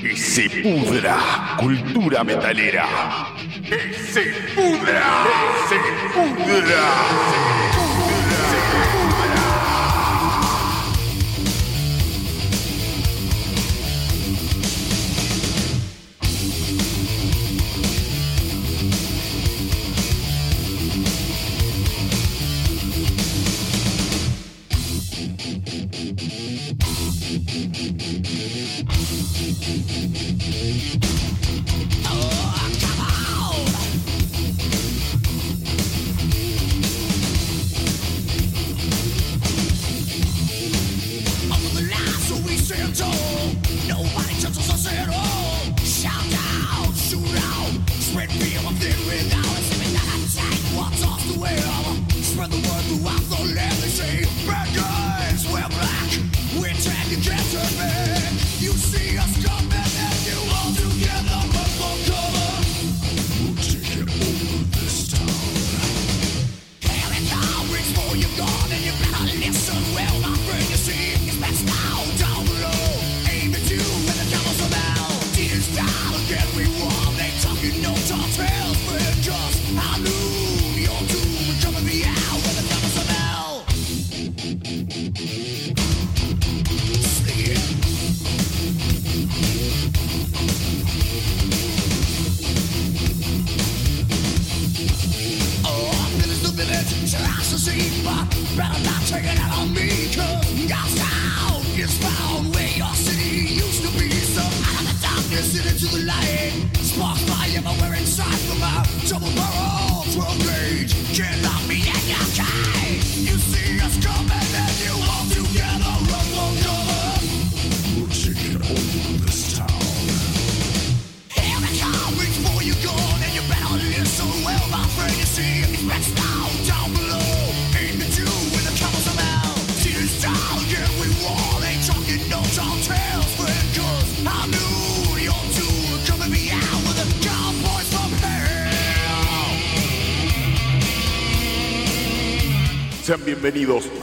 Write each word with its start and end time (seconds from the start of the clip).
Que 0.00 0.16
se 0.16 0.48
pudra, 0.62 1.16
cultura 1.56 2.24
metalera. 2.24 2.86
Que 3.68 3.94
se 3.94 4.22
pudra, 4.54 5.24
que 5.68 5.68
se 5.68 5.78
pudra. 6.12 7.83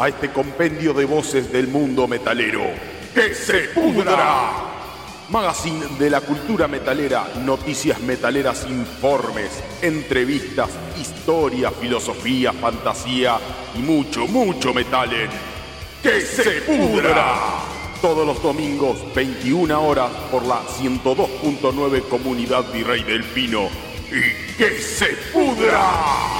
A 0.01 0.07
este 0.07 0.31
compendio 0.31 0.93
de 0.93 1.05
voces 1.05 1.51
del 1.51 1.67
mundo 1.67 2.07
metalero. 2.07 2.63
¡Que 3.13 3.35
se 3.35 3.69
pudra! 3.69 4.71
Magazine 5.29 5.85
de 5.99 6.09
la 6.09 6.21
cultura 6.21 6.67
metalera, 6.67 7.27
noticias 7.45 7.99
metaleras, 8.01 8.65
informes, 8.67 9.63
entrevistas, 9.81 10.69
historia, 10.99 11.69
filosofía, 11.69 12.51
fantasía 12.51 13.37
y 13.75 13.79
mucho, 13.83 14.25
mucho 14.25 14.73
metalen. 14.73 15.29
¡Que 16.01 16.21
se 16.21 16.61
pudra! 16.61 17.35
Todos 18.01 18.25
los 18.25 18.41
domingos, 18.41 18.97
21 19.13 19.87
horas, 19.87 20.09
por 20.31 20.43
la 20.47 20.63
102.9 20.63 22.07
Comunidad 22.07 22.65
Virrey 22.73 23.03
del 23.03 23.23
Pino. 23.23 23.69
¡Y 24.09 24.55
que 24.57 24.79
se 24.79 25.15
pudra! 25.31 26.30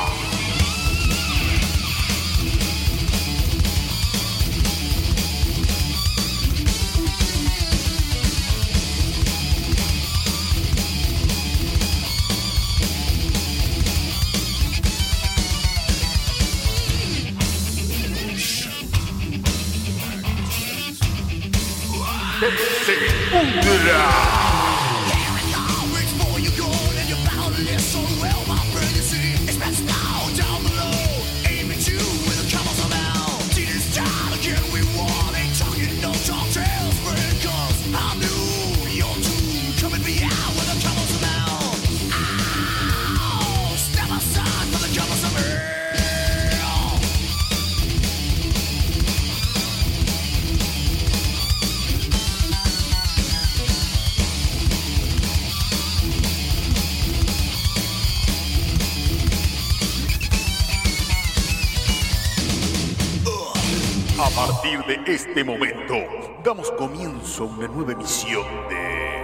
Este 65.32 65.46
momento, 65.46 65.96
damos 66.44 66.70
comienzo 66.72 67.44
a 67.44 67.46
una 67.46 67.68
nueva 67.70 67.94
emisión 67.94 68.44
de... 68.68 69.24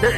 ¡Que! 0.00 0.08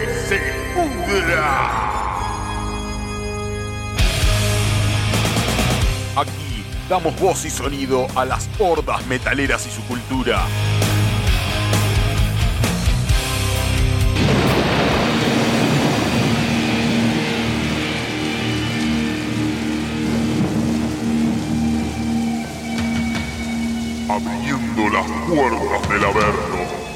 Aquí 6.15 6.65
damos 6.91 7.19
voz 7.19 7.47
y 7.47 7.51
sonido 7.51 8.07
a 8.15 8.27
las 8.27 8.51
hordas 8.59 9.07
metaleras 9.07 9.67
y 9.67 9.71
su 9.71 9.83
cultura. 9.87 10.45
Las 25.35 25.61
puertas 25.61 25.89
del 25.89 26.05
Averno. 26.05 26.91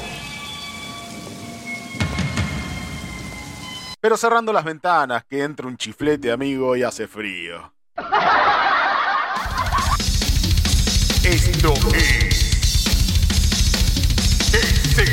Pero 4.01 4.17
cerrando 4.17 4.53
las 4.53 4.63
ventanas, 4.63 5.23
que 5.25 5.43
entra 5.43 5.67
un 5.67 5.77
chiflete, 5.77 6.31
amigo, 6.31 6.75
y 6.75 6.83
hace 6.83 7.07
frío. 7.07 7.73
Esto 11.23 11.73
es. 11.95 12.35
¡Ese 14.53 15.05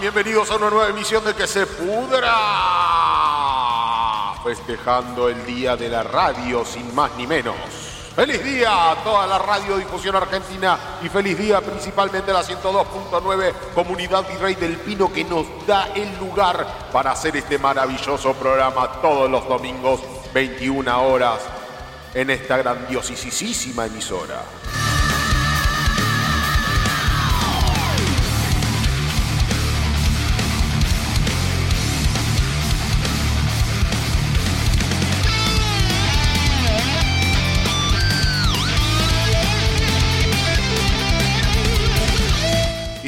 Bienvenidos 0.00 0.50
a 0.50 0.56
una 0.56 0.68
nueva 0.68 0.90
emisión 0.90 1.24
de 1.24 1.34
Que 1.34 1.46
se 1.46 1.66
pudra. 1.66 2.34
Festejando 4.44 5.30
el 5.30 5.46
día 5.46 5.74
de 5.74 5.88
la 5.88 6.02
radio, 6.02 6.64
sin 6.66 6.94
más 6.94 7.12
ni 7.16 7.26
menos. 7.26 7.56
Feliz 8.14 8.44
día 8.44 8.90
a 8.90 8.96
toda 8.96 9.26
la 9.26 9.38
radiodifusión 9.38 10.14
argentina 10.16 10.78
y 11.02 11.08
feliz 11.08 11.38
día 11.38 11.60
principalmente 11.62 12.30
a 12.30 12.34
la 12.34 12.42
102.9 12.42 13.52
Comunidad 13.74 14.28
Virrey 14.28 14.54
del 14.54 14.76
Pino 14.76 15.12
que 15.12 15.24
nos 15.24 15.46
da 15.66 15.88
el 15.94 16.18
lugar 16.18 16.90
para 16.92 17.12
hacer 17.12 17.36
este 17.36 17.58
maravilloso 17.58 18.34
programa 18.34 19.00
todos 19.00 19.30
los 19.30 19.48
domingos 19.48 20.00
21 20.32 21.06
horas 21.06 21.40
en 22.14 22.30
esta 22.30 22.58
grandiosísima 22.58 23.86
emisora. 23.86 24.42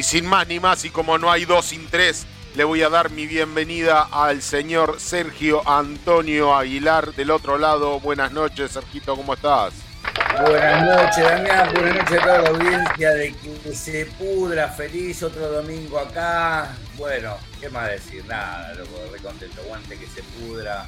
Sin 0.09 0.25
más 0.25 0.49
ni 0.49 0.59
más, 0.59 0.87
y 0.87 0.89
como 0.89 1.19
no 1.19 1.31
hay 1.31 1.45
dos 1.45 1.67
sin 1.67 1.87
tres, 1.87 2.25
le 2.55 2.65
voy 2.65 2.83
a 2.83 2.89
dar 2.89 3.11
mi 3.11 3.27
bienvenida 3.27 4.09
al 4.11 4.41
señor 4.41 4.99
Sergio 5.01 5.61
Antonio 5.69 6.57
Aguilar 6.57 7.13
del 7.13 7.31
otro 7.31 7.59
lado. 7.59 8.01
Buenas 8.01 8.33
noches, 8.33 8.71
Sergito, 8.71 9.15
¿cómo 9.15 9.35
estás? 9.35 9.75
Buenas 10.41 10.83
noches, 10.83 11.23
Damián. 11.23 11.75
Buenas 11.75 11.95
noches 11.97 12.23
a 12.23 12.23
toda 12.23 12.39
la 12.39 12.49
audiencia 12.49 13.11
de 13.11 13.35
que 13.35 13.75
se 13.75 14.07
pudra 14.07 14.69
feliz 14.71 15.23
otro 15.23 15.47
domingo 15.47 15.99
acá. 15.99 16.75
Bueno, 16.97 17.37
¿qué 17.61 17.69
más 17.69 17.91
decir? 17.91 18.25
Nada, 18.25 18.73
loco, 18.77 18.99
re 19.13 19.19
contento. 19.19 19.63
Guante 19.65 19.99
que 19.99 20.07
se 20.07 20.23
pudra. 20.23 20.87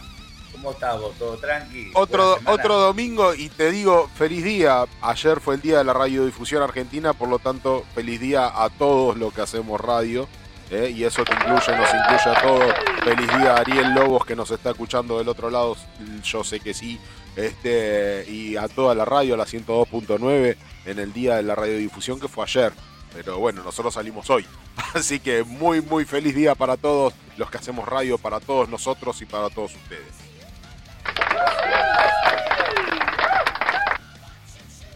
¿Cómo 0.53 0.73
estás 0.73 1.01
vos? 1.01 1.15
¿Todo 1.19 1.37
tranqui? 1.37 1.91
Otro, 1.95 2.37
otro 2.47 2.79
domingo 2.79 3.35
y 3.35 3.49
te 3.49 3.71
digo, 3.71 4.09
feliz 4.15 4.45
día. 4.45 4.85
Ayer 5.01 5.41
fue 5.41 5.55
el 5.55 5.61
día 5.61 5.79
de 5.79 5.85
la 5.85 5.93
radiodifusión 5.93 6.63
argentina, 6.63 7.13
por 7.13 7.29
lo 7.29 7.39
tanto, 7.39 7.85
feliz 7.95 8.21
día 8.21 8.47
a 8.47 8.69
todos 8.71 9.17
los 9.17 9.33
que 9.33 9.43
hacemos 9.43 9.81
radio. 9.81 10.29
¿eh? 10.71 10.93
Y 10.95 11.05
eso 11.05 11.25
te 11.25 11.33
incluye, 11.33 11.77
nos 11.77 11.95
incluye 11.95 12.37
a 12.37 12.43
todos. 12.43 12.75
Feliz 13.05 13.29
día 13.39 13.55
a 13.55 13.61
Ariel 13.61 13.95
Lobos 13.95 14.25
que 14.25 14.37
nos 14.37 14.51
está 14.51 14.71
escuchando 14.71 15.19
del 15.19 15.29
otro 15.29 15.51
lado. 15.51 15.77
Yo 16.23 16.45
sé 16.45 16.61
que 16.61 16.75
sí. 16.75 16.99
Este, 17.37 18.25
y 18.29 18.57
a 18.57 18.69
toda 18.69 18.95
la 18.95 19.05
radio, 19.05 19.35
a 19.35 19.37
la 19.37 19.47
102.9, 19.47 20.57
en 20.87 20.99
el 20.99 21.13
día 21.13 21.37
de 21.37 21.43
la 21.43 21.55
radiodifusión 21.55 22.21
que 22.21 22.29
fue 22.29 22.45
ayer. 22.45 22.73
Pero 23.13 23.39
bueno, 23.39 23.63
nosotros 23.63 23.95
salimos 23.95 24.31
hoy. 24.31 24.47
Así 24.95 25.21
que 25.21 25.43
muy, 25.43 25.81
muy 25.81 26.05
feliz 26.05 26.35
día 26.35 26.55
para 26.55 26.77
todos 26.77 27.15
los 27.37 27.51
que 27.51 27.59
hacemos 27.59 27.89
radio, 27.89 28.19
para 28.19 28.41
todos 28.41 28.69
nosotros 28.69 29.21
y 29.23 29.27
para 29.27 29.51
todos 29.51 29.75
ustedes. 29.75 30.20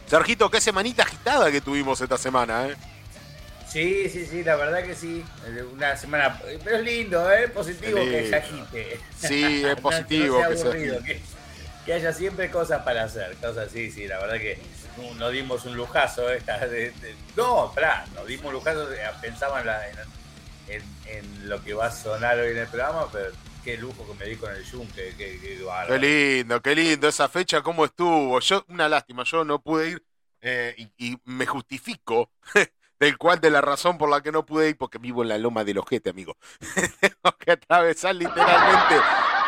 Sergito, 0.06 0.50
qué 0.50 0.60
semanita 0.60 1.02
agitada 1.02 1.50
que 1.50 1.60
tuvimos 1.60 2.00
esta 2.00 2.16
semana, 2.16 2.68
¿eh? 2.68 2.76
Sí, 3.74 4.08
sí, 4.08 4.24
sí, 4.26 4.44
la 4.44 4.54
verdad 4.54 4.84
que 4.84 4.94
sí. 4.94 5.24
Una 5.72 5.96
semana. 5.96 6.40
Pero 6.62 6.76
es 6.76 6.84
lindo, 6.84 7.32
¿eh? 7.32 7.48
Positivo 7.48 7.96
que 7.96 8.28
se 8.28 8.36
agite. 8.36 9.00
Sí, 9.18 9.64
es 9.64 9.74
positivo 9.80 10.40
que, 10.40 10.48
que, 10.48 10.56
sea 10.56 10.66
aburrido, 10.66 11.02
que, 11.02 11.20
que, 11.84 11.92
haya 11.92 12.12
siempre 12.12 12.48
cosas 12.52 12.82
para 12.84 13.02
hacer. 13.02 13.34
Cosas 13.38 13.66
así, 13.66 13.90
sí, 13.90 14.06
la 14.06 14.20
verdad 14.20 14.36
que 14.36 14.60
nos 15.16 15.32
dimos 15.32 15.64
un 15.64 15.76
lujazo. 15.76 16.30
Esta, 16.30 16.64
de, 16.68 16.90
de, 16.90 17.16
no, 17.34 17.72
pará, 17.74 18.04
nos 18.14 18.28
dimos 18.28 18.46
un 18.46 18.52
lujazo. 18.52 18.86
Pensaba 19.20 19.58
en, 19.58 19.66
la, 19.66 19.88
en, 19.88 19.96
en, 20.68 20.82
en, 21.06 21.48
lo 21.48 21.60
que 21.64 21.74
va 21.74 21.86
a 21.86 21.90
sonar 21.90 22.38
hoy 22.38 22.52
en 22.52 22.58
el 22.58 22.68
programa, 22.68 23.08
pero 23.10 23.32
qué 23.64 23.78
lujo 23.78 24.06
que 24.06 24.14
me 24.14 24.30
di 24.30 24.36
con 24.36 24.54
el 24.54 24.64
Zoom. 24.64 24.86
Que, 24.88 25.14
que, 25.16 25.40
que 25.40 25.58
qué 25.88 25.98
lindo, 25.98 26.60
qué 26.60 26.74
lindo. 26.74 27.08
Esa 27.08 27.28
fecha, 27.28 27.62
¿cómo 27.62 27.84
estuvo? 27.84 28.38
Yo, 28.40 28.64
una 28.68 28.88
lástima, 28.88 29.24
yo 29.24 29.44
no 29.44 29.60
pude 29.60 29.90
ir 29.90 30.06
eh, 30.42 30.74
y, 30.76 31.12
y 31.12 31.18
me 31.24 31.46
justifico 31.46 32.30
del 33.00 33.16
cual 33.16 33.40
de 33.40 33.50
la 33.50 33.60
razón 33.60 33.98
por 33.98 34.10
la 34.10 34.22
que 34.22 34.30
no 34.30 34.44
pude 34.44 34.70
ir, 34.70 34.76
porque 34.76 34.98
vivo 34.98 35.22
en 35.22 35.28
la 35.28 35.38
loma 35.38 35.64
del 35.64 35.78
ojete, 35.78 36.10
amigo. 36.10 36.36
Tengo 37.00 37.38
que 37.38 37.52
atravesar 37.52 38.14
literalmente 38.14 38.96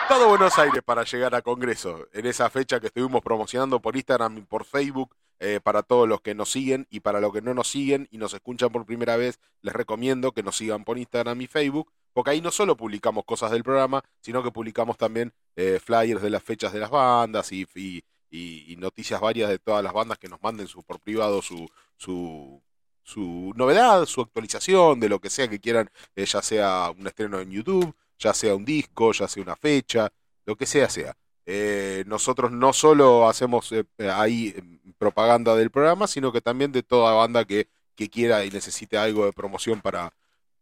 todo 0.08 0.28
Buenos 0.28 0.56
Aires 0.58 0.82
para 0.84 1.04
llegar 1.04 1.34
a 1.34 1.42
Congreso. 1.42 2.08
En 2.12 2.26
esa 2.26 2.48
fecha 2.48 2.80
que 2.80 2.86
estuvimos 2.86 3.22
promocionando 3.22 3.80
por 3.80 3.96
Instagram 3.96 4.38
y 4.38 4.42
por 4.42 4.64
Facebook, 4.64 5.14
eh, 5.40 5.60
para 5.62 5.82
todos 5.82 6.08
los 6.08 6.20
que 6.20 6.34
nos 6.34 6.50
siguen 6.50 6.86
y 6.90 7.00
para 7.00 7.20
los 7.20 7.32
que 7.32 7.42
no 7.42 7.54
nos 7.54 7.68
siguen 7.68 8.08
y 8.10 8.18
nos 8.18 8.32
escuchan 8.32 8.70
por 8.70 8.86
primera 8.86 9.16
vez, 9.16 9.38
les 9.62 9.74
recomiendo 9.74 10.32
que 10.32 10.42
nos 10.42 10.56
sigan 10.56 10.84
por 10.84 10.96
Instagram 10.96 11.40
y 11.40 11.46
Facebook, 11.46 11.92
porque 12.16 12.30
ahí 12.30 12.40
no 12.40 12.50
solo 12.50 12.78
publicamos 12.78 13.26
cosas 13.26 13.50
del 13.50 13.62
programa, 13.62 14.02
sino 14.22 14.42
que 14.42 14.50
publicamos 14.50 14.96
también 14.96 15.34
eh, 15.54 15.78
flyers 15.84 16.22
de 16.22 16.30
las 16.30 16.42
fechas 16.42 16.72
de 16.72 16.80
las 16.80 16.88
bandas 16.88 17.52
y, 17.52 17.66
y, 17.74 18.02
y, 18.30 18.72
y, 18.72 18.76
noticias 18.76 19.20
varias 19.20 19.50
de 19.50 19.58
todas 19.58 19.84
las 19.84 19.92
bandas 19.92 20.16
que 20.16 20.26
nos 20.26 20.42
manden 20.42 20.66
su, 20.66 20.82
por 20.82 20.98
privado 20.98 21.42
su, 21.42 21.68
su, 21.98 22.62
su 23.02 23.52
novedad, 23.54 24.06
su 24.06 24.22
actualización, 24.22 24.98
de 24.98 25.10
lo 25.10 25.20
que 25.20 25.28
sea 25.28 25.46
que 25.46 25.60
quieran, 25.60 25.90
eh, 26.14 26.24
ya 26.24 26.40
sea 26.40 26.90
un 26.98 27.06
estreno 27.06 27.38
en 27.38 27.50
YouTube, 27.50 27.94
ya 28.18 28.32
sea 28.32 28.54
un 28.54 28.64
disco, 28.64 29.12
ya 29.12 29.28
sea 29.28 29.42
una 29.42 29.56
fecha, 29.56 30.08
lo 30.46 30.56
que 30.56 30.64
sea 30.64 30.88
sea. 30.88 31.14
Eh, 31.44 32.02
nosotros 32.06 32.50
no 32.50 32.73
solo 32.73 33.28
hacemos 33.28 33.73
eh, 33.73 33.85
ahí 34.11 34.54
propaganda 34.96 35.54
del 35.54 35.70
programa, 35.70 36.06
sino 36.06 36.32
que 36.32 36.40
también 36.40 36.73
de 36.73 36.82
toda 36.82 37.12
banda 37.12 37.44
que, 37.44 37.68
que 37.94 38.08
quiera 38.08 38.42
y 38.46 38.50
necesite 38.50 38.96
algo 38.96 39.26
de 39.26 39.35
promoción 39.35 39.82
para, 39.82 40.14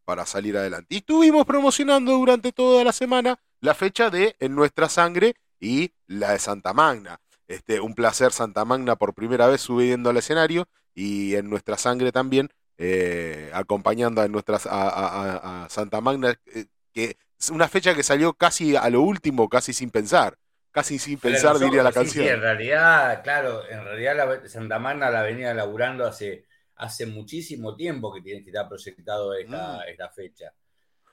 para 0.05 0.27
salir 0.27 0.57
adelante. 0.57 0.87
Y 0.95 0.99
estuvimos 0.99 1.47
promocionando 1.47 2.13
durante 2.13 2.53
toda 2.53 2.85
la 2.85 2.93
semana 2.93 3.39
la 3.61 3.75
fecha 3.75 4.11
de 4.11 4.37
En 4.41 4.55
Nuestra 4.55 4.89
Sangre 4.89 5.35
y 5.61 5.93
la 6.07 6.33
de 6.33 6.39
Santa 6.39 6.73
Magna. 6.73 7.21
Este, 7.49 7.81
un 7.81 7.95
placer 7.95 8.33
Santa 8.33 8.65
Magna 8.65 8.97
por 8.97 9.15
primera 9.15 9.47
vez 9.47 9.61
subiendo 9.61 10.11
al 10.11 10.17
escenario 10.17 10.67
y 10.95 11.35
en 11.35 11.51
nuestra 11.51 11.77
sangre 11.77 12.13
también, 12.13 12.49
eh, 12.79 13.51
acompañando 13.53 14.21
a, 14.21 14.29
nuestras, 14.29 14.67
a, 14.67 14.89
a, 14.89 15.65
a 15.65 15.69
Santa 15.69 16.01
Magna, 16.01 16.35
eh, 16.47 16.67
que 16.93 17.17
es 17.39 17.51
una 17.51 17.69
fecha 17.69 17.95
que 17.95 18.03
salió 18.03 18.33
casi 18.33 18.77
a 18.77 18.89
lo 18.91 19.03
último, 19.03 19.49
casi 19.49 19.73
sin 19.73 19.91
pensar. 19.91 20.37
Casi 20.75 20.99
sin 20.99 21.19
pensar, 21.19 21.57
diría 21.61 21.85
la 21.85 21.93
canción. 21.93 22.27
Sí, 22.27 22.29
en 22.29 22.41
realidad, 22.41 23.23
claro, 23.23 23.63
en 23.71 23.85
realidad 23.85 24.17
la, 24.17 24.49
Santa 24.49 24.81
Magna 24.81 25.09
la 25.09 25.23
venía 25.23 25.55
laburando 25.55 26.05
hace, 26.05 26.47
hace 26.77 27.07
muchísimo 27.07 27.75
tiempo 27.75 28.13
que 28.13 28.21
tiene 28.21 28.43
que 28.43 28.51
estar 28.51 28.69
proyectado 28.69 29.35
esta, 29.35 29.79
mm. 29.79 29.89
esta 29.89 30.09
fecha. 30.11 30.53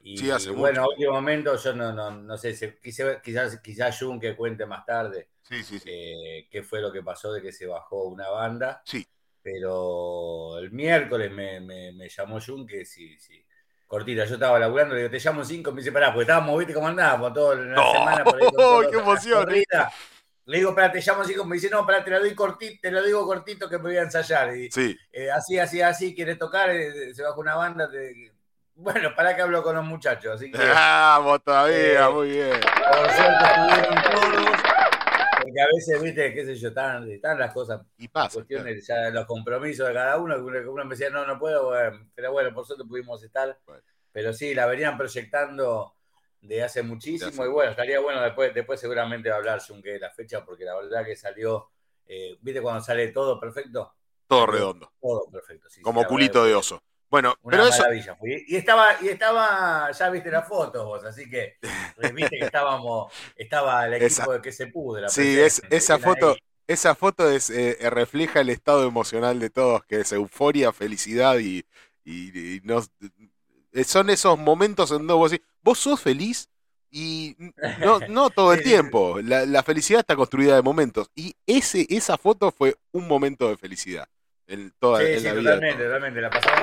Y, 0.04 0.18
sí, 0.18 0.32
hace 0.32 0.50
y 0.50 0.54
bueno, 0.54 0.82
mucho. 0.82 0.92
último 0.94 1.14
momento, 1.14 1.56
yo 1.56 1.74
no, 1.74 1.94
no, 1.94 2.12
no 2.12 2.38
sé, 2.38 2.80
quizás, 2.82 3.22
quizás, 3.22 3.60
quizás 3.60 4.00
Jun 4.00 4.20
que 4.20 4.36
cuente 4.36 4.66
más 4.66 4.86
tarde 4.86 5.30
sí, 5.44 5.64
sí, 5.64 5.80
sí. 5.80 5.90
Eh, 5.92 6.48
qué 6.50 6.64
fue 6.64 6.82
lo 6.82 6.92
que 6.92 7.04
pasó 7.04 7.34
de 7.34 7.42
que 7.42 7.52
se 7.52 7.66
bajó 7.66 8.06
una 8.06 8.30
banda. 8.30 8.82
Sí. 8.86 9.06
Pero 9.44 10.58
el 10.60 10.72
miércoles 10.72 11.32
me, 11.32 11.60
me, 11.60 11.92
me 11.92 12.10
llamó 12.10 12.40
Jun 12.40 12.66
que 12.66 12.86
sí, 12.86 13.18
sí. 13.20 13.44
Cortita, 13.88 14.24
yo 14.24 14.36
estaba 14.36 14.58
laburando, 14.58 14.96
le 14.96 15.02
digo, 15.02 15.12
te 15.12 15.20
llamo 15.20 15.44
cinco, 15.44 15.72
me 15.72 15.82
dice, 15.82 15.92
pará, 15.92 16.14
porque 16.14 16.22
estábamos, 16.22 16.58
viste 16.58 16.74
cómo 16.74 16.88
andábamos, 16.88 17.34
toda 17.34 17.56
la 17.56 17.82
¡Oh! 17.82 17.92
semana 17.92 18.24
por 18.24 18.42
ahí. 18.42 18.48
¡Oh, 18.58 18.82
qué 18.90 18.98
emoción! 18.98 19.48
Le 20.52 20.58
digo, 20.58 20.76
pará, 20.76 20.92
te 20.92 21.00
llamo 21.00 21.24
cinco, 21.24 21.46
me 21.46 21.56
dice, 21.56 21.70
no, 21.70 21.86
pará, 21.86 22.04
te 22.04 22.12
lo 22.12 22.20
doy 22.20 22.36
cortito, 22.36 22.78
te 22.82 22.92
lo 22.92 23.02
digo 23.02 23.26
cortito 23.26 23.70
que 23.70 23.78
me 23.78 23.84
voy 23.84 23.96
a 23.96 24.02
ensayar. 24.02 24.54
Y, 24.54 24.70
sí. 24.70 24.98
eh, 25.14 25.32
así, 25.32 25.58
así, 25.58 25.82
así, 25.82 26.14
quiere 26.14 26.36
tocar, 26.36 26.70
eh, 26.72 27.16
se 27.16 27.24
bajó 27.24 27.40
una 27.40 27.56
banda, 27.56 27.90
te... 27.90 28.34
Bueno, 28.76 29.16
para 29.16 29.34
que 29.34 29.44
hablo 29.44 29.64
con 29.64 29.78
los 29.78 29.86
muchachos, 29.86 30.36
así 30.36 30.52
que. 30.52 30.58
Vamos 30.58 31.42
todavía, 31.42 32.06
eh, 32.06 32.10
muy 32.12 32.30
bien. 32.32 32.60
Por 32.60 33.12
suerte 33.12 33.46
estuvieron 33.46 34.04
todos. 34.04 34.62
Porque 35.42 35.62
a 35.62 35.68
veces, 35.74 36.02
viste, 36.02 36.34
qué 36.34 36.46
sé 36.46 36.56
yo, 36.56 36.68
están, 36.68 37.10
están 37.10 37.40
las 37.40 37.54
cosas, 37.54 37.80
y 37.98 38.10
pasa, 38.10 38.34
cuestiones, 38.34 38.86
claro. 38.86 39.04
ya 39.04 39.10
los 39.12 39.26
compromisos 39.28 39.88
de 39.88 39.94
cada 39.94 40.18
uno, 40.18 40.36
uno 40.38 40.84
me 40.84 40.96
decía, 40.96 41.10
no, 41.10 41.26
no 41.26 41.40
puedo, 41.40 41.68
bueno, 41.68 42.10
pero 42.14 42.34
bueno, 42.34 42.54
por 42.54 42.66
suerte 42.66 42.84
pudimos 42.84 43.24
estar. 43.24 43.58
Bueno. 43.66 43.84
Pero 44.12 44.34
sí, 44.34 44.54
la 44.54 44.66
venían 44.66 44.98
proyectando 44.98 45.94
de 46.42 46.64
hace 46.64 46.82
muchísimo, 46.82 47.32
de 47.32 47.42
hace 47.42 47.50
y 47.50 47.54
bueno, 47.54 47.72
estaría 47.72 48.00
bueno 48.00 48.22
después, 48.22 48.54
después 48.54 48.80
seguramente 48.80 49.30
va 49.30 49.36
a 49.36 49.38
hablar 49.40 49.62
Junque 49.66 49.92
de 49.92 50.00
la 50.00 50.12
fecha, 50.12 50.44
porque 50.44 50.66
la 50.66 50.76
verdad 50.76 51.06
que 51.06 51.16
salió, 51.16 51.70
eh, 52.06 52.38
viste 52.42 52.62
cuando 52.62 52.84
sale 52.84 53.08
todo 53.10 53.40
perfecto. 53.40 53.94
Todo 54.28 54.46
redondo. 54.48 54.92
Todo 55.00 55.30
perfecto, 55.30 55.70
sí. 55.70 55.82
Como 55.82 56.02
sí, 56.02 56.08
culito 56.08 56.44
de 56.46 56.56
oso. 56.56 56.82
Bueno, 57.10 57.36
Una 57.42 57.58
pero 57.58 57.70
maravilla. 57.70 58.14
eso. 58.14 58.18
Y 58.24 58.56
estaba, 58.56 58.96
y 59.02 59.10
estaba, 59.10 59.92
ya 59.92 60.10
viste 60.10 60.32
las 60.32 60.48
fotos 60.48 60.86
vos, 60.86 61.04
así 61.04 61.30
que 61.30 61.58
viste 62.16 62.38
que 62.40 62.46
estábamos, 62.46 63.12
estaba 63.36 63.86
el 63.86 63.96
equipo 63.96 64.08
esa, 64.08 64.32
de 64.32 64.42
que 64.42 64.52
se 64.54 64.68
pudra. 64.68 65.10
Sí, 65.10 65.38
es, 65.38 65.62
esa 65.70 66.00
foto, 66.00 66.32
ahí. 66.32 66.38
esa 66.68 66.96
foto 66.96 67.30
es, 67.30 67.50
eh, 67.50 67.78
refleja 67.90 68.40
el 68.40 68.50
estado 68.50 68.88
emocional 68.88 69.40
de 69.40 69.50
todos, 69.50 69.84
que 69.84 70.00
es 70.00 70.12
euforia, 70.14 70.72
felicidad 70.72 71.38
y, 71.40 71.66
y, 72.06 72.56
y 72.56 72.62
no, 72.64 72.82
son 73.86 74.10
esos 74.10 74.40
momentos 74.40 74.90
en 74.92 75.00
donde 75.00 75.14
vos 75.14 75.32
decís, 75.32 75.46
vos 75.62 75.80
sos 75.80 76.00
feliz 76.00 76.50
y 76.90 77.36
no, 77.80 78.00
no 78.10 78.30
todo 78.30 78.54
el 78.54 78.64
tiempo. 78.64 79.20
La, 79.24 79.46
la, 79.46 79.64
felicidad 79.64 80.02
está 80.02 80.16
construida 80.16 80.56
de 80.56 80.62
momentos. 80.62 81.10
Y 81.16 81.36
ese, 81.46 81.88
esa 81.90 82.18
foto 82.18 82.52
fue 82.52 82.76
un 82.92 83.08
momento 83.08 83.50
de 83.50 83.58
felicidad. 83.58 84.08
En 84.48 84.74
toda 84.80 85.00
sí, 85.00 85.06
en 85.06 85.20
sí, 85.20 85.26
la 85.26 85.34
totalmente, 85.36 85.78
vida 85.78 85.86
totalmente. 85.86 86.22
La 86.22 86.30
pasamos. 86.30 86.62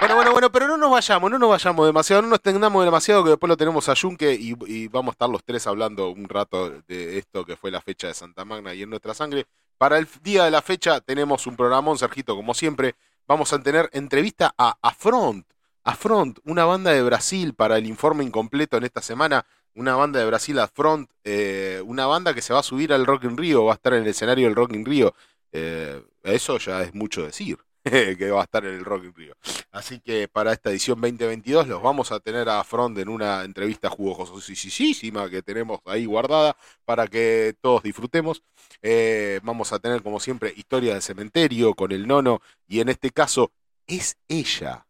Bueno, 0.00 0.14
bueno, 0.14 0.32
bueno, 0.32 0.50
pero 0.50 0.66
no 0.66 0.78
nos 0.78 0.90
vayamos, 0.90 1.30
no 1.30 1.38
nos 1.38 1.50
vayamos 1.50 1.84
demasiado, 1.84 2.22
no 2.22 2.28
nos 2.28 2.40
tengamos 2.40 2.82
demasiado 2.82 3.22
que 3.22 3.28
después 3.30 3.48
lo 3.48 3.58
tenemos 3.58 3.86
a 3.90 3.92
Yunque 3.92 4.32
y, 4.32 4.88
vamos 4.88 5.12
a 5.12 5.12
estar 5.12 5.28
los 5.28 5.44
tres 5.44 5.66
hablando 5.66 6.08
un 6.08 6.26
rato 6.26 6.70
de 6.88 7.18
esto 7.18 7.44
que 7.44 7.54
fue 7.54 7.70
la 7.70 7.82
fecha 7.82 8.06
de 8.06 8.14
Santa 8.14 8.46
Magna 8.46 8.72
y 8.72 8.82
en 8.82 8.88
nuestra 8.88 9.12
sangre. 9.12 9.44
Para 9.76 9.98
el 9.98 10.08
día 10.22 10.44
de 10.44 10.50
la 10.50 10.62
fecha 10.62 11.02
tenemos 11.02 11.46
un 11.46 11.54
programón, 11.54 11.98
Sergito, 11.98 12.34
como 12.34 12.54
siempre. 12.54 12.94
Vamos 13.26 13.52
a 13.52 13.62
tener 13.62 13.90
entrevista 13.92 14.54
a 14.56 14.74
Afront, 14.80 15.46
Afront, 15.84 16.38
una 16.44 16.64
banda 16.64 16.92
de 16.92 17.02
Brasil 17.02 17.54
para 17.54 17.78
el 17.78 17.86
informe 17.86 18.24
incompleto 18.24 18.76
en 18.76 18.84
esta 18.84 19.02
semana. 19.02 19.46
Una 19.74 19.94
banda 19.94 20.18
de 20.20 20.26
Brasil 20.26 20.58
Afront, 20.58 21.10
eh, 21.24 21.82
una 21.86 22.06
banda 22.06 22.34
que 22.34 22.42
se 22.42 22.52
va 22.52 22.60
a 22.60 22.64
subir 22.64 22.92
al 22.92 23.06
Rock 23.06 23.24
in 23.24 23.36
Rio, 23.36 23.64
va 23.64 23.72
a 23.72 23.76
estar 23.76 23.94
en 23.94 24.02
el 24.02 24.08
escenario 24.08 24.46
del 24.46 24.56
Rock 24.56 24.74
in 24.74 24.84
Rio. 24.84 25.14
Eh, 25.52 26.02
eso 26.22 26.58
ya 26.58 26.82
es 26.82 26.94
mucho 26.94 27.24
decir. 27.24 27.58
que 28.18 28.30
va 28.30 28.40
a 28.40 28.44
estar 28.44 28.64
en 28.66 28.74
el 28.74 28.84
Rock 28.84 29.04
in 29.04 29.14
Rio. 29.14 29.36
Así 29.72 30.00
que 30.00 30.28
para 30.28 30.52
esta 30.52 30.70
edición 30.70 31.00
2022 31.00 31.66
los 31.66 31.82
vamos 31.82 32.12
a 32.12 32.20
tener 32.20 32.48
a 32.48 32.62
Front 32.62 32.98
en 32.98 33.08
una 33.08 33.42
entrevista 33.42 33.88
jugosísima 33.88 35.30
que 35.30 35.42
tenemos 35.42 35.80
ahí 35.86 36.04
guardada 36.04 36.56
para 36.84 37.06
que 37.06 37.54
todos 37.60 37.82
disfrutemos. 37.82 38.42
Eh, 38.82 39.40
vamos 39.42 39.72
a 39.72 39.78
tener 39.78 40.02
como 40.02 40.20
siempre 40.20 40.52
historia 40.54 40.94
de 40.94 41.00
cementerio 41.00 41.74
con 41.74 41.92
el 41.92 42.06
nono 42.06 42.42
y 42.68 42.80
en 42.80 42.90
este 42.90 43.10
caso 43.10 43.50
es 43.86 44.16
ella. 44.28 44.86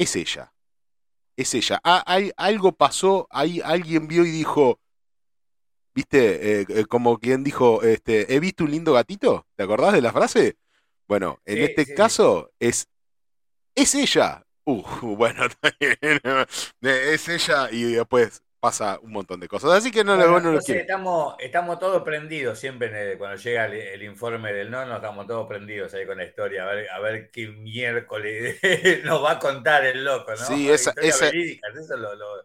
Es 0.00 0.16
ella. 0.16 0.50
Es 1.36 1.54
ella. 1.54 1.78
Ah, 1.84 2.02
hay, 2.06 2.32
algo 2.38 2.72
pasó, 2.72 3.28
ahí 3.30 3.60
alguien 3.62 4.08
vio 4.08 4.24
y 4.24 4.30
dijo, 4.30 4.80
¿viste? 5.94 6.62
Eh, 6.62 6.66
eh, 6.70 6.84
como 6.86 7.18
quien 7.18 7.44
dijo, 7.44 7.82
este, 7.82 8.34
he 8.34 8.40
visto 8.40 8.64
un 8.64 8.70
lindo 8.70 8.94
gatito. 8.94 9.46
¿Te 9.56 9.62
acordás 9.62 9.92
de 9.92 10.00
la 10.00 10.10
frase? 10.10 10.56
Bueno, 11.06 11.38
en 11.44 11.58
este 11.58 11.94
caso 11.94 12.50
es, 12.58 12.88
es 13.74 13.94
ella. 13.94 14.46
Uh, 14.64 14.82
bueno, 15.16 15.44
es 16.80 17.28
ella 17.28 17.70
y 17.70 17.82
después 17.92 18.42
pasa 18.60 18.98
un 19.02 19.12
montón 19.12 19.40
de 19.40 19.48
cosas. 19.48 19.72
Así 19.72 19.90
que 19.90 20.04
no 20.04 20.16
le 20.16 20.28
bueno, 20.28 20.58
estamos, 20.58 21.34
estamos 21.38 21.78
todos 21.78 22.02
prendidos 22.02 22.58
siempre 22.58 23.16
cuando 23.16 23.36
llega 23.36 23.64
el, 23.66 24.02
informe 24.02 24.52
del 24.52 24.70
nono, 24.70 24.96
estamos 24.96 25.26
todos 25.26 25.48
prendidos 25.48 25.94
ahí 25.94 26.06
con 26.06 26.18
la 26.18 26.24
historia, 26.24 26.64
a 26.64 26.74
ver, 26.74 26.90
a 26.90 27.00
ver 27.00 27.30
qué 27.30 27.48
miércoles 27.48 28.60
nos 29.04 29.24
va 29.24 29.32
a 29.32 29.38
contar 29.38 29.86
el 29.86 30.04
loco, 30.04 30.32
¿no? 30.32 30.36
Sí, 30.36 30.70
esa, 30.70 30.92
esa... 30.98 31.28
eso 31.28 31.30
es 31.30 31.88
lo, 31.90 32.14
lo, 32.14 32.42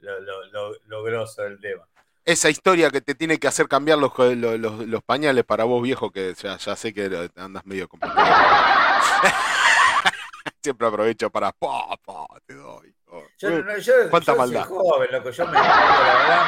lo, 0.00 0.72
lo, 0.86 1.02
grosso 1.02 1.42
del 1.42 1.60
tema 1.60 1.86
esa 2.24 2.50
historia 2.50 2.90
que 2.90 3.00
te 3.00 3.14
tiene 3.14 3.38
que 3.38 3.48
hacer 3.48 3.68
cambiar 3.68 3.98
los, 3.98 4.12
los, 4.18 5.02
pañales 5.02 5.46
para 5.46 5.64
vos, 5.64 5.82
viejo, 5.82 6.10
que 6.10 6.34
ya, 6.34 6.58
ya 6.58 6.76
sé 6.76 6.92
que 6.92 7.30
andas 7.36 7.64
medio 7.64 7.88
complicado. 7.88 8.22
Siempre 10.62 10.88
aprovecho 10.88 11.30
para 11.30 11.52
pa, 11.52 11.96
pa, 12.04 12.26
te 12.44 12.52
doy. 12.52 12.97
Yo, 13.38 13.50
no, 13.50 13.78
yo, 13.78 13.92
¿Cuánta 14.10 14.32
yo 14.32 14.38
maldad? 14.38 14.66
Soy 14.66 14.76
joven, 14.76 15.08
loco, 15.12 15.30
yo 15.30 15.46
me 15.46 15.52
la 15.52 15.60
verdad. 15.60 16.46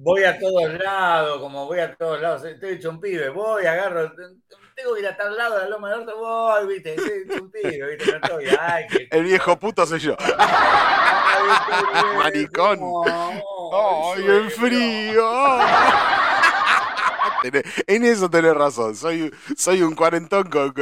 Voy 0.00 0.24
a 0.24 0.38
todos 0.38 0.74
lados, 0.74 1.40
como 1.40 1.64
voy 1.66 1.78
a 1.78 1.94
todos 1.94 2.20
lados. 2.20 2.44
Estoy 2.44 2.74
hecho 2.74 2.90
un 2.90 3.00
pibe, 3.00 3.30
voy, 3.30 3.64
agarro, 3.64 4.12
tengo 4.74 4.94
que 4.94 5.00
ir 5.00 5.06
a 5.06 5.16
tal 5.16 5.34
lado 5.34 5.54
de 5.54 5.62
la 5.62 5.70
loma 5.70 5.88
del 5.88 6.04
norte, 6.04 6.12
voy, 6.18 6.66
viste, 6.66 6.96
soy 6.96 7.40
un 7.40 7.50
pibe, 7.50 7.96
viste, 7.96 8.12
no 8.12 8.18
estoy, 8.18 8.44
ay, 8.60 8.86
que... 8.88 9.08
El 9.10 9.24
viejo 9.24 9.58
puto 9.58 9.86
soy 9.86 10.00
yo. 10.00 10.14
Maricón. 12.18 12.78
¡Ay, 13.72 14.26
el 14.26 14.50
frío! 14.50 15.58
En 17.86 18.04
eso 18.04 18.28
tenés 18.28 18.54
razón. 18.54 18.96
Soy, 18.96 19.32
soy 19.56 19.82
un 19.82 19.94
cuarentón 19.94 20.48
con, 20.50 20.72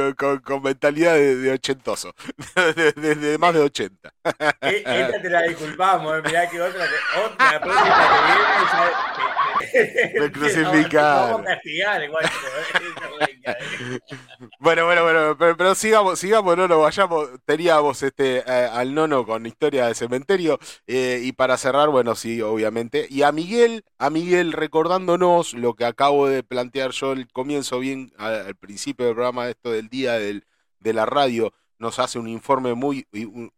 con, 0.41 0.63
mentalidad 0.63 1.15
de, 1.15 1.51
ochentoso. 1.51 2.13
Desde 2.95 3.37
más 3.37 3.53
de 3.53 3.61
80. 3.61 4.13
E, 4.61 4.83
esta 4.85 5.21
te 5.21 5.29
la 5.29 5.41
disculpamos, 5.43 6.17
eh. 6.17 6.21
mirá 6.25 6.49
que 6.49 6.61
otra, 6.61 6.85
otra 7.25 7.61
próxima 7.61 7.95
que 7.95 8.33
viene. 8.33 9.44
Me 10.19 10.31
crucificaron. 10.31 11.45
bueno, 14.59 14.85
bueno, 14.85 15.03
bueno, 15.03 15.37
pero, 15.37 15.75
sigamos, 15.75 16.19
sigamos, 16.19 16.57
no 16.57 16.67
nos 16.67 16.81
vayamos. 16.81 17.29
Teníamos 17.45 18.03
este 18.03 18.39
eh, 18.39 18.69
al 18.71 18.93
nono 18.93 19.25
con 19.25 19.45
historia 19.45 19.87
de 19.87 19.95
cementerio. 19.95 20.59
Eh, 20.87 21.21
y 21.23 21.31
para 21.33 21.57
cerrar, 21.57 21.89
bueno, 21.89 22.15
sí, 22.15 22.41
obviamente. 22.41 23.07
Y 23.09 23.23
a 23.23 23.31
Miguel, 23.31 23.83
a 23.97 24.09
Miguel 24.09 24.53
recordándonos 24.53 25.53
lo 25.53 25.75
que 25.75 25.85
acabo 25.85 26.27
de 26.27 26.43
plantear 26.43 26.91
yo 26.91 27.13
el 27.13 27.31
comienzo 27.31 27.79
bien 27.79 28.11
al, 28.17 28.55
principio 28.55 29.05
del 29.05 29.15
programa, 29.15 29.49
esto 29.49 29.71
del 29.71 29.89
día 29.89 30.13
del, 30.13 30.45
de 30.79 30.93
la 30.93 31.05
radio, 31.05 31.53
nos 31.77 31.99
hace 31.99 32.19
un 32.19 32.27
informe 32.27 32.73
muy, 32.73 33.07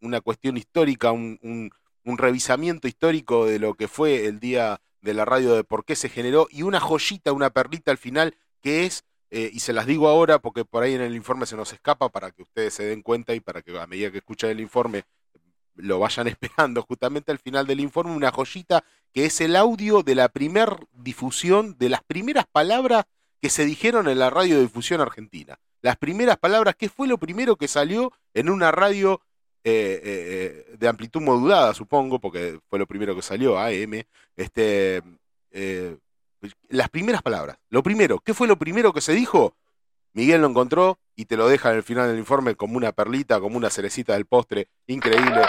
una 0.02 0.22
cuestión 0.22 0.58
histórica, 0.58 1.12
un, 1.12 1.72
un, 2.04 2.18
revisamiento 2.18 2.88
histórico 2.88 3.46
de 3.46 3.60
lo 3.60 3.76
que 3.76 3.88
fue 3.88 4.26
el 4.26 4.40
día 4.40 4.82
de 5.08 5.14
la 5.14 5.26
radio, 5.26 5.56
de 5.56 5.64
por 5.64 5.86
qué 5.86 5.96
se 5.96 6.10
generó, 6.10 6.48
y 6.52 6.64
una 6.64 6.80
joyita, 6.82 7.32
una 7.32 7.50
perlita 7.50 7.92
al 7.92 7.98
final, 7.98 8.36
que 8.62 8.86
es, 8.86 9.06
eh, 9.32 9.50
y 9.54 9.62
se 9.62 9.72
las 9.72 9.86
digo 9.86 10.10
ahora 10.10 10.40
porque 10.40 10.66
por 10.66 10.84
ahí 10.84 10.94
en 10.94 11.02
el 11.02 11.16
informe 11.16 11.46
se 11.46 11.56
nos 11.56 11.72
escapa 11.72 12.10
para 12.10 12.32
que 12.32 12.44
ustedes 12.44 12.74
se 12.74 12.84
den 12.84 13.02
cuenta 13.02 13.34
y 13.34 13.40
para 13.40 13.62
que 13.62 13.78
a 13.80 13.88
medida 13.88 14.12
que 14.12 14.20
escuchan 14.20 14.50
el 14.50 14.60
informe 14.60 15.04
lo 15.76 16.00
vayan 16.00 16.28
esperando 16.28 16.82
justamente 16.84 17.32
al 17.32 17.40
final 17.40 17.66
del 17.66 17.80
informe, 17.80 18.12
una 18.12 18.32
joyita 18.32 18.84
que 19.14 19.26
es 19.26 19.40
el 19.40 19.56
audio 19.56 20.04
de 20.04 20.16
la 20.16 20.30
primer 20.30 20.76
difusión, 20.92 21.78
de 21.78 21.90
las 21.90 22.04
primeras 22.04 22.46
palabras 22.52 23.06
que 23.42 23.50
se 23.50 23.66
dijeron 23.66 24.10
en 24.10 24.20
la 24.20 24.30
radiodifusión 24.30 25.00
argentina. 25.00 25.58
Las 25.82 25.96
primeras 25.96 26.38
palabras, 26.38 26.76
¿qué 26.78 26.90
fue 26.90 27.08
lo 27.08 27.18
primero 27.18 27.56
que 27.56 27.68
salió 27.68 28.12
en 28.34 28.50
una 28.50 28.72
radio 28.72 29.22
eh, 29.70 30.66
eh, 30.70 30.76
de 30.78 30.88
amplitud 30.88 31.22
modulada, 31.22 31.74
supongo, 31.74 32.20
porque 32.20 32.60
fue 32.70 32.80
lo 32.80 32.88
primero 32.88 33.16
que 33.16 33.22
salió, 33.22 33.60
AM? 33.60 34.04
Este, 34.36 35.02
eh, 35.52 35.98
las 36.70 36.90
primeras 36.90 37.22
palabras. 37.22 37.58
Lo 37.70 37.84
primero, 37.84 38.20
¿qué 38.20 38.34
fue 38.34 38.48
lo 38.48 38.58
primero 38.58 38.94
que 38.94 39.02
se 39.02 39.14
dijo? 39.14 39.56
Miguel 40.14 40.42
lo 40.42 40.48
encontró 40.48 41.00
y 41.16 41.26
te 41.26 41.36
lo 41.36 41.48
deja 41.48 41.72
en 41.72 41.78
el 41.78 41.84
final 41.84 42.08
del 42.08 42.18
informe 42.18 42.56
como 42.56 42.78
una 42.78 42.92
perlita, 42.92 43.40
como 43.40 43.58
una 43.58 43.70
cerecita 43.70 44.14
del 44.14 44.26
postre. 44.26 44.70
Increíble. 44.88 45.42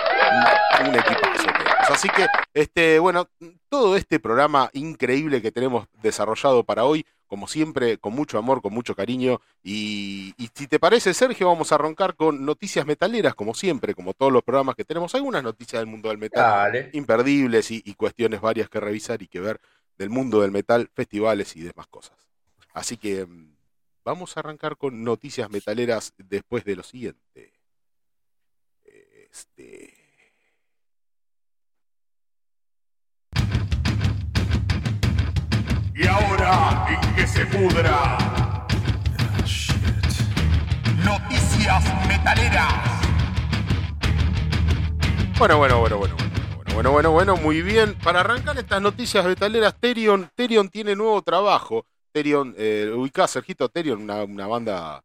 Un, 0.80 0.94
equipazo. 0.94 1.48
Así 1.88 2.08
que, 2.08 2.26
este, 2.54 2.98
bueno, 2.98 3.28
todo 3.68 3.96
este 3.96 4.20
programa 4.20 4.68
increíble 4.72 5.40
que 5.40 5.52
tenemos 5.52 5.86
desarrollado 6.02 6.64
para 6.64 6.84
hoy, 6.84 7.06
como 7.28 7.46
siempre, 7.46 7.98
con 7.98 8.14
mucho 8.14 8.38
amor, 8.38 8.60
con 8.60 8.74
mucho 8.74 8.96
cariño. 8.96 9.40
Y, 9.62 10.34
si 10.54 10.66
te 10.66 10.80
parece, 10.80 11.14
Sergio, 11.14 11.46
vamos 11.46 11.70
a 11.70 11.76
arrancar 11.76 12.16
con 12.16 12.44
noticias 12.44 12.84
metaleras, 12.84 13.36
como 13.36 13.54
siempre, 13.54 13.94
como 13.94 14.14
todos 14.14 14.32
los 14.32 14.42
programas 14.42 14.74
que 14.74 14.84
tenemos. 14.84 15.14
Algunas 15.14 15.44
noticias 15.44 15.80
del 15.80 15.86
mundo 15.86 16.08
del 16.08 16.18
metal 16.18 16.90
imperdibles 16.92 17.70
y 17.70 17.94
cuestiones 17.94 18.40
varias 18.40 18.68
que 18.68 18.80
revisar 18.80 19.22
y 19.22 19.28
que 19.28 19.40
ver 19.40 19.60
del 19.96 20.10
mundo 20.10 20.40
del 20.40 20.50
metal, 20.50 20.90
festivales 20.94 21.54
y 21.54 21.60
demás 21.60 21.86
cosas. 21.88 22.16
Así 22.72 22.96
que 22.96 23.26
mm, 23.26 23.58
Vamos 24.08 24.34
a 24.34 24.40
arrancar 24.40 24.78
con 24.78 25.04
noticias 25.04 25.50
metaleras 25.50 26.14
después 26.16 26.64
de 26.64 26.76
lo 26.76 26.82
siguiente. 26.82 27.52
Este... 29.30 29.97
Y 36.00 36.06
ahora, 36.06 36.86
en 36.88 37.14
que 37.16 37.26
se 37.26 37.44
pudra. 37.46 38.16
Noticias 41.04 42.06
metaleras. 42.06 43.02
Bueno, 45.36 45.58
bueno, 45.58 45.80
bueno, 45.80 45.98
bueno. 45.98 46.16
Bueno, 46.72 46.92
bueno, 46.92 47.10
bueno, 47.10 47.36
muy 47.38 47.62
bien. 47.62 47.96
Para 47.96 48.20
arrancar 48.20 48.56
estas 48.56 48.80
noticias 48.80 49.24
metaleras, 49.24 49.74
Terion, 49.80 50.30
Terion 50.36 50.68
tiene 50.68 50.94
nuevo 50.94 51.20
trabajo. 51.22 51.84
Terion, 52.12 52.54
eh, 52.56 52.92
ubicás, 52.94 53.32
Sergito 53.32 53.68
Terion, 53.68 54.00
una, 54.00 54.22
una 54.22 54.46
banda 54.46 55.02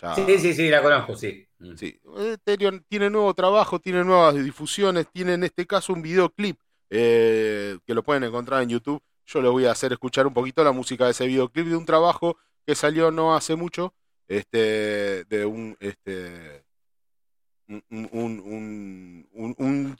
ya... 0.00 0.14
Sí, 0.14 0.38
sí, 0.38 0.54
sí, 0.54 0.68
la 0.68 0.80
conozco, 0.80 1.16
sí. 1.16 1.44
Mm. 1.58 1.74
Sí, 1.74 2.00
eh, 2.18 2.36
Terion 2.44 2.84
tiene 2.88 3.10
nuevo 3.10 3.34
trabajo, 3.34 3.80
tiene 3.80 4.04
nuevas 4.04 4.36
difusiones, 4.36 5.08
tiene 5.12 5.34
en 5.34 5.42
este 5.42 5.66
caso 5.66 5.92
un 5.92 6.02
videoclip 6.02 6.56
eh, 6.88 7.78
que 7.84 7.94
lo 7.94 8.04
pueden 8.04 8.22
encontrar 8.22 8.62
en 8.62 8.68
YouTube. 8.68 9.02
Yo 9.26 9.42
les 9.42 9.50
voy 9.50 9.66
a 9.66 9.72
hacer 9.72 9.92
escuchar 9.92 10.26
un 10.26 10.34
poquito 10.34 10.62
la 10.62 10.72
música 10.72 11.04
de 11.04 11.10
ese 11.10 11.26
videoclip 11.26 11.66
de 11.66 11.76
un 11.76 11.86
trabajo 11.86 12.36
que 12.64 12.74
salió 12.74 13.10
no 13.10 13.34
hace 13.34 13.56
mucho, 13.56 13.94
este, 14.28 15.24
de 15.24 15.44
un, 15.44 15.76
este, 15.80 16.64
un, 17.68 17.84
un, 17.90 19.28
un, 19.32 19.96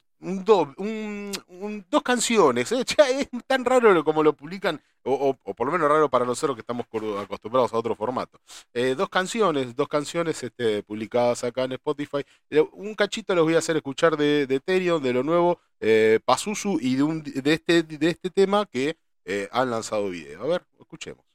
un 1.47 1.85
dos 1.89 2.03
canciones. 2.03 2.71
¿eh? 2.71 2.83
es 3.19 3.29
tan 3.45 3.65
raro 3.65 4.03
como 4.03 4.23
lo 4.23 4.33
publican, 4.33 4.81
o, 5.03 5.33
por 5.33 5.67
lo 5.67 5.73
menos 5.73 5.89
raro 5.89 6.09
para 6.09 6.25
nosotros 6.25 6.55
que 6.55 6.61
estamos 6.61 6.85
acostumbrados 7.19 7.73
a 7.73 7.77
otro 7.77 7.95
formato. 7.95 8.39
Eh, 8.73 8.95
dos 8.95 9.09
canciones, 9.09 9.75
dos 9.75 9.87
canciones 9.87 10.41
este, 10.43 10.83
publicadas 10.83 11.43
acá 11.43 11.63
en 11.65 11.73
Spotify. 11.73 12.23
Un 12.73 12.95
cachito 12.95 13.35
les 13.35 13.43
voy 13.43 13.55
a 13.55 13.59
hacer 13.59 13.77
escuchar 13.77 14.17
de, 14.17 14.47
de 14.47 14.55
Ethereum, 14.55 15.01
de 15.01 15.13
lo 15.13 15.23
nuevo, 15.23 15.59
eh, 15.79 16.19
Pazuzu 16.25 16.79
y 16.81 16.95
de, 16.95 17.53
este, 17.53 17.83
de 17.83 18.09
este 18.09 18.29
tema 18.29 18.65
que 18.65 18.97
han 19.51 19.69
lanzado 19.69 20.09
video. 20.09 20.41
A 20.43 20.47
ver, 20.47 20.65
escuchemos. 20.79 21.26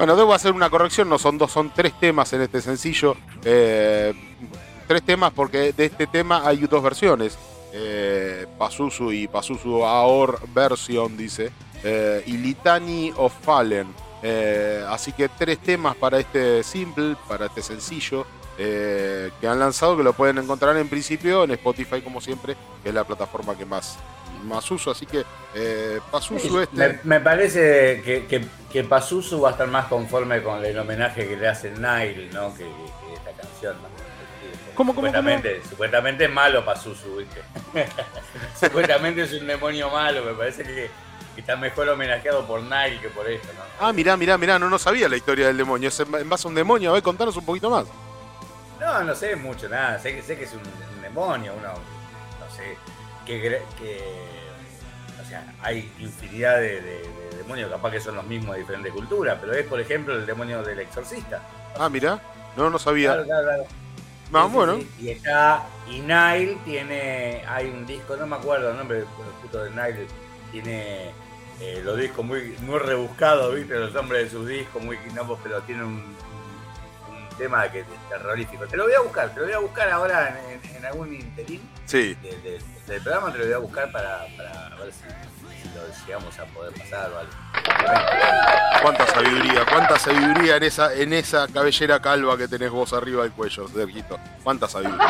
Bueno, 0.00 0.16
debo 0.16 0.32
hacer 0.32 0.52
una 0.52 0.70
corrección, 0.70 1.10
no 1.10 1.18
son 1.18 1.36
dos, 1.36 1.52
son 1.52 1.70
tres 1.74 1.92
temas 2.00 2.32
en 2.32 2.40
este 2.40 2.62
sencillo. 2.62 3.18
Eh, 3.44 4.14
tres 4.88 5.02
temas 5.02 5.30
porque 5.30 5.74
de 5.74 5.84
este 5.84 6.06
tema 6.06 6.40
hay 6.42 6.56
dos 6.56 6.82
versiones. 6.82 7.36
Eh, 7.74 8.46
Pazuzu 8.56 9.12
y 9.12 9.28
Pazuzu 9.28 9.84
Aor 9.84 10.40
version, 10.54 11.18
dice. 11.18 11.52
Eh, 11.84 12.22
y 12.24 12.38
Litany 12.38 13.12
of 13.14 13.34
Fallen. 13.42 13.88
Eh, 14.22 14.82
así 14.88 15.12
que 15.12 15.28
tres 15.28 15.58
temas 15.58 15.94
para 15.96 16.18
este 16.18 16.62
simple, 16.62 17.14
para 17.28 17.44
este 17.44 17.60
sencillo. 17.60 18.24
que 18.56 19.46
han 19.46 19.58
lanzado, 19.58 19.98
que 19.98 20.02
lo 20.02 20.14
pueden 20.14 20.38
encontrar 20.38 20.78
en 20.78 20.88
principio 20.88 21.44
en 21.44 21.50
Spotify 21.50 22.00
como 22.00 22.22
siempre, 22.22 22.56
que 22.82 22.88
es 22.88 22.94
la 22.94 23.04
plataforma 23.04 23.54
que 23.54 23.66
más, 23.66 23.98
más 24.44 24.70
uso. 24.70 24.90
Así 24.90 25.06
que 25.06 25.24
Pazuzu 26.10 26.60
este... 26.60 27.00
Me, 27.04 27.20
parece 27.20 28.02
que, 28.04 28.26
que, 28.26 28.44
que, 28.70 28.84
Pazuzu 28.84 29.40
va 29.40 29.50
a 29.50 29.52
estar 29.52 29.68
más 29.68 29.86
conforme 29.86 30.42
con 30.42 30.64
el 30.64 30.78
homenaje 30.78 31.26
que 31.28 31.36
le 31.36 31.48
hace 31.48 31.70
Nile, 31.70 32.30
¿no? 32.32 32.54
que, 32.54 32.64
esta 33.14 33.32
canción. 33.40 33.76
¿no? 33.82 33.88
¿Cómo, 34.74 34.94
cómo, 34.94 35.08
supuestamente, 35.08 35.60
supuestamente 35.68 36.24
es 36.24 36.30
malo 36.30 36.64
Pazuzu, 36.64 37.16
¿viste? 37.16 37.42
supuestamente 38.58 39.22
es 39.22 39.32
un 39.34 39.46
demonio 39.46 39.90
malo, 39.90 40.24
me 40.24 40.32
parece 40.32 40.62
que, 40.62 40.90
está 41.36 41.56
mejor 41.56 41.88
homenajeado 41.88 42.46
por 42.46 42.62
Nile 42.62 43.00
que 43.00 43.08
por 43.08 43.28
esto, 43.28 43.48
¿no? 43.54 43.62
Ah, 43.86 43.92
mirá, 43.92 44.16
mirá, 44.16 44.38
mirá, 44.38 44.58
no, 44.58 44.68
no 44.68 44.78
sabía 44.78 45.08
la 45.08 45.16
historia 45.16 45.46
del 45.46 45.56
demonio. 45.56 45.88
Es 45.88 46.00
en 46.00 46.28
base 46.28 46.46
a 46.46 46.48
un 46.48 46.54
demonio, 46.54 46.90
a 46.90 46.94
ver, 46.94 47.02
contanos 47.02 47.36
un 47.36 47.44
poquito 47.44 47.70
más. 47.70 47.86
No, 48.80 49.04
no 49.04 49.14
sé 49.14 49.36
mucho, 49.36 49.68
nada. 49.68 49.98
Sé 49.98 50.14
que, 50.14 50.22
sé 50.22 50.36
que 50.36 50.44
es 50.44 50.52
un, 50.54 50.62
demonio, 51.02 51.54
uno, 51.58 51.74
que, 53.38 53.60
o 55.20 55.28
sea, 55.28 55.54
hay 55.62 55.92
infinidad 55.98 56.58
de, 56.58 57.02
demonios, 57.36 57.70
capaz 57.70 57.92
que 57.92 58.00
son 58.00 58.16
los 58.16 58.26
mismos 58.26 58.54
de 58.54 58.60
diferentes 58.60 58.92
culturas, 58.92 59.38
pero 59.40 59.52
es, 59.52 59.66
por 59.66 59.80
ejemplo, 59.80 60.14
el 60.14 60.26
demonio 60.26 60.62
del 60.62 60.80
exorcista. 60.80 61.42
Ah, 61.78 61.88
mira, 61.88 62.20
no, 62.56 62.70
no 62.70 62.78
sabía. 62.78 63.12
Claro, 63.12 63.24
claro, 63.24 63.44
claro. 63.44 63.64
Ah, 64.32 64.48
bueno. 64.50 64.78
Y 64.98 65.08
está, 65.08 65.66
y 65.88 66.00
Nile 66.00 66.58
tiene, 66.64 67.42
hay 67.48 67.68
un 67.68 67.86
disco, 67.86 68.16
no 68.16 68.26
me 68.26 68.36
acuerdo 68.36 68.70
el 68.70 68.76
nombre 68.76 69.04
justo 69.42 69.64
de 69.64 69.70
Nile, 69.70 70.06
tiene 70.52 71.10
eh, 71.60 71.82
los 71.84 71.98
discos 71.98 72.24
muy, 72.24 72.56
muy 72.62 72.78
rebuscados, 72.78 73.54
¿viste? 73.54 73.74
Los 73.74 73.92
nombres 73.92 74.24
de 74.24 74.30
sus 74.30 74.48
discos, 74.48 74.82
muy 74.82 74.96
quinopos, 74.98 75.38
pero 75.42 75.60
tiene 75.62 75.84
un, 75.84 75.96
un, 75.96 77.36
tema 77.36 77.70
que 77.70 77.80
es 77.80 77.86
terrorífico. 78.08 78.66
Te 78.66 78.76
lo 78.76 78.84
voy 78.84 78.94
a 78.94 79.00
buscar, 79.00 79.34
te 79.34 79.40
lo 79.40 79.46
voy 79.46 79.54
a 79.54 79.58
buscar 79.58 79.90
ahora 79.90 80.40
en, 80.48 80.84
algún 80.84 81.14
interín 81.14 81.60
sí. 81.84 82.16
Del 82.90 83.02
programa, 83.02 83.32
te 83.32 83.38
lo 83.38 83.44
voy 83.44 83.54
a 83.54 83.58
buscar 83.58 83.92
para, 83.92 84.26
ver 84.26 84.92
si 84.92 85.68
lo 85.74 86.06
llegamos 86.06 86.38
a 86.38 86.44
poder 86.46 86.72
pasar 86.72 87.10
o 87.12 88.82
Cuánta 88.82 89.06
sabiduría, 89.06 89.64
cuánta 89.64 89.98
sabiduría 89.98 90.56
en 90.56 90.62
esa, 90.64 90.94
en 90.94 91.12
esa 91.12 91.46
cabellera 91.48 92.00
calva 92.00 92.36
que 92.36 92.48
tenés 92.48 92.70
vos 92.70 92.92
arriba 92.92 93.22
del 93.22 93.32
cuello, 93.32 93.68
Sergito. 93.68 94.18
Cuánta 94.42 94.68
sabiduría. 94.68 95.06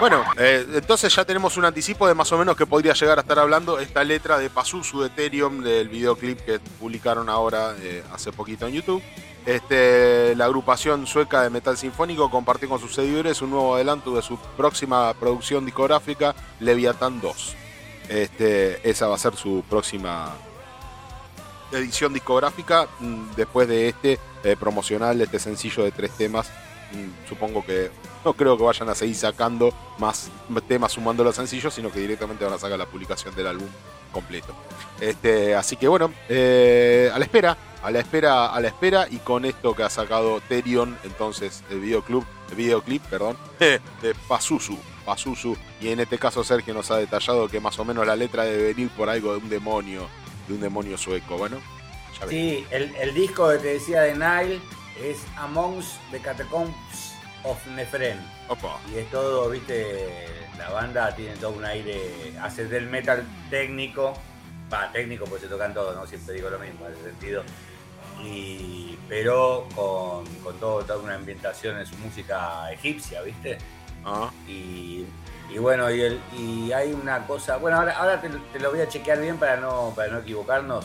Bueno, 0.00 0.24
eh, 0.38 0.66
entonces 0.72 1.14
ya 1.14 1.26
tenemos 1.26 1.58
un 1.58 1.66
anticipo 1.66 2.08
de 2.08 2.14
más 2.14 2.32
o 2.32 2.38
menos 2.38 2.56
que 2.56 2.64
podría 2.64 2.94
llegar 2.94 3.18
a 3.18 3.20
estar 3.20 3.38
hablando 3.38 3.78
esta 3.78 4.02
letra 4.02 4.38
de 4.38 4.48
Pazuzu 4.48 5.02
de 5.02 5.08
Ethereum 5.08 5.62
del 5.62 5.90
videoclip 5.90 6.40
que 6.40 6.58
publicaron 6.58 7.28
ahora 7.28 7.74
eh, 7.82 8.02
hace 8.10 8.32
poquito 8.32 8.66
en 8.66 8.72
YouTube. 8.72 9.02
Este, 9.46 10.34
la 10.36 10.44
agrupación 10.44 11.06
sueca 11.06 11.42
de 11.42 11.50
metal 11.50 11.76
sinfónico 11.76 12.30
compartió 12.30 12.68
con 12.68 12.78
sus 12.78 12.94
seguidores 12.94 13.40
un 13.40 13.50
nuevo 13.50 13.74
adelanto 13.74 14.14
de 14.14 14.22
su 14.22 14.36
próxima 14.56 15.14
producción 15.14 15.64
discográfica, 15.64 16.34
Leviathan 16.60 17.20
2. 17.20 17.56
Este, 18.08 18.88
esa 18.88 19.06
va 19.06 19.14
a 19.14 19.18
ser 19.18 19.36
su 19.36 19.64
próxima 19.68 20.34
edición 21.72 22.12
discográfica 22.12 22.88
mm, 22.98 23.34
después 23.36 23.68
de 23.68 23.88
este 23.88 24.18
eh, 24.44 24.56
promocional, 24.58 25.20
este 25.20 25.38
sencillo 25.38 25.84
de 25.84 25.92
tres 25.92 26.10
temas. 26.12 26.50
Mm, 26.92 27.28
supongo 27.28 27.64
que 27.64 27.90
no 28.24 28.34
creo 28.34 28.58
que 28.58 28.64
vayan 28.64 28.88
a 28.88 28.94
seguir 28.94 29.16
sacando 29.16 29.72
más 29.98 30.30
temas 30.68 30.92
sumando 30.92 31.24
los 31.24 31.36
sencillos, 31.36 31.72
sino 31.72 31.90
que 31.90 32.00
directamente 32.00 32.44
van 32.44 32.54
a 32.54 32.58
sacar 32.58 32.78
la 32.78 32.86
publicación 32.86 33.34
del 33.34 33.46
álbum 33.46 33.68
completo. 34.12 34.54
Este, 35.00 35.54
así 35.54 35.76
que 35.76 35.88
bueno, 35.88 36.12
eh, 36.28 37.10
a 37.14 37.18
la 37.18 37.24
espera, 37.24 37.56
a 37.82 37.90
la 37.90 38.00
espera, 38.00 38.46
a 38.46 38.60
la 38.60 38.68
espera, 38.68 39.06
y 39.10 39.18
con 39.18 39.44
esto 39.44 39.74
que 39.74 39.82
ha 39.82 39.90
sacado 39.90 40.40
Terion, 40.40 40.96
entonces 41.04 41.64
el 41.70 41.80
videoclip, 41.80 42.24
el 42.50 42.56
videoclip, 42.56 43.02
perdón, 43.04 43.36
de 43.58 44.14
Pazuzu. 44.28 44.78
Pazuzu, 45.04 45.56
y 45.80 45.88
en 45.88 46.00
este 46.00 46.18
caso 46.18 46.44
Sergio 46.44 46.74
nos 46.74 46.90
ha 46.90 46.98
detallado 46.98 47.48
que 47.48 47.60
más 47.60 47.78
o 47.78 47.84
menos 47.84 48.06
la 48.06 48.16
letra 48.16 48.44
debe 48.44 48.74
venir 48.74 48.90
por 48.90 49.08
algo 49.08 49.32
de 49.32 49.38
un 49.38 49.48
demonio, 49.48 50.08
de 50.46 50.54
un 50.54 50.60
demonio 50.60 50.98
sueco. 50.98 51.38
Bueno, 51.38 51.58
ya 52.20 52.28
Sí, 52.28 52.66
el, 52.70 53.14
disco 53.14 53.48
que 53.48 53.58
te 53.58 53.68
decía 53.74 54.02
de 54.02 54.12
Nile 54.12 54.60
es 55.02 55.18
Amongst 55.36 55.96
the 56.10 56.20
Catacombs 56.20 57.14
of 57.44 57.66
Nefren. 57.68 58.18
Y 58.92 58.98
es 58.98 59.10
todo, 59.10 59.48
viste, 59.48 60.26
la 60.58 60.70
banda 60.70 61.14
tiene 61.14 61.36
todo 61.36 61.52
un 61.52 61.64
aire, 61.64 62.34
hace 62.42 62.66
del 62.66 62.86
metal 62.86 63.24
técnico, 63.48 64.14
va, 64.72 64.90
técnico 64.92 65.24
pues 65.24 65.42
se 65.42 65.48
tocan 65.48 65.72
todos, 65.72 65.94
¿no? 65.96 66.06
Siempre 66.06 66.34
digo 66.34 66.50
lo 66.50 66.58
mismo 66.58 66.86
en 66.86 66.92
ese 66.92 67.04
sentido. 67.04 67.44
Y, 68.24 68.98
pero 69.08 69.66
con, 69.74 70.24
con 70.42 70.58
todo, 70.58 70.82
toda 70.84 70.98
una 70.98 71.14
ambientación 71.14 71.78
en 71.78 71.86
su 71.86 71.96
música 71.96 72.70
egipcia, 72.72 73.22
¿viste? 73.22 73.58
Y, 74.46 75.06
bueno, 75.58 75.90
y, 75.90 76.00
el, 76.00 76.20
y 76.36 76.72
hay 76.72 76.92
una 76.92 77.26
cosa, 77.26 77.56
bueno, 77.56 77.78
ahora, 77.78 77.96
ahora 77.96 78.20
te, 78.20 78.60
lo 78.60 78.70
voy 78.70 78.80
a 78.80 78.88
chequear 78.88 79.20
bien 79.20 79.36
para 79.36 79.56
no, 79.56 79.92
para 79.96 80.12
no 80.12 80.18
equivocarnos, 80.20 80.84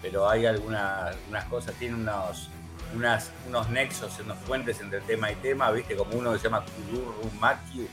pero 0.00 0.28
hay 0.28 0.46
algunas 0.46 1.16
unas 1.28 1.44
cosas, 1.46 1.74
tiene 1.74 1.96
unos, 1.96 2.48
unas, 2.94 3.32
unos 3.48 3.68
nexos, 3.70 4.18
unos 4.20 4.38
puentes 4.38 4.80
entre 4.80 5.00
tema 5.00 5.32
y 5.32 5.34
tema, 5.36 5.70
viste, 5.72 5.96
como 5.96 6.16
uno 6.16 6.32
que 6.32 6.38
se 6.38 6.44
llama 6.44 6.64
Kuduru 6.64 7.30
Matthew, 7.40 7.88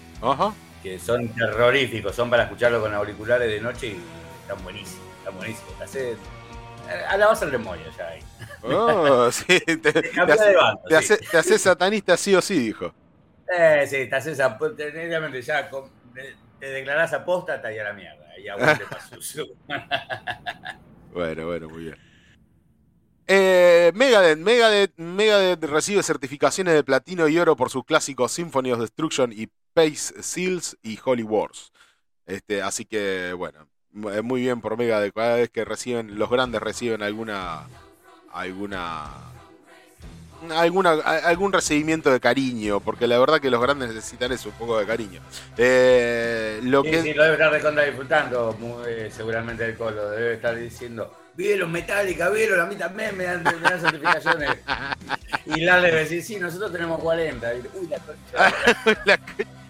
que 0.83 0.99
son 0.99 1.27
terroríficos, 1.29 2.15
son 2.15 2.29
para 2.29 2.43
escucharlo 2.43 2.81
con 2.81 2.93
auriculares 2.93 3.49
de 3.49 3.59
noche 3.59 3.87
y 3.87 4.01
están 4.41 4.63
buenísimos, 4.63 5.05
están 5.17 5.35
buenísimos. 5.37 5.73
a 7.09 7.17
la 7.17 7.27
base 7.27 7.45
del 7.45 7.53
demonio 7.53 7.85
ya 7.97 8.07
ahí. 8.07 8.21
Oh, 8.63 9.31
sí, 9.31 9.59
te, 9.59 9.77
te, 9.77 11.35
hace, 11.37 11.59
satanista 11.59 12.15
sí 12.17 12.35
o 12.35 12.41
sí, 12.41 12.59
dijo. 12.59 12.93
Eh, 13.57 13.85
sí, 13.87 13.97
esa, 14.11 14.57
técnicamente 14.57 15.41
ya 15.41 15.69
te 16.59 16.65
declarás 16.67 17.13
apóstata 17.13 17.73
y 17.73 17.79
a 17.79 17.83
la 17.83 17.93
mierda. 17.93 18.39
Y 18.39 18.47
aguante 18.47 18.85
bueno, 21.13 21.45
bueno, 21.45 21.69
muy 21.69 21.83
bien. 21.85 21.97
Eh, 23.27 23.91
Megadeth, 23.95 24.39
Megadeth, 24.39 24.97
Megadeth 24.97 25.63
recibe 25.63 26.03
certificaciones 26.03 26.73
de 26.73 26.83
platino 26.83 27.27
y 27.27 27.39
oro 27.39 27.55
por 27.55 27.69
sus 27.69 27.85
clásicos 27.85 28.31
Symphony 28.31 28.71
of 28.71 28.79
Destruction 28.79 29.31
y 29.31 29.47
Pace 29.73 30.21
Seals 30.21 30.77
y 30.83 30.99
Holy 31.03 31.23
Wars. 31.23 31.71
Este, 32.25 32.61
así 32.61 32.85
que, 32.85 33.33
bueno, 33.33 33.67
muy 33.91 34.41
bien 34.41 34.61
por 34.61 34.77
Megadeth. 34.77 35.13
Cada 35.13 35.35
vez 35.35 35.49
que 35.49 35.65
reciben, 35.65 36.17
los 36.17 36.29
grandes 36.29 36.61
reciben 36.61 37.01
alguna, 37.03 37.67
alguna 38.33 39.31
alguna, 40.49 40.91
algún 40.91 41.53
recibimiento 41.53 42.11
de 42.11 42.19
cariño, 42.19 42.79
porque 42.79 43.07
la 43.07 43.19
verdad 43.19 43.39
que 43.39 43.49
los 43.49 43.61
grandes 43.61 43.93
necesitan 43.93 44.31
eso, 44.31 44.49
un 44.49 44.55
poco 44.55 44.79
de 44.79 44.85
cariño. 44.85 45.21
Eh, 45.57 46.59
lo 46.63 46.83
que... 46.83 47.01
sí, 47.01 47.13
lo 47.13 47.23
debe 47.23 47.35
estar 47.35 47.51
recontra 47.51 47.83
disfrutando, 47.83 48.83
eh, 48.87 49.11
seguramente 49.15 49.65
el 49.65 49.77
Colo, 49.77 50.09
debe 50.09 50.33
estar 50.33 50.55
diciendo, 50.55 51.15
vieron 51.35 51.71
Metallica, 51.71 52.29
vieron, 52.29 52.59
a 52.59 52.65
mí 52.65 52.75
también 52.75 53.15
me 53.15 53.25
dan, 53.25 53.43
me 53.43 53.69
dan 53.69 53.79
certificaciones. 53.79 54.57
y 55.45 55.61
la 55.61 55.79
debe 55.79 55.99
decir, 55.99 56.23
sí, 56.23 56.37
nosotros 56.37 56.71
tenemos 56.71 56.99
40. 56.99 57.51
Uy, 57.75 57.87
la 57.87 57.99
concha. 57.99 58.95
la 59.05 59.17
concha. 59.17 59.60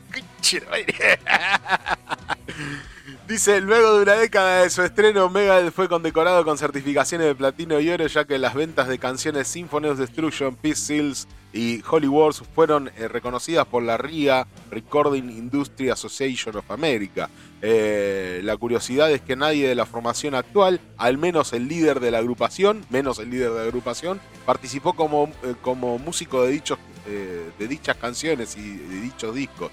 Dice, 3.27 3.61
luego 3.61 3.95
de 3.95 4.03
una 4.03 4.15
década 4.15 4.63
de 4.63 4.69
su 4.69 4.81
estreno, 4.81 5.29
Megadeth 5.29 5.73
fue 5.73 5.87
condecorado 5.87 6.43
con 6.43 6.57
certificaciones 6.57 7.27
de 7.27 7.35
platino 7.35 7.79
y 7.79 7.89
oro, 7.89 8.05
ya 8.07 8.25
que 8.25 8.37
las 8.37 8.53
ventas 8.53 8.89
de 8.89 8.99
canciones 8.99 9.47
Symphony 9.47 9.87
of 9.87 9.97
Destruction, 9.97 10.55
Peace 10.55 10.81
Seals 10.81 11.29
y 11.53 11.81
Holy 11.89 12.07
Wars 12.07 12.43
fueron 12.53 12.89
eh, 12.97 13.07
reconocidas 13.07 13.65
por 13.67 13.83
la 13.83 13.95
RIA, 13.95 14.47
Recording 14.69 15.29
Industry 15.29 15.89
Association 15.89 16.57
of 16.57 16.69
America. 16.71 17.29
Eh, 17.61 18.41
la 18.43 18.57
curiosidad 18.57 19.09
es 19.11 19.21
que 19.21 19.37
nadie 19.37 19.65
de 19.65 19.75
la 19.75 19.85
formación 19.85 20.35
actual, 20.35 20.81
al 20.97 21.17
menos 21.17 21.53
el 21.53 21.69
líder 21.69 22.01
de 22.01 22.11
la 22.11 22.17
agrupación, 22.17 22.85
menos 22.89 23.19
el 23.19 23.29
líder 23.29 23.51
de 23.51 23.59
la 23.59 23.63
agrupación, 23.63 24.19
participó 24.45 24.91
como, 24.91 25.31
eh, 25.43 25.55
como 25.61 25.99
músico 25.99 26.43
de, 26.43 26.51
dichos, 26.51 26.79
de 27.05 27.67
dichas 27.67 27.95
canciones 27.95 28.57
y 28.57 28.77
de 28.77 29.01
dichos 29.01 29.33
discos. 29.33 29.71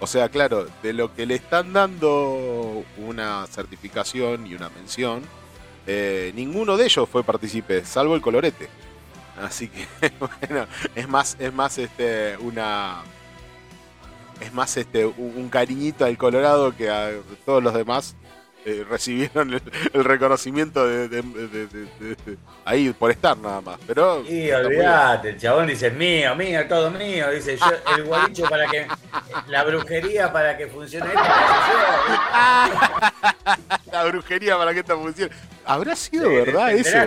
O 0.00 0.06
sea, 0.06 0.30
claro, 0.30 0.66
de 0.82 0.94
lo 0.94 1.14
que 1.14 1.26
le 1.26 1.34
están 1.34 1.74
dando 1.74 2.84
una 2.96 3.46
certificación 3.46 4.46
y 4.46 4.54
una 4.54 4.70
mención, 4.70 5.22
eh, 5.86 6.32
ninguno 6.34 6.78
de 6.78 6.86
ellos 6.86 7.08
fue 7.08 7.22
partícipe, 7.22 7.84
salvo 7.84 8.14
el 8.14 8.22
colorete. 8.22 8.68
Así 9.38 9.68
que, 9.68 9.86
bueno, 10.18 10.66
es 10.94 11.08
más, 11.08 11.36
es 11.38 11.52
más 11.52 11.78
este, 11.78 12.36
una. 12.38 13.02
Es 14.40 14.54
más 14.54 14.74
este, 14.78 15.04
un 15.04 15.50
cariñito 15.50 16.06
al 16.06 16.16
Colorado 16.16 16.74
que 16.74 16.88
a 16.88 17.10
todos 17.44 17.62
los 17.62 17.74
demás. 17.74 18.16
Eh, 18.64 18.84
recibieron 18.88 19.52
el, 19.54 19.60
reconocimiento 20.04 20.86
de, 20.86 21.24
ahí 22.64 22.92
por 22.92 23.10
estar 23.10 23.36
nada 23.38 23.60
más. 23.62 23.78
Pero 23.86 24.22
y 24.28 24.50
olvídate, 24.50 25.30
el 25.30 25.38
chabón 25.38 25.66
dice 25.66 25.90
mío, 25.90 26.36
mío, 26.36 26.68
todo 26.68 26.90
mío. 26.90 27.30
Dice 27.30 27.56
yo, 27.56 27.64
el 27.96 28.04
guaricho 28.04 28.44
para 28.44 28.66
que 28.66 28.86
la 29.48 29.64
brujería 29.64 30.30
para 30.32 30.58
que 30.58 30.66
funcione 30.66 31.06
esto. 31.06 31.20
la 33.92 34.04
brujería 34.04 34.58
para 34.58 34.74
que 34.74 34.80
esto 34.80 35.00
funcione. 35.00 35.32
¿Habrá 35.64 35.96
sido 35.96 36.28
verdad 36.28 36.72
eso? 36.72 36.98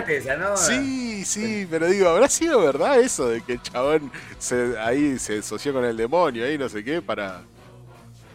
Sí, 0.56 1.24
sí, 1.24 1.68
pero 1.70 1.86
digo, 1.86 2.08
¿habrá 2.08 2.28
sido 2.28 2.60
verdad 2.60 2.98
eso 2.98 3.28
de 3.28 3.42
que 3.42 3.52
el 3.54 3.62
chabón 3.62 4.10
se, 4.38 4.76
ahí 4.78 5.18
se 5.18 5.38
asoció 5.38 5.72
con 5.72 5.84
el 5.84 5.96
demonio, 5.96 6.44
ahí 6.44 6.58
no 6.58 6.68
sé 6.68 6.82
qué, 6.82 7.00
para 7.00 7.42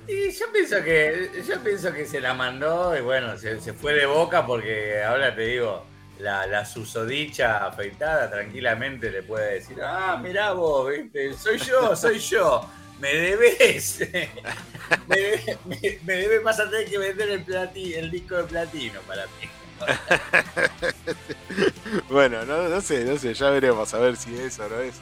y 0.10 0.32
yo 0.32 0.52
pienso 0.52 0.84
que, 0.84 1.44
yo 1.48 1.60
pienso 1.62 1.94
que 1.94 2.06
se 2.06 2.20
la 2.20 2.34
mandó 2.34 2.98
y 2.98 3.02
bueno, 3.02 3.38
se, 3.38 3.60
fue 3.74 3.94
de 3.94 4.08
boca 4.08 4.46
porque 4.46 5.04
ahora 5.04 5.36
te 5.36 5.42
digo, 5.42 5.86
la, 6.18 6.48
la, 6.48 6.66
susodicha 6.66 7.68
afeitada 7.68 8.30
tranquilamente 8.30 9.12
le 9.12 9.22
puede 9.22 9.56
decir, 9.56 9.78
ah, 9.84 10.20
mirá 10.22 10.54
vos, 10.54 10.92
¿viste? 10.92 11.34
soy 11.34 11.60
yo, 11.60 11.96
soy 11.96 12.18
yo, 12.18 12.68
me 13.00 13.14
debes, 13.14 14.00
me, 15.08 15.16
debes, 15.16 15.58
me, 16.04 16.14
debes, 16.14 16.44
vas 16.44 16.60
a 16.60 16.70
tener 16.70 16.90
que 16.90 16.98
vender 16.98 17.30
el, 17.30 17.94
el 17.94 18.12
disco 18.12 18.38
de 18.38 18.44
platino 18.46 19.00
para 19.02 19.26
mí. 19.26 19.48
bueno, 22.10 22.46
no, 22.46 22.68
no, 22.68 22.82
sé, 22.82 23.06
no 23.06 23.18
sé, 23.18 23.34
ya 23.34 23.50
veremos 23.52 23.94
a 23.94 24.00
ver 24.00 24.18
si 24.18 24.38
es 24.38 24.60
o 24.60 24.68
no 24.68 24.80
es. 24.80 24.96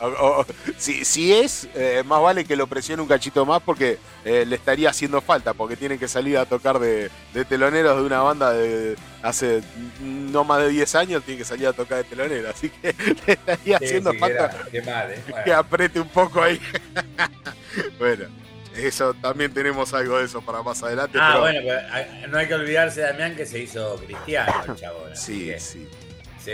si, 0.78 1.04
si, 1.04 1.32
es, 1.32 1.68
eh, 1.74 2.02
más 2.06 2.22
vale 2.22 2.44
que 2.44 2.56
lo 2.56 2.66
presione 2.66 3.02
un 3.02 3.08
cachito 3.08 3.44
más 3.44 3.62
porque 3.62 3.98
eh, 4.24 4.44
le 4.46 4.56
estaría 4.56 4.90
haciendo 4.90 5.20
falta, 5.20 5.54
porque 5.54 5.76
tiene 5.76 5.98
que 5.98 6.08
salir 6.08 6.38
a 6.38 6.46
tocar 6.46 6.78
de, 6.78 7.10
teloneros 7.48 7.96
de 7.96 8.02
una 8.02 8.22
banda 8.22 8.52
de 8.52 8.96
hace 9.22 9.62
no 10.00 10.44
más 10.44 10.62
de 10.62 10.68
10 10.70 10.94
años, 10.94 11.22
tiene 11.24 11.38
que 11.38 11.44
salir 11.44 11.66
a 11.66 11.72
tocar 11.72 11.98
de 11.98 12.04
telonero, 12.04 12.50
así 12.50 12.70
que 12.70 12.94
le 13.26 13.32
estaría 13.32 13.76
haciendo 13.76 14.14
falta 14.14 14.66
eh, 14.72 15.22
que 15.44 15.52
apriete 15.52 16.00
un 16.00 16.08
poco 16.08 16.42
ahí. 16.42 16.60
bueno. 17.98 18.24
Eso 18.76 19.14
también 19.14 19.54
tenemos 19.54 19.94
algo 19.94 20.18
de 20.18 20.26
eso 20.26 20.42
para 20.42 20.62
más 20.62 20.82
adelante. 20.82 21.16
Ah, 21.18 21.38
bueno, 21.38 21.60
pero 21.64 22.28
no 22.28 22.36
hay 22.36 22.46
que 22.46 22.54
olvidarse, 22.56 23.00
Damián, 23.00 23.34
que 23.34 23.46
se 23.46 23.60
hizo 23.60 23.96
cristiano 24.04 24.52
el 24.68 24.76
chabón. 24.76 25.16
Sí, 25.16 25.50
sí. 25.58 25.88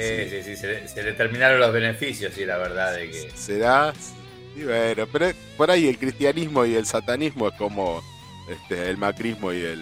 Sí, 0.01 0.31
sí, 0.31 0.43
sí, 0.43 0.57
se, 0.57 1.03
le 1.03 1.13
terminaron 1.13 1.61
los 1.61 1.71
beneficios, 1.71 2.33
sí, 2.35 2.47
la 2.47 2.57
verdad 2.57 2.95
de 2.95 3.11
que. 3.11 3.31
¿Será? 3.35 3.93
Sí, 3.95 4.65
bueno, 4.65 5.07
pero 5.13 5.33
por 5.57 5.71
ahí 5.71 5.87
el 5.87 5.99
cristianismo 5.99 6.65
y 6.65 6.77
el 6.77 6.87
satanismo 6.87 7.49
es 7.49 7.55
como 7.55 8.03
este, 8.49 8.89
el 8.89 8.97
macrismo 8.97 9.53
y 9.53 9.63
el. 9.63 9.81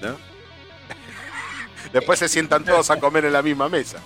¿No? 0.00 0.16
Después 1.92 2.20
se 2.20 2.28
sientan 2.28 2.64
todos 2.64 2.90
a 2.90 3.00
comer 3.00 3.24
en 3.24 3.32
la 3.32 3.42
misma 3.42 3.68
mesa. 3.68 3.98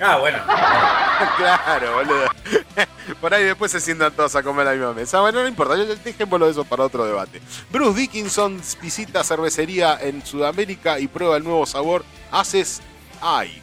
Ah, 0.00 0.16
bueno. 0.16 0.38
claro, 1.36 1.96
boludo. 1.96 2.26
Por 3.20 3.34
ahí 3.34 3.44
después 3.44 3.70
se 3.70 3.80
sientan 3.80 4.12
todos 4.12 4.34
a 4.34 4.42
comer 4.42 4.64
la 4.64 4.72
misma 4.72 4.92
mesa. 4.94 5.20
Bueno, 5.20 5.42
no 5.42 5.48
importa, 5.48 5.76
dejémoslo 5.76 6.48
eso 6.48 6.64
para 6.64 6.84
otro 6.84 7.04
debate. 7.04 7.40
Bruce 7.70 8.00
Dickinson 8.00 8.60
visita 8.80 9.22
cervecería 9.22 9.98
en 10.00 10.24
Sudamérica 10.24 10.98
y 10.98 11.08
prueba 11.08 11.36
el 11.36 11.44
nuevo 11.44 11.66
sabor 11.66 12.04
Haces 12.30 12.80
Ay. 13.20 13.61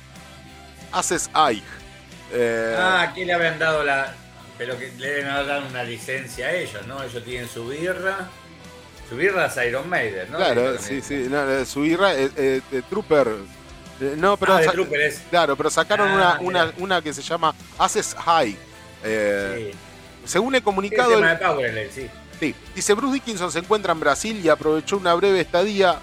Haces 0.91 1.29
Ay. 1.33 1.63
Eh... 2.31 2.75
Ah, 2.77 3.01
aquí 3.01 3.25
le 3.25 3.33
habían 3.33 3.59
dado 3.59 3.83
la. 3.83 4.13
Pero 4.57 4.77
que 4.77 4.91
le 4.97 5.07
deben 5.07 5.27
haber 5.27 5.47
dado 5.47 5.67
una 5.67 5.83
licencia 5.83 6.47
a 6.47 6.51
ellos, 6.51 6.85
¿no? 6.85 7.01
Ellos 7.01 7.23
tienen 7.23 7.47
su 7.47 7.67
birra. 7.67 8.29
Su 9.09 9.15
birra 9.15 9.47
es 9.47 9.57
Iron 9.65 9.89
Maiden, 9.89 10.31
¿no? 10.31 10.37
Claro, 10.37 10.77
sí, 10.77 11.01
sí. 11.01 11.29
su 11.65 11.81
birra 11.81 12.13
es 12.13 12.31
eh, 12.35 12.61
eh, 12.71 12.81
Trooper 12.89 13.27
eh, 14.01 14.15
no, 14.17 14.37
pero. 14.37 14.55
Ah, 14.55 14.61
claro, 15.29 15.55
pero 15.55 15.69
sacaron 15.69 16.11
una, 16.11 16.31
ah, 16.31 16.37
una, 16.41 16.73
una, 16.77 17.01
que 17.01 17.13
se 17.13 17.21
llama 17.21 17.53
Haces 17.77 18.15
High. 18.15 18.57
Eh, 19.03 19.73
según 20.25 20.55
el 20.55 20.63
comunicado. 20.63 21.21
sí. 21.91 22.09
sí. 22.39 22.55
Dice 22.75 22.93
Bruce 22.93 23.13
Dickinson 23.15 23.51
se 23.51 23.59
encuentra 23.59 23.91
en 23.91 23.99
Brasil 23.99 24.39
y 24.43 24.49
aprovechó 24.49 24.97
una 24.97 25.13
breve 25.13 25.41
estadía. 25.41 25.99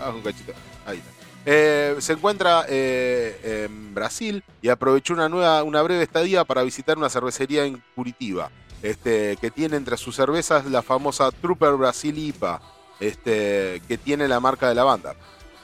Ah, 0.00 0.10
un 0.10 0.22
cachito. 0.22 0.52
Ahí 0.86 0.98
está. 0.98 1.17
Eh, 1.46 1.96
se 2.00 2.12
encuentra 2.12 2.66
en 2.68 3.94
Brasil 3.94 4.42
y 4.60 4.68
aprovechó 4.68 5.14
una 5.14 5.28
nueva, 5.28 5.62
una 5.62 5.82
breve 5.82 6.02
estadía 6.02 6.44
para 6.44 6.62
visitar 6.62 6.98
una 6.98 7.08
cervecería 7.08 7.64
en 7.64 7.82
Curitiba, 7.94 8.50
este, 8.82 9.36
que 9.40 9.50
tiene 9.50 9.76
entre 9.76 9.96
sus 9.96 10.14
cervezas 10.16 10.66
la 10.66 10.82
famosa 10.82 11.30
Trooper 11.30 11.74
Brasil 11.74 12.16
IPA, 12.18 12.60
este, 13.00 13.80
que 13.88 13.98
tiene 13.98 14.28
la 14.28 14.40
marca 14.40 14.68
de 14.68 14.74
la 14.74 14.84
banda. 14.84 15.14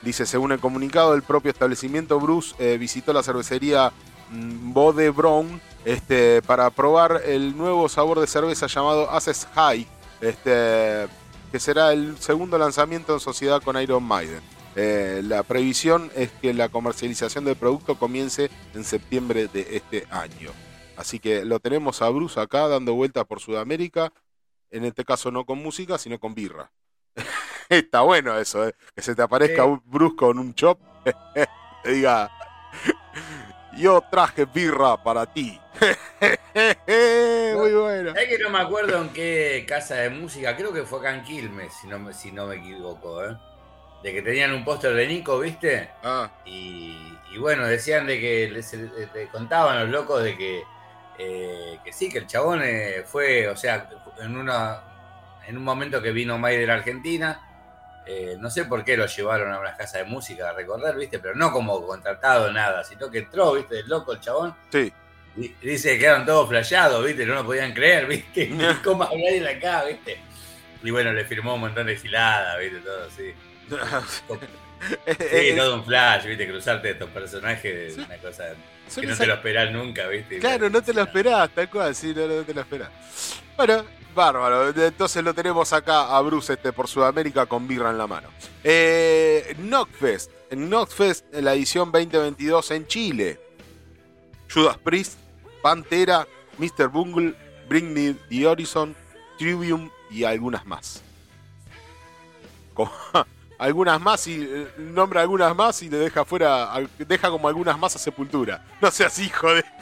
Dice, 0.02 0.26
según 0.26 0.52
el 0.52 0.60
comunicado 0.60 1.12
del 1.12 1.22
propio 1.22 1.50
establecimiento, 1.50 2.20
Bruce 2.20 2.54
eh, 2.58 2.76
visitó 2.78 3.12
la 3.12 3.22
cervecería 3.22 3.92
mm, 4.30 4.72
Bode 4.72 5.10
Brown 5.10 5.60
este, 5.84 6.42
para 6.42 6.70
probar 6.70 7.22
el 7.24 7.56
nuevo 7.56 7.88
sabor 7.88 8.20
de 8.20 8.26
cerveza 8.26 8.66
llamado 8.66 9.10
Aces 9.10 9.46
High, 9.54 9.86
que 10.20 11.60
será 11.60 11.92
el 11.92 12.18
segundo 12.18 12.58
lanzamiento 12.58 13.14
en 13.14 13.20
sociedad 13.20 13.62
con 13.62 13.80
Iron 13.80 14.02
Maiden. 14.02 14.40
Eh, 14.76 15.22
la 15.24 15.42
previsión 15.44 16.10
es 16.16 16.30
que 16.42 16.52
la 16.52 16.68
comercialización 16.68 17.44
del 17.44 17.56
producto 17.56 17.96
comience 17.96 18.50
en 18.74 18.84
septiembre 18.84 19.46
de 19.46 19.76
este 19.76 20.06
año. 20.10 20.50
Así 20.96 21.20
que 21.20 21.44
lo 21.44 21.60
tenemos 21.60 22.02
a 22.02 22.08
Bruce 22.08 22.40
acá 22.40 22.68
dando 22.68 22.94
vueltas 22.94 23.24
por 23.24 23.40
Sudamérica, 23.40 24.12
en 24.70 24.84
este 24.84 25.04
caso 25.04 25.30
no 25.30 25.44
con 25.44 25.58
música, 25.58 25.98
sino 25.98 26.18
con 26.18 26.34
birra. 26.34 26.72
Está 27.68 28.02
bueno 28.02 28.36
eso, 28.38 28.66
¿eh? 28.66 28.74
que 28.94 29.02
se 29.02 29.14
te 29.14 29.22
aparezca 29.22 29.64
un 29.64 29.82
brusco 29.84 30.30
en 30.30 30.38
un 30.38 30.54
chop. 30.54 30.80
te 31.84 31.92
diga, 31.92 32.30
yo 33.76 34.02
traje 34.10 34.44
birra 34.44 35.02
para 35.02 35.26
ti. 35.32 35.58
Muy 37.56 37.72
bueno. 37.72 38.10
Es 38.10 38.28
que 38.28 38.38
no 38.38 38.50
me 38.50 38.58
acuerdo 38.58 39.02
en 39.02 39.08
qué 39.10 39.64
casa 39.68 39.96
de 39.96 40.10
música, 40.10 40.56
creo 40.56 40.72
que 40.72 40.82
fue 40.82 41.00
acá 41.00 41.14
en 41.14 41.24
Quilmes, 41.24 41.72
si 41.80 41.86
no, 41.86 42.12
si 42.12 42.32
no 42.32 42.46
me 42.46 42.56
equivoco, 42.56 43.24
¿eh? 43.24 43.36
De 44.04 44.12
que 44.12 44.22
tenían 44.22 44.52
un 44.52 44.64
póster 44.64 44.94
de 44.94 45.08
Nico, 45.08 45.40
¿viste? 45.40 45.90
Ah. 46.04 46.30
Y, 46.44 47.16
bueno, 47.38 47.66
decían 47.66 48.06
de 48.06 48.20
que 48.20 48.48
les, 48.48 48.76
contaban 49.32 49.80
los 49.80 49.88
locos 49.88 50.22
de 50.22 50.36
que, 50.36 50.62
eh, 51.18 51.78
que 51.84 51.92
sí, 51.92 52.08
que 52.08 52.18
el 52.18 52.28
chabón 52.28 52.62
fue, 53.06 53.48
o 53.48 53.56
sea, 53.56 53.90
en 54.20 54.36
una 54.36 54.82
en 55.46 55.56
un 55.56 55.64
momento 55.64 56.00
que 56.00 56.12
vino 56.12 56.38
Maider 56.38 56.70
a 56.70 56.74
Argentina, 56.74 57.40
eh, 58.06 58.36
no 58.38 58.50
sé 58.50 58.64
por 58.64 58.84
qué 58.84 58.96
lo 58.96 59.06
llevaron 59.06 59.52
a 59.52 59.58
una 59.58 59.76
casa 59.76 59.98
de 59.98 60.04
música 60.04 60.50
a 60.50 60.52
recorrer, 60.52 60.94
¿viste? 60.96 61.18
Pero 61.18 61.34
no 61.34 61.52
como 61.52 61.86
contratado, 61.86 62.52
nada, 62.52 62.84
sino 62.84 63.10
que 63.10 63.18
entró, 63.18 63.54
¿viste? 63.54 63.80
El 63.80 63.88
loco, 63.88 64.12
el 64.12 64.20
chabón. 64.20 64.54
Sí. 64.70 64.92
Y 65.36 65.48
dice 65.60 65.92
que 65.92 66.00
quedaron 66.00 66.24
todos 66.24 66.48
flasheados, 66.48 67.04
¿viste? 67.04 67.26
No 67.26 67.34
lo 67.34 67.44
podían 67.44 67.72
creer, 67.72 68.06
¿viste? 68.06 68.50
¿Cómo 68.84 69.04
hablar 69.04 69.32
de 69.32 69.48
acá, 69.48 69.84
¿viste? 69.84 70.18
Y 70.82 70.90
bueno, 70.90 71.12
le 71.12 71.24
firmó 71.24 71.54
un 71.54 71.60
montón 71.60 71.86
de 71.86 71.96
filadas, 71.96 72.58
¿viste? 72.58 72.78
Todo 72.80 73.06
así. 73.06 73.34
Sí, 73.68 75.56
todo 75.56 75.76
un 75.76 75.84
flash, 75.84 76.26
¿viste? 76.26 76.48
Cruzarte 76.48 76.90
estos 76.90 77.10
personajes, 77.10 77.96
una 77.96 78.16
cosa 78.18 78.54
que 78.94 79.06
no 79.06 79.16
te 79.16 79.26
lo 79.26 79.34
esperás 79.34 79.72
nunca, 79.72 80.06
¿viste? 80.08 80.38
Claro, 80.38 80.68
no 80.70 80.82
te 80.82 80.92
lo 80.92 81.02
esperás, 81.02 81.50
tal 81.50 81.70
cual, 81.70 81.94
sí, 81.94 82.12
no, 82.14 82.26
no 82.26 82.42
te 82.42 82.54
lo 82.54 82.60
esperás. 82.60 82.90
Bueno, 83.56 83.84
Bárbaro, 84.14 84.68
entonces 84.68 85.24
lo 85.24 85.34
tenemos 85.34 85.72
acá 85.72 86.16
a 86.16 86.20
Bruce 86.20 86.52
este, 86.52 86.72
por 86.72 86.86
Sudamérica 86.88 87.46
con 87.46 87.66
birra 87.66 87.90
en 87.90 87.98
la 87.98 88.06
mano. 88.06 88.28
Eh, 88.62 89.54
Knockfest, 89.58 90.30
en 90.50 90.68
Knockfest, 90.68 91.34
en 91.34 91.44
la 91.44 91.54
edición 91.54 91.90
2022 91.90 92.70
en 92.70 92.86
Chile. 92.86 93.40
Judas 94.52 94.78
Priest, 94.78 95.18
Pantera, 95.62 96.28
Mr. 96.58 96.88
Bungle, 96.88 97.34
Bring 97.68 97.92
Me 97.92 98.14
the 98.28 98.46
Horizon, 98.46 98.94
Trivium 99.38 99.90
y 100.10 100.24
algunas 100.24 100.64
más. 100.64 101.02
Algunas 103.58 104.00
más 104.00 104.26
y 104.26 104.42
eh, 104.42 104.68
nombra 104.78 105.20
algunas 105.22 105.54
más 105.54 105.82
y 105.82 105.88
le 105.88 105.98
deja 105.98 106.24
fuera, 106.24 106.70
deja 106.98 107.30
como 107.30 107.48
algunas 107.48 107.78
más 107.78 107.96
a 107.96 107.98
sepultura. 107.98 108.64
No 108.80 108.90
seas 108.90 109.18
hijo 109.18 109.54
de. 109.54 109.64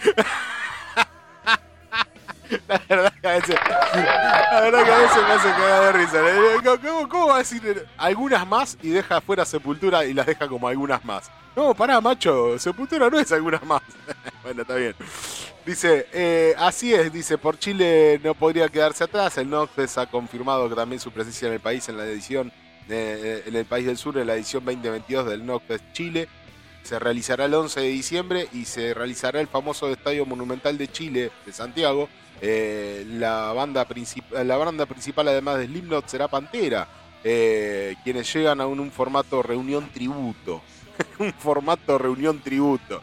La 2.68 2.82
verdad 2.88 3.12
que 3.20 3.28
a 3.28 3.32
veces, 3.32 3.56
la 3.56 4.60
verdad 4.60 4.84
que 4.84 4.92
a 4.92 4.98
veces 4.98 5.16
me 5.16 5.32
hace 5.32 5.48
cagar 5.48 5.84
de 5.84 5.92
risa. 5.92 7.08
¿Cómo, 7.08 7.26
va 7.28 7.36
a 7.36 7.38
decir 7.38 7.86
algunas 7.96 8.46
más 8.46 8.76
y 8.82 8.90
deja 8.90 9.20
fuera 9.20 9.44
Sepultura 9.44 10.04
y 10.04 10.12
las 10.12 10.26
deja 10.26 10.48
como 10.48 10.68
algunas 10.68 11.04
más? 11.04 11.30
No, 11.56 11.74
pará, 11.74 12.00
macho, 12.00 12.58
Sepultura 12.58 13.08
no 13.08 13.18
es 13.18 13.32
algunas 13.32 13.62
más. 13.64 13.82
bueno, 14.42 14.62
está 14.62 14.74
bien. 14.74 14.94
Dice, 15.64 16.08
eh, 16.12 16.54
así 16.58 16.92
es, 16.92 17.12
dice, 17.12 17.38
por 17.38 17.58
Chile 17.58 18.20
no 18.22 18.34
podría 18.34 18.68
quedarse 18.68 19.04
atrás. 19.04 19.38
El 19.38 19.48
NOCFES 19.48 19.98
ha 19.98 20.06
confirmado 20.06 20.68
que 20.68 20.74
también 20.74 21.00
su 21.00 21.10
presencia 21.10 21.48
en 21.48 21.54
el 21.54 21.60
país 21.60 21.88
en 21.88 21.96
la 21.96 22.04
edición, 22.04 22.52
en 22.88 23.54
el 23.54 23.64
país 23.64 23.86
del 23.86 23.96
sur, 23.96 24.18
en 24.18 24.26
la 24.26 24.34
edición 24.34 24.64
2022 24.64 25.26
del 25.26 25.46
NOCFES 25.46 25.82
Chile. 25.92 26.28
Se 26.82 26.98
realizará 26.98 27.44
el 27.44 27.54
11 27.54 27.80
de 27.80 27.88
diciembre 27.88 28.48
y 28.52 28.64
se 28.64 28.92
realizará 28.92 29.40
el 29.40 29.46
famoso 29.46 29.88
Estadio 29.90 30.26
Monumental 30.26 30.76
de 30.76 30.88
Chile 30.88 31.30
de 31.46 31.52
Santiago, 31.52 32.08
eh, 32.40 33.04
la, 33.06 33.52
banda 33.52 33.86
la 34.32 34.56
banda 34.56 34.86
principal, 34.86 35.28
además 35.28 35.58
de 35.58 35.66
Slipknot, 35.66 36.08
será 36.08 36.26
Pantera. 36.26 36.88
eh, 37.22 37.94
quienes 38.02 38.32
llegan 38.34 38.60
a 38.60 38.66
un, 38.66 38.90
formato 38.90 39.42
reunión 39.42 39.88
tributo. 39.90 40.60
un 41.20 41.32
formato 41.32 41.98
reunión 41.98 42.40
tributo. 42.40 43.00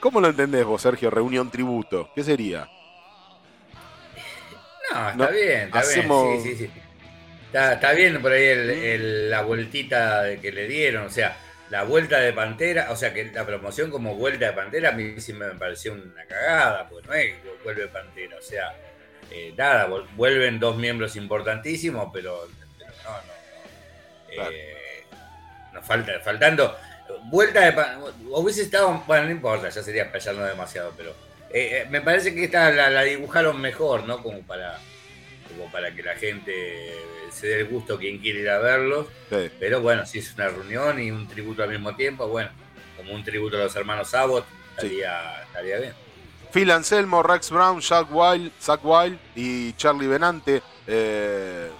¿Cómo 0.00 0.20
lo 0.20 0.28
entendés 0.28 0.66
vos, 0.66 0.82
Sergio, 0.82 1.10
reunión 1.10 1.50
tributo? 1.50 2.10
¿Qué 2.14 2.22
sería? 2.22 2.68
No, 4.92 5.24
está 5.24 5.30
bien, 5.30 5.60
está 5.62 5.82
bien. 5.82 6.42
Sí, 6.42 6.56
sí, 6.56 6.56
sí. 6.66 6.70
Está, 7.56 7.92
bien 7.92 8.20
por 8.20 8.32
ahí 8.32 8.98
la 9.30 9.40
vueltita 9.40 10.36
que 10.42 10.52
le 10.52 10.68
dieron, 10.68 11.06
o 11.06 11.10
sea, 11.10 11.38
la 11.70 11.84
vuelta 11.84 12.20
de 12.20 12.34
Pantera, 12.34 12.90
o 12.90 12.96
sea, 12.96 13.14
que 13.14 13.24
la 13.32 13.46
promoción 13.46 13.90
como 13.90 14.14
vuelta 14.14 14.46
de 14.46 14.52
Pantera 14.52 14.90
a 14.90 14.92
mí 14.92 15.18
sí 15.22 15.32
me 15.32 15.46
pareció 15.52 15.94
una 15.94 16.26
cagada, 16.26 16.86
pues 16.86 17.06
no 17.06 17.14
es 17.14 17.32
que 17.32 17.56
vuelve 17.64 17.88
Pantera, 17.88 18.36
o 18.36 18.42
sea, 18.42 18.74
eh, 19.30 19.54
nada, 19.56 19.88
vuelven 20.16 20.60
dos 20.60 20.76
miembros 20.76 21.16
importantísimos, 21.16 22.10
pero, 22.12 22.46
no, 23.04 23.10
no, 24.36 24.50
eh, 24.50 25.06
nos 25.72 25.86
falta, 25.86 26.20
faltando, 26.20 26.76
vuelta 27.30 27.60
de 27.60 27.72
Pantera, 27.72 28.10
hubiese 28.32 28.62
estado, 28.64 29.02
bueno, 29.06 29.24
no 29.24 29.30
importa, 29.30 29.70
ya 29.70 29.82
sería 29.82 30.12
payando 30.12 30.44
demasiado, 30.44 30.92
pero 30.94 31.14
eh, 31.48 31.86
me 31.88 32.02
parece 32.02 32.34
que 32.34 32.44
esta 32.44 32.70
la, 32.70 33.02
dibujaron 33.02 33.58
mejor, 33.58 34.04
¿no? 34.04 34.22
Como 34.22 34.42
para, 34.42 34.78
como 35.48 35.72
para 35.72 35.90
que 35.94 36.02
la 36.02 36.16
gente 36.16 37.15
se 37.36 37.48
dé 37.48 37.60
el 37.60 37.68
gusto 37.68 37.98
quien 37.98 38.18
quiere 38.18 38.40
ir 38.40 38.48
a 38.48 38.58
verlos. 38.58 39.06
Pero 39.60 39.80
bueno, 39.80 40.06
si 40.06 40.18
es 40.18 40.34
una 40.34 40.48
reunión 40.48 41.00
y 41.00 41.10
un 41.10 41.28
tributo 41.28 41.62
al 41.62 41.70
mismo 41.70 41.94
tiempo, 41.94 42.26
bueno, 42.28 42.50
como 42.96 43.14
un 43.14 43.22
tributo 43.22 43.56
a 43.56 43.60
los 43.64 43.76
hermanos 43.76 44.14
Abbott, 44.14 44.44
estaría, 44.70 45.42
estaría 45.42 45.78
bien. 45.78 45.92
Phil 46.52 46.70
Anselmo, 46.70 47.22
Rex 47.22 47.50
Brown, 47.50 47.80
Jack 47.80 48.08
Wild, 48.10 48.52
Zach 48.60 48.80
Wild 48.82 49.18
y 49.34 49.72
Charlie 49.74 50.06
Benante 50.06 50.62
eh, 50.86 51.70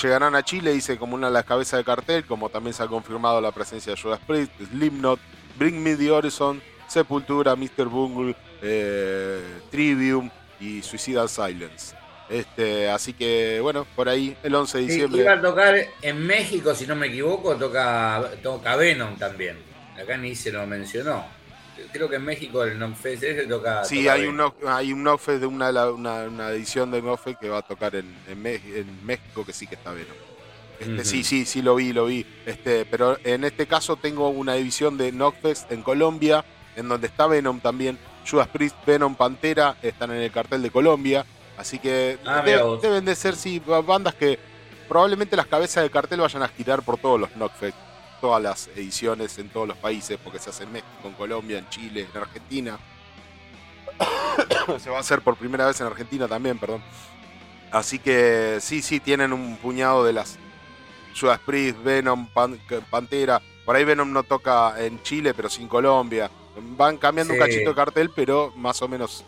llegarán 0.00 0.34
a 0.34 0.42
Chile, 0.42 0.72
dice 0.72 0.98
como 0.98 1.14
una 1.14 1.28
de 1.28 1.34
las 1.34 1.44
cabezas 1.44 1.78
de 1.78 1.84
cartel, 1.84 2.24
como 2.24 2.48
también 2.48 2.74
se 2.74 2.82
ha 2.82 2.88
confirmado 2.88 3.40
la 3.40 3.52
presencia 3.52 3.94
de 3.94 4.00
Judas 4.00 4.20
Priest, 4.26 4.52
Slipknot, 4.70 5.20
Bring 5.56 5.80
Me 5.80 5.94
the 5.94 6.10
Horizon, 6.10 6.60
Sepultura, 6.88 7.54
Mr. 7.54 7.86
Bungle, 7.86 8.34
eh, 8.62 9.60
Trivium 9.70 10.30
y 10.58 10.82
Suicidal 10.82 11.28
Silence. 11.28 12.01
Este, 12.32 12.88
así 12.88 13.12
que 13.12 13.60
bueno, 13.60 13.86
por 13.94 14.08
ahí 14.08 14.34
el 14.42 14.54
11 14.54 14.78
de 14.78 14.84
diciembre. 14.84 15.20
iba 15.20 15.34
a 15.34 15.40
tocar 15.40 15.76
en 16.00 16.26
México, 16.26 16.74
si 16.74 16.86
no 16.86 16.96
me 16.96 17.08
equivoco, 17.08 17.56
toca, 17.56 18.30
toca 18.42 18.74
Venom 18.76 19.18
también. 19.18 19.58
Acá 20.00 20.16
ni 20.16 20.34
se 20.34 20.50
lo 20.50 20.66
mencionó. 20.66 21.26
Creo 21.92 22.08
que 22.08 22.16
en 22.16 22.24
México 22.24 22.64
el 22.64 22.78
Knockfest 22.78 23.22
ese 23.22 23.46
toca. 23.46 23.84
Sí, 23.84 24.08
hay, 24.08 24.24
un, 24.24 24.40
hay 24.66 24.94
un 24.94 25.02
Knockfest 25.02 25.40
de 25.40 25.46
una, 25.46 25.68
una, 25.90 26.50
edición 26.50 26.90
de 26.90 27.02
Knockfest 27.02 27.38
que 27.38 27.50
va 27.50 27.58
a 27.58 27.62
tocar 27.62 27.94
en, 27.96 28.14
en, 28.26 28.42
México 29.04 29.44
que 29.44 29.52
sí 29.52 29.66
que 29.66 29.74
está 29.74 29.92
Venom. 29.92 30.16
Este, 30.80 31.04
Sí, 31.04 31.24
sí, 31.24 31.44
sí 31.44 31.60
lo 31.60 31.74
vi, 31.74 31.92
lo 31.92 32.06
vi. 32.06 32.24
Este, 32.46 32.86
pero 32.86 33.18
en 33.24 33.44
este 33.44 33.66
caso 33.66 33.96
tengo 33.96 34.30
una 34.30 34.56
edición 34.56 34.96
de 34.96 35.12
Knockfest 35.12 35.70
en 35.70 35.82
Colombia, 35.82 36.46
en 36.76 36.88
donde 36.88 37.08
está 37.08 37.26
Venom 37.26 37.60
también. 37.60 37.98
Judas 38.26 38.48
Priest, 38.48 38.76
Venom, 38.86 39.16
Pantera 39.16 39.76
están 39.82 40.12
en 40.12 40.22
el 40.22 40.32
cartel 40.32 40.62
de 40.62 40.70
Colombia. 40.70 41.26
Así 41.62 41.78
que 41.78 42.18
ah, 42.26 42.42
deben 42.42 43.04
de 43.04 43.14
ser, 43.14 43.36
sí, 43.36 43.62
bandas 43.86 44.16
que 44.16 44.36
probablemente 44.88 45.36
las 45.36 45.46
cabezas 45.46 45.84
de 45.84 45.90
cartel 45.90 46.18
vayan 46.18 46.42
a 46.42 46.48
girar 46.48 46.82
por 46.82 46.98
todos 46.98 47.20
los 47.20 47.30
Knockfest, 47.30 47.76
todas 48.20 48.42
las 48.42 48.66
ediciones 48.74 49.38
en 49.38 49.48
todos 49.48 49.68
los 49.68 49.76
países, 49.76 50.18
porque 50.24 50.40
se 50.40 50.50
hace 50.50 50.64
en 50.64 50.72
México, 50.72 50.90
en 51.04 51.12
Colombia, 51.12 51.58
en 51.58 51.68
Chile, 51.68 52.08
en 52.12 52.20
Argentina. 52.20 52.80
se 54.80 54.90
va 54.90 54.96
a 54.96 55.00
hacer 55.00 55.20
por 55.20 55.36
primera 55.36 55.66
vez 55.66 55.80
en 55.80 55.86
Argentina 55.86 56.26
también, 56.26 56.58
perdón. 56.58 56.82
Así 57.70 58.00
que 58.00 58.58
sí, 58.60 58.82
sí, 58.82 58.98
tienen 58.98 59.32
un 59.32 59.56
puñado 59.58 60.04
de 60.04 60.14
las 60.14 60.40
Judas 61.16 61.38
Priest, 61.46 61.80
Venom, 61.84 62.26
Pantera. 62.90 63.40
Por 63.64 63.76
ahí 63.76 63.84
Venom 63.84 64.12
no 64.12 64.24
toca 64.24 64.84
en 64.84 65.00
Chile, 65.04 65.32
pero 65.32 65.48
sin 65.48 65.68
Colombia. 65.68 66.28
Van 66.76 66.98
cambiando 66.98 67.34
un 67.34 67.38
cachito 67.38 67.70
de 67.70 67.76
cartel, 67.76 68.10
pero 68.10 68.52
más 68.56 68.82
o 68.82 68.88
menos 68.88 69.24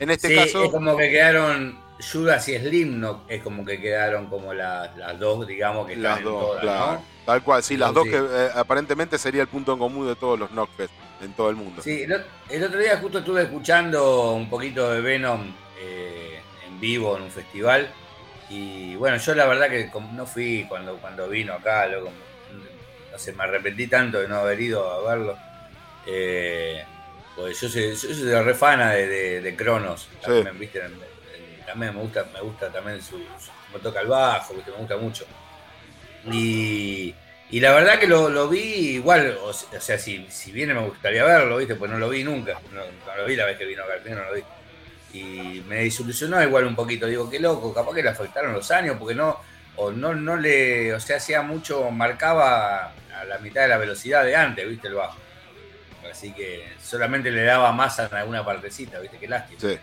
en 0.00 0.10
este 0.10 0.34
caso. 0.34 0.64
Es 0.64 0.70
como 0.70 0.96
que 0.96 1.10
quedaron 1.10 1.78
Judas 2.00 2.48
y 2.48 2.58
Slim, 2.58 3.00
no, 3.00 3.22
es 3.28 3.42
como 3.42 3.64
que 3.64 3.80
quedaron 3.80 4.26
como 4.26 4.52
las 4.52 4.90
dos, 5.18 5.46
digamos, 5.46 5.86
que 5.86 5.96
las 5.96 6.22
dos, 6.22 6.60
claro. 6.60 7.02
Tal 7.24 7.42
cual, 7.42 7.62
sí, 7.62 7.76
las 7.76 7.94
dos 7.94 8.04
que 8.04 8.16
eh, 8.16 8.48
aparentemente 8.54 9.16
sería 9.16 9.42
el 9.42 9.48
punto 9.48 9.72
en 9.72 9.78
común 9.78 10.06
de 10.06 10.14
todos 10.14 10.38
los 10.38 10.50
Knockfest 10.50 10.92
en 11.22 11.32
todo 11.32 11.48
el 11.48 11.56
mundo. 11.56 11.82
Sí, 11.82 12.02
el, 12.02 12.64
otro 12.64 12.78
día 12.78 12.98
justo 12.98 13.20
estuve 13.20 13.42
escuchando 13.42 14.32
un 14.32 14.50
poquito 14.50 14.92
de 14.92 15.00
Venom 15.00 15.40
eh, 15.80 16.40
en 16.66 16.80
vivo 16.80 17.16
en 17.16 17.22
un 17.22 17.30
festival. 17.30 17.88
Y 18.50 18.94
bueno, 18.96 19.16
yo 19.16 19.34
la 19.34 19.46
verdad 19.46 19.70
que 19.70 19.90
no 20.12 20.26
fui 20.26 20.66
cuando, 20.68 20.96
cuando 20.96 21.28
vino 21.28 21.54
acá, 21.54 21.86
loco, 21.86 22.10
no 23.10 23.18
sé, 23.18 23.32
me 23.32 23.44
arrepentí 23.44 23.86
tanto 23.86 24.20
de 24.20 24.28
no 24.28 24.36
haber 24.36 24.60
ido 24.60 24.90
a 24.90 25.08
verlo. 25.08 25.38
Eh, 26.06 26.84
pues 27.36 27.60
yo 27.60 27.68
soy, 27.68 27.94
yo 27.94 28.14
soy 28.14 28.32
refana 28.42 28.92
de, 28.92 29.40
de, 29.40 29.56
Cronos. 29.56 30.08
También, 30.22 30.58
¿viste? 30.58 30.80
también 31.66 31.94
me 31.94 32.02
gusta, 32.02 32.26
me 32.32 32.40
gusta 32.40 32.70
también 32.70 33.02
su, 33.02 33.18
su 33.18 33.78
toca 33.80 34.00
el 34.00 34.06
bajo, 34.06 34.54
¿viste? 34.54 34.70
me 34.70 34.76
gusta 34.78 34.96
mucho. 34.96 35.24
Y, 36.30 37.14
y 37.50 37.60
la 37.60 37.72
verdad 37.72 37.98
que 37.98 38.06
lo, 38.06 38.28
lo 38.28 38.48
vi 38.48 38.60
igual, 38.60 39.36
o, 39.42 39.52
sea, 39.52 39.98
si, 39.98 40.26
si, 40.30 40.52
viene 40.52 40.74
me 40.74 40.86
gustaría 40.86 41.24
verlo, 41.24 41.56
¿viste? 41.56 41.74
Pues 41.74 41.90
no 41.90 41.98
lo 41.98 42.08
vi 42.08 42.22
nunca. 42.22 42.60
No, 42.72 42.82
lo 43.16 43.24
vi 43.26 43.36
la 43.36 43.46
vez 43.46 43.58
que 43.58 43.64
vino 43.64 43.82
acá, 43.82 43.94
no 44.06 44.24
lo 44.24 44.34
vi. 44.34 44.42
Y 45.12 45.60
me 45.68 45.84
desilusionó 45.84 46.42
igual 46.42 46.66
un 46.66 46.76
poquito. 46.76 47.06
Digo, 47.06 47.28
qué 47.28 47.40
loco, 47.40 47.74
capaz 47.74 47.94
que 47.94 48.02
le 48.02 48.10
afectaron 48.10 48.52
los 48.52 48.70
años, 48.70 48.96
porque 48.98 49.14
no, 49.14 49.38
o 49.76 49.90
no, 49.90 50.14
no 50.14 50.36
le, 50.36 50.94
o 50.94 51.00
sea, 51.00 51.16
hacía 51.16 51.42
mucho, 51.42 51.90
marcaba 51.90 52.92
a 53.14 53.24
la 53.24 53.38
mitad 53.38 53.62
de 53.62 53.68
la 53.68 53.78
velocidad 53.78 54.24
de 54.24 54.36
antes, 54.36 54.68
¿viste? 54.68 54.88
El 54.88 54.94
bajo 54.94 55.23
así 56.10 56.32
que 56.32 56.72
solamente 56.82 57.30
le 57.30 57.44
daba 57.44 57.72
masa 57.72 58.06
en 58.06 58.14
alguna 58.14 58.44
partecita, 58.44 58.98
¿viste? 59.00 59.18
Qué 59.18 59.28
lástima. 59.28 59.60
Sí. 59.60 59.78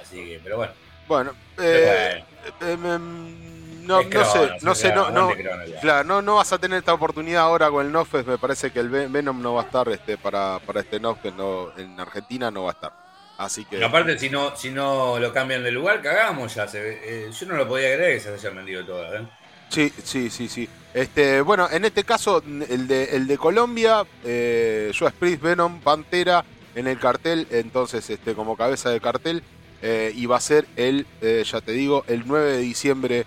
Así 0.00 0.16
que, 0.16 0.40
pero 0.42 0.56
bueno. 0.58 0.72
Bueno, 1.06 1.32
eh, 1.58 2.22
eh, 2.60 2.72
em, 2.72 3.86
no, 3.86 4.02
no, 4.02 4.24
sé, 4.24 4.50
no 4.62 4.74
sé, 4.74 4.94
no, 4.94 5.10
no, 5.10 5.32
claro, 5.80 6.04
no, 6.04 6.22
no 6.22 6.36
vas 6.36 6.52
a 6.52 6.58
tener 6.58 6.78
esta 6.78 6.94
oportunidad 6.94 7.42
ahora 7.42 7.68
con 7.70 7.84
el 7.84 7.90
Nofest, 7.90 8.28
me 8.28 8.38
parece 8.38 8.70
que 8.70 8.78
el 8.78 8.88
Venom 8.88 9.42
no 9.42 9.54
va 9.54 9.62
a 9.62 9.64
estar 9.64 9.88
este 9.88 10.16
para, 10.16 10.60
para 10.64 10.80
este 10.80 11.00
Nofest, 11.00 11.36
no, 11.36 11.76
en 11.76 11.98
Argentina 11.98 12.50
no 12.50 12.64
va 12.64 12.70
a 12.70 12.74
estar. 12.74 12.92
Así 13.40 13.64
que. 13.64 13.82
aparte, 13.82 14.18
si 14.18 14.28
no, 14.28 14.54
si 14.54 14.70
no 14.70 15.18
lo 15.18 15.32
cambian 15.32 15.64
de 15.64 15.70
lugar, 15.70 16.02
cagamos 16.02 16.54
ya. 16.54 16.68
Se, 16.68 17.26
eh, 17.26 17.30
yo 17.32 17.46
no 17.46 17.54
lo 17.54 17.66
podía 17.66 17.96
creer 17.96 18.14
que 18.14 18.20
se 18.20 18.34
hayan 18.34 18.54
vendido 18.54 18.84
todas, 18.84 19.14
¿eh? 19.14 19.26
Sí, 19.70 19.92
sí, 20.02 20.30
sí, 20.30 20.48
sí. 20.48 20.68
Este, 20.92 21.40
bueno, 21.42 21.68
en 21.70 21.84
este 21.84 22.02
caso, 22.02 22.42
el 22.68 22.88
de, 22.88 23.16
el 23.16 23.28
de 23.28 23.38
Colombia, 23.38 24.04
eh, 24.24 24.92
Joe 24.98 25.12
Venom, 25.36 25.80
Pantera 25.80 26.44
en 26.74 26.88
el 26.88 26.98
cartel, 26.98 27.46
entonces 27.50 28.10
este, 28.10 28.34
como 28.34 28.56
cabeza 28.56 28.90
de 28.90 29.00
cartel, 29.00 29.44
eh, 29.82 30.12
y 30.14 30.26
va 30.26 30.36
a 30.36 30.40
ser 30.40 30.66
el, 30.76 31.06
eh, 31.20 31.44
ya 31.46 31.60
te 31.60 31.72
digo, 31.72 32.04
el 32.08 32.24
9 32.26 32.52
de 32.52 32.58
diciembre 32.58 33.26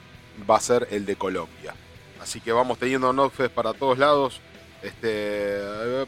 va 0.50 0.58
a 0.58 0.60
ser 0.60 0.90
el 0.92 1.06
de 1.06 1.16
Colombia. 1.16 1.74
Así 2.22 2.42
que 2.42 2.52
vamos 2.52 2.78
teniendo 2.78 3.14
Notfest 3.14 3.54
para 3.54 3.74
todos 3.74 3.98
lados. 3.98 4.42
Este, 4.82 5.60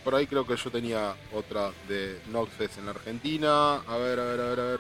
por 0.04 0.16
ahí 0.16 0.28
creo 0.28 0.46
que 0.46 0.58
yo 0.58 0.70
tenía 0.70 1.16
otra 1.34 1.72
de 1.88 2.20
Notfest 2.30 2.78
en 2.78 2.86
la 2.86 2.92
Argentina. 2.92 3.76
A 3.76 3.98
ver, 3.98 4.20
a 4.20 4.26
ver, 4.26 4.42
a 4.42 4.50
ver, 4.50 4.60
a 4.60 4.64
ver. 4.64 4.80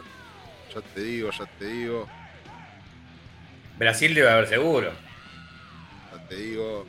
Ya 0.73 0.81
te 0.81 1.01
digo, 1.01 1.29
ya 1.31 1.45
te 1.57 1.65
digo. 1.65 2.07
Brasil 3.77 4.13
debe 4.13 4.29
haber 4.29 4.47
seguro 4.47 5.04
te 6.27 6.35
digo. 6.35 6.85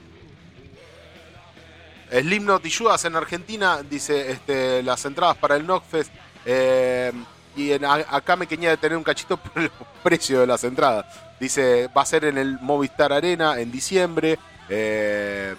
Slimnot 2.11 2.65
y 2.65 2.71
Judas 2.71 3.05
en 3.05 3.17
Argentina, 3.17 3.83
dice 3.83 4.31
este, 4.31 4.83
las 4.83 5.05
entradas 5.05 5.37
para 5.37 5.57
el 5.57 5.65
Knockfest. 5.65 6.13
Eh, 6.45 7.13
y 7.57 7.73
acá 7.73 8.37
me 8.37 8.47
quería 8.47 8.71
detener 8.71 8.97
un 8.99 9.05
cachito 9.05 9.37
por 9.39 9.63
el 9.63 9.71
precio 10.03 10.41
de 10.41 10.47
las 10.47 10.63
entradas. 10.65 11.07
Dice, 11.41 11.89
va 11.89 12.03
a 12.03 12.07
ser 12.07 12.25
en 12.25 12.39
el 12.39 12.59
Movistar 12.61 13.13
Arena 13.13 13.59
en 13.59 13.73
diciembre. 13.73 14.39
Eh, 14.69 15.55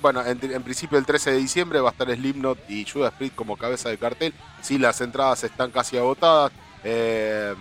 bueno, 0.00 0.24
en, 0.24 0.62
principio 0.62 0.98
el 0.98 1.04
13 1.04 1.32
de 1.32 1.36
diciembre 1.38 1.80
va 1.80 1.90
a 1.90 1.92
estar 1.92 2.10
Slimnot 2.10 2.70
y 2.70 2.86
Judas 2.86 3.12
Priest 3.18 3.34
como 3.34 3.56
cabeza 3.56 3.90
de 3.90 3.98
cartel. 3.98 4.32
Si 4.62 4.78
las 4.78 5.00
entradas 5.00 5.44
están 5.44 5.70
casi 5.70 5.98
agotadas. 5.98 6.52
Eh, 6.84 7.54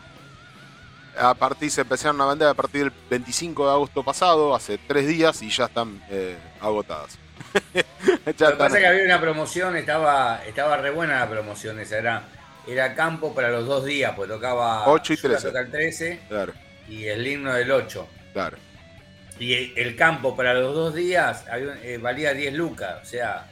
a 1.20 1.34
partir, 1.34 1.70
se 1.70 1.82
empezaron 1.82 2.20
a 2.22 2.26
vender 2.26 2.48
a 2.48 2.54
partir 2.54 2.84
del 2.84 2.94
25 3.10 3.66
de 3.66 3.72
agosto 3.72 4.04
pasado, 4.04 4.56
hace 4.56 4.78
tres 4.78 5.08
días, 5.08 5.42
y 5.42 5.50
ya 5.50 5.66
están 5.66 6.02
eh, 6.10 6.38
agotadas. 6.62 7.18
Lo 7.74 8.34
que 8.34 8.56
pasa 8.56 8.78
es 8.78 8.82
que 8.82 8.88
había 8.88 9.04
una 9.04 9.20
promoción, 9.20 9.76
estaba, 9.76 10.44
estaba 10.46 10.78
re 10.78 10.92
buena 10.92 11.20
la 11.20 11.30
promoción 11.30 11.80
esa, 11.80 11.98
era, 11.98 12.24
era 12.68 12.96
campo 12.96 13.34
para 13.34 13.50
los 13.50 13.66
dos 13.66 13.86
días, 13.86 14.14
pues 14.16 14.30
tocaba 14.30 14.88
8 14.88 15.14
y 15.14 15.18
13. 15.18 15.48
el 15.50 15.72
13 15.72 16.20
y 16.90 17.06
el 17.06 17.28
himno 17.28 17.54
del 17.54 17.72
8. 17.72 18.08
Claro. 18.34 18.58
Y 19.40 19.80
el, 19.80 19.96
campo 19.96 20.36
para 20.36 20.54
los 20.54 20.76
dos 20.76 20.94
días 20.94 21.46
eh, 21.82 21.98
valía 22.02 22.34
10 22.34 22.54
lucas, 22.54 23.00
o 23.02 23.06
sea, 23.06 23.48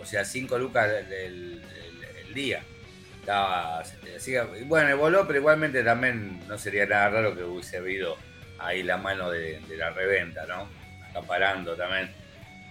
o 0.00 0.04
sea 0.04 0.24
5 0.24 0.58
lucas 0.58 0.88
del 1.08 1.62
día. 2.32 2.62
Estaba, 3.26 3.82
bueno, 4.66 4.96
voló, 4.96 5.26
pero 5.26 5.40
igualmente 5.40 5.82
también 5.82 6.46
no 6.46 6.56
sería 6.56 6.86
nada 6.86 7.10
raro 7.10 7.34
que 7.34 7.42
hubiese 7.42 7.78
habido 7.78 8.16
ahí 8.60 8.84
la 8.84 8.98
mano 8.98 9.30
de, 9.30 9.60
la 9.76 9.90
reventa, 9.90 10.46
¿no? 10.46 10.68
Acaparando 11.10 11.74
también. 11.74 12.14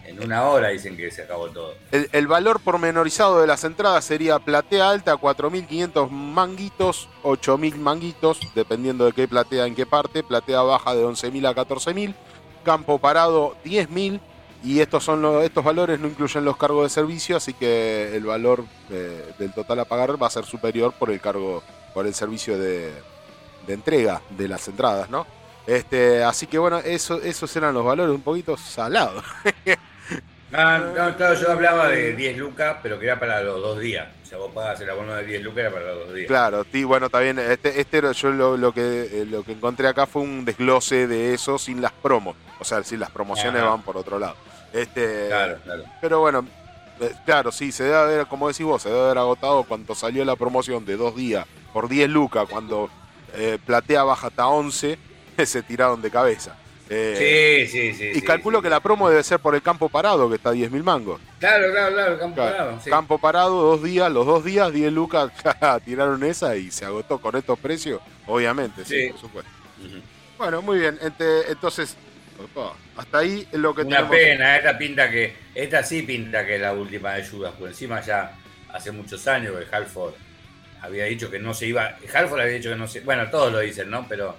En 0.06 0.24
una 0.24 0.44
hora 0.44 0.70
dicen 0.70 0.96
que 0.96 1.12
se 1.12 1.24
acabó 1.24 1.50
todo. 1.50 1.76
El, 1.92 2.28
valor 2.28 2.62
pormenorizado 2.62 3.42
de 3.42 3.48
las 3.48 3.66
entradas 3.66 4.06
sería 4.06 4.40
platea 4.40 4.92
alta 4.92 5.18
4.500 5.18 6.10
manguitos, 6.10 7.10
8.000 7.24 7.76
manguitos, 7.76 8.40
dependiendo 8.56 9.08
de 9.08 9.12
qué 9.12 9.28
platea 9.28 9.66
en 9.66 9.76
qué 9.76 9.86
parte. 9.86 10.24
Platea 10.24 10.62
baja 10.62 10.96
de 10.96 11.04
11.000 11.04 11.50
a 11.50 11.54
14.000. 11.54 12.16
Campo 12.64 12.98
parado 12.98 13.58
10.000 13.66 14.22
y 14.64 14.80
estos, 14.80 15.04
son 15.04 15.22
los, 15.22 15.44
estos 15.44 15.64
valores 15.64 16.00
no 16.00 16.08
incluyen 16.08 16.46
los 16.46 16.58
cargos 16.58 16.84
de 16.84 16.90
servicio, 16.90 17.38
así 17.38 17.54
que 17.54 18.16
el 18.16 18.26
valor 18.26 18.66
eh, 18.90 19.34
del 19.38 19.54
total 19.54 19.80
a 19.80 19.86
pagar 19.86 20.22
va 20.22 20.28
a 20.28 20.32
ser 20.32 20.46
superior 20.46 20.94
por 20.94 21.12
el 21.12 21.22
cargo, 21.22 21.64
por 21.94 22.08
el 22.08 22.14
servicio 22.14 22.58
de, 22.58 22.92
entrega 23.68 24.22
de 24.30 24.48
las 24.48 24.68
entradas, 24.68 25.10
¿no? 25.10 25.26
Este, 25.68 26.24
así 26.24 26.46
que 26.46 26.60
bueno, 26.60 26.78
eso, 26.80 27.22
esos 27.22 27.56
eran 27.56 27.74
los 27.74 27.84
valores 27.84 28.16
un 28.16 28.22
poquito 28.22 28.56
salados. 28.58 29.24
Ah, 30.54 30.80
no, 30.96 31.16
claro, 31.18 31.34
yo 31.34 31.52
hablaba 31.52 31.90
de 31.90 32.16
10 32.16 32.38
lucas, 32.38 32.78
pero 32.82 33.00
que 33.00 33.06
era 33.06 33.20
para 33.20 33.42
los 33.42 33.62
dos 33.62 33.80
días. 33.80 34.08
O 34.24 34.26
sea, 34.26 34.38
vos 34.38 34.52
pagas 34.54 34.80
el 34.82 34.90
abono 34.90 35.14
de 35.16 35.26
10 35.26 35.44
lucas, 35.44 35.60
era 35.60 35.72
para 35.72 35.86
los 35.94 36.08
dos 36.08 36.16
días. 36.16 36.28
Claro, 36.28 36.66
sí, 36.72 36.84
bueno, 36.84 37.08
está 37.08 37.20
bien. 37.20 37.40
Este, 37.40 37.80
este 37.80 38.02
yo 38.14 38.32
lo, 38.32 38.72
que, 38.74 39.10
eh, 39.12 39.26
lo 39.26 39.44
que 39.44 39.54
encontré 39.54 39.88
acá 39.88 40.06
fue 40.06 40.22
un 40.22 40.46
desglose 40.46 41.08
de 41.08 41.34
eso 41.34 41.58
sin 41.58 41.82
las 41.82 41.92
promos. 41.92 42.36
O 42.60 42.64
sea, 42.64 42.84
si 42.84 42.96
las 42.96 43.12
promociones 43.12 43.62
van 43.64 43.82
por 43.82 43.98
otro 43.98 44.20
lado. 44.20 44.36
Este, 44.72 45.28
claro, 45.28 45.58
claro. 45.64 45.84
Pero 46.02 46.20
bueno, 46.20 46.46
eh, 47.00 47.12
claro, 47.26 47.52
sí, 47.52 47.72
se 47.72 47.84
debe 47.84 47.98
haber, 47.98 48.28
como 48.28 48.48
decís 48.48 48.66
vos, 48.66 48.82
se 48.82 48.90
debe 48.90 49.02
haber 49.02 49.18
agotado 49.18 49.64
cuando 49.64 49.96
salió 49.96 50.24
la 50.24 50.36
promoción 50.36 50.86
de 50.86 50.96
dos 50.96 51.16
días 51.16 51.46
por 51.74 51.90
10 51.90 52.10
lucas, 52.10 52.48
cuando 52.50 52.90
eh, 53.34 53.58
Platea 53.66 54.04
baja 54.04 54.28
hasta 54.28 54.48
11, 54.48 54.98
se 55.46 55.64
tiraron 55.64 56.02
de 56.02 56.10
cabeza. 56.10 56.56
Eh, 56.90 57.66
sí, 57.68 57.94
sí, 57.94 57.94
sí. 57.94 58.20
Y 58.20 58.22
calculo 58.22 58.62
que 58.62 58.70
la 58.70 58.80
promo 58.80 59.10
debe 59.10 59.24
ser 59.24 59.40
por 59.40 59.56
el 59.56 59.62
campo 59.62 59.90
parado, 59.90 60.30
que 60.30 60.36
está 60.36 60.50
a 60.50 60.54
10 60.54 60.72
mil 60.72 60.84
mangos. 60.84 61.20
Claro, 61.40 61.72
claro, 61.72 61.94
claro, 61.94 62.14
el 62.14 62.20
campo 62.20 62.36
parado. 62.36 62.80
Campo 62.86 63.18
parado, 63.18 63.62
dos 63.62 63.84
días, 63.84 64.12
los 64.12 64.26
dos 64.26 64.44
días, 64.44 64.72
10 64.72 64.94
lucas, 64.94 65.32
tiraron 65.86 66.24
esa 66.24 66.56
y 66.56 66.70
se 66.70 66.86
agotó 66.86 67.20
con 67.20 67.36
estos 67.36 67.58
precios, 67.58 68.02
obviamente, 68.28 68.86
sí, 68.86 69.10
por 69.10 69.20
supuesto. 69.20 69.52
Bueno, 70.38 70.62
muy 70.62 70.80
bien, 70.80 71.00
entonces 71.02 71.98
hasta 72.98 73.20
ahí 73.20 73.48
lo 73.54 73.74
que 73.74 73.84
Una 73.84 74.10
pena, 74.10 74.58
esta 74.58 74.78
pinta 74.78 75.10
que, 75.10 75.34
esta 75.54 75.84
sí 75.84 76.02
pinta 76.02 76.46
que 76.46 76.56
es 76.56 76.62
la 76.62 76.74
última 76.74 77.14
de 77.14 77.26
Judas, 77.26 77.54
por 77.58 77.70
encima 77.70 78.02
ya 78.02 78.34
hace 78.74 78.92
muchos 78.92 79.26
años 79.28 79.56
que 79.58 79.76
Halford 79.76 80.14
había 80.82 81.06
dicho 81.06 81.32
que 81.32 81.40
no 81.40 81.54
se 81.54 81.68
iba, 81.68 81.98
Halford 82.14 82.42
había 82.42 82.56
dicho 82.56 82.70
que 82.70 82.76
no 82.76 82.88
se, 82.88 83.00
bueno, 83.02 83.30
todos 83.30 83.52
lo 83.52 83.60
dicen, 83.60 83.90
¿no? 83.90 84.06
Pero 84.08 84.36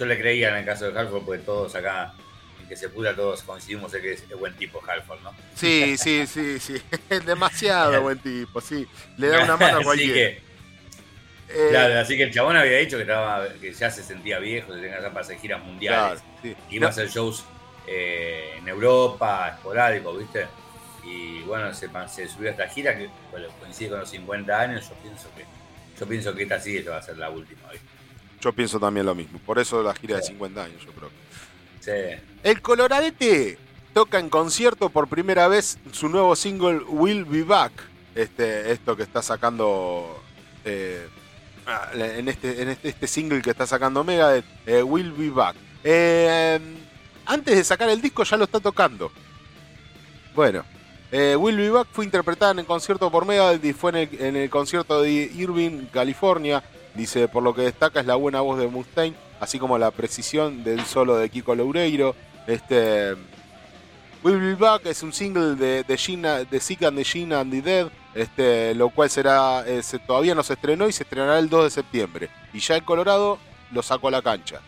yo 0.00 0.06
le 0.06 0.18
creía 0.18 0.48
en 0.48 0.56
el 0.56 0.64
caso 0.64 0.90
de 0.90 0.98
Halford 0.98 1.24
porque 1.24 1.42
todos 1.42 1.74
acá, 1.74 2.14
en 2.58 2.66
que 2.66 2.74
se 2.74 2.88
pura, 2.88 3.14
todos 3.14 3.42
coincidimos 3.42 3.92
en 3.92 4.00
que 4.00 4.12
es, 4.14 4.28
buen 4.30 4.54
tipo 4.54 4.82
Halford, 4.84 5.20
¿no? 5.20 5.34
Sí, 5.54 5.98
sí, 5.98 6.26
sí, 6.26 6.58
sí, 6.58 6.80
es 7.10 7.26
demasiado 7.26 8.00
buen 8.00 8.18
tipo, 8.18 8.62
sí, 8.62 8.88
le 9.18 9.28
da 9.28 9.44
una 9.44 9.58
mano 9.58 9.78
a 9.78 9.82
cualquiera. 9.84 10.38
Eh, 11.52 11.66
claro, 11.68 11.98
así 12.00 12.16
que 12.16 12.22
el 12.22 12.32
chabón 12.32 12.56
había 12.56 12.78
dicho 12.78 12.96
que, 12.96 13.02
estaba, 13.02 13.46
que 13.60 13.74
ya 13.74 13.90
se 13.90 14.02
sentía 14.02 14.38
viejo, 14.38 14.72
que 14.72 14.80
tenía 14.80 15.00
que 15.00 15.08
para 15.08 15.20
hacer 15.20 15.38
giras 15.38 15.62
mundiales. 15.62 16.22
Iba 16.70 16.86
a 16.86 16.90
hacer 16.90 17.08
shows 17.10 17.44
eh, 17.86 18.54
en 18.56 18.68
Europa, 18.68 19.52
esporádicos, 19.54 20.18
¿viste? 20.18 20.46
Y 21.04 21.40
bueno, 21.40 21.74
se, 21.74 21.90
se 22.08 22.28
subió 22.28 22.48
a 22.48 22.52
esta 22.52 22.68
gira 22.68 22.96
que 22.96 23.10
coincide 23.60 23.90
con 23.90 24.00
los 24.00 24.10
50 24.10 24.60
años. 24.60 24.88
Yo 24.88 24.94
pienso 25.02 25.28
que 25.36 25.44
yo 25.98 26.06
pienso 26.06 26.34
que 26.34 26.44
esta 26.44 26.58
sí 26.58 26.78
esta 26.78 26.92
va 26.92 26.96
a 26.96 27.02
ser 27.02 27.18
la 27.18 27.28
última. 27.28 27.60
Yo 28.40 28.52
pienso 28.52 28.78
también 28.80 29.06
lo 29.06 29.14
mismo. 29.14 29.38
Por 29.44 29.58
eso 29.58 29.82
la 29.82 29.94
gira 29.94 30.16
de 30.16 30.22
50 30.22 30.64
años, 30.64 30.82
yo 30.84 30.92
creo. 30.92 31.10
Sí. 31.80 32.22
El 32.42 32.62
Coloradete 32.62 33.58
toca 33.92 34.18
en 34.18 34.30
concierto 34.30 34.90
por 34.90 35.08
primera 35.08 35.48
vez 35.48 35.78
su 35.92 36.08
nuevo 36.08 36.34
single 36.36 36.78
Will 36.88 37.24
Be 37.24 37.42
Back. 37.42 37.72
Este, 38.14 38.72
esto 38.72 38.96
que 38.96 39.02
está 39.02 39.22
sacando 39.22 40.22
eh, 40.64 41.06
Ah, 41.72 41.90
en 41.94 42.28
este, 42.28 42.62
en 42.62 42.68
este, 42.70 42.88
este, 42.88 43.06
single 43.06 43.42
que 43.42 43.50
está 43.50 43.64
sacando 43.64 44.02
Megadeth, 44.02 44.44
eh, 44.66 44.82
Will 44.82 45.12
Be 45.12 45.30
Back. 45.30 45.54
Eh, 45.84 46.58
antes 47.26 47.54
de 47.54 47.62
sacar 47.62 47.88
el 47.88 48.00
disco 48.00 48.24
ya 48.24 48.36
lo 48.36 48.44
está 48.44 48.58
tocando. 48.58 49.12
Bueno, 50.34 50.64
eh, 51.12 51.36
Will 51.36 51.56
Be 51.56 51.70
Back 51.70 51.86
fue 51.92 52.04
interpretada 52.04 52.50
en 52.50 52.60
el 52.60 52.66
concierto 52.66 53.08
por 53.08 53.24
Megadeth 53.24 53.64
y 53.64 53.72
fue 53.72 54.08
en 54.10 54.34
el, 54.36 54.50
concierto 54.50 55.02
de 55.02 55.10
Irving, 55.12 55.86
California. 55.92 56.62
Dice, 56.94 57.28
por 57.28 57.42
lo 57.42 57.54
que 57.54 57.62
destaca 57.62 58.00
es 58.00 58.06
la 58.06 58.16
buena 58.16 58.40
voz 58.40 58.58
de 58.58 58.66
Mustaine, 58.66 59.16
así 59.38 59.58
como 59.58 59.78
la 59.78 59.90
precisión 59.90 60.64
del 60.64 60.84
solo 60.84 61.16
de 61.16 61.28
Kiko 61.28 61.54
Loureiro. 61.54 62.14
Este, 62.46 63.14
Will 64.22 64.40
Be 64.40 64.54
Back 64.54 64.86
es 64.86 65.02
un 65.02 65.12
single 65.12 65.54
de, 65.54 65.84
de, 65.84 65.96
Gina, 65.96 66.44
de 66.44 66.60
Sick 66.60 66.82
and 66.82 66.96
the 66.96 67.04
Gina 67.04 67.40
and 67.40 67.52
the 67.52 67.62
Dead 67.62 67.90
este, 68.14 68.74
lo 68.74 68.90
cual 68.90 69.08
será, 69.08 69.64
eh, 69.66 69.82
todavía 70.06 70.34
no 70.34 70.42
se 70.42 70.54
estrenó 70.54 70.88
y 70.88 70.92
se 70.92 71.04
estrenará 71.04 71.38
el 71.38 71.48
2 71.48 71.64
de 71.64 71.70
septiembre. 71.70 72.30
Y 72.52 72.60
ya 72.60 72.76
el 72.76 72.84
Colorado 72.84 73.38
lo 73.72 73.82
sacó 73.82 74.08
a 74.08 74.12
la 74.12 74.22
cancha. 74.22 74.60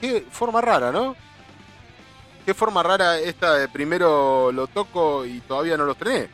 Qué 0.00 0.24
forma 0.30 0.60
rara, 0.60 0.92
¿no? 0.92 1.16
Qué 2.44 2.52
forma 2.54 2.82
rara 2.82 3.18
esta 3.18 3.54
de 3.54 3.68
primero 3.68 4.52
lo 4.52 4.66
toco 4.66 5.24
y 5.24 5.40
todavía 5.40 5.76
no 5.76 5.84
lo 5.84 5.92
estrené. 5.92 6.28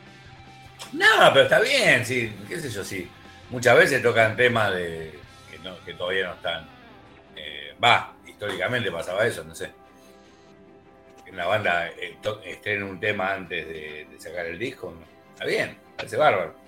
No, 0.91 1.05
pero 1.31 1.43
está 1.43 1.59
bien, 1.59 2.05
sí, 2.05 2.35
qué 2.47 2.59
sé 2.59 2.69
yo, 2.69 2.83
sí. 2.83 3.07
Muchas 3.49 3.77
veces 3.77 4.01
tocan 4.01 4.35
temas 4.35 4.73
de 4.73 5.19
que, 5.85 5.93
todavía 5.93 6.27
no 6.27 6.33
están. 6.33 6.67
Eh, 7.35 7.75
va, 7.83 8.13
históricamente 8.25 8.91
pasaba 8.91 9.25
eso, 9.25 9.43
no 9.43 9.55
sé. 9.55 9.71
En 11.25 11.37
la 11.37 11.45
banda 11.45 11.87
eh, 11.87 12.17
estrena 12.45 12.85
un 12.85 12.99
tema 12.99 13.33
antes 13.33 13.67
de, 13.67 14.07
de 14.11 14.19
sacar 14.19 14.45
el 14.45 14.59
disco, 14.59 14.93
está 15.33 15.45
bien. 15.45 15.77
Parece 15.95 16.17
bárbaro. 16.17 16.63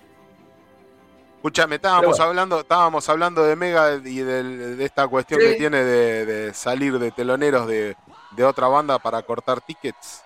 Escúchame, 1.46 1.76
estábamos 1.76 2.20
hablando, 2.20 2.62
estábamos 2.62 3.08
hablando 3.08 3.44
de 3.44 3.56
Mega 3.56 4.02
y 4.04 4.18
de, 4.18 4.84
esta 4.84 5.08
cuestión 5.08 5.40
que 5.40 5.54
tiene 5.54 5.84
de, 5.84 6.52
salir 6.56 6.98
de 6.98 7.12
teloneros 7.12 7.68
de, 7.68 7.96
otra 8.44 8.68
banda 8.68 8.98
para 8.98 9.22
cortar 9.22 9.62
tickets. 9.62 10.24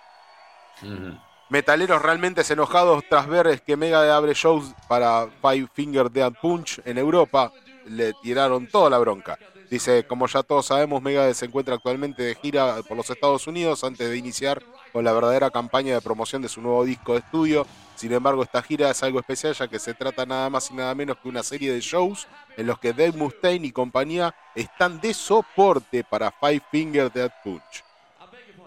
Metaleros 1.50 2.02
realmente 2.02 2.44
enojados 2.50 3.04
tras 3.10 3.28
ver 3.28 3.62
que 3.62 3.76
Mega 3.76 4.16
abre 4.16 4.34
shows 4.34 4.74
para 4.88 5.28
Five 5.42 5.68
Finger 5.74 6.10
Dead 6.12 6.32
Punch 6.42 6.82
en 6.86 6.98
Europa. 6.98 7.52
Le 7.86 8.14
tiraron 8.22 8.68
toda 8.68 8.90
la 8.90 9.00
bronca. 9.00 9.38
Dice, 9.70 10.06
como 10.06 10.28
ya 10.28 10.44
todos 10.44 10.68
sabemos, 10.68 11.02
Mega 11.02 11.34
se 11.34 11.46
encuentra 11.46 11.76
actualmente 11.76 12.24
de 12.24 12.36
gira 12.36 12.78
por 12.88 12.98
los 12.98 13.10
Estados 13.10 13.48
Unidos 13.48 13.84
antes 13.84 14.10
de 14.10 14.18
iniciar 14.18 14.64
con 14.92 15.04
la 15.04 15.14
verdadera 15.14 15.50
campaña 15.52 15.94
de 15.94 16.02
promoción 16.02 16.42
de 16.42 16.50
su 16.50 16.62
nuevo 16.62 16.84
disco 16.86 17.14
de 17.14 17.20
estudio 17.20 17.66
sin 18.00 18.14
embargo, 18.14 18.44
esta 18.44 18.62
gira 18.62 18.90
es 18.90 19.04
algo 19.04 19.20
especial 19.20 19.54
ya 19.54 19.68
que 19.68 19.78
se 19.78 19.94
trata 19.94 20.26
nada 20.26 20.50
más 20.50 20.72
y 20.72 20.74
nada 20.74 20.96
menos 20.96 21.18
que 21.18 21.28
una 21.28 21.44
serie 21.44 21.74
de 21.74 21.82
shows 21.82 22.30
en 22.56 22.66
los 22.66 22.80
que 22.80 22.94
Dave 22.94 23.12
Mustaine 23.12 23.68
y 23.68 23.74
compañía 23.74 24.34
están 24.56 25.02
de 25.02 25.14
soporte 25.14 26.06
para 26.06 26.32
Five 26.32 26.62
Finger 26.72 27.12
Death 27.12 27.34
Punch. 27.44 27.89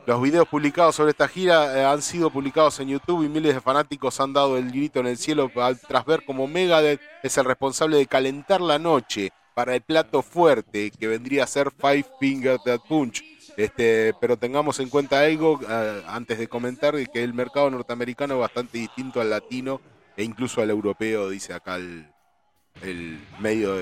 Los 0.05 0.20
videos 0.20 0.48
publicados 0.48 0.96
sobre 0.96 1.12
esta 1.12 1.28
gira 1.28 1.78
eh, 1.78 1.84
han 1.84 2.03
sido 2.03 2.28
publicados 2.28 2.80
en 2.80 2.88
YouTube 2.88 3.24
y 3.24 3.28
miles 3.28 3.55
de 3.55 3.61
fanáticos 3.61 4.18
han 4.18 4.32
dado 4.32 4.59
el 4.59 4.72
grito 4.72 4.98
en 4.98 5.07
el 5.07 5.16
cielo 5.16 5.48
tras 5.86 6.05
ver 6.05 6.24
cómo 6.26 6.48
Megadeth 6.48 7.00
es 7.22 7.38
el 7.38 7.44
responsable 7.44 7.98
de 7.98 8.07
calentar 8.07 8.61
la 8.61 8.80
noche 8.80 9.32
para 9.55 9.76
el 9.76 9.82
plato 9.82 10.22
fuerte 10.22 10.90
que 10.90 11.07
vendría 11.07 11.44
a 11.44 11.46
ser 11.46 11.70
Five 11.70 12.07
Finger 12.18 12.59
Death 12.64 12.82
Punch, 12.88 13.22
este, 13.57 14.12
pero 14.20 14.36
tengamos 14.36 14.80
en 14.80 14.88
cuenta 14.88 15.20
algo 15.20 15.61
eh, 15.68 16.03
antes 16.09 16.36
de 16.36 16.48
comentar 16.48 16.94
que 17.09 17.22
el 17.22 17.32
mercado 17.32 17.70
norteamericano 17.70 18.34
es 18.34 18.40
bastante 18.40 18.78
distinto 18.78 19.20
al 19.20 19.30
latino 19.30 19.80
e 20.16 20.24
incluso 20.24 20.62
al 20.62 20.70
europeo, 20.70 21.30
dice 21.30 21.55
acá 21.55 21.76
el, 21.76 22.09
medio 23.38 23.76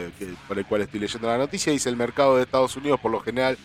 por 0.47 0.59
el 0.59 0.67
cual 0.67 0.83
estoy 0.83 1.01
leyendo 1.01 1.29
la 1.29 1.39
noticia. 1.39 1.73
Dice 1.73 1.89
el 1.89 1.97
mercado 1.97 2.37
de 2.37 2.43
Estados 2.43 2.77
Unidos 2.77 3.01
por 3.01 3.11
lo 3.11 3.21
general 3.21 3.57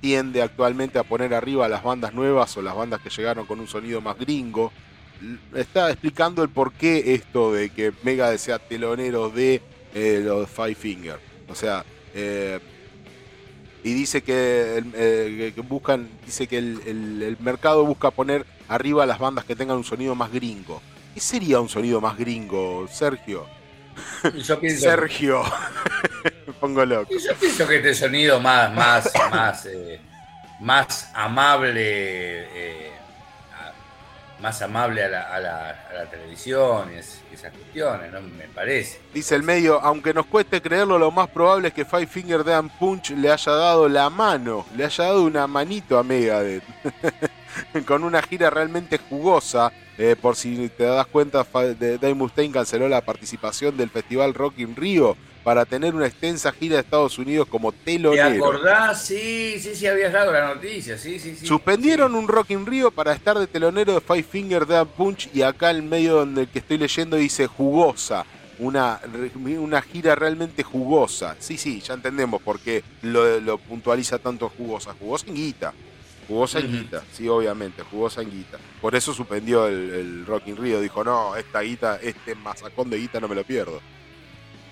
tiende 0.00 0.42
actualmente 0.42 0.98
a 0.98 1.04
poner 1.04 1.34
arriba 1.34 1.68
las 1.68 1.82
bandas 1.82 2.14
nuevas 2.14 2.56
o 2.56 2.62
las 2.62 2.74
bandas 2.74 3.00
que 3.00 3.10
llegaron 3.10 3.46
con 3.46 3.60
un 3.60 3.68
sonido 3.68 4.00
más 4.00 4.18
gringo. 4.18 4.72
Está 5.54 5.90
explicando 5.90 6.42
el 6.42 6.48
por 6.48 6.72
qué 6.72 7.14
esto 7.14 7.52
de 7.52 7.70
que 7.70 7.92
Mega 8.02 8.36
sea 8.38 8.58
telonero 8.58 9.30
de 9.30 9.60
eh, 9.94 10.22
los 10.24 10.48
Five 10.48 10.74
Finger. 10.74 11.18
O 11.48 11.54
sea, 11.54 11.84
eh, 12.14 12.60
y 13.82 13.94
dice 13.94 14.22
que, 14.22 14.82
eh, 14.94 15.52
buscan, 15.68 16.08
dice 16.24 16.46
que 16.46 16.58
el, 16.58 17.36
mercado 17.40 17.84
busca 17.84 18.10
poner 18.10 18.44
arriba 18.68 19.06
las 19.06 19.18
bandas 19.18 19.44
que 19.44 19.56
tengan 19.56 19.76
un 19.76 19.84
sonido 19.84 20.14
más 20.14 20.32
gringo. 20.32 20.82
¿Qué 21.14 21.20
sería 21.20 21.60
un 21.60 21.68
sonido 21.68 22.00
más 22.00 22.16
gringo, 22.18 22.86
Sergio? 22.90 23.46
Yo 24.34 24.60
pienso, 24.60 24.82
Sergio, 24.82 25.42
me 26.46 26.52
pongo 26.54 26.84
loco. 26.84 27.10
Yo 27.12 27.34
pienso 27.34 27.66
que 27.66 27.76
este 27.76 27.94
sonido 27.94 28.40
más, 28.40 28.72
más, 28.74 29.12
más, 29.30 29.66
eh, 29.66 30.00
más 30.60 31.10
amable, 31.14 31.82
eh, 31.82 32.92
más 34.40 34.62
amable 34.62 35.04
a 35.04 35.40
la, 35.40 36.10
televisión 36.10 36.92
y, 36.94 36.98
esas 36.98 37.52
cuestiones, 37.52 38.12
¿no? 38.12 38.20
Me 38.20 38.48
parece. 38.48 39.00
Dice 39.12 39.34
el 39.34 39.42
medio, 39.42 39.80
aunque 39.80 40.14
nos 40.14 40.26
cueste 40.26 40.60
creerlo, 40.60 40.98
lo 40.98 41.10
más 41.10 41.28
probable 41.28 41.68
es 41.68 41.74
que 41.74 41.84
Five 41.84 42.06
Finger 42.06 42.44
Death 42.44 42.70
Punch 42.78 43.10
le 43.10 43.30
haya 43.30 43.52
dado 43.52 43.88
la 43.88 44.10
mano, 44.10 44.66
le 44.76 44.84
haya 44.84 45.04
dado 45.04 45.22
una 45.24 45.46
manito 45.46 45.98
a 45.98 46.02
Megadeth. 46.02 46.64
Con 47.86 48.04
una 48.04 48.22
gira 48.22 48.50
realmente 48.50 48.98
jugosa. 48.98 49.72
Eh, 49.98 50.14
por 50.20 50.36
si 50.36 50.68
te 50.68 50.84
das 50.84 51.06
cuenta, 51.08 51.44
Dave 51.52 52.14
Mustaine 52.14 52.54
canceló 52.54 52.88
la 52.88 53.00
participación 53.00 53.76
del 53.76 53.90
Festival 53.90 54.32
Rock 54.32 54.60
in 54.60 54.76
Rio 54.76 55.16
para 55.42 55.64
tener 55.64 55.94
una 55.94 56.06
extensa 56.06 56.52
gira 56.52 56.76
de 56.76 56.82
Estados 56.82 57.18
Unidos 57.18 57.48
como 57.48 57.72
telonero. 57.72 58.28
¿Te 58.28 58.36
acordás? 58.36 59.02
Sí, 59.02 59.58
sí, 59.58 59.74
sí, 59.74 59.86
habías 59.86 60.12
dado 60.12 60.30
la 60.30 60.54
noticia, 60.54 60.96
sí, 60.98 61.18
sí, 61.18 61.34
sí. 61.34 61.46
Suspendieron 61.46 62.14
un 62.14 62.28
Rock 62.28 62.50
in 62.50 62.64
Rio 62.64 62.92
para 62.92 63.12
estar 63.12 63.36
de 63.38 63.48
telonero 63.48 63.94
de 63.94 64.00
Five 64.00 64.22
Finger 64.22 64.66
Death 64.66 64.88
Punch 64.88 65.30
y 65.34 65.42
acá 65.42 65.70
en 65.72 65.88
medio 65.88 66.16
donde 66.16 66.42
el 66.42 66.48
que 66.48 66.60
estoy 66.60 66.78
leyendo 66.78 67.16
dice 67.16 67.46
jugosa. 67.46 68.24
Una, 68.60 69.00
una 69.58 69.80
gira 69.82 70.16
realmente 70.16 70.64
jugosa. 70.64 71.36
Sí, 71.38 71.56
sí, 71.56 71.80
ya 71.80 71.94
entendemos 71.94 72.42
por 72.42 72.58
qué 72.58 72.82
lo, 73.02 73.56
puntualiza 73.56 74.18
tanto 74.18 74.48
jugosa. 74.48 74.94
Jugosa 74.98 75.26
en 75.28 75.34
guita. 75.34 75.72
Jugosa 76.28 76.58
en 76.58 76.70
guita, 76.70 77.02
sí, 77.10 77.26
obviamente, 77.26 77.82
jugosa 77.82 78.20
en 78.20 78.30
guita. 78.30 78.58
Por 78.82 78.94
eso 78.94 79.14
suspendió 79.14 79.66
el, 79.66 79.90
el 79.90 80.26
Rock 80.26 80.48
in 80.48 80.58
Rio. 80.58 80.80
Dijo, 80.80 81.02
no, 81.02 81.34
esta 81.34 81.62
guita, 81.62 81.98
este 82.02 82.34
masacón 82.34 82.90
de 82.90 82.98
guita 82.98 83.18
no 83.18 83.28
me 83.28 83.34
lo 83.34 83.44
pierdo. 83.44 83.80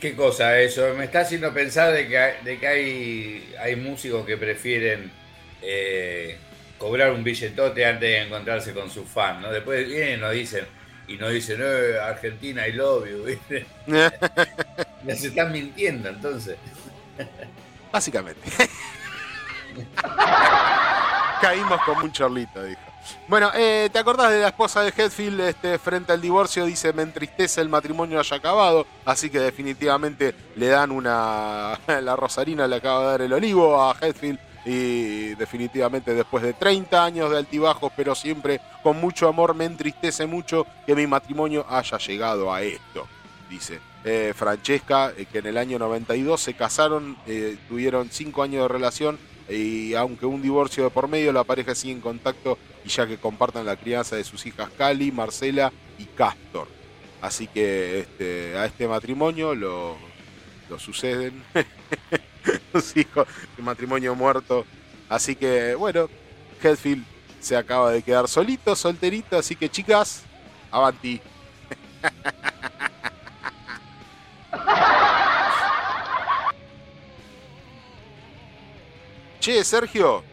¿Qué 0.01 0.15
cosa 0.15 0.61
eso? 0.61 0.93
Me 0.95 1.05
está 1.05 1.21
haciendo 1.21 1.55
pensar 1.55 1.95
de 1.95 2.07
que, 2.07 2.35
de 2.45 2.59
que 2.59 2.69
hay, 2.69 3.55
hay 3.59 3.77
músicos 3.77 4.27
que 4.27 4.37
prefieren 4.37 5.11
eh, 5.63 6.37
cobrar 6.77 7.13
un 7.13 7.25
billetote 7.25 7.87
antes 7.87 8.03
de 8.03 8.23
encontrarse 8.23 8.75
con 8.75 8.91
su 8.91 9.07
fan, 9.07 9.41
¿no? 9.41 9.51
Después 9.51 9.89
vienen 9.89 10.19
y 10.19 10.21
nos 10.21 10.33
dicen, 10.33 10.67
y 11.09 11.17
nos 11.17 11.33
dicen, 11.33 11.61
eh, 11.63 11.99
Argentina, 11.99 12.69
I 12.69 12.73
love 12.73 13.09
you, 13.09 13.25
¿viste? 13.49 13.65
se 15.17 15.29
están 15.29 15.53
mintiendo, 15.53 16.11
entonces. 16.11 16.59
Básicamente. 17.93 18.43
Caímos 21.41 21.80
como 21.84 22.05
un 22.05 22.12
chorlito, 22.12 22.62
dijo. 22.62 22.80
Bueno, 23.28 23.51
eh, 23.55 23.89
¿te 23.93 23.99
acordás 23.99 24.30
de 24.30 24.41
la 24.41 24.49
esposa 24.49 24.82
de 24.82 24.93
Hetfield 24.97 25.41
este, 25.41 25.78
frente 25.78 26.12
al 26.12 26.20
divorcio? 26.20 26.64
Dice, 26.64 26.93
me 26.93 27.03
entristece 27.03 27.61
el 27.61 27.68
matrimonio 27.68 28.20
haya 28.20 28.37
acabado, 28.37 28.87
así 29.05 29.30
que 29.30 29.41
definitivamente 29.41 30.34
le 30.57 30.68
dan 30.68 30.91
una... 30.91 31.78
La 32.03 32.16
Rosarina 32.16 32.66
le 32.66 32.76
acaba 32.76 33.01
de 33.03 33.07
dar 33.07 33.22
el 33.22 33.32
olivo 33.32 33.82
a 33.82 33.97
Hetfield 34.01 34.39
y 34.64 35.34
definitivamente 35.34 36.14
después 36.14 36.43
de 36.43 36.53
30 36.53 37.05
años 37.05 37.30
de 37.30 37.39
altibajos, 37.39 37.93
pero 37.97 38.14
siempre 38.14 38.61
con 38.82 39.01
mucho 39.01 39.28
amor, 39.28 39.55
me 39.55 39.64
entristece 39.64 40.26
mucho 40.26 40.66
que 40.87 40.97
mi 40.97 41.07
matrimonio 41.07 41.64
haya 41.68 41.99
llegado 41.99 42.53
a 42.53 42.62
esto, 42.62 43.07
dice. 43.49 43.80
Eh, 44.05 44.32
Francesca, 44.37 45.12
eh, 45.16 45.26
que 45.26 45.39
en 45.39 45.47
el 45.47 45.59
año 45.59 45.80
92 45.80 46.41
se 46.41 46.55
casaron, 46.55 47.16
tuvieron 47.68 48.09
5 48.11 48.43
años 48.43 48.62
de 48.62 48.68
relación 48.68 49.18
y 49.49 49.94
aunque 49.94 50.26
un 50.26 50.42
divorcio 50.42 50.84
de 50.84 50.90
por 50.90 51.09
medio, 51.09 51.32
la 51.32 51.44
pareja 51.44 51.74
sigue 51.74 51.92
en 51.92 52.01
contacto 52.01 52.59
y 52.84 52.88
ya 52.88 53.07
que 53.07 53.18
compartan 53.18 53.66
la 53.66 53.76
crianza 53.76 54.16
de 54.16 54.24
sus 54.24 54.44
hijas 54.47 54.70
Cali, 54.76 55.12
Marcela 55.12 55.72
y 55.99 56.05
Castor. 56.05 56.68
Así 57.20 57.47
que 57.47 58.01
este, 58.01 58.57
a 58.57 58.66
este 58.66 58.88
matrimonio 58.88 59.55
lo, 59.55 59.97
lo 60.68 60.78
suceden 60.78 61.42
los 62.72 62.97
hijos, 62.97 63.26
un 63.59 63.64
matrimonio 63.64 64.14
muerto. 64.14 64.64
Así 65.09 65.36
que 65.36 65.74
bueno, 65.74 66.09
Hetfield 66.62 67.05
se 67.40 67.57
acaba 67.57 67.92
de 67.92 68.03
quedar 68.03 68.28
solito, 68.28 68.74
solterito, 68.74 69.38
así 69.38 69.55
que 69.55 69.68
chicas, 69.68 70.24
avanti. 70.70 71.20
Che, 79.47 79.62
Sergio, 79.62 80.24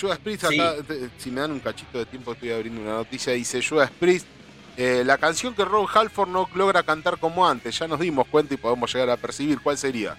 Judas 0.00 0.16
Priest, 0.20 0.44
acá, 0.44 0.76
si 1.16 1.28
me 1.32 1.40
dan 1.40 1.50
un 1.50 1.58
cachito 1.58 1.98
de 1.98 2.06
tiempo, 2.06 2.34
estoy 2.34 2.52
abriendo 2.52 2.80
una 2.80 2.92
noticia. 2.92 3.32
Dice 3.32 3.60
Judas 3.60 3.90
Priest, 3.90 4.28
eh, 4.76 5.02
la 5.04 5.18
canción 5.18 5.56
que 5.56 5.64
Ron 5.64 5.88
Halford 5.92 6.28
no 6.28 6.48
logra 6.54 6.84
cantar 6.84 7.18
como 7.18 7.48
antes. 7.48 7.76
Ya 7.76 7.88
nos 7.88 7.98
dimos 7.98 8.28
cuenta 8.28 8.54
y 8.54 8.56
podemos 8.56 8.94
llegar 8.94 9.10
a 9.10 9.16
percibir. 9.16 9.58
¿Cuál 9.60 9.76
sería? 9.76 10.16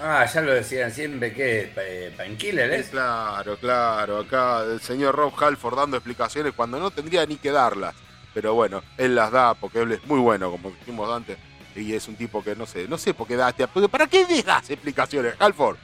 Ah, 0.00 0.24
ya 0.24 0.40
lo 0.40 0.54
decían 0.54 0.90
siempre 0.90 1.34
que 1.34 1.70
eh, 1.76 2.14
Painkiller 2.16 2.70
es. 2.70 2.88
Claro, 2.88 3.58
claro. 3.58 4.20
Acá 4.20 4.62
el 4.62 4.80
señor 4.80 5.14
Rob 5.14 5.34
Halford 5.38 5.76
dando 5.76 5.98
explicaciones 5.98 6.54
cuando 6.54 6.80
no 6.80 6.90
tendría 6.90 7.26
ni 7.26 7.36
que 7.36 7.50
darlas. 7.50 7.94
Pero 8.32 8.54
bueno, 8.54 8.82
él 8.96 9.14
las 9.14 9.30
da 9.30 9.52
porque 9.52 9.82
él 9.82 9.92
es 9.92 10.06
muy 10.06 10.18
bueno, 10.18 10.50
como 10.50 10.70
dijimos 10.70 11.14
antes. 11.14 11.36
Y 11.76 11.92
es 11.92 12.08
un 12.08 12.16
tipo 12.16 12.42
que 12.42 12.56
no 12.56 12.64
sé, 12.64 12.88
no 12.88 12.96
sé 12.96 13.12
por 13.12 13.28
qué 13.28 13.36
da. 13.36 13.52
¿Para 13.52 14.06
qué 14.06 14.42
das 14.42 14.70
explicaciones, 14.70 15.34
Halford? 15.38 15.76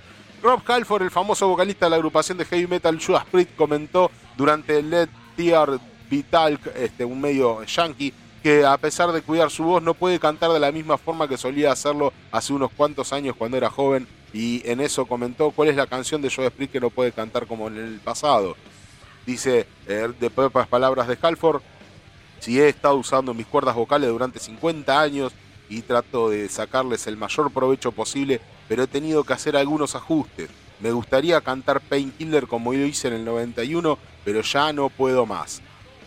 Rob 0.42 0.62
Halford, 0.66 1.02
el 1.02 1.10
famoso 1.10 1.48
vocalista 1.48 1.86
de 1.86 1.90
la 1.90 1.96
agrupación 1.96 2.38
de 2.38 2.46
heavy 2.46 2.66
metal 2.66 2.98
Judas 2.98 3.24
Priest, 3.30 3.54
comentó 3.56 4.10
durante 4.36 4.82
Let 4.82 5.10
Tear 5.36 5.78
Vital, 6.08 6.58
este, 6.76 7.04
un 7.04 7.20
medio 7.20 7.62
yankee, 7.64 8.14
que 8.42 8.64
a 8.64 8.78
pesar 8.78 9.12
de 9.12 9.20
cuidar 9.20 9.50
su 9.50 9.64
voz 9.64 9.82
no 9.82 9.92
puede 9.92 10.18
cantar 10.18 10.50
de 10.50 10.60
la 10.60 10.72
misma 10.72 10.96
forma 10.96 11.28
que 11.28 11.36
solía 11.36 11.72
hacerlo 11.72 12.12
hace 12.32 12.54
unos 12.54 12.70
cuantos 12.72 13.12
años 13.12 13.36
cuando 13.36 13.58
era 13.58 13.68
joven 13.68 14.08
y 14.32 14.62
en 14.64 14.80
eso 14.80 15.04
comentó 15.04 15.50
cuál 15.50 15.68
es 15.68 15.76
la 15.76 15.86
canción 15.86 16.22
de 16.22 16.30
Judas 16.30 16.52
Priest 16.52 16.72
que 16.72 16.80
no 16.80 16.88
puede 16.88 17.12
cantar 17.12 17.46
como 17.46 17.68
en 17.68 17.76
el 17.76 18.00
pasado. 18.00 18.56
Dice, 19.26 19.66
eh, 19.86 20.08
de 20.18 20.30
propias 20.30 20.66
palabras 20.68 21.06
de 21.06 21.18
Halford, 21.20 21.60
si 22.38 22.58
he 22.58 22.68
estado 22.68 22.94
usando 22.94 23.34
mis 23.34 23.46
cuerdas 23.46 23.74
vocales 23.74 24.08
durante 24.08 24.38
50 24.38 24.98
años 24.98 25.32
y 25.68 25.82
trato 25.82 26.30
de 26.30 26.48
sacarles 26.48 27.06
el 27.06 27.18
mayor 27.18 27.52
provecho 27.52 27.92
posible, 27.92 28.40
pero 28.70 28.84
he 28.84 28.86
tenido 28.86 29.24
que 29.24 29.32
hacer 29.32 29.56
algunos 29.56 29.96
ajustes. 29.96 30.48
Me 30.78 30.92
gustaría 30.92 31.40
cantar 31.40 31.80
Painkiller 31.80 32.46
como 32.46 32.72
yo 32.72 32.86
hice 32.86 33.08
en 33.08 33.14
el 33.14 33.24
91, 33.24 33.98
pero 34.24 34.42
ya 34.42 34.72
no 34.72 34.88
puedo 34.88 35.26
más. 35.26 35.60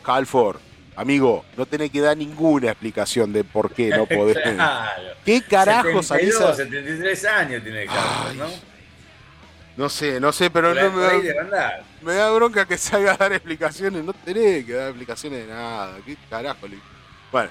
Halford, 0.05 0.59
amigo, 0.95 1.43
no 1.57 1.66
tenés 1.66 1.91
que 1.91 1.99
dar 1.99 2.16
ninguna 2.16 2.70
explicación 2.70 3.34
de 3.34 3.43
por 3.43 3.70
qué 3.74 3.89
no 3.89 4.05
podés. 4.07 4.38
¿Qué 5.26 5.41
carajo 5.41 6.01
salís 6.01 6.39
a... 6.39 6.53
73 6.53 7.26
años 7.26 7.64
tiene 7.64 7.82
Halford, 7.82 8.36
¿no? 8.38 8.47
No 9.76 9.89
sé, 9.89 10.22
no 10.22 10.32
sé, 10.32 10.49
pero 10.49 10.74
no 10.74 10.89
me 10.89 11.01
da, 11.51 11.84
me 12.01 12.14
da 12.14 12.32
bronca 12.32 12.66
que 12.66 12.78
salga 12.78 13.11
a 13.11 13.18
dar 13.18 13.34
explicaciones. 13.34 14.05
No 14.05 14.14
tenés 14.14 14.66
que 14.66 14.72
dar 14.72 14.88
explicaciones 14.88 15.47
de 15.47 15.53
nada. 15.53 15.97
¿Qué 16.05 16.16
carajo? 16.30 16.66
Bueno, 17.30 17.49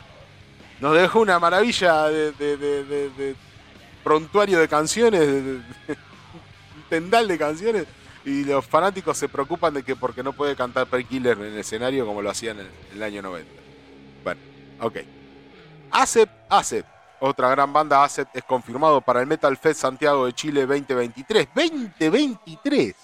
nos 0.80 0.96
dejó 0.96 1.20
una 1.20 1.38
maravilla 1.38 2.08
de 2.08 2.32
prontuario 4.02 4.58
de 4.58 4.68
canciones, 4.68 5.22
un 5.28 5.64
tendal 6.88 7.28
de 7.28 7.38
canciones, 7.38 7.86
y 8.24 8.44
los 8.44 8.64
fanáticos 8.64 9.16
se 9.18 9.28
preocupan 9.28 9.74
de 9.74 9.82
que 9.82 9.96
porque 9.96 10.22
no 10.22 10.32
puede 10.32 10.54
cantar 10.54 10.86
Killer 11.04 11.38
en 11.38 11.46
el 11.46 11.58
escenario 11.58 12.06
como 12.06 12.22
lo 12.22 12.30
hacían 12.30 12.60
en 12.60 12.68
el 12.94 13.02
año 13.02 13.22
90. 13.22 13.50
Bueno, 14.22 14.40
ok. 14.80 14.98
ACEP, 15.90 16.30
ACEP, 16.48 16.86
otra 17.20 17.50
gran 17.50 17.72
banda 17.72 18.02
ACEP 18.04 18.28
es 18.34 18.44
confirmado 18.44 19.00
para 19.00 19.20
el 19.20 19.26
Metal 19.26 19.56
Fest 19.56 19.80
Santiago 19.80 20.26
de 20.26 20.32
Chile 20.32 20.66
2023. 20.66 21.48
2023. 21.54 22.94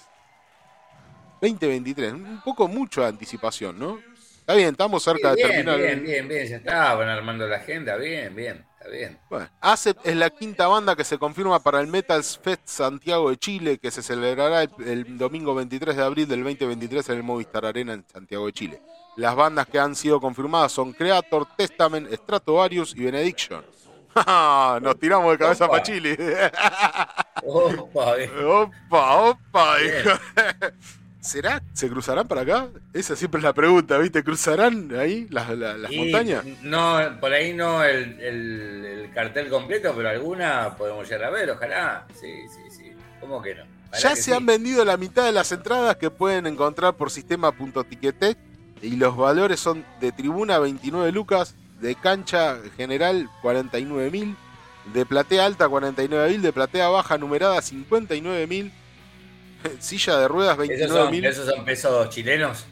2023, 1.41 2.13
un 2.13 2.41
poco 2.43 2.67
mucho 2.67 3.01
de 3.01 3.07
anticipación, 3.07 3.79
¿no? 3.79 3.99
Está 4.39 4.55
bien, 4.55 4.69
estamos 4.69 5.03
cerca 5.03 5.35
de 5.35 5.43
terminar. 5.43 5.77
Bien, 5.77 6.03
bien, 6.03 6.27
bien, 6.27 6.47
ya 6.47 6.57
estaban 6.57 7.07
armando 7.07 7.47
la 7.47 7.57
agenda, 7.57 7.95
bien, 7.95 8.35
bien. 8.35 8.65
Bien. 8.91 9.19
Bueno, 9.29 9.47
ACEP 9.61 9.97
es 10.03 10.15
la 10.15 10.29
quinta 10.29 10.67
banda 10.67 10.95
que 10.95 11.03
se 11.03 11.17
confirma 11.17 11.59
para 11.59 11.79
el 11.79 11.87
Metal 11.87 12.23
Fest 12.23 12.61
Santiago 12.65 13.29
de 13.29 13.37
Chile, 13.37 13.77
que 13.77 13.91
se 13.91 14.01
celebrará 14.01 14.63
el, 14.63 15.17
domingo 15.17 15.53
23 15.55 15.95
de 15.95 16.03
abril 16.03 16.27
del 16.27 16.43
2023 16.43 17.09
en 17.09 17.17
el 17.17 17.23
Movistar 17.23 17.65
Arena 17.65 17.93
en 17.93 18.05
Santiago 18.11 18.45
de 18.45 18.53
Chile. 18.53 18.81
Las 19.15 19.35
bandas 19.35 19.67
que 19.67 19.79
han 19.79 19.95
sido 19.95 20.19
confirmadas 20.19 20.71
son 20.71 20.93
Creator, 20.93 21.47
Testament, 21.57 22.11
Stratovarius 22.11 22.95
y 22.95 23.03
Benediction. 23.03 23.63
Nos 24.81 24.99
tiramos 24.99 25.31
de 25.31 25.37
cabeza 25.37 25.67
para 25.67 25.83
Chile. 25.83 26.17
opa, 27.45 28.15
opa, 28.45 29.15
opa. 29.21 29.75
¿Será? 31.21 31.61
¿Se 31.73 31.89
cruzarán 31.89 32.27
para 32.27 32.41
acá? 32.41 32.67
Esa 32.93 33.15
siempre 33.15 33.39
es 33.39 33.43
la 33.43 33.53
pregunta, 33.53 33.97
¿viste? 33.97 34.23
¿Cruzarán 34.23 34.89
ahí 34.97 35.27
las, 35.29 35.49
montañas? 35.93 36.45
No, 36.61 36.97
por 37.19 37.33
ahí 37.33 37.53
no 37.53 37.83
el, 37.83 39.09
cartel 39.13 39.49
completo, 39.49 39.93
pero 39.95 40.09
alguna 40.09 40.75
podemos 40.77 41.09
llegar 41.09 41.25
a 41.25 41.29
ver, 41.31 41.51
ojalá. 41.51 42.07
Sí, 42.13 42.31
sí, 42.47 42.71
sí. 42.75 42.91
¿Cómo 43.19 43.41
que 43.41 43.55
no? 43.55 43.63
Ya 43.99 44.15
se 44.15 44.33
han 44.33 44.45
vendido 44.45 44.85
la 44.85 44.97
mitad 44.97 45.25
de 45.25 45.31
las 45.31 45.51
entradas 45.51 45.97
que 45.97 46.09
pueden 46.09 46.47
encontrar 46.47 46.93
por 46.93 47.11
sistema.ticketek 47.11 48.37
y 48.81 48.95
los 48.95 49.17
valores 49.17 49.59
son 49.59 49.83
de 49.99 50.11
tribuna 50.11 50.59
29 50.59 51.11
lucas, 51.11 51.55
de 51.81 51.95
cancha 51.95 52.59
general 52.77 53.29
49 53.41 54.09
mil, 54.11 54.37
de 54.93 55.05
platea 55.05 55.45
alta 55.45 55.67
49 55.67 56.29
mil, 56.29 56.41
de 56.41 56.53
platea 56.53 56.87
baja 56.87 57.17
numerada 57.17 57.61
59 57.61 58.47
mil 58.47 58.71
Silla 59.79 60.17
de 60.17 60.27
ruedas 60.27 60.57
29 60.57 60.85
¿Esos, 60.85 61.39
¿Esos 61.39 61.55
son 61.55 61.65
pesos 61.65 62.09
chilenos? 62.09 62.65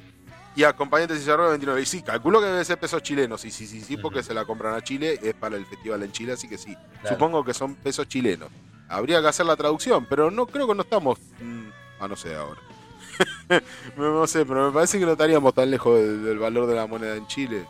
Y 0.56 0.64
acompañantes 0.64 1.20
y 1.20 1.24
cerrado 1.24 1.50
29. 1.50 1.82
Y 1.82 1.86
sí, 1.86 2.02
calculo 2.02 2.40
que 2.40 2.48
debe 2.48 2.66
ser 2.66 2.80
pesos 2.80 3.04
chilenos. 3.04 3.42
Sí, 3.42 3.52
sí, 3.52 3.68
sí, 3.68 3.82
sí, 3.82 3.96
porque 3.96 4.24
se 4.24 4.34
la 4.34 4.44
compran 4.44 4.74
a 4.74 4.82
Chile, 4.82 5.20
es 5.22 5.36
para 5.36 5.56
el 5.56 5.68
festival 5.68 6.02
en 6.02 6.12
Chile, 6.12 6.34
así 6.34 6.50
que 6.50 6.58
sí. 6.58 6.76
Supongo 7.08 7.44
que 7.46 7.54
son 7.54 7.76
pesos 7.76 8.08
chilenos. 8.08 8.50
Habría 8.90 9.22
que 9.22 9.28
hacer 9.28 9.46
la 9.46 9.56
traducción, 9.56 10.08
pero 10.10 10.32
no 10.32 10.48
creo 10.48 10.68
que 10.68 10.74
no 10.74 10.82
estamos. 10.82 11.20
Mm, 11.40 11.70
ah, 12.00 12.08
no 12.08 12.16
sé 12.16 12.34
ahora. 12.34 12.60
no 13.98 14.26
sé, 14.26 14.46
pero 14.46 14.68
me 14.68 14.74
parece 14.74 14.98
que 14.98 15.06
no 15.06 15.12
estaríamos 15.12 15.54
tan 15.54 15.70
lejos 15.70 16.00
del, 16.00 16.40
valor 16.40 16.66
de 16.66 16.76
la 16.76 16.88
moneda 16.88 17.16
en 17.16 17.28
Chile. 17.28 17.66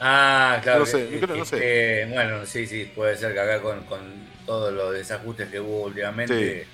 Ah, 0.00 0.58
claro. 0.64 0.80
No 0.80 0.86
sé, 0.86 1.20
no 1.20 1.44
sé. 1.44 2.08
bueno, 2.12 2.44
sí, 2.44 2.66
sí, 2.66 2.90
puede 2.92 3.16
ser 3.16 3.34
que 3.34 3.40
acá 3.40 3.62
con, 3.62 3.84
con 3.84 4.00
todos 4.46 4.72
los 4.72 4.92
desajustes 4.92 5.48
que 5.48 5.60
hubo 5.60 5.84
últimamente, 5.84 6.66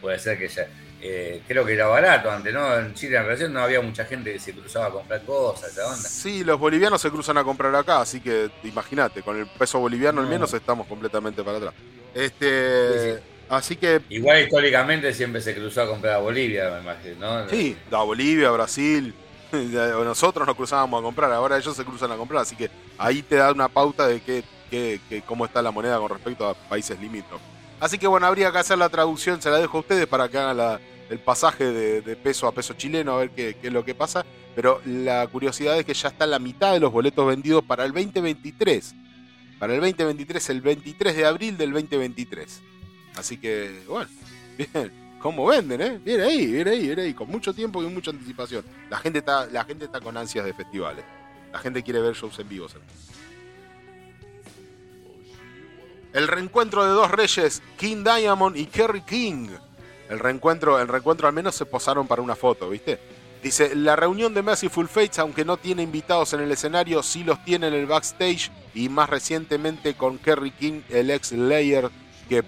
puede 0.00 0.18
ser 0.18 0.38
que 0.38 0.48
ya 0.48 0.66
eh, 1.02 1.42
creo 1.46 1.64
que 1.64 1.74
era 1.74 1.86
barato 1.86 2.30
antes, 2.30 2.52
¿no? 2.52 2.78
En 2.78 2.94
Chile 2.94 3.16
en 3.16 3.24
relación 3.24 3.52
no 3.52 3.60
había 3.60 3.80
mucha 3.80 4.04
gente 4.04 4.32
que 4.32 4.38
se 4.38 4.52
cruzaba 4.52 4.86
a 4.86 4.90
comprar 4.90 5.22
cosas, 5.24 5.72
esa 5.72 5.86
onda. 5.86 6.08
Sí, 6.08 6.44
los 6.44 6.58
bolivianos 6.58 7.00
se 7.00 7.10
cruzan 7.10 7.38
a 7.38 7.44
comprar 7.44 7.74
acá, 7.74 8.00
así 8.00 8.20
que 8.20 8.50
imagínate, 8.64 9.22
con 9.22 9.38
el 9.38 9.46
peso 9.46 9.78
boliviano 9.78 10.20
al 10.20 10.26
menos 10.26 10.52
estamos 10.52 10.86
completamente 10.86 11.42
para 11.42 11.56
atrás. 11.56 11.74
Este, 12.14 13.22
así 13.48 13.76
que 13.76 14.02
igual 14.10 14.42
históricamente 14.42 15.14
siempre 15.14 15.40
se 15.40 15.54
cruzó 15.54 15.82
a 15.82 15.88
comprar 15.88 16.16
a 16.16 16.18
Bolivia, 16.18 16.70
me 16.70 16.80
imagino, 16.80 17.44
¿no? 17.44 17.48
Sí, 17.48 17.76
a 17.90 18.02
Bolivia, 18.02 18.50
Brasil, 18.50 19.14
nosotros 19.52 20.46
nos 20.46 20.56
cruzábamos 20.56 21.00
a 21.00 21.02
comprar, 21.02 21.32
ahora 21.32 21.56
ellos 21.56 21.76
se 21.76 21.84
cruzan 21.84 22.12
a 22.12 22.16
comprar, 22.16 22.42
así 22.42 22.56
que 22.56 22.70
ahí 22.98 23.22
te 23.22 23.36
da 23.36 23.52
una 23.52 23.68
pauta 23.68 24.06
de 24.06 24.20
que, 24.20 25.22
cómo 25.26 25.44
está 25.44 25.62
la 25.62 25.70
moneda 25.70 25.98
con 25.98 26.10
respecto 26.10 26.48
a 26.48 26.54
países 26.54 26.98
limítrofes. 27.00 27.59
Así 27.80 27.98
que 27.98 28.06
bueno, 28.06 28.26
habría 28.26 28.52
que 28.52 28.58
hacer 28.58 28.76
la 28.76 28.90
traducción, 28.90 29.40
se 29.40 29.50
la 29.50 29.58
dejo 29.58 29.78
a 29.78 29.80
ustedes 29.80 30.06
para 30.06 30.28
que 30.28 30.38
hagan 30.38 30.78
el 31.08 31.18
pasaje 31.18 31.72
de, 31.72 32.16
peso 32.16 32.46
a 32.46 32.52
peso 32.52 32.74
chileno, 32.74 33.14
a 33.14 33.18
ver 33.18 33.30
qué, 33.30 33.56
es 33.60 33.72
lo 33.72 33.84
que 33.84 33.94
pasa. 33.94 34.24
Pero 34.54 34.82
la 34.84 35.26
curiosidad 35.28 35.78
es 35.78 35.86
que 35.86 35.94
ya 35.94 36.08
está 36.08 36.26
la 36.26 36.38
mitad 36.38 36.72
de 36.72 36.80
los 36.80 36.92
boletos 36.92 37.26
vendidos 37.26 37.64
para 37.64 37.84
el 37.84 37.92
2023. 37.92 38.94
Para 39.58 39.74
el 39.74 39.80
2023, 39.80 40.50
el 40.50 40.60
23 40.60 41.16
de 41.16 41.26
abril 41.26 41.56
del 41.56 41.72
2023. 41.72 42.62
Así 43.16 43.38
que, 43.38 43.82
bueno, 43.88 44.08
bien. 44.58 45.10
¿Cómo 45.20 45.44
venden, 45.46 45.82
eh? 45.82 46.00
Viene 46.02 46.22
ahí, 46.22 46.46
viene 46.46 46.70
ahí, 46.70 46.86
viene 46.86 47.02
ahí, 47.02 47.12
con 47.12 47.28
mucho 47.28 47.52
tiempo 47.52 47.82
y 47.82 47.86
mucha 47.86 48.10
anticipación. 48.10 48.64
La 48.88 48.96
gente 48.96 49.18
está, 49.18 49.46
la 49.46 49.64
gente 49.64 49.84
está 49.84 50.00
con 50.00 50.16
ansias 50.16 50.46
de 50.46 50.54
festivales. 50.54 51.04
La 51.52 51.58
gente 51.58 51.82
quiere 51.82 52.00
ver 52.00 52.14
shows 52.14 52.38
en 52.38 52.48
vivo. 52.48 52.66
El 56.12 56.26
reencuentro 56.26 56.84
de 56.84 56.90
dos 56.90 57.10
reyes, 57.10 57.62
King 57.78 58.02
Diamond 58.02 58.56
y 58.56 58.66
Kerry 58.66 59.02
King. 59.02 59.48
El 60.08 60.18
reencuentro, 60.18 60.80
el 60.80 60.88
reencuentro 60.88 61.28
al 61.28 61.34
menos 61.34 61.54
se 61.54 61.66
posaron 61.66 62.08
para 62.08 62.20
una 62.20 62.34
foto, 62.34 62.68
¿viste? 62.68 62.98
Dice, 63.42 63.76
la 63.76 63.94
reunión 63.94 64.34
de 64.34 64.42
Mercyful 64.42 64.88
Fates, 64.88 65.20
aunque 65.20 65.44
no 65.44 65.56
tiene 65.56 65.82
invitados 65.82 66.32
en 66.32 66.40
el 66.40 66.50
escenario, 66.50 67.02
sí 67.04 67.22
los 67.22 67.42
tiene 67.44 67.68
en 67.68 67.74
el 67.74 67.86
backstage 67.86 68.50
y 68.74 68.88
más 68.88 69.08
recientemente 69.08 69.94
con 69.94 70.18
Kerry 70.18 70.50
King, 70.50 70.80
el 70.90 71.10
ex 71.10 71.30
Layer, 71.30 71.88
que 72.28 72.42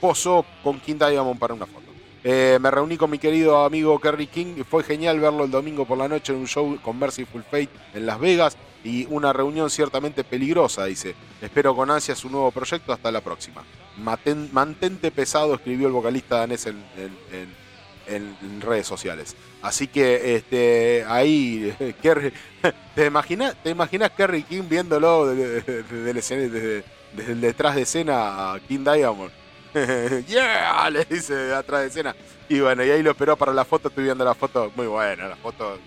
posó 0.00 0.46
con 0.62 0.78
King 0.78 0.96
Diamond 0.98 1.40
para 1.40 1.54
una 1.54 1.66
foto. 1.66 1.86
Eh, 2.22 2.58
me 2.60 2.70
reuní 2.70 2.96
con 2.96 3.10
mi 3.10 3.18
querido 3.18 3.64
amigo 3.64 3.98
Kerry 4.00 4.28
King 4.28 4.54
y 4.58 4.62
fue 4.62 4.84
genial 4.84 5.18
verlo 5.18 5.44
el 5.44 5.50
domingo 5.50 5.86
por 5.86 5.98
la 5.98 6.08
noche 6.08 6.32
en 6.32 6.38
un 6.38 6.46
show 6.46 6.78
con 6.82 6.98
Mercyful 6.98 7.42
Fate 7.42 7.70
en 7.94 8.06
Las 8.06 8.18
Vegas 8.20 8.56
y 8.84 9.06
una 9.06 9.32
reunión 9.32 9.70
ciertamente 9.70 10.24
peligrosa, 10.24 10.84
dice. 10.84 11.14
Espero 11.40 11.74
con 11.74 11.90
ansia 11.90 12.14
su 12.14 12.30
nuevo 12.30 12.50
proyecto. 12.50 12.92
Hasta 12.92 13.10
la 13.10 13.20
próxima. 13.20 13.64
mantente 13.96 15.10
pesado, 15.10 15.54
escribió 15.54 15.88
el 15.88 15.92
vocalista 15.92 16.38
danés 16.38 16.66
en, 16.66 18.60
redes 18.60 18.86
sociales. 18.86 19.36
Así 19.60 19.88
que 19.88 20.36
este, 20.36 21.04
ahí, 21.06 21.74
¿te 22.94 23.06
imaginas 23.06 23.56
te 23.62 23.70
imaginas 23.70 24.10
Kerry 24.12 24.42
King 24.44 24.62
viéndolo 24.68 25.26
desde, 25.26 25.82
desde, 25.82 26.84
el 27.26 27.40
detrás 27.40 27.74
de 27.74 27.82
escena 27.82 28.54
a 28.54 28.60
King 28.60 28.84
Diamond? 28.84 29.30
¡Yeah! 30.26 30.88
Le 30.90 31.04
dice 31.04 31.52
atrás 31.52 31.82
de 31.82 31.88
escena. 31.88 32.16
Y 32.48 32.60
bueno, 32.60 32.82
y 32.82 32.90
ahí 32.90 33.02
lo 33.02 33.10
esperó 33.10 33.36
para 33.36 33.52
la 33.52 33.64
foto. 33.64 33.88
Estoy 33.88 34.04
viendo 34.04 34.24
la 34.24 34.34
foto, 34.34 34.72
muy 34.74 34.86
buena, 34.86 35.28
la 35.28 35.36
foto 35.36 35.78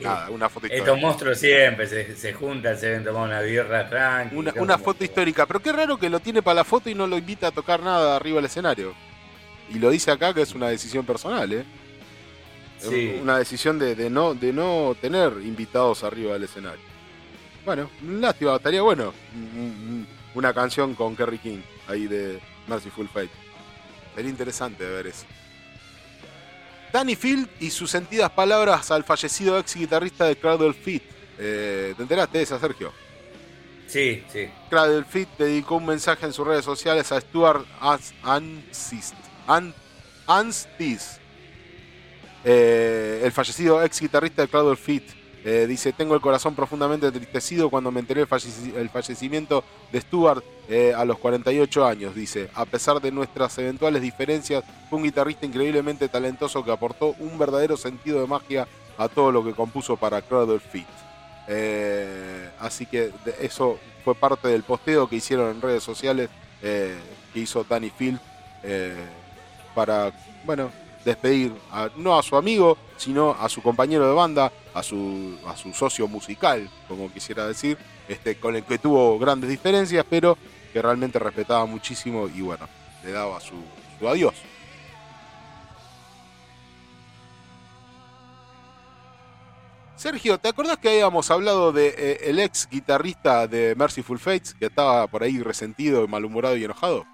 Nada, 0.00 0.30
una 0.30 0.48
foto 0.48 0.66
histórica. 0.66 0.84
Estos 0.84 1.00
monstruos 1.00 1.38
siempre 1.38 1.86
se, 1.86 2.32
juntan, 2.32 2.76
se 2.78 2.90
ven 2.90 3.04
tomar 3.04 3.28
una 3.28 3.40
birra 3.40 3.88
tranquila. 3.88 4.52
Una, 4.56 4.78
foto 4.78 5.04
histórica, 5.04 5.46
pero 5.46 5.60
qué 5.60 5.72
raro 5.72 5.96
que 5.96 6.10
lo 6.10 6.20
tiene 6.20 6.42
para 6.42 6.56
la 6.56 6.64
foto 6.64 6.90
y 6.90 6.94
no 6.94 7.06
lo 7.06 7.16
invita 7.16 7.48
a 7.48 7.50
tocar 7.52 7.80
nada 7.80 8.16
arriba 8.16 8.36
del 8.36 8.46
escenario. 8.46 8.94
Y 9.70 9.78
lo 9.78 9.90
dice 9.90 10.10
acá 10.10 10.34
que 10.34 10.42
es 10.42 10.54
una 10.54 10.68
decisión 10.68 11.06
personal, 11.06 11.52
¿eh? 11.52 11.64
Sí. 12.78 13.18
Una 13.22 13.38
decisión 13.38 13.78
de, 13.78 14.10
no, 14.10 14.34
de 14.34 14.52
no 14.52 14.96
tener 15.00 15.32
invitados 15.42 16.02
arriba 16.02 16.34
del 16.34 16.42
escenario. 16.42 16.82
Bueno, 17.64 17.88
lástima, 18.02 18.56
estaría 18.56 18.82
bueno 18.82 19.14
una 20.34 20.52
canción 20.52 20.94
con 20.94 21.16
Kerry 21.16 21.38
King 21.38 21.60
ahí 21.88 22.06
de 22.06 22.40
Mercyful 22.66 23.08
Fate. 23.08 23.30
Sería 24.14 24.30
interesante 24.30 24.84
ver 24.84 25.06
eso. 25.06 25.24
Danny 26.94 27.16
Field 27.16 27.48
y 27.58 27.70
sus 27.70 27.90
sentidas 27.90 28.30
palabras 28.30 28.92
al 28.92 29.02
fallecido 29.02 29.58
ex 29.58 29.74
guitarrista 29.74 30.26
de 30.26 30.36
Cradle 30.36 30.72
Fit. 30.72 31.02
Eh, 31.40 31.92
¿Te 31.96 32.02
enteraste 32.04 32.38
de 32.38 32.44
eso, 32.44 32.56
Sergio? 32.60 32.92
Sí, 33.88 34.22
sí. 34.32 34.48
Cradle 34.70 35.02
Fit 35.02 35.28
dedicó 35.36 35.74
un 35.74 35.86
mensaje 35.86 36.24
en 36.24 36.32
sus 36.32 36.46
redes 36.46 36.64
sociales 36.64 37.10
a 37.10 37.20
Stuart 37.20 37.66
Anstis, 37.80 39.12
Anstis 40.28 41.18
eh, 42.44 43.22
el 43.24 43.32
fallecido 43.32 43.82
ex 43.82 44.00
guitarrista 44.00 44.42
de 44.42 44.48
Cradle 44.48 44.76
Fit. 44.76 45.02
Eh, 45.46 45.66
dice, 45.68 45.92
tengo 45.92 46.14
el 46.14 46.22
corazón 46.22 46.54
profundamente 46.54 47.06
entristecido 47.06 47.68
cuando 47.68 47.90
me 47.90 48.00
enteré 48.00 48.22
el, 48.22 48.88
fallecimiento 48.88 49.62
de 49.92 50.00
Stuart 50.00 50.42
eh, 50.70 50.94
a 50.96 51.04
los 51.04 51.18
48 51.18 51.84
años, 51.84 52.14
dice. 52.14 52.48
A 52.54 52.64
pesar 52.64 52.98
de 53.02 53.12
nuestras 53.12 53.58
eventuales 53.58 54.00
diferencias, 54.00 54.64
fue 54.88 54.98
un 54.98 55.04
guitarrista 55.04 55.44
increíblemente 55.44 56.08
talentoso 56.08 56.64
que 56.64 56.72
aportó 56.72 57.14
un 57.18 57.38
verdadero 57.38 57.76
sentido 57.76 58.22
de 58.22 58.26
magia 58.26 58.66
a 58.96 59.08
todo 59.08 59.30
lo 59.30 59.44
que 59.44 59.52
compuso 59.52 59.98
para 59.98 60.22
Cradle 60.22 60.60
Fit. 60.60 60.86
Eh, 61.46 62.48
así 62.58 62.86
que 62.86 63.12
eso 63.38 63.78
fue 64.02 64.14
parte 64.14 64.48
del 64.48 64.62
posteo 64.62 65.06
que 65.06 65.16
hicieron 65.16 65.50
en 65.50 65.60
redes 65.60 65.82
sociales 65.82 66.30
que 66.62 67.40
hizo 67.40 67.62
Danny 67.62 67.90
Field 67.90 68.18
para, 69.74 70.10
bueno, 70.46 70.70
despedir 71.04 71.52
no 71.96 72.18
a 72.18 72.22
su 72.22 72.36
amigo, 72.36 72.78
sino 72.96 73.32
a 73.38 73.50
su 73.50 73.60
compañero 73.60 74.08
de 74.08 74.14
banda, 74.14 74.50
a 74.74 74.82
su, 74.82 75.38
a 75.46 75.56
su 75.56 75.72
socio 75.72 76.08
musical, 76.08 76.68
como 76.88 77.10
quisiera 77.12 77.46
decir, 77.46 77.78
este, 78.08 78.36
con 78.36 78.56
el 78.56 78.64
que 78.64 78.78
tuvo 78.78 79.18
grandes 79.18 79.48
diferencias, 79.48 80.04
pero 80.10 80.36
que 80.72 80.82
realmente 80.82 81.18
respetaba 81.18 81.64
muchísimo 81.64 82.28
y 82.28 82.42
bueno, 82.42 82.68
le 83.04 83.12
daba 83.12 83.40
su, 83.40 83.54
adiós. 84.06 84.34
Sergio, 89.94 90.36
¿te 90.38 90.48
acordás 90.48 90.76
que 90.76 90.90
habíamos 90.90 91.30
hablado 91.30 91.72
de 91.72 91.94
eh, 91.96 92.18
el 92.24 92.40
ex 92.40 92.68
guitarrista 92.68 93.46
de 93.46 93.74
Merciful 93.76 94.18
Fates 94.18 94.52
que 94.52 94.66
estaba 94.66 95.06
por 95.06 95.22
ahí 95.22 95.40
resentido, 95.40 96.06
malhumorado 96.08 96.56
y 96.56 96.64
enojado? 96.64 97.06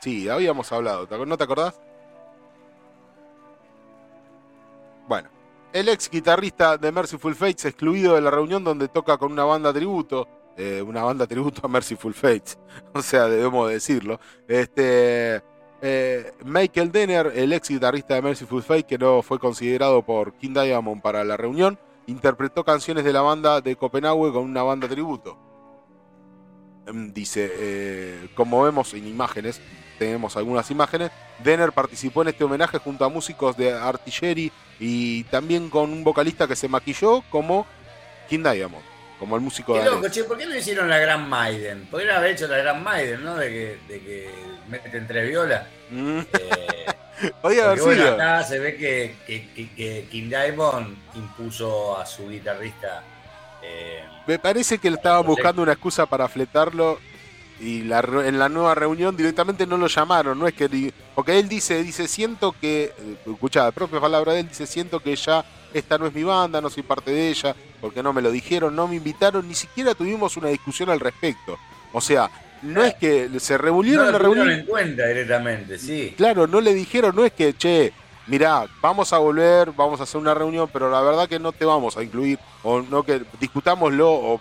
Sí, 0.00 0.28
habíamos 0.28 0.72
hablado, 0.72 1.06
¿no 1.26 1.36
te 1.36 1.44
acordás? 1.44 1.78
El 5.72 5.88
ex 5.88 6.10
guitarrista 6.10 6.76
de 6.76 6.92
Merciful 6.92 7.34
Fates 7.34 7.66
excluido 7.66 8.14
de 8.14 8.20
la 8.20 8.30
reunión 8.30 8.64
donde 8.64 8.88
toca 8.88 9.18
con 9.18 9.32
una 9.32 9.44
banda 9.44 9.72
tributo, 9.72 10.26
eh, 10.56 10.82
una 10.82 11.02
banda 11.02 11.26
tributo 11.26 11.60
a 11.64 11.68
Merciful 11.68 12.14
Fates, 12.14 12.58
o 12.94 13.02
sea, 13.02 13.26
debemos 13.26 13.70
decirlo. 13.70 14.20
Este, 14.46 15.42
eh, 15.80 16.32
Michael 16.44 16.90
Denner, 16.90 17.32
el 17.34 17.52
ex 17.52 17.68
guitarrista 17.68 18.14
de 18.14 18.22
Merciful 18.22 18.62
Fate, 18.62 18.84
que 18.84 18.98
no 18.98 19.22
fue 19.22 19.38
considerado 19.38 20.02
por 20.02 20.34
King 20.34 20.54
Diamond 20.54 21.02
para 21.02 21.22
la 21.24 21.36
reunión, 21.36 21.78
interpretó 22.06 22.64
canciones 22.64 23.04
de 23.04 23.12
la 23.12 23.20
banda 23.20 23.60
de 23.60 23.76
Copenhague 23.76 24.32
con 24.32 24.44
una 24.44 24.62
banda 24.62 24.88
tributo. 24.88 25.38
Em, 26.86 27.12
dice, 27.12 27.50
eh, 27.52 28.28
como 28.34 28.62
vemos 28.62 28.94
en 28.94 29.06
imágenes, 29.06 29.60
tenemos 29.98 30.36
algunas 30.36 30.70
imágenes, 30.70 31.10
Denner 31.42 31.72
participó 31.72 32.22
en 32.22 32.28
este 32.28 32.44
homenaje 32.44 32.78
junto 32.78 33.04
a 33.04 33.08
músicos 33.08 33.56
de 33.56 33.72
Artillery 33.72 34.52
y 34.78 35.24
también 35.24 35.68
con 35.68 35.92
un 35.92 36.04
vocalista 36.04 36.46
que 36.46 36.56
se 36.56 36.68
maquilló 36.68 37.22
como 37.30 37.66
King 38.28 38.42
Diamond, 38.42 38.84
como 39.18 39.36
el 39.36 39.42
músico 39.42 39.76
de 39.76 39.84
loco, 39.84 40.08
che, 40.08 40.24
¿por 40.24 40.38
qué 40.38 40.46
no 40.46 40.56
hicieron 40.56 40.88
la 40.88 40.98
Gran 40.98 41.28
Maiden? 41.28 41.86
Podrían 41.90 42.16
haber 42.16 42.32
hecho 42.32 42.46
la 42.46 42.58
Gran 42.58 42.82
Maiden, 42.82 43.24
¿no? 43.24 43.36
De 43.36 43.48
que, 43.48 43.78
de 43.92 44.00
que 44.00 44.30
meten 44.68 45.06
tres 45.06 45.28
violas. 45.28 45.64
Mm. 45.90 46.20
Eh, 46.20 46.86
bueno, 47.42 48.08
acá 48.12 48.44
se 48.44 48.58
ve 48.58 48.76
que, 48.76 49.16
que, 49.26 50.06
King 50.10 50.28
Diamond 50.28 50.96
impuso 51.14 51.98
a 51.98 52.06
su 52.06 52.28
guitarrista. 52.28 53.02
Eh, 53.62 54.04
Me 54.26 54.38
parece 54.38 54.78
que 54.78 54.90
le 54.90 54.96
estaba 54.96 55.20
buscando 55.20 55.62
una 55.62 55.72
excusa 55.72 56.06
para 56.06 56.28
fletarlo 56.28 57.00
y 57.60 57.82
la, 57.82 58.00
en 58.00 58.38
la 58.38 58.48
nueva 58.48 58.74
reunión 58.74 59.16
directamente 59.16 59.66
no 59.66 59.76
lo 59.76 59.88
llamaron, 59.88 60.38
no 60.38 60.46
es 60.46 60.54
que 60.54 60.92
porque 61.14 61.38
él 61.38 61.48
dice, 61.48 61.82
dice, 61.82 62.06
siento 62.06 62.54
que, 62.60 62.84
eh, 62.84 63.16
escucha, 63.26 63.64
la 63.64 63.72
propia 63.72 64.00
palabra 64.00 64.32
de 64.32 64.40
él 64.40 64.48
dice, 64.48 64.66
siento 64.66 65.00
que 65.00 65.16
ya 65.16 65.44
esta 65.74 65.98
no 65.98 66.06
es 66.06 66.14
mi 66.14 66.22
banda, 66.22 66.60
no 66.60 66.70
soy 66.70 66.82
parte 66.82 67.10
de 67.10 67.28
ella, 67.28 67.54
porque 67.80 68.02
no 68.02 68.12
me 68.12 68.22
lo 68.22 68.30
dijeron, 68.30 68.74
no 68.76 68.86
me 68.86 68.96
invitaron, 68.96 69.46
ni 69.48 69.54
siquiera 69.54 69.94
tuvimos 69.94 70.36
una 70.36 70.48
discusión 70.48 70.90
al 70.90 71.00
respecto. 71.00 71.58
O 71.92 72.00
sea, 72.00 72.30
no 72.62 72.84
es 72.84 72.94
que 72.94 73.28
se 73.38 73.58
reunieron 73.58 74.06
no 74.06 74.12
la 74.12 74.18
reunión. 74.18 74.50
en 74.50 74.66
cuenta 74.66 75.06
directamente, 75.06 75.78
sí. 75.78 76.14
Claro, 76.16 76.46
no 76.46 76.60
le 76.60 76.74
dijeron, 76.74 77.14
no 77.14 77.24
es 77.24 77.32
que, 77.32 77.54
che, 77.54 77.92
mirá, 78.26 78.66
vamos 78.80 79.12
a 79.12 79.18
volver, 79.18 79.72
vamos 79.72 80.00
a 80.00 80.04
hacer 80.04 80.20
una 80.20 80.34
reunión, 80.34 80.68
pero 80.72 80.90
la 80.90 81.00
verdad 81.00 81.28
que 81.28 81.38
no 81.38 81.52
te 81.52 81.64
vamos 81.64 81.96
a 81.96 82.02
incluir, 82.02 82.38
o 82.62 82.80
no 82.82 83.02
que 83.02 83.22
discutámoslo, 83.40 84.10
o 84.10 84.40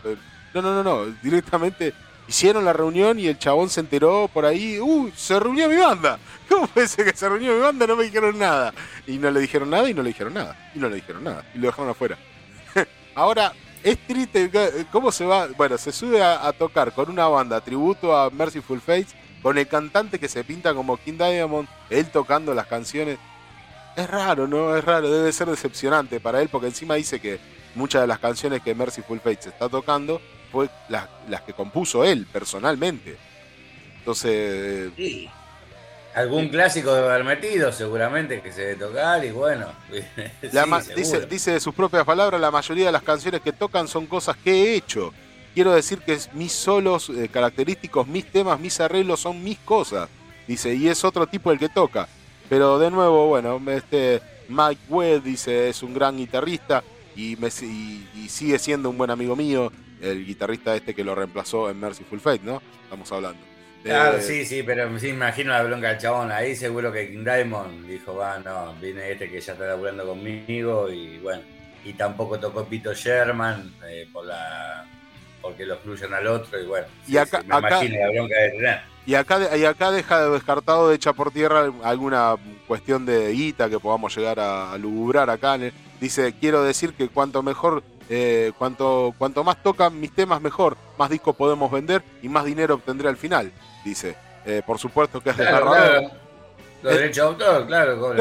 no, 0.53 0.61
no, 0.61 0.83
no, 0.83 0.83
no, 0.83 1.05
directamente 1.21 1.93
hicieron 2.27 2.65
la 2.65 2.73
reunión 2.73 3.19
y 3.19 3.27
el 3.27 3.39
chabón 3.39 3.69
se 3.69 3.79
enteró 3.79 4.29
por 4.33 4.45
ahí, 4.45 4.79
¡uh! 4.79 5.11
Se 5.15 5.39
reunió 5.39 5.69
mi 5.69 5.77
banda. 5.77 6.19
¿Cómo 6.49 6.67
puede 6.67 6.87
ser 6.87 7.05
que 7.05 7.17
se 7.17 7.27
reunió 7.27 7.53
mi 7.53 7.59
banda? 7.59 7.87
No 7.87 7.95
me 7.95 8.03
dijeron 8.03 8.37
nada. 8.37 8.73
Y 9.05 9.17
no 9.17 9.31
le 9.31 9.39
dijeron 9.39 9.69
nada 9.69 9.89
y 9.89 9.93
no 9.93 10.03
le 10.03 10.09
dijeron 10.09 10.33
nada. 10.33 10.71
Y 10.75 10.79
no 10.79 10.89
le 10.89 10.95
dijeron 10.95 11.23
nada. 11.23 11.45
Y 11.53 11.57
lo 11.57 11.67
dejaron 11.67 11.89
afuera. 11.89 12.17
Ahora, 13.15 13.53
es 13.83 13.97
triste 14.05 14.51
cómo 14.91 15.11
se 15.11 15.25
va. 15.25 15.47
Bueno, 15.47 15.77
se 15.77 15.91
sube 15.91 16.21
a, 16.21 16.51
tocar 16.53 16.93
con 16.93 17.09
una 17.09 17.27
banda 17.27 17.61
tributo 17.61 18.15
a 18.15 18.29
Merciful 18.29 18.81
Fates, 18.81 19.15
con 19.41 19.57
el 19.57 19.67
cantante 19.67 20.19
que 20.19 20.27
se 20.27 20.43
pinta 20.43 20.73
como 20.73 20.97
King 20.97 21.17
Diamond, 21.17 21.67
él 21.89 22.09
tocando 22.09 22.53
las 22.53 22.67
canciones. 22.67 23.17
Es 23.95 24.09
raro, 24.09 24.47
¿no? 24.47 24.75
Es 24.75 24.83
raro, 24.83 25.09
debe 25.09 25.31
ser 25.31 25.47
decepcionante 25.47 26.19
para 26.19 26.41
él, 26.41 26.49
porque 26.49 26.67
encima 26.67 26.95
dice 26.95 27.19
que 27.19 27.39
muchas 27.75 28.01
de 28.01 28.07
las 28.07 28.19
canciones 28.19 28.61
que 28.61 28.75
Merciful 28.75 29.19
Fates 29.19 29.47
está 29.47 29.69
tocando 29.69 30.21
fue 30.57 30.69
las, 30.89 31.07
las 31.29 31.41
que 31.41 31.53
compuso 31.53 32.03
él 32.03 32.25
personalmente. 32.25 33.15
Entonces. 33.99 34.91
Sí. 34.95 35.29
Algún 36.15 36.49
clásico 36.49 36.91
de 36.95 37.01
haber 37.01 37.23
metido, 37.23 37.71
seguramente, 37.71 38.41
que 38.41 38.51
se 38.51 38.61
debe 38.61 38.87
tocar, 38.87 39.23
y 39.23 39.29
bueno. 39.29 39.67
dice, 40.95 41.27
dice 41.27 41.51
de 41.51 41.59
sus 41.59 41.75
propias 41.75 42.05
palabras: 42.05 42.41
la 42.41 42.49
mayoría 42.49 42.87
de 42.87 42.91
las 42.91 43.03
canciones 43.03 43.41
que 43.41 43.53
tocan 43.53 43.87
son 43.87 44.07
cosas 44.07 44.35
que 44.37 44.51
he 44.51 44.75
hecho. 44.75 45.13
Quiero 45.53 45.75
decir 45.75 45.99
que 45.99 46.17
mis 46.33 46.53
solos 46.53 47.11
eh, 47.11 47.29
característicos, 47.31 48.07
mis 48.07 48.25
temas, 48.25 48.59
mis 48.59 48.79
arreglos 48.79 49.19
son 49.19 49.43
mis 49.43 49.59
cosas. 49.59 50.09
Dice, 50.47 50.73
y 50.73 50.87
es 50.87 51.03
otro 51.03 51.27
tipo 51.27 51.51
el 51.51 51.59
que 51.59 51.69
toca. 51.69 52.07
Pero 52.49 52.79
de 52.79 52.89
nuevo, 52.89 53.27
bueno, 53.27 53.61
este 53.69 54.23
Mike 54.49 54.81
Webb 54.89 55.21
dice, 55.21 55.69
es 55.69 55.83
un 55.83 55.93
gran 55.93 56.17
guitarrista 56.17 56.83
y, 57.15 57.35
me, 57.35 57.49
y 57.49 58.27
sigue 58.27 58.57
siendo 58.57 58.89
un 58.89 58.97
buen 58.97 59.11
amigo 59.11 59.35
mío 59.35 59.71
el 60.01 60.25
guitarrista 60.25 60.75
este 60.75 60.93
que 60.93 61.03
lo 61.03 61.15
reemplazó 61.15 61.69
en 61.69 61.79
Mercyful 61.79 62.19
Fate, 62.19 62.41
¿no? 62.43 62.61
Estamos 62.83 63.11
hablando. 63.11 63.39
Claro, 63.83 64.19
sí, 64.21 64.45
sí, 64.45 64.63
pero 64.63 64.99
sí 64.99 65.09
imagino 65.09 65.51
la 65.51 65.63
bronca 65.63 65.89
del 65.89 65.97
chabón. 65.97 66.31
Ahí 66.31 66.55
seguro 66.55 66.91
que 66.91 67.09
King 67.09 67.23
Diamond 67.23 67.87
dijo, 67.87 68.15
va, 68.15 68.37
no, 68.39 68.73
viene 68.81 69.11
este 69.11 69.29
que 69.29 69.39
ya 69.39 69.53
está 69.53 69.65
laburando 69.65 70.05
conmigo 70.05 70.89
y 70.91 71.19
bueno, 71.19 71.41
y 71.85 71.93
tampoco 71.93 72.39
tocó 72.39 72.65
Pito 72.65 72.93
Sherman 72.93 73.73
eh, 73.87 74.07
por 74.11 74.25
la 74.25 74.85
porque 75.41 75.65
lo 75.65 75.75
excluyen 75.75 76.13
al 76.13 76.27
otro 76.27 76.59
y 76.59 76.65
bueno, 76.65 76.87
y 77.07 77.15
acá, 77.15 77.41
me 77.47 77.57
imagino 77.57 77.99
la 77.99 78.11
bronca 78.11 78.35
de 78.35 78.49
tener. 78.49 78.81
Y 79.05 79.13
acá, 79.15 79.57
y 79.57 79.63
acá 79.63 79.91
deja 79.91 80.25
de 80.25 80.31
descartado 80.31 80.89
de 80.89 80.95
hecha 80.95 81.13
por 81.13 81.31
tierra 81.31 81.71
alguna 81.83 82.35
cuestión 82.67 83.05
de 83.05 83.31
guita 83.31 83.69
que 83.69 83.79
podamos 83.79 84.13
llegar 84.17 84.37
a, 84.37 84.73
a 84.73 84.77
lugubrar 84.77 85.29
acá. 85.29 85.57
Dice, 86.01 86.33
quiero 86.37 86.61
decir 86.63 86.93
que 86.93 87.07
cuanto 87.07 87.41
mejor 87.41 87.83
eh, 88.09 88.51
cuanto, 88.57 89.13
cuanto 89.17 89.43
más 89.43 89.61
tocan 89.61 89.99
mis 89.99 90.13
temas, 90.13 90.41
mejor. 90.41 90.77
Más 90.97 91.09
discos 91.09 91.35
podemos 91.35 91.69
vender 91.69 92.03
y 92.21 92.29
más 92.29 92.45
dinero 92.45 92.75
obtendré 92.75 93.09
al 93.09 93.17
final, 93.17 93.51
dice. 93.83 94.15
Eh, 94.45 94.61
por 94.65 94.79
supuesto 94.79 95.19
que 95.21 95.31
es 95.31 95.37
desgarrador. 95.37 96.11
Los 96.81 96.93
derechos 96.93 97.37
de 97.37 97.45
autor, 97.45 97.67
claro, 97.67 98.15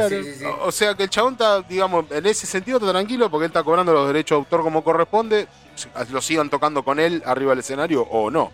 O 0.63 0.73
sea 0.73 0.95
que 0.95 1.05
el 1.05 1.11
chabón 1.11 1.35
está, 1.35 1.61
digamos, 1.61 2.07
en 2.11 2.25
ese 2.27 2.47
sentido 2.47 2.79
está 2.79 2.91
tranquilo 2.91 3.31
porque 3.31 3.45
él 3.45 3.51
está 3.51 3.63
cobrando 3.63 3.93
los 3.93 4.07
derechos 4.07 4.37
de 4.37 4.39
autor 4.39 4.63
como 4.63 4.83
corresponde. 4.83 5.47
Lo 6.11 6.21
sigan 6.21 6.49
tocando 6.49 6.83
con 6.83 6.99
él 6.99 7.23
arriba 7.27 7.51
del 7.51 7.61
escenario 7.61 8.03
o 8.03 8.31
no. 8.31 8.51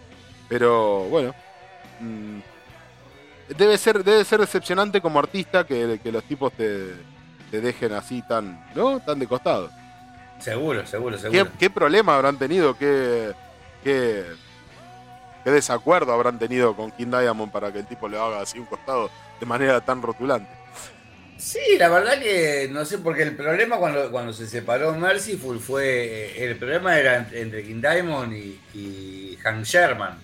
Pero 0.49 1.05
bueno. 1.05 1.35
Mm, 2.01 2.41
debe 3.57 3.79
ser, 3.79 4.03
debe 4.03 4.25
ser 4.25 4.41
decepcionante 4.41 5.01
como 5.01 5.19
artista 5.19 5.65
que, 5.65 6.01
que 6.03 6.13
los 6.13 6.25
tipos 6.25 6.53
te, 6.53 6.95
te 7.51 7.61
dejen 7.61 7.93
así 7.93 8.23
tan, 8.23 8.67
¿no? 8.75 9.01
Tan 9.01 9.19
de 9.19 9.27
costado. 9.27 9.71
Seguro, 10.43 10.85
seguro, 10.87 11.17
seguro. 11.19 11.49
¿Qué, 11.59 11.71
problema 11.71 12.17
habrán 12.17 12.37
tenido? 12.37 12.77
¿Qué, 12.77 13.33
qué, 13.85 14.25
desacuerdo 15.45 16.13
habrán 16.13 16.39
tenido 16.39 16.75
con 16.75 16.91
King 16.91 17.11
Diamond 17.11 17.53
para 17.53 17.73
que 17.73 17.79
el 17.79 17.87
tipo 17.87 18.09
le 18.09 18.19
haga 18.19 18.41
así 18.41 18.59
un 18.59 18.67
costado 18.67 19.09
de 19.39 19.47
manera 19.47 19.81
tan 19.81 20.03
rotulante? 20.03 20.51
Sí, 21.39 21.77
la 21.79 21.89
verdad 21.89 22.19
que 22.19 22.69
no 22.73 22.85
sé, 22.85 22.99
porque 22.99 23.23
el 23.23 23.37
problema 23.37 23.77
cuando, 23.77 24.11
cuando 24.11 24.33
se 24.33 24.49
separó 24.49 24.93
Mercyful 24.95 25.61
fue. 25.61 26.45
El 26.45 26.57
problema 26.57 26.99
era 26.99 27.29
entre 27.33 27.65
King 27.65 27.81
Diamond 27.81 28.33
y, 28.33 29.39
Hank 29.43 29.65
Sherman. 29.65 30.19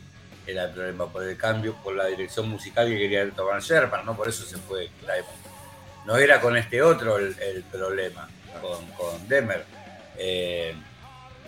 Era 0.47 0.65
el 0.65 0.71
problema 0.71 1.07
por 1.13 1.23
el 1.23 1.37
cambio, 1.37 1.75
por 1.77 1.95
la 1.95 2.07
dirección 2.07 2.49
musical 2.49 2.89
que 2.89 2.99
quería 2.99 3.29
tomar 3.31 3.61
Sherman, 3.61 4.05
¿no? 4.05 4.17
Por 4.17 4.29
eso 4.29 4.45
se 4.45 4.57
fue 4.57 4.91
Diamond. 5.03 6.07
No 6.07 6.17
era 6.17 6.41
con 6.41 6.57
este 6.57 6.81
otro 6.83 7.19
el, 7.19 7.65
problema, 7.71 8.29
con, 8.61 8.87
con 8.93 9.29
Demer. 9.29 9.78
Eh, 10.19 10.75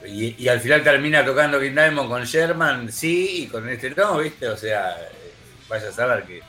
y, 0.06 0.48
al 0.48 0.60
final 0.60 0.82
termina 0.82 1.24
tocando 1.24 1.60
King 1.60 1.72
Diamond 1.72 2.08
con 2.08 2.24
Sherman, 2.24 2.90
sí, 2.90 3.42
y 3.42 3.46
con 3.48 3.68
este 3.68 3.90
no, 3.90 4.18
¿viste? 4.18 4.48
O 4.48 4.56
sea, 4.56 4.96
vaya 5.68 5.88
a 5.88 5.92
saber 5.92 6.24
que. 6.24 6.40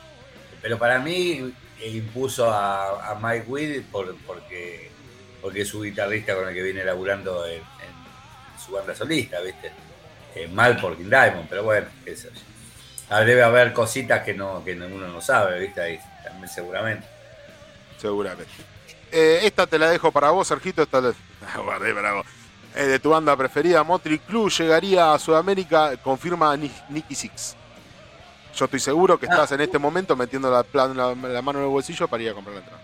Pero 0.62 0.78
para 0.78 1.00
mí 1.00 1.54
impuso 1.84 2.50
a, 2.50 3.20
Mike 3.22 3.46
Weed 3.48 3.82
por, 3.92 4.16
porque, 4.26 4.90
porque 5.42 5.62
es 5.62 5.68
su 5.68 5.82
guitarrista 5.82 6.36
con 6.36 6.48
el 6.48 6.54
que 6.54 6.62
viene 6.64 6.86
laburando 6.86 7.46
en, 7.46 7.62
su 8.64 8.74
banda 8.74 8.94
solista, 8.94 9.42
¿viste? 9.42 9.72
Eh, 10.36 10.48
mal 10.48 10.80
por 10.80 10.96
King 10.96 11.10
Diamond, 11.10 11.48
pero 11.50 11.64
bueno, 11.64 11.88
eso. 12.06 12.30
Ah, 13.10 13.22
debe 13.22 13.44
haber 13.44 13.74
cositas 13.74 14.24
que 14.24 14.34
no 14.34 14.64
que 14.64 14.74
uno 14.74 15.08
no 15.08 15.20
sabe, 15.20 15.60
¿viste? 15.60 16.00
También 16.24 16.48
seguramente. 16.48 17.08
Seguramente. 17.98 18.52
Eh, 19.12 19.42
esta 19.44 19.68
te 19.68 19.78
la 19.78 19.90
dejo 19.90 20.12
para 20.12 20.30
vos, 20.30 20.48
Sergito. 20.48 20.84
Esta 20.84 21.02
la... 22.02 22.24
Eh, 22.74 22.86
de 22.86 23.00
tu 23.00 23.10
banda 23.10 23.36
preferida, 23.36 23.84
Motri 23.84 24.18
Club 24.20 24.50
llegaría 24.50 25.14
a 25.14 25.20
Sudamérica, 25.20 25.98
confirma 25.98 26.56
Nicky 26.56 27.16
Six. 27.16 27.58
Yo 28.56 28.66
estoy 28.66 28.80
seguro 28.80 29.20
que 29.20 29.26
estás 29.26 29.52
en 29.52 29.62
este 29.62 29.78
momento 29.78 30.16
metiendo 30.16 30.50
la, 30.50 30.66
la, 30.94 31.42
mano 31.42 31.60
en 31.60 31.66
el 31.66 31.72
bolsillo 31.72 32.08
para 32.08 32.24
ir 32.24 32.30
a 32.30 32.34
comprar 32.34 32.56
la 32.56 32.62
entrada. 32.62 32.82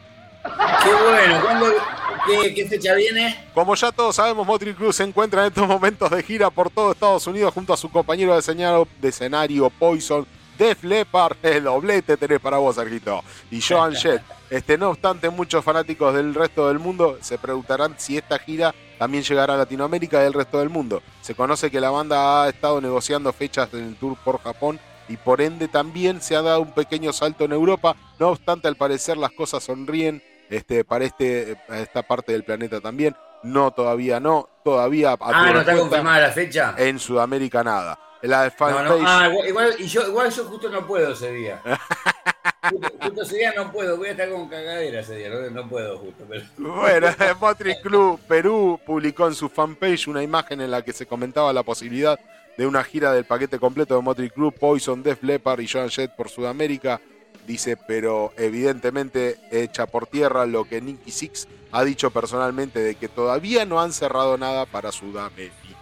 Qué 0.84 0.90
bueno, 0.94 2.54
qué, 2.56 2.68
fecha 2.68 2.94
viene? 2.94 3.50
Como 3.54 3.76
ya 3.76 3.92
todos 3.92 4.16
sabemos, 4.16 4.46
Motri 4.46 4.74
Club 4.74 4.94
se 4.94 5.04
encuentra 5.04 5.42
en 5.42 5.48
estos 5.48 5.68
momentos 5.68 6.10
de 6.10 6.24
gira 6.24 6.50
por 6.50 6.70
todo 6.70 6.92
Estados 6.92 7.28
Unidos 7.28 7.54
junto 7.54 7.74
a 7.74 7.78
su 7.78 7.90
compañero 7.90 8.34
de 8.34 9.10
escenario 9.10 9.70
Poison, 9.70 10.26
Def 10.58 10.84
Leppard, 10.84 11.38
el 11.44 11.64
doblete 11.64 12.18
tenés 12.18 12.40
para 12.40 12.58
vos, 12.58 12.76
Sergito. 12.76 13.24
Y 13.52 13.62
Joan 13.62 13.96
Jett. 13.96 14.22
Este, 14.50 14.78
no 14.78 14.90
obstante, 14.90 15.30
muchos 15.30 15.64
fanáticos 15.64 16.14
del 16.14 16.34
resto 16.34 16.68
del 16.70 16.80
mundo 16.80 17.18
se 17.22 17.38
preguntarán 17.38 17.96
si 17.98 18.18
esta 18.18 18.40
gira 18.40 18.74
también 18.98 19.24
llegará 19.24 19.56
a 19.56 19.58
Latinoamérica 19.58 20.24
y 20.24 20.26
al 20.26 20.34
resto 20.34 20.60
del 20.60 20.70
mundo. 20.70 21.04
Se 21.22 21.36
conoce 21.36 21.70
que 21.70 21.82
la 21.82 21.90
banda 21.90 22.44
ha 22.44 22.50
estado 22.50 22.80
negociando 22.80 23.34
fechas 23.34 23.72
del 23.72 23.96
tour 23.96 24.18
por 24.24 24.42
Japón 24.42 24.80
y 25.10 25.18
por 25.18 25.42
ende 25.42 25.68
también 25.68 26.22
se 26.22 26.36
ha 26.36 26.42
dado 26.42 26.62
un 26.62 26.72
pequeño 26.72 27.14
salto 27.14 27.46
en 27.46 27.52
Europa. 27.52 27.96
No 28.20 28.30
obstante, 28.30 28.68
al 28.68 28.76
parecer 28.76 29.18
las 29.18 29.32
cosas 29.32 29.64
sonríen 29.64 30.24
este, 30.50 30.84
para 30.84 31.06
este, 31.06 31.58
esta 31.70 32.04
parte 32.04 32.32
del 32.32 32.44
planeta 32.44 32.80
también. 32.80 33.16
No, 33.44 33.72
todavía 33.72 34.20
no. 34.20 34.50
Todavía. 34.64 35.16
Ah, 35.20 35.52
no 35.54 35.60
está 35.60 35.78
confirmada 35.78 36.20
la 36.20 36.32
fecha. 36.32 36.74
En 36.78 37.00
Sudamérica 37.00 37.64
nada. 37.64 38.00
La 38.22 38.54
ah, 38.60 39.30
igual, 39.48 39.76
y 39.80 39.88
yo, 39.88 40.08
igual 40.08 40.32
yo 40.32 40.44
justo 40.46 40.70
no 40.70 40.86
puedo 40.88 41.14
ese 41.14 41.32
día. 41.32 41.62
justo, 43.02 43.22
ese 43.22 43.38
día 43.38 43.54
no 43.56 43.72
puedo, 43.72 43.98
voy 43.98 44.08
a 44.08 44.12
estar 44.12 44.30
con 44.30 44.50
cagadera 44.50 45.02
ese 45.02 45.16
día, 45.16 45.30
no, 45.30 45.70
puedo 45.70 45.98
justo. 46.00 46.26
Bueno, 46.58 47.08
Motri 47.40 47.76
Club 47.82 48.20
Perú 48.28 48.80
publicó 48.86 49.28
en 49.28 49.36
su 49.36 49.50
fanpage 49.50 50.08
una 50.08 50.24
imagen 50.24 50.62
en 50.62 50.72
la 50.72 50.82
que 50.82 50.94
se 50.94 51.06
comentaba 51.06 51.54
la 51.54 51.64
posibilidad 51.64 52.20
de 52.58 52.66
una 52.66 52.84
gira 52.84 53.14
del 53.14 53.26
paquete 53.26 53.60
completo 53.60 53.96
de 53.96 54.02
Motley 54.02 54.30
Club, 54.32 54.54
Poison, 54.54 55.04
Def 55.04 55.22
Leppard 55.22 55.60
y 55.60 55.68
Joan 55.68 55.90
Jett 55.90 56.16
por 56.16 56.30
Sudamérica. 56.30 57.00
Dice, 57.46 57.78
pero 57.78 58.34
evidentemente 58.36 59.38
hecha 59.52 59.86
por 59.86 60.08
tierra 60.08 60.46
lo 60.46 60.66
que 60.66 60.82
Nicky 60.82 61.12
Six 61.12 61.48
ha 61.72 61.84
dicho 61.84 62.12
personalmente 62.12 62.80
de 62.80 62.96
que 62.96 63.08
todavía 63.08 63.64
no 63.66 63.80
han 63.80 63.94
cerrado 63.94 64.38
nada 64.38 64.66
para 64.66 64.92
Sudamérica. 64.92 65.77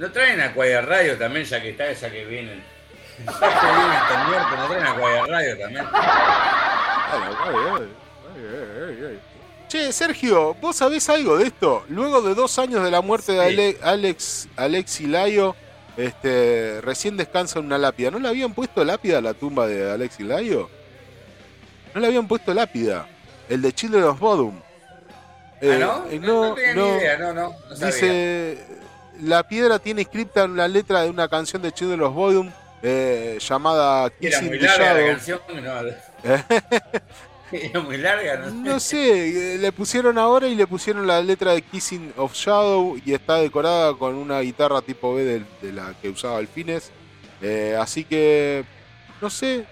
No 0.00 0.10
traen 0.10 0.40
a 0.40 0.54
Quiet 0.54 0.80
Radio 0.86 1.18
también, 1.18 1.44
ya 1.44 1.60
que 1.60 1.70
está, 1.70 1.92
ya 1.92 2.10
que 2.10 2.24
vienen. 2.24 2.64
Ya 3.18 3.32
que 3.34 3.66
vienen 3.66 3.90
hasta 3.92 4.24
muerto, 4.24 4.56
no 4.56 4.66
traen 4.68 4.86
a 4.86 4.96
Quiet 4.96 5.26
Radio 5.26 5.58
también. 5.58 5.84
Che, 9.68 9.92
Sergio, 9.92 10.54
¿vos 10.54 10.76
sabés 10.76 11.06
algo 11.10 11.36
de 11.36 11.48
esto? 11.48 11.84
Luego 11.90 12.22
de 12.22 12.34
dos 12.34 12.58
años 12.58 12.82
de 12.82 12.90
la 12.90 13.02
muerte 13.02 13.32
de 13.32 13.76
Alex, 13.82 14.48
Alex 14.56 15.02
Layo, 15.02 15.54
este, 15.98 16.80
recién 16.80 17.18
descansa 17.18 17.58
en 17.58 17.66
una 17.66 17.76
lápida. 17.76 18.10
¿No 18.10 18.20
le 18.20 18.28
habían 18.28 18.54
puesto 18.54 18.82
lápida 18.82 19.18
a 19.18 19.20
la 19.20 19.34
tumba 19.34 19.66
de 19.66 19.92
Alexis 19.92 20.24
Layo? 20.24 20.70
No 21.94 22.00
le 22.00 22.06
habían 22.06 22.26
puesto 22.26 22.54
lápida. 22.54 23.06
El 23.50 23.60
de 23.60 23.70
Children 23.74 24.04
of 24.04 24.18
Bodom. 24.18 24.62
¿Ah, 25.60 25.76
no? 25.78 26.06
Eh, 26.08 26.18
no, 26.18 26.56
no, 27.18 27.34
no, 27.34 27.54
Dice, 27.78 28.80
la 29.22 29.46
piedra 29.46 29.78
tiene 29.78 30.02
escrita 30.02 30.46
la 30.46 30.68
letra 30.68 31.02
de 31.02 31.10
una 31.10 31.28
canción 31.28 31.62
de 31.62 31.72
Children 31.72 32.02
of 32.02 32.14
Bodom 32.14 32.50
eh, 32.82 33.38
llamada 33.40 34.10
Kissing 34.10 34.50
the 34.50 34.58
Shadow. 34.58 35.18
Era 37.52 37.80
muy 37.80 37.96
larga, 37.96 38.36
¿no? 38.36 38.50
No 38.50 38.80
sé, 38.80 39.54
eh, 39.54 39.58
le 39.58 39.72
pusieron 39.72 40.16
ahora 40.18 40.46
y 40.46 40.54
le 40.54 40.68
pusieron 40.68 41.04
la 41.06 41.20
letra 41.20 41.52
de 41.52 41.62
Kissing 41.62 42.14
of 42.16 42.32
Shadow 42.32 42.96
y 43.04 43.12
está 43.12 43.36
decorada 43.36 43.92
con 43.94 44.14
una 44.14 44.40
guitarra 44.40 44.80
tipo 44.82 45.14
B 45.14 45.44
de, 45.60 45.72
la 45.72 45.92
que 46.00 46.08
usaba 46.08 46.38
Alfines. 46.38 46.92
Eh, 47.42 47.76
así 47.78 48.04
que, 48.04 48.64
no 49.20 49.28
sé, 49.28 49.66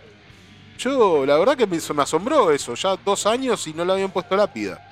yo 0.77 1.25
la 1.25 1.39
verdad 1.39 1.57
que 1.57 1.69
me, 1.69 1.79
me, 1.95 2.03
asombró 2.03 2.51
eso, 2.51 2.75
ya 2.75 2.97
dos 2.97 3.27
años 3.27 3.65
y 3.69 3.73
no 3.73 3.85
le 3.85 3.93
habían 3.93 4.11
puesto 4.11 4.37
lápida. 4.37 4.85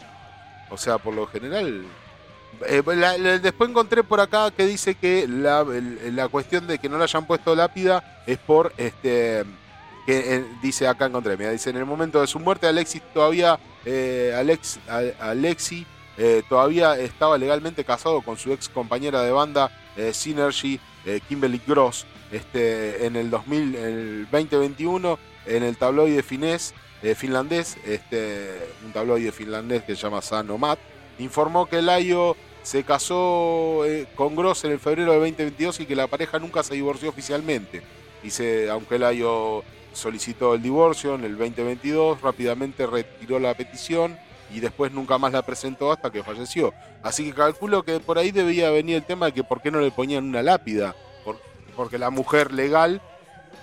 O 0.70 0.76
sea, 0.76 0.98
por 0.98 1.12
lo 1.12 1.26
general... 1.26 1.84
Eh, 2.66 3.40
después 3.42 3.70
encontré 3.70 4.02
por 4.02 4.20
acá 4.20 4.50
que 4.50 4.66
dice 4.66 4.94
que 4.94 5.26
la, 5.28 5.64
la 6.12 6.28
cuestión 6.28 6.66
de 6.66 6.78
que 6.78 6.88
no 6.88 6.98
le 6.98 7.04
hayan 7.04 7.26
puesto 7.26 7.54
lápida 7.54 8.22
es 8.26 8.38
por 8.38 8.72
este 8.76 9.44
que 10.06 10.36
eh, 10.36 10.44
dice 10.62 10.86
acá 10.86 11.06
encontré, 11.06 11.36
mira, 11.36 11.50
dice 11.50 11.70
en 11.70 11.76
el 11.76 11.84
momento 11.84 12.20
de 12.20 12.28
su 12.28 12.38
muerte 12.38 12.68
Alexis 12.68 13.02
todavía 13.12 13.58
eh, 13.84 14.32
Alex, 14.36 14.78
eh, 16.18 16.42
todavía 16.48 16.96
estaba 16.96 17.36
legalmente 17.36 17.84
casado 17.84 18.22
con 18.22 18.38
su 18.38 18.52
ex 18.52 18.68
compañera 18.68 19.22
de 19.22 19.32
banda 19.32 19.70
Synergy 20.12 20.78
Kimberly 21.28 21.60
Gross 21.66 22.06
este 22.30 23.06
en 23.06 23.16
el 23.16 23.30
2000 23.30 23.74
el 23.74 24.28
2021 24.30 25.18
en 25.46 25.62
el 25.62 25.76
tabloide 25.76 26.22
finés, 26.22 26.74
finlandés 27.16 27.76
este 27.84 28.74
un 28.84 28.92
tabloide 28.92 29.32
finlandés 29.32 29.82
que 29.84 29.96
se 29.96 30.02
llama 30.02 30.22
Sanomat 30.22 30.78
informó 31.18 31.66
que 31.66 31.82
Layo 31.82 32.36
se 32.66 32.82
casó 32.82 33.84
con 34.16 34.34
Gross 34.34 34.64
en 34.64 34.72
el 34.72 34.80
febrero 34.80 35.12
de 35.12 35.18
2022 35.20 35.78
y 35.78 35.86
que 35.86 35.94
la 35.94 36.08
pareja 36.08 36.40
nunca 36.40 36.64
se 36.64 36.74
divorció 36.74 37.10
oficialmente. 37.10 37.80
Dice, 38.24 38.68
aunque 38.68 38.98
Layo 38.98 39.62
solicitó 39.92 40.54
el 40.54 40.62
divorcio 40.62 41.14
en 41.14 41.22
el 41.22 41.38
2022, 41.38 42.20
rápidamente 42.20 42.84
retiró 42.84 43.38
la 43.38 43.54
petición 43.54 44.18
y 44.52 44.58
después 44.58 44.90
nunca 44.90 45.16
más 45.16 45.32
la 45.32 45.42
presentó 45.42 45.92
hasta 45.92 46.10
que 46.10 46.24
falleció. 46.24 46.74
Así 47.04 47.26
que 47.26 47.34
calculo 47.34 47.84
que 47.84 48.00
por 48.00 48.18
ahí 48.18 48.32
debía 48.32 48.68
venir 48.70 48.96
el 48.96 49.04
tema 49.04 49.26
de 49.26 49.32
que 49.32 49.44
por 49.44 49.62
qué 49.62 49.70
no 49.70 49.78
le 49.78 49.92
ponían 49.92 50.24
una 50.24 50.42
lápida, 50.42 50.96
porque 51.76 51.98
la 51.98 52.10
mujer 52.10 52.52
legal 52.52 53.00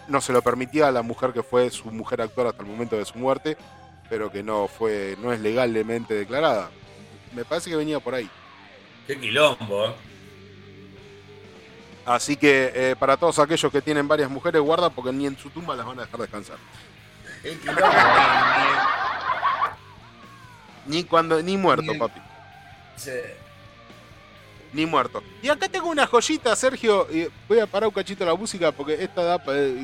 no 0.08 0.22
se 0.22 0.32
lo 0.32 0.42
permitía 0.42 0.88
a 0.88 0.94
la 0.94 1.02
mujer 1.02 1.34
que 1.34 1.44
fue 1.44 1.70
su 1.72 1.92
mujer 1.92 2.22
actual 2.22 2.48
hasta 2.48 2.64
el 2.64 2.70
momento 2.70 2.96
de 2.96 3.04
su 3.04 3.18
muerte, 3.18 3.58
pero 4.10 4.32
que 4.32 4.44
no 4.44 4.70
fue 4.70 5.18
no 5.22 5.34
es 5.34 5.42
legalmente 5.42 6.14
declarada. 6.14 6.70
Me 7.36 7.44
parece 7.44 7.70
que 7.70 7.76
venía 7.76 8.00
por 8.00 8.16
ahí. 8.16 8.30
Qué 9.08 9.20
quilombo, 9.20 9.88
¿eh? 9.88 9.94
Así 12.06 12.36
que 12.36 12.72
eh, 12.76 12.96
para 12.98 13.16
todos 13.16 13.40
aquellos 13.40 13.72
que 13.72 13.82
tienen 13.82 14.08
varias 14.08 14.30
mujeres, 14.30 14.62
guarda 14.62 14.90
porque 14.90 15.14
ni 15.14 15.26
en 15.26 15.38
su 15.38 15.50
tumba 15.50 15.76
las 15.76 15.86
van 15.86 16.00
a 16.00 16.02
dejar 16.04 16.20
descansar. 16.20 16.58
ni 20.86 21.04
cuando, 21.06 21.42
ni 21.42 21.56
muerto, 21.56 21.98
papi. 21.98 22.20
Ni 24.74 24.86
muerto. 24.86 25.24
Y 25.42 25.50
acá 25.50 25.70
tengo 25.70 25.88
una 25.88 26.08
joyita, 26.08 26.56
Sergio. 26.56 27.08
Voy 27.48 27.60
a 27.60 27.68
parar 27.68 27.88
un 27.88 27.94
cachito 27.94 28.26
la 28.26 28.36
música 28.36 28.72
porque 28.72 29.02
esta 29.02 29.24
da, 29.24 29.44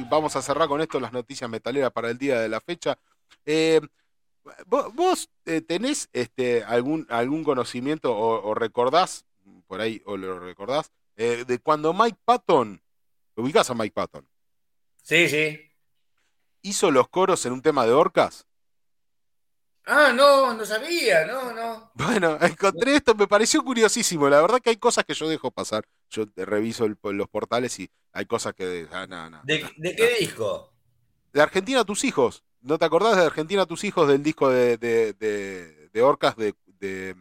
vamos 0.09 0.36
a 0.36 0.41
cerrar 0.41 0.67
con 0.67 0.82
esto 0.82 0.99
las 0.99 1.13
noticias 1.13 1.49
metaleras 1.49 1.91
para 1.91 2.09
el 2.09 2.17
día 2.17 2.39
de 2.39 2.49
la 2.49 2.59
fecha. 2.59 2.97
Eh, 3.45 3.80
¿Vos, 4.66 5.30
tenés 5.68 6.10
este, 6.14 6.64
algún, 6.64 7.06
algún 7.10 7.44
conocimiento 7.44 8.16
o, 8.16 8.50
o, 8.50 8.54
recordás, 8.54 9.26
por 9.68 9.82
ahí, 9.82 10.02
o 10.06 10.18
lo 10.18 10.40
recordás, 10.40 10.92
eh, 11.18 11.44
de 11.46 11.60
cuando 11.60 11.94
Mike 11.94 12.18
Patton, 12.26 12.82
ubicás 13.36 13.70
a 13.70 13.76
Mike 13.76 13.94
Patton? 13.94 14.28
Sí, 15.04 15.28
sí. 15.28 15.60
¿Hizo 16.62 16.92
los 16.92 17.10
coros 17.10 17.46
en 17.46 17.54
un 17.54 17.62
tema 17.62 17.86
de 17.86 17.94
orcas? 17.94 18.48
Ah, 19.92 20.14
no, 20.14 20.54
no 20.54 20.66
sabía, 20.66 21.26
no, 21.26 21.52
no. 21.52 21.92
Bueno, 21.96 22.38
encontré 22.42 22.96
esto, 22.96 23.16
me 23.16 23.28
pareció 23.28 23.64
curiosísimo. 23.64 24.30
La 24.30 24.40
verdad 24.40 24.60
que 24.60 24.70
hay 24.70 24.78
cosas 24.78 25.04
que 25.04 25.16
yo 25.16 25.28
dejo 25.28 25.50
pasar. 25.50 25.84
Yo 26.12 26.26
reviso 26.36 26.88
los 26.88 27.28
portales 27.28 27.80
y 27.80 27.90
hay 28.14 28.26
cosas 28.26 28.54
que... 28.54 28.88
Ah, 28.92 29.08
¿De, 29.44 29.96
qué 29.96 30.16
disco? 30.20 30.72
De 31.34 31.42
Argentina 31.42 31.82
a 31.82 31.86
tus 31.86 32.04
hijos. 32.04 32.44
¿No 32.62 32.78
te 32.78 32.86
acordás 32.86 33.16
de 33.18 33.24
Argentina 33.24 33.64
a 33.64 33.66
tus 33.66 33.84
hijos 33.84 34.07
del 34.07 34.22
disco 34.24 34.49
de, 34.49 34.78
de, 34.78 35.14
de 35.14 36.01
Orcas 36.01 36.36
de, 36.36 36.53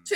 Sí, 0.04 0.14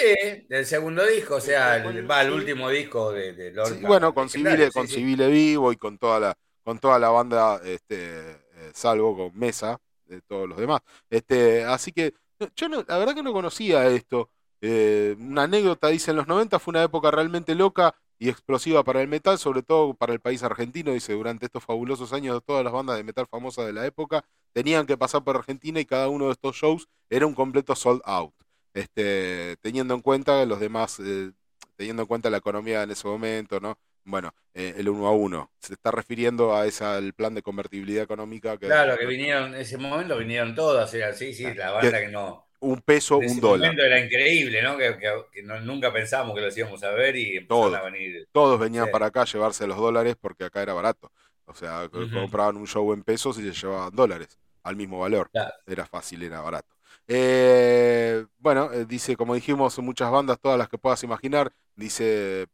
del 0.48 0.64
segundo 0.64 1.04
disco, 1.04 1.36
o 1.36 1.40
sea, 1.40 1.76
el, 1.76 2.08
va, 2.08 2.22
el 2.22 2.30
último 2.30 2.68
disco 2.70 3.10
de, 3.10 3.32
de 3.32 3.80
bueno, 3.80 4.14
con 4.14 4.28
Civile, 4.28 4.70
con 4.70 4.86
Civile 4.86 5.28
Vivo 5.28 5.72
y 5.72 5.76
con 5.76 5.98
toda 5.98 6.20
la, 6.20 6.38
con 6.62 6.78
toda 6.78 6.98
la 7.00 7.08
banda, 7.08 7.60
este, 7.64 8.30
eh, 8.30 8.70
salvo 8.72 9.16
con 9.16 9.36
Mesa, 9.36 9.80
de 10.06 10.20
todos 10.22 10.48
los 10.48 10.58
demás. 10.58 10.80
Este, 11.10 11.64
así 11.64 11.90
que 11.90 12.14
yo 12.54 12.68
la 12.68 12.98
verdad 12.98 13.14
que 13.14 13.22
no 13.22 13.32
conocía 13.32 13.86
esto. 13.88 14.30
Eh, 14.60 15.16
una 15.18 15.42
anécdota, 15.42 15.88
dice, 15.88 16.12
en 16.12 16.18
los 16.18 16.28
90 16.28 16.60
fue 16.60 16.70
una 16.70 16.84
época 16.84 17.10
realmente 17.10 17.56
loca 17.56 17.96
y 18.18 18.28
explosiva 18.28 18.84
para 18.84 19.02
el 19.02 19.08
metal, 19.08 19.38
sobre 19.38 19.62
todo 19.62 19.94
para 19.94 20.12
el 20.12 20.20
país 20.20 20.42
argentino. 20.42 20.92
Dice, 20.92 21.12
durante 21.12 21.46
estos 21.46 21.64
fabulosos 21.64 22.12
años 22.12 22.42
todas 22.44 22.64
las 22.64 22.72
bandas 22.72 22.96
de 22.96 23.04
metal 23.04 23.26
famosas 23.26 23.66
de 23.66 23.72
la 23.72 23.86
época 23.86 24.24
tenían 24.52 24.86
que 24.86 24.96
pasar 24.96 25.24
por 25.24 25.36
Argentina 25.36 25.80
y 25.80 25.84
cada 25.84 26.08
uno 26.08 26.26
de 26.26 26.32
estos 26.32 26.56
shows 26.56 26.88
era 27.10 27.26
un 27.26 27.34
completo 27.34 27.74
sold 27.74 28.02
out 28.04 28.34
este, 28.74 29.56
teniendo 29.60 29.94
en 29.94 30.00
cuenta 30.00 30.44
los 30.46 30.60
demás, 30.60 31.00
eh, 31.00 31.32
teniendo 31.76 32.02
en 32.02 32.08
cuenta 32.08 32.30
la 32.30 32.38
economía 32.38 32.82
en 32.82 32.90
ese 32.90 33.06
momento, 33.06 33.60
¿no? 33.60 33.78
Bueno, 34.04 34.34
eh, 34.54 34.74
el 34.76 34.88
uno 34.88 35.06
a 35.06 35.12
uno. 35.12 35.52
Se 35.60 35.74
está 35.74 35.90
refiriendo 35.90 36.56
a 36.56 36.66
ese 36.66 36.84
al 36.84 37.12
plan 37.12 37.34
de 37.34 37.42
convertibilidad 37.42 38.02
económica 38.02 38.58
que. 38.58 38.66
Claro, 38.66 38.96
que 38.98 39.06
vinieron, 39.06 39.54
en 39.54 39.60
ese 39.60 39.78
momento 39.78 40.18
vinieron 40.18 40.54
todas, 40.54 40.92
así, 40.94 41.34
sí, 41.34 41.54
la 41.54 41.70
banda 41.70 42.00
que, 42.00 42.08
no. 42.08 42.46
Un 42.64 42.80
peso, 42.80 43.18
un 43.18 43.40
dólar. 43.40 43.70
momento 43.70 43.82
era 43.82 43.98
increíble, 43.98 44.62
¿no? 44.62 44.76
Que, 44.78 45.42
nunca 45.62 45.92
pensábamos 45.92 46.34
que 46.34 46.42
los 46.42 46.56
íbamos 46.56 46.82
a 46.84 46.90
ver 46.92 47.16
y 47.16 47.44
todos, 47.46 47.74
a 47.74 47.82
venir. 47.82 48.28
Todos 48.30 48.58
venían 48.58 48.88
para 48.90 49.06
acá 49.06 49.22
a 49.22 49.26
llevarse 49.26 49.66
los 49.66 49.76
dólares 49.76 50.16
porque 50.20 50.44
acá 50.44 50.62
era 50.62 50.72
barato. 50.72 51.10
O 51.44 51.54
sea, 51.54 51.88
compraban 51.90 52.56
un 52.56 52.66
show 52.66 52.92
en 52.92 53.02
pesos 53.02 53.38
y 53.38 53.52
se 53.52 53.52
llevaban 53.52 53.94
dólares 53.94 54.38
al 54.62 54.76
mismo 54.76 55.00
valor. 55.00 55.30
Era 55.66 55.86
fácil, 55.86 56.22
era 56.22 56.40
barato. 56.40 56.74
Eh, 57.08 58.24
bueno, 58.38 58.72
eh, 58.72 58.84
dice, 58.86 59.16
como 59.16 59.34
dijimos, 59.34 59.78
muchas 59.80 60.10
bandas, 60.10 60.38
todas 60.40 60.58
las 60.58 60.68
que 60.68 60.78
puedas 60.78 61.02
imaginar. 61.02 61.52
Dice, 61.74 62.46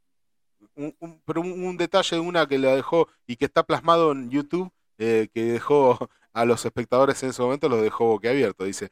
un, 0.74 0.94
pero 1.24 1.40
un, 1.40 1.76
detalle 1.76 2.16
de 2.16 2.20
una 2.20 2.46
que 2.46 2.58
la 2.58 2.74
dejó 2.74 3.08
y 3.26 3.36
que 3.36 3.44
está 3.46 3.62
plasmado 3.62 4.12
en 4.12 4.30
YouTube, 4.30 4.72
eh, 4.98 5.28
que 5.32 5.42
dejó 5.44 5.98
a 6.32 6.44
los 6.44 6.64
espectadores 6.64 7.22
en 7.22 7.30
ese 7.30 7.42
momento, 7.42 7.68
los 7.68 7.82
dejó 7.82 8.06
boquiabierto. 8.06 8.64
Dice, 8.64 8.90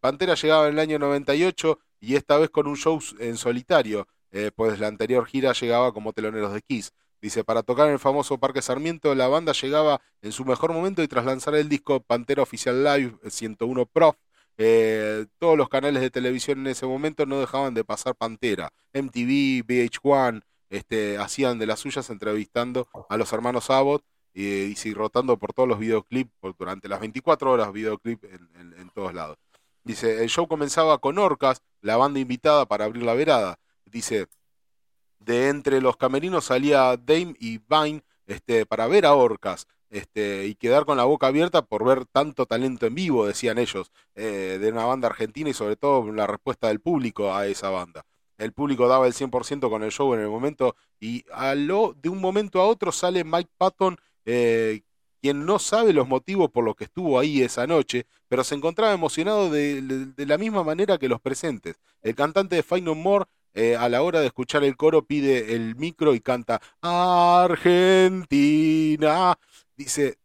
Pantera 0.00 0.34
llegaba 0.34 0.66
en 0.66 0.74
el 0.74 0.78
año 0.80 0.98
98 0.98 1.78
y 2.00 2.16
esta 2.16 2.36
vez 2.38 2.50
con 2.50 2.66
un 2.66 2.76
show 2.76 3.00
en 3.20 3.36
solitario, 3.36 4.08
pues 4.56 4.80
la 4.80 4.88
anterior 4.88 5.26
gira 5.26 5.52
llegaba 5.52 5.92
como 5.92 6.12
teloneros 6.12 6.52
de 6.52 6.62
Kiss. 6.62 6.92
Dice, 7.20 7.42
para 7.42 7.62
tocar 7.62 7.86
en 7.88 7.94
el 7.94 7.98
famoso 7.98 8.38
Parque 8.38 8.62
Sarmiento, 8.62 9.14
la 9.14 9.26
banda 9.26 9.52
llegaba 9.52 10.00
en 10.22 10.30
su 10.30 10.44
mejor 10.44 10.72
momento 10.72 11.02
y 11.02 11.08
tras 11.08 11.24
lanzar 11.24 11.54
el 11.56 11.68
disco 11.68 12.00
Pantera 12.00 12.42
Oficial 12.42 12.84
Live 12.84 13.18
101 13.28 13.86
Prof, 13.86 14.16
eh, 14.56 15.26
todos 15.38 15.56
los 15.56 15.68
canales 15.68 16.02
de 16.02 16.10
televisión 16.10 16.60
en 16.60 16.68
ese 16.68 16.86
momento 16.86 17.26
no 17.26 17.40
dejaban 17.40 17.74
de 17.74 17.84
pasar 17.84 18.14
Pantera. 18.14 18.72
MTV, 18.92 19.64
VH1, 19.66 20.42
este, 20.70 21.18
hacían 21.18 21.58
de 21.58 21.66
las 21.66 21.80
suyas 21.80 22.08
entrevistando 22.10 22.88
a 23.08 23.16
los 23.16 23.32
hermanos 23.32 23.70
Abbott 23.70 24.04
y, 24.32 24.74
y 24.76 24.94
rotando 24.94 25.38
por 25.38 25.52
todos 25.52 25.68
los 25.68 25.78
videoclips 25.78 26.30
durante 26.58 26.88
las 26.88 27.00
24 27.00 27.50
horas, 27.50 27.72
videoclip 27.72 28.24
en, 28.24 28.90
todos 28.94 29.12
lados. 29.14 29.38
Dice, 29.88 30.22
el 30.22 30.28
show 30.28 30.46
comenzaba 30.46 30.98
con 30.98 31.16
Orcas, 31.16 31.62
la 31.80 31.96
banda 31.96 32.20
invitada 32.20 32.66
para 32.66 32.84
abrir 32.84 33.04
la 33.04 33.14
verada. 33.14 33.58
Dice, 33.86 34.26
de 35.18 35.48
entre 35.48 35.80
los 35.80 35.96
camerinos 35.96 36.44
salía 36.44 36.94
Dame 36.98 37.34
y 37.40 37.56
Vine 37.56 38.02
este, 38.26 38.66
para 38.66 38.86
ver 38.86 39.06
a 39.06 39.14
Orcas. 39.14 39.66
Este, 39.88 40.44
y 40.44 40.56
quedar 40.56 40.84
con 40.84 40.98
la 40.98 41.04
boca 41.04 41.28
abierta 41.28 41.62
por 41.62 41.86
ver 41.86 42.04
tanto 42.04 42.44
talento 42.44 42.84
en 42.84 42.96
vivo, 42.96 43.24
decían 43.24 43.56
ellos, 43.56 43.90
eh, 44.14 44.58
de 44.60 44.70
una 44.70 44.84
banda 44.84 45.08
argentina 45.08 45.48
y 45.48 45.54
sobre 45.54 45.76
todo 45.76 46.12
la 46.12 46.26
respuesta 46.26 46.68
del 46.68 46.80
público 46.80 47.34
a 47.34 47.46
esa 47.46 47.70
banda. 47.70 48.04
El 48.36 48.52
público 48.52 48.88
daba 48.88 49.06
el 49.06 49.14
100% 49.14 49.70
con 49.70 49.82
el 49.82 49.90
show 49.90 50.12
en 50.12 50.20
el 50.20 50.28
momento 50.28 50.76
y 51.00 51.24
a 51.32 51.54
lo, 51.54 51.94
de 51.94 52.10
un 52.10 52.20
momento 52.20 52.60
a 52.60 52.66
otro 52.66 52.92
sale 52.92 53.24
Mike 53.24 53.52
Patton, 53.56 53.96
eh, 54.26 54.82
quien 55.22 55.46
no 55.46 55.58
sabe 55.58 55.94
los 55.94 56.06
motivos 56.06 56.50
por 56.50 56.62
los 56.62 56.76
que 56.76 56.84
estuvo 56.84 57.18
ahí 57.18 57.40
esa 57.40 57.66
noche, 57.66 58.06
pero 58.28 58.44
se 58.44 58.54
encontraba 58.54 58.92
emocionado 58.92 59.50
de, 59.50 60.12
la 60.16 60.38
misma 60.38 60.62
manera 60.62 60.98
que 60.98 61.08
los 61.08 61.20
presentes. 61.20 61.76
El 62.02 62.14
cantante 62.14 62.56
de 62.56 62.62
Final 62.62 62.96
More 62.96 63.24
eh, 63.54 63.74
a 63.76 63.88
la 63.88 64.02
hora 64.02 64.20
de 64.20 64.26
escuchar 64.26 64.62
el 64.62 64.76
coro 64.76 65.04
pide 65.04 65.54
el 65.54 65.74
micro 65.76 66.14
y 66.14 66.20
canta 66.20 66.60
Argentina. 66.80 68.18
Dice, 69.76 70.18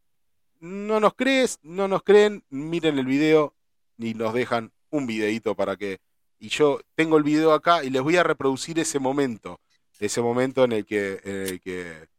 no 0.60 0.99
nos 0.99 1.14
crees, 1.14 1.60
no 1.64 1.88
nos 1.88 2.04
creen, 2.04 2.43
miren 2.49 2.99
el 2.99 3.06
video 3.06 3.56
y 3.97 4.14
nos 4.14 4.34
dejan 4.34 4.72
un 4.89 5.08
videito 5.08 5.56
para 5.56 5.76
que... 5.78 5.99
Y 6.39 6.49
yo 6.49 6.82
tengo 6.95 7.18
el 7.18 7.24
video 7.24 7.54
acá 7.54 7.84
y 7.84 7.89
les 7.89 8.01
voy 8.01 8.18
a 8.18 8.24
reproducir 8.24 8.78
ese 8.78 8.99
momento, 8.99 9.62
ese 9.99 10.22
momento 10.22 10.66
en 10.66 10.74
el 10.74 10.86
que, 10.86 11.22
en 11.24 11.60
que 11.60 12.10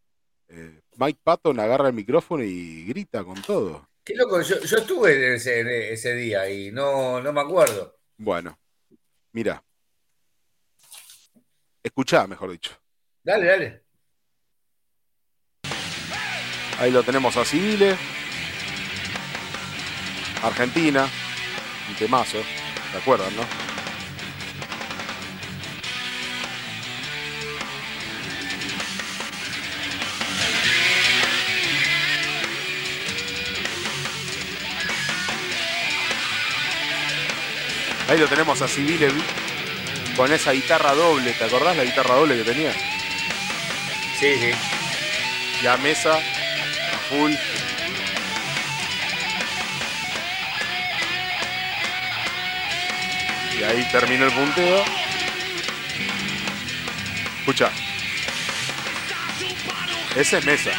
eh, 0.48 0.80
Mike 0.96 1.20
Patton 1.22 1.60
agarra 1.60 1.88
el 1.88 1.94
micrófono 1.94 2.42
y 2.42 2.84
grita 2.86 3.22
con 3.22 3.42
todo. 3.42 3.86
Qué 4.04 4.14
loco, 4.14 4.42
yo, 4.42 4.56
estuve 4.56 5.34
ese, 5.34 5.92
ese, 5.92 6.14
día 6.14 6.48
y 6.50 6.70
no, 6.70 7.22
no 7.22 7.32
me 7.32 7.40
acuerdo. 7.40 7.98
Bueno, 8.18 8.58
mira. 9.32 9.64
Escuchá, 11.82 12.26
mejor 12.26 12.50
dicho. 12.50 12.78
Dale, 13.22 13.46
dale. 13.46 13.84
Ahí 16.78 16.90
lo 16.90 17.02
tenemos 17.02 17.34
a 17.38 17.44
Civiles. 17.46 17.96
Argentina. 20.42 21.08
Un 21.88 21.96
temazo. 21.96 22.38
¿Se 22.92 22.98
acuerdan, 22.98 23.34
no? 23.36 23.73
Ahí 38.14 38.20
lo 38.20 38.28
tenemos 38.28 38.62
a 38.62 38.68
Civile 38.68 39.08
con 40.14 40.32
esa 40.32 40.52
guitarra 40.52 40.94
doble. 40.94 41.32
¿Te 41.32 41.46
acordás 41.46 41.76
la 41.76 41.82
guitarra 41.82 42.14
doble 42.14 42.36
que 42.36 42.44
tenía? 42.44 42.72
Sí, 44.20 44.38
sí. 44.38 44.52
Ya 45.64 45.76
mesa, 45.78 46.14
a 46.14 46.98
full. 47.08 47.32
Y 53.58 53.64
ahí 53.64 53.88
terminó 53.90 54.26
el 54.26 54.32
punteo. 54.32 54.84
Escucha. 57.40 57.72
Ese 60.14 60.38
es 60.38 60.44
mesa. 60.44 60.70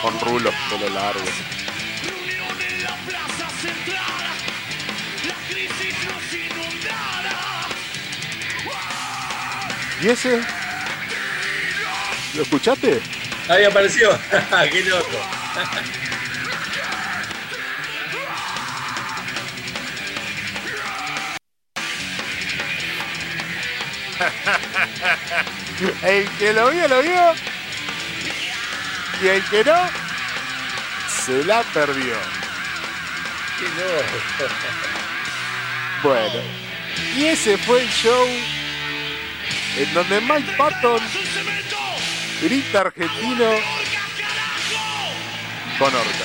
Con 0.00 0.18
rulos, 0.18 0.54
pelo 0.70 0.88
largo. 0.88 1.57
¿Y 10.00 10.08
ese? 10.08 10.40
¿Lo 12.34 12.42
escuchaste? 12.42 13.00
Ahí 13.48 13.64
apareció. 13.64 14.10
Qué 14.70 14.84
loco. 14.84 15.18
el 26.04 26.28
que 26.38 26.52
lo 26.52 26.70
vio, 26.70 26.86
lo 26.86 27.02
vio. 27.02 27.34
Y 29.20 29.26
el 29.26 29.42
que 29.46 29.64
no, 29.64 29.74
se 31.26 31.44
la 31.44 31.62
perdió. 31.74 32.14
Qué 33.58 33.64
loco. 33.64 34.54
Bueno, 36.04 36.40
y 37.16 37.26
ese 37.26 37.58
fue 37.58 37.82
el 37.82 37.88
show 37.88 38.28
en 39.78 39.94
donde 39.94 40.20
Mike 40.20 40.54
Patton 40.56 41.00
grita 42.42 42.80
argentino 42.80 43.44
con 45.78 45.94
Orca. 45.94 46.24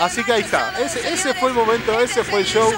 Así 0.00 0.24
que 0.24 0.32
ahí 0.32 0.42
está, 0.42 0.78
ese, 0.80 1.12
ese 1.12 1.34
fue 1.34 1.50
el 1.50 1.54
momento, 1.54 1.98
ese 2.00 2.22
fue 2.24 2.40
el 2.40 2.46
show. 2.46 2.70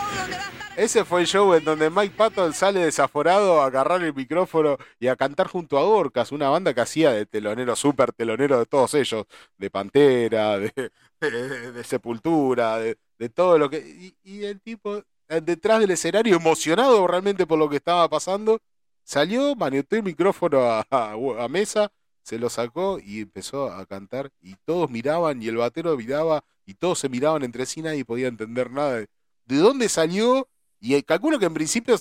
Ese 0.77 1.05
fue 1.05 1.23
el 1.23 1.27
show 1.27 1.55
en 1.55 1.65
donde 1.65 1.91
Mike 1.91 2.15
Patton 2.17 2.53
sale 2.53 2.79
desaforado 2.79 3.61
a 3.61 3.67
agarrar 3.67 4.01
el 4.05 4.15
micrófono 4.15 4.79
y 5.01 5.09
a 5.09 5.17
cantar 5.17 5.49
junto 5.49 5.77
a 5.77 5.83
Orcas, 5.83 6.31
una 6.31 6.49
banda 6.51 6.73
que 6.73 6.81
hacía 6.81 7.11
de 7.11 7.27
telonero, 7.27 7.75
súper 7.75 8.13
telonero 8.13 8.61
de 8.61 8.67
todos 8.67 8.95
ellos, 8.95 9.27
de 9.57 9.71
Pantera, 9.71 10.57
de, 10.57 10.93
de, 11.21 11.83
Sepultura, 11.83 12.79
de, 12.79 12.97
todo 13.29 13.59
lo 13.59 13.69
que... 13.69 14.15
Y, 14.23 14.45
el 14.45 14.61
tipo, 14.61 15.03
eh, 15.29 15.41
detrás 15.43 15.81
del 15.81 15.91
escenario, 15.91 16.37
emocionado 16.37 17.07
realmente 17.07 17.47
por 17.47 17.59
lo 17.59 17.69
que 17.69 17.77
estaba 17.77 18.09
pasando, 18.09 18.61
salió, 19.03 19.57
maniotó 19.57 19.97
el 19.97 20.03
micrófono 20.03 20.61
a, 20.63 21.49
mesa, 21.49 21.91
se 22.23 22.39
lo 22.39 22.51
sacó 22.51 22.99
y 23.05 23.23
empezó 23.23 23.73
a 23.73 23.87
cantar 23.87 24.31
y 24.41 24.55
todos 24.65 24.91
miraban 24.91 25.43
y 25.43 25.49
el 25.49 25.57
batero 25.57 25.97
miraba 25.97 26.45
y 26.67 26.75
todos 26.75 26.99
se 26.99 27.09
miraban 27.09 27.43
entre 27.43 27.67
sí, 27.67 27.83
nadie 27.83 28.05
podía 28.05 28.29
entender 28.29 28.71
nada 28.71 28.99
de, 28.99 29.09
de 29.47 29.57
dónde 29.57 29.89
salió 29.89 30.47
y 30.81 31.03
calculo 31.03 31.39
que 31.39 31.47
en 31.47 31.55
principio, 31.55 31.97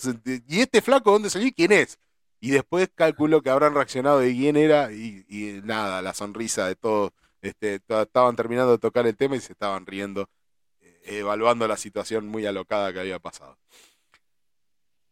¿y 0.47 0.59
este 0.59 0.81
flaco 0.81 1.11
dónde 1.11 1.29
salió 1.29 1.47
y 1.47 1.51
quién 1.51 1.71
es? 1.71 1.97
Y 2.39 2.51
después 2.51 2.89
calculo 2.93 3.41
que 3.41 3.49
habrán 3.49 3.73
reaccionado 3.73 4.19
de 4.19 4.31
quién 4.31 4.55
era 4.57 4.91
y, 4.91 5.61
nada, 5.63 6.01
la 6.01 6.13
sonrisa 6.13 6.67
de 6.67 6.75
todos. 6.75 7.11
Este, 7.41 7.75
estaban 7.75 8.35
terminando 8.35 8.71
de 8.71 8.77
tocar 8.77 9.07
el 9.07 9.15
tema 9.15 9.35
y 9.35 9.39
se 9.39 9.53
estaban 9.53 9.85
riendo, 9.85 10.23
eh, 10.23 10.27
evaluando 11.07 11.67
la 11.67 11.77
situación 11.77 12.27
muy 12.27 12.45
alocada 12.45 12.93
que 12.93 12.99
había 12.99 13.19
pasado. 13.19 13.57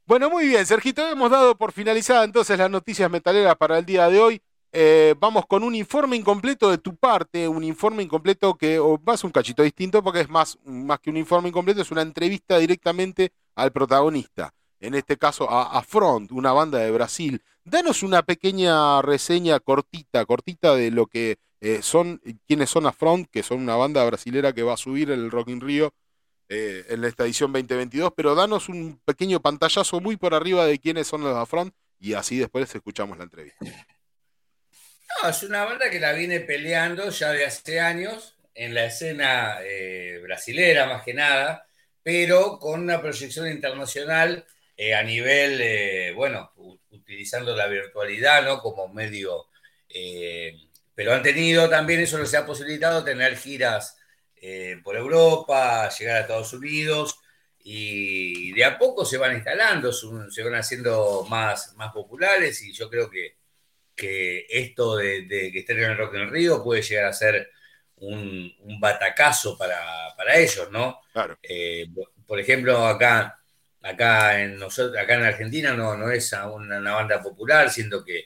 Bueno, 0.05 0.29
muy 0.29 0.47
bien, 0.47 0.65
Sergito, 0.65 1.07
hemos 1.07 1.31
dado 1.31 1.57
por 1.57 1.71
finalizada 1.71 2.23
entonces 2.23 2.59
las 2.59 2.69
noticias 2.69 3.09
metaleras 3.09 3.55
para 3.55 3.79
el 3.79 3.85
día 3.85 4.07
de 4.07 4.19
hoy. 4.19 4.41
Eh, 4.71 5.15
vamos 5.17 5.45
con 5.47 5.63
un 5.63 5.73
informe 5.73 6.17
incompleto 6.17 6.69
de 6.69 6.77
tu 6.77 6.95
parte, 6.95 7.47
un 7.47 7.63
informe 7.63 8.03
incompleto 8.03 8.55
que 8.55 8.77
a 8.77 9.17
ser 9.17 9.25
un 9.25 9.31
cachito 9.31 9.63
distinto 9.63 10.03
porque 10.03 10.19
es 10.19 10.29
más, 10.29 10.59
más 10.65 10.99
que 10.99 11.09
un 11.09 11.17
informe 11.17 11.49
incompleto, 11.49 11.81
es 11.81 11.91
una 11.91 12.01
entrevista 12.01 12.57
directamente 12.57 13.31
al 13.55 13.71
protagonista, 13.71 14.53
en 14.81 14.93
este 14.93 15.17
caso 15.17 15.49
a, 15.49 15.81
Front, 15.81 16.33
una 16.33 16.51
banda 16.51 16.77
de 16.79 16.91
Brasil. 16.91 17.41
Danos 17.63 18.03
una 18.03 18.21
pequeña 18.21 19.01
reseña 19.01 19.59
cortita, 19.61 20.25
cortita 20.25 20.75
de 20.75 20.91
lo 20.91 21.07
que 21.07 21.37
eh, 21.65 21.81
son, 21.81 22.21
quiénes 22.45 22.69
son 22.69 22.85
a 22.85 22.91
Front, 22.91 23.27
que 23.31 23.41
son 23.41 23.59
una 23.59 23.75
banda 23.75 24.05
brasilera 24.05 24.53
que 24.53 24.61
va 24.61 24.75
a 24.75 24.77
subir 24.77 25.09
el 25.09 25.31
Rock 25.31 25.49
in 25.49 25.61
Rio 25.61 25.95
eh, 26.47 26.85
en 26.89 27.03
esta 27.03 27.23
edición 27.23 27.51
2022, 27.51 28.13
pero 28.15 28.35
danos 28.35 28.69
un 28.69 29.01
pequeño 29.03 29.41
pantallazo 29.41 29.99
muy 29.99 30.15
por 30.15 30.35
arriba 30.35 30.67
de 30.67 30.77
quiénes 30.77 31.07
son 31.07 31.23
los 31.23 31.49
Front 31.49 31.73
y 31.99 32.13
así 32.13 32.37
después 32.37 32.75
escuchamos 32.75 33.17
la 33.17 33.23
entrevista. 33.23 33.65
No, 35.23 35.29
es 35.29 35.41
una 35.41 35.65
banda 35.65 35.89
que 35.89 35.99
la 35.99 36.13
viene 36.13 36.39
peleando 36.41 37.09
ya 37.09 37.31
de 37.31 37.45
hace 37.45 37.79
años 37.79 38.37
en 38.53 38.75
la 38.75 38.85
escena 38.85 39.57
eh, 39.63 40.19
brasilera 40.21 40.85
más 40.85 41.03
que 41.03 41.15
nada 41.15 41.65
pero 42.03 42.59
con 42.59 42.81
una 42.81 43.01
proyección 43.01 43.47
internacional 43.47 44.45
eh, 44.77 44.93
a 44.93 45.01
nivel, 45.01 46.13
bueno, 46.13 46.51
utilizando 46.91 47.55
la 47.55 47.65
virtualidad 47.65 48.43
¿no? 48.43 48.61
como 48.61 48.87
medio, 48.87 49.47
pero 50.95 51.13
han 51.13 51.21
tenido 51.21 51.69
también, 51.69 51.99
eso 51.99 52.17
les 52.17 52.33
ha 52.33 52.45
posibilitado 52.45 53.03
tener 53.03 53.37
giras 53.37 53.97
por 54.83 54.95
Europa, 54.95 55.89
llegar 55.89 56.17
a 56.17 56.19
Estados 56.21 56.53
Unidos 56.53 57.19
y 57.67 58.51
de 58.53 58.63
a 58.63 58.77
poco 58.77 59.05
se 59.05 59.17
van 59.17 59.35
instalando, 59.35 59.91
se 59.91 60.43
van 60.43 60.53
haciendo 60.53 61.25
más, 61.27 61.73
más 61.75 61.91
populares 61.91 62.61
y 62.61 62.71
yo 62.71 62.91
creo 62.91 63.09
que, 63.09 63.37
que 63.95 64.45
esto 64.49 64.97
de, 64.97 65.27
que 65.27 65.59
estén 65.59 65.79
en 65.79 65.91
el 65.91 65.97
Rock 65.97 66.13
en 66.13 66.29
Río 66.29 66.63
puede 66.63 66.83
llegar 66.83 67.05
a 67.05 67.13
ser 67.13 67.49
un, 67.97 68.53
batacazo 68.79 69.57
para, 69.57 69.79
para, 70.15 70.35
ellos, 70.37 70.69
¿no? 70.69 70.99
Claro. 71.11 71.39
Eh, 71.41 71.87
por 72.27 72.39
ejemplo, 72.39 72.85
acá, 72.85 73.39
acá, 73.81 74.41
en 74.41 74.59
nosotros, 74.59 74.95
acá 74.97 75.15
en 75.15 75.23
Argentina 75.23 75.73
no, 75.73 75.97
no 75.97 76.11
es 76.11 76.31
una, 76.33 76.93
banda 76.93 77.19
popular, 77.21 77.71
siendo 77.71 78.03
que, 78.03 78.25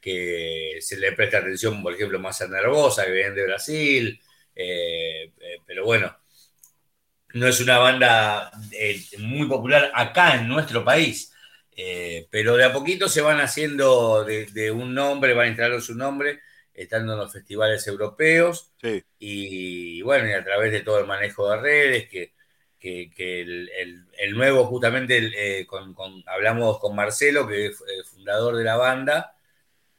que, 0.00 0.78
se 0.80 0.96
le 0.98 1.12
presta 1.12 1.38
atención, 1.38 1.82
por 1.82 1.94
ejemplo, 1.94 2.18
más 2.18 2.40
a 2.42 2.48
Nervosa, 2.48 3.04
que 3.04 3.12
viene 3.12 3.30
de 3.32 3.44
Brasil, 3.44 4.20
eh, 4.54 5.32
eh, 5.40 5.58
pero 5.66 5.84
bueno, 5.84 6.16
no 7.34 7.46
es 7.46 7.60
una 7.60 7.78
banda 7.78 8.50
muy 9.18 9.46
popular 9.48 9.90
acá 9.94 10.36
en 10.36 10.48
nuestro 10.48 10.84
país. 10.84 11.32
pero 12.30 12.56
de 12.56 12.64
a 12.64 12.72
poquito 12.72 13.08
se 13.08 13.20
van 13.20 13.40
haciendo 13.40 14.24
de, 14.24 14.70
un 14.72 14.94
nombre, 14.94 15.34
van 15.34 15.48
instalando 15.48 15.80
su 15.80 15.94
nombre 15.94 16.40
estando 16.74 17.12
en 17.14 17.18
los 17.18 17.32
festivales 17.32 17.86
europeos. 17.86 18.72
Y 19.18 20.02
bueno, 20.02 20.28
y 20.28 20.32
a 20.32 20.44
través 20.44 20.72
de 20.72 20.80
todo 20.80 21.00
el 21.00 21.06
manejo 21.06 21.50
de 21.50 21.56
redes, 21.60 22.08
que, 22.08 22.32
que, 22.78 23.40
el, 23.40 24.34
nuevo, 24.34 24.64
justamente, 24.66 25.60
eh, 25.60 25.66
con, 25.66 25.94
hablamos 26.26 26.78
con 26.78 26.94
Marcelo, 26.94 27.46
que 27.46 27.66
es 27.66 27.78
fundador 28.10 28.56
de 28.56 28.64
la 28.64 28.76
banda, 28.76 29.34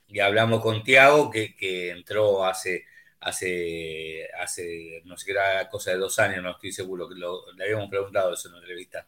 y 0.09 0.19
hablamos 0.19 0.61
con 0.61 0.83
Tiago, 0.83 1.29
que, 1.29 1.91
entró 1.91 2.43
hace, 2.45 2.85
hace, 3.19 4.27
hace, 4.39 5.01
no 5.05 5.17
sé 5.17 5.25
qué 5.27 5.31
era 5.33 5.69
cosa 5.69 5.91
de 5.91 5.97
dos 5.97 6.17
años, 6.19 6.43
no 6.43 6.51
estoy 6.51 6.71
seguro, 6.71 7.07
que 7.07 7.15
le 7.15 7.63
habíamos 7.63 7.89
preguntado 7.89 8.33
eso 8.33 8.47
en 8.47 8.55
una 8.55 8.61
entrevista, 8.61 9.05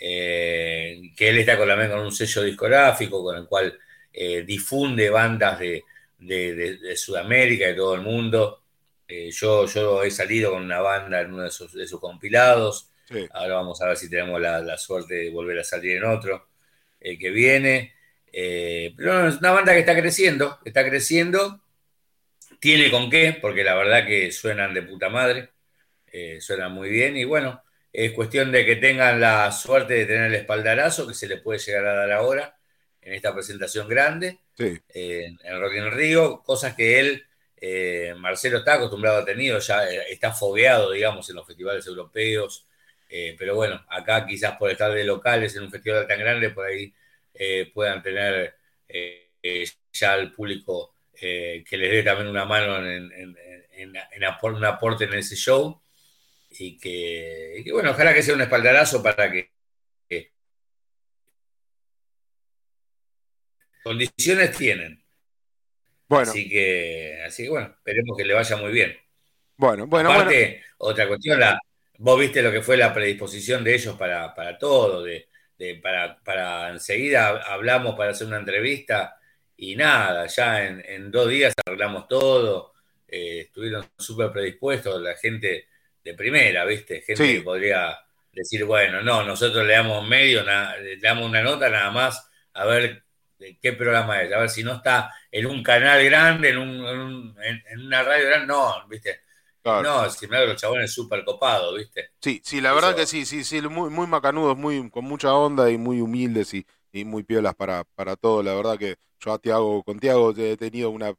eh, 0.00 1.12
que 1.16 1.28
él 1.28 1.38
está 1.38 1.56
con, 1.56 1.68
la, 1.68 1.88
con 1.88 2.00
un 2.00 2.12
sello 2.12 2.42
discográfico 2.42 3.22
con 3.22 3.36
el 3.36 3.46
cual 3.46 3.78
eh, 4.12 4.42
difunde 4.42 5.08
bandas 5.08 5.60
de, 5.60 5.84
de, 6.18 6.96
Sudamérica, 6.96 7.66
de 7.66 7.74
todo 7.74 7.94
el 7.94 8.00
mundo. 8.00 8.62
Eh, 9.06 9.30
yo, 9.30 9.66
yo 9.66 10.02
he 10.02 10.10
salido 10.10 10.52
con 10.52 10.62
una 10.62 10.80
banda 10.80 11.20
en 11.20 11.32
uno 11.32 11.44
de 11.44 11.50
sus, 11.50 11.72
de 11.72 11.86
sus 11.86 12.00
compilados. 12.00 12.90
Ahora 13.32 13.54
vamos 13.54 13.80
a 13.82 13.88
ver 13.88 13.96
si 13.96 14.10
tenemos 14.10 14.40
la, 14.40 14.76
suerte 14.78 15.14
de 15.14 15.30
volver 15.30 15.58
a 15.60 15.64
salir 15.64 15.98
en 15.98 16.04
otro 16.04 16.48
que 16.98 17.30
viene. 17.30 17.93
Pero 18.96 19.28
es 19.28 19.36
una 19.36 19.52
banda 19.52 19.72
que 19.72 19.80
está 19.80 19.94
creciendo, 19.94 20.58
está 20.64 20.84
creciendo. 20.84 21.60
Tiene 22.58 22.90
con 22.90 23.10
qué, 23.10 23.36
porque 23.40 23.62
la 23.62 23.74
verdad 23.74 24.06
que 24.06 24.32
suenan 24.32 24.74
de 24.74 24.82
puta 24.82 25.08
madre, 25.08 25.50
eh, 26.06 26.40
suenan 26.40 26.72
muy 26.72 26.88
bien 26.88 27.16
y 27.16 27.24
bueno, 27.24 27.62
es 27.92 28.12
cuestión 28.12 28.50
de 28.50 28.64
que 28.64 28.76
tengan 28.76 29.20
la 29.20 29.52
suerte 29.52 29.94
de 29.94 30.06
tener 30.06 30.24
el 30.26 30.34
espaldarazo 30.34 31.06
que 31.06 31.14
se 31.14 31.28
les 31.28 31.40
puede 31.40 31.58
llegar 31.58 31.86
a 31.86 31.94
dar 31.94 32.12
ahora 32.12 32.56
en 33.02 33.12
esta 33.12 33.34
presentación 33.34 33.88
grande 33.88 34.38
en 34.58 35.60
Rock 35.60 35.74
in 35.74 35.90
Río, 35.90 36.42
cosas 36.42 36.74
que 36.74 36.98
él, 36.98 37.26
eh, 37.56 38.14
Marcelo 38.16 38.58
está 38.58 38.74
acostumbrado 38.74 39.18
a 39.18 39.24
tener, 39.24 39.58
ya 39.60 39.88
eh, 39.88 40.06
está 40.10 40.32
fogueado, 40.32 40.92
digamos, 40.92 41.28
en 41.28 41.36
los 41.36 41.46
festivales 41.46 41.86
europeos, 41.86 42.66
pero 43.38 43.54
bueno, 43.54 43.84
acá 43.90 44.26
quizás 44.26 44.56
por 44.56 44.70
estar 44.70 44.92
de 44.92 45.04
locales 45.04 45.54
en 45.54 45.62
un 45.62 45.70
festival 45.70 46.04
tan 46.08 46.18
grande, 46.18 46.50
por 46.50 46.66
ahí 46.66 46.92
puedan 47.72 48.02
tener 48.02 48.56
ya 49.92 50.14
el 50.14 50.32
público 50.32 50.94
eh, 51.20 51.64
que 51.68 51.76
les 51.76 51.90
dé 51.90 52.02
también 52.02 52.28
una 52.28 52.44
mano 52.44 52.76
en, 52.86 53.36
un 54.42 54.64
aporte 54.64 55.04
en 55.04 55.14
ese 55.14 55.36
show. 55.36 55.80
Y 56.50 56.78
que, 56.78 57.64
bueno, 57.72 57.90
ojalá 57.90 58.14
que 58.14 58.22
sea 58.22 58.34
un 58.34 58.42
espaldarazo 58.42 59.02
para 59.02 59.30
que, 59.30 59.50
condiciones 63.82 64.56
tienen. 64.56 65.04
Bueno. 66.08 66.30
Así 66.30 66.48
que, 66.48 67.22
así 67.26 67.44
que 67.44 67.50
bueno, 67.50 67.66
esperemos 67.66 68.16
que 68.16 68.24
le 68.24 68.34
vaya 68.34 68.56
muy 68.56 68.72
bien. 68.72 68.96
Bueno, 69.56 69.86
bueno, 69.86 70.12
Aparte, 70.12 70.62
otra 70.78 71.06
cuestión, 71.06 71.38
la, 71.38 71.60
vos 71.98 72.18
viste 72.18 72.42
lo 72.42 72.50
que 72.50 72.62
fue 72.62 72.76
la 72.76 72.94
predisposición 72.94 73.62
de 73.62 73.74
ellos 73.74 73.96
para, 73.96 74.58
todo, 74.58 75.02
de, 75.02 75.28
para, 75.82 76.18
para 76.22 76.70
enseguida 76.70 77.28
hablamos 77.46 77.94
para 77.96 78.10
hacer 78.10 78.26
una 78.26 78.38
entrevista 78.38 79.18
y 79.56 79.76
nada, 79.76 80.26
ya 80.26 80.64
en, 80.64 81.10
dos 81.10 81.28
días 81.28 81.54
arreglamos 81.64 82.08
todo, 82.08 82.72
eh, 83.06 83.40
estuvieron 83.46 83.86
súper 83.96 84.32
predispuestos, 84.32 85.00
la 85.00 85.16
gente 85.16 85.68
de 86.02 86.14
primera, 86.14 86.64
¿viste? 86.64 87.02
Gente 87.02 87.36
que 87.36 87.40
podría 87.42 87.98
decir, 88.32 88.64
bueno, 88.64 89.00
no, 89.02 89.22
nosotros 89.24 89.64
le 89.66 89.74
damos 89.74 90.06
medio, 90.06 90.42
le 90.42 90.98
damos 90.98 91.26
una 91.26 91.42
nota 91.42 91.68
nada 91.70 91.90
más 91.90 92.28
a 92.52 92.66
ver 92.66 93.04
qué 93.60 93.72
programa 93.72 94.22
es, 94.22 94.32
a 94.32 94.38
ver 94.38 94.50
si 94.50 94.64
no 94.64 94.74
está 94.74 95.12
en 95.30 95.46
un 95.46 95.62
canal 95.62 96.04
grande, 96.04 96.50
en, 96.50 96.58
un, 96.58 97.36
en, 97.42 97.80
una 97.80 98.02
radio 98.02 98.26
grande, 98.26 98.46
no, 98.46 98.86
¿viste? 98.88 99.20
No, 99.64 100.10
si 100.10 100.26
me 100.26 100.46
los 100.46 100.60
chabones 100.60 100.92
súper 100.92 101.24
copados, 101.24 101.76
¿viste? 101.76 102.10
Sí, 102.20 102.40
sí, 102.44 102.60
la 102.60 102.72
verdad 102.72 102.94
que 102.94 103.06
sí, 103.06 103.24
sí, 103.24 103.44
sí, 103.44 103.62
muy, 103.62 103.90
muy 103.90 104.06
macanudos, 104.06 104.56
muy, 104.56 104.90
con 104.90 105.04
mucha 105.04 105.34
onda 105.34 105.70
y 105.70 105.78
muy 105.78 106.00
humildes 106.00 106.52
y, 106.54 106.66
y 106.92 107.04
muy 107.04 107.22
piolas 107.22 107.54
para, 107.54 107.84
para 107.84 108.16
todo. 108.16 108.42
La 108.42 108.54
verdad 108.54 108.78
que 108.78 108.96
yo 109.20 109.32
a 109.32 109.38
Tiago, 109.38 109.82
con 109.82 109.98
Tiago 109.98 110.32
he 110.36 110.56
tenido 110.56 110.90
una 110.90 111.14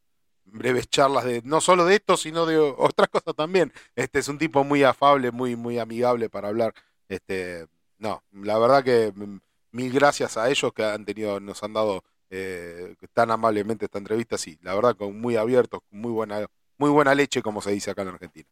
breves 0.45 0.87
charlas 0.89 1.25
de 1.25 1.41
no 1.43 1.59
solo 1.59 1.85
de 1.85 1.95
esto, 1.95 2.17
sino 2.17 2.45
de 2.45 2.57
otras 2.57 3.09
cosas 3.09 3.35
también. 3.35 3.73
Este 3.95 4.19
es 4.19 4.27
un 4.27 4.37
tipo 4.37 4.63
muy 4.63 4.83
afable, 4.83 5.31
muy, 5.31 5.55
muy 5.55 5.79
amigable 5.79 6.29
para 6.29 6.49
hablar. 6.49 6.73
Este, 7.09 7.67
no, 7.97 8.23
la 8.31 8.57
verdad 8.57 8.83
que 8.83 9.11
mm, 9.15 9.39
mil 9.71 9.91
gracias 9.91 10.37
a 10.37 10.49
ellos 10.49 10.71
que 10.73 10.83
han 10.83 11.05
tenido, 11.05 11.39
nos 11.39 11.63
han 11.63 11.73
dado 11.73 12.03
eh, 12.29 12.95
tan 13.13 13.31
amablemente 13.31 13.85
esta 13.85 13.97
entrevista, 13.97 14.37
sí, 14.37 14.57
la 14.61 14.73
verdad 14.75 14.95
con 14.95 15.19
muy 15.19 15.35
abiertos, 15.35 15.81
muy 15.91 16.11
buena, 16.11 16.47
muy 16.77 16.89
buena 16.89 17.15
leche, 17.15 17.41
como 17.41 17.61
se 17.61 17.71
dice 17.71 17.91
acá 17.91 18.01
en 18.03 18.09
Argentina. 18.09 18.49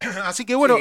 Así 0.24 0.44
que 0.44 0.54
bueno, 0.54 0.76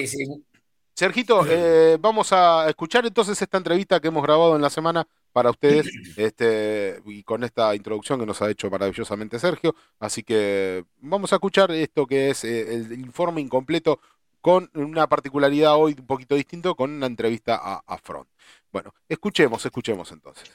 Sergito, 0.95 1.45
eh, 1.49 1.97
vamos 1.99 2.32
a 2.32 2.67
escuchar 2.69 3.05
entonces 3.05 3.41
esta 3.41 3.57
entrevista 3.57 3.99
que 3.99 4.07
hemos 4.07 4.23
grabado 4.23 4.55
en 4.55 4.61
la 4.61 4.69
semana 4.69 5.07
para 5.34 5.49
ustedes 5.49 5.88
este, 6.17 7.01
y 7.05 7.23
con 7.23 7.43
esta 7.43 7.76
introducción 7.76 8.19
que 8.19 8.26
nos 8.26 8.41
ha 8.41 8.49
hecho 8.49 8.69
maravillosamente 8.69 9.38
Sergio. 9.38 9.76
Así 9.99 10.23
que 10.23 10.86
vamos 11.01 11.34
a 11.34 11.36
escuchar 11.36 11.71
esto 11.71 12.07
que 12.07 12.30
es 12.30 12.43
eh, 12.45 12.73
el 12.73 12.93
informe 12.93 13.41
incompleto 13.41 13.99
con 14.39 14.69
una 14.76 15.07
particularidad 15.07 15.76
hoy 15.76 15.95
un 15.97 16.05
poquito 16.05 16.36
distinto, 16.36 16.76
con 16.76 16.91
una 16.91 17.07
entrevista 17.07 17.59
a, 17.61 17.84
a 17.86 17.97
Front. 17.97 18.30
Bueno, 18.71 18.93
escuchemos, 19.09 19.65
escuchemos 19.65 20.11
entonces. 20.11 20.51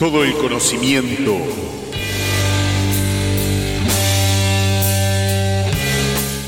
Todo 0.00 0.24
el 0.24 0.32
conocimiento. 0.32 1.36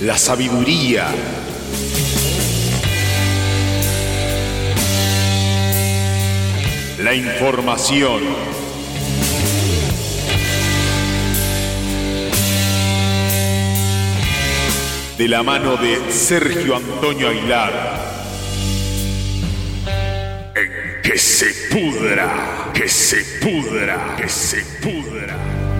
La 0.00 0.16
sabiduría. 0.16 1.08
La 7.00 7.14
información. 7.14 8.22
De 15.18 15.28
la 15.28 15.42
mano 15.42 15.76
de 15.76 16.10
Sergio 16.10 16.76
Antonio 16.76 17.28
Aguilar. 17.28 18.21
Que 21.02 21.18
se 21.18 21.52
pudra, 21.70 22.70
que 22.72 22.88
se 22.88 23.24
pudra, 23.40 24.14
que 24.16 24.28
se 24.28 24.64
pudra. 24.80 25.71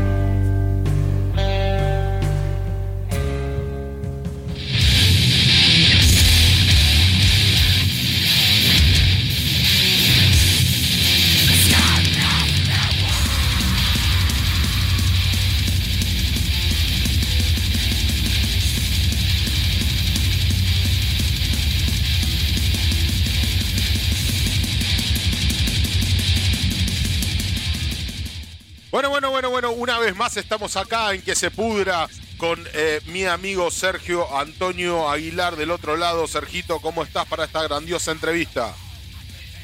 Bueno, 28.93 29.09
bueno, 29.09 29.30
bueno, 29.30 29.49
bueno, 29.49 29.72
una 29.72 29.99
vez 29.99 30.14
más 30.14 30.36
estamos 30.36 30.76
acá 30.76 31.14
en 31.14 31.22
que 31.22 31.34
se 31.34 31.51
pudra 31.51 32.07
con 32.36 32.62
eh, 32.74 33.01
mi 33.07 33.24
amigo 33.24 33.70
Sergio 33.70 34.38
Antonio 34.38 35.09
Aguilar 35.09 35.57
del 35.57 35.70
otro 35.70 35.97
lado. 35.97 36.28
Sergito, 36.28 36.78
¿cómo 36.78 37.03
estás 37.03 37.26
para 37.26 37.47
esta 37.47 37.62
grandiosa 37.62 38.12
entrevista? 38.12 38.74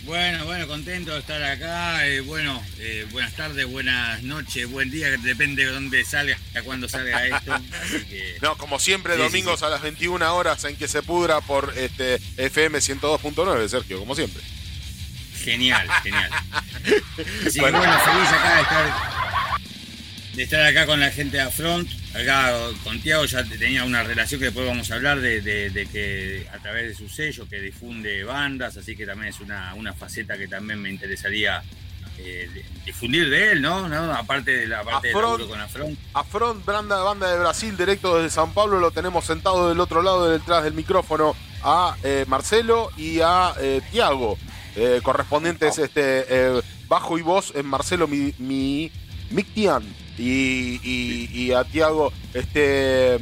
Bueno, 0.04 0.46
bueno, 0.46 0.66
contento 0.66 1.12
de 1.12 1.18
estar 1.18 1.42
acá. 1.42 2.06
Eh, 2.08 2.20
bueno, 2.20 2.58
eh, 2.78 3.06
buenas 3.12 3.34
tardes, 3.34 3.66
buenas 3.66 4.22
noches, 4.22 4.66
buen 4.70 4.90
día, 4.90 5.10
depende 5.18 5.66
de 5.66 5.72
dónde 5.72 6.06
salga, 6.06 6.38
a 6.54 6.62
cuándo 6.62 6.88
salga 6.88 7.26
esto. 7.26 7.52
no, 8.40 8.56
como 8.56 8.78
siempre, 8.78 9.18
domingos 9.18 9.62
a 9.62 9.68
las 9.68 9.82
21 9.82 10.34
horas 10.34 10.64
en 10.64 10.74
que 10.76 10.88
se 10.88 11.02
pudra 11.02 11.42
por 11.42 11.74
este 11.76 12.14
FM 12.38 12.78
102.9, 12.78 13.68
Sergio, 13.68 13.98
como 13.98 14.14
siempre. 14.14 14.42
Genial, 15.48 15.88
genial. 16.02 16.30
Así 17.46 17.58
bueno. 17.58 17.80
que 17.80 17.86
bueno, 17.86 18.00
feliz 18.00 18.28
acá 18.28 18.54
de 18.54 18.62
estar 18.62 19.18
de 20.34 20.42
estar 20.42 20.62
acá 20.62 20.86
con 20.86 21.00
la 21.00 21.10
gente 21.10 21.38
de 21.38 21.42
Afront. 21.42 21.88
Acá 22.14 22.52
con 22.84 23.00
Tiago 23.00 23.24
ya 23.24 23.42
tenía 23.44 23.84
una 23.84 24.02
relación 24.02 24.40
que 24.40 24.46
después 24.46 24.66
vamos 24.66 24.90
a 24.90 24.96
hablar 24.96 25.20
de, 25.20 25.88
que 25.90 26.46
a 26.52 26.58
través 26.58 26.88
de 26.88 26.94
su 26.94 27.08
sello 27.08 27.48
que 27.48 27.60
difunde 27.60 28.24
bandas, 28.24 28.76
así 28.76 28.94
que 28.94 29.06
también 29.06 29.30
es 29.30 29.40
una, 29.40 29.94
faceta 29.94 30.36
que 30.36 30.48
también 30.48 30.82
me 30.82 30.90
interesaría 30.90 31.62
eh, 32.18 32.50
difundir 32.84 33.30
de 33.30 33.52
él, 33.52 33.62
¿no? 33.62 33.86
Aparte 34.14 34.50
de 34.50 34.66
la 34.66 34.84
parte 34.84 35.08
de 35.08 35.14
con 35.14 35.60
Afront. 35.60 35.98
Afront, 36.12 36.64
banda, 36.64 37.02
banda 37.02 37.30
de 37.30 37.38
Brasil, 37.38 37.74
directo 37.74 38.16
desde 38.16 38.30
San 38.30 38.52
Pablo, 38.52 38.80
lo 38.80 38.90
tenemos 38.90 39.24
sentado 39.24 39.70
del 39.70 39.80
otro 39.80 40.02
lado 40.02 40.30
detrás 40.30 40.62
del 40.62 40.74
micrófono 40.74 41.34
a 41.62 41.96
eh, 42.02 42.24
Marcelo 42.28 42.90
y 42.96 43.20
a 43.20 43.54
eh, 43.60 43.80
Tiago, 43.90 44.38
correspondientes 45.02 45.78
este, 45.78 46.24
bajo 46.88 47.18
y 47.18 47.22
voz 47.22 47.52
en 47.54 47.66
Marcelo 47.66 48.06
mi, 48.06 48.34
mi 48.38 48.90
¿Mm? 49.30 49.40
y, 50.18 51.30
y, 51.32 51.52
a 51.52 51.64
Tiago, 51.64 52.12
este, 52.34 53.18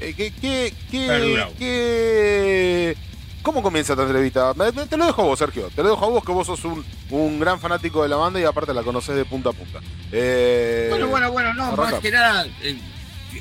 Eh, 0.00 0.14
¿Qué, 0.16 0.32
qué, 0.40 0.72
qué, 0.90 1.46
qué, 1.58 2.96
¿Cómo 3.42 3.62
comienza 3.62 3.92
esta 3.92 4.04
entrevista? 4.04 4.54
Te 4.88 4.96
lo 4.96 5.06
dejo 5.06 5.22
a 5.22 5.24
vos, 5.26 5.38
Sergio. 5.38 5.68
Te 5.74 5.82
lo 5.82 5.90
dejo 5.90 6.06
a 6.06 6.08
vos, 6.08 6.24
que 6.24 6.32
vos 6.32 6.46
sos 6.46 6.64
un, 6.64 6.84
un 7.10 7.38
gran 7.38 7.60
fanático 7.60 8.02
de 8.02 8.08
la 8.08 8.16
banda 8.16 8.40
y 8.40 8.44
aparte 8.44 8.72
la 8.72 8.82
conocés 8.82 9.16
de 9.16 9.26
punta 9.26 9.50
a 9.50 9.52
punta. 9.52 9.80
Eh, 10.10 10.86
bueno, 10.90 11.08
bueno, 11.08 11.32
bueno, 11.32 11.54
no, 11.54 11.76
más 11.76 11.94
que 11.94 12.10
nada, 12.10 12.46
eh, 12.62 12.78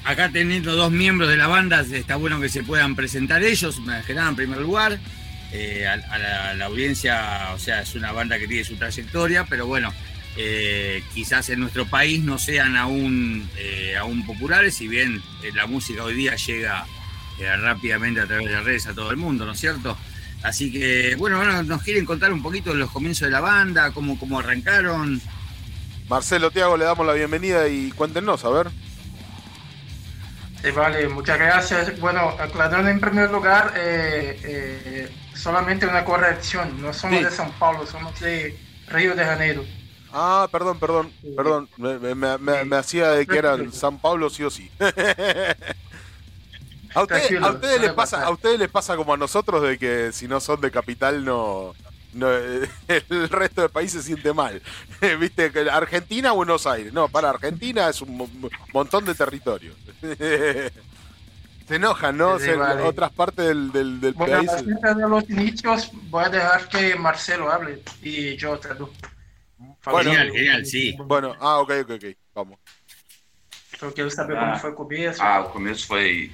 acá 0.03 0.29
teniendo 0.31 0.75
dos 0.75 0.91
miembros 0.91 1.29
de 1.29 1.37
la 1.37 1.47
banda, 1.47 1.81
está 1.81 2.17
bueno 2.17 2.41
que 2.41 2.49
se 2.49 2.63
puedan 2.63 2.95
presentar 2.95 3.41
ellos, 3.41 3.79
más 3.79 4.05
que 4.05 4.13
nada 4.13 4.29
en 4.29 4.35
primer 4.35 4.59
lugar. 4.59 4.99
Eh, 5.51 5.87
a, 5.87 6.55
la, 6.55 6.65
audiencia, 6.65 7.51
o 7.53 7.59
sea, 7.59 7.81
es 7.81 7.95
una 7.95 8.11
banda 8.11 8.37
que 8.37 8.47
tiene 8.47 8.63
su 8.63 8.75
trayectoria, 8.75 9.45
pero 9.45 9.65
bueno, 9.65 9.93
quizás 11.13 11.49
en 11.49 11.59
nuestro 11.59 11.85
país 11.85 12.23
no 12.23 12.37
sean 12.37 12.77
aún, 12.77 13.49
aún 13.99 14.25
populares, 14.25 14.75
si 14.75 14.87
bien 14.87 15.21
la 15.53 15.65
música 15.65 16.03
hoy 16.03 16.13
día 16.13 16.35
llega 16.35 16.85
rápidamente 17.61 18.21
a 18.21 18.25
través 18.25 18.47
de 18.47 18.53
las 18.53 18.63
redes 18.63 18.87
a 18.87 18.93
todo 18.93 19.11
el 19.11 19.17
mundo, 19.17 19.45
¿no 19.45 19.51
es 19.51 19.59
cierto? 19.59 19.97
Así 20.43 20.71
que, 20.71 21.15
bueno, 21.17 21.37
ahora 21.37 21.63
nos 21.63 21.83
quieren 21.83 22.05
contar 22.05 22.31
un 22.31 22.41
poquito 22.41 22.71
de 22.71 22.77
los 22.77 22.91
comienzos 22.91 23.27
de 23.27 23.31
la 23.31 23.41
banda, 23.41 23.91
cómo, 23.91 24.17
cómo 24.17 24.39
arrancaron. 24.39 25.21
Marcelo 26.07 26.49
Tiago, 26.49 26.77
le 26.77 26.85
damos 26.85 27.05
la 27.05 27.13
bienvenida 27.13 27.67
y 27.67 27.91
cuéntenos, 27.91 28.45
a 28.45 28.49
ver. 28.49 28.67
Sí, 30.63 30.71
vale, 30.71 31.07
muchas 31.09 31.37
gracias. 31.37 31.99
Bueno, 31.99 32.35
aclarando 32.39 32.89
en 32.89 32.99
primer 32.99 33.29
lugar, 33.31 33.73
eh, 33.77 34.39
eh, 34.43 35.09
solamente 35.41 35.85
una 35.85 36.03
corrección, 36.05 36.81
no 36.81 36.93
somos 36.93 37.21
de 37.21 37.29
São 37.29 37.51
Paulo, 37.57 37.85
somos 37.85 38.19
de 38.19 38.57
Río 38.87 39.15
de 39.15 39.23
Janeiro. 39.23 39.63
Ah, 40.11 40.47
perdón, 40.51 40.79
perdón, 40.79 41.11
perdón, 41.35 41.69
me, 41.77 42.15
me 42.37 42.75
hacía 42.75 43.11
de 43.11 43.27
que 43.27 43.37
eran 43.37 43.71
San 43.71 43.99
Pablo 43.99 44.29
sí 44.29 44.43
o 44.43 44.49
sí. 44.49 44.71
¿A, 46.95 47.03
ustedes 47.03 47.81
les 47.81 47.93
pasa, 47.93 48.23
a 48.23 48.31
ustedes 48.31 48.59
les 48.59 48.69
pasa 48.69 48.95
como 48.95 49.13
a 49.13 49.17
nosotros 49.17 49.61
de 49.61 49.77
que 49.77 50.11
si 50.11 50.27
no 50.27 50.39
son 50.39 50.59
de 50.61 50.71
capital 50.71 51.23
no, 51.23 51.73
el 52.13 53.29
resto 53.29 53.61
del 53.61 53.69
país 53.69 53.91
se 53.91 54.01
siente 54.01 54.33
mal. 54.33 54.61
Viste 55.19 55.51
que 55.51 55.69
Argentina, 55.69 56.31
Buenos 56.31 56.65
Aires. 56.65 56.91
No, 56.91 57.07
para 57.07 57.29
Argentina 57.29 57.89
es 57.89 58.01
un 58.01 58.49
montón 58.73 59.05
de 59.05 59.13
territorio. 59.13 59.73
Se 61.69 61.75
enojan, 61.75 62.17
¿no? 62.17 62.37
Otras 62.83 63.11
partes 63.11 63.45
del, 63.45 63.71
del, 63.71 64.01
del 64.01 64.13
bueno, 64.13 64.37
país. 64.37 64.65
de 64.65 65.07
los 65.07 65.29
inicios 65.29 65.91
voy 66.09 66.23
a 66.23 66.29
dejar 66.29 66.67
que 66.67 66.95
Marcelo 66.95 67.51
hable 67.51 67.83
y 68.01 68.35
yo 68.37 68.57
traduzco. 68.57 68.95
Bueno, 69.85 70.09
genial, 70.09 70.31
genial, 70.31 70.65
sí. 70.65 70.97
Bueno, 70.97 71.35
ah, 71.39 71.59
ok, 71.59 71.71
ok, 71.83 71.91
ok. 71.91 72.05
Vamos. 72.33 72.59
Eu 73.81 73.93
quero 73.93 74.09
saber 74.09 74.35
ah, 74.35 74.45
como 74.45 74.59
foi 74.59 74.71
o 74.71 74.75
começo. 74.75 75.21
Ah, 75.21 75.41
o 75.41 75.49
começo 75.51 75.85
foi 75.87 76.31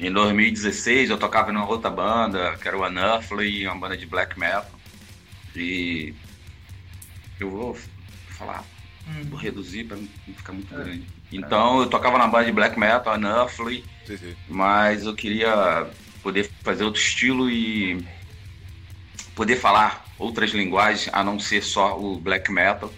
Em 0.00 0.12
2016 0.12 1.10
eu 1.10 1.18
tocava 1.18 1.52
numa 1.52 1.68
outra 1.68 1.88
banda, 1.88 2.56
que 2.56 2.66
era 2.66 2.76
o 2.76 2.84
Anuffly, 2.84 3.66
uma 3.66 3.76
banda 3.76 3.96
de 3.96 4.04
black 4.04 4.38
metal. 4.38 4.68
E 5.54 6.12
eu 7.38 7.50
vou 7.50 7.78
falar, 8.30 8.64
hum. 9.06 9.30
vou 9.30 9.38
reduzir 9.38 9.84
para 9.84 9.96
não 9.96 10.08
ficar 10.34 10.52
muito 10.52 10.74
é. 10.74 10.84
grande. 10.84 11.06
Então 11.32 11.80
eu 11.80 11.86
tocava 11.86 12.16
na 12.18 12.26
banda 12.26 12.46
de 12.46 12.52
black 12.52 12.78
metal, 12.78 13.14
Anuffly, 13.14 13.84
mas 14.48 15.04
eu 15.04 15.14
queria 15.14 15.86
poder 16.22 16.50
fazer 16.62 16.84
outro 16.84 17.00
estilo 17.00 17.50
e 17.50 18.04
poder 19.34 19.56
falar 19.56 20.06
outras 20.18 20.50
linguagens 20.50 21.08
a 21.12 21.22
não 21.22 21.38
ser 21.38 21.62
só 21.62 21.98
o 21.98 22.18
black 22.18 22.50
metal. 22.50 22.92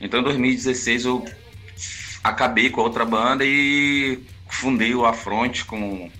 Então 0.00 0.20
em 0.20 0.24
2016 0.24 1.04
eu 1.04 1.24
acabei 2.24 2.70
com 2.70 2.80
a 2.80 2.84
outra 2.84 3.04
banda 3.04 3.44
e 3.44 4.18
fundei 4.48 4.94
o 4.94 5.04
Afronte 5.04 5.64
com 5.64 6.10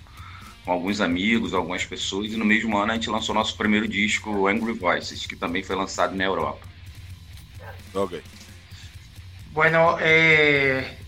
com 0.69 0.73
alguns 0.73 1.01
amigos, 1.01 1.51
algumas 1.51 1.83
pessoas, 1.83 2.31
e 2.31 2.37
no 2.37 2.45
mesmo 2.45 2.77
ano 2.77 2.91
a 2.91 2.93
gente 2.93 3.09
lançou 3.09 3.33
nosso 3.33 3.57
primeiro 3.57 3.87
disco, 3.87 4.47
Angry 4.47 4.73
Voices, 4.73 5.25
que 5.25 5.35
também 5.35 5.63
foi 5.63 5.75
lançado 5.75 6.15
na 6.15 6.23
Europa. 6.23 6.67
Ok. 7.91 8.21
Bueno, 9.51 9.97
eh, 9.99 10.98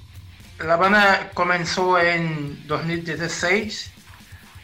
la 0.65 0.75
banda 0.75 1.31
comenzó 1.33 1.99
en 1.99 2.67
2016 2.67 3.91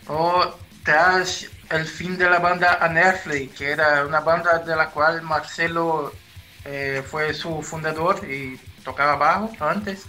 o 0.08 0.56
tras 0.84 1.48
el 1.70 1.86
fin 1.86 2.18
de 2.18 2.30
la 2.30 2.40
banda 2.40 2.78
Anerfley, 2.82 3.48
que 3.48 3.72
era 3.72 4.06
una 4.06 4.22
banda 4.22 4.60
de 4.60 4.76
la 4.76 4.90
cual 4.90 5.22
Marcelo 5.22 6.14
eh, 6.66 7.04
fue 7.06 7.34
su 7.34 7.62
fundador 7.62 8.24
y 8.30 8.58
tocaba 8.84 9.16
bajo 9.16 9.52
antes. 9.60 10.06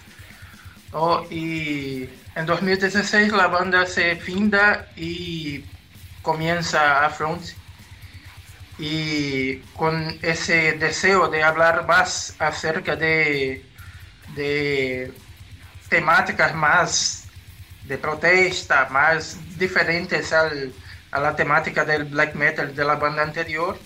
Oh, 0.92 1.26
y 1.30 2.08
en 2.34 2.46
2016 2.46 3.32
la 3.32 3.48
banda 3.48 3.86
se 3.86 4.16
finda 4.16 4.88
y 4.96 5.64
comienza 6.22 7.04
a 7.04 7.10
front 7.10 7.42
y 8.78 9.56
con 9.76 10.18
ese 10.22 10.72
deseo 10.72 11.28
de 11.28 11.42
hablar 11.42 11.86
más 11.86 12.36
acerca 12.38 12.94
de, 12.94 13.64
de 14.34 15.12
temáticas 15.88 16.54
más 16.54 17.24
de 17.84 17.98
protesta, 17.98 18.88
más 18.90 19.38
diferentes 19.58 20.32
al, 20.32 20.72
a 21.10 21.20
la 21.20 21.34
temática 21.34 21.84
del 21.84 22.04
black 22.04 22.34
metal 22.34 22.74
de 22.74 22.84
la 22.84 22.96
banda 22.96 23.22
anterior. 23.22 23.78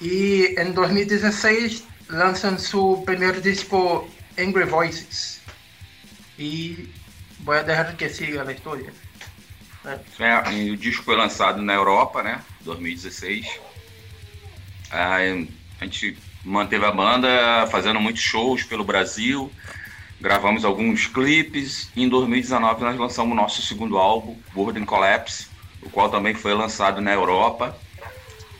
Y 0.00 0.58
en 0.60 0.74
2016 0.74 1.84
lanzan 2.08 2.58
su 2.58 3.02
primer 3.04 3.42
disco 3.42 4.08
Angry 4.36 4.64
Voices. 4.64 5.40
Y 6.36 6.90
Vou 7.40 7.62
deixar 7.62 7.96
que 7.96 8.08
siga 8.08 8.46
a 8.46 8.52
história. 8.52 8.92
É, 10.18 10.52
e 10.52 10.70
o 10.70 10.76
disco 10.76 11.04
foi 11.04 11.16
lançado 11.16 11.62
na 11.62 11.74
Europa, 11.74 12.22
né? 12.22 12.42
2016. 12.60 13.46
Aí, 14.90 15.48
a 15.80 15.84
gente 15.84 16.18
manteve 16.44 16.84
a 16.84 16.90
banda 16.90 17.66
fazendo 17.70 18.00
muitos 18.00 18.22
shows 18.22 18.64
pelo 18.64 18.84
Brasil, 18.84 19.52
gravamos 20.20 20.64
alguns 20.64 21.06
clipes. 21.06 21.90
E 21.94 22.02
em 22.02 22.08
2019 22.08 22.82
nós 22.82 22.98
lançamos 22.98 23.32
o 23.32 23.34
nosso 23.34 23.62
segundo 23.62 23.98
álbum, 23.98 24.36
Burden 24.52 24.84
Collapse, 24.84 25.48
o 25.82 25.90
qual 25.90 26.10
também 26.10 26.34
foi 26.34 26.54
lançado 26.54 27.00
na 27.00 27.12
Europa. 27.12 27.76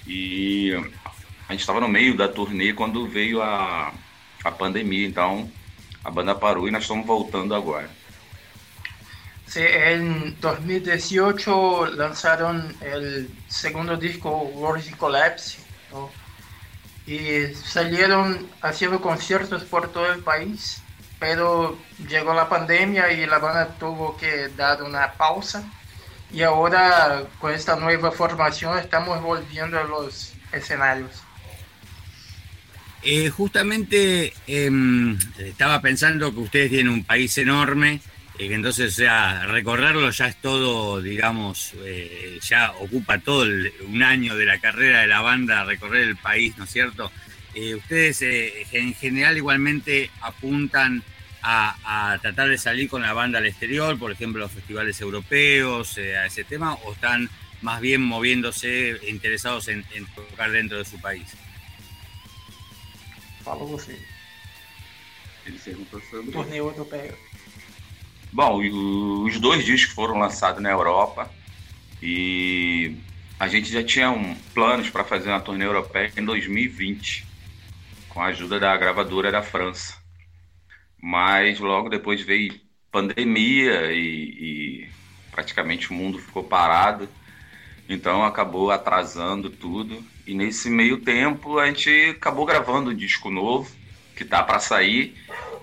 E 0.06 0.72
a 1.48 1.52
gente 1.52 1.60
estava 1.60 1.80
no 1.80 1.89
meio 1.89 2.16
da 2.16 2.28
turnê 2.28 2.72
quando 2.72 3.06
veio 3.06 3.43
a, 3.43 3.93
a 4.44 4.51
pandemia, 4.51 5.06
então 5.06 5.51
a 6.05 6.10
banda 6.10 6.35
parou 6.35 6.68
e 6.68 6.70
nós 6.70 6.82
estamos 6.82 7.06
voltando 7.06 7.55
agora. 7.55 7.90
Sí, 9.47 9.60
en 9.62 10.36
2018 10.40 11.86
lanzaron 11.97 12.74
el 12.82 13.30
segundo 13.48 13.97
disco 13.97 14.28
World 14.28 14.94
Collapse 14.98 15.59
y 17.06 17.55
salieron 17.55 18.47
haciendo 18.60 19.01
conciertos 19.01 19.64
por 19.64 19.89
todo 19.89 20.12
el 20.12 20.22
país, 20.22 20.82
pero 21.18 21.78
llegó 22.08 22.34
la 22.34 22.48
pandemia 22.48 23.12
y 23.12 23.26
la 23.26 23.38
banda 23.38 23.76
tuvo 23.78 24.16
que 24.16 24.48
dar 24.56 24.82
una 24.82 25.12
pausa 25.12 25.64
y 26.30 26.42
ahora 26.42 27.24
con 27.40 27.52
esta 27.52 27.76
nueva 27.76 28.12
formación 28.12 28.78
estamos 28.78 29.20
volviendo 29.22 29.78
a 29.78 29.84
los 29.84 30.32
escenarios. 30.52 31.22
Eh, 33.02 33.30
justamente 33.30 34.32
em, 34.46 35.16
estaba 35.38 35.80
pensando 35.80 36.32
que 36.34 36.40
ustedes 36.40 36.70
tienen 36.70 36.92
un 36.92 37.04
país 37.04 37.38
enorme 37.38 38.00
que 38.46 38.54
entonces, 38.54 38.94
sea, 38.94 39.46
recorrerlo 39.46 40.10
ya 40.10 40.28
es 40.28 40.36
todo, 40.40 41.02
digamos, 41.02 41.72
eh, 41.84 42.38
ya 42.40 42.70
ocupa 42.80 43.18
todo 43.18 43.44
un 43.86 44.02
año 44.02 44.36
de 44.36 44.44
la 44.46 44.60
carrera 44.60 45.00
de 45.00 45.08
la 45.08 45.20
banda, 45.20 45.64
recorrer 45.64 46.08
el 46.08 46.16
país, 46.16 46.56
¿no 46.56 46.64
es 46.64 46.70
cierto? 46.70 47.10
Eh, 47.60 47.74
ustedes 47.74 48.22
eh, 48.22 48.66
en 48.70 48.94
general 48.94 49.36
igualmente 49.36 50.12
apuntan 50.20 51.02
a, 51.43 52.16
tratar 52.22 52.48
de 52.48 52.56
salir 52.56 52.89
con 52.89 53.02
la 53.02 53.12
banda 53.12 53.39
al 53.39 53.47
exterior, 53.47 53.98
por 53.98 54.12
ejemplo, 54.12 54.40
los 54.40 54.52
festivales 54.52 55.01
europeos, 55.01 55.98
a 55.98 56.26
ese 56.26 56.44
tema, 56.44 56.74
o 56.85 56.93
están 56.93 57.28
más 57.62 57.80
bien 57.80 58.01
moviéndose, 58.02 59.01
interesados 59.09 59.66
en, 59.68 59.85
tocar 60.14 60.52
dentro 60.52 60.78
de 60.78 60.85
su 60.85 61.01
país? 61.01 61.26
Falou 63.43 63.66
você. 63.66 63.98
Ele 65.47 65.59
perguntou 65.59 66.01
sobre. 66.10 66.30
Torneio 66.30 66.64
europeu. 66.66 67.16
Bom, 68.30 68.59
os 69.24 69.40
dois 69.40 69.64
discos 69.64 69.94
foram 69.94 70.18
lançados 70.18 70.62
na 70.62 70.70
Europa 70.70 71.28
e 72.02 72.94
a 73.40 73.48
gente 73.48 73.72
já 73.72 73.82
tinha 73.82 74.10
um, 74.10 74.35
planos 74.55 74.90
para 74.90 75.02
fazer 75.02 75.30
uma 75.30 75.40
turnê 75.40 75.64
europeia 75.64 76.12
em 76.16 76.24
2020, 76.24 77.27
com 78.18 78.22
a 78.22 78.26
ajuda 78.26 78.58
da 78.58 78.76
gravadora 78.76 79.30
da 79.30 79.42
França. 79.42 79.94
Mas 81.00 81.60
logo 81.60 81.88
depois 81.88 82.20
veio 82.20 82.60
pandemia 82.90 83.92
e, 83.92 84.00
e 84.82 84.88
praticamente 85.30 85.88
o 85.88 85.94
mundo 85.94 86.18
ficou 86.18 86.42
parado, 86.42 87.08
então 87.88 88.24
acabou 88.24 88.72
atrasando 88.72 89.48
tudo. 89.48 90.04
E 90.26 90.34
nesse 90.34 90.68
meio 90.68 90.96
tempo 90.96 91.60
a 91.60 91.66
gente 91.66 92.10
acabou 92.10 92.44
gravando 92.44 92.90
um 92.90 92.94
disco 92.94 93.30
novo 93.30 93.70
que 94.16 94.24
tá 94.24 94.42
para 94.42 94.58
sair 94.58 95.14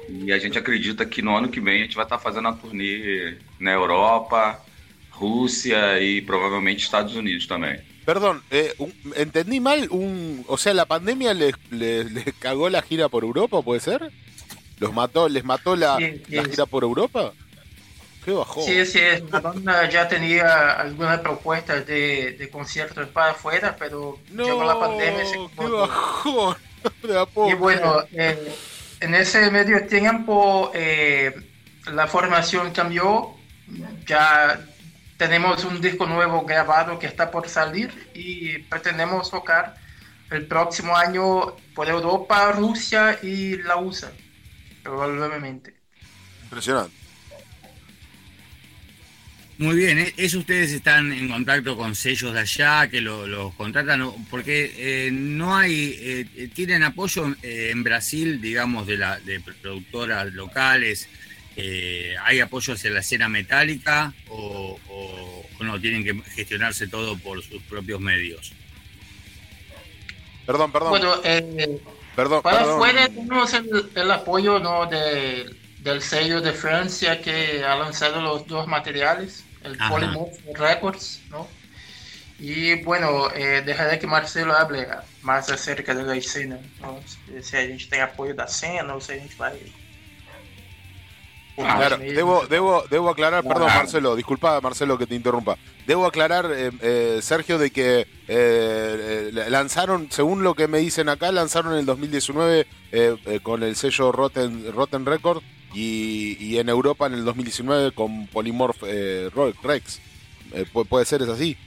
E 0.08 0.32
a 0.32 0.40
gente 0.40 0.58
acredita 0.58 1.06
que 1.06 1.22
no 1.22 1.36
ano 1.36 1.50
que 1.50 1.60
vem 1.60 1.82
a 1.82 1.84
gente 1.84 1.98
vai 1.98 2.06
estar 2.06 2.20
fazendo 2.20 2.48
a 2.48 2.54
turnê 2.54 3.38
na 3.60 3.72
Europa, 3.72 4.64
Rússia 5.10 6.02
e 6.02 6.22
provavelmente 6.22 6.84
Estados 6.84 7.18
Unidos 7.18 7.48
também. 7.48 7.82
Perdón, 8.06 8.44
eh, 8.52 8.74
un, 8.78 8.94
entendí 9.16 9.60
mal, 9.60 9.88
un, 9.90 10.46
o 10.48 10.58
sea, 10.58 10.74
la 10.74 10.86
pandemia 10.86 11.34
les, 11.34 11.56
les, 11.72 12.12
les, 12.12 12.34
cagó 12.40 12.70
la 12.70 12.84
gira 12.84 13.10
por 13.10 13.24
Europa, 13.24 13.62
¿puede 13.64 13.80
ser? 13.80 14.12
¿Los 14.80 14.94
mató, 14.94 15.28
les 15.28 15.44
mató 15.44 15.76
la, 15.76 15.98
Sí, 15.98 16.22
sí. 16.28 16.36
la 16.36 16.44
gira 16.44 16.66
por 16.68 16.84
Europa? 16.84 17.34
Qué 18.24 18.32
bajón. 18.32 18.64
Sí, 18.64 18.86
sí, 18.86 19.00
la 19.32 19.40
banda 19.40 19.90
ya 19.90 20.08
tenía 20.08 20.72
algunas 20.72 21.20
propuestas 21.20 21.86
de, 21.86 22.32
de 22.34 22.50
conciertos 22.50 23.08
para 23.10 23.32
afuera, 23.32 23.76
pero 23.78 24.20
no, 24.32 24.46
llegó 24.46 24.64
la 24.64 24.80
pandemia 24.80 25.26
se 25.26 25.40
qué 25.58 25.68
bajón. 25.68 26.56
Y 27.50 27.54
bueno, 27.56 28.04
eh, 28.14 28.56
en 29.00 29.16
ese 29.16 29.50
medio 29.50 29.88
tiempo 29.88 30.72
eh, 30.76 31.34
la 31.92 32.06
formación 32.06 32.72
cambió, 32.72 33.32
ya 34.06 34.64
tenemos 35.18 35.64
un 35.64 35.80
disco 35.82 36.06
nuevo 36.06 36.46
grabado 36.46 37.00
que 37.00 37.08
está 37.08 37.32
por 37.32 37.48
salir 37.50 37.92
y 38.14 38.58
pretendemos 38.60 39.32
tocar 39.32 39.76
el 40.32 40.46
próximo 40.48 40.96
año 40.98 41.56
por 41.74 41.88
Europa, 41.88 42.52
Rusia 42.52 43.20
y 43.22 43.58
la 43.58 43.78
USA, 43.78 44.12
probablemente. 44.84 45.76
Impresionante. 46.44 46.94
Muy 49.58 49.78
bien, 49.78 50.00
¿eh? 50.00 50.14
¿eso 50.18 50.40
ustedes 50.40 50.74
están 50.74 51.14
en 51.14 51.30
contacto 51.30 51.78
con 51.78 51.96
sellos 51.96 52.34
de 52.34 52.42
allá 52.42 52.90
que 52.90 53.00
lo- 53.00 53.26
los 53.26 53.54
contratan? 53.56 54.02
o- 54.02 54.18
Porque 54.30 54.74
eh, 55.08 55.12
no 55.14 55.56
hay, 55.56 55.96
eh, 55.98 56.28
eh, 56.36 56.50
tienen 56.54 56.84
apoyo 56.84 57.34
eh, 57.42 57.70
en 57.72 57.82
Brasil, 57.82 58.42
digamos, 58.42 58.86
de, 58.86 58.98
la, 58.98 59.18
de 59.22 59.40
productoras 59.40 60.34
locales, 60.34 61.08
eh, 61.58 62.16
¿hay 62.24 62.40
apoyo 62.40 62.74
hacia 62.74 62.92
la 62.92 63.00
escena 63.00 63.28
metálica 63.30 64.14
o, 64.30 64.80
o- 64.90 65.46
o 65.60 65.64
no? 65.64 65.80
Tienen 65.80 66.04
que 66.04 66.14
gestionarse 66.32 66.88
todo 66.88 67.18
por 67.18 67.42
sus 67.44 67.62
propios 67.64 68.00
medios. 68.02 68.52
Perdón, 70.46 70.72
perdón. 70.72 70.90
Bueno, 70.92 71.16
eh, 71.24 71.80
perdón, 72.16 72.42
para 72.44 72.60
perdón. 72.60 72.76
afuera 72.76 73.08
tenemos 73.10 73.54
el, 73.54 73.92
el 73.96 74.12
apoyo 74.12 74.60
¿no? 74.60 74.86
de- 74.86 75.50
del 75.80 76.02
sello 76.02 76.42
de 76.42 76.52
Francia 76.54 77.22
que 77.22 77.64
ha 77.64 77.76
lanzado 77.76 78.22
los 78.22 78.46
dos 78.48 78.68
materiales, 78.68 79.44
el 79.64 79.76
Ajá. 79.80 79.90
Polymorph 79.90 80.34
Records, 80.56 81.22
¿no? 81.30 81.48
Y 82.38 82.76
bueno, 82.84 83.32
eh, 83.34 83.62
dejaré 83.66 83.98
que 83.98 84.08
Marcelo 84.08 84.54
hable 84.56 84.88
más 85.22 85.50
acerca 85.50 85.94
de 85.96 86.04
la 86.04 86.16
escena, 86.18 86.60
¿no? 86.82 87.00
Si- 87.08 87.42
si 87.42 87.56
a 87.56 87.62
gente 87.62 87.86
tem 87.88 88.02
apoio 88.02 88.36
da 88.36 88.46
cena 88.48 88.94
ou 88.94 89.00
se 89.02 89.14
a 89.14 89.20
gente 89.20 89.36
vai... 89.38 89.56
Claro, 91.56 91.98
debo, 91.98 92.46
debo, 92.48 92.84
debo 92.90 93.10
aclarar, 93.10 93.44
perdón. 93.44 93.68
Marcelo, 93.68 94.16
disculpa 94.16 94.60
Marcelo 94.62 94.98
que 94.98 95.08
te 95.08 95.16
interrumpa. 95.16 95.58
Debo 95.88 96.06
aclarar, 96.06 96.52
eh, 96.54 96.72
eh, 96.82 97.20
Sergio, 97.22 97.58
de 97.58 97.72
que 97.72 98.02
eh, 98.02 98.08
eh, 98.28 99.32
lanzaron, 99.50 100.08
según 100.12 100.44
lo 100.44 100.54
que 100.54 100.68
me 100.68 100.80
dicen 100.80 101.08
acá, 101.08 101.32
lanzaron 101.32 101.74
en 101.74 101.80
el 101.80 101.86
2019 101.86 102.68
eh, 102.92 103.40
con 103.42 103.64
el 103.64 103.76
sello 103.78 104.12
Rotten, 104.12 104.72
Rotten 104.74 105.06
Record 105.06 105.42
y, 105.74 106.36
y 106.40 106.58
en 106.60 106.68
Europa 106.70 107.08
en 107.08 107.14
el 107.14 107.24
2019 107.26 107.92
con 107.94 108.28
Polymorph 108.28 108.84
eh, 108.86 109.30
Rex. 109.64 110.02
Eh, 110.54 110.66
pu- 110.74 110.86
puede 110.86 111.06
ser, 111.06 111.22
es 111.22 111.30
así. 111.30 111.58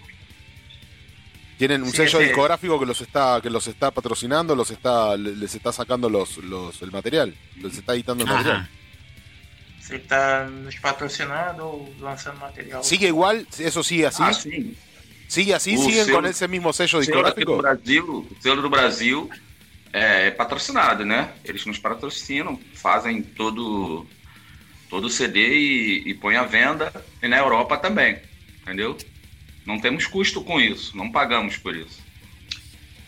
Tienen 1.56 1.82
un 1.82 1.90
Sí, 1.90 1.96
sello 1.98 2.18
sí. 2.18 2.26
discográfico 2.26 2.78
que 2.78 2.86
los 2.86 3.00
está 3.00 3.40
que 3.42 3.50
los 3.50 3.66
está 3.66 3.90
patrocinando, 3.90 4.54
los 4.54 4.70
está 4.70 5.16
les 5.16 5.54
está 5.54 5.72
sacando 5.72 6.08
los, 6.08 6.36
los 6.38 6.80
el 6.82 6.92
material, 6.92 7.34
les 7.56 7.76
está 7.78 7.94
editando 7.94 8.22
el 8.24 8.30
material. 8.30 8.56
Ajá. 8.58 8.70
Ele 9.90 10.02
está 10.02 10.44
nos 10.44 10.76
patrocinando 10.76 11.64
ou 11.64 11.94
lançando 12.00 12.38
material. 12.38 12.82
¿Sigue 12.84 13.08
igual? 13.08 13.46
¿Eso 13.58 13.82
sigue 13.82 14.06
así? 14.06 14.22
Ah, 14.22 14.32
sim. 14.32 14.74
¿Sigue 15.28 15.54
así? 15.54 15.76
Uh, 15.76 15.82
¿Siguen 15.82 16.06
sí. 16.06 16.12
con 16.12 16.26
ese 16.26 16.48
mismo 16.48 16.72
sello 16.72 16.98
O 16.98 17.02
selo 17.02 17.22
discográfico? 17.22 17.58
Brasil, 17.58 18.04
o 18.04 18.36
selo 18.40 18.62
do 18.62 18.70
Brasil 18.70 19.28
é, 19.92 20.28
é 20.28 20.30
patrocinado, 20.30 21.04
né? 21.04 21.32
Eles 21.44 21.64
nos 21.66 21.78
patrocinam, 21.78 22.58
fazem 22.74 23.22
todo 23.22 24.06
todo 24.88 25.06
o 25.06 25.10
CD 25.10 25.38
e, 25.40 26.10
e 26.10 26.14
põem 26.14 26.36
à 26.36 26.44
venda 26.44 26.90
e 27.22 27.28
na 27.28 27.36
Europa 27.38 27.76
também, 27.76 28.18
entendeu? 28.62 28.96
Não 29.66 29.78
temos 29.78 30.06
custo 30.06 30.42
com 30.42 30.58
isso, 30.58 30.96
não 30.96 31.12
pagamos 31.12 31.58
por 31.58 31.76
isso. 31.76 32.00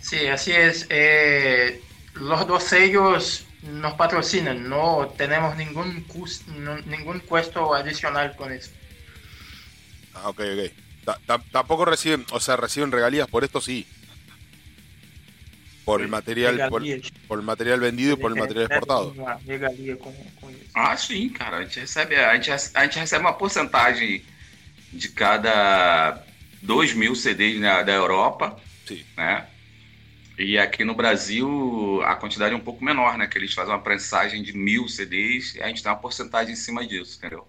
Sí, 0.01 0.27
así 0.29 0.53
es. 0.53 0.87
Eh, 0.91 1.81
los 2.15 2.45
dos 2.47 2.65
sellos 2.65 3.47
nos 3.63 3.95
patrocinan, 3.95 4.69
no 4.69 5.13
tenemos 5.17 5.57
ningún, 5.57 6.05
no- 6.59 6.79
ningún 6.83 7.21
costo 7.21 7.75
adicional 7.75 8.35
con 8.37 8.53
eso. 8.53 8.71
Ah, 10.15 10.29
ok, 10.29 10.41
ok. 10.41 10.73
Ta- 11.05 11.19
ta- 11.27 11.43
tampoco 11.51 11.85
reciben, 11.85 12.25
o 12.33 12.41
sea, 12.41 12.57
reciben 12.57 12.91
regalías 12.93 13.29
por 13.29 13.45
esto, 13.45 13.61
sí. 13.61 13.87
Por 15.85 16.03
el 16.03 16.09
material, 16.09 16.69
por, 16.69 16.83
por 17.27 17.39
el 17.41 17.45
material 17.45 17.81
vendido 17.81 18.13
y 18.13 18.17
por 18.17 18.31
el 18.31 18.39
material 18.39 18.67
exportado. 18.67 19.15
Ah, 20.75 20.97
sim, 20.97 21.29
cara. 21.31 21.59
A 21.59 21.61
gente 21.63 21.81
recebe, 21.81 22.25
a 22.25 22.33
gente, 22.33 22.53
a 22.53 22.81
gente 22.83 23.01
recebe 23.01 23.21
uma 23.25 23.37
porcentagem 23.37 24.23
de 24.93 25.09
cada 25.09 26.25
2 26.63 26.95
mil 26.95 27.15
CDs 27.17 27.59
na, 27.61 27.83
da 27.83 27.93
Europa, 27.93 28.57
Sí. 28.87 29.05
né? 29.17 29.47
E 30.43 30.59
aqui 30.59 30.85
no 30.85 30.95
Brasil 30.95 32.01
a 32.03 32.17
quantidade 32.17 32.55
é 32.55 32.57
um 32.57 32.65
pouco 32.65 32.83
menor, 32.83 33.19
né? 33.19 33.27
Que 33.27 33.37
eles 33.37 33.53
fazem 33.53 33.75
uma 33.75 33.83
prensagem 33.83 34.43
de 34.43 34.57
mil 34.57 34.89
CDs 34.89 35.55
e 35.55 35.63
a 35.63 35.69
gente 35.69 35.83
tem 35.83 35.93
uma 35.93 35.99
porcentagem 35.99 36.55
em 36.55 36.57
cima 36.57 36.87
disso, 36.87 37.19
entendeu? 37.19 37.47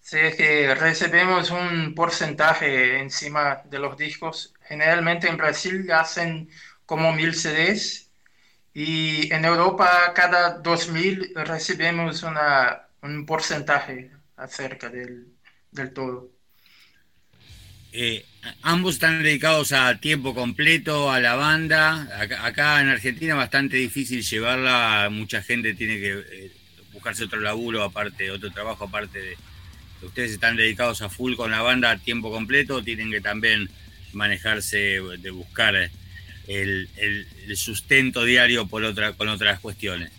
Sí, 0.00 0.18
es 0.18 0.34
que 0.34 0.74
recibimos 0.74 1.50
un 1.50 1.94
porcentaje 1.94 2.98
encima 3.00 3.62
de 3.66 3.78
los 3.78 3.98
discos. 3.98 4.54
Generalmente 4.66 5.28
en 5.28 5.36
Brasil 5.36 5.90
hacen 5.92 6.48
como 6.86 7.12
mil 7.12 7.34
CDs 7.34 8.08
y 8.72 9.30
en 9.30 9.44
Europa 9.44 10.10
cada 10.14 10.58
2000 10.60 11.34
recibimos 11.34 12.22
una, 12.22 12.88
un 13.02 13.26
porcentaje 13.26 14.10
acerca 14.36 14.88
del, 14.88 15.26
del 15.70 15.92
todo. 15.92 16.30
Eh, 17.92 18.24
ambos 18.62 18.94
están 18.94 19.22
dedicados 19.22 19.72
a 19.72 19.98
tiempo 19.98 20.34
completo 20.34 21.10
a 21.10 21.20
la 21.20 21.34
banda. 21.34 22.08
Acá, 22.42 22.80
en 22.80 22.88
Argentina 22.88 23.34
es 23.34 23.38
bastante 23.38 23.76
difícil 23.76 24.22
llevarla. 24.22 25.08
Mucha 25.10 25.42
gente 25.42 25.74
tiene 25.74 25.98
que 25.98 26.12
eh, 26.12 26.52
buscarse 26.92 27.24
otro 27.24 27.40
laburo 27.40 27.82
aparte, 27.82 28.30
otro 28.30 28.50
trabajo 28.50 28.84
aparte 28.84 29.18
de. 29.20 29.36
Ustedes 30.02 30.32
están 30.32 30.56
dedicados 30.56 31.00
a 31.00 31.08
full 31.08 31.34
con 31.34 31.50
la 31.50 31.62
banda 31.62 31.90
a 31.90 31.98
tiempo 31.98 32.30
completo. 32.30 32.82
Tienen 32.82 33.10
que 33.10 33.22
también 33.22 33.70
manejarse 34.12 35.00
de 35.18 35.30
buscar 35.30 35.74
el, 36.46 37.26
sustento 37.56 38.24
diario 38.24 38.66
por 38.66 38.84
otra, 38.84 39.12
con 39.12 39.28
otras 39.28 39.60
cuestiones. 39.60 40.10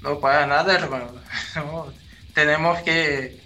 No 0.00 0.20
para 0.20 0.46
nada, 0.46 0.74
hermano. 0.74 1.12
No, 1.56 1.92
tenemos 2.34 2.80
que 2.82 3.38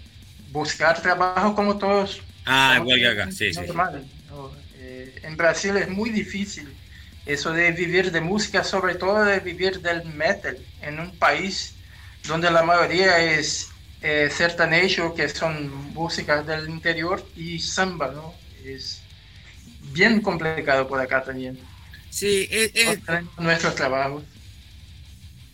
buscar 0.51 1.01
trabajo 1.01 1.55
como 1.55 1.77
todos. 1.77 2.21
Ah, 2.45 2.77
igual 2.81 2.99
que 2.99 3.07
acá, 3.07 3.31
sí, 3.31 3.53
sí. 3.53 3.61
normal, 3.65 4.07
¿no? 4.29 4.51
Eh, 4.73 5.19
en 5.23 5.37
Brasil 5.37 5.75
es 5.77 5.89
muy 5.89 6.09
difícil 6.09 6.77
eso 7.25 7.51
de 7.51 7.71
vivir 7.71 8.11
de 8.11 8.21
música, 8.21 8.63
sobre 8.63 8.95
todo 8.95 9.23
de 9.25 9.39
vivir 9.39 9.81
del 9.81 10.05
metal, 10.05 10.57
en 10.81 10.99
un 10.99 11.17
país 11.17 11.75
donde 12.23 12.49
la 12.51 12.63
mayoría 12.63 13.19
es 13.19 13.69
eh, 14.01 14.29
sertanejo, 14.31 15.13
que 15.13 15.29
son 15.29 15.69
músicas 15.93 16.45
del 16.45 16.69
interior, 16.69 17.23
y 17.35 17.59
samba, 17.59 18.11
¿no? 18.11 18.33
Es 18.63 19.07
bien 19.93 20.21
complicado 20.21 20.87
por 20.87 20.99
acá 21.01 21.23
también. 21.23 21.59
Sí, 22.09 22.47
es, 22.51 22.71
es- 22.73 22.99
nuestros 23.37 23.75
trabajos. 23.75 24.23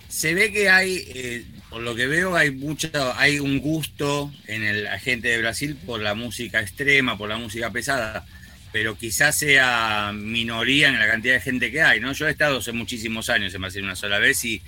Se 0.09 0.33
ve 0.33 0.51
que 0.51 0.69
hay, 0.69 1.03
eh, 1.07 1.45
por 1.69 1.81
lo 1.81 1.95
que 1.95 2.07
veo, 2.07 2.35
hay 2.35 2.51
mucho, 2.51 2.89
hay 3.17 3.39
un 3.39 3.59
gusto 3.59 4.31
en 4.47 4.83
la 4.83 4.99
gente 4.99 5.29
de 5.29 5.39
Brasil 5.39 5.75
por 5.75 6.01
la 6.01 6.15
música 6.15 6.61
extrema, 6.61 7.17
por 7.17 7.29
la 7.29 7.37
música 7.37 7.71
pesada, 7.71 8.25
pero 8.71 8.97
quizás 8.97 9.37
sea 9.37 10.11
minoría 10.13 10.89
en 10.89 10.99
la 10.99 11.07
cantidad 11.07 11.35
de 11.35 11.41
gente 11.41 11.71
que 11.71 11.81
hay, 11.81 11.99
¿no? 11.99 12.13
Yo 12.13 12.27
he 12.27 12.31
estado 12.31 12.59
hace 12.59 12.71
muchísimos 12.71 13.29
años 13.29 13.53
en 13.53 13.61
Brasil 13.61 13.83
una 13.83 13.95
sola 13.95 14.19
vez 14.19 14.43
y, 14.45 14.61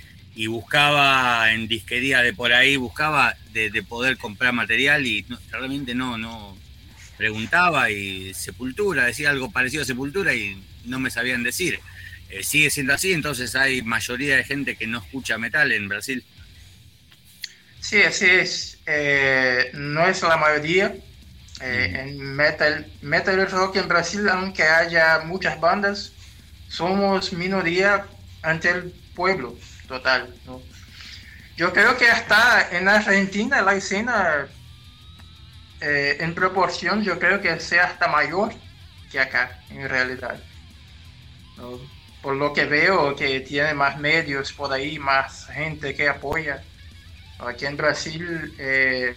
buscaba 0.46 1.52
en 1.52 1.66
disquería 1.66 2.22
de 2.22 2.32
por 2.32 2.52
ahí, 2.52 2.76
buscaba 2.76 3.36
de, 3.52 3.70
de 3.70 3.82
poder 3.82 4.16
comprar 4.18 4.52
material 4.52 5.04
y 5.04 5.26
realmente 5.50 5.96
no, 5.96 6.16
no 6.16 6.56
preguntaba 7.18 7.90
y 7.90 8.32
Sepultura, 8.32 9.04
decía 9.04 9.30
algo 9.30 9.50
parecido 9.50 9.82
a 9.82 9.86
Sepultura 9.86 10.34
y 10.34 10.56
no 10.84 11.00
me 11.00 11.10
sabían 11.10 11.42
decir. 11.42 11.80
Eh, 12.28 12.42
sigue 12.44 12.70
siendo 12.70 12.94
así, 12.94 13.12
entonces 13.12 13.54
hay 13.54 13.82
mayoría 13.82 14.36
de 14.36 14.44
gente 14.44 14.76
que 14.76 14.86
no 14.86 14.98
escucha 14.98 15.38
metal 15.38 15.72
en 15.72 15.88
Brasil. 15.88 16.24
Sí, 17.80 18.02
así 18.02 18.26
es. 18.26 18.78
Eh, 18.86 19.70
no 19.74 20.06
es 20.06 20.22
la 20.22 20.36
mayoría. 20.36 20.94
Eh, 21.60 21.90
En 21.94 22.18
metal, 22.36 22.86
metal 23.02 23.50
rock 23.50 23.76
en 23.76 23.88
Brasil, 23.88 24.28
aunque 24.28 24.62
haya 24.62 25.20
muchas 25.20 25.58
bandas, 25.60 26.12
somos 26.68 27.32
minoría 27.32 28.06
ante 28.42 28.70
el 28.70 28.92
pueblo 29.14 29.58
total. 29.88 30.34
¿no? 30.46 30.62
yo 31.56 31.72
creo 31.72 31.96
que 31.96 32.08
hasta 32.08 32.68
en 32.76 32.88
Argentina 32.88 33.62
la 33.62 33.74
escena 33.74 34.48
en 35.80 36.34
proporción 36.34 37.02
yo 37.04 37.18
creo 37.18 37.40
que 37.40 37.58
sea 37.60 37.84
hasta 37.86 38.08
mayor 38.08 38.52
que 39.10 39.20
acá 39.20 39.60
en 39.70 39.88
realidad. 39.88 40.38
Por 42.22 42.36
lo 42.36 42.52
que 42.52 42.64
veo 42.64 43.14
que 43.14 43.40
tiene 43.40 43.74
más 43.74 43.98
medios 43.98 44.52
por 44.52 44.72
ahí, 44.72 44.98
más 44.98 45.46
gente 45.46 45.94
que 45.94 46.08
apoya. 46.08 46.62
Aquí 47.38 47.66
en 47.66 47.76
Brasil, 47.76 48.54
eh, 48.58 49.14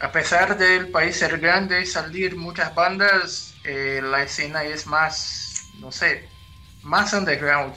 a 0.00 0.10
pesar 0.10 0.58
del 0.58 0.88
país 0.88 1.16
ser 1.16 1.38
grande 1.38 1.80
y 1.82 1.86
salir 1.86 2.36
muchas 2.36 2.74
bandas, 2.74 3.54
eh, 3.64 4.00
la 4.02 4.22
escena 4.22 4.64
es 4.64 4.86
más, 4.86 5.70
no 5.78 5.92
sé, 5.92 6.28
más 6.82 7.12
underground. 7.12 7.76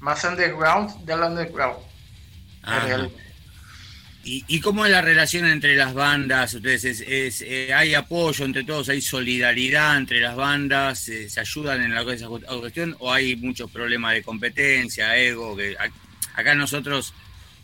Más 0.00 0.22
underground 0.24 1.04
del 1.04 1.20
underground. 1.22 1.78
¿Y, 4.26 4.60
cómo 4.60 4.86
es 4.86 4.90
la 4.90 5.02
relación 5.02 5.46
entre 5.46 5.76
las 5.76 5.92
bandas? 5.92 6.54
Ustedes, 6.54 6.84
es, 6.84 7.42
eh, 7.42 7.74
¿Hay 7.74 7.94
apoyo 7.94 8.46
entre 8.46 8.64
todos? 8.64 8.88
¿Hay 8.88 9.02
solidaridad 9.02 9.98
entre 9.98 10.20
las 10.20 10.34
bandas? 10.34 11.08
Eh, 11.10 11.28
¿Se 11.28 11.40
ayudan 11.40 11.82
en 11.82 11.94
la 11.94 12.04
cuestión? 12.04 12.96
¿O 13.00 13.12
hay 13.12 13.36
muchos 13.36 13.70
problemas 13.70 14.14
de 14.14 14.22
competencia, 14.22 15.16
ego? 15.16 15.56
Acá 16.34 16.54
nosotros 16.54 17.12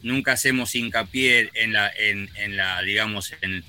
nunca 0.03 0.33
hacemos 0.33 0.75
hincapié 0.75 1.51
en 1.55 1.73
la, 1.73 1.91
en, 1.97 2.29
la 2.57 2.83
digamos, 2.83 3.33
en, 3.41 3.65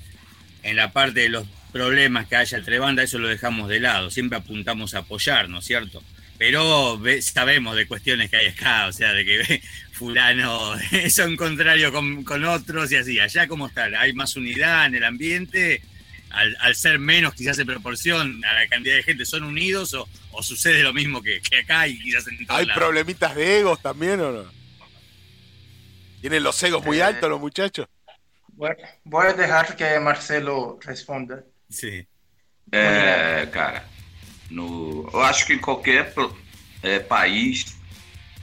en 0.64 0.76
la 0.76 0.92
parte 0.92 1.22
de 1.22 1.30
los 1.30 1.48
problemas 1.72 2.28
que 2.28 2.36
haya 2.36 2.58
entre 2.58 2.78
bandas, 2.80 3.06
eso 3.06 3.20
lo 3.20 3.30
dejamos 3.30 3.70
de 3.70 3.80
lado. 3.80 4.12
Siempre 4.12 4.38
apuntamos 4.38 4.96
a 4.96 5.00
apoyar, 5.00 5.48
¿no 5.48 5.60
es 5.60 5.66
cierto? 5.66 6.04
pero 6.42 7.00
sabemos 7.22 7.76
de 7.76 7.86
cuestiones 7.86 8.32
que 8.32 8.38
hay 8.38 8.48
acá, 8.48 8.88
o 8.88 8.92
sea, 8.92 9.14
de 9.14 9.24
que 9.24 9.62
fulano 10.02 10.74
son 11.12 11.38
contrario 11.38 11.92
con, 11.92 12.24
con 12.24 12.44
otros 12.44 12.92
y 12.92 12.96
así. 12.96 13.20
Allá, 13.20 13.48
¿cómo 13.48 13.68
está? 13.68 13.86
¿Hay 14.00 14.14
más 14.14 14.36
unidad 14.36 14.88
en 14.88 14.96
el 14.96 15.04
ambiente? 15.04 15.84
Al, 16.32 16.76
ser 16.76 16.98
menos 16.98 17.34
quizás 17.34 17.60
en 17.60 17.68
proporción 17.68 18.44
a 18.46 18.54
la 18.54 18.68
cantidad 18.68 18.96
de 18.96 19.04
gente, 19.04 19.26
¿son 19.26 19.44
unidos 19.44 19.94
o, 19.94 20.08
sucede 20.42 20.82
lo 20.82 20.94
mismo 20.94 21.22
que, 21.22 21.42
acá 21.62 21.88
y 21.88 22.00
quizás 22.00 22.26
en 22.28 22.46
¿Hay 22.48 22.66
problemitas 22.68 23.36
de 23.36 23.60
egos 23.60 23.82
también 23.82 24.22
o 24.22 24.32
no? 24.32 24.52
¿Tienen 26.22 26.42
los 26.42 26.64
egos 26.64 26.86
muy 26.86 27.00
eh, 27.00 27.04
altos 27.04 27.30
los 27.30 27.40
muchachos? 27.40 27.88
voy 29.04 29.28
a 29.28 29.34
dejar 29.34 29.76
que 29.76 30.00
Marcelo 30.00 30.80
responda. 30.82 31.44
Sí. 31.70 32.08
Eh, 32.72 33.50
cara, 33.52 33.86
No, 34.52 35.10
eu 35.14 35.22
acho 35.22 35.46
que 35.46 35.54
em 35.54 35.58
qualquer 35.58 36.14
é, 36.84 37.00
país 37.00 37.78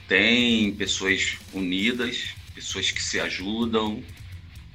tem 0.09 0.73
pessoas 0.73 1.37
unidas, 1.53 2.35
pessoas 2.55 2.91
que 2.91 3.03
se 3.03 3.21
ajudam, 3.21 4.03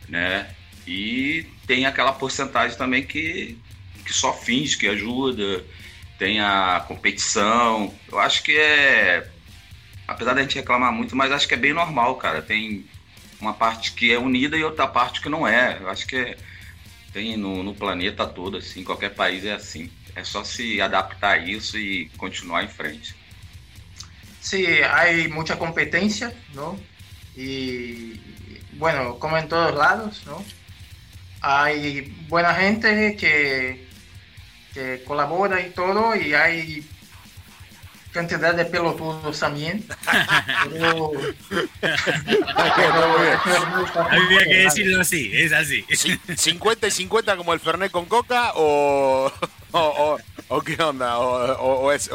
né? 0.08 0.54
E 0.88 1.46
tem 1.66 1.86
aquela 1.86 2.14
porcentagem 2.14 2.78
também 2.78 3.04
que, 3.04 3.58
que 4.06 4.14
só 4.14 4.32
finge 4.32 4.78
que 4.78 4.88
ajuda, 4.88 5.66
tem 6.20 6.40
a 6.40 6.86
competição. 6.88 7.94
Eu 8.12 8.20
acho 8.20 8.44
que 8.44 8.56
é. 8.58 9.28
Apesar 10.08 10.34
da 10.34 10.42
gente 10.42 10.56
reclamar 10.56 10.92
muito, 10.94 11.16
mas 11.16 11.32
acho 11.32 11.48
que 11.48 11.54
é 11.56 11.58
bem 11.58 11.74
normal, 11.74 12.16
cara. 12.16 12.42
Tem 12.42 12.86
uma 13.42 13.54
parte 13.54 13.94
que 13.94 14.14
é 14.14 14.20
unida 14.20 14.56
e 14.56 14.64
outra 14.64 14.88
parte 14.88 15.20
que 15.20 15.30
não 15.30 15.48
é. 15.48 15.80
Eu 15.82 15.90
acho 15.90 16.06
que 16.06 16.16
é, 16.16 16.38
tem 17.12 17.38
no, 17.38 17.64
no 17.64 17.74
planeta 17.74 18.28
todo, 18.28 18.58
assim, 18.58 18.84
qualquer 18.84 19.16
país 19.16 19.46
é 19.46 19.54
assim. 19.54 19.90
É 20.16 20.24
só 20.24 20.44
se 20.44 20.80
adaptar 20.80 21.32
a 21.32 21.38
isso 21.38 21.78
e 21.78 22.10
continuar 22.18 22.64
em 22.64 22.68
frente. 22.68 23.16
Sí, 24.44 24.66
hay 24.66 25.30
mucha 25.30 25.58
competencia, 25.58 26.34
¿no? 26.54 26.78
Y 27.34 28.20
bueno, 28.74 29.18
como 29.18 29.38
en 29.38 29.48
todos 29.48 29.74
lados, 29.74 30.22
¿no? 30.26 30.44
Hay 31.40 32.14
buena 32.28 32.54
gente 32.54 33.16
que, 33.16 33.88
que 34.74 35.02
colabora 35.06 35.62
y 35.62 35.70
todo, 35.70 36.14
y 36.14 36.34
hay 36.34 36.86
cantidad 38.12 38.54
de 38.54 38.66
pelotudos 38.66 39.40
también. 39.40 39.86
Pero... 40.72 41.12
Había 43.96 44.44
que 44.46 44.58
decirlo 44.58 45.02
así, 45.02 45.32
es 45.34 45.54
así. 45.54 45.84
¿50 45.88 46.88
y 46.88 46.92
50 46.92 47.38
como 47.38 47.54
el 47.54 47.62
Fernet 47.62 47.92
con 47.92 48.06
Coca 48.08 48.52
o, 48.56 49.32
o, 49.72 50.62
qué 50.62 50.82
onda? 50.84 51.18
O, 51.18 51.94
es, 51.94 52.10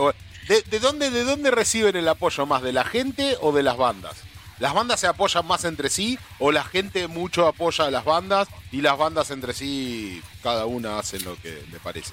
¿de, 0.48 0.80
dónde, 0.80 1.10
¿De 1.10 1.24
dónde 1.24 1.50
reciben 1.50 1.96
el 1.96 2.08
apoyo 2.08 2.46
más? 2.46 2.62
¿De 2.62 2.72
la 2.72 2.84
gente 2.84 3.36
o 3.40 3.52
de 3.52 3.62
las 3.62 3.76
bandas? 3.76 4.16
¿Las 4.58 4.74
bandas 4.74 5.00
se 5.00 5.06
apoyan 5.06 5.46
más 5.46 5.64
entre 5.64 5.88
sí 5.88 6.18
o 6.38 6.50
la 6.50 6.64
gente 6.64 7.06
mucho 7.06 7.46
apoya 7.46 7.84
a 7.84 7.90
las 7.90 8.04
bandas 8.04 8.48
y 8.72 8.80
las 8.80 8.98
bandas 8.98 9.30
entre 9.30 9.52
sí 9.52 10.20
cada 10.42 10.66
una 10.66 10.98
hacen 10.98 11.24
lo 11.24 11.36
que 11.40 11.62
le 11.70 11.78
parece? 11.78 12.12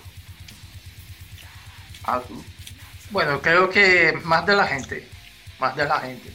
Ah, 2.04 2.22
bueno, 3.10 3.42
creo 3.42 3.70
que 3.70 4.14
más 4.24 4.46
de 4.46 4.56
la 4.56 4.68
gente. 4.68 5.10
Más 5.60 5.76
de 5.76 5.86
la 5.86 6.00
gente. 6.00 6.30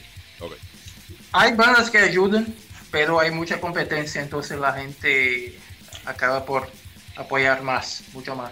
Hay 1.31 1.53
bandas 1.53 1.89
que 1.89 1.99
ayudan, 1.99 2.53
pero 2.89 3.19
hay 3.19 3.31
mucha 3.31 3.61
competencia, 3.61 4.21
entonces 4.21 4.59
la 4.59 4.73
gente 4.73 5.57
acaba 6.05 6.43
por 6.45 6.69
apoyar 7.15 7.61
más, 7.61 8.03
mucho 8.11 8.35
más. 8.35 8.51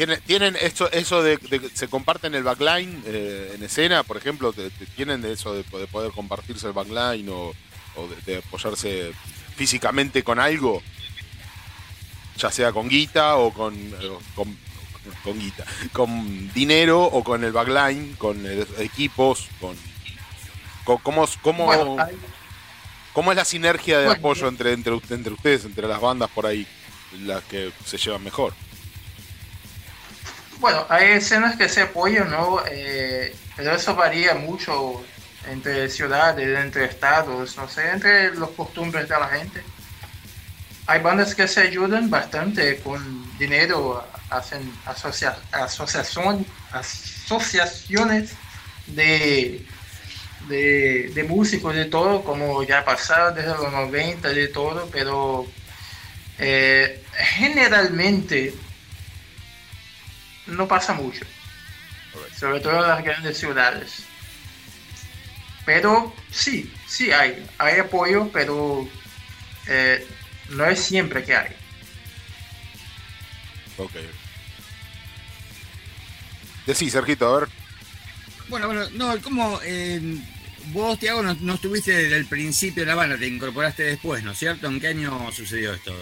¿Tienen, 0.00 0.20
tienen 0.22 0.56
esto, 0.58 0.90
eso 0.92 1.22
de, 1.22 1.38
se 1.74 1.86
comparten 1.86 2.34
el 2.34 2.42
backline 2.42 3.02
eh, 3.04 3.52
en 3.54 3.62
escena, 3.62 4.02
por 4.02 4.16
ejemplo? 4.16 4.54
¿Tienen 4.96 5.22
eso 5.26 5.52
de, 5.52 5.62
poder 5.62 6.10
compartirse 6.12 6.66
el 6.68 6.72
backline 6.72 7.28
o, 7.28 7.52
de, 8.24 8.38
apoyarse 8.38 9.12
físicamente 9.56 10.22
con 10.22 10.38
algo? 10.38 10.80
Ya 12.38 12.50
sea 12.50 12.72
con 12.72 12.88
guita 12.88 13.36
o 13.36 13.52
con 13.52 13.74
eh, 13.74 14.18
con 15.22 15.38
guita, 15.38 15.66
con 15.92 16.50
dinero 16.54 17.02
o 17.02 17.22
con 17.22 17.44
el 17.44 17.52
backline, 17.52 18.14
con 18.16 18.42
equipos, 18.78 19.48
con, 19.60 19.76
cómo, 21.02 21.28
cómo, 21.42 21.98
cómo 23.12 23.32
es 23.32 23.36
la 23.36 23.44
sinergia 23.44 23.98
de 23.98 24.12
apoyo 24.12 24.48
entre, 24.48 24.72
entre, 24.72 24.98
entre 25.10 25.34
ustedes, 25.34 25.66
entre 25.66 25.86
las 25.86 26.00
bandas 26.00 26.30
por 26.30 26.46
ahí, 26.46 26.66
las 27.18 27.44
que 27.44 27.70
se 27.84 27.98
llevan 27.98 28.24
mejor. 28.24 28.54
Bueno, 30.60 30.84
hay 30.90 31.12
escenas 31.12 31.56
que 31.56 31.70
se 31.70 31.80
apoyan, 31.80 32.30
¿no? 32.30 32.62
Eh, 32.70 33.34
pero 33.56 33.74
eso 33.74 33.94
varía 33.94 34.34
mucho 34.34 35.02
entre 35.48 35.88
ciudades, 35.88 36.46
entre 36.58 36.84
estados, 36.84 37.56
no 37.56 37.66
sé, 37.66 37.88
entre 37.88 38.34
los 38.34 38.50
costumbres 38.50 39.08
de 39.08 39.18
la 39.18 39.28
gente. 39.28 39.62
Hay 40.86 41.00
bandas 41.00 41.34
que 41.34 41.48
se 41.48 41.62
ayudan 41.62 42.10
bastante 42.10 42.78
con 42.80 43.38
dinero 43.38 44.06
hacen 44.28 44.70
asocia, 44.84 45.34
asociación, 45.50 46.44
asociaciones 46.72 48.32
de, 48.86 49.64
de, 50.46 51.26
músicos, 51.26 51.74
de 51.74 51.86
todo, 51.86 52.22
como 52.22 52.62
ya 52.64 52.84
pasado 52.84 53.32
desde 53.32 53.48
los 53.48 53.72
90, 53.72 54.28
de 54.28 54.48
todo, 54.48 54.90
pero 54.92 55.46
eh, 56.38 57.02
generalmente 57.14 58.52
no 60.50 60.68
pasa 60.68 60.92
mucho, 60.92 61.24
sobre 62.36 62.60
todo 62.60 62.82
en 62.82 62.88
las 62.88 63.04
grandes 63.04 63.38
ciudades. 63.38 64.04
Pero 65.64 66.14
sí, 66.30 66.72
sí 66.86 67.12
hay, 67.12 67.46
hay 67.58 67.78
apoyo, 67.78 68.30
pero 68.32 68.88
eh, 69.66 70.06
no 70.50 70.66
es 70.66 70.80
siempre 70.80 71.24
que 71.24 71.36
hay. 71.36 71.56
Ok. 73.76 73.92
Sí, 76.74 76.90
Sergito, 76.90 77.34
a 77.34 77.40
ver. 77.40 77.48
Bueno, 78.48 78.66
bueno, 78.66 78.88
no, 78.90 79.20
como 79.22 79.60
eh, 79.62 80.00
vos, 80.72 80.98
Tiago, 80.98 81.22
no, 81.22 81.54
estuviste 81.54 81.92
desde 81.92 82.16
el 82.16 82.26
principio 82.26 82.82
de 82.82 82.88
la 82.88 82.94
banda, 82.94 83.16
te 83.16 83.26
incorporaste 83.26 83.84
después, 83.84 84.22
¿no 84.24 84.32
es 84.32 84.38
cierto? 84.38 84.66
¿En 84.66 84.80
qué 84.80 84.88
año 84.88 85.30
sucedió 85.32 85.72
esto? 85.72 85.94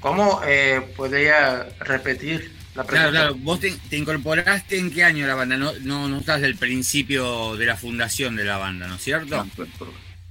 ¿Cómo 0.00 0.40
eh, 0.44 0.80
podría 0.96 1.68
repetir 1.80 2.52
la 2.74 2.84
pregunta? 2.84 3.10
Claro, 3.10 3.10
claro, 3.10 3.34
vos 3.36 3.60
te, 3.60 3.96
incorporaste 3.96 4.78
en 4.78 4.90
qué 4.90 5.04
año 5.04 5.26
la 5.26 5.34
banda, 5.34 5.56
no, 5.56 5.72
no, 5.82 6.08
no 6.08 6.18
estás 6.18 6.40
del 6.40 6.56
principio 6.56 7.56
de 7.56 7.66
la 7.66 7.76
fundación 7.76 8.34
de 8.36 8.44
la 8.44 8.56
banda, 8.56 8.88
¿no 8.88 8.96
es 8.96 9.02
cierto? 9.02 9.46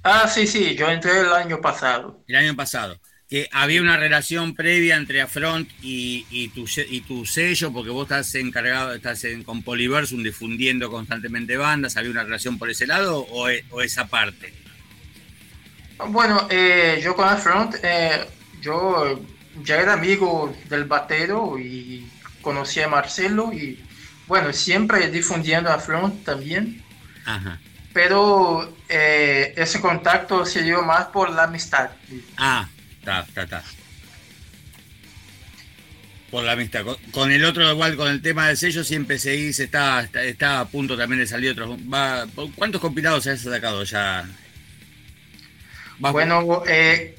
Ah, 0.03 0.27
sí, 0.27 0.47
sí, 0.47 0.75
yo 0.75 0.89
entré 0.89 1.19
el 1.19 1.31
año 1.31 1.61
pasado. 1.61 2.23
El 2.27 2.35
año 2.35 2.55
pasado 2.55 2.99
que 3.29 3.47
había 3.51 3.81
una 3.81 3.95
relación 3.95 4.55
previa 4.55 4.95
entre 4.95 5.21
Afront 5.21 5.69
y, 5.83 6.25
y, 6.31 6.47
tu, 6.49 6.65
y 6.89 7.01
tu 7.01 7.27
sello, 7.27 7.71
porque 7.71 7.91
vos 7.91 8.03
estás 8.03 8.33
encargado, 8.33 8.95
estás 8.95 9.23
con 9.45 9.61
Polyversum 9.61 10.23
difundiendo 10.23 10.89
constantemente 10.89 11.55
bandas, 11.55 11.95
¿había 11.95 12.09
una 12.09 12.23
relación 12.23 12.57
por 12.57 12.71
ese 12.71 12.87
lado 12.87 13.19
o, 13.19 13.47
e, 13.47 13.63
esa 13.83 14.07
parte? 14.07 14.51
Bueno, 16.07 16.47
eh, 16.49 16.99
yo 17.03 17.15
con 17.15 17.27
Afront, 17.27 17.75
eh, 17.83 18.25
yo 18.61 19.19
ya 19.63 19.77
era 19.77 19.93
amigo 19.93 20.55
del 20.69 20.85
batero 20.85 21.57
y 21.59 22.09
conocí 22.41 22.81
a 22.81 22.87
Marcelo 22.87 23.51
y 23.53 23.83
bueno, 24.27 24.53
siempre 24.53 25.09
difundiendo 25.09 25.71
Afront 25.71 26.23
también. 26.23 26.83
pero 27.93 28.75
eh, 28.87 29.53
ese 29.57 29.81
contacto 29.81 30.45
se 30.45 30.61
dio 30.61 30.83
más 30.83 31.05
por 31.07 31.31
la 31.31 31.43
amistad. 31.43 31.89
Ah, 32.37 32.69
está, 32.99 33.21
está, 33.21 33.43
está. 33.43 33.63
Por 36.29 36.43
la 36.43 36.51
amistad. 36.51 36.85
Con, 37.11 37.31
el 37.31 37.43
otro, 37.43 37.71
igual 37.71 37.95
con 37.95 38.07
el 38.07 38.21
tema 38.21 38.47
del 38.47 38.57
sello, 38.57 38.83
siempre 38.83 39.17
seguís, 39.17 39.59
está, 39.59 40.01
está, 40.01 40.59
a 40.59 40.67
punto 40.67 40.95
también 40.95 41.19
de 41.19 41.27
salir 41.27 41.51
otro. 41.51 41.75
¿Cuántos 42.55 42.79
compilados 42.79 43.25
has 43.25 43.41
sacado 43.41 43.83
ya? 43.83 44.29
bueno, 45.97 46.63
eh, 46.67 47.18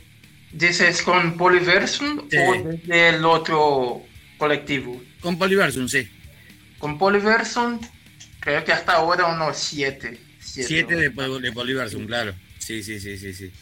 ¿dices 0.52 1.02
con 1.02 1.36
Polyversum 1.36 2.18
o 2.20 2.78
del 2.86 3.24
otro 3.24 4.02
colectivo? 4.38 5.02
Con 5.20 5.38
Polyversum, 5.38 5.88
sí. 5.88 6.08
Con 6.78 6.98
Polyversum, 6.98 7.80
creo 8.40 8.64
que 8.64 8.72
hasta 8.72 8.94
ahora 8.94 9.26
unos 9.26 9.56
siete. 9.56 10.18
Siete, 10.40 10.96
de, 10.96 11.10
de 11.10 11.52
Polyversum, 11.52 12.06
claro. 12.06 12.34
Sí, 12.58 12.82
sí, 12.82 12.98
sí, 12.98 13.16
sí, 13.18 13.32
sí 13.32 13.52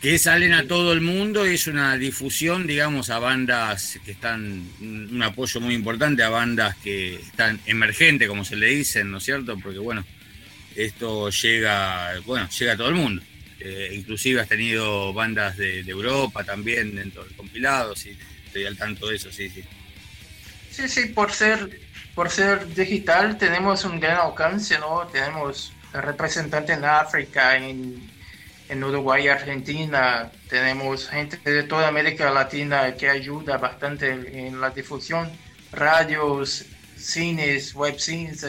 que 0.00 0.16
salen 0.18 0.54
a 0.54 0.66
todo 0.66 0.92
el 0.92 1.00
mundo, 1.00 1.44
es 1.44 1.66
una 1.66 1.96
difusión, 1.96 2.66
digamos, 2.66 3.10
a 3.10 3.18
bandas 3.18 3.98
que 4.04 4.12
están, 4.12 4.68
un 4.80 5.22
apoyo 5.22 5.60
muy 5.60 5.74
importante 5.74 6.22
a 6.22 6.28
bandas 6.28 6.76
que 6.76 7.16
están 7.16 7.60
emergentes, 7.66 8.28
como 8.28 8.44
se 8.44 8.54
le 8.54 8.68
dicen, 8.68 9.10
¿no 9.10 9.18
es 9.18 9.24
cierto? 9.24 9.58
Porque 9.58 9.78
bueno, 9.78 10.04
esto 10.76 11.30
llega, 11.30 12.20
bueno, 12.24 12.48
llega 12.48 12.74
a 12.74 12.76
todo 12.76 12.88
el 12.88 12.94
mundo. 12.94 13.22
Eh, 13.60 13.90
inclusive 13.94 14.40
has 14.40 14.48
tenido 14.48 15.12
bandas 15.12 15.56
de, 15.56 15.80
Europa 15.80 16.44
también 16.44 16.94
dentro 16.94 17.24
del 17.24 17.34
compilado, 17.34 17.96
sí, 17.96 18.16
estoy 18.46 18.66
al 18.66 18.76
tanto 18.76 19.08
de 19.08 19.16
eso, 19.16 19.32
sí, 19.32 19.50
sí. 19.50 19.64
Sí, 20.70 20.88
sí, 20.88 21.06
por 21.06 21.32
ser, 21.32 21.80
por 22.14 22.30
ser 22.30 22.72
digital 22.74 23.36
tenemos 23.36 23.84
un 23.84 23.98
gran 23.98 24.18
alcance, 24.18 24.78
¿no? 24.78 25.08
Tenemos 25.08 25.72
representantes 25.92 26.76
en 26.76 26.84
África, 26.84 27.56
en 27.56 28.08
en 28.68 28.84
Uruguay 28.84 29.28
Argentina. 29.28 30.30
Tenemos 30.48 31.08
gente 31.08 31.38
de 31.50 31.62
toda 31.64 31.88
América 31.88 32.30
Latina 32.30 32.94
que 32.94 33.08
ayuda 33.08 33.58
bastante 33.58 34.46
en 34.46 34.60
la 34.60 34.70
difusión, 34.70 35.30
radios, 35.72 36.64
cines, 36.96 37.74
webcines, 37.74 38.44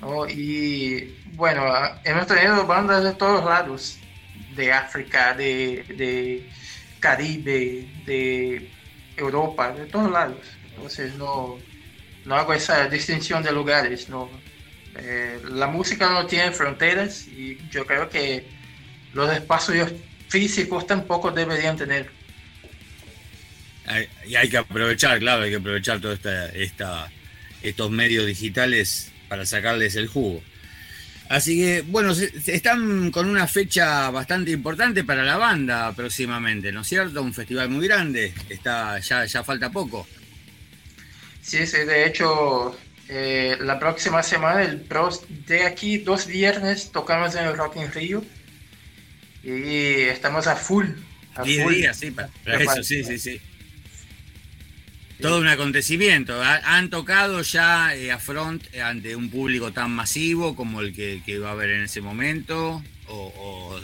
etc. 0.00 0.30
Y 0.36 1.14
bueno, 1.34 1.64
hemos 2.04 2.26
tenido 2.26 2.66
bandas 2.66 3.04
de 3.04 3.12
todos 3.14 3.44
lados, 3.44 3.98
de 4.54 4.72
África, 4.72 5.34
de, 5.34 5.84
de 5.96 6.50
Caribe, 7.00 7.88
de 8.04 8.70
Europa, 9.16 9.72
de 9.72 9.86
todos 9.86 10.10
lados. 10.10 10.38
Entonces 10.70 11.14
no, 11.14 11.58
no 12.24 12.34
hago 12.34 12.54
esa 12.54 12.88
distinción 12.88 13.42
de 13.42 13.52
lugares. 13.52 14.08
No. 14.08 14.28
Eh, 14.96 15.40
la 15.50 15.66
música 15.68 16.10
no 16.10 16.26
tiene 16.26 16.50
fronteras 16.50 17.26
y 17.28 17.58
yo 17.70 17.86
creo 17.86 18.08
que 18.08 18.46
los 19.12 19.32
espacios 19.32 19.92
físicos 20.28 20.86
tampoco 20.86 21.30
deberían 21.30 21.76
tener. 21.76 22.10
y 24.26 24.34
hay 24.34 24.48
que 24.48 24.58
aprovechar, 24.58 25.18
claro, 25.18 25.44
hay 25.44 25.50
que 25.50 25.56
aprovechar 25.56 26.00
todos 26.00 26.18
estos 27.62 27.90
medios 27.90 28.26
digitales 28.26 29.12
para 29.28 29.46
sacarles 29.46 29.96
el 29.96 30.08
jugo. 30.08 30.42
Así 31.28 31.58
que, 31.58 31.82
bueno, 31.82 32.12
están 32.12 33.10
con 33.10 33.28
una 33.28 33.46
fecha 33.46 34.10
bastante 34.10 34.50
importante 34.50 35.04
para 35.04 35.24
la 35.24 35.36
banda 35.36 35.92
próximamente, 35.92 36.72
¿no 36.72 36.80
es 36.80 36.86
cierto? 36.86 37.22
Un 37.22 37.34
festival 37.34 37.68
muy 37.68 37.86
grande, 37.86 38.32
está, 38.48 38.98
ya, 38.98 39.26
ya 39.26 39.44
falta 39.44 39.70
poco. 39.70 40.06
Sí, 41.42 41.66
sí, 41.66 41.78
de 41.78 42.06
hecho, 42.06 42.78
eh, 43.08 43.58
la 43.60 43.78
próxima 43.78 44.22
semana, 44.22 44.62
el 44.62 44.86
de 45.46 45.64
aquí, 45.64 45.98
dos 45.98 46.26
viernes, 46.26 46.92
tocamos 46.92 47.34
en 47.34 47.44
el 47.44 47.56
Rock 47.56 47.76
in 47.76 47.92
Rio 47.92 48.24
y 49.42 50.02
estamos 50.04 50.46
a 50.46 50.56
full. 50.56 50.86
A 51.34 51.44
full. 51.44 51.74
días, 51.74 51.98
sí, 51.98 52.10
para, 52.10 52.30
eso, 52.46 52.82
sí, 52.82 53.04
sí, 53.04 53.18
sí. 53.18 53.40
Todo 55.20 55.40
un 55.40 55.48
acontecimiento. 55.48 56.40
Han 56.42 56.90
tocado 56.90 57.42
ya 57.42 57.94
eh, 57.94 58.12
a 58.12 58.18
front 58.18 58.62
eh, 58.72 58.82
ante 58.82 59.16
un 59.16 59.30
público 59.30 59.72
tan 59.72 59.90
masivo 59.90 60.54
como 60.54 60.80
el 60.80 60.94
que, 60.94 61.22
que 61.26 61.38
va 61.40 61.48
a 61.48 61.52
haber 61.52 61.70
en 61.70 61.82
ese 61.84 62.00
momento, 62.00 62.82
o, 63.08 63.80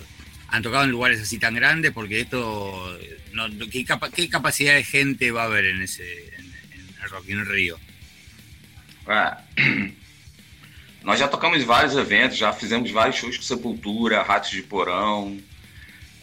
han 0.49 0.63
tocado 0.63 0.85
en 0.85 0.91
lugares 0.91 1.21
así 1.21 1.39
tan 1.39 1.57
grandes, 1.57 1.91
porque 1.91 2.21
esto, 2.21 2.97
no, 3.33 3.49
¿qué, 3.71 3.85
¿qué, 4.15 4.29
capacidad 4.29 4.75
de 4.75 4.85
gente 4.85 5.33
va 5.33 5.43
a 5.43 5.47
haber 5.47 5.65
en 5.65 5.83
ese 5.83 6.05
en, 6.37 6.55
el 7.03 7.11
Rock 7.11 7.29
in 7.29 7.45
Rio? 7.45 7.81
Ah, 9.09 9.43
nós 11.03 11.19
já 11.19 11.27
tocamos 11.27 11.61
em 11.61 11.65
vários 11.65 11.97
eventos, 11.97 12.39
já 12.39 12.53
fizemos 12.53 12.93
vários 12.93 13.17
shows 13.17 13.37
com 13.37 13.43
Sepultura, 13.43 14.23
Ratos 14.23 14.51
de 14.51 14.63
Porão, 14.63 15.37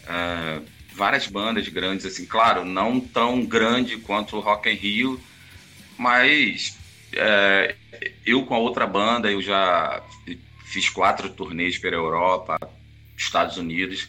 uh, 0.04 0.64
várias 0.94 1.26
bandas 1.26 1.68
grandes, 1.68 2.06
assim, 2.06 2.26
claro, 2.26 2.64
não 2.64 3.00
tão 3.00 3.44
grande 3.44 3.96
quanto 3.98 4.36
o 4.36 4.40
Rock 4.40 4.70
in 4.70 4.74
Rio, 4.74 5.20
mas 5.98 6.78
uh, 7.14 7.74
eu 8.24 8.44
com 8.46 8.54
a 8.54 8.58
outra 8.58 8.86
banda, 8.86 9.30
eu 9.30 9.42
já 9.42 10.02
fiz 10.66 10.88
quatro 10.88 11.30
turnês 11.30 11.78
pela 11.78 11.96
Europa, 11.96 12.58
Estados 13.16 13.56
Unidos, 13.56 14.08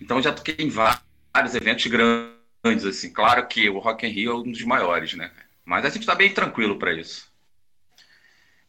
então 0.00 0.22
já 0.22 0.32
toquei 0.32 0.56
em 0.58 0.68
vários 0.68 1.54
eventos 1.54 1.86
grandes, 1.86 2.84
assim, 2.84 3.12
claro 3.12 3.46
que 3.46 3.68
o 3.68 3.78
Rock 3.78 4.06
in 4.06 4.10
Rio 4.10 4.32
é 4.32 4.34
um 4.34 4.50
dos 4.50 4.62
maiores, 4.62 5.14
né? 5.14 5.30
Mas 5.64 5.84
a 5.84 5.88
gente 5.88 6.00
está 6.00 6.14
bem 6.14 6.32
tranquilo 6.32 6.78
para 6.78 6.92
isso. 6.92 7.28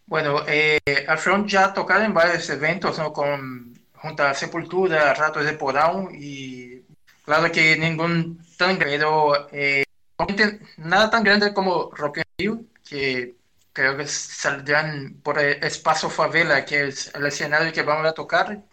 Bueno, 0.07 0.41
eh, 0.47 0.79
Alfront 1.05 1.51
ya 1.51 1.65
ha 1.65 1.73
tocado 1.73 2.03
en 2.05 2.13
varios 2.13 2.49
eventos, 2.49 2.97
¿no? 2.97 3.11
Con, 3.11 3.73
junto 3.93 4.23
a 4.23 4.33
Sepultura, 4.33 5.13
Ratos 5.13 5.45
de 5.45 5.53
Porão 5.53 6.09
y 6.11 6.76
claro 7.27 7.51
que 7.51 7.75
ningún 7.75 8.39
tan 8.55 8.79
grande, 8.79 8.97
pero 8.97 9.49
eh, 9.51 9.83
nada 10.77 11.09
tan 11.09 11.23
grande 11.23 11.53
como 11.53 11.91
Rock 11.91 12.19
in 12.19 12.23
Rio, 12.37 12.65
que 12.87 13.35
creo 13.73 13.97
que 13.97 14.07
saldrán 14.07 15.19
por 15.21 15.37
el 15.37 15.61
Espacio 15.61 16.09
Favela, 16.09 16.63
que 16.63 16.87
es 16.87 17.11
el 17.13 17.25
escenario 17.25 17.73
que 17.73 17.81
vamos 17.81 18.07
a 18.07 18.13
tocar, 18.13 18.63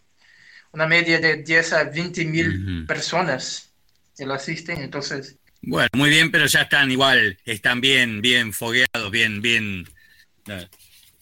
una 0.72 0.86
media 0.86 1.18
de 1.18 1.42
10 1.42 1.72
a 1.72 1.84
20 1.84 2.24
mil 2.26 2.86
personas 2.86 3.72
que 4.16 4.24
lo 4.24 4.34
asisten, 4.34 4.80
entonces... 4.80 5.36
Bueno, 5.60 5.88
muy 5.94 6.10
bien, 6.10 6.30
pero 6.30 6.46
ya 6.46 6.62
están 6.62 6.92
igual, 6.92 7.36
están 7.44 7.80
bien, 7.80 8.20
bien 8.22 8.52
fogueados, 8.52 9.10
bien, 9.10 9.42
bien... 9.42 9.84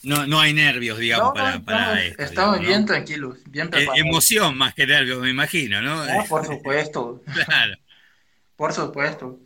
No, 0.05 0.27
no 0.27 0.41
hay 0.41 0.53
nervios, 0.53 0.99
digamos, 0.99 1.33
para, 1.35 2.03
esto. 2.03 2.23
Estamos 2.23 2.61
bien 2.61 2.85
tranquilos, 2.85 3.39
bien 3.47 3.69
e-, 3.69 3.71
preparados. 3.71 3.99
emoción 3.99 4.59
más 4.59 4.75
que 4.75 4.87
nervios, 4.87 5.21
me 5.21 5.31
imagino, 5.31 5.81
¿no? 5.81 6.05
Por 6.29 6.45
supuesto. 6.45 7.23
claro. 7.47 7.75
Por 8.57 8.73
supuesto. 8.73 9.41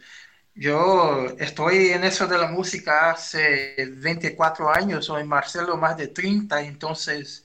Yo 0.55 1.27
estoy 1.39 1.89
en 1.89 2.05
eso 2.05 2.27
de 2.27 2.39
la 2.39 2.49
música 2.49 3.11
hace 3.11 3.77
24 3.97 4.74
años, 4.74 5.05
soy 5.05 5.23
Marcelo 5.24 5.77
más 5.77 5.99
de 5.99 6.09
30, 6.09 6.62
entonces 6.62 7.45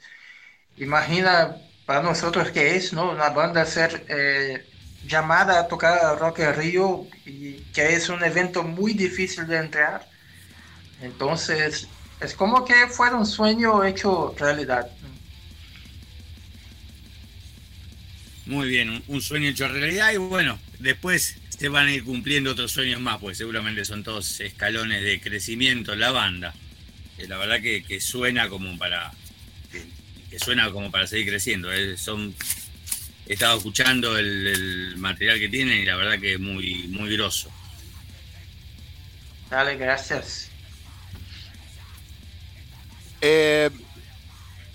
imagina 0.77 1.57
para 1.85 2.01
nosotros 2.01 2.51
que 2.51 2.77
es, 2.77 2.93
¿no? 2.93 3.11
Una 3.11 3.29
banda 3.31 3.65
ser 3.65 4.05
eh, 4.07 4.65
llamada 5.05 5.59
a 5.59 5.67
tocar 5.67 6.17
Rock 6.19 6.39
en 6.39 6.55
Río 6.55 7.07
y 7.25 7.55
que 7.73 7.95
es 7.95 8.07
un 8.07 8.23
evento 8.23 8.63
muy 8.63 8.93
difícil 8.93 9.45
de 9.45 9.57
entrar. 9.57 10.07
Entonces, 11.01 11.89
es 12.22 12.35
como 12.35 12.64
que 12.64 12.88
fuera 12.88 13.15
un 13.15 13.26
sueño 13.26 13.84
hecho 13.84 14.35
realidad. 14.38 14.88
Muy 18.45 18.68
bien, 18.69 19.03
un 19.07 19.22
sueño 19.22 19.49
hecho 19.49 19.68
realidad 19.68 20.11
y 20.14 20.18
bueno, 20.18 20.60
después 20.80 21.38
se 21.49 21.69
van 21.69 21.88
a 21.88 21.93
ir 21.93 22.03
cumpliendo 22.03 22.52
otros 22.52 22.72
sueños 22.72 22.99
más, 23.02 23.19
pues 23.19 23.38
seguramente 23.38 23.85
son 23.85 24.03
todos 24.03 24.39
escalones 24.39 25.03
de 25.03 25.19
crecimiento 25.19 25.93
en 25.93 25.99
la 25.99 26.11
banda. 26.11 26.53
la 27.27 27.38
verdad 27.38 27.61
que, 27.61 28.02
suena 28.02 28.49
como 28.49 28.77
para 28.77 29.11
que, 30.30 30.39
suena 30.39 30.72
como 30.72 30.91
para 30.91 31.07
seguir 31.07 31.27
creciendo. 31.27 31.72
Eh, 31.72 31.98
son 31.98 32.35
he 33.27 33.34
estado 33.34 33.57
escuchando 33.57 34.18
el, 34.18 34.95
material 34.98 35.39
que 35.39 35.49
tienen 35.49 35.80
y 35.80 35.85
la 35.85 35.95
verdad 35.95 36.19
que 36.19 36.34
es 36.34 36.39
muy 36.39 36.88
muy 36.89 37.15
grosso. 37.15 37.49
Dale, 39.49 39.76
gracias. 39.77 40.50
Eh, 43.22 43.69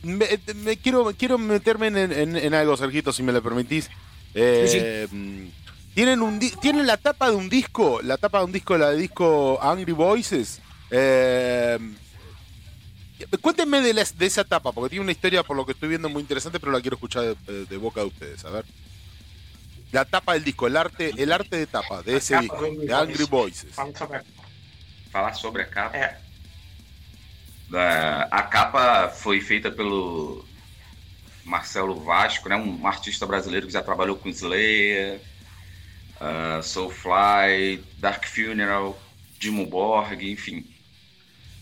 me, 0.03 0.77
quiero, 0.77 1.13
quiero 1.19 1.37
meterme 1.37 1.89
en, 1.89 2.55
algo, 2.55 2.77
Sergito, 2.77 3.13
si 3.13 3.23
me 3.23 3.33
lo 3.33 3.43
permitís. 3.43 3.91
Eh, 4.35 5.09
¿tienen, 5.95 6.23
un, 6.23 6.39
¿Tienen 6.39 6.87
la 6.87 6.97
tapa 6.97 7.31
de 7.31 7.37
un 7.37 7.49
disco? 7.49 8.01
La 8.03 8.17
tapa 8.17 8.39
de 8.39 8.45
un 8.45 8.53
disco, 8.53 8.79
la 8.79 8.91
de 8.91 8.99
disco 8.99 9.59
Angry 9.61 9.93
Voices. 9.93 10.61
Eh, 10.91 11.79
cuéntenme 13.41 13.81
de, 13.81 13.93
de, 13.93 14.27
esa 14.27 14.45
tapa, 14.45 14.73
porque 14.73 14.91
tiene 14.91 15.03
una 15.03 15.13
historia, 15.13 15.43
por 15.43 15.57
lo 15.57 15.67
que 15.67 15.73
estoy 15.73 15.89
viendo, 15.89 16.09
muy 16.09 16.21
interesante, 16.21 16.61
pero 16.61 16.71
la 16.71 16.81
quiero 16.81 16.97
escuchar 16.97 17.37
de, 17.37 17.77
boca 17.77 18.01
de 18.01 18.07
ustedes. 18.07 18.45
A 18.45 18.51
ver. 18.51 18.65
La 19.91 20.05
tapa 20.05 20.35
del 20.35 20.45
disco, 20.45 20.67
el 20.67 20.77
arte, 20.77 21.13
el 21.17 21.33
arte 21.33 21.57
de 21.57 21.67
tapa 21.67 22.03
de 22.03 22.17
ese 22.17 22.39
disco, 22.39 22.61
de 22.61 22.95
Angry 22.95 23.25
Voices. 23.25 23.75
Falar 25.11 25.35
sobre 25.35 25.63
a 25.63 25.71
capa. 25.71 25.97
É, 25.97 26.19
a 28.31 28.43
capa 28.43 29.09
foi 29.09 29.41
feita 29.41 29.71
pelo 29.71 30.45
Marcelo 31.45 32.01
Vasco, 32.01 32.49
né? 32.49 32.57
um 32.57 32.87
artista 32.87 33.27
brasileiro 33.27 33.67
que 33.67 33.73
já 33.73 33.83
trabalhou 33.83 34.17
com 34.17 34.29
Slayer, 34.29 35.21
uh, 36.21 36.63
Soulfly, 36.63 37.83
Dark 37.99 38.25
Funeral, 38.27 39.01
Dimo 39.39 39.67
Borg, 39.67 40.23
enfim. 40.23 40.65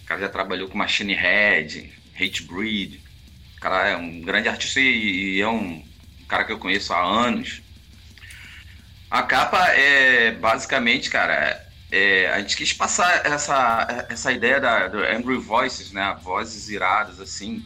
O 0.02 0.06
cara 0.06 0.20
já 0.20 0.28
trabalhou 0.28 0.68
com 0.68 0.78
Machine 0.78 1.14
Head, 1.14 1.92
Hate 2.14 2.42
Breed. 2.42 3.00
O 3.56 3.60
cara 3.60 3.88
é 3.88 3.96
um 3.96 4.20
grande 4.20 4.48
artista 4.48 4.80
e, 4.80 5.36
e 5.36 5.40
é 5.40 5.48
um 5.48 5.84
cara 6.28 6.44
que 6.44 6.52
eu 6.52 6.58
conheço 6.58 6.92
há 6.92 7.02
anos. 7.02 7.62
A 9.10 9.22
capa 9.22 9.68
é 9.68 10.32
basicamente, 10.32 11.08
cara, 11.08 11.64
é, 11.90 12.28
a 12.28 12.40
gente 12.40 12.56
quis 12.56 12.72
passar 12.72 13.24
essa, 13.24 14.06
essa 14.08 14.32
ideia 14.32 14.60
da, 14.60 14.88
do 14.88 14.98
Angry 14.98 15.36
Voices, 15.36 15.92
né? 15.92 16.16
Vozes 16.22 16.68
iradas, 16.68 17.20
assim, 17.20 17.64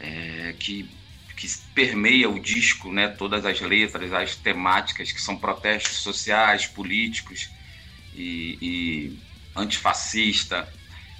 é, 0.00 0.54
que, 0.58 0.88
que 1.36 1.48
permeia 1.74 2.28
o 2.28 2.38
disco, 2.40 2.92
né? 2.92 3.08
Todas 3.08 3.44
as 3.46 3.60
letras, 3.60 4.12
as 4.12 4.36
temáticas 4.36 5.12
que 5.12 5.20
são 5.20 5.36
protestos 5.36 5.98
sociais, 5.98 6.66
políticos 6.66 7.48
e, 8.14 8.58
e 8.60 9.18
antifascista. 9.56 10.68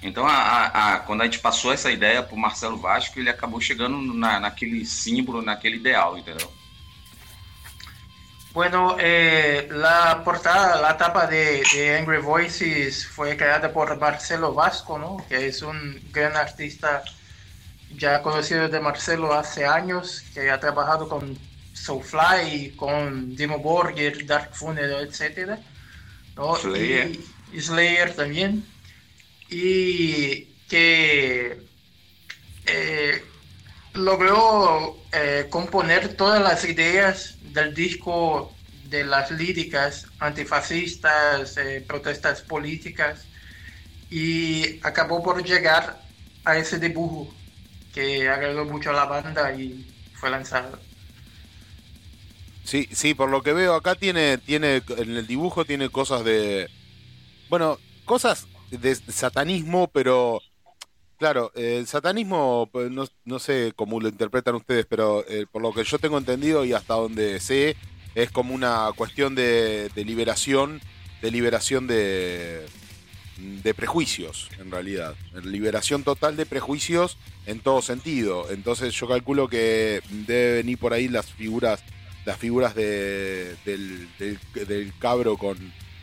Então, 0.02 0.26
a, 0.26 0.32
a, 0.32 0.94
a, 0.94 0.98
quando 0.98 1.20
a 1.20 1.24
gente 1.24 1.38
passou 1.38 1.72
essa 1.72 1.90
ideia 1.90 2.22
para 2.22 2.34
o 2.34 2.38
Marcelo 2.38 2.76
Vasco, 2.76 3.18
ele 3.18 3.30
acabou 3.30 3.60
chegando 3.60 3.98
na, 4.12 4.40
naquele 4.40 4.84
símbolo, 4.84 5.40
naquele 5.40 5.76
ideal, 5.76 6.18
entendeu? 6.18 6.52
Bueno, 8.52 8.96
eh, 9.00 9.66
la 9.70 10.22
portada, 10.22 10.78
la 10.78 10.98
tapa 10.98 11.26
de, 11.26 11.62
Angry 11.98 12.18
Voices 12.18 13.06
fue 13.06 13.34
creada 13.34 13.72
por 13.72 13.98
Marcelo 13.98 14.52
Vasco, 14.52 14.98
¿no? 14.98 15.24
que 15.26 15.46
es 15.46 15.62
un 15.62 16.02
gran 16.12 16.36
artista 16.36 17.02
ya 17.96 18.20
conocido 18.20 18.68
de 18.68 18.78
Marcelo 18.78 19.32
hace 19.32 19.64
años, 19.64 20.22
que 20.34 20.50
ha 20.50 20.60
trabajado 20.60 21.08
con 21.08 21.38
Soulfly, 21.72 22.74
con 22.76 23.34
Dimo 23.34 23.58
Borger, 23.58 24.26
Dark 24.26 24.54
Funeral, 24.54 25.08
etc. 25.08 25.58
¿no? 26.36 26.54
Slayer. 26.56 27.10
Y, 27.54 27.60
Slayer 27.60 28.14
también. 28.14 28.66
Y 29.48 30.44
que 30.68 31.58
eh, 32.66 33.24
logró 33.94 34.98
eh, 35.10 35.46
componer 35.48 36.16
todas 36.16 36.42
las 36.42 36.66
ideas 36.66 37.38
del 37.52 37.74
disco 37.74 38.52
de 38.84 39.04
las 39.04 39.30
líricas 39.30 40.06
antifascistas, 40.18 41.56
eh, 41.56 41.84
protestas 41.86 42.42
políticas, 42.42 43.24
y 44.10 44.78
acabó 44.82 45.22
por 45.22 45.42
llegar 45.42 46.02
a 46.44 46.58
ese 46.58 46.78
dibujo 46.78 47.32
que 47.94 48.28
agradó 48.28 48.64
mucho 48.64 48.90
a 48.90 48.94
la 48.94 49.04
banda 49.04 49.54
y 49.54 49.86
fue 50.14 50.30
lanzado. 50.30 50.78
Sí, 52.64 52.88
sí, 52.92 53.14
por 53.14 53.28
lo 53.30 53.42
que 53.42 53.52
veo 53.52 53.74
acá 53.74 53.94
tiene, 53.94 54.38
tiene, 54.38 54.82
en 54.96 55.16
el 55.16 55.26
dibujo 55.26 55.64
tiene 55.64 55.88
cosas 55.88 56.24
de, 56.24 56.70
bueno, 57.48 57.78
cosas 58.04 58.46
de 58.70 58.94
satanismo, 58.94 59.88
pero 59.88 60.40
Claro, 61.22 61.52
el 61.54 61.86
satanismo, 61.86 62.68
pues, 62.72 62.90
no, 62.90 63.38
sé 63.38 63.72
cómo 63.76 64.00
lo 64.00 64.08
interpretan 64.08 64.56
ustedes, 64.56 64.86
pero 64.86 65.24
eh, 65.28 65.46
por 65.48 65.62
lo 65.62 65.72
que 65.72 65.84
yo 65.84 66.00
tengo 66.00 66.18
entendido 66.18 66.64
y 66.64 66.72
hasta 66.72 66.94
donde 66.94 67.38
sé, 67.38 67.76
es 68.16 68.32
como 68.32 68.52
una 68.52 68.90
cuestión 68.96 69.36
de, 69.36 69.88
liberación, 69.94 70.80
de 71.20 71.30
liberación 71.30 71.86
de, 71.86 72.66
de 73.36 73.72
prejuicios, 73.72 74.48
en 74.58 74.72
realidad. 74.72 75.14
Liberación 75.44 76.02
total 76.02 76.36
de 76.36 76.44
prejuicios 76.44 77.18
en 77.46 77.60
todo 77.60 77.82
sentido. 77.82 78.50
Entonces 78.50 78.92
yo 78.92 79.06
calculo 79.06 79.46
que 79.46 80.02
deben 80.26 80.56
venir 80.56 80.78
por 80.78 80.92
ahí 80.92 81.06
las 81.06 81.26
figuras, 81.26 81.84
las 82.24 82.36
figuras 82.36 82.74
de, 82.74 83.54
del, 83.64 84.08
del, 84.18 84.92
cabro 84.98 85.36
con, 85.36 85.56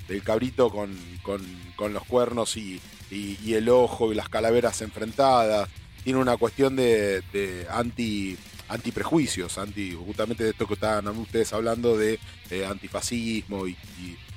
del 0.07 0.23
cabrito 0.23 0.69
con, 0.69 0.97
con, 1.23 1.41
con 1.75 1.91
los 1.91 2.05
cuernos 2.05 2.55
y 2.55 2.79
y, 3.11 3.53
el 3.53 3.69
ojo 3.69 4.11
y 4.11 4.15
las 4.15 4.29
calaveras 4.29 4.81
enfrentadas. 4.81 5.69
Tiene 6.03 6.19
una 6.19 6.37
cuestión 6.37 6.75
de, 6.75 7.67
anti 7.69 8.37
antiprejuicios, 8.69 9.57
anti, 9.57 9.93
justamente 9.93 10.43
de 10.43 10.51
esto 10.51 10.67
que 10.67 10.75
estaban 10.75 11.07
ustedes 11.07 11.51
hablando 11.53 11.97
de 11.97 12.19
antifascismo 12.67 13.67
y, 13.67 13.75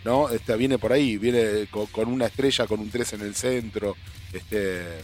no, 0.04 0.28
este 0.30 0.56
viene 0.56 0.78
por 0.78 0.92
ahí, 0.92 1.16
viene 1.16 1.68
con, 1.70 2.08
una 2.08 2.26
estrella, 2.26 2.66
con 2.66 2.80
un 2.80 2.90
3 2.90 3.12
en 3.14 3.20
el 3.20 3.34
centro, 3.34 3.96
este 4.32 4.98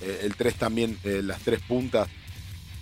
eh, 0.00 0.20
el 0.22 0.36
3 0.36 0.54
también, 0.54 0.98
eh, 1.04 1.20
las 1.22 1.40
tres 1.40 1.60
puntas. 1.60 2.08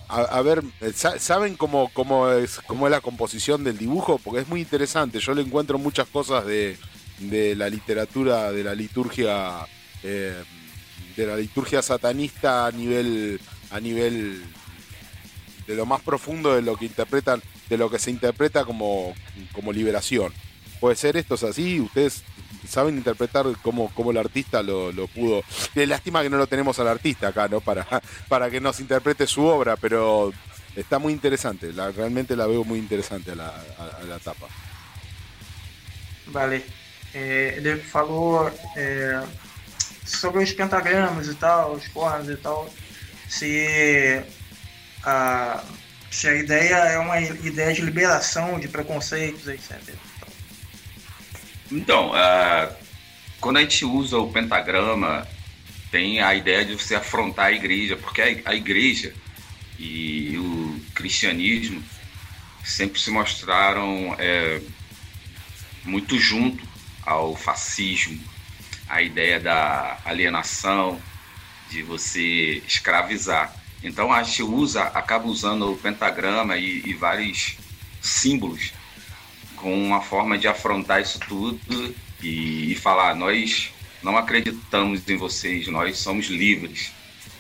A, 0.09 0.43
ver, 0.43 0.63
eh, 0.83 0.93
¿saben 0.93 1.57
cómo, 1.57 1.91
cómo, 1.95 2.31
es, 2.31 2.61
cómo 2.67 2.87
es 2.87 2.91
la 2.91 3.01
composición 3.01 3.65
del 3.65 3.79
dibujo? 3.79 4.19
Porque 4.23 4.41
es 4.41 4.49
muy 4.49 4.61
interesante. 4.61 5.21
Yo 5.21 5.33
le 5.33 5.41
encuentro 5.41 5.79
muchas 5.79 6.07
cosas 6.07 6.45
de, 6.45 6.77
de 7.19 7.57
la 7.57 7.71
literatura, 7.71 8.53
de 8.53 8.63
la 8.63 8.75
liturgia 8.75 9.67
eh, 10.03 10.43
de 11.17 11.27
la 11.27 11.37
liturgia 11.37 11.83
satanista 11.83 12.67
a 12.67 12.71
nivel, 12.71 13.41
a 13.71 13.81
nivel 13.81 14.43
de 15.67 15.75
lo 15.75 15.87
más 15.87 16.01
profundo 16.03 16.55
de 16.55 16.63
lo 16.63 16.77
que 16.77 16.87
interpretan, 16.87 17.43
de 17.69 17.77
lo 17.77 17.91
que 17.91 17.99
se 17.99 18.11
interpreta 18.11 18.65
como, 18.65 19.15
como 19.53 19.73
liberación. 19.73 20.33
Puede 20.81 20.97
ser 20.97 21.17
esto 21.17 21.35
es 21.37 21.45
así, 21.45 21.81
ustedes 21.81 22.25
saben 22.69 22.97
interpretar 22.97 23.47
cómo, 23.63 23.93
cómo 23.95 24.11
el 24.11 24.17
artista 24.17 24.63
lo, 24.63 24.93
pudo. 25.09 25.43
Es 25.75 25.89
lástima 25.89 26.23
que 26.23 26.31
no 26.31 26.39
lo 26.39 26.47
tenemos 26.47 26.79
al 26.79 26.89
artista 26.89 27.29
acá, 27.29 27.49
¿no? 27.49 27.61
Para, 27.61 27.87
para 28.29 28.51
que 28.51 28.61
nos 28.61 28.81
interprete 28.81 29.27
su 29.27 29.45
obra, 29.45 29.77
pero 29.77 30.33
está 30.77 30.99
muy 30.99 31.13
interesante, 31.13 31.73
realmente 31.73 32.37
la 32.37 32.47
veo 32.47 32.65
muy 32.65 32.79
interesante 32.79 33.33
a 33.33 33.35
la, 33.35 33.49
a, 33.49 34.05
la 34.09 34.19
tapa. 34.19 34.47
Vale. 36.27 36.65
Eh, 37.15 37.61
de 37.63 37.77
favor, 37.77 38.55
eh, 38.75 39.21
sobre 40.17 40.43
os 40.43 40.53
pentagramas 40.53 41.29
e 41.29 41.35
tal, 41.35 41.73
os 41.73 41.87
cornos 41.89 42.29
e 42.29 42.37
tal, 42.37 42.69
se 43.29 44.23
a, 45.05 45.63
se 46.11 46.29
a 46.29 46.35
ideia 46.35 46.75
é 46.75 46.99
uma 46.99 47.21
ideia 47.21 47.73
de 47.73 47.83
liberação 47.83 48.59
de 48.61 48.69
preconceitos, 48.69 49.49
etc. 49.49 49.79
Então, 51.71 52.11
uh, 52.11 52.75
quando 53.41 53.57
a 53.57 53.61
gente 53.63 53.85
usa 53.85 54.19
o 54.19 54.31
pentagrama, 54.31 55.27
tem 55.91 56.21
a 56.21 56.35
ideia 56.35 56.65
de 56.65 56.75
você 56.75 56.95
afrontar 56.95 57.47
a 57.47 57.53
igreja, 57.53 57.97
porque 57.97 58.43
a, 58.45 58.55
igreja 58.55 59.15
e 59.79 60.37
o 60.39 60.81
cristianismo 60.95 61.83
sempre 62.65 63.01
se 63.01 63.11
mostraram 63.11 64.15
é, 64.19 64.61
muito 65.85 66.19
junto 66.19 66.67
ao 67.05 67.35
fascismo, 67.37 68.19
a 68.93 69.01
ideia 69.01 69.41
da 69.41 69.97
alienação, 70.05 71.01
de 71.71 71.83
você 71.83 72.63
escravizar. 72.67 73.51
Então 73.83 74.13
a 74.13 74.23
gente 74.23 74.43
usa, 74.43 74.83
acaba 74.83 75.27
usando 75.27 75.73
o 75.73 75.77
pentagrama 75.79 76.59
e, 76.59 76.83
e 76.85 76.93
vários 76.93 77.57
símbolos 78.03 78.75
com 79.57 79.73
uma 79.75 80.03
forma 80.03 80.37
de 80.37 80.47
afrontar 80.47 81.01
isso 81.01 81.19
tudo 81.21 81.95
e, 82.23 82.73
e 82.73 82.75
falar: 82.75 83.17
nós 83.17 83.73
não 84.03 84.15
acreditamos 84.19 85.09
em 85.09 85.17
vocês, 85.17 85.67
nós 85.69 85.97
somos 85.97 86.27
livres 86.27 86.93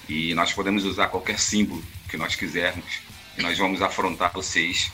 e 0.08 0.32
nós 0.32 0.54
podemos 0.54 0.86
usar 0.86 1.08
qualquer 1.08 1.38
símbolo 1.38 1.84
que 2.08 2.16
nós 2.16 2.34
quisermos 2.34 3.00
e 3.36 3.42
nós 3.42 3.58
vamos 3.58 3.82
afrontar 3.82 4.32
vocês 4.32 4.90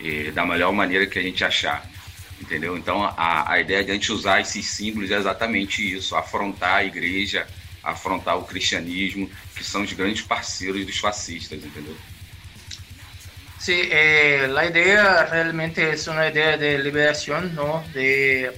eh, 0.00 0.30
da 0.30 0.46
melhor 0.46 0.72
maneira 0.72 1.06
que 1.06 1.18
a 1.18 1.22
gente 1.22 1.44
achar. 1.44 1.86
Entendeu? 2.40 2.76
Então 2.76 3.04
a, 3.04 3.52
a 3.52 3.60
ideia 3.60 3.84
de 3.84 3.90
a 3.90 3.94
gente 3.94 4.12
usar 4.12 4.40
esses 4.40 4.66
símbolos 4.66 5.10
é 5.10 5.16
exatamente 5.16 5.96
isso, 5.96 6.16
afrontar 6.16 6.76
a 6.76 6.84
igreja, 6.84 7.46
afrontar 7.82 8.38
o 8.38 8.44
cristianismo, 8.44 9.30
que 9.54 9.64
são 9.64 9.82
os 9.82 9.92
grandes 9.92 10.22
parceiros 10.22 10.84
dos 10.86 10.98
fascistas, 10.98 11.62
entendeu? 11.62 11.96
Sí, 13.58 13.88
eh, 13.90 14.48
la 14.50 14.64
idea 14.64 15.26
realmente 15.26 15.90
es 15.90 16.06
una 16.08 16.28
idea 16.28 16.56
de 16.56 16.78
liberación, 16.78 17.54
¿no? 17.54 17.84
De, 17.92 18.50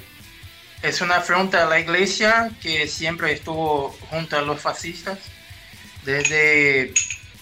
una 1.00 1.16
afronta 1.16 1.64
a 1.64 1.68
la 1.68 1.80
iglesia 1.80 2.50
que 2.60 2.86
siempre 2.86 3.32
estuvo 3.32 3.90
junto 4.10 4.36
a 4.36 4.42
los 4.42 4.60
fascistas 4.60 5.18
desde 6.04 6.92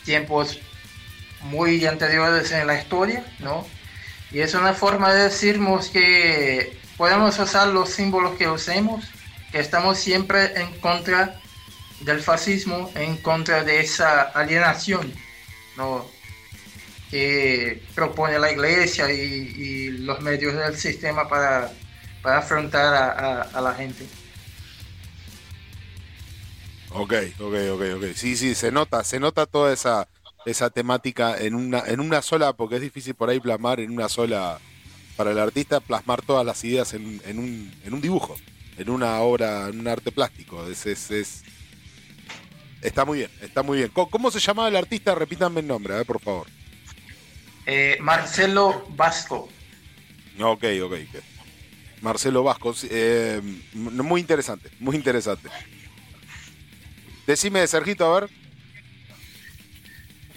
tiempos 0.05 0.59
muy 1.43 1.87
anteriores 1.87 2.51
en 2.53 2.67
la 2.67 2.79
historia, 2.79 3.25
¿no? 3.39 3.67
Y 4.33 4.41
es 4.41 4.55
una 4.55 4.75
forma 4.75 5.13
de 5.13 5.25
decirnos 5.25 5.89
que 5.89 6.79
podemos 6.97 7.39
usar 7.39 7.69
los 7.69 7.91
símbolos 7.91 8.37
que 8.37 8.49
usemos, 8.49 9.05
que 9.51 9.59
estamos 9.59 9.99
siempre 9.99 10.61
en 10.61 10.79
contra 10.81 11.41
del 12.01 12.21
fascismo, 12.21 12.91
en 12.95 13.17
contra 13.17 13.65
de 13.65 13.81
esa 13.81 14.23
alienación 14.23 15.13
¿no? 15.77 16.07
que 17.11 17.83
propone 17.95 18.39
la 18.39 18.53
iglesia 18.53 19.13
y, 19.13 19.91
los 19.91 20.21
medios 20.21 20.55
del 20.55 20.77
sistema 20.77 21.29
para, 21.29 21.73
para 22.23 22.39
afrontar 22.39 23.49
a, 23.53 23.61
la 23.61 23.75
gente. 23.75 24.07
Ok, 26.91 27.13
ok, 27.39 27.55
ok, 27.73 27.83
ok. 27.97 28.05
Sí, 28.15 28.37
sí, 28.37 28.55
se 28.55 28.71
nota, 28.71 29.05
se 29.05 29.21
nota 29.21 29.47
toda 29.47 29.73
esa, 29.73 30.09
esa 30.47 30.71
temática 30.71 31.37
en 31.39 31.55
una, 31.55 31.81
en 31.87 32.01
una 32.01 32.23
sola, 32.23 32.53
porque 32.53 32.77
es 32.77 32.81
difícil 32.83 33.15
por 33.15 33.31
ahí 33.31 33.41
plasmar 33.41 33.81
en 33.81 33.91
una 33.91 34.09
sola, 34.09 34.59
para 35.17 35.33
el 35.33 35.39
artista, 35.39 35.81
plasmar 35.81 36.23
todas 36.23 36.47
las 36.47 36.65
ideas 36.65 36.95
en, 36.95 37.21
en, 37.27 37.39
un, 37.39 37.71
en 37.85 37.93
un 37.93 38.01
dibujo, 38.01 38.37
en 38.79 38.89
una 38.89 39.21
obra, 39.21 39.69
en 39.69 39.81
un 39.81 39.87
arte 39.87 40.13
plástico. 40.13 40.67
Es, 40.67 40.87
es, 40.87 41.11
es, 41.11 41.43
está 42.81 43.05
muy 43.05 43.19
bien, 43.19 43.31
está 43.43 43.63
muy 43.63 43.79
bien. 43.79 43.91
¿Cómo, 43.93 44.31
se 44.31 44.41
llamaba 44.41 44.69
el 44.69 44.77
artista? 44.77 45.15
Repítanme 45.15 45.61
el 45.61 45.67
nombre, 45.67 45.99
a 45.99 46.05
por 46.05 46.21
favor. 46.21 46.47
Eh, 47.67 47.99
Marcelo 48.01 48.87
Vasco. 48.97 49.51
Ok, 50.41 50.65
ok. 50.83 50.95
Marcelo 52.01 52.43
Vasco, 52.43 52.75
eh, 52.89 53.43
muy 53.75 54.23
interesante, 54.23 54.71
muy 54.79 54.97
interesante. 54.97 55.51
Decime, 57.27 57.67
Sergito, 57.67 58.07
a 58.07 58.21
ver. 58.21 58.31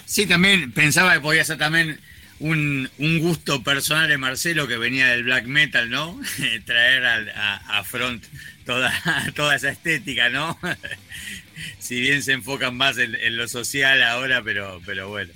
Sí, 0.05 0.25
también 0.25 0.71
pensaba 0.71 1.13
que 1.13 1.19
podía 1.21 1.43
ser 1.43 1.57
también 1.57 1.99
un, 2.39 2.89
gusto 3.21 3.63
personal 3.63 4.09
de 4.09 4.17
Marcelo 4.17 4.67
que 4.67 4.77
venía 4.77 5.07
del 5.07 5.23
black 5.23 5.45
metal, 5.45 5.89
¿no? 5.89 6.19
Traer 6.65 7.31
a, 7.35 7.83
front 7.83 8.23
toda, 8.65 8.93
toda 9.35 9.55
esa 9.55 9.69
estética, 9.69 10.29
¿no? 10.29 10.57
si 11.79 11.99
bien 12.01 12.23
se 12.23 12.33
enfocan 12.33 12.75
más 12.75 12.97
en, 12.97 13.37
lo 13.37 13.47
social 13.47 14.03
ahora, 14.03 14.41
pero, 14.43 14.81
pero 14.85 15.09
bueno. 15.09 15.31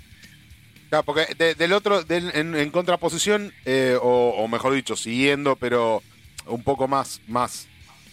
Claro, 0.90 1.04
porque 1.04 1.56
del 1.56 1.74
otro, 1.74 2.06
en, 2.08 2.72
contraposición, 2.72 3.54
eh, 3.66 3.98
o, 4.02 4.30
o, 4.38 4.48
mejor 4.48 4.74
dicho, 4.74 4.96
siguiendo, 4.96 5.58
pero 5.58 6.02
un 6.46 6.64
poco 6.64 6.88
más, 6.88 7.20
más 7.28 7.68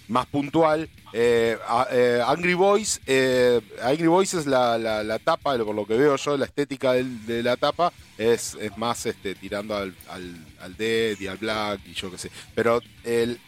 más 0.09 0.27
puntual. 0.27 0.89
Eh, 1.13 1.57
eh, 1.93 2.23
Angry 2.27 2.55
Boys, 2.55 3.01
eh, 3.07 3.61
Angry 3.83 4.07
Boys 4.07 4.35
es 4.35 4.47
la, 4.47 4.79
la, 4.79 5.19
tapa, 5.19 5.57
por 5.59 5.75
lo 5.75 5.87
que 5.87 5.97
veo 5.97 6.17
yo, 6.17 6.37
la 6.37 6.45
estética 6.45 6.93
de 6.93 7.43
la 7.43 7.57
tapa 7.57 7.93
es, 8.19 8.57
es 8.61 8.77
más 8.77 9.07
este, 9.07 9.35
tirando 9.35 9.77
al, 9.77 9.95
al, 10.09 10.77
Dead 10.77 11.19
y 11.21 11.27
al 11.27 11.37
Black 11.37 11.81
y 11.87 11.95
yo 11.95 12.11
qué 12.11 12.19
sé. 12.19 12.31
Pero 12.55 12.81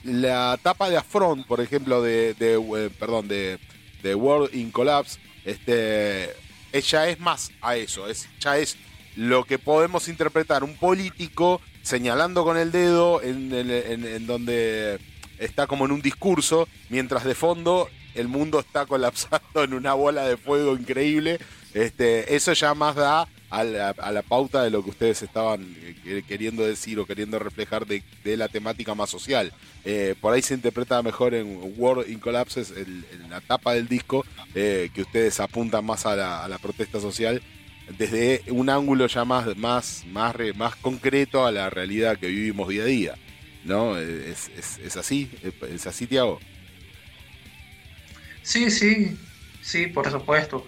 la 0.04 0.58
tapa 0.62 0.88
de 0.88 0.96
Affront, 0.96 1.46
por 1.46 1.60
ejemplo, 1.60 2.02
de, 2.02 2.34
de 2.34 2.90
perdón, 2.98 3.28
de, 3.28 3.58
de, 4.02 4.14
World 4.14 4.54
in 4.54 4.70
Collapse, 4.70 5.18
este, 5.44 6.30
ella 6.72 7.08
es 7.08 7.18
más 7.18 7.50
a 7.60 7.76
eso, 7.76 8.08
es, 8.08 8.28
ya 8.38 8.58
es 8.58 8.76
lo 9.16 9.44
que 9.44 9.58
podemos 9.58 10.08
interpretar 10.08 10.62
un 10.62 10.76
político 10.76 11.60
señalando 11.82 12.44
con 12.44 12.58
el 12.58 12.70
dedo 12.70 13.22
en, 13.22 13.52
en 13.52 14.26
donde 14.26 15.00
está 15.38 15.66
como 15.66 15.84
en 15.84 15.92
un 15.92 16.02
discurso, 16.02 16.68
mientras 16.88 17.24
de 17.24 17.34
fondo 17.34 17.88
el 18.14 18.28
mundo 18.28 18.60
está 18.60 18.86
colapsando 18.86 19.62
en 19.62 19.74
una 19.74 19.94
bola 19.94 20.26
de 20.26 20.36
fuego 20.36 20.76
increíble. 20.76 21.38
Este, 21.74 22.34
eso 22.34 22.52
ya 22.54 22.74
más 22.74 22.96
da 22.96 23.28
a 23.50 23.62
la, 23.64 24.22
pauta 24.22 24.62
de 24.62 24.70
lo 24.70 24.82
que 24.82 24.90
ustedes 24.90 25.22
estaban 25.22 25.76
eh, 26.04 26.22
queriendo 26.26 26.66
decir 26.66 26.98
o 26.98 27.06
queriendo 27.06 27.38
reflejar 27.38 27.86
de, 27.86 28.02
la 28.36 28.48
temática 28.48 28.94
más 28.94 29.10
social. 29.10 29.52
Eh, 29.84 30.14
por 30.20 30.32
ahí 30.32 30.42
se 30.42 30.54
interpreta 30.54 31.02
mejor 31.02 31.34
en 31.34 31.74
World 31.76 32.10
in 32.10 32.18
Collapses, 32.18 32.72
en, 32.76 33.04
la 33.30 33.40
tapa 33.40 33.74
del 33.74 33.88
disco, 33.88 34.24
eh, 34.54 34.90
que 34.94 35.02
ustedes 35.02 35.38
apuntan 35.40 35.84
más 35.84 36.06
a 36.06 36.16
la, 36.16 36.58
protesta 36.60 37.00
social 37.00 37.42
desde 37.98 38.42
un 38.48 38.68
ángulo 38.68 39.06
ya 39.06 39.24
más, 39.24 39.56
más, 39.56 40.04
más, 40.10 40.34
más 40.56 40.74
concreto 40.76 41.46
a 41.46 41.52
la 41.52 41.70
realidad 41.70 42.18
que 42.18 42.26
vivimos 42.26 42.68
día 42.68 42.82
a 42.82 42.86
día. 42.86 43.14
¿No? 43.66 43.98
Es, 43.98 44.50
es, 44.56 44.78
es 44.78 44.96
así, 44.96 45.30
es 45.70 45.86
así, 45.86 46.06
Tiago. 46.06 46.40
Sí, 48.42 48.70
sí, 48.70 49.18
sí, 49.60 49.88
por 49.88 50.10
supuesto. 50.10 50.66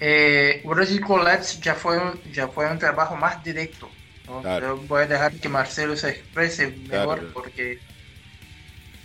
Eh, 0.00 0.62
Collapse 1.06 1.60
ya 1.60 1.74
fue, 1.74 1.98
un, 1.98 2.20
ya 2.32 2.46
fue 2.48 2.70
un 2.70 2.78
trabajo 2.78 3.16
más 3.16 3.42
directo. 3.42 3.90
voy 4.86 5.02
a 5.02 5.06
dejar 5.06 5.34
que 5.34 5.48
Marcelo 5.48 5.96
se 5.96 6.10
exprese 6.10 6.68
mejor 6.88 7.32
porque 7.32 7.80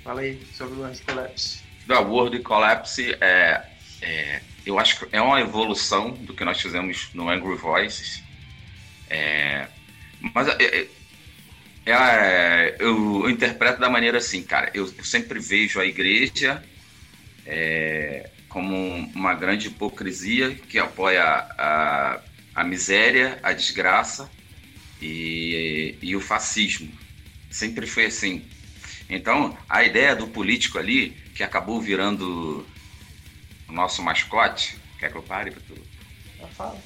falei 0.03 0.39
sobre 0.53 0.75
o 0.75 0.79
World 0.81 1.01
Collapse. 1.03 1.63
Da 1.87 1.99
World 2.01 2.39
Collapse 2.41 3.17
é, 3.19 3.61
é, 4.01 4.41
eu 4.65 4.77
acho 4.77 4.99
que 4.99 5.15
é 5.15 5.21
uma 5.21 5.39
evolução 5.41 6.11
do 6.11 6.33
que 6.33 6.45
nós 6.45 6.61
fizemos 6.61 7.09
no 7.13 7.29
Angry 7.29 7.55
Voices. 7.55 8.21
É, 9.09 9.67
mas 10.33 10.47
é, 10.47 10.87
É, 11.85 12.75
eu, 12.79 13.23
eu, 13.23 13.29
interpreto 13.29 13.79
da 13.79 13.89
maneira 13.89 14.17
assim, 14.17 14.41
cara. 14.43 14.71
Eu, 14.73 14.91
eu 14.97 15.03
sempre 15.03 15.39
vejo 15.39 15.79
a 15.79 15.85
igreja 15.85 16.63
é, 17.45 18.29
como 18.47 18.75
uma 19.13 19.33
grande 19.33 19.67
hipocrisia 19.67 20.55
que 20.55 20.79
apoia 20.79 21.23
a, 21.23 22.21
a 22.55 22.63
miséria, 22.63 23.39
a 23.43 23.51
desgraça 23.51 24.29
e, 25.01 25.97
e 26.01 26.15
o 26.15 26.21
fascismo. 26.21 26.91
Sempre 27.51 27.85
foi 27.85 28.05
assim. 28.05 28.45
Então, 29.09 29.57
a 29.67 29.83
ideia 29.83 30.15
do 30.15 30.27
político 30.27 30.79
ali, 30.79 31.11
que 31.35 31.43
acabou 31.43 31.81
virando 31.81 32.65
o 33.67 33.71
nosso 33.71 34.01
mascote. 34.01 34.77
Quer 34.97 35.11
que 35.11 35.17
eu 35.17 35.23
pare? 35.23 35.53
Eu 36.39 36.47
falo 36.47 36.81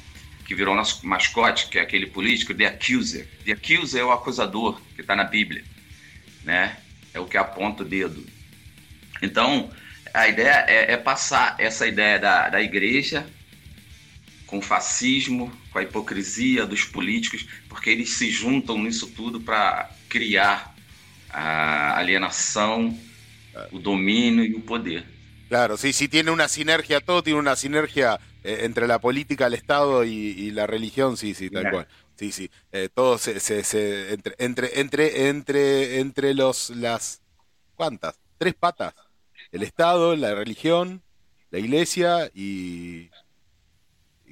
que 0.48 0.56
virou 0.56 0.74
nosso 0.74 1.06
mascote, 1.06 1.68
que 1.68 1.78
é 1.78 1.82
aquele 1.82 2.08
político, 2.08 2.54
The 2.54 2.68
Accuser. 2.68 3.28
The 3.44 3.52
Accuser 3.52 4.02
é 4.02 4.06
o 4.06 4.12
acusador 4.12 4.82
que 4.96 5.02
está 5.02 5.14
na 5.14 5.26
Bíblia, 5.26 5.64
né? 6.44 6.78
É 7.14 7.20
o 7.20 7.26
que 7.26 7.38
aponta 7.38 7.84
o 7.84 7.86
dedo. 7.86 8.26
Então, 9.22 9.70
a 10.14 10.28
ideia 10.30 10.64
é, 10.68 10.94
é 10.94 10.98
passar 10.98 11.58
essa 11.60 11.86
ideia 11.86 12.18
da, 12.18 12.48
da 12.48 12.62
igreja 12.62 13.28
com 14.46 14.60
o 14.60 14.62
fascismo, 14.62 15.52
com 15.70 15.80
a 15.80 15.84
hipocrisia 15.84 16.66
dos 16.66 16.86
políticos, 16.86 17.46
porque 17.68 17.90
eles 17.90 18.12
se 18.12 18.32
juntam 18.32 18.82
nisso 18.82 19.08
tudo 19.08 19.42
para 19.42 19.92
criar 20.08 20.74
a 21.30 21.98
alienação, 21.98 22.98
o 23.70 23.80
domínio 23.80 24.46
e 24.46 24.56
o 24.56 24.62
poder. 24.62 25.04
Claro, 25.48 25.78
sí, 25.78 25.94
sí 25.94 26.08
tiene 26.08 26.32
una 26.32 26.48
sinergia, 26.48 27.00
todo 27.00 27.24
tiene 27.24 27.40
una 27.40 27.56
sinergia 27.56 28.20
Eh, 28.48 28.64
entre 28.64 28.88
la 28.88 29.00
política, 29.00 29.48
el 29.48 29.56
Estado 29.56 30.06
y, 30.06 30.52
la 30.52 30.66
religión, 30.68 31.18
sí, 31.18 31.34
sí, 31.34 31.50
tal 31.50 31.70
cual. 31.70 31.88
Sí, 32.16 32.32
sí. 32.32 32.50
Eh, 32.72 32.88
todo 32.94 33.18
se, 33.18 33.42
se, 33.42 34.14
entre, 34.14 34.36
entre, 34.38 34.80
entre, 34.80 35.28
entre, 35.28 36.00
entre 36.00 36.34
los, 36.34 36.70
las, 36.70 37.22
¿cuántas? 37.76 38.18
Tres 38.38 38.54
patas. 38.56 38.94
El 39.52 39.64
Estado, 39.64 40.16
la 40.16 40.34
religión, 40.34 41.04
la 41.52 41.60
iglesia 41.60 42.32
y, 42.34 43.10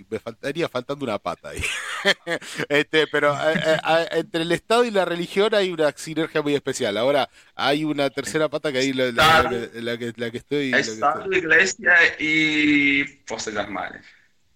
me 0.09 0.19
faltaría 0.19 0.67
faltando 0.67 1.05
una 1.05 1.17
pata 1.17 1.49
ahí. 1.49 1.63
este, 2.69 3.07
pero 3.07 3.33
eh, 3.33 3.79
eh, 3.87 4.07
entre 4.11 4.41
el 4.41 4.51
Estado 4.51 4.83
y 4.83 4.91
la 4.91 5.05
religión 5.05 5.53
hay 5.55 5.71
una 5.71 5.91
sinergia 5.93 6.41
muy 6.41 6.55
especial. 6.55 6.97
Ahora 6.97 7.29
hay 7.55 7.83
una 7.83 8.09
tercera 8.09 8.49
pata 8.49 8.71
que 8.71 8.79
ahí 8.79 8.93
la, 8.93 9.11
la, 9.11 9.97
que, 9.97 10.13
la 10.15 10.31
que 10.31 10.37
estoy. 10.37 10.73
Estado, 10.73 11.31
iglesia 11.31 11.93
y 12.19 13.03
fuerzas 13.25 13.55
armadas. 13.55 14.01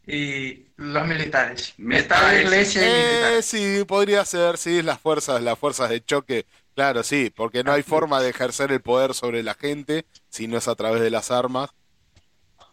Y 0.06 0.66
los 0.78 1.08
militares. 1.08 1.76
Estado, 1.92 2.40
iglesia 2.40 2.82
y 2.82 2.86
eh, 2.86 3.04
militares. 3.04 3.46
Sí, 3.46 3.84
podría 3.88 4.26
ser, 4.26 4.58
sí, 4.58 4.82
las 4.82 5.00
fuerzas, 5.00 5.42
las 5.42 5.58
fuerzas 5.58 5.90
de 5.90 6.04
choque. 6.04 6.46
Claro, 6.76 7.04
sí, 7.04 7.32
porque 7.36 7.64
no 7.64 7.74
hay 7.74 7.84
forma 7.84 8.22
de 8.22 8.30
ejercer 8.30 8.72
el 8.72 8.82
poder 8.82 9.14
sobre 9.14 9.44
la 9.44 9.54
gente 9.54 10.06
si 10.30 10.48
no 10.48 10.58
es 10.58 10.68
a 10.68 10.76
través 10.76 11.02
de 11.02 11.10
las 11.10 11.30
armas 11.30 11.72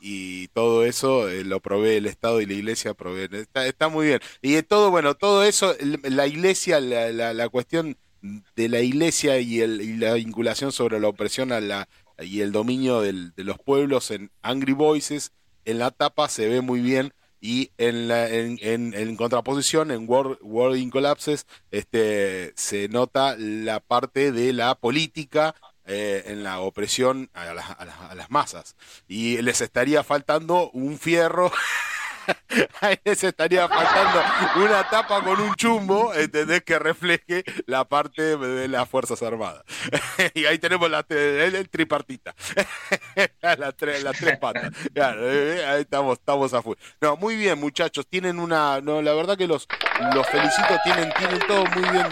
y 0.01 0.49
todo 0.49 0.85
eso 0.85 1.29
eh, 1.29 1.45
lo 1.45 1.61
provee 1.61 1.97
el 1.97 2.07
Estado 2.07 2.41
y 2.41 2.47
la 2.47 2.55
Iglesia 2.55 2.95
provee. 2.95 3.29
Está, 3.55 3.89
muy 3.89 4.07
bien. 4.07 4.21
Y 4.43 4.61
todo, 4.63 4.91
bueno, 4.91 5.15
todo 5.15 5.45
eso, 5.45 5.75
la 6.03 6.27
Iglesia, 6.27 6.81
la, 6.81 7.11
la, 7.11 7.49
cuestión 7.49 7.97
de 8.23 8.69
la 8.69 8.81
Iglesia 8.81 9.39
y, 9.39 9.61
el, 9.61 9.81
y, 9.81 9.97
la 9.97 10.15
vinculación 10.15 10.73
sobre 10.73 11.01
la 11.01 11.09
opresión 11.09 11.53
a 11.53 11.61
la, 11.61 11.89
y 12.21 12.41
el 12.41 12.53
dominio 12.53 13.01
del, 13.01 13.35
de 13.35 13.45
los 13.45 13.59
pueblos 13.59 14.11
en 14.11 14.31
Angry 14.43 14.73
Voices, 14.73 15.33
en 15.65 15.79
la 15.79 15.91
tapa 15.91 16.29
se 16.29 16.49
ve 16.49 16.61
muy 16.61 16.81
bien 16.81 17.13
y 17.41 17.71
en, 17.79 18.09
la, 18.09 18.29
en, 18.29 18.59
en, 18.61 18.95
en, 18.95 19.17
contraposición 19.17 19.91
en 19.91 20.09
World, 20.09 20.39
World 20.43 20.79
in 20.79 20.91
Collapses 20.91 21.47
este, 21.71 22.53
se 22.57 22.89
nota 22.89 23.37
la 23.37 23.81
parte 23.81 24.33
de 24.33 24.53
la 24.53 24.75
política 24.75 25.55
eh, 25.87 26.25
en 26.27 26.43
la 26.43 26.61
opresión 26.61 27.31
a, 27.33 27.43
a, 27.43 28.15
las 28.15 28.31
masas. 28.31 28.77
Y 29.09 29.41
les 29.43 29.61
estaría 29.61 30.03
faltando 30.03 30.71
un 30.71 30.99
fierro. 30.99 31.53
Ahí 32.81 32.99
les 33.05 33.23
estaría 33.25 33.69
faltando 33.69 34.23
una 34.65 34.89
tapa 34.89 35.23
con 35.23 35.41
un 35.41 35.55
chumbo, 35.55 36.13
¿entendés? 36.15 36.63
Que 36.63 36.79
refleje 36.79 37.45
la 37.67 37.85
parte 37.85 38.37
de 38.37 38.69
las 38.69 38.89
Fuerzas 38.89 39.23
Armadas. 39.23 39.63
y 40.35 40.47
ahí 40.47 40.59
tenemos 40.59 40.91
el, 41.09 41.69
tripartita. 41.69 42.35
las, 43.43 43.77
tres, 43.77 44.03
las 44.03 44.19
tres 44.19 44.39
patas. 44.39 44.73
Eh, 44.95 45.65
ahí 45.69 45.83
estamos, 45.83 46.19
estamos 46.19 46.55
a 46.55 46.63
full. 46.63 46.77
No, 47.01 47.17
muy 47.17 47.37
bien, 47.37 47.59
muchachos. 47.59 48.07
Tienen 48.09 48.39
una. 48.39 48.81
No, 48.81 49.03
la 49.03 49.15
verdad 49.15 49.37
que 49.37 49.47
los, 49.47 49.67
los 50.15 50.27
felicito. 50.29 50.75
Tienen, 50.85 51.13
tienen 51.19 51.41
todo 51.47 51.65
muy 51.67 51.89
bien 51.91 52.07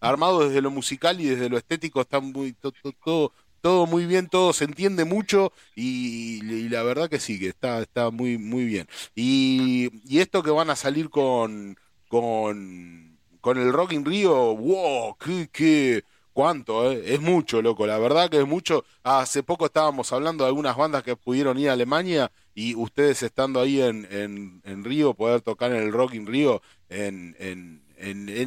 armado 0.00 0.46
desde 0.46 0.60
lo 0.60 0.70
musical 0.70 1.20
y 1.20 1.26
desde 1.26 1.48
lo 1.48 1.58
estético. 1.58 2.00
Están 2.00 2.32
muy. 2.32 2.52
todo 2.52 3.32
muy 3.62 4.06
bien, 4.06 4.28
todo 4.28 4.52
se 4.52 4.64
entiende 4.64 5.04
mucho 5.04 5.52
y, 5.74 6.68
la 6.68 6.82
verdad 6.82 7.08
que 7.08 7.20
sí, 7.20 7.38
que 7.38 7.48
está, 7.48 7.80
está 7.80 8.10
muy, 8.10 8.38
muy 8.38 8.64
bien. 8.64 8.88
Y, 9.14 9.90
y 10.04 10.20
esto 10.20 10.42
que 10.42 10.50
van 10.50 10.70
a 10.70 10.76
salir 10.76 11.10
con, 11.10 11.76
con, 12.08 13.18
con 13.40 13.58
el 13.58 13.72
Rock 13.72 13.92
in 13.92 14.04
Rio, 14.04 14.56
wow, 14.56 15.16
qué, 15.18 15.48
qué, 15.52 16.04
cuánto, 16.32 16.90
eh? 16.90 17.14
es 17.14 17.20
mucho, 17.20 17.60
loco, 17.62 17.86
la 17.86 17.98
verdad 17.98 18.30
que 18.30 18.38
es 18.40 18.46
mucho. 18.46 18.84
Hace 19.02 19.42
poco 19.42 19.66
estábamos 19.66 20.12
hablando 20.12 20.44
de 20.44 20.48
algunas 20.48 20.76
bandas 20.76 21.02
que 21.02 21.16
pudieron 21.16 21.58
ir 21.58 21.68
a 21.68 21.74
Alemania 21.74 22.32
y 22.54 22.74
ustedes 22.74 23.22
estando 23.22 23.60
ahí 23.60 23.80
en, 23.80 24.06
en, 24.10 24.62
en 24.64 24.84
Río, 24.84 25.14
poder 25.14 25.42
tocar 25.42 25.72
en 25.72 25.82
el 25.82 25.92
Rock 25.92 26.14
in 26.14 26.26
Rio 26.26 26.62
en, 26.88 27.36
en, 27.38 27.82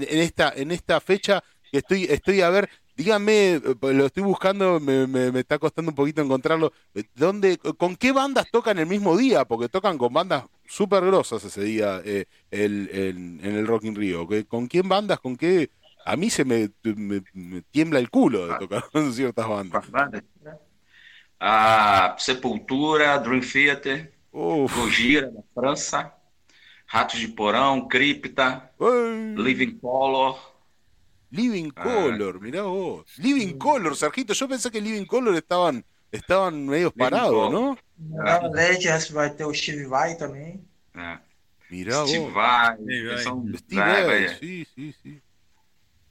esta, 0.10 0.52
en 0.56 0.72
esta 0.72 0.99
fecha 0.99 1.44
estoy, 1.77 2.06
estoy 2.06 2.41
a 2.41 2.49
ver, 2.49 2.69
díganme, 2.95 3.56
eh, 3.56 3.61
lo 3.82 4.06
estoy 4.06 4.24
buscando, 4.24 4.80
me, 4.80 5.07
me, 5.07 5.40
está 5.40 5.57
costando 5.60 5.91
un 5.91 5.95
poquito 5.95 6.22
encontrarlo. 6.22 6.72
Eh, 6.94 7.03
¿Dónde, 7.15 7.57
¿Con 7.57 7.95
qué 7.95 8.11
bandas 8.11 8.49
tocan 8.52 8.80
el 8.80 8.88
mismo 8.88 9.18
día? 9.18 9.45
Porque 9.45 9.70
tocan 9.70 9.98
con 9.98 10.14
bandas 10.14 10.45
súper 10.65 11.06
grosas 11.06 11.44
ese 11.44 11.64
día 11.64 12.02
eh, 12.03 12.26
el, 12.52 12.90
en 12.94 13.56
el 13.56 13.68
Rock 13.68 13.86
in 13.86 13.95
Rio. 13.95 14.28
¿Con 14.48 14.68
quién 14.68 14.88
bandas? 14.88 15.20
¿Con 15.20 15.36
qué? 15.36 15.70
A 16.06 16.15
mí 16.15 16.30
se 16.30 16.44
me, 16.44 16.70
tiembla 17.72 17.99
el 17.99 18.10
culo 18.10 18.48
de 18.48 18.57
tocar 18.60 18.84
con 18.91 19.14
ciertas 19.14 19.48
bandas. 19.48 19.86
A 21.40 22.15
Sepultura, 22.18 23.18
Dream 23.20 23.41
Theater, 23.41 24.14
Gojira 24.32 25.30
da 25.30 25.44
França, 25.53 26.14
Ratos 26.88 27.20
de 27.20 27.28
Porão, 27.30 27.88
Cripta, 27.88 28.72
Living 29.38 29.78
Color. 29.78 30.52
Living 31.34 31.72
ah. 31.76 31.84
Color, 31.84 32.39
mirá 32.39 32.61
vos. 32.61 33.18
Living 33.18 33.57
Color, 33.57 33.95
Sergito. 33.95 34.34
Yo 34.34 34.47
pensé 34.47 34.69
que 34.69 34.80
Living 34.80 35.05
Color 35.05 35.35
estaban, 35.35 35.84
estaban 36.11 36.68
medio 36.68 36.91
parados, 36.91 37.51
¿no? 37.51 37.76
Não, 37.97 38.51
Legends 38.51 39.10
vai 39.10 39.31
ter 39.31 39.43
o 39.43 39.53
Steve 39.53 39.88
Vai 39.88 40.15
também. 40.15 40.64
É. 40.93 41.18
Mirá 41.72 42.05
Steve 42.05 42.19
vos. 42.19 42.34
Vai, 42.34 42.77
Steve 43.57 43.81
Vai, 43.81 44.30
sí, 44.38 44.68
sí, 44.76 44.95
sí. 45.01 45.22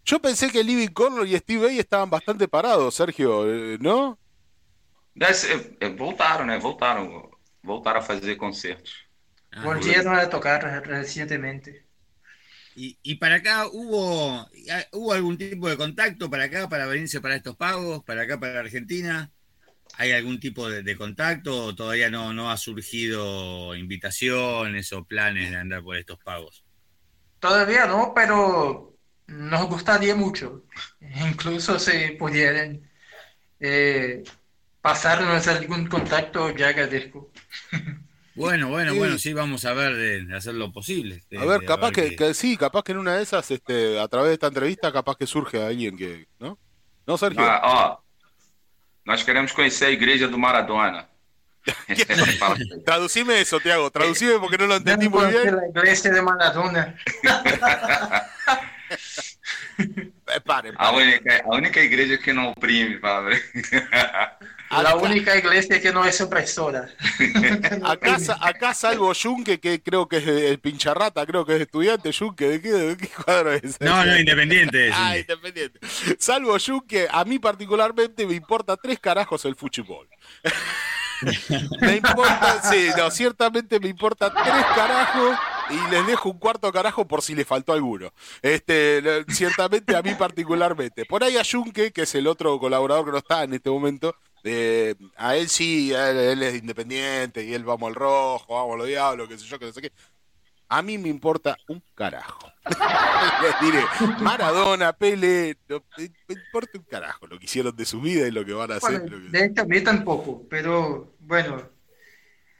Yo 0.04 0.18
pensé 0.18 0.50
que 0.50 0.64
Living 0.64 0.92
Color 0.92 1.28
y 1.28 1.38
Steve 1.38 1.66
Vai 1.66 1.78
estaban 1.78 2.10
bastante 2.10 2.48
parados, 2.48 2.92
Sergio, 2.92 3.48
eh, 3.48 3.78
¿no? 3.80 4.18
Voltaram, 5.96 6.46
né? 6.46 6.58
Voltaram. 6.58 7.30
Voltaram 7.62 8.00
a 8.00 8.02
fazer 8.02 8.36
concertos. 8.36 8.92
Ah, 9.52 9.62
Volvieron 9.62 10.16
a 10.16 10.28
tocar 10.28 10.64
recientemente. 10.84 11.81
Y, 12.74 13.14
para 13.16 13.36
acá 13.36 13.66
hubo, 13.66 14.48
hubo 14.92 15.12
algún 15.12 15.36
tipo 15.36 15.68
de 15.68 15.76
contacto 15.76 16.30
para 16.30 16.44
acá, 16.44 16.68
para 16.68 16.86
venirse 16.86 17.20
para 17.20 17.36
estos 17.36 17.56
pagos, 17.56 18.02
para 18.04 18.22
acá, 18.22 18.40
para 18.40 18.60
Argentina. 18.60 19.30
¿Hay 19.98 20.12
algún 20.12 20.40
tipo 20.40 20.70
de, 20.70 20.96
contacto 20.96 21.74
todavía 21.74 22.08
no, 22.08 22.32
no 22.32 22.50
ha 22.50 22.56
surgido 22.56 23.74
invitaciones 23.76 24.92
o 24.92 25.04
planes 25.04 25.50
de 25.50 25.56
andar 25.56 25.82
por 25.82 25.96
estos 25.96 26.18
pagos? 26.18 26.64
Todavía 27.38 27.86
no, 27.86 28.12
pero 28.14 28.96
nos 29.26 29.68
gustaría 29.68 30.14
mucho. 30.14 30.64
Incluso 31.00 31.78
si 31.78 32.12
pudieran 32.12 32.88
eh, 33.60 34.22
pasarnos 34.80 35.46
algún 35.48 35.86
contacto, 35.86 36.50
ya 36.56 36.68
agradezco. 36.68 37.30
Bueno, 38.34 38.68
bueno, 38.68 38.94
bueno, 38.94 39.18
sí, 39.18 39.32
vamos 39.32 39.64
a 39.64 39.74
ver 39.74 39.94
de, 39.94 40.34
hacer 40.34 40.54
lo 40.54 40.72
posible. 40.72 41.22
a 41.38 41.44
ver, 41.44 41.64
capaz 41.64 41.92
que, 41.92 42.34
sí, 42.34 42.56
capaz 42.56 42.82
que 42.82 42.92
en 42.92 42.98
una 42.98 43.16
de 43.16 43.22
esas, 43.22 43.50
este, 43.50 44.00
a 44.00 44.08
través 44.08 44.28
de 44.28 44.34
esta 44.34 44.46
entrevista, 44.46 44.92
capaz 44.92 45.16
que 45.16 45.26
surge 45.26 45.62
alguien 45.62 45.96
que, 45.96 46.26
¿no? 46.38 46.58
¿No, 47.06 47.18
Sergio? 47.18 47.42
Ah, 47.42 47.60
ó, 47.64 48.02
nós 49.04 49.24
queremos 49.24 49.52
conhecer 49.52 49.88
a 49.88 49.90
igreja 49.90 50.28
do 50.28 50.38
Maradona. 50.38 51.08
Traducime 52.84 53.40
eso, 53.40 53.60
Tiago, 53.60 53.90
traducime 53.90 54.38
porque 54.40 54.58
no 54.58 54.66
lo 54.66 54.76
entendí 54.76 55.08
muy 55.08 55.26
bien. 55.26 55.56
La 55.56 55.68
iglesia 55.68 56.10
de 56.10 56.22
Maradona. 56.22 56.96
Eh, 60.34 60.40
pare, 60.40 60.72
pare. 60.72 60.76
A, 60.78 60.90
única, 60.92 61.42
a 61.44 61.56
única 61.56 61.80
igreja 61.80 62.16
que 62.16 62.32
não 62.32 62.50
oprime, 62.50 62.98
padre. 62.98 63.42
La 64.80 64.96
única 64.96 65.36
iglesia 65.36 65.80
que 65.82 65.92
no 65.92 66.04
es 66.04 66.20
opresora. 66.20 66.88
acá, 67.84 68.18
acá 68.40 68.74
salvo 68.74 69.12
Junque, 69.14 69.60
que 69.60 69.82
creo 69.82 70.08
que 70.08 70.16
es 70.16 70.26
el 70.26 70.58
pincharrata, 70.60 71.26
creo 71.26 71.44
que 71.44 71.56
es 71.56 71.62
estudiante 71.62 72.10
Junque. 72.12 72.48
¿De 72.48 72.60
qué, 72.96 73.08
cuadro 73.08 73.52
es? 73.52 73.78
No, 73.80 74.04
no, 74.04 74.18
independiente. 74.18 74.90
ah, 74.94 75.18
independiente. 75.18 75.78
Salvo 76.18 76.56
Junque, 76.58 77.06
a 77.10 77.24
mí 77.24 77.38
particularmente 77.38 78.26
me 78.26 78.34
importa 78.34 78.76
tres 78.76 78.98
carajos 78.98 79.44
el 79.44 79.56
fútbol. 79.56 80.08
me 81.80 81.96
importa, 81.96 82.62
sí, 82.70 82.88
no, 82.96 83.10
ciertamente 83.10 83.78
me 83.78 83.88
importa 83.88 84.32
tres 84.32 84.64
carajos 84.74 85.38
y 85.70 85.90
les 85.90 86.06
dejo 86.06 86.30
un 86.30 86.38
cuarto 86.38 86.72
carajo 86.72 87.06
por 87.06 87.22
si 87.22 87.34
le 87.34 87.44
faltó 87.44 87.72
alguno. 87.72 88.12
Este, 88.40 89.24
ciertamente 89.28 89.96
a 89.96 90.02
mí 90.02 90.14
particularmente. 90.14 91.04
Por 91.04 91.24
ahí 91.24 91.36
a 91.36 91.44
Junque, 91.44 91.92
que 91.92 92.02
es 92.02 92.14
el 92.14 92.26
otro 92.26 92.58
colaborador 92.58 93.04
que 93.04 93.10
no 93.12 93.18
está 93.18 93.44
en 93.44 93.54
este 93.54 93.70
momento, 93.70 94.16
eh, 94.44 94.94
a 95.16 95.36
él 95.36 95.48
sí, 95.48 95.92
él, 95.92 96.42
es 96.42 96.54
independiente 96.56 97.44
y 97.44 97.54
él 97.54 97.64
vamos 97.64 97.88
al 97.88 97.94
rojo, 97.94 98.54
vamos 98.54 98.74
a 98.74 98.78
los 98.78 98.86
diablos, 98.86 99.28
qué 99.28 99.38
sé 99.38 99.46
yo, 99.46 99.58
qué 99.58 99.72
sé 99.72 99.80
qué. 99.80 99.92
A 100.68 100.80
mí 100.80 100.96
me 100.98 101.08
importa 101.08 101.56
un 101.68 101.82
carajo. 101.94 102.50
Les 103.42 103.60
diré, 103.60 103.84
Maradona, 104.20 104.92
Pele, 104.92 105.56
me 105.68 106.34
importa 106.34 106.78
un 106.78 106.84
carajo 106.84 107.26
lo 107.26 107.38
que 107.38 107.44
hicieron 107.44 107.76
de 107.76 107.84
su 107.84 108.00
vida 108.00 108.26
y 108.26 108.30
lo 108.30 108.44
que 108.44 108.52
van 108.52 108.72
a 108.72 108.76
hacer. 108.76 109.02
De 109.08 109.44
hecho, 109.44 109.62
a 109.62 109.66
mí 109.66 109.80
tampoco, 109.82 110.46
pero 110.48 111.14
bueno, 111.20 111.62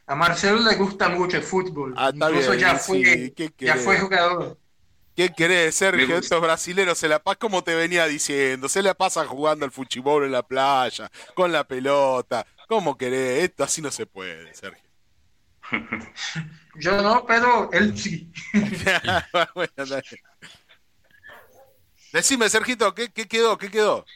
a 0.07 0.15
Marcelo 0.15 0.61
le 0.61 0.77
gusta 0.77 1.09
mucho 1.09 1.39
el 1.39 1.43
fútbol. 1.43 1.95
Ah, 1.97 2.11
Incluso 2.15 2.55
ya, 2.55 2.77
fue, 2.77 3.33
ya 3.59 3.77
fue 3.77 3.99
jugador. 3.99 4.59
¿Qué 5.15 5.31
querés, 5.31 5.75
Sergio? 5.75 6.17
Estos 6.17 6.41
brasileros 6.41 6.97
se 6.97 7.09
la 7.09 7.23
pasa, 7.23 7.39
como 7.39 7.63
te 7.63 7.75
venía 7.75 8.07
diciendo, 8.07 8.69
se 8.69 8.83
la 8.83 8.95
pasan 8.95 9.27
jugando 9.27 9.67
al 9.67 9.71
fútbol 9.71 10.25
en 10.25 10.33
la 10.33 10.43
playa, 10.43 11.11
con 11.35 11.53
la 11.53 11.65
pelota. 11.65 12.47
¿Cómo 12.67 12.97
querés? 12.97 13.45
Esto 13.45 13.65
así 13.65 13.83
no 13.83 13.91
se 13.91 14.07
puede, 14.07 14.55
Sergio. 14.55 14.83
Yo 16.77 17.03
no, 17.03 17.27
pero 17.27 17.71
él 17.73 17.99
sí. 17.99 18.31
Decime, 22.13 22.49
Sergito, 22.49 22.95
¿qué, 22.95 23.11
quedó? 23.11 23.59
¿Qué 23.59 23.71
quedó? 23.71 24.07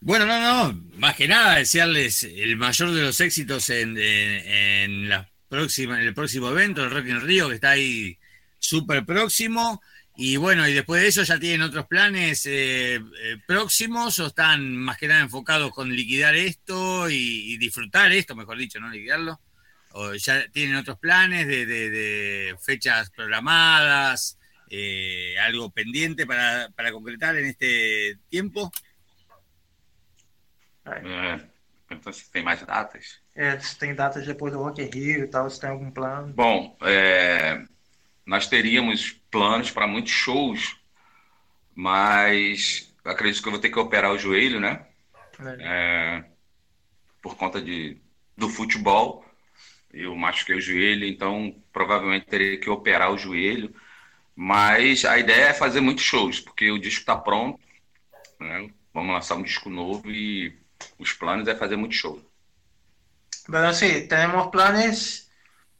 Bueno, 0.00 0.26
no, 0.26 0.40
no, 0.40 0.82
más 0.96 1.16
que 1.16 1.28
nada 1.28 1.56
desearles 1.56 2.24
el 2.24 2.56
mayor 2.56 2.92
de 2.92 3.02
los 3.02 3.20
éxitos 3.20 3.68
en, 3.70 3.96
en, 3.98 5.08
la 5.08 5.30
próxima, 5.48 6.00
en 6.00 6.08
el 6.08 6.14
próximo 6.14 6.48
evento, 6.48 6.82
el 6.82 6.90
Rock 6.90 7.06
in 7.06 7.20
Río, 7.20 7.48
que 7.48 7.54
está 7.54 7.70
ahí 7.70 8.18
súper 8.62 9.04
próximo. 9.04 9.82
Y 10.14 10.36
bueno, 10.36 10.68
y 10.68 10.74
después 10.74 11.02
de 11.02 11.08
eso 11.08 11.22
ya 11.22 11.38
tienen 11.38 11.62
otros 11.62 11.86
planes 11.86 12.44
eh, 12.46 12.96
eh, 12.96 13.36
próximos 13.46 14.18
o 14.18 14.26
están 14.26 14.76
más 14.76 14.98
que 14.98 15.08
nada 15.08 15.22
enfocados 15.22 15.72
con 15.72 15.90
liquidar 15.90 16.34
esto 16.34 17.08
y, 17.08 17.56
disfrutar 17.56 18.12
esto, 18.12 18.36
mejor 18.36 18.58
dicho, 18.58 18.78
no 18.78 18.90
liquidarlo. 18.90 19.40
O 19.92 20.14
ya 20.14 20.48
tienen 20.50 20.76
otros 20.76 20.98
planes 20.98 21.46
de, 21.46 22.54
fechas 22.60 23.10
programadas, 23.10 24.38
eh, 24.70 25.34
algo 25.40 25.70
pendiente 25.70 26.26
para, 26.26 26.70
para, 26.70 26.92
concretar 26.92 27.36
en 27.36 27.46
este 27.46 28.18
tiempo. 28.28 28.70
entonces, 31.90 32.30
¿tem 32.30 32.42
más 32.42 32.66
datas? 32.66 33.22
É, 33.34 33.56
tem 33.78 33.94
datas 33.94 34.26
depois 34.26 34.52
do 34.52 34.58
Rock 34.62 34.82
in 34.82 34.90
Rio 34.90 35.24
e 35.24 35.28
tal, 35.28 35.48
se 35.48 35.60
tem 35.60 35.70
algum 35.70 35.90
plano. 35.90 36.34
Bom, 36.34 36.76
nós 38.24 38.46
teríamos 38.46 39.12
planos 39.30 39.70
para 39.70 39.86
muitos 39.86 40.12
shows, 40.12 40.76
mas 41.74 42.94
acredito 43.04 43.42
que 43.42 43.48
eu 43.48 43.52
vou 43.52 43.60
ter 43.60 43.70
que 43.70 43.78
operar 43.78 44.12
o 44.12 44.18
joelho, 44.18 44.60
né? 44.60 44.86
É, 45.60 46.24
por 47.20 47.36
conta 47.36 47.60
de, 47.60 48.00
do 48.36 48.48
futebol. 48.48 49.24
Eu 49.92 50.14
machuquei 50.16 50.56
o 50.56 50.60
joelho, 50.60 51.04
então 51.04 51.54
provavelmente 51.72 52.26
teria 52.26 52.58
que 52.58 52.70
operar 52.70 53.12
o 53.12 53.18
joelho. 53.18 53.74
Mas 54.34 55.04
a 55.04 55.18
ideia 55.18 55.46
é 55.48 55.54
fazer 55.54 55.80
muitos 55.80 56.04
shows, 56.04 56.40
porque 56.40 56.70
o 56.70 56.78
disco 56.78 57.00
está 57.00 57.16
pronto. 57.16 57.60
Né? 58.40 58.70
Vamos 58.94 59.12
lançar 59.12 59.36
um 59.36 59.42
disco 59.42 59.68
novo 59.68 60.10
e 60.10 60.56
os 60.98 61.12
planos 61.12 61.46
é 61.48 61.54
fazer 61.54 61.76
muitos 61.76 61.98
shows. 61.98 62.22
Bueno, 63.48 63.72
sí, 63.74 64.06
tenemos 64.06 64.50
planes 64.50 65.21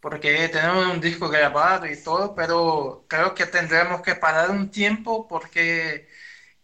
porque 0.03 0.49
tenemos 0.49 0.89
un 0.89 1.01
disco 1.01 1.29
grabado 1.29 1.87
y 1.87 1.97
todo, 2.03 2.35
pero 2.35 3.05
creo 3.09 3.37
que 3.37 3.47
tendremos 3.47 4.03
que 4.03 4.16
parar 4.16 4.51
un 4.51 4.69
tiempo 4.69 5.29
porque 5.29 6.09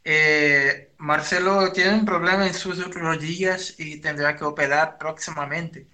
eh, 0.03 0.91
Marcelo 0.99 1.71
tiene 1.73 1.95
un 1.95 2.05
problema 2.05 2.49
en 2.49 2.53
sus 2.53 2.93
rodillas 2.93 3.77
y 3.79 4.01
tendrá 4.01 4.37
que 4.37 4.43
operar 4.45 4.99
próximamente. 4.99 5.87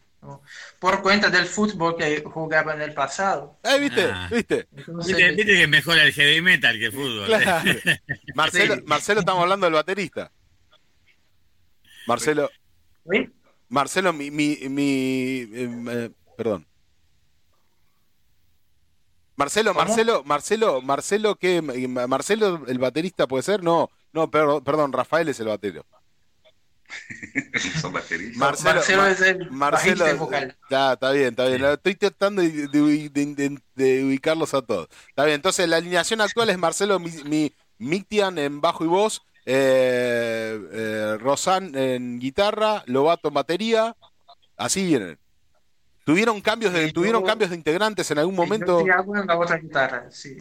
Por 0.79 1.03
cuenta 1.03 1.29
del 1.29 1.45
fútbol 1.45 1.99
que 1.99 2.23
jugaba 2.25 2.73
en 2.77 2.81
el 2.81 2.95
pasado. 2.95 3.59
Eh, 3.62 3.79
¿viste? 3.79 4.09
Ah. 4.11 4.27
¿Viste? 4.33 4.66
¿Viste? 4.73 5.45
que 5.45 5.66
mejora 5.66 6.03
el 6.03 6.15
heavy 6.15 6.41
metal 6.41 6.79
que 6.79 6.87
el 6.87 6.93
fútbol. 6.93 7.29
Marcelo, 8.35 8.77
Marcelo, 8.87 9.21
estamos 9.21 9.43
hablando 9.43 9.66
del 9.66 9.75
baterista. 9.75 10.33
Marcelo, 12.07 12.51
Marcelo, 13.69 14.15
mi, 14.15 14.31
mi, 14.31 14.57
mi 14.71 15.47
eh, 15.53 16.11
perdón. 16.39 16.66
Marcelo, 19.36 19.74
Marcelo, 19.74 20.23
Marcelo, 20.24 20.82
Marcelo, 20.82 21.36
¿qué? 21.36 21.61
Marcelo, 21.62 22.65
el 22.66 22.78
baterista 22.78 23.27
puede 23.27 23.43
ser? 23.43 23.62
No, 23.62 23.90
no, 24.12 24.31
perdón, 24.31 24.93
Rafael 24.93 25.28
es 25.28 25.40
el 25.40 25.48
batero. 25.48 25.85
Son 27.81 27.93
bateristas. 27.93 28.36
Marcelo, 28.62 29.06
es 29.06 29.20
el 29.20 29.51
Marcelo, 29.51 30.16
vocal. 30.16 30.56
está 30.70 31.11
bien, 31.11 31.28
está 31.28 31.47
bien. 31.47 31.65
Estoy 31.65 31.94
tratando 31.97 32.43
de, 32.43 34.05
ubicarlos 34.05 34.55
a 34.55 34.62
todos. 34.62 34.89
Está 35.09 35.24
bien, 35.24 35.36
entonces 35.36 35.69
la 35.69 35.77
alineación 35.77 36.20
actual 36.20 36.51
es 36.51 36.59
Marcelo 36.59 36.98
mi, 37.01 37.52
Mictian 37.78 38.39
en 38.39 38.61
bajo 38.61 38.85
y 38.85 38.89
voz, 38.89 39.23
eh, 39.47 40.59
eh, 40.73 41.16
Rosan 41.19 41.74
en 41.77 42.20
guitarra, 42.20 42.85
Lobato 42.86 43.28
en 43.28 43.35
batería. 43.35 43.97
Así 44.56 44.85
vienen. 44.85 45.19
¿Tuvieron 46.05 46.40
cambios 46.43 46.72
de, 46.72 46.93
¿tuvieron 46.93 47.24
cambios 47.24 47.51
de 47.51 47.56
integrantes 47.56 48.10
en 48.10 48.18
algún 48.18 48.35
momento? 48.35 48.81
Sí, 48.81 48.90
en 48.90 49.26
la 49.26 49.39
otra 49.39 49.56
guitarra, 49.56 50.06
sí. 50.10 50.36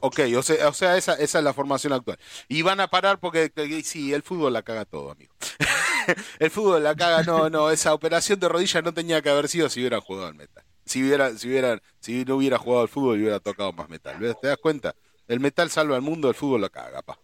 Ok, 0.00 0.20
o 0.36 0.42
sea, 0.42 0.68
o 0.68 0.72
sea 0.72 0.96
esa, 0.96 1.14
esa, 1.14 1.38
es 1.38 1.44
la 1.44 1.52
formación 1.52 1.92
actual. 1.92 2.18
Y 2.48 2.62
van 2.62 2.80
a 2.80 2.88
parar 2.88 3.18
porque 3.18 3.50
sí, 3.84 4.12
el 4.12 4.22
fútbol 4.22 4.52
la 4.52 4.62
caga 4.62 4.84
todo, 4.84 5.12
amigo. 5.12 5.32
el 6.38 6.50
fútbol 6.50 6.82
la 6.82 6.94
caga, 6.94 7.22
no, 7.22 7.48
no, 7.48 7.70
esa 7.70 7.94
operación 7.94 8.38
de 8.40 8.48
rodilla 8.48 8.82
no 8.82 8.92
tenía 8.92 9.22
que 9.22 9.30
haber 9.30 9.48
sido 9.48 9.68
si 9.68 9.80
hubiera 9.80 10.00
jugado 10.00 10.26
al 10.26 10.34
metal. 10.34 10.64
Si 10.84 11.02
hubiera, 11.02 11.36
si 11.36 11.48
hubiera, 11.48 11.80
si 12.00 12.24
no 12.24 12.36
hubiera 12.36 12.58
jugado 12.58 12.82
al 12.82 12.88
fútbol 12.88 13.18
y 13.18 13.22
hubiera 13.22 13.40
tocado 13.40 13.72
más 13.72 13.88
metal. 13.88 14.18
¿Te 14.40 14.48
das 14.48 14.58
cuenta? 14.58 14.94
El 15.28 15.40
metal 15.40 15.70
salva 15.70 15.96
al 15.96 16.02
mundo, 16.02 16.28
el 16.28 16.34
fútbol 16.34 16.60
la 16.60 16.68
caga, 16.68 17.02
pa. 17.02 17.18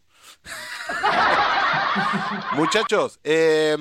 Muchachos, 2.53 3.21
eh, 3.23 3.77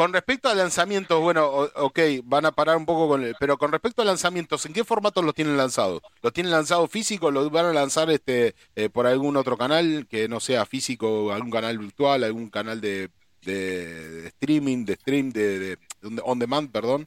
con 0.00 0.14
respecto 0.14 0.48
a 0.48 0.54
lanzamientos, 0.54 1.20
bueno, 1.20 1.46
ok, 1.46 1.98
van 2.24 2.46
a 2.46 2.52
parar 2.52 2.78
un 2.78 2.86
poco 2.86 3.06
con 3.06 3.22
el, 3.22 3.36
pero 3.38 3.58
con 3.58 3.70
respecto 3.70 4.00
a 4.00 4.06
lanzamientos, 4.06 4.64
¿en 4.64 4.72
qué 4.72 4.82
formato 4.82 5.20
los 5.20 5.34
tienen 5.34 5.58
lanzados? 5.58 6.00
¿Los 6.22 6.32
tienen 6.32 6.50
lanzado 6.50 6.88
físico? 6.88 7.30
¿Los 7.30 7.50
van 7.50 7.66
a 7.66 7.72
lanzar 7.74 8.08
este 8.08 8.54
eh, 8.76 8.88
por 8.88 9.06
algún 9.06 9.36
otro 9.36 9.58
canal 9.58 10.06
que 10.08 10.26
no 10.26 10.40
sea 10.40 10.64
físico, 10.64 11.30
algún 11.32 11.50
canal 11.50 11.76
virtual, 11.76 12.24
algún 12.24 12.48
canal 12.48 12.80
de, 12.80 13.10
streaming, 13.42 14.86
de 14.86 14.94
stream, 14.94 15.32
de, 15.32 15.76
on 16.24 16.38
demand, 16.38 16.70
perdón? 16.70 17.06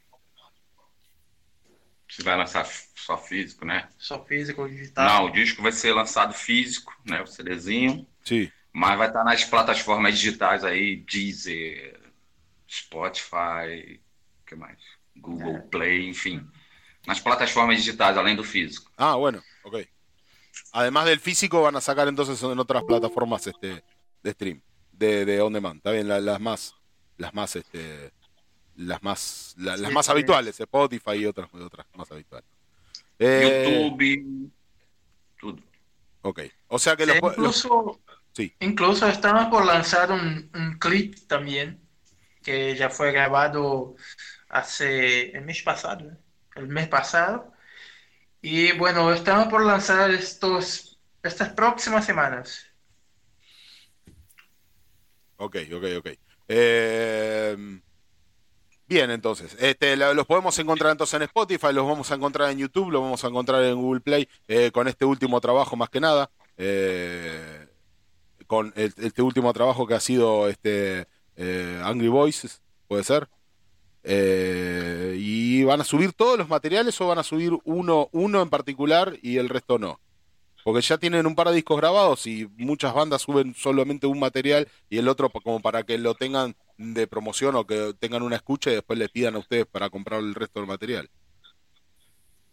Se 2.07 2.21
vai 2.21 2.37
lançar 2.37 2.67
só 2.93 3.17
físico, 3.17 3.65
né? 3.65 3.89
Só 3.97 4.23
físico, 4.23 4.69
digital. 4.69 5.07
Não, 5.07 5.25
o 5.25 5.31
disco 5.31 5.63
vai 5.63 5.71
ser 5.71 5.93
lançado 5.93 6.35
físico, 6.35 6.93
né? 7.03 7.23
O 7.23 7.25
CDzinho. 7.25 8.05
Sim. 8.23 8.51
Mas 8.71 8.99
vai 8.99 9.07
estar 9.07 9.23
nas 9.23 9.43
plataformas 9.43 10.19
digitais 10.19 10.63
aí, 10.63 10.97
Deezer, 10.97 12.02
Spotify, 12.73 14.01
que 14.45 14.55
mais? 14.55 14.79
Google 15.15 15.61
Play, 15.69 16.09
enfim. 16.09 16.49
Las 17.05 17.19
plataformas 17.19 17.77
digitales, 17.77 18.17
além 18.17 18.35
do 18.35 18.43
físico. 18.43 18.91
Ah, 18.97 19.15
bueno, 19.15 19.43
ok. 19.63 19.87
Además 20.71 21.05
del 21.05 21.19
físico, 21.19 21.61
van 21.61 21.75
a 21.75 21.81
sacar 21.81 22.07
entonces 22.07 22.41
en 22.41 22.57
otras 22.57 22.83
plataformas 22.83 23.45
este, 23.45 23.83
de 24.23 24.31
stream, 24.31 24.61
de, 24.91 25.25
de 25.25 25.41
on 25.41 25.53
demand. 25.53 25.77
Está 25.77 25.91
bien, 25.91 26.07
las 26.07 26.39
más, 26.39 26.75
las 27.17 27.33
más, 27.33 27.55
este, 27.55 28.11
las 28.75 29.03
más, 29.03 29.53
las 29.57 29.91
más 29.91 30.09
habituales, 30.09 30.59
Spotify 30.59 31.17
y 31.17 31.25
otras, 31.25 31.53
otras 31.53 31.85
más 31.93 32.11
habituales. 32.11 32.49
Eh, 33.19 33.91
YouTube, 33.91 34.51
todo. 35.39 35.57
Ok, 36.23 36.41
o 36.69 36.79
sea 36.79 36.95
que 36.95 37.05
los, 37.05 37.17
incluso, 37.17 37.99
sí. 38.31 38.55
incluso 38.61 39.07
estamos 39.07 39.47
por 39.47 39.65
lanzar 39.65 40.11
un, 40.11 40.49
un 40.53 40.79
clip 40.79 41.15
también 41.27 41.82
que 42.43 42.75
ya 42.75 42.89
fue 42.89 43.11
grabado 43.11 43.95
hace 44.49 45.31
el 45.31 45.43
mes 45.43 45.63
pasado, 45.63 46.17
el 46.55 46.67
mes 46.67 46.87
pasado. 46.87 47.53
Y 48.41 48.73
bueno, 48.73 49.11
estamos 49.13 49.47
por 49.47 49.65
lanzar 49.65 50.11
estos, 50.11 50.99
estas 51.23 51.49
próximas 51.53 52.05
semanas. 52.05 52.67
Ok, 55.37 55.57
ok, 55.73 55.83
ok. 55.97 56.09
Eh, 56.47 57.81
bien, 58.85 59.11
entonces, 59.11 59.55
este, 59.59 59.95
los 59.95 60.25
podemos 60.25 60.57
encontrar 60.59 60.91
entonces 60.91 61.15
en 61.15 61.23
Spotify, 61.23 61.73
los 61.73 61.87
vamos 61.87 62.11
a 62.11 62.15
encontrar 62.15 62.51
en 62.51 62.59
YouTube, 62.59 62.91
los 62.91 63.01
vamos 63.01 63.23
a 63.23 63.27
encontrar 63.27 63.63
en 63.63 63.75
Google 63.75 64.01
Play, 64.01 64.29
eh, 64.47 64.71
con 64.71 64.87
este 64.87 65.05
último 65.05 65.41
trabajo 65.41 65.75
más 65.75 65.89
que 65.89 65.99
nada, 65.99 66.29
eh, 66.57 67.67
con 68.45 68.73
este 68.75 69.21
último 69.21 69.51
trabajo 69.53 69.87
que 69.87 69.95
ha 69.95 69.99
sido 69.99 70.47
este 70.49 71.07
eh, 71.35 71.81
Angry 71.83 72.07
Voices, 72.07 72.61
puede 72.87 73.03
ser. 73.03 73.27
Eh, 74.03 75.15
y 75.17 75.63
van 75.63 75.79
a 75.81 75.85
subir 75.85 76.11
todos 76.13 76.37
los 76.37 76.49
materiales 76.49 76.99
o 76.99 77.07
van 77.07 77.19
a 77.19 77.23
subir 77.23 77.53
uno, 77.63 78.09
uno 78.11 78.41
en 78.41 78.49
particular 78.49 79.17
y 79.21 79.37
el 79.37 79.49
resto 79.49 79.79
no. 79.79 79.99
Porque 80.63 80.81
ya 80.81 80.97
tienen 80.97 81.25
un 81.25 81.35
par 81.35 81.49
de 81.49 81.55
discos 81.55 81.77
grabados 81.77 82.25
y 82.25 82.47
muchas 82.57 82.93
bandas 82.93 83.21
suben 83.21 83.53
solamente 83.53 84.07
un 84.07 84.19
material 84.19 84.67
y 84.89 84.97
el 84.97 85.09
otro 85.09 85.29
como 85.29 85.61
para 85.61 85.83
que 85.83 85.97
lo 85.97 86.15
tengan 86.15 86.55
de 86.77 87.05
promoción 87.07 87.55
o 87.55 87.65
que 87.65 87.93
tengan 87.99 88.23
una 88.23 88.37
escucha 88.37 88.71
y 88.71 88.75
después 88.75 88.97
les 88.97 89.09
pidan 89.09 89.35
a 89.35 89.39
ustedes 89.39 89.65
para 89.65 89.89
comprar 89.89 90.21
el 90.21 90.35
resto 90.35 90.59
del 90.59 90.67
material. 90.67 91.09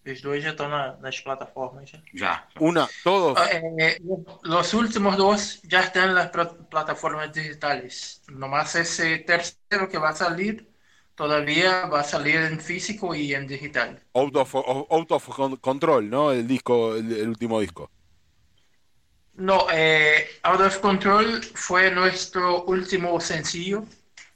Los 0.03 0.23
dos 0.23 0.43
ya 0.43 0.51
están 0.51 0.73
en 0.73 1.03
las 1.03 1.21
plataformas. 1.21 1.93
Ya. 2.13 2.49
Una, 2.59 2.89
todos. 3.05 3.39
Ah, 3.39 3.49
eh, 3.53 4.01
los 4.43 4.75
últimos 4.75 5.17
dos 5.17 5.61
ya 5.63 5.81
están 5.81 6.11
en 6.11 6.15
las 6.15 6.31
plataformas 6.31 7.33
digitales. 7.33 8.23
Nomás 8.29 8.75
ese 8.77 9.19
tercero 9.19 9.89
que 9.91 9.99
va 9.99 10.11
a 10.11 10.15
salir 10.15 10.71
todavía 11.21 11.85
va 11.85 12.01
a 12.01 12.05
salir 12.05 12.37
en 12.37 12.59
físico 12.59 13.15
y 13.15 13.35
en 13.35 13.47
digital. 13.47 14.03
Out 14.15 14.37
of, 14.37 15.61
Control, 15.61 16.09
¿no? 16.09 16.33
El 16.33 16.47
disco, 16.47 16.97
el, 16.97 17.29
último 17.29 17.61
disco. 17.61 17.91
No, 19.35 19.67
eh, 19.71 20.27
Out 20.45 20.61
of 20.63 20.79
Control 20.79 21.43
fue 21.43 21.91
nuestro 21.91 22.65
último 22.65 23.21
sencillo 23.21 23.85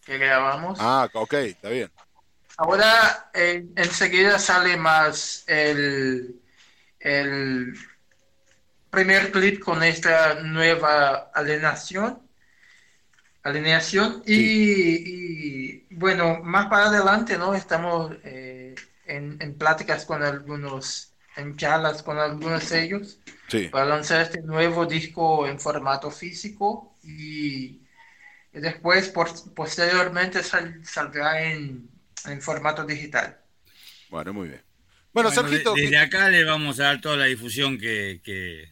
que 0.05 0.19
grabamos. 0.19 0.79
Ah, 0.79 1.09
ok, 1.15 1.33
está 1.33 1.71
bien. 1.71 1.91
Ahora 2.57 3.31
enseguida 3.35 4.39
sale 4.39 4.77
más 4.77 5.45
el, 5.49 6.41
el 7.01 7.75
primer 8.91 9.33
clip 9.33 9.61
con 9.61 9.83
esta 9.83 10.41
nueva 10.43 11.31
alineación. 11.35 12.21
alineación 13.43 14.23
y, 14.27 15.85
bueno, 15.95 16.41
más 16.43 16.67
para 16.67 16.87
adelante, 16.87 17.37
¿no? 17.39 17.55
Estamos 17.55 18.13
eh, 18.25 18.75
en, 19.07 19.37
en, 19.41 19.59
pláticas 19.59 20.05
con 20.07 20.23
algunos, 20.23 21.13
en 21.37 21.57
charlas 21.57 22.03
con 22.03 22.19
algunos 22.19 22.65
sellos 22.65 23.19
para 23.71 23.85
lanzar 23.85 24.23
este 24.23 24.41
nuevo 24.43 24.87
disco 24.87 25.47
en 25.47 25.59
formato 25.61 26.11
físico 26.11 26.97
y, 27.03 27.81
después 28.53 29.13
posteriormente 29.55 30.41
saldrá 30.45 31.43
en 31.43 31.94
en 32.27 32.41
formato 32.41 32.85
digital. 32.85 33.39
Bueno, 34.11 34.33
muy 34.33 34.49
bien. 34.49 34.63
Bueno, 35.13 35.31
Sergito. 35.31 35.75
Desde 35.75 35.99
acá 35.99 36.29
le 36.29 36.45
vamos 36.45 36.81
a 36.81 36.85
dar 36.85 37.01
toda 37.01 37.17
la 37.17 37.27
difusión 37.27 37.79
que, 37.79 38.69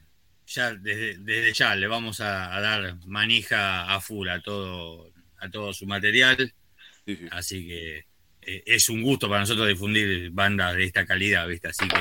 ya 0.46 0.74
desde, 0.74 1.52
ya 1.52 1.74
le 1.76 1.86
vamos 1.86 2.20
a, 2.20 2.60
dar 2.60 2.96
manija 3.06 3.94
a 3.94 4.00
full 4.00 4.28
a 4.28 4.40
todo, 4.40 5.12
a 5.38 5.48
todo 5.50 5.72
su 5.72 5.86
material. 5.86 6.52
Así 7.30 7.66
que 7.66 8.06
eh, 8.42 8.62
es 8.66 8.88
un 8.88 9.02
gusto 9.02 9.28
para 9.28 9.40
nosotros 9.40 9.68
difundir 9.68 10.30
bandas 10.30 10.74
de 10.74 10.84
esta 10.84 11.06
calidad, 11.06 11.46
¿viste? 11.46 11.68
Así 11.68 11.86
que. 11.88 12.00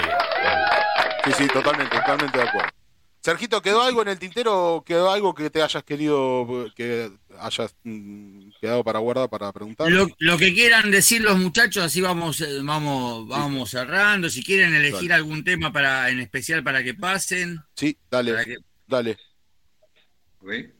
Sí, 1.25 1.31
sí, 1.37 1.47
totalmente, 1.47 1.95
totalmente 1.95 2.37
de 2.37 2.43
acuerdo. 2.43 2.80
Sergito, 3.21 3.61
¿quedó 3.61 3.83
algo 3.83 4.01
en 4.01 4.07
el 4.07 4.17
tintero? 4.17 4.83
¿Quedó 4.83 5.11
algo 5.11 5.35
que 5.35 5.51
te 5.51 5.61
hayas 5.61 5.83
querido, 5.83 6.67
que 6.75 7.11
hayas 7.37 7.75
mm, 7.83 8.49
quedado 8.59 8.83
para 8.83 8.97
guardar 8.97 9.29
para 9.29 9.51
preguntar? 9.51 9.91
Lo, 9.91 10.37
que 10.39 10.53
quieran 10.55 10.89
decir 10.89 11.21
los 11.21 11.37
muchachos, 11.37 11.83
así 11.83 12.01
vamos, 12.01 12.41
eh, 12.41 12.61
vamos, 12.63 13.27
vamos 13.27 13.69
cerrando. 13.69 14.27
Si 14.27 14.43
quieren 14.43 14.73
elegir 14.73 15.13
algún 15.13 15.43
tema 15.43 15.71
para, 15.71 16.09
en 16.09 16.19
especial 16.19 16.63
para 16.63 16.83
que 16.83 16.95
pasen. 16.95 17.59
Sí, 17.75 17.95
dale, 18.09 18.57
dale. 18.87 19.17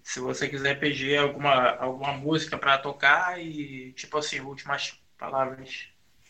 Si 0.01 0.19
você 0.19 0.49
quiser 0.49 0.79
pedir 0.79 1.19
alguma, 1.19 1.69
alguma 1.69 2.13
música 2.13 2.57
para 2.57 2.79
tocar 2.79 3.39
e, 3.39 3.93
tipo 3.95 4.17
assim, 4.17 4.39
últimas 4.39 4.99
palavras. 5.15 5.87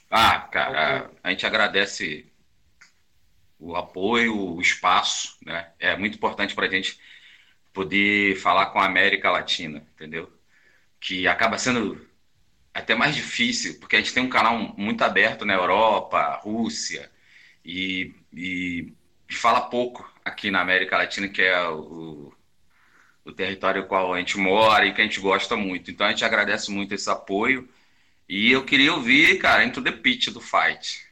Ah, 0.09 0.49
cara, 0.51 1.09
a 1.23 1.29
gente 1.29 1.45
agradece 1.45 2.30
o 3.61 3.75
apoio, 3.75 4.35
o 4.55 4.61
espaço, 4.61 5.37
né? 5.45 5.71
É 5.79 5.95
muito 5.97 6.15
importante 6.15 6.55
para 6.55 6.65
a 6.67 6.69
gente 6.69 6.99
poder 7.73 8.35
falar 8.37 8.67
com 8.67 8.79
a 8.79 8.85
América 8.85 9.31
Latina, 9.31 9.85
entendeu? 9.95 10.31
Que 10.99 11.27
acaba 11.27 11.57
sendo 11.57 12.07
até 12.73 12.95
mais 12.95 13.15
difícil, 13.15 13.79
porque 13.79 13.95
a 13.95 13.99
gente 13.99 14.13
tem 14.13 14.23
um 14.23 14.29
canal 14.29 14.57
muito 14.77 15.03
aberto 15.03 15.45
na 15.45 15.53
Europa, 15.53 16.39
Rússia, 16.43 17.11
e, 17.65 18.15
e, 18.33 18.93
e 19.29 19.33
fala 19.33 19.61
pouco 19.61 20.09
aqui 20.25 20.51
na 20.51 20.61
América 20.61 20.97
Latina, 20.97 21.27
que 21.29 21.41
é 21.41 21.67
o, 21.69 22.33
do 23.25 23.33
território 23.33 23.87
qual 23.87 24.13
a 24.13 24.19
gente 24.19 24.37
mora 24.37 24.85
e 24.85 24.93
que 24.93 25.01
a 25.01 25.03
gente 25.03 25.19
gosta 25.19 25.55
muito. 25.55 25.91
Então 25.91 26.07
a 26.07 26.09
gente 26.11 26.25
agradece 26.25 26.71
muito 26.71 26.93
esse 26.93 27.09
apoio. 27.09 27.69
E 28.27 28.51
eu 28.51 28.65
queria 28.65 28.93
ouvir, 28.93 29.37
cara, 29.39 29.63
Into 29.63 29.83
the 29.83 29.91
Pitch 29.91 30.29
do 30.29 30.41
Fight. 30.41 31.10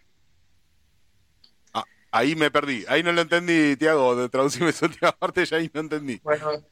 Ah, 2.12 2.20
ahí 2.20 2.36
me 2.36 2.52
perdí, 2.52 2.86
ahí 2.88 3.04
no 3.04 3.12
lo 3.12 3.22
entendí, 3.22 3.76
Tiago, 3.76 4.30
traducime 4.30 4.70
esa 4.70 4.86
última 4.86 5.12
parte, 5.12 5.46
ya 5.46 5.58
ahí 5.58 5.70
no 5.74 5.82
entendí. 5.82 6.20
Bueno, 6.24 6.64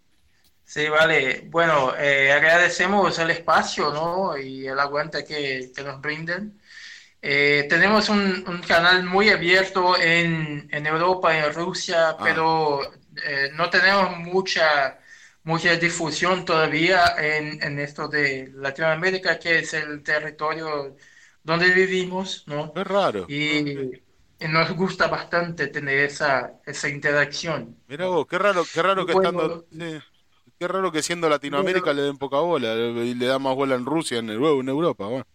sí, 0.64 0.88
vale. 0.90 1.48
Bueno, 1.50 1.94
eh, 1.98 2.32
agradecemos 2.32 3.18
el 3.20 3.32
espacio 3.32 3.92
¿no? 3.92 4.38
y 4.38 4.68
el 4.68 4.80
aguante 4.80 5.24
que, 5.24 5.72
que 5.76 5.84
nos 5.84 6.02
brinden. 6.02 6.60
Eh, 7.22 7.66
tenemos 7.70 8.10
un, 8.10 8.44
un, 8.48 8.62
canal 8.62 9.04
muy 9.04 9.30
abierto 9.30 9.98
en, 9.98 10.68
en 10.72 10.86
Europa, 10.86 11.38
en 11.38 11.54
Rusia, 11.54 12.10
ah. 12.10 12.18
pero 12.22 12.82
eh, 13.26 13.50
no 13.54 13.70
tenemos 13.70 14.18
mucha 14.18 15.00
mucha 15.44 15.78
difusión 15.78 16.44
todavía 16.44 17.16
en, 17.18 17.64
en, 17.64 17.80
esto 17.80 18.10
de 18.10 18.52
Latinoamérica, 18.54 19.40
que 19.40 19.60
es 19.60 19.74
el 19.74 20.04
territorio 20.04 20.98
donde 21.42 21.70
vivimos, 21.70 22.44
¿no? 22.48 22.74
Es 22.76 22.86
raro. 22.86 23.26
Y, 23.30 23.60
y 23.60 24.04
nos 24.40 24.72
gusta 24.72 25.08
bastante 25.08 25.68
tener 25.68 26.00
esa, 26.00 26.54
esa 26.66 26.90
interacción. 26.90 27.76
Mira 27.88 28.08
vos, 28.08 28.28
qué 28.28 28.38
raro, 28.38 28.64
qué 28.74 28.82
raro 28.82 29.06
que 29.06 29.14
estando... 29.14 29.66
Sí. 29.72 30.00
Qué 30.60 30.68
raro 30.68 30.92
que 30.92 31.04
siendo 31.04 31.30
Latinoamérica 31.30 31.86
bueno, 31.86 32.02
le 32.02 32.08
den 32.08 32.18
poca 32.18 32.38
bola 32.38 32.74
y 32.74 33.14
le 33.14 33.28
da 33.28 33.38
más 33.38 33.54
bola 33.54 33.76
en 33.76 33.86
Rusia, 33.86 34.18
en, 34.18 34.32
el, 34.32 34.44
en 34.44 34.68
Europa. 34.68 35.06
Bueno. 35.06 35.28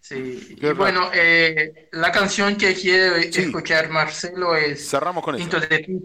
Sí, 0.00 0.56
y 0.60 0.72
bueno, 0.72 1.10
eh, 1.14 1.88
la 1.92 2.10
canción 2.10 2.56
que 2.56 2.74
quiere 2.74 3.32
sí. 3.32 3.42
escuchar 3.42 3.88
Marcelo 3.88 4.56
es 4.56 4.90
Cerramos 4.90 5.22
con 5.22 5.36
the 5.36 6.00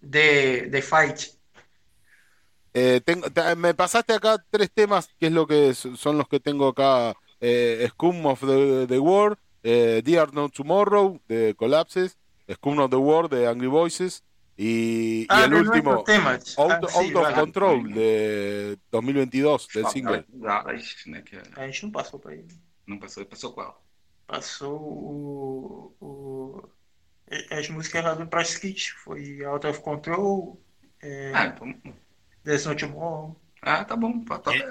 de, 0.00 0.68
de 0.70 0.82
Fight. 0.82 1.18
Eh, 2.72 3.02
tengo, 3.04 3.28
te, 3.30 3.54
me 3.56 3.74
pasaste 3.74 4.14
acá 4.14 4.42
tres 4.48 4.70
temas, 4.72 5.10
que 5.20 5.26
es 5.26 5.32
lo 5.32 5.46
que 5.46 5.74
son 5.74 6.16
los 6.16 6.28
que 6.28 6.40
tengo 6.40 6.68
acá: 6.68 7.14
eh, 7.42 7.86
Scum 7.90 8.24
of 8.24 8.40
the, 8.40 8.86
the 8.86 8.98
World, 8.98 9.36
eh, 9.62 10.02
Dear 10.04 10.32
No 10.32 10.48
Tomorrow 10.48 11.20
de 11.28 11.54
Collapses, 11.54 12.18
Scum 12.54 12.78
of 12.78 12.90
the 12.90 12.96
World 12.96 13.34
de 13.34 13.46
Angry 13.46 13.66
Voices 13.68 14.22
y, 14.56 15.26
ah, 15.28 15.42
y 15.42 15.44
el 15.44 15.54
último 15.54 16.02
temas. 16.02 16.58
Out, 16.58 16.72
ah, 16.72 16.88
sí, 16.88 17.14
Out 17.14 17.16
of. 17.16 17.34
Control 17.34 17.92
de 17.92 18.78
2022 18.90 19.68
del 19.72 19.86
single. 19.86 20.24
né, 21.06 21.22
que 21.22 21.36
A 21.56 21.66
gente 21.66 21.84
não 21.84 21.92
passou 21.92 22.18
pra 22.18 22.32
ele. 22.34 22.48
não 22.86 22.98
passou, 22.98 23.24
passou 23.24 23.52
qual? 23.52 23.82
Passou 24.26 24.76
o. 24.80 25.94
o 26.00 26.68
as 27.50 27.68
músicas 27.68 28.02
lá 28.04 28.14
do 28.14 28.26
Price 28.26 28.58
Kit. 28.60 28.92
Foi 28.94 29.44
Out 29.44 29.66
of 29.66 29.80
Control. 29.80 30.60
É, 31.00 31.32
Ah, 31.34 31.46
então, 31.46 31.74
There's 32.42 32.66
No 32.66 32.74
Tomorrow. 32.74 33.36
Ah, 33.62 33.86
tá 33.86 33.94
bom. 33.94 34.24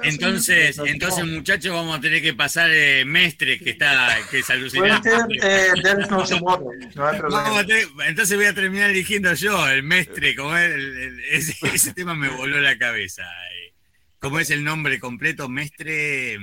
Entonces, 0.04 0.78
entonces 0.86 1.26
muchachos, 1.26 1.74
vamos 1.74 1.98
a 1.98 2.02
tener 2.02 2.22
que 2.22 2.34
pasar 2.34 2.70
eh, 2.72 3.04
Mestre, 3.06 3.60
que 3.60 3.72
está, 3.72 4.18
que 4.30 4.40
es 4.40 4.50
alucinante. 4.50 5.10
eh, 5.42 5.72
No 6.10 6.24
Tomorrow. 6.26 6.72
No 6.96 7.08
hay 7.08 7.20
Vamos 7.20 7.20
problema. 7.20 7.60
a 7.60 7.66
tener- 7.66 7.88
entonces 8.08 8.38
voy 8.38 8.46
a 8.46 8.54
terminar 8.54 8.90
eligiendo 8.90 9.34
yo, 9.34 9.68
el 9.70 9.84
Mestre, 9.84 10.36
como 10.36 10.56
es 10.58 10.72
el- 10.74 10.98
el- 10.98 11.20
ese, 11.32 11.56
ese 11.74 11.94
tema 11.94 12.16
me 12.16 12.30
voló 12.30 12.60
la 12.60 12.78
cabeza. 12.78 13.24
eh. 13.24 13.74
¿Cómo 14.20 14.40
es 14.40 14.50
el 14.50 14.64
nombre 14.64 15.00
completo? 15.00 15.48
Mestre. 15.48 16.36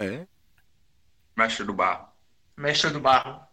¿Eh? 0.00 0.26
Mestre 1.36 1.64
do 1.64 1.74
barro. 1.74 2.12
Mestre 2.56 2.90
do 2.90 3.00
Barro. 3.00 3.47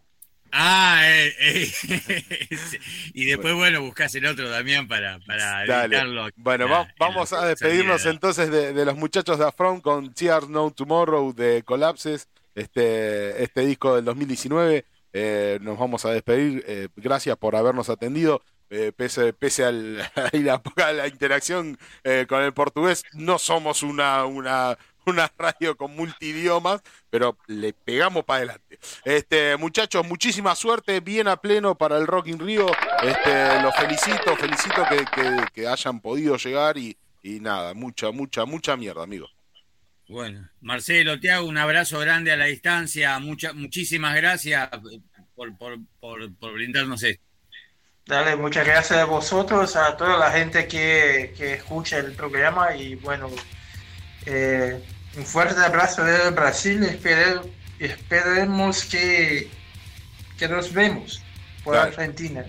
Ah, 0.58 1.02
eh, 1.04 1.34
eh, 1.40 1.72
y 3.14 3.26
después, 3.26 3.54
bueno, 3.56 3.82
buscás 3.82 4.16
el 4.16 4.26
otro, 4.26 4.50
Damián, 4.50 4.88
para, 4.88 5.20
para 5.28 5.66
Dale. 5.66 5.96
editarlo. 5.98 6.30
Bueno, 6.38 6.68
la- 6.70 6.88
vamos 6.98 7.34
a 7.34 7.46
despedirnos 7.46 8.02
salida. 8.02 8.14
entonces 8.16 8.50
de, 8.52 8.72
de 8.74 8.86
los 8.86 8.96
muchachos 8.96 9.38
de 9.38 9.46
Afron 9.46 9.82
con 9.82 10.14
Tears 10.14 10.48
No 10.48 10.72
Tomorrow 10.72 11.34
de 11.34 11.64
Collapses, 11.64 12.30
este, 12.56 13.44
este 13.44 13.62
disco 13.66 13.96
del 13.96 14.06
2019. 14.06 14.86
Eh, 15.18 15.60
nos 15.62 15.78
vamos 15.78 16.06
a 16.06 16.12
despedir. 16.12 16.64
eh, 16.68 16.88
gracias 16.96 17.36
por 17.38 17.56
habernos 17.56 17.90
atendido. 17.90 18.42
Eh, 18.70 18.92
pese, 18.96 19.32
pese 19.34 19.64
al, 19.66 20.02
a 20.16 20.30
la 20.38 20.62
poca 20.64 20.92
la 20.94 21.08
interacción 21.08 21.78
eh, 22.04 22.26
con 22.28 22.42
el 22.42 22.54
portugués, 22.54 23.04
no 23.14 23.38
somos 23.40 23.84
una, 23.84 24.26
una, 24.26 24.78
una 25.06 25.32
radio 25.38 25.76
con 25.78 25.96
multidiomas, 25.96 26.82
pero 27.10 27.38
le 27.48 27.74
pegamos 27.74 28.24
para 28.26 28.38
adelante. 28.38 28.80
Este, 29.04 29.56
muchachos, 29.58 30.06
muchísima 30.08 30.56
suerte, 30.56 31.00
bien 31.00 31.28
a 31.28 31.38
pleno 31.38 31.76
para 31.76 31.98
el 31.98 32.08
Rock 32.08 32.28
in 32.28 32.40
Rio. 32.40 32.68
Este, 33.04 33.62
los 33.62 33.76
felicito, 33.76 34.36
felicito 34.36 34.84
que, 34.90 34.98
que- 35.14 35.46
que 35.54 35.68
hayan 35.68 36.00
podido 36.00 36.38
llegar 36.38 36.78
y, 36.78 36.98
y 37.24 37.40
nada, 37.40 37.74
mucha, 37.74 38.12
mucha, 38.12 38.46
mucha 38.46 38.76
mierda, 38.78 39.04
amigos. 39.04 39.32
Bueno, 40.08 40.48
Marcelo, 40.62 41.20
te 41.20 41.32
hago 41.32 41.48
un 41.48 41.58
abrazo 41.58 41.98
grande 42.00 42.32
a 42.32 42.38
la 42.38 42.46
distancia. 42.46 43.18
Mucha, 43.20 43.54
muchísimas 43.54 44.16
gracias 44.16 44.70
por, 45.36 45.58
por, 45.58 45.78
por, 46.00 46.36
por 46.36 46.54
brindarnos 46.54 47.02
esto. 47.02 47.24
Dale, 48.06 48.36
muchas 48.36 48.68
gracias 48.68 49.00
a 49.00 49.06
vosotros, 49.06 49.76
a 49.76 49.98
toda 49.98 50.20
la 50.20 50.30
gente 50.32 50.68
que, 50.68 51.34
que 51.36 51.54
escucha 51.56 51.98
el 51.98 52.14
programa 52.14 52.76
y 52.76 52.94
bueno, 52.94 53.32
eh, 54.28 54.80
un 55.18 55.26
fuerte 55.26 55.60
abrazo 55.62 56.04
de 56.04 56.30
Brasil, 56.32 56.84
espere- 56.84 57.42
esperemos 57.80 58.84
que, 58.86 59.50
que 60.38 60.48
nos 60.48 60.72
vemos 60.74 61.22
por. 61.64 61.76
Argentina. 61.78 62.46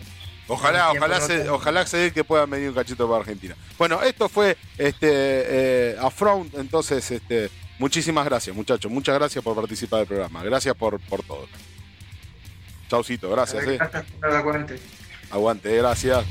Ojalá, 0.49 0.93
ojalá, 0.93 1.21
se, 1.21 1.49
ojalá 1.51 1.87
se 1.87 1.97
dé 1.97 2.13
que 2.13 2.23
puedan 2.23 2.49
venir 2.49 2.69
un 2.69 2.75
cachito 2.75 3.09
para 3.09 3.21
Argentina. 3.21 3.57
Bueno, 3.79 4.01
esto 4.03 4.29
fue 4.29 4.57
este 4.79 5.09
eh, 5.11 5.97
Afront, 6.01 6.55
entonces, 6.55 7.11
este, 7.11 7.51
muchísimas 7.81 8.25
gracias, 8.25 8.55
muchachos. 8.55 8.91
Muchas 8.93 9.17
gracias 9.17 9.43
por 9.43 9.57
participar 9.57 10.01
del 10.01 10.09
programa. 10.09 10.45
Gracias 10.45 10.75
por, 10.77 11.01
por 11.01 11.25
todo. 11.25 11.49
Chaucito, 12.89 13.29
gracias. 13.31 13.65
eh. 13.67 13.77
Gracias. 13.77 14.05
Aguante, 15.31 15.77
gracias. 15.77 16.25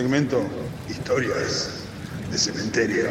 Segmento 0.00 0.42
Historias 0.88 1.84
de 2.30 2.38
Cementerio. 2.38 3.10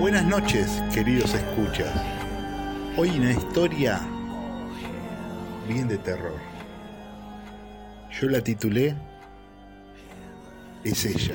Buenas 0.00 0.24
noches, 0.24 0.82
queridos 0.94 1.34
escuchas. 1.34 1.92
Hoy 2.96 3.10
una 3.18 3.32
historia 3.32 4.00
de 5.82 5.98
terror. 5.98 6.38
Yo 8.20 8.28
la 8.28 8.40
titulé 8.40 8.94
Es 10.84 11.04
ella. 11.04 11.34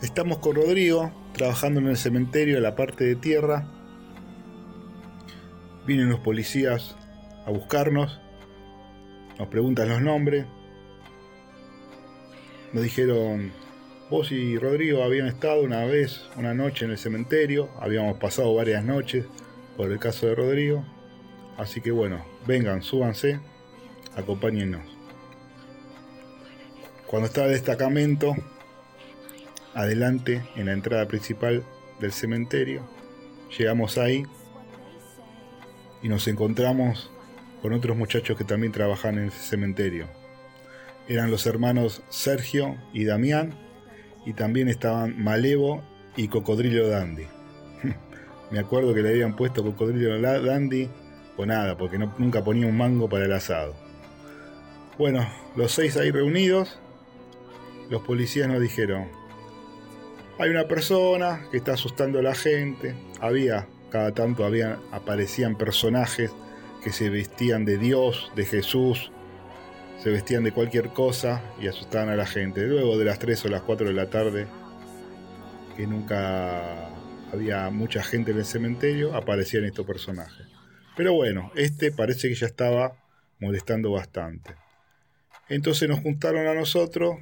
Estamos 0.00 0.38
con 0.38 0.54
Rodrigo 0.54 1.10
trabajando 1.32 1.80
en 1.80 1.88
el 1.88 1.96
cementerio 1.96 2.54
de 2.54 2.60
la 2.60 2.76
parte 2.76 3.02
de 3.04 3.16
tierra. 3.16 3.66
Vienen 5.86 6.08
los 6.08 6.20
policías 6.20 6.96
a 7.46 7.50
buscarnos. 7.50 8.20
Nos 9.40 9.48
preguntan 9.48 9.88
los 9.88 10.00
nombres. 10.00 10.46
Nos 12.72 12.84
dijeron, 12.84 13.50
vos 14.08 14.30
y 14.30 14.56
Rodrigo 14.56 15.02
habían 15.02 15.26
estado 15.26 15.62
una 15.62 15.84
vez, 15.84 16.28
una 16.36 16.54
noche 16.54 16.84
en 16.84 16.92
el 16.92 16.98
cementerio. 16.98 17.70
Habíamos 17.80 18.18
pasado 18.18 18.54
varias 18.54 18.84
noches 18.84 19.26
por 19.76 19.90
el 19.90 19.98
caso 19.98 20.26
de 20.26 20.34
Rodrigo. 20.34 20.84
Así 21.56 21.80
que 21.80 21.90
bueno, 21.90 22.24
vengan, 22.46 22.82
súbanse, 22.82 23.40
acompáñennos. 24.16 24.82
Cuando 27.06 27.26
estaba 27.26 27.46
el 27.46 27.52
destacamento, 27.52 28.34
adelante 29.74 30.42
en 30.56 30.66
la 30.66 30.72
entrada 30.72 31.06
principal 31.06 31.62
del 32.00 32.12
cementerio, 32.12 32.88
llegamos 33.56 33.98
ahí 33.98 34.24
y 36.02 36.08
nos 36.08 36.26
encontramos 36.26 37.10
con 37.60 37.72
otros 37.74 37.96
muchachos 37.96 38.36
que 38.36 38.44
también 38.44 38.72
trabajan 38.72 39.18
en 39.18 39.28
ese 39.28 39.40
cementerio. 39.40 40.06
Eran 41.08 41.30
los 41.30 41.46
hermanos 41.46 42.02
Sergio 42.08 42.76
y 42.92 43.04
Damián 43.04 43.54
y 44.24 44.32
también 44.32 44.68
estaban 44.68 45.22
Malevo 45.22 45.82
y 46.16 46.28
Cocodrilo 46.28 46.88
Dandy. 46.88 47.26
Me 48.52 48.58
acuerdo 48.58 48.92
que 48.92 49.00
le 49.00 49.08
habían 49.08 49.34
puesto 49.34 49.62
Cocodrilo 49.64 50.20
Dandy 50.20 50.88
o 51.38 51.46
nada, 51.46 51.78
porque 51.78 51.98
nunca 51.98 52.44
ponía 52.44 52.66
un 52.66 52.76
mango 52.76 53.08
para 53.08 53.24
el 53.24 53.32
asado. 53.32 53.74
Bueno, 54.98 55.26
los 55.56 55.72
seis 55.72 55.96
ahí 55.96 56.10
reunidos, 56.10 56.78
los 57.88 58.02
policías 58.02 58.48
nos 58.48 58.60
dijeron, 58.60 59.08
hay 60.38 60.50
una 60.50 60.68
persona 60.68 61.46
que 61.50 61.56
está 61.56 61.72
asustando 61.72 62.18
a 62.18 62.22
la 62.22 62.34
gente, 62.34 62.94
había, 63.20 63.68
cada 63.90 64.12
tanto 64.12 64.44
habían, 64.44 64.78
aparecían 64.92 65.56
personajes 65.56 66.30
que 66.84 66.92
se 66.92 67.08
vestían 67.08 67.64
de 67.64 67.78
Dios, 67.78 68.32
de 68.36 68.44
Jesús, 68.44 69.12
se 70.02 70.10
vestían 70.10 70.44
de 70.44 70.52
cualquier 70.52 70.90
cosa 70.90 71.40
y 71.58 71.68
asustaban 71.68 72.10
a 72.10 72.16
la 72.16 72.26
gente. 72.26 72.66
Luego 72.66 72.98
de 72.98 73.06
las 73.06 73.18
3 73.18 73.46
o 73.46 73.48
las 73.48 73.62
4 73.62 73.86
de 73.86 73.94
la 73.94 74.10
tarde, 74.10 74.46
que 75.74 75.86
nunca 75.86 76.91
había 77.32 77.70
mucha 77.70 78.02
gente 78.02 78.32
en 78.32 78.38
el 78.38 78.44
cementerio, 78.44 79.14
aparecían 79.14 79.64
estos 79.64 79.86
personajes. 79.86 80.46
Pero 80.96 81.14
bueno, 81.14 81.50
este 81.56 81.90
parece 81.90 82.28
que 82.28 82.34
ya 82.34 82.46
estaba 82.46 82.92
molestando 83.40 83.90
bastante. 83.90 84.54
Entonces 85.48 85.88
nos 85.88 86.00
juntaron 86.00 86.46
a 86.46 86.54
nosotros 86.54 87.16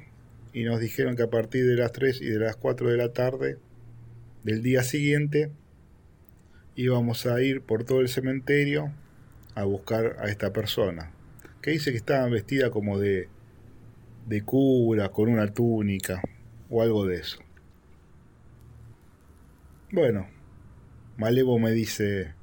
y 0.53 0.63
nos 0.63 0.81
dijeron 0.81 1.15
que 1.15 1.23
a 1.23 1.29
partir 1.29 1.65
de 1.65 1.77
las 1.77 1.93
3 1.93 2.21
y 2.21 2.25
de 2.25 2.39
las 2.39 2.57
4 2.57 2.89
de 2.89 2.97
la 2.97 3.13
tarde 3.13 3.57
del 4.43 4.61
día 4.61 4.83
siguiente 4.83 5.51
íbamos 6.75 7.25
a 7.25 7.41
ir 7.41 7.61
por 7.61 7.85
todo 7.85 8.01
el 8.01 8.09
cementerio 8.09 8.91
a 9.55 9.63
buscar 9.63 10.17
a 10.19 10.29
esta 10.29 10.51
persona, 10.51 11.11
que 11.61 11.71
dice 11.71 11.91
que 11.91 11.97
estaba 11.97 12.27
vestida 12.27 12.69
como 12.69 12.99
de, 12.99 13.29
de 14.25 14.41
cura, 14.43 15.09
con 15.09 15.29
una 15.29 15.53
túnica 15.53 16.21
o 16.69 16.81
algo 16.81 17.05
de 17.05 17.17
eso. 17.17 17.39
Bueno, 19.93 20.29
Malevo 21.17 21.59
me 21.59 21.71
dice, 21.71 22.33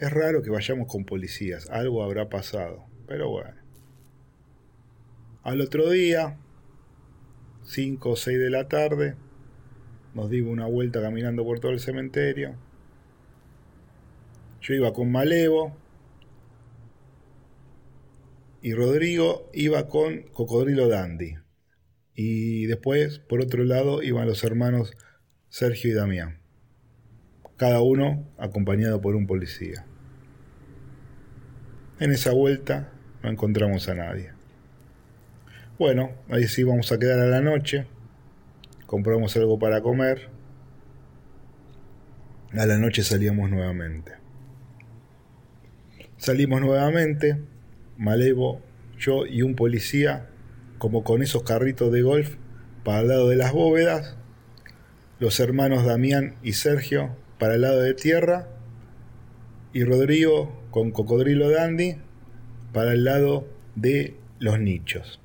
es 0.00 0.10
raro 0.12 0.42
que 0.42 0.50
vayamos 0.50 0.88
con 0.88 1.04
policías, 1.04 1.70
algo 1.70 2.02
habrá 2.02 2.28
pasado, 2.28 2.84
pero 3.06 3.30
bueno. 3.30 3.54
Al 5.44 5.60
otro 5.60 5.88
día, 5.90 6.36
5 7.62 8.10
o 8.10 8.16
6 8.16 8.40
de 8.40 8.50
la 8.50 8.66
tarde, 8.66 9.14
nos 10.14 10.30
dimos 10.30 10.52
una 10.52 10.66
vuelta 10.66 11.00
caminando 11.00 11.44
por 11.44 11.60
todo 11.60 11.70
el 11.70 11.78
cementerio. 11.78 12.56
Yo 14.60 14.74
iba 14.74 14.92
con 14.92 15.12
Malevo 15.12 15.76
y 18.62 18.74
Rodrigo 18.74 19.48
iba 19.52 19.86
con 19.86 20.22
Cocodrilo 20.22 20.88
Dandy. 20.88 21.36
Y 22.16 22.66
después, 22.66 23.20
por 23.20 23.40
otro 23.42 23.62
lado, 23.62 24.02
iban 24.02 24.26
los 24.26 24.42
hermanos 24.42 24.96
Sergio 25.58 25.90
y 25.90 25.94
Damián 25.94 26.36
cada 27.56 27.80
uno 27.80 28.28
acompañado 28.36 29.00
por 29.00 29.16
un 29.16 29.26
policía. 29.26 29.86
En 31.98 32.12
esa 32.12 32.32
vuelta 32.32 32.92
no 33.22 33.30
encontramos 33.30 33.88
a 33.88 33.94
nadie. 33.94 34.32
Bueno, 35.78 36.10
ahí 36.28 36.46
sí 36.46 36.62
vamos 36.62 36.92
a 36.92 36.98
quedar 36.98 37.20
a 37.20 37.26
la 37.28 37.40
noche, 37.40 37.86
compramos 38.84 39.34
algo 39.38 39.58
para 39.58 39.80
comer, 39.80 40.28
a 42.52 42.66
la 42.66 42.76
noche 42.76 43.02
salíamos 43.02 43.48
nuevamente. 43.48 44.12
Salimos 46.18 46.60
nuevamente, 46.60 47.40
Malevo, 47.96 48.60
yo 48.98 49.24
y 49.24 49.40
un 49.40 49.54
policía, 49.54 50.28
como 50.76 51.02
con 51.02 51.22
esos 51.22 51.44
carritos 51.44 51.90
de 51.90 52.02
golf, 52.02 52.36
para 52.84 53.00
el 53.00 53.08
lado 53.08 53.30
de 53.30 53.36
las 53.36 53.54
bóvedas, 53.54 54.18
los 55.18 55.40
hermanos 55.40 55.84
Damián 55.84 56.36
y 56.42 56.52
Sergio 56.52 57.16
para 57.38 57.54
el 57.54 57.62
lado 57.62 57.80
de 57.80 57.94
tierra 57.94 58.48
y 59.72 59.84
Rodrigo 59.84 60.62
con 60.70 60.90
Cocodrilo 60.90 61.50
Dandy 61.50 61.96
para 62.72 62.92
el 62.92 63.04
lado 63.04 63.48
de 63.74 64.16
los 64.38 64.60
nichos. 64.60 65.20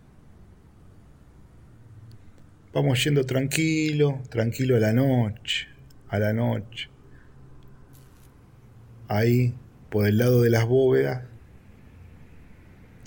Vamos 2.73 3.03
yendo 3.03 3.25
tranquilo, 3.25 4.21
tranquilo 4.29 4.77
a 4.77 4.79
la 4.79 4.93
noche, 4.93 5.67
a 6.07 6.19
la 6.19 6.31
noche. 6.31 6.89
Ahí, 9.09 9.53
por 9.89 10.07
el 10.07 10.17
lado 10.17 10.41
de 10.41 10.49
las 10.49 10.65
bóvedas, 10.65 11.25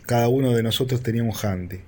cada 0.05 0.29
uno 0.29 0.53
de 0.53 0.63
nosotros 0.63 1.03
teníamos 1.03 1.43
handy. 1.43 1.81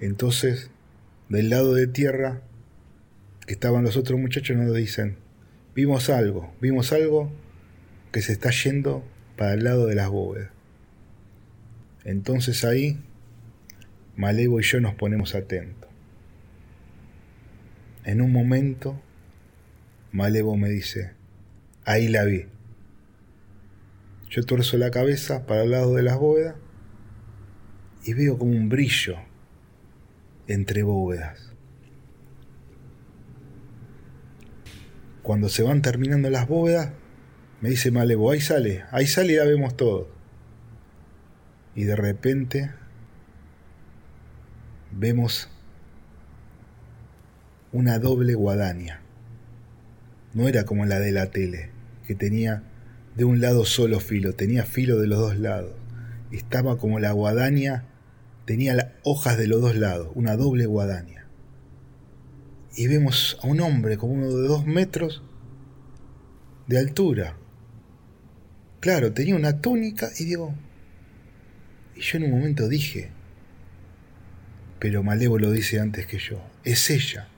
Entonces, 0.00 0.72
del 1.28 1.50
lado 1.50 1.74
de 1.74 1.86
tierra, 1.86 2.42
que 3.46 3.54
estaban 3.54 3.84
los 3.84 3.96
otros 3.96 4.18
muchachos 4.18 4.56
nos 4.56 4.74
dicen, 4.74 5.16
vimos 5.74 6.10
algo, 6.10 6.54
vimos 6.60 6.92
algo 6.92 7.32
que 8.12 8.22
se 8.22 8.32
está 8.32 8.50
yendo 8.50 9.04
para 9.36 9.54
el 9.54 9.64
lado 9.64 9.86
de 9.86 9.94
las 9.94 10.08
bóvedas. 10.08 10.50
Entonces 12.04 12.64
ahí, 12.64 12.98
Malevo 14.16 14.60
y 14.60 14.62
yo 14.62 14.80
nos 14.80 14.94
ponemos 14.94 15.34
atentos. 15.34 15.90
En 18.04 18.20
un 18.20 18.30
momento, 18.30 19.00
Malevo 20.12 20.56
me 20.56 20.68
dice, 20.68 21.12
ahí 21.84 22.08
la 22.08 22.24
vi. 22.24 22.46
Yo 24.28 24.44
torzo 24.44 24.76
la 24.76 24.90
cabeza 24.90 25.46
para 25.46 25.62
el 25.62 25.70
lado 25.70 25.94
de 25.94 26.02
las 26.02 26.18
bóvedas 26.18 26.56
y 28.04 28.12
veo 28.12 28.36
como 28.36 28.52
un 28.52 28.68
brillo 28.68 29.16
entre 30.46 30.82
bóvedas. 30.82 31.54
cuando 35.24 35.48
se 35.48 35.62
van 35.62 35.80
terminando 35.80 36.28
las 36.28 36.46
bóvedas, 36.46 36.90
me 37.62 37.70
dice 37.70 37.90
Malevo, 37.90 38.30
ahí 38.30 38.40
sale, 38.40 38.84
ahí 38.90 39.06
sale 39.06 39.32
y 39.32 39.36
la 39.36 39.46
vemos 39.46 39.74
todo. 39.74 40.06
Y 41.74 41.84
de 41.84 41.96
repente 41.96 42.70
vemos 44.92 45.48
una 47.72 47.98
doble 47.98 48.34
guadaña. 48.34 49.00
No 50.34 50.46
era 50.46 50.64
como 50.64 50.84
la 50.84 51.00
de 51.00 51.10
la 51.10 51.30
tele, 51.30 51.70
que 52.06 52.14
tenía 52.14 52.62
de 53.16 53.24
un 53.24 53.40
lado 53.40 53.64
solo 53.64 54.00
filo, 54.00 54.34
tenía 54.34 54.64
filo 54.64 55.00
de 55.00 55.06
los 55.06 55.18
dos 55.18 55.38
lados. 55.38 55.72
Estaba 56.32 56.76
como 56.76 56.98
la 56.98 57.12
guadaña, 57.12 57.86
tenía 58.44 58.96
hojas 59.02 59.38
de 59.38 59.48
los 59.48 59.60
dos 59.60 59.76
lados, 59.76 60.08
una 60.14 60.36
doble 60.36 60.66
guadaña. 60.66 61.26
y 62.76 62.88
vemos 62.88 63.38
a 63.40 63.46
un 63.46 63.60
hombre 63.60 63.96
como 63.96 64.14
uno 64.14 64.28
de 64.30 64.48
dos 64.48 64.66
metros 64.66 65.22
de 66.66 66.78
altura. 66.78 67.36
Claro, 68.80 69.12
tenía 69.12 69.36
una 69.36 69.60
túnica 69.60 70.10
y 70.18 70.24
digo, 70.24 70.54
y 71.94 72.00
yo 72.00 72.18
en 72.18 72.24
un 72.24 72.32
momento 72.32 72.68
dije, 72.68 73.10
pero 74.80 75.02
Malevo 75.02 75.38
lo 75.38 75.52
dice 75.52 75.78
antes 75.78 76.06
que 76.06 76.18
yo, 76.18 76.42
es 76.64 76.90
ella, 76.90 77.28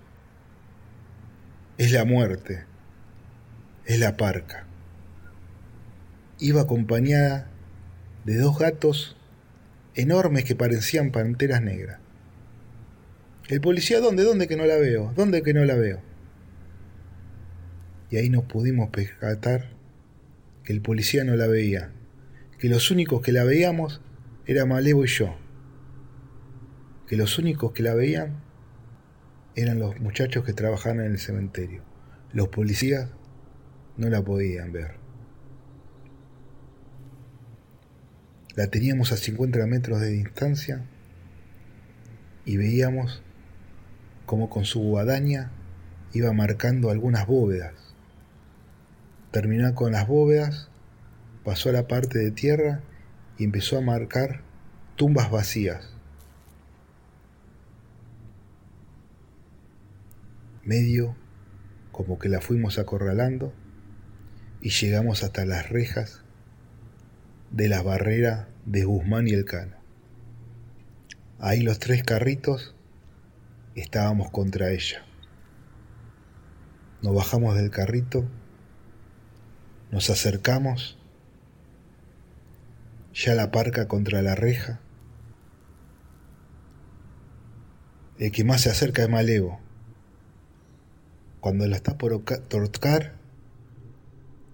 es 1.78 1.92
la 1.92 2.04
muerte, 2.04 2.64
es 3.84 4.00
la 4.00 4.16
parca. 4.16 4.66
Iba 6.38 6.62
acompañada 6.62 7.50
de 8.24 8.38
dos 8.38 8.58
gatos 8.58 9.16
enormes 9.96 10.44
que 10.44 10.54
parecían 10.54 11.10
panteras 11.10 11.62
negras. 11.62 11.98
El 13.48 13.60
policía, 13.60 14.00
¿dónde? 14.00 14.22
¿Dónde 14.22 14.46
que 14.46 14.56
no 14.56 14.66
la 14.66 14.76
veo? 14.76 15.12
¿Dónde 15.16 15.42
que 15.42 15.54
no 15.54 15.64
la 15.64 15.76
veo? 15.76 16.00
Y 18.10 18.16
ahí 18.16 18.30
nos 18.30 18.44
pudimos 18.44 18.90
percatar 18.90 19.70
que 20.64 20.72
el 20.72 20.82
policía 20.82 21.24
no 21.24 21.34
la 21.36 21.46
veía, 21.46 21.92
que 22.58 22.68
los 22.68 22.90
únicos 22.90 23.22
que 23.22 23.32
la 23.32 23.44
veíamos 23.44 24.00
era 24.46 24.66
Malevo 24.66 25.04
y 25.04 25.08
yo, 25.08 25.36
que 27.08 27.16
los 27.16 27.38
únicos 27.38 27.72
que 27.72 27.82
la 27.82 27.94
veían 27.94 28.42
eran 29.54 29.78
los 29.78 29.98
muchachos 30.00 30.44
que 30.44 30.52
trabajaban 30.52 31.00
en 31.00 31.12
el 31.12 31.18
cementerio. 31.18 31.82
Los 32.32 32.48
policías 32.48 33.10
no 33.96 34.10
la 34.10 34.22
podían 34.22 34.72
ver. 34.72 35.05
La 38.56 38.68
teníamos 38.68 39.12
a 39.12 39.18
50 39.18 39.66
metros 39.66 40.00
de 40.00 40.08
distancia 40.08 40.82
y 42.46 42.56
veíamos 42.56 43.22
como 44.24 44.48
con 44.48 44.64
su 44.64 44.80
guadaña 44.80 45.50
iba 46.14 46.32
marcando 46.32 46.88
algunas 46.88 47.26
bóvedas. 47.26 47.74
Terminó 49.30 49.74
con 49.74 49.92
las 49.92 50.08
bóvedas, 50.08 50.70
pasó 51.44 51.68
a 51.68 51.72
la 51.72 51.86
parte 51.86 52.18
de 52.18 52.30
tierra 52.30 52.80
y 53.36 53.44
empezó 53.44 53.76
a 53.76 53.82
marcar 53.82 54.40
tumbas 54.96 55.30
vacías. 55.30 55.90
Medio 60.64 61.14
como 61.92 62.18
que 62.18 62.30
la 62.30 62.40
fuimos 62.40 62.78
acorralando 62.78 63.52
y 64.62 64.70
llegamos 64.70 65.22
hasta 65.22 65.44
las 65.44 65.68
rejas 65.68 66.22
de 67.56 67.70
la 67.70 67.80
barrera 67.80 68.50
de 68.66 68.84
Guzmán 68.84 69.26
y 69.28 69.30
el 69.30 69.46
Cano. 69.46 69.76
Ahí 71.38 71.62
los 71.62 71.78
tres 71.78 72.02
carritos 72.02 72.74
estábamos 73.74 74.30
contra 74.30 74.72
ella. 74.72 75.06
Nos 77.00 77.14
bajamos 77.14 77.54
del 77.54 77.70
carrito, 77.70 78.28
nos 79.90 80.10
acercamos, 80.10 80.98
ya 83.14 83.34
la 83.34 83.50
parca 83.50 83.88
contra 83.88 84.20
la 84.20 84.34
reja. 84.34 84.80
El 88.18 88.32
que 88.32 88.44
más 88.44 88.60
se 88.60 88.70
acerca 88.70 89.02
es 89.02 89.08
Malevo. 89.08 89.60
Cuando 91.40 91.66
la 91.66 91.76
está 91.76 91.96
por 91.96 92.22
tocar, 92.22 93.14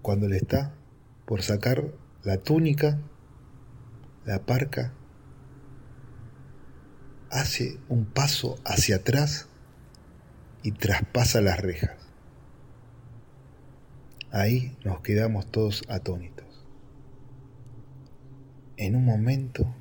cuando 0.01 0.29
le 0.29 0.37
está 0.37 0.73
por 1.25 1.41
sacar 1.41 1.91
la 2.23 2.37
túnica, 2.37 2.99
la 4.25 4.39
parca, 4.45 4.93
hace 7.29 7.77
un 7.89 8.05
paso 8.05 8.59
hacia 8.65 8.97
atrás 8.97 9.47
y 10.61 10.71
traspasa 10.71 11.41
las 11.41 11.59
rejas. 11.59 11.97
Ahí 14.31 14.75
nos 14.83 15.01
quedamos 15.01 15.51
todos 15.51 15.83
atónitos. 15.89 16.45
En 18.77 18.95
un 18.95 19.05
momento 19.05 19.75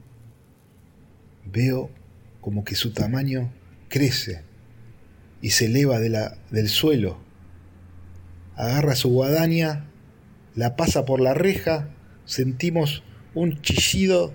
veo 1.47 1.91
como 2.41 2.65
que 2.65 2.75
su 2.75 2.93
tamaño 2.93 3.53
crece 3.89 4.45
y 5.41 5.51
se 5.51 5.67
eleva 5.67 5.99
del 5.99 6.69
suelo. 6.69 7.19
Agarra 8.57 8.95
su 8.95 9.11
guadaña, 9.11 9.89
la 10.55 10.77
pasa 10.77 11.05
por 11.05 11.21
la 11.21 11.35
reja, 11.35 11.89
sentimos 12.33 13.03
un 13.35 13.61
chillido 13.61 14.33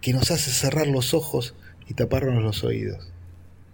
que 0.00 0.12
nos 0.12 0.30
hace 0.30 0.52
cerrar 0.52 0.86
los 0.86 1.12
ojos 1.12 1.56
y 1.88 1.94
taparnos 1.94 2.40
los 2.40 2.62
oídos. 2.62 3.12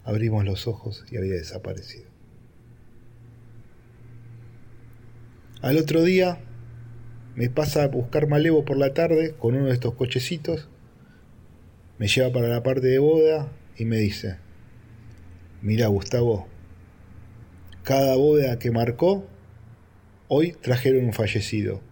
Abrimos 0.03 0.43
los 0.43 0.67
ojos 0.67 1.05
y 1.11 1.17
había 1.17 1.33
desaparecido. 1.33 2.09
Al 5.61 5.77
otro 5.77 6.01
día 6.01 6.39
me 7.35 7.51
pasa 7.51 7.83
a 7.83 7.89
buscar 7.89 8.27
Malevo 8.27 8.65
por 8.65 8.77
la 8.77 8.95
tarde 8.95 9.35
con 9.37 9.53
uno 9.53 9.67
de 9.67 9.73
estos 9.73 9.93
cochecitos, 9.93 10.67
me 11.99 12.07
lleva 12.07 12.33
para 12.33 12.47
la 12.47 12.63
parte 12.63 12.87
de 12.87 12.97
boda 12.97 13.51
y 13.77 13.85
me 13.85 13.97
dice, 13.97 14.37
mira 15.61 15.85
Gustavo, 15.85 16.47
cada 17.83 18.15
bóveda 18.15 18.57
que 18.57 18.71
marcó, 18.71 19.27
hoy 20.27 20.53
trajeron 20.53 21.05
un 21.05 21.13
fallecido. 21.13 21.90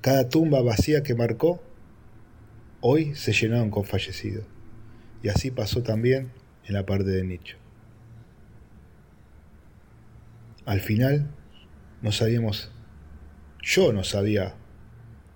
Cada 0.00 0.28
tumba 0.28 0.62
vacía 0.62 1.02
que 1.02 1.14
marcó, 1.14 1.62
hoy 2.80 3.14
se 3.14 3.32
llenaron 3.32 3.70
con 3.70 3.84
fallecidos. 3.84 4.44
Y 5.22 5.28
así 5.28 5.50
pasó 5.50 5.82
también 5.82 6.32
en 6.64 6.74
la 6.74 6.86
parte 6.86 7.10
de 7.10 7.24
nicho. 7.24 7.56
Al 10.64 10.80
final 10.80 11.30
no 12.00 12.12
sabíamos, 12.12 12.70
yo 13.62 13.92
no 13.92 14.04
sabía 14.04 14.54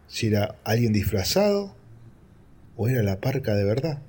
si 0.06 0.28
era 0.28 0.56
alguien 0.64 0.92
disfrazado 0.92 1.76
o 2.76 2.88
era 2.88 3.02
la 3.02 3.20
parca 3.20 3.54
de 3.54 3.64
verdad. 3.64 4.02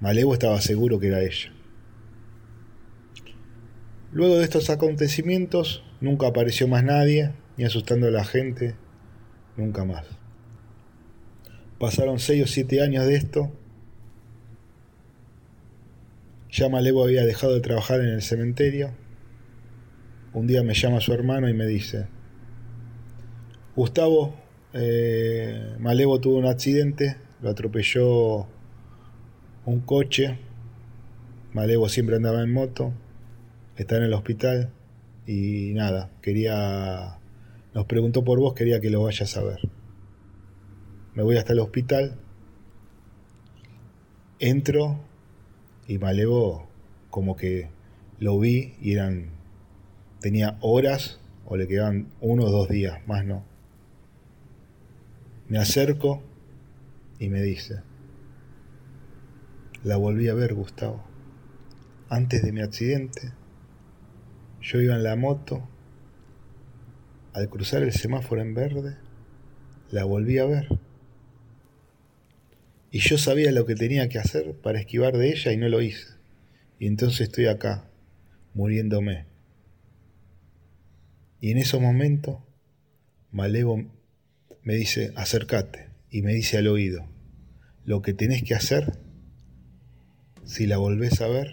Malevo 0.00 0.32
estaba 0.32 0.60
seguro 0.60 0.98
que 0.98 1.08
era 1.08 1.22
ella. 1.22 1.52
Luego 4.12 4.38
de 4.38 4.44
estos 4.44 4.70
acontecimientos 4.70 5.84
nunca 6.00 6.26
apareció 6.26 6.66
más 6.66 6.82
nadie, 6.82 7.32
ni 7.56 7.64
asustando 7.64 8.08
a 8.08 8.10
la 8.10 8.24
gente, 8.24 8.74
nunca 9.56 9.84
más. 9.84 10.06
Pasaron 11.78 12.18
seis 12.18 12.44
o 12.44 12.46
siete 12.46 12.82
años 12.82 13.06
de 13.06 13.16
esto 13.16 13.52
ya 16.52 16.68
Malevo 16.68 17.04
había 17.04 17.24
dejado 17.24 17.54
de 17.54 17.60
trabajar 17.60 18.00
en 18.00 18.08
el 18.08 18.22
cementerio. 18.22 18.90
Un 20.32 20.46
día 20.46 20.62
me 20.62 20.74
llama 20.74 21.00
su 21.00 21.12
hermano 21.12 21.48
y 21.48 21.54
me 21.54 21.66
dice, 21.66 22.06
Gustavo, 23.76 24.34
eh, 24.72 25.76
Malevo 25.78 26.20
tuvo 26.20 26.38
un 26.38 26.46
accidente, 26.46 27.16
lo 27.40 27.50
atropelló 27.50 28.48
un 29.64 29.80
coche, 29.84 30.38
Malevo 31.52 31.88
siempre 31.88 32.16
andaba 32.16 32.42
en 32.42 32.52
moto, 32.52 32.92
está 33.76 33.96
en 33.96 34.04
el 34.04 34.12
hospital 34.12 34.70
y 35.26 35.72
nada, 35.74 36.10
quería, 36.20 37.19
nos 37.74 37.86
preguntó 37.86 38.24
por 38.24 38.38
vos, 38.40 38.54
quería 38.54 38.80
que 38.80 38.90
lo 38.90 39.02
vayas 39.02 39.36
a 39.36 39.42
ver. 39.42 39.60
Me 41.14 41.22
voy 41.22 41.36
hasta 41.36 41.52
el 41.52 41.60
hospital, 41.60 42.18
entro 44.38 45.00
y 45.86 45.98
Malevo 45.98 46.68
como 47.10 47.36
que 47.36 47.68
lo 48.18 48.38
vi 48.38 48.74
y 48.80 48.92
eran 48.92 49.30
tenía 50.20 50.58
horas 50.60 51.20
o 51.46 51.56
le 51.56 51.66
quedaban 51.66 52.08
uno 52.20 52.44
o 52.44 52.50
dos 52.50 52.68
días, 52.68 53.06
más 53.06 53.24
no. 53.24 53.44
Me 55.48 55.58
acerco 55.58 56.22
y 57.18 57.28
me 57.28 57.42
dice, 57.42 57.82
la 59.82 59.96
volví 59.96 60.28
a 60.28 60.34
ver, 60.34 60.54
Gustavo. 60.54 61.02
Antes 62.08 62.42
de 62.42 62.52
mi 62.52 62.60
accidente, 62.60 63.32
yo 64.60 64.80
iba 64.80 64.94
en 64.94 65.02
la 65.02 65.16
moto, 65.16 65.68
al 67.32 67.48
cruzar 67.48 67.82
el 67.82 67.92
semáforo 67.92 68.40
en 68.40 68.54
verde, 68.54 68.96
la 69.90 70.04
volví 70.04 70.38
a 70.38 70.46
ver. 70.46 70.68
Y 72.90 72.98
yo 72.98 73.18
sabía 73.18 73.52
lo 73.52 73.66
que 73.66 73.76
tenía 73.76 74.08
que 74.08 74.18
hacer 74.18 74.54
para 74.54 74.80
esquivar 74.80 75.16
de 75.16 75.30
ella 75.30 75.52
y 75.52 75.56
no 75.56 75.68
lo 75.68 75.80
hice. 75.80 76.06
Y 76.78 76.86
entonces 76.86 77.20
estoy 77.22 77.46
acá, 77.46 77.88
muriéndome. 78.54 79.26
Y 81.40 81.52
en 81.52 81.58
esos 81.58 81.80
momentos, 81.80 82.38
Malevo 83.30 83.84
me 84.62 84.74
dice, 84.74 85.12
acércate, 85.16 85.88
y 86.10 86.22
me 86.22 86.34
dice 86.34 86.58
al 86.58 86.66
oído, 86.66 87.08
lo 87.84 88.02
que 88.02 88.12
tenés 88.12 88.42
que 88.42 88.54
hacer, 88.54 88.98
si 90.44 90.66
la 90.66 90.78
volvés 90.78 91.20
a 91.20 91.28
ver, 91.28 91.50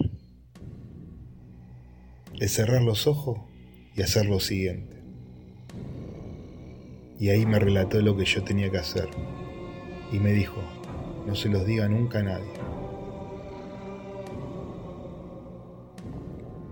es 2.39 2.51
cerrar 2.51 2.81
los 2.81 3.07
ojos 3.07 3.39
y 3.95 4.01
hacer 4.01 4.25
lo 4.25 4.39
siguiente. 4.39 4.96
Y 7.19 7.29
ahí 7.29 7.45
me 7.45 7.59
relató 7.59 8.01
lo 8.01 8.15
que 8.15 8.25
yo 8.25 8.43
tenía 8.43 8.69
que 8.69 8.77
hacer. 8.77 9.09
Y 10.11 10.19
me 10.19 10.33
dijo, 10.33 10.61
no 11.25 11.35
se 11.35 11.49
los 11.49 11.65
diga 11.65 11.87
nunca 11.87 12.19
a 12.19 12.23
nadie. 12.23 12.51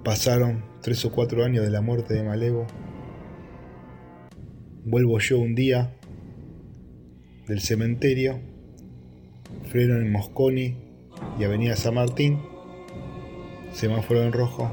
Pasaron 0.04 0.64
tres 0.82 1.04
o 1.04 1.12
cuatro 1.12 1.44
años 1.44 1.66
de 1.66 1.72
la 1.72 1.82
muerte 1.82 2.14
de 2.14 2.24
Malevo. 2.24 2.68
Vuelvo 4.84 5.18
yo 5.20 5.40
un 5.40 5.56
día 5.56 5.96
del 7.48 7.60
cementerio, 7.60 8.40
freno 9.72 9.96
en 9.96 10.12
Mosconi 10.12 10.78
y 11.40 11.44
Avenida 11.44 11.76
San 11.76 11.96
Martín, 11.96 12.40
semáforo 13.74 14.22
en 14.24 14.32
rojo, 14.32 14.70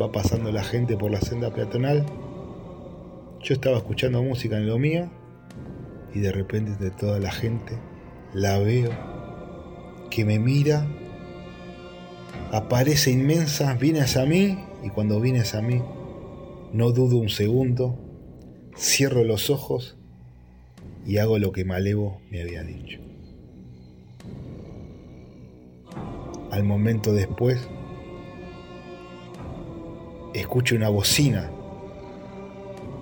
va 0.00 0.10
pasando 0.10 0.50
la 0.50 0.64
gente 0.64 0.96
por 0.96 1.10
la 1.10 1.20
senda 1.20 1.54
peatonal. 1.54 2.04
Yo 3.42 3.54
estaba 3.54 3.78
escuchando 3.78 4.22
música 4.22 4.58
en 4.58 4.66
lo 4.66 4.78
mío 4.78 5.10
y 6.14 6.20
de 6.20 6.30
repente 6.30 6.72
de 6.82 6.90
toda 6.90 7.18
la 7.18 7.30
gente 7.30 7.78
la 8.34 8.58
veo 8.58 8.90
que 10.10 10.24
me 10.24 10.38
mira 10.38 10.86
aparece 12.52 13.10
inmensa, 13.10 13.74
viene 13.74 14.00
hacia 14.00 14.26
mí 14.26 14.58
y 14.82 14.90
cuando 14.90 15.20
viene 15.20 15.40
hacia 15.40 15.62
mí, 15.62 15.80
no 16.72 16.92
dudo 16.92 17.16
un 17.16 17.28
segundo, 17.28 17.98
cierro 18.76 19.24
los 19.24 19.50
ojos 19.50 19.96
y 21.06 21.18
hago 21.18 21.38
lo 21.38 21.52
que 21.52 21.64
Malevo 21.64 22.20
me 22.30 22.42
había 22.42 22.62
dicho. 22.62 23.00
Al 26.50 26.64
momento 26.64 27.12
después, 27.12 27.68
escucho 30.34 30.74
una 30.74 30.88
bocina, 30.88 31.50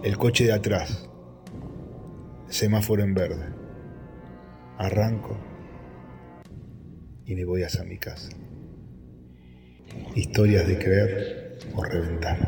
el 0.03 0.17
coche 0.17 0.45
de 0.45 0.53
atrás, 0.53 1.09
semáforo 2.49 3.03
en 3.03 3.15
verde. 3.15 3.47
Arranco 4.79 5.37
y 7.25 7.35
me 7.35 7.45
voy 7.45 7.65
hacia 7.65 7.83
mi 7.83 7.99
casa 7.99 8.31
historias 10.15 10.67
de 10.67 10.79
creer 10.79 11.59
o 11.75 11.83
reventar. 11.83 12.39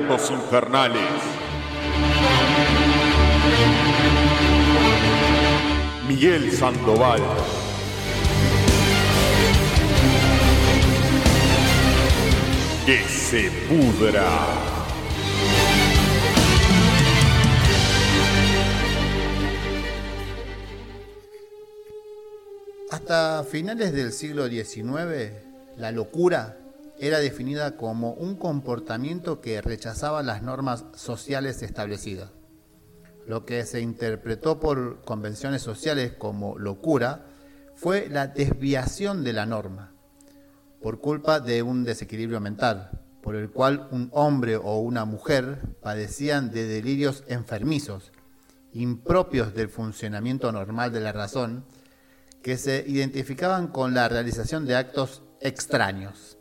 Infernales. 0.00 1.02
Miguel 6.06 6.52
Sandoval. 6.52 7.20
Que 12.86 12.98
se 13.08 13.50
pudra. 13.68 14.28
Hasta 22.90 23.44
finales 23.44 23.92
del 23.92 24.12
siglo 24.12 24.48
XIX, 24.48 25.32
la 25.76 25.90
locura 25.90 26.57
era 26.98 27.18
definida 27.20 27.76
como 27.76 28.12
un 28.12 28.36
comportamiento 28.36 29.40
que 29.40 29.60
rechazaba 29.60 30.22
las 30.22 30.42
normas 30.42 30.84
sociales 30.94 31.62
establecidas. 31.62 32.30
Lo 33.26 33.44
que 33.44 33.64
se 33.64 33.80
interpretó 33.80 34.58
por 34.58 35.02
convenciones 35.02 35.62
sociales 35.62 36.12
como 36.12 36.58
locura 36.58 37.26
fue 37.74 38.08
la 38.08 38.26
desviación 38.26 39.22
de 39.22 39.32
la 39.32 39.46
norma 39.46 39.92
por 40.80 41.00
culpa 41.00 41.40
de 41.40 41.62
un 41.62 41.84
desequilibrio 41.84 42.40
mental, 42.40 42.90
por 43.22 43.34
el 43.34 43.50
cual 43.50 43.88
un 43.90 44.10
hombre 44.12 44.56
o 44.56 44.78
una 44.78 45.04
mujer 45.04 45.60
padecían 45.82 46.50
de 46.50 46.66
delirios 46.66 47.24
enfermizos, 47.26 48.12
impropios 48.72 49.54
del 49.54 49.68
funcionamiento 49.68 50.52
normal 50.52 50.92
de 50.92 51.00
la 51.00 51.12
razón, 51.12 51.64
que 52.42 52.56
se 52.56 52.84
identificaban 52.86 53.68
con 53.68 53.94
la 53.94 54.08
realización 54.08 54.66
de 54.66 54.76
actos 54.76 55.22
extraños. 55.40 56.37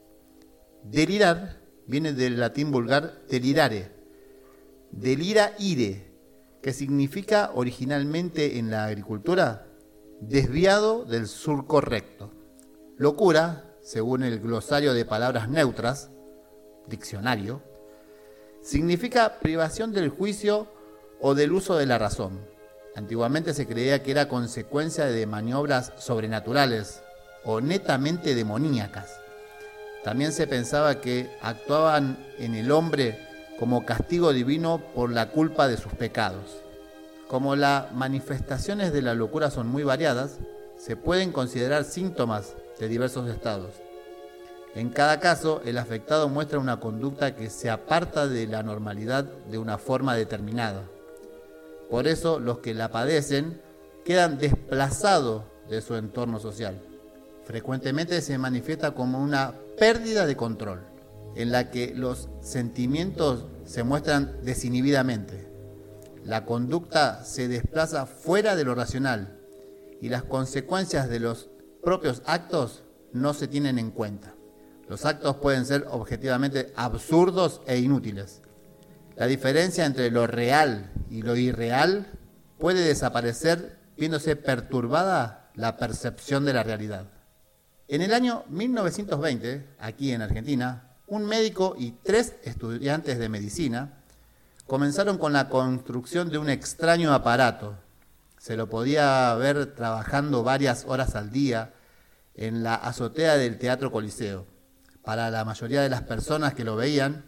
Delirar 0.92 1.60
viene 1.86 2.14
del 2.14 2.40
latín 2.40 2.72
vulgar 2.72 3.26
delirare, 3.28 3.92
delira 4.90 5.52
ire, 5.60 6.14
que 6.62 6.72
significa 6.72 7.52
originalmente 7.54 8.58
en 8.58 8.72
la 8.72 8.86
agricultura 8.86 9.68
desviado 10.22 11.04
del 11.04 11.28
surco 11.28 11.82
recto. 11.82 12.32
Locura, 12.96 13.76
según 13.82 14.24
el 14.24 14.40
glosario 14.40 14.94
de 14.94 15.04
palabras 15.04 15.50
neutras, 15.50 16.10
diccionario, 16.88 17.62
significa 18.62 19.40
privación 19.40 19.92
del 19.92 20.08
juicio 20.08 20.72
o 21.20 21.36
del 21.36 21.52
uso 21.52 21.76
de 21.76 21.86
la 21.86 21.98
razón. 21.98 22.40
Antiguamente 22.96 23.54
se 23.54 23.68
creía 23.68 24.04
que 24.04 24.12
era 24.12 24.30
consecuencia 24.30 25.06
de 25.06 25.28
maniobras 25.28 25.92
sobrenaturales 25.98 27.02
o 27.44 27.60
netamente 27.60 28.36
demoníacas. 28.36 29.27
También 30.04 30.32
se 30.32 30.48
pensaba 30.48 31.02
que 31.02 31.30
actuaban 31.42 32.18
en 32.38 32.56
el 32.56 32.72
hombre 32.72 33.20
como 33.60 33.86
castigo 33.86 34.34
divino 34.34 34.82
por 34.94 35.12
la 35.12 35.30
culpa 35.30 35.68
de 35.68 35.78
sus 35.78 35.94
pecados. 35.94 36.64
Como 37.28 37.56
las 37.56 37.92
manifestaciones 37.92 38.94
de 38.94 39.02
la 39.02 39.14
locura 39.14 39.52
son 39.52 39.68
muy 39.68 39.84
variadas, 39.84 40.38
se 40.78 40.96
pueden 40.96 41.32
considerar 41.32 41.84
síntomas 41.84 42.56
de 42.80 42.88
diversos 42.88 43.30
estados. 43.30 43.74
En 44.76 44.90
cada 44.90 45.20
caso, 45.20 45.62
el 45.66 45.78
afectado 45.80 46.30
muestra 46.30 46.60
una 46.60 46.80
conducta 46.80 47.36
que 47.36 47.50
se 47.50 47.70
aparta 47.70 48.28
de 48.28 48.46
la 48.46 48.62
normalidad 48.62 49.24
de 49.24 49.58
una 49.58 49.78
forma 49.78 50.16
determinada. 50.16 50.84
Por 51.90 52.08
eso 52.08 52.40
los 52.40 52.60
que 52.60 52.74
la 52.74 52.92
padecen 52.92 53.60
quedan 54.06 54.38
desplazados 54.38 55.44
de 55.68 55.82
su 55.82 55.96
entorno 55.96 56.40
social. 56.40 56.80
Frecuentemente 57.48 58.20
se 58.20 58.38
manifiesta 58.38 58.92
como 58.92 59.24
una 59.24 59.54
pérdida 59.80 60.26
de 60.26 60.36
control, 60.36 60.82
en 61.34 61.54
la 61.54 61.72
que 61.72 61.94
los 61.96 62.28
sentimientos 62.42 63.46
se 63.64 63.84
muestran 63.84 64.44
desinhibidamente. 64.44 65.48
La 66.26 66.44
conducta 66.44 67.24
se 67.24 67.48
desplaza 67.48 68.06
fuera 68.06 68.58
de 68.58 68.66
lo 68.66 68.76
racional 68.76 69.40
y 70.02 70.10
las 70.10 70.24
consecuencias 70.24 71.08
de 71.08 71.22
los 71.22 71.50
propios 71.82 72.22
actos 72.26 72.84
no 73.14 73.34
se 73.34 73.48
tienen 73.48 73.80
en 73.80 73.92
cuenta. 73.92 74.36
Los 74.90 75.06
actos 75.06 75.38
pueden 75.38 75.66
ser 75.66 75.86
objetivamente 75.90 76.74
absurdos 76.76 77.62
e 77.66 77.78
inútiles. 77.78 78.42
La 79.16 79.26
diferencia 79.26 79.86
entre 79.86 80.12
lo 80.12 80.28
real 80.28 80.92
y 81.10 81.22
lo 81.22 81.38
irreal 81.38 82.08
puede 82.60 82.82
desaparecer 82.82 83.80
viéndose 83.96 84.36
perturbada 84.36 85.50
la 85.56 85.78
percepción 85.78 86.44
de 86.44 86.52
la 86.52 86.64
realidad. 86.64 87.17
En 87.90 88.02
el 88.02 88.14
año 88.14 88.44
1920, 88.50 89.66
aquí 89.80 90.12
en 90.12 90.22
Argentina, 90.22 90.90
un 91.08 91.26
médico 91.26 91.74
y 91.80 91.92
tres 91.92 92.36
estudiantes 92.44 93.18
de 93.18 93.30
medicina 93.30 93.94
comenzaron 94.66 95.18
con 95.18 95.32
la 95.32 95.48
construcción 95.48 96.30
de 96.30 96.38
un 96.38 96.50
extraño 96.50 97.14
aparato. 97.14 97.78
Se 98.38 98.58
lo 98.58 98.68
podía 98.68 99.34
ver 99.36 99.74
trabajando 99.74 100.44
varias 100.44 100.84
horas 100.86 101.16
al 101.16 101.32
día 101.32 101.74
en 102.36 102.62
la 102.62 102.76
azotea 102.76 103.38
del 103.38 103.58
Teatro 103.58 103.90
Coliseo. 103.90 104.46
Para 105.02 105.32
la 105.32 105.46
mayoría 105.46 105.82
de 105.82 105.90
las 105.90 106.02
personas 106.02 106.54
que 106.54 106.66
lo 106.66 106.76
veían 106.76 107.24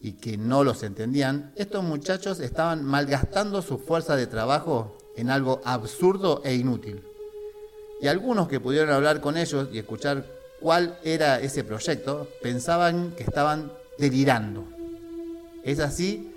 y 0.00 0.12
que 0.12 0.38
no 0.38 0.64
los 0.64 0.82
entendían, 0.82 1.52
estos 1.56 1.84
muchachos 1.84 2.40
estaban 2.40 2.82
malgastando 2.84 3.60
su 3.60 3.78
fuerza 3.78 4.16
de 4.16 4.26
trabajo 4.26 4.96
en 5.14 5.28
algo 5.28 5.60
absurdo 5.66 6.40
e 6.42 6.54
inútil. 6.54 7.09
Y 8.00 8.08
algunos 8.08 8.48
que 8.48 8.60
pudieron 8.60 8.90
hablar 8.90 9.20
con 9.20 9.36
ellos 9.36 9.68
y 9.72 9.78
escuchar 9.78 10.24
cuál 10.60 10.98
era 11.04 11.40
ese 11.40 11.64
proyecto, 11.64 12.28
pensaban 12.42 13.12
que 13.12 13.22
estaban 13.22 13.72
delirando. 13.98 14.64
Es 15.64 15.80
así 15.80 16.32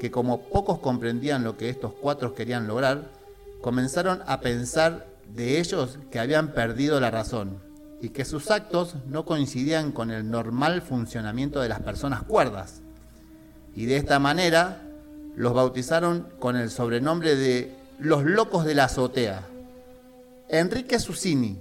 que 0.00 0.10
como 0.10 0.42
pocos 0.42 0.78
comprendían 0.78 1.44
lo 1.44 1.56
que 1.56 1.68
estos 1.68 1.92
cuatro 1.92 2.34
querían 2.34 2.66
lograr, 2.66 3.10
comenzaron 3.60 4.22
a 4.26 4.40
pensar 4.40 5.06
de 5.34 5.58
ellos 5.58 5.98
que 6.10 6.20
habían 6.20 6.52
perdido 6.52 7.00
la 7.00 7.10
razón 7.10 7.60
y 8.00 8.10
que 8.10 8.24
sus 8.24 8.50
actos 8.50 8.94
no 9.06 9.24
coincidían 9.24 9.90
con 9.92 10.10
el 10.10 10.30
normal 10.30 10.82
funcionamiento 10.82 11.60
de 11.60 11.68
las 11.68 11.80
personas 11.80 12.22
cuerdas. 12.22 12.80
Y 13.74 13.86
de 13.86 13.96
esta 13.96 14.18
manera 14.18 14.82
los 15.34 15.54
bautizaron 15.54 16.28
con 16.38 16.56
el 16.56 16.70
sobrenombre 16.70 17.36
de 17.36 17.76
los 17.98 18.24
locos 18.24 18.64
de 18.64 18.74
la 18.74 18.84
azotea. 18.84 19.42
Enrique 20.50 20.98
Susini, 20.98 21.60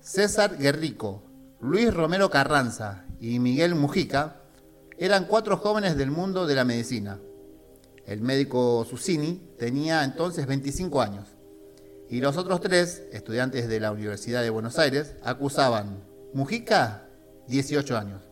César 0.00 0.56
Guerrico, 0.56 1.22
Luis 1.60 1.92
Romero 1.92 2.30
Carranza 2.30 3.04
y 3.20 3.38
Miguel 3.38 3.74
Mujica 3.74 4.36
eran 4.96 5.26
cuatro 5.26 5.58
jóvenes 5.58 5.98
del 5.98 6.10
mundo 6.10 6.46
de 6.46 6.54
la 6.54 6.64
medicina. 6.64 7.18
El 8.06 8.22
médico 8.22 8.86
Susini 8.88 9.42
tenía 9.58 10.04
entonces 10.04 10.46
25 10.46 11.02
años 11.02 11.28
y 12.08 12.22
los 12.22 12.38
otros 12.38 12.62
tres, 12.62 13.02
estudiantes 13.12 13.68
de 13.68 13.80
la 13.80 13.92
Universidad 13.92 14.40
de 14.40 14.48
Buenos 14.48 14.78
Aires, 14.78 15.16
acusaban 15.22 16.02
Mujica 16.32 17.06
18 17.48 17.98
años, 17.98 18.22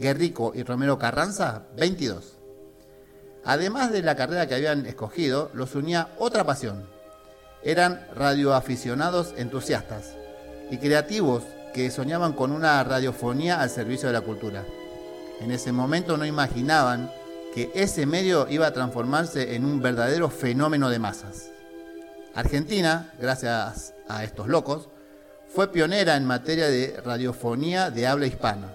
Guerrico 0.00 0.50
y 0.52 0.64
Romero 0.64 0.98
Carranza 0.98 1.68
22. 1.76 2.38
Además 3.44 3.92
de 3.92 4.02
la 4.02 4.16
carrera 4.16 4.48
que 4.48 4.56
habían 4.56 4.84
escogido, 4.86 5.52
los 5.54 5.76
unía 5.76 6.08
otra 6.18 6.42
pasión, 6.42 6.97
eran 7.62 8.06
radioaficionados 8.14 9.34
entusiastas 9.36 10.14
y 10.70 10.78
creativos 10.78 11.44
que 11.74 11.90
soñaban 11.90 12.32
con 12.32 12.52
una 12.52 12.82
radiofonía 12.84 13.60
al 13.60 13.70
servicio 13.70 14.08
de 14.08 14.14
la 14.14 14.20
cultura. 14.20 14.64
En 15.40 15.50
ese 15.50 15.72
momento 15.72 16.16
no 16.16 16.26
imaginaban 16.26 17.10
que 17.54 17.70
ese 17.74 18.06
medio 18.06 18.46
iba 18.50 18.66
a 18.66 18.72
transformarse 18.72 19.54
en 19.54 19.64
un 19.64 19.80
verdadero 19.80 20.30
fenómeno 20.30 20.90
de 20.90 20.98
masas. 20.98 21.50
Argentina, 22.34 23.12
gracias 23.18 23.94
a 24.08 24.24
estos 24.24 24.48
locos, 24.48 24.88
fue 25.48 25.72
pionera 25.72 26.16
en 26.16 26.24
materia 26.24 26.68
de 26.68 27.00
radiofonía 27.04 27.90
de 27.90 28.06
habla 28.06 28.26
hispana, 28.26 28.74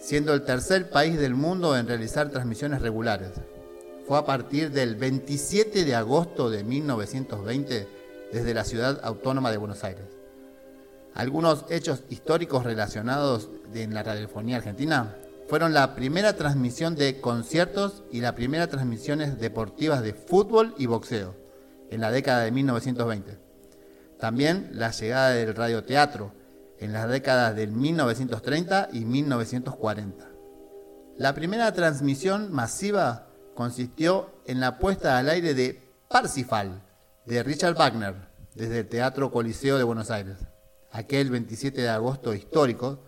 siendo 0.00 0.34
el 0.34 0.42
tercer 0.42 0.90
país 0.90 1.18
del 1.18 1.34
mundo 1.34 1.76
en 1.76 1.86
realizar 1.86 2.28
transmisiones 2.30 2.82
regulares. 2.82 3.30
Fue 4.06 4.18
a 4.18 4.24
partir 4.24 4.70
del 4.70 4.96
27 4.96 5.84
de 5.84 5.94
agosto 5.94 6.50
de 6.50 6.64
1920 6.64 7.97
desde 8.32 8.54
la 8.54 8.64
ciudad 8.64 9.00
autónoma 9.02 9.50
de 9.50 9.56
Buenos 9.56 9.84
Aires. 9.84 10.06
Algunos 11.14 11.64
hechos 11.70 12.04
históricos 12.10 12.64
relacionados 12.64 13.48
en 13.74 13.94
la 13.94 14.02
radiofonía 14.02 14.58
argentina 14.58 15.16
fueron 15.48 15.72
la 15.72 15.94
primera 15.94 16.36
transmisión 16.36 16.94
de 16.94 17.20
conciertos 17.20 18.02
y 18.12 18.20
la 18.20 18.34
primera 18.34 18.66
transmisiones 18.66 19.38
deportivas 19.40 20.02
de 20.02 20.12
fútbol 20.12 20.74
y 20.78 20.86
boxeo 20.86 21.34
en 21.90 22.00
la 22.02 22.10
década 22.10 22.42
de 22.42 22.52
1920. 22.52 23.38
También 24.18 24.70
la 24.72 24.90
llegada 24.90 25.30
del 25.30 25.54
radioteatro 25.54 26.32
en 26.78 26.92
las 26.92 27.08
décadas 27.08 27.56
del 27.56 27.72
1930 27.72 28.90
y 28.92 29.04
1940. 29.04 30.28
La 31.16 31.34
primera 31.34 31.72
transmisión 31.72 32.52
masiva 32.52 33.28
consistió 33.54 34.30
en 34.44 34.60
la 34.60 34.78
puesta 34.78 35.18
al 35.18 35.28
aire 35.28 35.54
de 35.54 35.82
Parsifal, 36.08 36.82
de 37.28 37.42
Richard 37.42 37.74
Wagner 37.74 38.14
desde 38.54 38.78
el 38.78 38.88
Teatro 38.88 39.30
Coliseo 39.30 39.76
de 39.76 39.84
Buenos 39.84 40.10
Aires. 40.10 40.38
Aquel 40.90 41.28
27 41.28 41.82
de 41.82 41.90
agosto 41.90 42.32
histórico, 42.32 43.00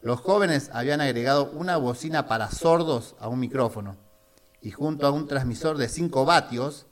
los 0.00 0.18
jóvenes 0.18 0.68
habían 0.72 1.00
agregado 1.00 1.48
una 1.52 1.76
bocina 1.76 2.26
para 2.26 2.50
sordos 2.50 3.14
a 3.20 3.28
un 3.28 3.38
micrófono 3.38 3.96
y 4.60 4.72
junto 4.72 5.06
a 5.06 5.12
un 5.12 5.28
transmisor 5.28 5.78
de 5.78 5.88
5 5.88 6.24
vatios, 6.24 6.86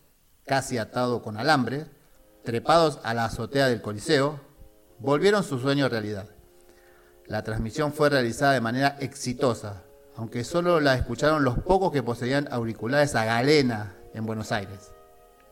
casi 0.46 0.78
atado 0.78 1.22
con 1.22 1.38
alambre, 1.38 1.86
trepados 2.44 3.00
a 3.02 3.14
la 3.14 3.24
azotea 3.24 3.66
del 3.66 3.82
Coliseo, 3.82 4.38
volvieron 5.00 5.42
su 5.42 5.58
sueño 5.58 5.88
realidad. 5.88 6.28
La 7.26 7.42
transmisión 7.42 7.92
fue 7.92 8.10
realizada 8.10 8.52
de 8.52 8.60
manera 8.60 8.96
exitosa, 9.00 9.82
aunque 10.14 10.44
solo 10.44 10.78
la 10.78 10.94
escucharon 10.94 11.42
los 11.42 11.58
pocos 11.58 11.90
que 11.90 12.04
poseían 12.04 12.46
auriculares 12.52 13.16
a 13.16 13.24
galena 13.24 13.96
en 14.14 14.24
Buenos 14.24 14.52
Aires. 14.52 14.92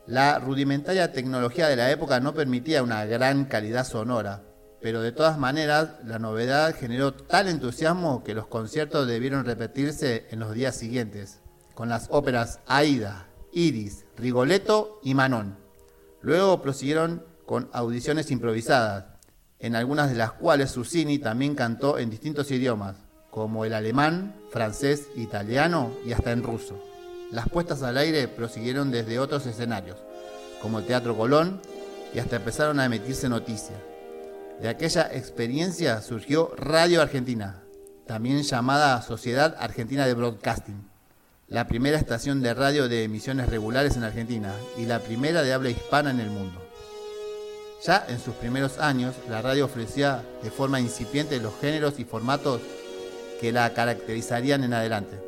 La 0.09 0.39
rudimentaria 0.39 1.12
tecnología 1.12 1.68
de 1.68 1.76
la 1.76 1.90
época 1.90 2.18
no 2.18 2.32
permitía 2.32 2.82
una 2.82 3.05
gran 3.05 3.44
calidad 3.44 3.86
sonora, 3.86 4.43
pero 4.80 5.02
de 5.02 5.12
todas 5.12 5.36
maneras 5.36 5.97
la 6.02 6.18
novedad 6.18 6.74
generó 6.74 7.12
tal 7.12 7.47
entusiasmo 7.47 8.24
que 8.24 8.32
los 8.32 8.47
conciertos 8.47 9.06
debieron 9.06 9.44
repetirse 9.44 10.26
en 10.30 10.39
los 10.39 10.55
días 10.55 10.76
siguientes, 10.76 11.40
con 11.74 11.90
las 11.90 12.06
óperas 12.09 12.60
Aida, 12.66 13.28
Iris, 13.52 14.06
Rigoletto 14.16 14.98
y 15.02 15.12
Manon. 15.12 15.59
Luego 16.22 16.62
prosiguieron 16.62 17.26
con 17.44 17.68
audiciones 17.74 18.30
improvisadas, 18.30 19.05
en 19.59 19.76
algunas 19.76 20.09
de 20.09 20.16
las 20.16 20.32
cuales 20.32 20.70
Susini 20.70 21.18
también 21.18 21.55
cantó 21.55 21.98
en 21.98 22.09
distintos 22.09 22.51
idiomas, 22.51 22.97
como 23.30 23.66
el 23.66 23.74
alemán, 23.74 24.36
francés, 24.51 25.09
italiano 25.16 25.90
y 26.06 26.12
hasta 26.12 26.32
en 26.32 26.44
ruso. 26.44 26.88
Las 27.30 27.48
puestas 27.48 27.82
al 27.82 27.98
aire 27.98 28.26
prosiguieron 28.26 28.90
desde 28.90 29.18
otros 29.18 29.44
escenarios, 29.44 29.98
como 30.62 30.78
el 30.78 30.86
Teatro 30.86 31.14
Colón, 31.14 31.60
y 32.14 32.20
hasta 32.20 32.36
empezaron 32.36 32.80
a 32.80 32.86
emitirse 32.86 33.28
noticias. 33.28 33.78
De 34.62 34.68
aquella 34.68 35.10
experiencia 35.12 36.00
surgió 36.00 36.52
Radio 36.56 37.02
Argentina, 37.02 37.62
también 38.06 38.42
llamada 38.42 39.02
Sociedad 39.02 39.55
Argentina 39.59 40.06
de 40.06 40.14
Broadcasting, 40.14 40.88
la 41.48 41.68
primera 41.68 41.98
estación 41.98 42.42
de 42.42 42.55
radio 42.55 42.88
de 42.88 43.05
emisiones 43.05 43.50
regulares 43.50 43.96
en 43.96 44.05
Argentina 44.05 44.55
y 44.78 44.86
la 44.86 45.00
primera 45.00 45.42
de 45.42 45.52
habla 45.52 45.68
hispana 45.68 46.10
en 46.10 46.20
el 46.20 46.30
mundo. 46.30 46.64
Ya 47.84 48.05
en 48.09 48.18
sus 48.18 48.34
primeros 48.34 48.78
años, 48.78 49.14
la 49.28 49.42
radio 49.42 49.66
ofrecía 49.66 50.22
de 50.42 50.50
forma 50.50 50.80
incipiente 50.80 51.38
los 51.40 51.55
géneros 51.60 51.98
y 51.98 52.05
formatos 52.05 52.62
que 53.40 53.52
la 53.52 53.72
caracterizarían 53.74 54.64
en 54.64 54.72
adelante. 54.72 55.27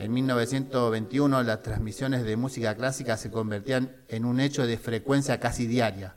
En 0.00 0.14
1921 0.14 1.42
las 1.42 1.62
transmisiones 1.62 2.24
de 2.24 2.38
música 2.38 2.74
clásica 2.74 3.18
se 3.18 3.30
convertían 3.30 3.94
en 4.08 4.24
un 4.24 4.40
hecho 4.40 4.66
de 4.66 4.78
frecuencia 4.78 5.38
casi 5.40 5.66
diaria. 5.66 6.14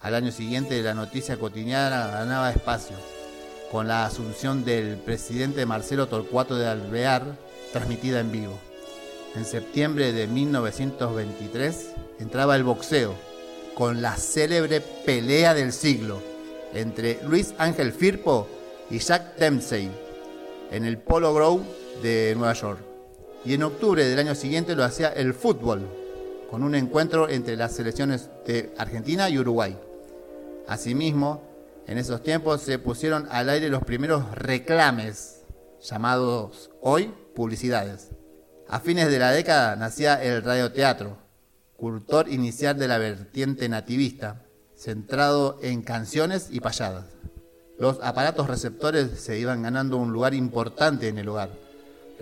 Al 0.00 0.16
año 0.16 0.32
siguiente 0.32 0.82
la 0.82 0.92
noticia 0.92 1.36
cotidiana 1.36 2.08
ganaba 2.08 2.50
espacio, 2.50 2.96
con 3.70 3.86
la 3.86 4.06
asunción 4.06 4.64
del 4.64 4.96
presidente 4.96 5.66
Marcelo 5.66 6.08
Torcuato 6.08 6.56
de 6.56 6.66
Alvear, 6.66 7.22
transmitida 7.72 8.18
en 8.18 8.32
vivo. 8.32 8.58
En 9.36 9.44
septiembre 9.44 10.12
de 10.12 10.26
1923 10.26 11.92
entraba 12.18 12.56
el 12.56 12.64
boxeo, 12.64 13.14
con 13.76 14.02
la 14.02 14.16
célebre 14.16 14.80
pelea 14.80 15.54
del 15.54 15.72
siglo 15.72 16.20
entre 16.74 17.20
Luis 17.22 17.54
Ángel 17.58 17.92
Firpo 17.92 18.48
y 18.90 18.98
Jack 18.98 19.36
Dempsey 19.36 19.92
en 20.72 20.84
el 20.84 20.98
Polo 20.98 21.32
Ground 21.32 21.64
de 22.02 22.34
Nueva 22.36 22.54
York. 22.54 22.91
Y 23.44 23.54
en 23.54 23.62
octubre 23.64 24.04
del 24.04 24.18
año 24.18 24.34
siguiente 24.34 24.76
lo 24.76 24.84
hacía 24.84 25.08
el 25.08 25.34
fútbol, 25.34 25.88
con 26.50 26.62
un 26.62 26.74
encuentro 26.74 27.28
entre 27.28 27.56
las 27.56 27.72
selecciones 27.72 28.28
de 28.46 28.72
Argentina 28.78 29.28
y 29.28 29.38
Uruguay. 29.38 29.76
Asimismo, 30.68 31.42
en 31.86 31.98
esos 31.98 32.22
tiempos 32.22 32.62
se 32.62 32.78
pusieron 32.78 33.26
al 33.30 33.48
aire 33.48 33.68
los 33.68 33.82
primeros 33.82 34.30
reclames, 34.36 35.42
llamados 35.82 36.70
hoy 36.80 37.12
publicidades. 37.34 38.10
A 38.68 38.78
fines 38.78 39.10
de 39.10 39.18
la 39.18 39.32
década 39.32 39.74
nacía 39.76 40.22
el 40.22 40.42
radioteatro, 40.42 41.18
cultor 41.76 42.28
inicial 42.28 42.78
de 42.78 42.86
la 42.86 42.98
vertiente 42.98 43.68
nativista, 43.68 44.44
centrado 44.76 45.58
en 45.62 45.82
canciones 45.82 46.48
y 46.50 46.60
payadas. 46.60 47.06
Los 47.78 47.98
aparatos 48.02 48.46
receptores 48.46 49.18
se 49.18 49.38
iban 49.38 49.62
ganando 49.62 49.96
un 49.96 50.12
lugar 50.12 50.34
importante 50.34 51.08
en 51.08 51.18
el 51.18 51.28
hogar, 51.28 51.50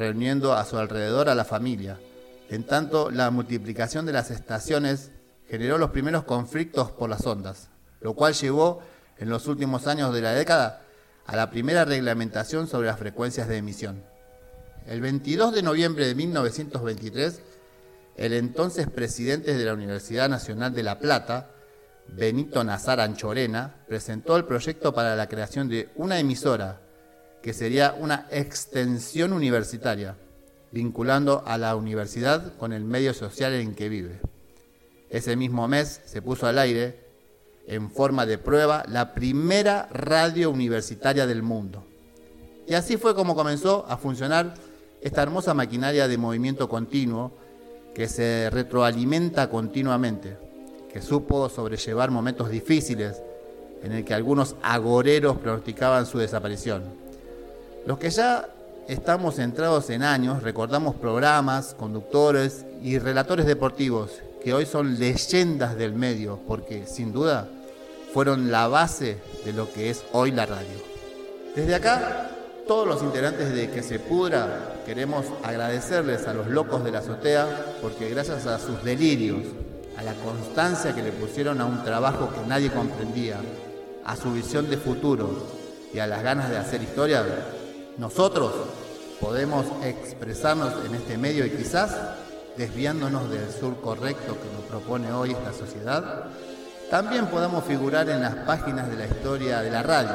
reuniendo 0.01 0.55
a 0.55 0.65
su 0.65 0.79
alrededor 0.79 1.29
a 1.29 1.35
la 1.35 1.45
familia. 1.45 1.99
En 2.49 2.65
tanto, 2.65 3.11
la 3.11 3.31
multiplicación 3.31 4.07
de 4.07 4.15
las 4.15 4.31
estaciones 4.31 5.11
generó 5.47 5.77
los 5.77 5.91
primeros 5.91 6.25
conflictos 6.25 6.91
por 6.91 7.11
las 7.11 7.27
ondas, 7.27 7.69
lo 8.01 8.15
cual 8.15 8.33
llevó 8.33 8.81
en 9.19 9.29
los 9.29 9.47
últimos 9.47 9.87
años 9.87 10.15
de 10.15 10.23
la 10.23 10.33
década 10.33 10.81
a 11.27 11.37
la 11.37 11.51
primera 11.51 11.85
reglamentación 11.85 12.67
sobre 12.67 12.89
las 12.89 12.99
frecuencias 12.99 13.47
de 13.47 13.59
emisión. 13.59 14.03
El 14.87 15.03
22 15.03 15.53
de 15.55 15.63
noviembre 15.63 16.07
de 16.07 16.15
1923, 16.15 17.43
el 18.17 18.33
entonces 18.33 18.89
presidente 18.89 19.53
de 19.55 19.65
la 19.67 19.75
Universidad 19.75 20.31
Nacional 20.31 20.73
de 20.73 20.83
La 20.83 20.99
Plata, 20.99 21.51
Benito 22.09 22.65
Nazar 22.65 23.01
Anchorena, 23.01 23.85
presentó 23.87 24.39
el 24.39 24.47
proyecto 24.47 24.95
para 24.95 25.15
la 25.15 25.29
creación 25.29 25.69
de 25.69 25.91
una 25.97 26.19
emisora 26.19 26.81
que 27.43 27.53
sería 27.53 27.95
una 27.99 28.27
extensión 28.31 29.33
universitaria, 29.33 30.17
vinculando 30.73 31.43
a 31.47 31.59
la 31.59 31.75
universidad 31.77 32.57
con 32.57 32.73
el 32.73 32.85
medio 32.85 33.15
social 33.15 33.55
en 33.55 33.75
que 33.75 33.89
vive. 33.89 34.21
Ese 35.09 35.37
mismo 35.37 35.67
mes 35.67 36.01
se 36.05 36.23
puso 36.23 36.47
al 36.47 36.59
aire, 36.59 37.01
en 37.67 37.91
forma 37.91 38.27
de 38.27 38.39
prueba, 38.39 38.85
la 38.89 39.15
primera 39.15 39.89
radio 39.93 40.51
universitaria 40.51 41.27
del 41.27 41.43
mundo. 41.43 41.85
Y 42.67 42.75
así 42.75 42.97
fue 42.97 43.15
como 43.15 43.35
comenzó 43.35 43.85
a 43.89 43.97
funcionar 43.97 44.55
esta 45.01 45.23
hermosa 45.23 45.55
maquinaria 45.55 46.09
de 46.09 46.19
movimiento 46.19 46.69
continuo 46.69 47.33
que 47.95 48.09
se 48.09 48.49
retroalimenta 48.51 49.51
continuamente, 49.51 50.37
que 50.93 51.03
supo 51.03 51.49
sobrellevar 51.49 52.11
momentos 52.11 52.51
difíciles 52.51 53.23
en 53.83 53.93
el 53.93 54.05
que 54.05 54.15
algunos 54.15 54.57
agoreros 54.63 55.39
pronosticaban 55.39 56.07
su 56.07 56.19
desaparición. 56.19 57.10
Los 57.87 57.99
que 57.99 58.11
ya 58.11 58.47
estamos 58.89 59.37
centrados 59.37 59.89
en 59.91 60.03
años 60.03 60.43
recordamos 60.43 60.95
programas, 60.97 61.75
conductores 61.75 62.67
y 62.83 62.99
relatores 62.99 63.47
deportivos 63.47 64.11
que 64.45 64.53
hoy 64.53 64.67
son 64.67 64.99
leyendas 64.99 65.77
del 65.77 65.95
medio 65.95 66.41
porque 66.47 66.87
sin 66.87 67.13
duda 67.13 67.49
fueron 68.13 68.51
la 68.51 68.69
base 68.69 69.19
de 69.45 69.53
lo 69.53 69.73
que 69.73 69.91
es 69.91 70.05
hoy 70.13 70.31
la 70.31 70.45
radio. 70.45 70.69
Desde 71.57 71.75
acá 71.75 72.31
todos 72.67 72.87
los 72.87 73.03
integrantes 73.03 73.53
de 73.53 73.71
Que 73.71 73.83
se 73.83 73.99
pudra 73.99 74.77
queremos 74.87 75.25
agradecerles 75.43 76.27
a 76.27 76.35
los 76.35 76.47
locos 76.49 76.85
de 76.85 76.93
la 76.93 76.99
azotea 76.99 77.47
porque 77.81 78.11
gracias 78.11 78.47
a 78.47 78.59
sus 78.59 78.85
delirios, 78.85 79.43
a 79.97 80.03
la 80.03 80.13
constancia 80.15 80.95
que 80.95 81.03
le 81.03 81.13
pusieron 81.13 81.61
a 81.61 81.67
un 81.67 81.83
trabajo 81.83 82.31
que 82.31 82.47
nadie 82.47 82.71
comprendía, 82.71 83.41
a 84.05 84.17
su 84.17 84.33
visión 84.33 84.69
de 84.69 84.77
futuro 84.77 85.47
y 85.93 85.99
a 85.99 86.07
las 86.07 86.23
ganas 86.23 86.51
de 86.51 86.59
hacer 86.59 86.83
historia, 86.83 87.25
nosotros 88.01 88.51
podemos 89.21 89.67
expresarnos 89.85 90.73
en 90.87 90.95
este 90.95 91.19
medio 91.19 91.45
y 91.45 91.51
quizás 91.51 91.95
desviándonos 92.57 93.29
del 93.29 93.51
sur 93.51 93.79
correcto 93.83 94.39
que 94.41 94.51
nos 94.57 94.65
propone 94.65 95.13
hoy 95.13 95.33
esta 95.33 95.53
sociedad, 95.53 96.25
también 96.91 97.27
podamos 97.27 97.63
figurar 97.65 98.09
en 98.09 98.23
las 98.23 98.37
páginas 98.47 98.91
de 98.91 98.97
la 98.97 99.05
historia 99.05 99.61
de 99.61 99.71
la 99.71 99.83
radio, 99.83 100.15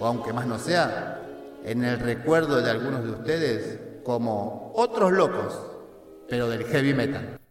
o 0.00 0.06
aunque 0.06 0.32
más 0.32 0.44
no 0.44 0.58
sea, 0.58 1.20
en 1.64 1.84
el 1.84 2.00
recuerdo 2.00 2.60
de 2.60 2.70
algunos 2.72 3.04
de 3.04 3.10
ustedes 3.12 3.78
como 4.02 4.72
otros 4.74 5.12
locos, 5.12 5.54
pero 6.28 6.48
del 6.48 6.64
heavy 6.64 6.94
metal. 6.94 7.41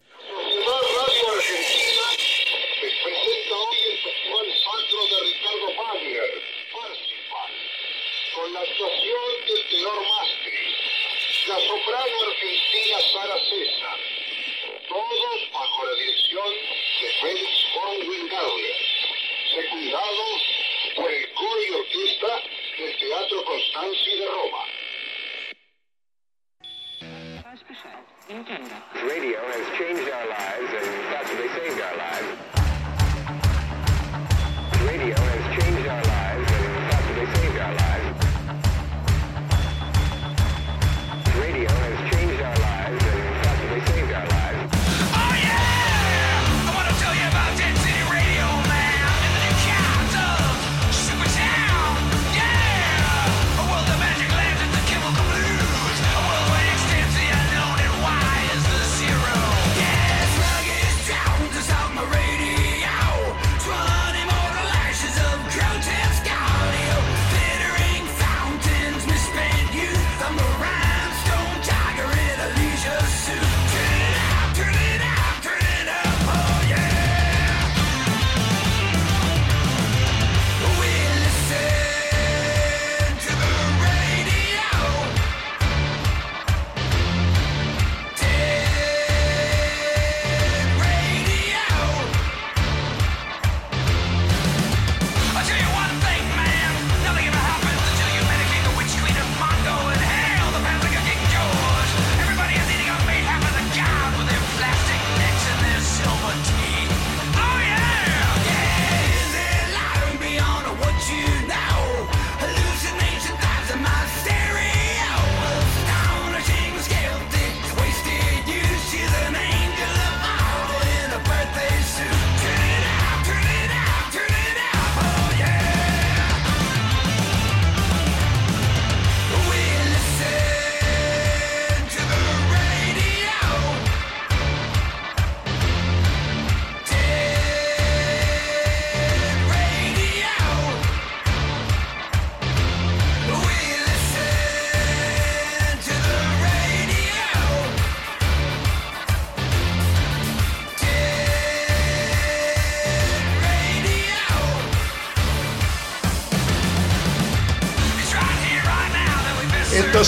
Teatro 23.32 23.44
Constanzi 23.46 24.12
de 24.20 24.28
Roma. 24.28 24.64
Radio 29.08 29.40
has 29.40 29.66
changed 29.78 30.12
our 30.12 30.28
lives 30.28 30.74
and 30.76 30.88
possibly 31.16 31.48
saved 31.56 31.80
our 31.80 31.96
lives. 31.96 32.28
Radio 34.86 35.16
has 35.16 35.44
changed 35.48 35.61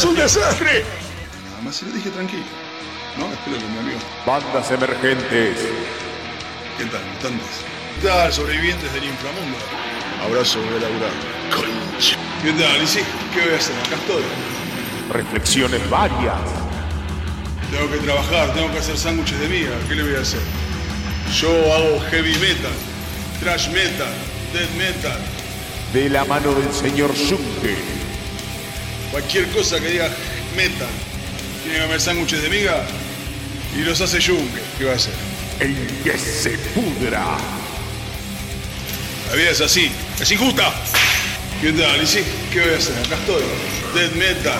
¡Sos 0.04 0.12
un 0.12 0.18
desastre! 0.18 0.84
Nada 1.50 1.62
más 1.64 1.76
se 1.78 1.86
lo 1.86 1.94
dije 1.94 2.10
tranquilo. 2.10 2.44
No, 3.18 3.32
espero 3.32 3.58
que 3.58 3.64
mi 3.72 3.78
amigo. 3.78 4.00
Bandas 4.26 4.70
emergentes. 4.70 5.58
¿Qué 6.78 6.84
tal, 6.92 7.06
mutantes? 7.06 7.48
¿Qué 8.02 8.08
tal, 8.10 8.34
sobrevivientes 8.34 8.94
del 8.94 9.06
inframundo? 9.06 9.58
Abrazo, 10.26 10.60
voy 10.60 10.76
a 10.76 10.82
laburar. 10.82 11.12
Concha. 11.56 12.18
¿Qué 12.44 12.52
tal, 12.52 12.84
y 12.84 12.88
sí? 12.88 13.00
¿Qué 13.34 13.46
voy 13.46 13.54
a 13.54 13.56
hacer? 13.56 13.76
Acá 13.78 13.96
estoy. 13.96 14.24
Reflexiones 15.10 15.90
varias. 15.90 16.36
Tengo 17.72 17.90
que 17.90 17.98
trabajar, 18.00 18.54
tengo 18.56 18.74
que 18.74 18.80
hacer 18.80 18.98
sándwiches 18.98 19.40
de 19.40 19.48
miga. 19.48 19.72
¿Qué 19.88 19.96
le 19.96 20.04
voy 20.04 20.16
a 20.16 20.20
hacer? 20.20 20.42
Yo 21.34 21.48
hago 21.74 22.02
heavy 22.12 22.34
metal, 22.40 22.74
thrash 23.40 23.70
metal, 23.70 24.12
death 24.52 24.70
metal, 24.78 25.20
De 25.94 26.10
la 26.10 26.26
mano 26.26 26.54
del 26.56 26.74
señor 26.74 27.10
Junke. 27.16 28.03
Cualquier 29.14 29.48
cosa 29.50 29.80
que 29.80 29.90
diga 29.90 30.10
metal. 30.58 30.90
Tiene 31.64 31.78
que 31.78 31.84
comer 31.86 32.02
sándwiches 32.02 32.42
de 32.42 32.50
miga 32.50 32.84
y 33.78 33.82
los 33.82 34.02
hace 34.02 34.20
Junke. 34.20 34.60
¿Qué 34.78 34.86
va 34.86 34.94
a 34.94 34.96
hacer? 34.96 35.14
El 35.60 35.76
que 36.04 36.18
se 36.18 36.58
pudra. 36.74 37.38
La 39.30 39.36
vida 39.36 39.52
es 39.52 39.62
así, 39.62 39.92
es 40.20 40.32
injusta. 40.32 40.74
¿Qué 41.62 41.72
tal? 41.74 42.02
¿Y 42.02 42.08
sí? 42.08 42.24
¿Qué 42.52 42.62
voy 42.62 42.74
a 42.74 42.78
hacer? 42.78 42.98
Acá 43.06 43.16
estoy. 43.16 43.44
Death 43.94 44.16
metal, 44.16 44.60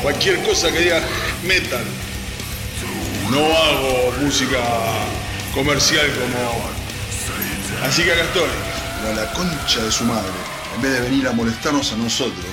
cualquier 0.00 0.42
cosa 0.44 0.72
que 0.72 0.80
diga 0.80 1.02
metal. 1.44 1.84
No 3.30 3.44
hago 3.54 4.14
música 4.22 4.60
comercial 5.54 6.06
como. 6.18 6.70
Así 7.84 8.02
que 8.02 8.12
acá 8.12 8.22
estoy. 8.22 8.48
A 9.06 9.12
la 9.14 9.32
concha 9.32 9.84
de 9.84 9.92
su 9.92 10.04
madre, 10.04 10.30
en 10.74 10.82
vez 10.82 10.92
de 10.92 11.00
venir 11.00 11.28
a 11.28 11.32
molestarnos 11.32 11.92
a 11.92 11.96
nosotros, 11.96 12.44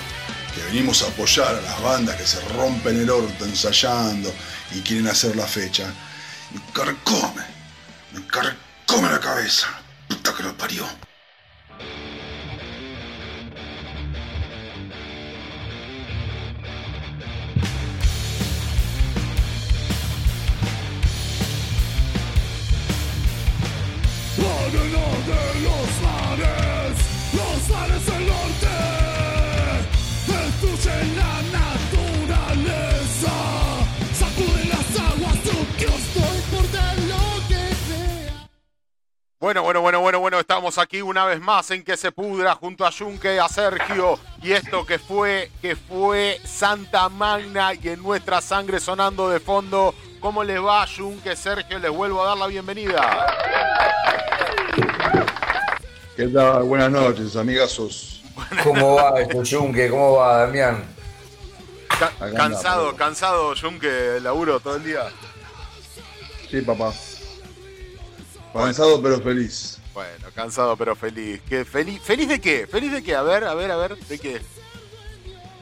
venimos 0.67 1.01
a 1.03 1.07
apoyar 1.07 1.55
a 1.55 1.61
las 1.61 1.81
bandas 1.81 2.15
que 2.17 2.27
se 2.27 2.39
rompen 2.49 2.99
el 2.99 3.09
orto 3.09 3.45
ensayando 3.45 4.33
y 4.73 4.81
quieren 4.81 5.07
hacer 5.07 5.35
la 5.35 5.47
fecha, 5.47 5.93
me 6.51 6.61
carcome, 6.73 7.43
me 8.13 8.25
carcome 8.27 9.09
la 9.09 9.19
cabeza. 9.19 9.67
Puta 10.07 10.33
que 10.35 10.43
lo 10.43 10.57
parió. 10.57 10.85
Bueno, 39.39 39.61
bueno, 39.61 39.81
bueno, 39.81 39.99
bueno, 39.99 40.19
bueno, 40.19 40.39
estamos 40.39 40.79
aquí 40.79 40.99
una 41.03 41.25
vez 41.25 41.39
más 41.39 41.69
en 41.69 41.83
que 41.83 41.95
se 41.95 42.11
pudra 42.11 42.55
junto 42.55 42.87
a 42.87 42.91
Junke, 42.91 43.39
a 43.39 43.47
Sergio 43.47 44.17
y 44.41 44.51
esto 44.51 44.83
que 44.83 44.97
fue, 44.97 45.51
que 45.61 45.75
fue 45.75 46.41
Santa 46.43 47.07
Magna 47.09 47.71
y 47.75 47.89
en 47.89 48.01
nuestra 48.01 48.41
sangre 48.41 48.79
sonando 48.79 49.29
de 49.29 49.39
fondo. 49.39 49.93
¿Cómo 50.19 50.43
les 50.43 50.59
va, 50.59 50.87
Junke, 50.87 51.35
Sergio? 51.35 51.77
Les 51.77 51.91
vuelvo 51.91 52.23
a 52.23 52.29
dar 52.29 52.37
la 52.37 52.47
bienvenida. 52.47 53.27
¿Qué 56.15 56.27
tal? 56.29 56.63
Buenas 56.63 56.89
noches, 56.89 57.35
amigazos. 57.35 58.23
¿Cómo 58.63 58.95
va 58.95 59.21
esto, 59.21 59.43
Junque? 59.47 59.87
¿Cómo 59.87 60.13
va, 60.13 60.37
Damián? 60.47 60.83
Ca- 61.99 62.11
cansado, 62.35 62.95
cansado, 62.95 63.55
del 63.87 64.23
laburo 64.23 64.59
todo 64.59 64.77
el 64.77 64.83
día. 64.83 65.03
Sí, 66.49 66.61
papá. 66.61 66.91
Cansado 68.53 69.01
pero 69.01 69.19
feliz. 69.21 69.77
Bueno, 69.93 70.27
cansado 70.35 70.75
pero 70.77 70.95
feliz. 70.95 71.41
¿Qué, 71.47 71.65
feliz, 71.65 72.01
¿Feliz 72.01 72.27
de 72.29 72.39
qué? 72.41 72.67
¿Feliz 72.67 72.91
de 72.91 73.03
qué? 73.03 73.15
A 73.15 73.21
ver, 73.23 73.43
a 73.43 73.53
ver, 73.53 73.71
a 73.71 73.77
ver, 73.77 73.97
¿de 73.97 74.19
qué? 74.19 74.41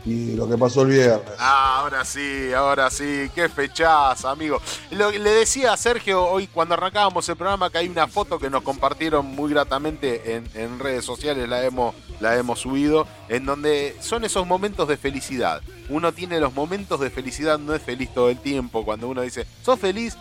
Y 0.08 0.34
lo 0.36 0.48
que 0.48 0.56
pasó 0.56 0.84
el 0.84 0.90
viernes. 0.90 1.34
Ah, 1.40 1.80
ahora 1.80 2.06
sí, 2.06 2.54
ahora 2.54 2.92
sí, 2.92 3.32
qué 3.34 3.50
fechaza, 3.50 4.30
amigo. 4.30 4.62
Lo- 4.92 5.10
le 5.10 5.30
decía 5.32 5.74
a 5.74 5.78
Sergio 5.78 6.24
hoy 6.28 6.46
cuando 6.46 6.76
arrancábamos 6.76 7.28
el 7.28 7.36
programa 7.36 7.72
que 7.72 7.80
hay 7.80 7.88
una 7.90 8.06
foto 8.08 8.38
que 8.38 8.52
nos 8.52 8.62
compartieron 8.62 9.26
muy 9.26 9.50
gratamente 9.52 10.36
en, 10.36 10.48
en 10.54 10.78
redes 10.78 11.06
sociales, 11.06 11.50
la 11.50 11.64
hemos, 11.66 11.96
la 12.20 12.38
hemos 12.38 12.60
subido, 12.60 13.08
en 13.30 13.48
donde 13.48 13.96
son 14.00 14.24
esos 14.26 14.46
momentos 14.46 14.88
de 14.88 14.98
felicidad. 14.98 15.64
Uno 15.90 16.12
tiene 16.12 16.40
los 16.40 16.54
momentos 16.54 17.00
de 17.00 17.10
felicidad, 17.10 17.58
no 17.58 17.74
es 17.74 17.82
feliz 17.82 18.14
todo 18.14 18.30
el 18.30 18.38
tiempo, 18.40 18.86
cuando 18.86 19.08
uno 19.08 19.24
dice, 19.24 19.48
sos 19.64 19.80
feliz, 19.80 20.16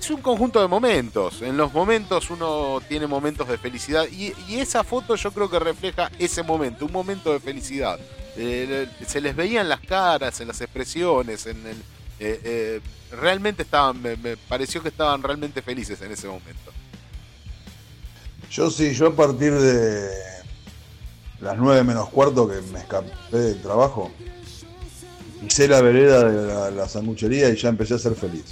es 0.00 0.10
un 0.10 0.20
conjunto 0.20 0.60
de 0.60 0.68
momentos. 0.68 1.42
En 1.42 1.56
los 1.56 1.72
momentos 1.72 2.30
uno 2.30 2.80
tiene 2.88 3.06
momentos 3.06 3.48
de 3.48 3.58
felicidad 3.58 4.06
y, 4.10 4.32
esa 4.56 4.84
foto 4.84 5.14
yo 5.16 5.30
creo 5.32 5.50
que 5.50 5.58
refleja 5.58 6.10
ese 6.18 6.42
momento, 6.42 6.86
un 6.86 6.92
momento 6.92 7.32
de 7.32 7.40
felicidad. 7.40 7.98
Eh, 8.36 8.88
se 9.06 9.20
les 9.20 9.34
veían 9.34 9.68
las 9.68 9.80
caras, 9.80 10.40
en 10.40 10.48
las 10.48 10.60
expresiones, 10.60 11.46
en 11.46 11.66
el, 11.66 11.76
eh, 12.20 12.40
eh, 12.44 12.80
realmente 13.10 13.62
estaban, 13.62 14.00
me, 14.00 14.16
me 14.16 14.36
pareció 14.36 14.82
que 14.82 14.88
estaban 14.88 15.22
realmente 15.22 15.62
felices 15.62 16.00
en 16.02 16.12
ese 16.12 16.26
momento. 16.28 16.72
Yo 18.50 18.70
sí, 18.70 18.94
yo 18.94 19.08
a 19.08 19.16
partir 19.16 19.52
de 19.52 20.10
las 21.40 21.56
9 21.56 21.84
menos 21.84 22.08
cuarto 22.08 22.48
que 22.48 22.60
me 22.72 22.78
escapé 22.78 23.10
del 23.38 23.60
trabajo, 23.60 24.10
hice 25.46 25.68
la 25.68 25.80
vereda 25.80 26.24
de 26.24 26.46
la, 26.46 26.70
la 26.70 26.88
sanguchería 26.88 27.48
y 27.50 27.56
ya 27.56 27.68
empecé 27.68 27.94
a 27.94 27.98
ser 27.98 28.14
feliz. 28.14 28.44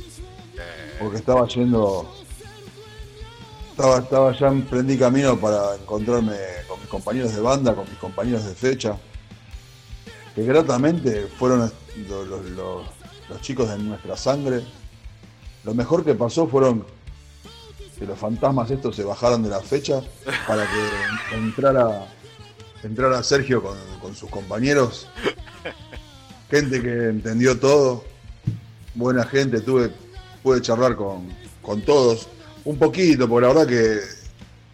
Porque 0.98 1.18
estaba 1.18 1.46
yendo. 1.46 2.08
Estaba, 3.70 3.98
estaba 3.98 4.32
ya 4.36 4.48
emprendí 4.48 4.98
camino 4.98 5.38
para 5.38 5.76
encontrarme 5.76 6.36
con 6.66 6.80
mis 6.80 6.88
compañeros 6.88 7.34
de 7.34 7.40
banda, 7.40 7.74
con 7.74 7.88
mis 7.88 7.98
compañeros 7.98 8.44
de 8.44 8.54
fecha. 8.54 8.98
Que 10.34 10.44
gratamente 10.44 11.28
fueron 11.38 11.70
los, 12.08 13.40
chicos 13.40 13.68
de 13.68 13.78
nuestra 13.78 14.16
sangre. 14.16 14.62
Lo 15.64 15.74
mejor 15.74 16.04
que 16.04 16.14
pasó 16.14 16.48
fueron 16.48 16.84
que 17.98 18.06
los 18.06 18.18
fantasmas 18.18 18.70
estos 18.70 18.96
se 18.96 19.04
bajaron 19.04 19.42
de 19.42 19.50
la 19.50 19.60
fecha 19.60 20.00
para 20.46 20.64
que 20.64 21.36
entrara, 21.36 22.06
entrara 22.82 23.22
Sergio 23.22 23.62
con 24.00 24.14
sus 24.14 24.30
compañeros. 24.30 25.08
Gente 26.50 26.80
que 26.80 27.08
entendió 27.08 27.58
todo, 27.60 28.04
buena 28.94 29.24
gente, 29.24 29.60
tuve, 29.60 29.92
pude 30.48 30.62
charlar 30.62 30.96
con, 30.96 31.28
con 31.60 31.82
todos, 31.82 32.26
un 32.64 32.78
poquito, 32.78 33.28
porque 33.28 33.46
la 33.46 33.52
verdad 33.52 33.68
que 33.68 34.00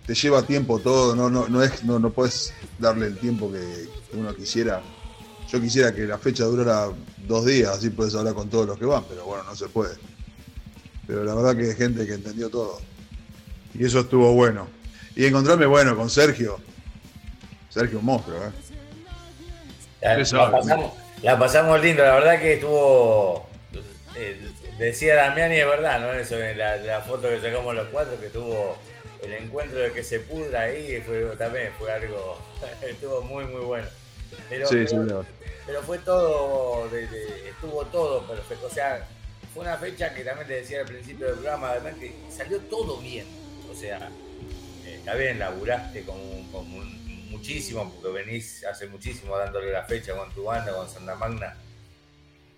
te 0.07 0.15
lleva 0.15 0.41
tiempo 0.43 0.78
todo, 0.78 1.17
no, 1.17 1.28
no, 1.28 1.49
no, 1.49 1.65
es, 1.65 1.83
no, 1.83 1.99
no 1.99 2.11
puedes 2.11 2.55
darle 2.78 3.07
el 3.07 3.19
tiempo 3.19 3.51
que, 3.51 3.59
que 4.09 4.17
uno 4.17 4.33
quisiera. 4.36 4.81
Yo 5.51 5.61
quisiera 5.61 5.93
que 5.93 6.03
la 6.03 6.17
fecha 6.17 6.44
durara 6.44 6.91
dos 7.27 7.44
días, 7.44 7.77
así 7.77 7.91
puedes 7.91 8.15
hablar 8.15 8.35
con 8.35 8.49
todos 8.49 8.69
los 8.69 8.78
que 8.78 8.85
van, 8.85 9.03
pero 9.09 9.25
bueno, 9.25 9.43
no 9.43 9.57
se 9.57 9.67
puede. 9.67 9.97
Pero 11.09 11.25
la 11.25 11.35
verdad 11.35 11.57
que 11.57 11.70
hay 11.70 11.75
gente 11.75 12.07
que 12.07 12.15
entendió 12.15 12.49
todo. 12.49 12.78
Y 13.75 13.85
eso 13.85 13.99
estuvo 13.99 14.33
bueno. 14.33 14.69
Y 15.17 15.25
encontrarme, 15.25 15.67
bueno, 15.67 15.97
con 15.97 16.09
Sergio. 16.09 16.59
Sergio 17.69 17.99
un 17.99 18.05
monstruo, 18.05 18.36
¿eh? 18.36 18.53
La 20.03 20.51
pasamos, 20.53 20.93
la 21.20 21.36
pasamos 21.36 21.83
lindo, 21.83 22.05
la 22.05 22.15
verdad 22.15 22.41
que 22.41 22.55
estuvo. 22.55 23.49
eh, 24.15 24.53
decía 24.78 25.15
Damián 25.17 25.53
y 25.53 25.57
es 25.57 25.67
verdad, 25.67 26.01
¿no? 26.01 26.12
Eso, 26.12 26.39
en 26.43 26.59
la, 26.59 26.77
la 26.77 27.01
foto 27.01 27.28
que 27.28 27.41
sacamos 27.41 27.75
los 27.75 27.89
cuatro, 27.89 28.20
que 28.20 28.28
tuvo 28.28 28.77
el 29.23 29.33
encuentro 29.35 29.78
de 29.78 29.93
que 29.93 30.03
se 30.05 30.20
pudra 30.20 30.62
ahí, 30.62 31.03
fue, 31.07 31.23
también 31.39 31.70
fue 31.78 31.93
algo. 31.93 32.39
estuvo 32.83 33.23
muy, 33.23 33.44
muy 33.47 33.62
bueno. 33.65 33.86
Pero, 34.49 34.67
Sí, 34.67 34.75
pero, 34.77 34.89
señor. 34.89 35.27
pero 35.67 35.83
fue 35.83 35.99
todo, 35.99 36.89
de- 36.89 37.07
de- 37.07 37.49
estuvo 37.51 37.85
todo 37.86 38.27
perfecto. 38.27 38.67
O 38.67 38.70
sea, 38.70 39.07
fue 39.53 39.62
una 39.62 39.77
fecha 39.77 40.12
que 40.12 40.25
también 40.25 40.49
te 40.49 40.55
decía 40.55 40.81
al 40.81 40.86
principio 40.86 41.27
del 41.27 41.36
programa, 41.36 41.70
además 41.70 41.94
que 42.01 42.15
salió 42.28 42.59
todo 42.61 42.99
bien. 42.99 43.27
O 43.70 43.75
sea, 43.75 44.11
eh, 44.86 44.97
está 44.99 45.15
bien, 45.15 45.39
laburaste 45.39 46.03
con 46.05 46.17
un- 46.19 46.44
muchísimo, 47.31 47.93
porque 47.93 48.23
venís 48.25 48.65
hace 48.65 48.86
muchísimo 48.86 49.36
dándole 49.36 49.70
la 49.73 49.83
fecha 49.85 50.15
con 50.15 50.33
tu 50.33 50.44
banda, 50.44 50.73
con 50.73 50.89
Santa 50.89 51.15
Magna, 51.17 51.55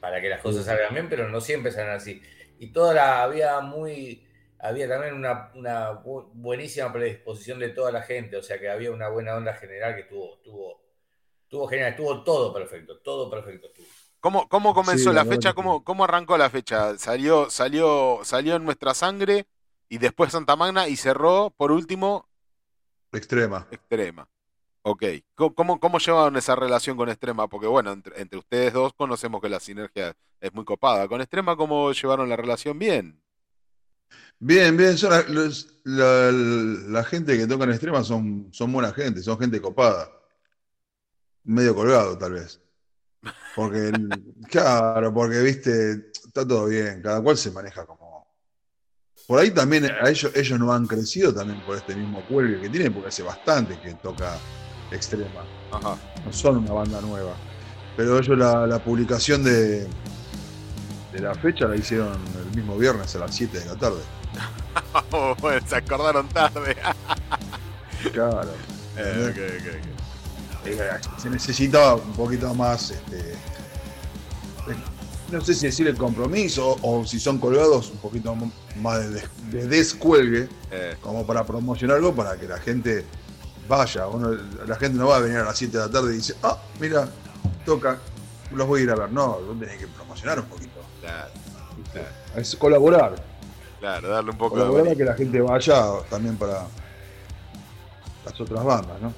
para 0.07 0.21
que 0.21 0.29
las 0.29 0.41
cosas 0.41 0.65
salgan 0.65 0.95
bien, 0.95 1.09
pero 1.09 1.29
no 1.29 1.41
siempre 1.41 1.73
salen 1.73 1.91
así. 1.95 2.23
Y 2.59 2.73
toda 2.73 2.95
la, 2.95 3.23
había 3.23 3.61
muy, 3.61 4.27
había 4.59 4.89
también 4.89 5.15
una, 5.15 5.51
una 5.55 5.93
bu- 6.03 6.31
buenísima 6.35 6.93
predisposición 6.93 7.59
de 7.59 7.71
toda 7.71 7.91
la 7.93 8.03
gente, 8.03 8.37
o 8.37 8.43
sea 8.43 8.59
que 8.61 8.69
había 8.71 8.91
una 8.93 9.09
buena 9.09 9.37
onda 9.37 9.55
general 9.55 9.95
que 9.97 10.03
estuvo, 10.03 10.37
estuvo, 10.37 10.83
estuvo 11.45 11.69
genial, 11.69 11.91
estuvo 11.91 12.25
todo 12.25 12.53
perfecto, 12.55 12.99
todo 13.01 13.31
perfecto 13.31 13.69
estuvo. 13.69 13.89
¿Cómo, 14.21 14.49
cómo 14.49 14.75
comenzó 14.75 15.13
Sí, 15.13 15.13
la 15.13 15.25
la 15.25 15.25
fecha? 15.25 15.55
¿Cómo, 15.55 15.85
¿Cómo 15.85 16.05
arrancó 16.05 16.37
la 16.37 16.51
fecha? 16.51 16.99
Salió, 16.99 17.49
salió, 17.51 18.21
salió 18.25 18.57
en 18.57 18.65
nuestra 18.65 18.95
sangre 18.95 19.47
y 19.89 19.99
después 19.99 20.33
Santa 20.33 20.57
Magna 20.57 20.89
y 20.89 20.97
cerró, 20.97 21.51
por 21.57 21.71
último, 21.73 22.29
Extrema. 23.13 23.67
Extrema. 23.71 24.29
Ok, 24.89 25.03
¿Cómo- 25.35 25.81
¿Cómo, 25.81 25.99
llevaron 25.99 26.37
esa 26.37 26.55
relación 26.55 26.97
con 26.97 27.09
Extrema? 27.09 27.49
Porque 27.49 27.67
bueno, 27.67 27.91
entre, 27.91 28.21
entre 28.21 28.39
ustedes 28.39 28.73
dos 28.73 28.93
conocemos 28.95 29.41
que 29.43 29.49
la 29.49 29.59
sinergia 29.59 30.15
es 30.41 30.55
muy 30.55 30.65
copada. 30.65 31.09
¿Con 31.09 31.21
Extrema 31.21 31.57
cómo 31.57 31.91
llevaron 31.91 32.29
la 32.29 32.37
relación? 32.37 32.79
Bien. 32.79 33.21
Bien, 34.39 34.77
bien, 34.77 34.97
son 34.97 35.11
la, 35.11 35.23
los- 35.23 35.81
la- 35.83 36.31
la 36.31 37.03
gente 37.03 37.37
que 37.37 37.49
toca 37.49 37.65
en 37.65 37.71
extrema 37.71 38.05
son, 38.05 38.47
son 38.53 38.73
buena 38.73 38.93
gente, 38.93 39.23
son 39.25 39.37
gente 39.41 39.61
copada. 39.61 40.09
Medio 41.43 41.75
colgado, 41.75 42.17
tal 42.17 42.35
vez. 42.35 42.61
Porque, 43.57 43.91
claro, 44.49 45.13
porque, 45.13 45.41
viste, 45.41 46.11
está 46.13 46.47
todo 46.47 46.67
bien, 46.67 47.03
cada 47.03 47.21
cual 47.21 47.37
se 47.37 47.51
maneja 47.51 47.85
como. 47.85 48.25
Por 49.27 49.41
ahí 49.41 49.51
también, 49.51 49.87
a 49.87 50.09
ellos, 50.09 50.31
ellos 50.37 50.61
no 50.61 50.73
han 50.73 50.87
crecido 50.87 51.35
también 51.35 51.61
por 51.63 51.77
este 51.77 51.97
mismo 51.97 52.23
cuelgue 52.29 52.61
que 52.61 52.69
tienen, 52.71 52.93
porque 52.93 53.09
hace 53.09 53.25
bastante 53.25 53.81
que 53.81 53.95
toca 53.95 54.39
extrema. 54.91 55.43
Ajá. 55.73 55.97
No 56.25 56.33
son 56.33 56.59
una 56.59 56.73
banda 56.73 57.01
nueva. 57.01 57.33
Pero 57.97 58.19
ellos 58.19 58.37
la, 58.39 58.67
la 58.67 58.79
publicación 58.79 59.43
de, 59.45 59.81
de 61.13 61.19
la 61.21 61.35
fecha 61.35 61.67
la 61.67 61.77
hicieron 61.77 62.13
el 62.51 62.57
mismo 62.57 62.77
viernes 62.77 63.15
a 63.17 63.19
las 63.21 63.35
7 63.35 63.59
de 63.61 63.65
la 63.67 63.77
tarde. 63.77 64.01
Oh, 65.11 65.35
bueno, 65.41 65.61
se 65.67 65.77
acordaron 65.77 66.29
tarde. 66.29 66.77
Claro. 68.13 68.51
Eh, 68.97 69.31
ok, 69.31 69.39
ok, 69.61 69.75
ok. 70.63 70.67
Eh, 70.69 70.91
Se 71.19 71.31
necesitaba 71.31 71.95
un 71.97 72.13
poquito 72.13 72.53
más, 72.55 72.91
este, 72.91 73.19
eh, 73.19 73.37
no 75.31 75.41
sé 75.41 75.55
si 75.55 75.67
decir 75.67 75.87
el 75.89 75.97
compromiso 75.97 76.77
o 76.83 77.05
si 77.05 77.19
son 77.21 77.39
colgados 77.39 77.91
un 77.91 77.99
poquito 77.99 78.37
más 78.77 78.99
de, 79.01 79.11
des- 79.11 79.31
de 79.51 79.67
descuelgue, 79.67 80.49
Eh, 80.71 80.97
como 81.01 81.27
para 81.27 81.45
promocionar 81.45 81.97
algo 81.97 82.15
para 82.15 82.37
que 82.39 82.47
la 82.47 82.59
gente 82.59 83.05
vaya. 83.69 84.07
Uno- 84.07 84.37
la 84.67 84.77
gente 84.77 84.99
no 84.99 85.09
va 85.09 85.17
a 85.17 85.21
venir 85.21 85.39
a 85.39 85.45
las 85.45 85.57
7 85.59 85.77
de 85.79 85.85
la 85.87 85.91
tarde 85.91 86.13
y 86.13 86.17
dice, 86.17 86.35
ah, 86.43 86.59
mira, 86.81 87.09
toca, 87.65 87.99
los 88.53 88.67
voy 88.67 88.81
a 88.81 88.85
ir 88.85 88.91
a 88.91 88.95
ver. 88.97 89.11
No, 89.13 89.39
vos 89.41 89.59
tenés 89.59 89.79
que 89.79 89.87
promocionar 89.89 90.41
un 90.41 90.47
poquito. 90.47 90.81
claro, 91.01 91.29
claro, 91.93 92.09
Es 92.37 92.57
colaborar. 92.57 93.15
claro, 93.81 94.09
darle 94.09 94.31
un 94.31 94.39
poco 94.39 94.57
de 94.57 94.63
Colaborar 94.63 94.85
bolilla. 94.87 94.99
que 94.99 95.05
la 95.11 95.15
gente 95.17 95.41
vaya 95.41 95.85
también 96.11 96.37
para 96.37 96.65
las 98.25 98.41
otras 98.41 98.65
bandas, 98.65 99.01
¿no? 99.01 99.13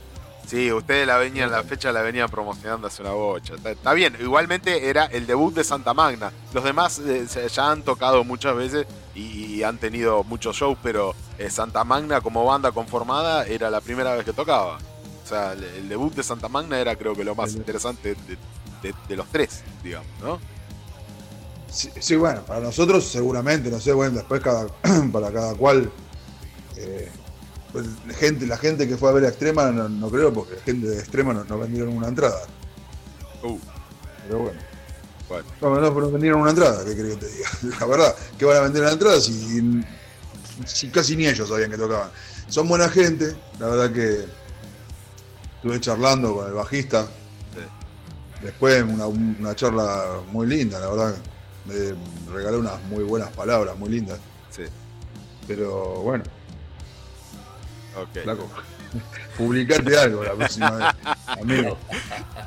Sí, 0.47 0.73
ustedes 0.73 1.07
la 1.07 1.18
venían, 1.18 1.51
la 1.51 1.62
fecha 1.62 1.93
la 1.93 2.01
venían 2.01 2.31
promocionando 2.31 2.86
hace 2.86 3.02
una 3.02 3.10
bocha. 3.10 3.55
Está, 3.55 3.70
está 3.70 3.93
bien, 3.93 4.17
igualmente 4.18 4.89
era 4.89 5.05
el 5.05 5.27
debut 5.27 5.55
de 5.55 5.62
Santa 5.62 5.93
Magna. 5.93 6.33
Los 6.55 6.65
demás 6.65 6.99
eh, 7.01 7.27
ya 7.52 7.70
han 7.70 7.83
tocado 7.83 8.25
muchas 8.25 8.57
veces 8.57 8.86
y, 9.21 9.63
han 9.65 9.79
tenido 9.79 10.23
muchos 10.25 10.57
shows, 10.57 10.79
pero 10.83 11.15
eh, 11.39 11.51
Santa 11.51 11.85
Magna 11.85 12.21
como 12.21 12.45
banda 12.45 12.73
conformada 12.73 13.47
era 13.47 13.71
la 13.71 13.81
primera 13.81 14.15
vez 14.15 14.25
que 14.25 14.33
tocaba. 14.33 14.79
O 15.25 15.29
sea, 15.29 15.53
el, 15.53 15.65
el 15.65 15.89
debut 15.89 16.15
de 16.15 16.23
Santa 16.23 16.49
Magna 16.49 16.79
era 16.81 16.97
creo 16.97 17.15
que 17.15 17.25
lo 17.25 17.35
más 17.35 17.55
interesante 17.55 18.15
de, 18.15 18.37
de- 18.83 18.95
de 19.09 19.17
los 19.17 19.27
tres, 19.29 19.63
digamos, 19.83 20.07
¿no? 20.23 20.39
Sí, 21.71 21.91
sí, 22.01 22.17
bueno, 22.17 22.43
para 22.43 22.61
nosotros 22.61 23.05
seguramente, 23.07 23.71
no 23.71 23.79
sé, 23.81 23.93
bueno, 23.93 24.17
después 24.17 24.41
cada, 24.41 24.67
para 25.13 25.31
cada 25.33 25.55
cual. 25.55 25.91
eh, 26.77 27.11
pues, 27.73 27.87
gente, 28.19 28.47
la 28.47 28.57
gente 28.57 28.89
que 28.89 28.97
fue 28.97 29.11
a 29.11 29.13
ver 29.13 29.25
a 29.25 29.29
Extrema 29.29 29.71
no, 29.71 29.89
no 29.89 30.09
creo, 30.11 30.33
porque 30.33 30.55
la 30.55 30.63
gente 30.63 30.87
de 30.89 30.99
Extrema 30.99 31.35
no, 31.35 31.45
no 31.45 31.59
vendieron 31.59 31.95
una 31.95 32.09
entrada. 32.09 32.41
Uh, 33.43 33.59
Pero 34.27 34.39
bueno. 34.41 34.61
Bueno. 35.28 35.44
No, 35.60 35.81
no, 35.81 35.90
no 35.90 36.10
vendieron 36.10 36.40
una 36.40 36.50
entrada, 36.50 36.84
¿qué 36.84 36.94
crees 36.97 37.15
que 37.16 37.26
te 37.26 37.28
diga? 37.32 37.48
La 37.81 37.86
verdad, 37.86 38.15
que 38.39 38.44
van 38.44 38.57
a 38.57 38.60
vender 38.60 38.82
una 38.82 38.92
entrada 38.92 39.20
si, 39.20 39.82
si 40.65 40.89
casi 40.89 41.16
ni 41.16 41.26
ellos 41.26 41.48
sabían 41.48 41.70
que 41.70 41.76
tocaban. 41.76 42.10
Son 42.48 42.66
buena 42.68 42.89
gente, 42.89 43.36
la 43.58 43.68
verdad 43.68 43.92
que 43.92 44.26
estuve 45.57 45.81
charlando 45.81 46.34
con 46.34 46.47
el 46.47 46.52
bajista. 46.55 47.08
Después 48.42 48.84
una, 48.84 49.07
una 49.07 49.55
charla 49.57 50.20
muy 50.31 50.47
linda, 50.47 50.78
la 50.78 50.89
verdad. 50.89 51.16
Me 51.65 52.32
regaló 52.32 52.60
unas 52.60 52.81
muy 52.84 53.02
buenas 53.05 53.31
palabras, 53.32 53.76
muy 53.76 53.90
lindas. 53.90 54.18
Sí, 54.50 54.62
Pero 55.47 56.00
bueno, 56.02 56.24
ok. 57.97 58.23
flaco, 58.23 58.48
publicate 59.39 59.99
algo 59.99 60.25
la 60.25 60.33
próxima 60.34 60.70
vez, 60.73 60.89
amigo. 61.41 61.78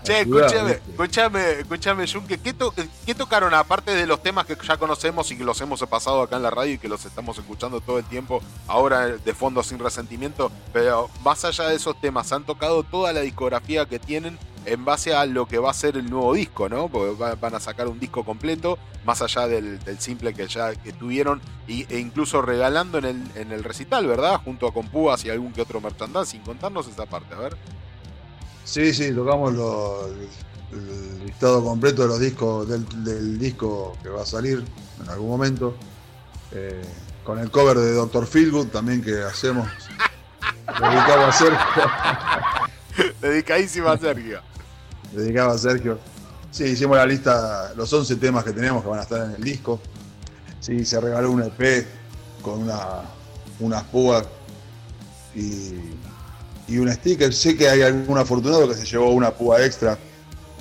Che, 0.04 0.22
escúchame, 0.22 0.72
escúchame, 0.72 1.52
escúchame, 1.62 2.08
Junque, 2.08 2.38
¿qué, 2.40 2.54
to- 2.54 2.74
qué 3.06 3.16
tocaron 3.16 3.54
aparte 3.54 3.92
de 3.96 4.06
los 4.06 4.22
temas 4.22 4.46
que 4.46 4.58
ya 4.62 4.78
conocemos 4.78 5.32
y 5.32 5.38
que 5.38 5.44
los 5.44 5.60
hemos 5.62 5.80
pasado 5.82 6.22
acá 6.24 6.36
en 6.38 6.44
la 6.44 6.50
radio 6.52 6.74
y 6.74 6.78
que 6.78 6.88
los 6.88 7.06
estamos 7.06 7.38
escuchando 7.38 7.82
todo 7.82 7.98
el 8.00 8.06
tiempo, 8.06 8.42
ahora 8.68 9.08
de 9.08 9.34
fondo 9.34 9.64
sin 9.64 9.80
resentimiento? 9.80 10.52
Pero 10.74 11.10
más 11.24 11.46
allá 11.46 11.68
de 11.70 11.76
esos 11.76 12.00
temas, 12.02 12.32
han 12.32 12.44
tocado 12.44 12.84
toda 12.84 13.14
la 13.14 13.22
discografía 13.22 13.86
que 13.86 14.00
tienen 14.00 14.38
en 14.66 14.86
base 14.86 15.16
a 15.16 15.26
lo 15.26 15.48
que 15.48 15.58
va 15.58 15.72
a 15.72 15.74
ser 15.74 15.98
el 15.98 16.08
nuevo 16.08 16.36
disco, 16.36 16.70
¿no? 16.70 16.88
Porque 16.88 17.16
va- 17.20 17.34
van 17.34 17.56
a 17.56 17.60
sacar 17.60 17.88
un 17.88 18.00
disco 18.00 18.24
completo, 18.24 18.78
más 19.06 19.24
allá 19.24 19.48
del, 19.48 19.80
del 19.84 20.00
simple 20.00 20.36
que 20.36 20.48
ya 20.48 20.76
que 20.76 20.94
tuvieron, 20.94 21.42
y- 21.68 21.88
e 21.92 21.98
incluso 21.98 22.44
regalando 22.44 23.00
en 23.00 23.06
el, 23.06 23.24
en 23.34 23.52
el 23.52 23.64
recital, 23.64 24.06
¿verdad? 24.06 24.40
Junto 24.46 24.68
a 24.68 24.72
Compúas 24.74 25.26
y 25.26 25.32
algún 25.32 25.52
que 25.52 25.64
otro 25.64 25.82
merchandising. 25.82 26.42
Contarnos 26.42 26.81
esa 26.88 27.06
parte, 27.06 27.34
a 27.34 27.38
ver. 27.40 27.58
Sí, 28.64 28.94
sí, 28.94 29.14
tocamos 29.14 29.54
lo- 29.54 30.08
el 30.08 31.26
listado 31.26 31.64
completo 31.64 32.04
de 32.04 32.08
los 32.08 32.20
discos, 32.20 32.68
del, 32.68 32.86
del 33.04 33.38
disco 33.38 33.98
que 34.02 34.10
va 34.10 34.22
a 34.22 34.26
salir 34.26 34.64
en 35.04 35.10
algún 35.10 35.30
momento. 35.30 35.76
Eh, 36.54 36.82
con 37.24 37.40
el 37.40 37.52
cover 37.52 37.78
de 37.78 37.94
Dr. 37.94 38.26
Feelgood 38.26 38.68
también 38.68 39.02
que 39.04 39.22
hacemos. 39.22 39.68
Dedicado 40.68 41.26
a 41.26 41.32
Sergio. 41.34 41.60
Dedicadísima 43.22 43.92
a 43.92 43.98
Sergio. 43.98 44.42
Dedicado 45.12 45.52
a 45.52 45.58
Sergio. 45.58 46.00
Sí, 46.52 46.66
hicimos 46.66 46.98
la 46.98 47.06
lista, 47.06 47.74
los 47.76 47.92
11 47.92 48.16
temas 48.18 48.44
que 48.44 48.52
tenemos 48.52 48.84
que 48.84 48.90
van 48.90 49.00
a 49.00 49.04
estar 49.04 49.26
en 49.26 49.36
el 49.36 49.44
disco. 49.44 49.80
Sí, 50.60 50.84
se 50.86 51.00
regaló 51.00 51.32
un 51.32 51.44
EP 51.44 51.86
con 52.42 52.64
una, 52.64 53.02
unas 53.60 53.84
púas 53.84 54.26
y, 55.36 55.76
y 56.72 56.78
un 56.80 56.92
sticker. 56.92 57.34
Sé 57.34 57.58
que 57.58 57.70
hay 57.70 57.82
algún 57.82 58.18
afortunado 58.18 58.68
que 58.68 58.76
se 58.76 58.86
llevó 58.86 59.10
una 59.12 59.32
púa 59.32 59.64
extra 59.66 59.98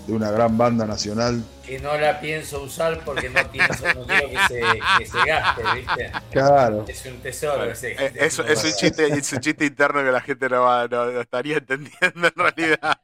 de 0.06 0.12
una 0.12 0.30
gran 0.30 0.56
banda 0.58 0.84
nacional. 0.86 1.42
Que 1.64 1.78
no 1.78 1.96
la 1.96 2.18
pienso 2.20 2.62
usar 2.62 3.00
porque 3.04 3.30
no 3.30 3.48
pienso, 3.52 3.84
no 3.94 4.04
quiero 4.04 4.28
que 4.28 4.38
se, 4.48 4.60
que 4.98 5.06
se 5.06 5.24
gaste, 5.24 5.62
¿viste? 5.76 6.12
Claro. 6.32 6.84
Es 6.88 7.06
un 7.06 7.18
tesoro 7.20 7.64
ese. 7.70 7.92
Eh, 7.92 8.12
Es, 8.16 8.38
es 8.40 8.64
un 8.64 8.72
chiste, 8.72 9.06
es 9.06 9.32
un 9.32 9.38
chiste 9.38 9.64
interno 9.66 10.02
que 10.02 10.10
la 10.10 10.20
gente 10.20 10.48
no, 10.48 10.62
va- 10.62 10.88
no- 10.88 11.06
no 11.12 11.20
estaría 11.20 11.58
entendiendo 11.58 12.26
en 12.26 12.34
realidad. 12.34 12.98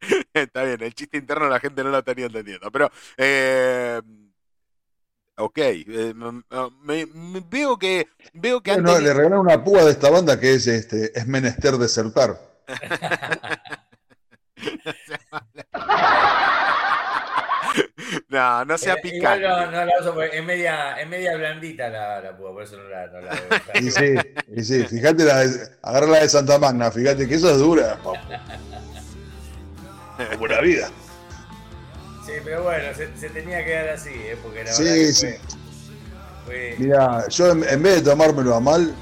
Está 0.32 0.62
bien, 0.62 0.82
el 0.82 0.94
chiste 0.94 1.16
interno 1.18 1.48
la 1.48 1.58
gente 1.58 1.82
no 1.82 1.90
lo 1.90 1.98
estaría 1.98 2.26
entendiendo. 2.26 2.70
Pero, 2.70 2.92
eh, 3.16 4.00
ok, 5.38 5.58
eh, 5.58 6.14
me- 6.82 7.06
me- 7.06 7.44
veo 7.48 7.78
que 7.78 8.08
veo 8.34 8.62
que 8.62 8.72
Bueno, 8.72 8.96
teni- 8.96 9.02
le 9.02 9.14
regalaron 9.14 9.40
una 9.46 9.62
púa 9.62 9.84
de 9.84 9.90
esta 9.92 10.10
banda 10.10 10.38
que 10.40 10.54
es 10.54 10.66
este 10.66 11.18
es 11.18 11.26
menester 11.26 11.76
desertar. 11.76 12.38
No, 18.28 18.64
no 18.64 18.78
sea 18.78 18.94
Eh, 18.94 19.00
Igual 19.04 19.38
picante. 19.40 19.48
no, 19.48 19.70
no 19.70 19.84
la 19.84 19.92
uso 20.00 20.14
porque 20.14 20.38
es 20.38 20.44
media, 20.44 20.92
es 21.00 21.08
media 21.08 21.36
blandita 21.36 21.88
la, 21.88 22.20
la 22.20 22.36
púa, 22.36 22.52
por 22.52 22.62
eso 22.62 22.76
no 22.76 22.88
la, 22.88 23.06
no 23.08 23.20
la 23.20 23.32
usar. 23.34 23.82
Y 23.82 23.90
sí, 23.90 24.14
y 24.54 24.62
sí, 24.64 24.84
fíjate 24.84 25.24
la 25.24 25.38
de, 25.46 25.68
agarra 25.82 26.06
la 26.06 26.18
de 26.20 26.28
Santa 26.28 26.58
Magna, 26.58 26.90
fíjate 26.90 27.26
que 27.28 27.34
eso 27.34 27.50
es 27.50 27.58
dura, 27.58 27.98
la 30.48 30.60
vida. 30.62 30.90
Sí, 32.26 32.32
pero 32.44 32.64
bueno, 32.64 32.88
se, 32.94 33.16
se 33.16 33.30
tenía 33.30 33.64
que 33.64 33.72
dar 33.72 33.88
así, 33.90 34.10
¿eh? 34.10 34.36
porque 34.42 34.64
la 34.64 34.72
Sí, 34.72 34.82
verdad 34.82 34.94
que 34.94 35.12
sí. 35.12 35.26
fue, 35.28 35.38
fue- 36.44 36.76
Mira, 36.78 37.28
yo 37.28 37.52
en, 37.52 37.64
en 37.64 37.82
vez 37.82 37.94
de 38.04 38.10
tomármelo 38.10 38.54
a 38.54 38.60
mal, 38.60 38.94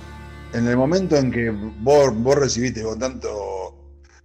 en 0.53 0.69
el 0.69 0.77
momento 0.77 1.17
en 1.17 1.31
que 1.33 1.51
vos, 1.51 2.15
vos 2.15 2.35
recibiste 2.37 2.83
con 2.83 2.99
tanto, 2.99 3.75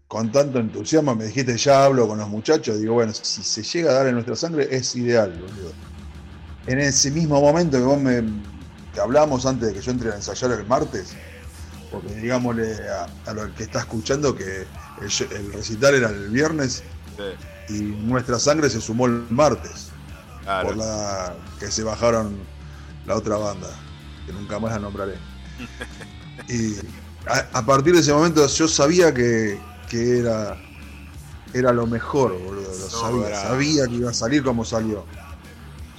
con 0.07 0.31
tanto 0.31 0.59
entusiasmo, 0.59 1.15
me 1.15 1.25
dijiste 1.25 1.57
ya 1.57 1.85
hablo 1.85 2.07
con 2.07 2.19
los 2.19 2.29
muchachos, 2.29 2.79
digo, 2.79 2.95
bueno, 2.95 3.13
si 3.13 3.41
se 3.43 3.63
llega 3.63 3.91
a 3.91 3.93
dar 3.95 4.07
en 4.07 4.13
nuestra 4.15 4.35
sangre 4.35 4.67
es 4.69 4.95
ideal, 4.95 5.31
boludo. 5.39 5.77
En 6.65 6.79
ese 6.79 7.11
mismo 7.11 7.41
momento 7.41 7.77
que 7.77 7.83
vos 7.83 7.99
me 7.99 8.23
que 8.93 8.99
hablamos 8.99 9.45
antes 9.45 9.69
de 9.69 9.73
que 9.75 9.81
yo 9.81 9.91
entre 9.91 10.11
a 10.11 10.15
ensayar 10.15 10.51
el 10.51 10.65
martes, 10.65 11.19
porque 11.89 12.13
digámosle 12.15 12.75
a, 12.89 13.07
a 13.25 13.33
lo 13.33 13.53
que 13.55 13.63
está 13.63 13.79
escuchando 13.79 14.35
que 14.35 14.67
el, 14.97 15.11
el 15.31 15.53
recital 15.53 15.95
era 15.95 16.09
el 16.09 16.29
viernes 16.29 16.83
Sí, 17.17 17.23
y 17.69 17.81
nuestra 17.81 18.39
sangre 18.39 18.69
se 18.69 18.81
sumó 18.81 19.05
el 19.05 19.25
martes 19.29 19.89
claro. 20.43 20.69
por 20.69 20.77
la 20.77 21.35
que 21.59 21.71
se 21.71 21.83
bajaron 21.83 22.37
la 23.05 23.15
otra 23.15 23.37
banda, 23.37 23.69
que 24.25 24.33
nunca 24.33 24.59
más 24.59 24.73
la 24.73 24.79
nombraré. 24.79 25.15
Y 26.47 26.77
a, 27.27 27.59
a 27.59 27.65
partir 27.65 27.93
de 27.93 27.99
ese 27.99 28.13
momento 28.13 28.47
yo 28.47 28.67
sabía 28.67 29.13
que, 29.13 29.59
que 29.89 30.19
era, 30.19 30.57
era 31.53 31.73
lo 31.73 31.85
mejor, 31.85 32.31
boludo. 32.31 32.61
Lo 32.61 32.89
sabía, 32.89 33.35
sabía 33.35 33.87
que 33.87 33.95
iba 33.95 34.09
a 34.09 34.13
salir 34.13 34.41
como 34.41 34.63
salió. 34.63 35.05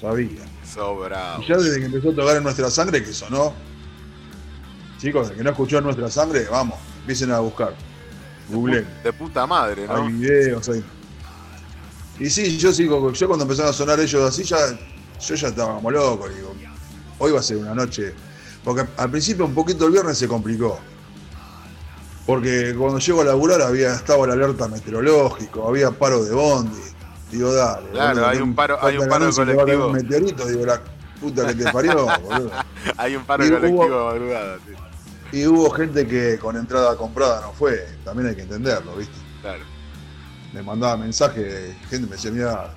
Sabía. 0.01 0.41
Sobrado. 0.65 1.43
Y 1.43 1.47
ya 1.47 1.57
desde 1.59 1.79
que 1.79 1.87
empezó 1.87 2.11
a 2.11 2.15
tocar 2.15 2.37
en 2.37 2.43
nuestra 2.43 2.71
sangre, 2.71 3.05
que 3.05 3.13
sonó. 3.13 3.53
Chicos, 4.99 5.31
el 5.31 5.37
que 5.37 5.45
no 5.45 5.51
escuchó 5.51 5.79
en 5.79 5.85
nuestra 5.85 6.11
sangre, 6.11 6.47
vamos, 6.51 6.79
empiecen 7.01 7.33
a 7.33 7.41
buscar. 7.41 7.75
Google. 8.49 8.87
De 9.05 9.13
puta 9.13 9.47
madre, 9.47 9.87
¿no? 9.87 9.97
Hay 9.97 10.13
videos 10.13 10.69
ahí. 10.69 10.85
Y 12.21 12.29
sí, 12.31 12.57
yo 12.59 12.73
sigo, 12.73 13.13
yo 13.13 13.27
cuando 13.27 13.45
empezaron 13.45 13.71
a 13.71 13.75
sonar 13.75 13.99
ellos 13.99 14.29
así, 14.29 14.45
ya, 14.45 14.59
yo 15.21 15.35
ya 15.35 15.49
estaba 15.49 15.75
como 15.77 15.91
loco, 15.91 16.29
digo, 16.29 16.55
hoy 17.19 17.33
va 17.33 17.41
a 17.41 17.43
ser 17.43 17.57
una 17.57 17.75
noche. 17.75 18.15
Porque 18.63 18.87
al 18.99 19.11
principio 19.11 19.47
un 19.47 19.55
poquito 19.55 19.87
el 19.87 19.93
viernes 19.93 20.19
se 20.19 20.29
complicó. 20.29 20.79
Porque 22.27 22.75
cuando 22.79 22.99
llego 22.99 23.23
a 23.23 23.25
laburar 23.25 23.63
había 23.63 23.95
estaba 23.95 24.25
el 24.27 24.33
alerta 24.33 24.69
meteorológico, 24.69 25.67
había 25.67 25.91
paro 25.91 26.23
de 26.25 26.33
bondi. 26.35 26.79
Digo, 27.33 27.53
dale. 27.55 27.89
Claro, 27.91 28.27
hay 28.27 28.37
¿qué 28.37 28.43
un 28.43 28.55
paro- 28.55 28.79
hay 28.83 28.99
un 28.99 29.09
paro 29.09 29.31
caer 29.35 29.47
colectivo. 29.57 29.87
un 29.87 29.93
meteorito, 29.93 30.47
digo, 30.47 30.67
la 30.67 30.81
puta 31.21 31.47
que 31.47 31.55
te 31.55 31.73
parió, 31.73 32.07
boludo. 32.23 32.51
Hay 32.99 33.17
un 33.17 33.25
paro 33.25 33.45
hubo- 33.45 33.51
colectivo 33.61 33.85
de 33.85 34.05
madrugada, 34.05 34.59
sí. 34.59 35.37
Y 35.39 35.47
hubo 35.47 35.71
gente 35.71 36.07
que 36.07 36.39
con 36.39 36.57
entrada 36.57 36.97
comprada 36.97 37.41
no 37.41 37.53
fue, 37.53 37.87
también 38.05 38.29
hay 38.29 38.35
que 38.37 38.43
entenderlo, 38.43 38.97
¿viste? 38.97 39.15
Claro. 39.41 39.63
Me 40.53 40.63
mandaba 40.63 40.97
mensajes, 40.97 41.77
gente 41.89 42.07
me 42.07 42.13
decía, 42.17 42.31
mira, 42.31 42.75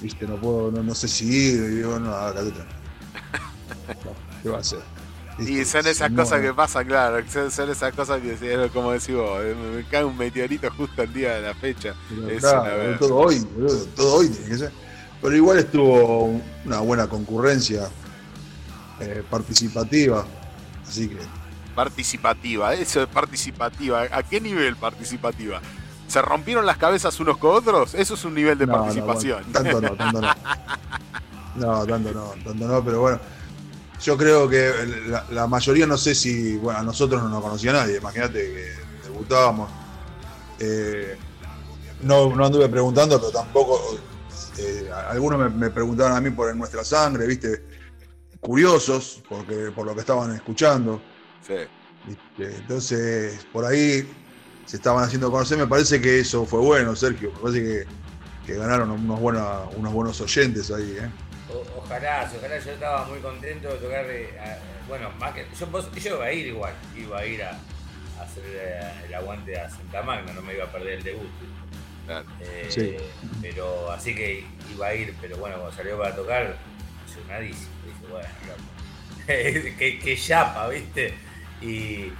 viste, 0.00 0.26
no 0.26 0.40
puedo, 0.40 0.70
no, 0.72 0.82
no 0.82 0.94
sé 0.94 1.08
si 1.08 1.26
ir, 1.26 1.54
y 1.56 1.76
digo, 1.76 1.98
no, 2.00 2.14
haga 2.14 2.34
caleta. 2.36 2.66
¿Qué 4.42 4.48
va 4.48 4.58
a 4.58 4.60
hacer? 4.60 4.86
Y 5.38 5.64
son 5.64 5.86
esas 5.86 6.12
No, 6.12 6.14
cosas 6.14 6.40
no. 6.40 6.42
que 6.42 6.54
pasan, 6.54 6.86
claro. 6.86 7.24
Son, 7.28 7.50
son 7.50 7.70
esas 7.70 7.92
cosas 7.94 8.20
que, 8.22 8.34
es 8.34 8.70
como 8.72 8.92
decís 8.92 9.14
vos, 9.16 9.40
eh, 9.42 9.54
me, 9.54 9.78
me 9.78 9.88
cae 9.88 10.04
un 10.04 10.16
meteorito 10.16 10.70
justo 10.70 11.02
el 11.02 11.12
día 11.12 11.34
de 11.36 11.42
la 11.42 11.54
fecha. 11.54 11.96
Pero 12.08 12.28
Es 12.28 12.38
claro, 12.38 12.60
una 12.60 12.74
verga. 12.74 12.98
todo 12.98 13.16
hoy, 13.16 13.40
boludo, 13.40 13.86
todo 13.96 14.16
hoy 14.16 14.28
tiene 14.28 14.48
que 14.50 14.58
ser. 14.58 14.72
Pero 15.20 15.36
igual 15.36 15.58
estuvo 15.58 16.40
una 16.64 16.80
buena 16.80 17.08
concurrencia 17.08 17.94
eh, 19.00 19.24
participativa, 19.28 20.26
así 20.86 21.08
que 21.08 21.30
Participativa, 21.74 22.72
eso 22.74 23.02
es 23.02 23.08
participativa. 23.08 24.02
¿A 24.10 24.22
qué 24.22 24.40
nivel 24.40 24.76
participativa? 24.76 25.60
¿Se 26.14 26.22
rompieron 26.22 26.64
las 26.64 26.76
cabezas 26.76 27.18
unos 27.18 27.38
con 27.38 27.56
otros? 27.56 27.92
Eso 27.92 28.14
es 28.14 28.24
un 28.24 28.34
nivel 28.34 28.56
de 28.56 28.68
No, 28.68 28.74
no, 28.74 28.82
participación. 28.82 29.42
bueno, 29.52 29.52
tanto 29.52 29.80
no, 29.80 29.96
tanto 29.96 30.20
no. 30.20 30.34
No, 31.56 31.86
tanto 31.86 32.12
no, 32.12 32.34
tanto 32.44 32.68
no, 32.68 32.84
pero 32.84 33.00
bueno. 33.00 33.20
Yo 34.00 34.16
creo 34.16 34.48
que 34.48 34.72
la, 35.08 35.26
la 35.32 35.48
mayoría, 35.48 35.88
no 35.88 35.98
sé 35.98 36.14
si, 36.14 36.56
bueno, 36.58 36.78
a 36.78 36.82
nosotros 36.84 37.20
no 37.20 37.28
nos 37.28 37.42
conocía 37.42 37.72
nadie, 37.72 37.96
imagínate 37.96 38.38
que 38.38 39.08
debutábamos. 39.08 39.68
Eh, 40.60 41.18
no, 42.02 42.32
no 42.32 42.46
anduve 42.46 42.68
preguntando, 42.68 43.18
pero 43.18 43.32
tampoco, 43.32 43.98
eh, 44.58 44.88
algunos 45.10 45.40
me, 45.40 45.48
me 45.48 45.70
preguntaron 45.70 46.16
a 46.16 46.20
mí 46.20 46.30
por 46.30 46.54
nuestra 46.54 46.84
sangre, 46.84 47.26
viste, 47.26 47.64
curiosos, 48.38 49.20
porque, 49.28 49.72
por 49.74 49.84
lo 49.84 49.94
que 49.94 50.00
estaban 50.02 50.32
escuchando. 50.32 51.02
Sí. 51.44 51.54
Entonces, 52.38 53.44
por 53.52 53.64
ahí 53.64 54.08
se 54.66 54.76
estaban 54.76 55.04
haciendo 55.04 55.30
conocer. 55.30 55.58
Me 55.58 55.66
parece 55.66 56.00
que 56.00 56.20
eso 56.20 56.44
fue 56.46 56.60
bueno, 56.60 56.94
Sergio. 56.96 57.32
Me 57.32 57.38
parece 57.40 57.62
que, 57.62 57.84
que 58.46 58.54
ganaron 58.58 58.90
unos, 58.90 59.20
buena- 59.20 59.60
unos 59.76 59.92
buenos 59.92 60.20
oyentes 60.20 60.70
ahí. 60.70 60.96
¿eh? 61.00 61.08
O- 61.52 61.78
ojalá, 61.80 62.30
ojalá 62.36 62.58
yo 62.58 62.72
estaba 62.72 63.04
muy 63.06 63.18
contento 63.20 63.68
de 63.68 63.74
tocar. 63.76 64.04
eh, 64.08 64.38
a- 64.40 64.58
bueno, 64.88 65.10
más 65.18 65.32
que. 65.34 65.46
Yo, 65.58 65.66
vos- 65.68 65.90
yo 65.94 66.16
iba 66.16 66.24
a 66.26 66.32
ir 66.32 66.46
igual, 66.48 66.74
iba 66.96 67.18
a 67.18 67.26
ir 67.26 67.42
a, 67.42 67.50
a 67.50 68.22
hacer 68.22 68.44
el 69.06 69.14
aguante 69.14 69.58
a 69.58 69.68
Santa 69.70 70.02
Magna, 70.02 70.32
no 70.32 70.42
me 70.42 70.54
iba 70.54 70.64
a 70.64 70.72
perder 70.72 70.94
el 70.98 71.02
debut. 71.04 71.28
Eh, 72.40 72.66
Sí. 72.68 72.96
Pero 73.40 73.90
así 73.90 74.14
que 74.14 74.44
iba 74.74 74.86
a 74.88 74.94
ir, 74.94 75.14
pero 75.22 75.38
bueno, 75.38 75.56
cuando 75.56 75.74
salió 75.74 75.96
para 75.98 76.14
tocar, 76.14 76.56
emocionadísimo. 77.06 77.70
Dije, 77.86 78.12
bueno, 78.12 78.28
que, 79.78 79.98
que 79.98 80.16
chapa, 80.18 80.68
¿viste? 80.68 81.14
Y, 81.62 82.12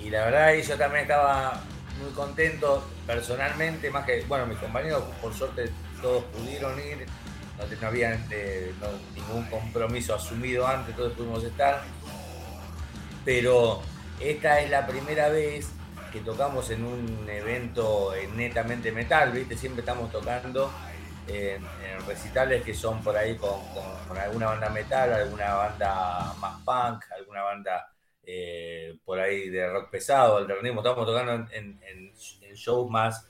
y 0.00 0.10
la 0.10 0.26
verdad, 0.26 0.54
yo 0.54 0.76
también 0.78 1.02
estaba 1.02 1.60
muy 1.98 2.10
contento 2.12 2.84
personalmente, 3.06 3.90
más 3.90 4.04
que, 4.04 4.22
bueno, 4.22 4.46
mis 4.46 4.58
compañeros, 4.58 5.02
por 5.20 5.34
suerte, 5.34 5.70
todos 6.00 6.24
pudieron 6.24 6.78
ir, 6.78 7.06
no, 7.58 7.64
no 7.80 7.86
había 7.86 8.18
eh, 8.30 8.72
ningún 9.14 9.44
compromiso 9.46 10.14
asumido 10.14 10.66
antes, 10.66 10.96
todos 10.96 11.12
pudimos 11.12 11.44
estar. 11.44 11.82
Pero 13.24 13.80
esta 14.20 14.60
es 14.60 14.70
la 14.70 14.86
primera 14.86 15.28
vez 15.28 15.70
que 16.12 16.20
tocamos 16.20 16.70
en 16.70 16.84
un 16.84 17.28
evento 17.28 18.14
eh, 18.14 18.28
netamente 18.34 18.92
metal, 18.92 19.32
¿viste? 19.32 19.56
Siempre 19.56 19.80
estamos 19.80 20.10
tocando 20.10 20.70
en, 21.26 21.64
en 21.64 22.06
recitales 22.06 22.62
que 22.64 22.74
son 22.74 23.02
por 23.02 23.16
ahí 23.16 23.36
con 23.36 24.18
alguna 24.18 24.46
banda 24.46 24.68
metal, 24.68 25.12
alguna 25.12 25.54
banda 25.54 26.34
más 26.38 26.60
punk, 26.64 27.04
alguna 27.16 27.42
banda 27.42 27.91
eh, 28.24 28.96
por 29.04 29.18
ahí 29.20 29.48
de 29.48 29.68
rock 29.68 29.90
pesado, 29.90 30.36
alternativo. 30.38 30.76
Estamos 30.80 31.06
tocando 31.06 31.48
en, 31.52 31.80
en- 31.88 32.12
shows 32.54 32.90
más 32.90 33.26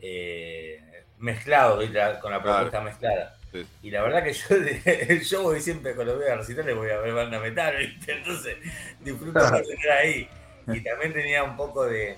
eh, 0.00 0.80
mezclados, 1.18 1.84
con 2.20 2.30
la 2.32 2.40
propuesta 2.42 2.70
Claro. 2.70 2.84
mezclada. 2.84 3.36
Sí. 3.52 3.66
Y 3.82 3.90
la 3.90 4.02
verdad 4.02 4.22
que 4.22 4.32
yo, 4.32 4.46
yo 5.30 5.42
voy 5.42 5.60
siempre 5.60 5.94
cuando 5.94 6.16
voy 6.16 6.26
a 6.28 6.36
recitales 6.36 6.74
voy 6.76 6.88
a 6.90 6.98
ver 6.98 7.12
banda 7.12 7.40
metal, 7.40 7.76
¿viste? 7.76 8.12
Entonces 8.12 8.56
disfruto 9.00 9.40
de 9.40 9.60
estar 9.60 9.98
ahí. 9.98 10.28
Y 10.68 10.80
también 10.84 11.12
tenía 11.12 11.42
un 11.42 11.56
poco 11.56 11.84
de, 11.86 12.16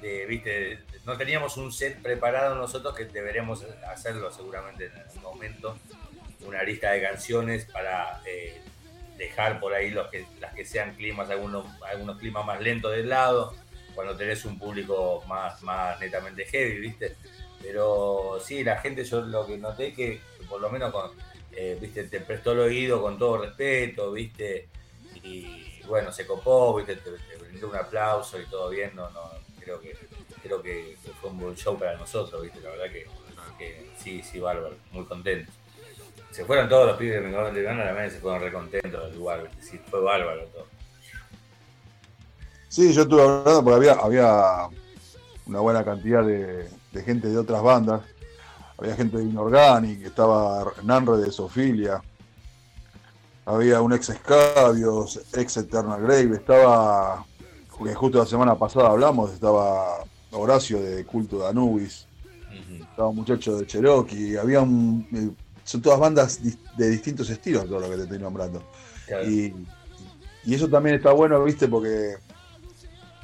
de, 0.00 0.24
¿viste? 0.26 0.78
No 1.04 1.16
teníamos 1.18 1.56
un 1.58 1.70
set 1.72 2.00
preparado 2.00 2.54
nosotros 2.54 2.94
que 2.96 3.04
deberemos 3.04 3.64
hacerlo 3.86 4.30
seguramente 4.32 4.86
en 4.86 4.96
algún 4.96 5.22
momento. 5.22 5.78
Una 6.46 6.62
lista 6.62 6.90
de 6.92 7.02
canciones 7.02 7.66
para 7.66 8.20
eh, 8.26 8.60
dejar 9.22 9.60
por 9.60 9.72
ahí 9.72 9.90
los 9.90 10.08
que, 10.08 10.26
las 10.40 10.52
que 10.54 10.64
sean 10.64 10.94
climas, 10.94 11.30
algunos, 11.30 11.64
algunos 11.82 12.18
climas 12.18 12.44
más 12.44 12.60
lentos 12.60 12.90
del 12.92 13.08
lado, 13.08 13.54
cuando 13.94 14.16
tenés 14.16 14.44
un 14.44 14.58
público 14.58 15.22
más, 15.28 15.62
más 15.62 16.00
netamente 16.00 16.44
heavy, 16.46 16.80
¿viste? 16.80 17.16
Pero 17.62 18.38
sí, 18.42 18.64
la 18.64 18.78
gente, 18.78 19.04
yo 19.04 19.20
lo 19.20 19.46
que 19.46 19.56
noté 19.58 19.94
que, 19.94 20.20
por 20.48 20.60
lo 20.60 20.70
menos 20.70 20.92
eh, 21.52 21.78
¿viste? 21.80 22.04
te 22.04 22.20
prestó 22.20 22.52
el 22.52 22.60
oído 22.60 23.00
con 23.00 23.16
todo 23.16 23.38
respeto, 23.38 24.10
¿viste? 24.12 24.68
Y 25.22 25.80
bueno, 25.86 26.10
se 26.10 26.26
copó, 26.26 26.74
¿viste? 26.74 26.96
Te, 26.96 27.10
brindó 27.36 27.68
un 27.68 27.76
aplauso 27.76 28.40
y 28.40 28.46
todo 28.46 28.70
bien, 28.70 28.90
no, 28.96 29.08
no, 29.10 29.30
creo 29.60 29.80
que 29.80 29.96
creo 30.42 30.60
que, 30.60 30.96
fue 31.20 31.30
un 31.30 31.38
buen 31.38 31.54
show 31.54 31.78
para 31.78 31.96
nosotros, 31.96 32.42
¿viste? 32.42 32.60
La 32.60 32.70
verdad 32.70 32.90
que, 32.90 33.06
que 33.56 33.90
sí, 33.96 34.20
sí, 34.22 34.40
bárbaro, 34.40 34.74
muy 34.90 35.04
contentos. 35.04 35.54
Se 36.32 36.44
fueron 36.44 36.68
todos 36.68 36.86
los 36.88 36.96
pibes 36.96 37.16
de 37.16 37.20
Mengadón 37.20 37.54
de 37.54 37.62
Gana, 37.62 37.84
también 37.84 38.10
se 38.10 38.18
fueron 38.18 38.40
re 38.40 38.52
contentos 38.52 39.04
del 39.04 39.18
lugar, 39.18 39.50
sí, 39.60 39.78
fue 39.90 40.00
bárbaro 40.00 40.44
todo. 40.46 40.66
Sí, 42.68 42.92
yo 42.92 43.02
estuve 43.02 43.22
hablando 43.22 43.62
porque 43.62 43.76
había, 43.76 43.92
había 43.92 44.68
una 45.46 45.60
buena 45.60 45.84
cantidad 45.84 46.24
de, 46.24 46.70
de 46.92 47.02
gente 47.02 47.28
de 47.28 47.36
otras 47.36 47.62
bandas. 47.62 48.02
Había 48.78 48.96
gente 48.96 49.18
de 49.18 49.24
Inorganic, 49.24 50.06
estaba 50.06 50.72
Nanre 50.82 51.18
de 51.18 51.30
Sofilia. 51.30 52.02
Había 53.44 53.80
un 53.82 53.92
ex 53.92 54.08
Escabios, 54.08 55.20
ex 55.34 55.56
Eternal 55.58 56.00
Grave. 56.00 56.36
Estaba, 56.36 57.24
que 57.84 57.94
justo 57.94 58.18
la 58.18 58.26
semana 58.26 58.54
pasada 58.54 58.88
hablamos, 58.88 59.32
estaba 59.32 60.04
Horacio 60.30 60.80
de 60.80 61.04
Culto 61.04 61.40
de 61.40 61.48
Anubis. 61.48 62.06
Estaba 62.80 63.08
un 63.08 63.16
muchacho 63.16 63.56
de 63.56 63.66
Cherokee. 63.66 64.36
Había 64.36 64.62
un, 64.62 65.06
eh, 65.12 65.30
son 65.72 65.80
todas 65.82 65.98
bandas 65.98 66.38
de 66.76 66.90
distintos 66.90 67.30
estilos, 67.30 67.66
todo 67.66 67.80
lo 67.80 67.88
que 67.90 67.96
te 67.96 68.02
estoy 68.02 68.18
nombrando. 68.18 68.62
Claro. 69.06 69.28
Y, 69.28 69.54
y 70.44 70.54
eso 70.54 70.68
también 70.68 70.96
está 70.96 71.12
bueno, 71.12 71.42
viste, 71.42 71.66
porque 71.66 72.16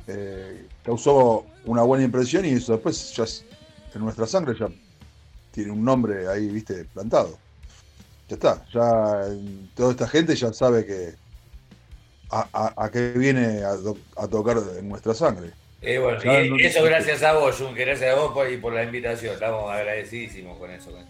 eh, 0.06 0.66
causó 0.82 1.44
una 1.66 1.82
buena 1.82 2.04
impresión 2.04 2.44
y 2.46 2.50
eso 2.52 2.72
después 2.72 3.14
ya 3.14 3.24
es- 3.24 3.44
en 3.94 4.00
nuestra 4.02 4.26
sangre 4.26 4.54
ya 4.58 4.68
tiene 5.50 5.70
un 5.72 5.84
nombre 5.84 6.26
ahí, 6.28 6.48
viste, 6.48 6.84
plantado. 6.86 7.38
Ya 8.28 8.34
está, 8.36 8.64
ya 8.72 9.24
toda 9.74 9.90
esta 9.92 10.08
gente 10.08 10.34
ya 10.34 10.52
sabe 10.52 10.84
que 10.86 11.14
a, 12.30 12.46
a- 12.52 12.84
a 12.84 12.90
qué 12.90 13.12
viene 13.12 13.62
a, 13.64 13.76
to- 13.76 13.98
a 14.16 14.26
tocar 14.26 14.58
en 14.78 14.88
nuestra 14.88 15.12
sangre. 15.14 15.50
Eh, 15.80 15.98
bueno, 15.98 16.18
y 16.22 16.48
no- 16.50 16.56
eso 16.58 16.82
gracias 16.84 17.22
a 17.22 17.34
vos, 17.34 17.56
Jun, 17.58 17.74
gracias 17.74 18.10
a 18.16 18.18
vos 18.18 18.32
por, 18.32 18.50
y 18.50 18.56
por 18.56 18.72
la 18.72 18.84
invitación. 18.84 19.34
Estamos 19.34 19.70
agradecidísimos 19.70 20.58
con 20.58 20.70
eso, 20.70 20.90
con 20.90 21.02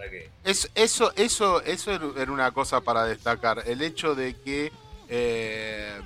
verdad 0.00 0.10
que 0.10 0.30
Es, 0.44 0.70
eso, 0.74 1.12
eso, 1.16 1.62
eso 1.62 1.92
era 2.16 2.32
una 2.32 2.50
cosa 2.52 2.80
para 2.80 3.04
destacar. 3.04 3.62
El 3.66 3.82
hecho 3.82 4.14
de 4.14 4.34
que 4.34 4.72
eh, 5.08 6.00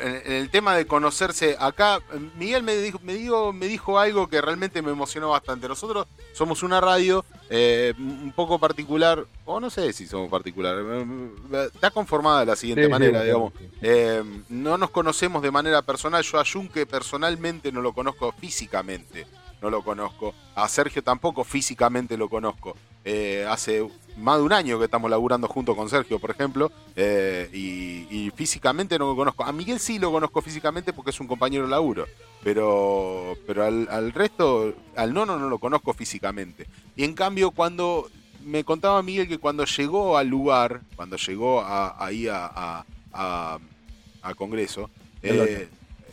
en, 0.00 0.32
el 0.32 0.50
tema 0.50 0.76
de 0.76 0.86
conocerse, 0.86 1.56
acá 1.58 2.00
Miguel 2.36 2.62
me 2.62 2.76
dijo, 2.76 2.98
me 3.02 3.14
dijo, 3.14 3.52
me 3.52 3.66
dijo 3.66 3.98
algo 3.98 4.28
que 4.28 4.40
realmente 4.40 4.82
me 4.82 4.90
emocionó 4.90 5.30
bastante. 5.30 5.68
Nosotros 5.68 6.06
somos 6.32 6.62
una 6.62 6.80
radio 6.80 7.24
eh, 7.48 7.94
un 7.98 8.32
poco 8.32 8.58
particular, 8.58 9.24
o 9.44 9.60
no 9.60 9.70
sé 9.70 9.92
si 9.92 10.06
somos 10.06 10.30
particular, 10.30 10.76
eh, 10.78 11.68
está 11.72 11.90
conformada 11.90 12.40
de 12.40 12.46
la 12.46 12.56
siguiente 12.56 12.84
sí, 12.84 12.90
manera, 12.90 13.20
sí, 13.20 13.26
digamos. 13.26 13.52
sí. 13.58 13.68
Eh, 13.80 14.22
no 14.48 14.76
nos 14.76 14.90
conocemos 14.90 15.42
de 15.42 15.50
manera 15.50 15.82
personal. 15.82 16.22
Yo 16.22 16.38
a 16.38 16.44
Junque 16.44 16.86
personalmente 16.86 17.72
no 17.72 17.80
lo 17.80 17.92
conozco 17.92 18.32
físicamente. 18.32 19.26
No 19.62 19.70
lo 19.70 19.82
conozco. 19.82 20.34
A 20.54 20.68
Sergio 20.68 21.02
tampoco 21.02 21.44
físicamente 21.44 22.16
lo 22.16 22.28
conozco. 22.28 22.76
Eh, 23.04 23.46
hace 23.48 23.88
más 24.16 24.38
de 24.38 24.42
un 24.42 24.52
año 24.52 24.78
que 24.78 24.84
estamos 24.86 25.10
laburando 25.10 25.46
junto 25.48 25.74
con 25.76 25.88
Sergio, 25.88 26.18
por 26.18 26.30
ejemplo, 26.30 26.70
eh, 26.96 27.48
y, 27.52 28.06
y 28.10 28.30
físicamente 28.34 28.98
no 28.98 29.06
lo 29.06 29.16
conozco. 29.16 29.44
A 29.44 29.52
Miguel 29.52 29.78
sí 29.78 29.98
lo 29.98 30.10
conozco 30.10 30.42
físicamente 30.42 30.92
porque 30.92 31.10
es 31.10 31.20
un 31.20 31.26
compañero 31.28 31.64
de 31.64 31.70
laburo, 31.70 32.06
pero, 32.42 33.36
pero 33.46 33.64
al, 33.64 33.88
al 33.90 34.12
resto, 34.12 34.74
al 34.96 35.14
nono 35.14 35.38
no 35.38 35.48
lo 35.48 35.58
conozco 35.58 35.92
físicamente. 35.94 36.66
Y 36.96 37.04
en 37.04 37.14
cambio, 37.14 37.50
cuando 37.52 38.10
me 38.44 38.64
contaba 38.64 39.02
Miguel 39.02 39.28
que 39.28 39.38
cuando 39.38 39.64
llegó 39.64 40.16
al 40.18 40.28
lugar, 40.28 40.80
cuando 40.96 41.16
llegó 41.16 41.60
a- 41.60 42.04
ahí 42.04 42.26
a, 42.28 42.46
a- 42.46 42.84
a- 43.12 43.58
a 44.22 44.34
Congreso, 44.34 44.90
eh, 45.22 45.68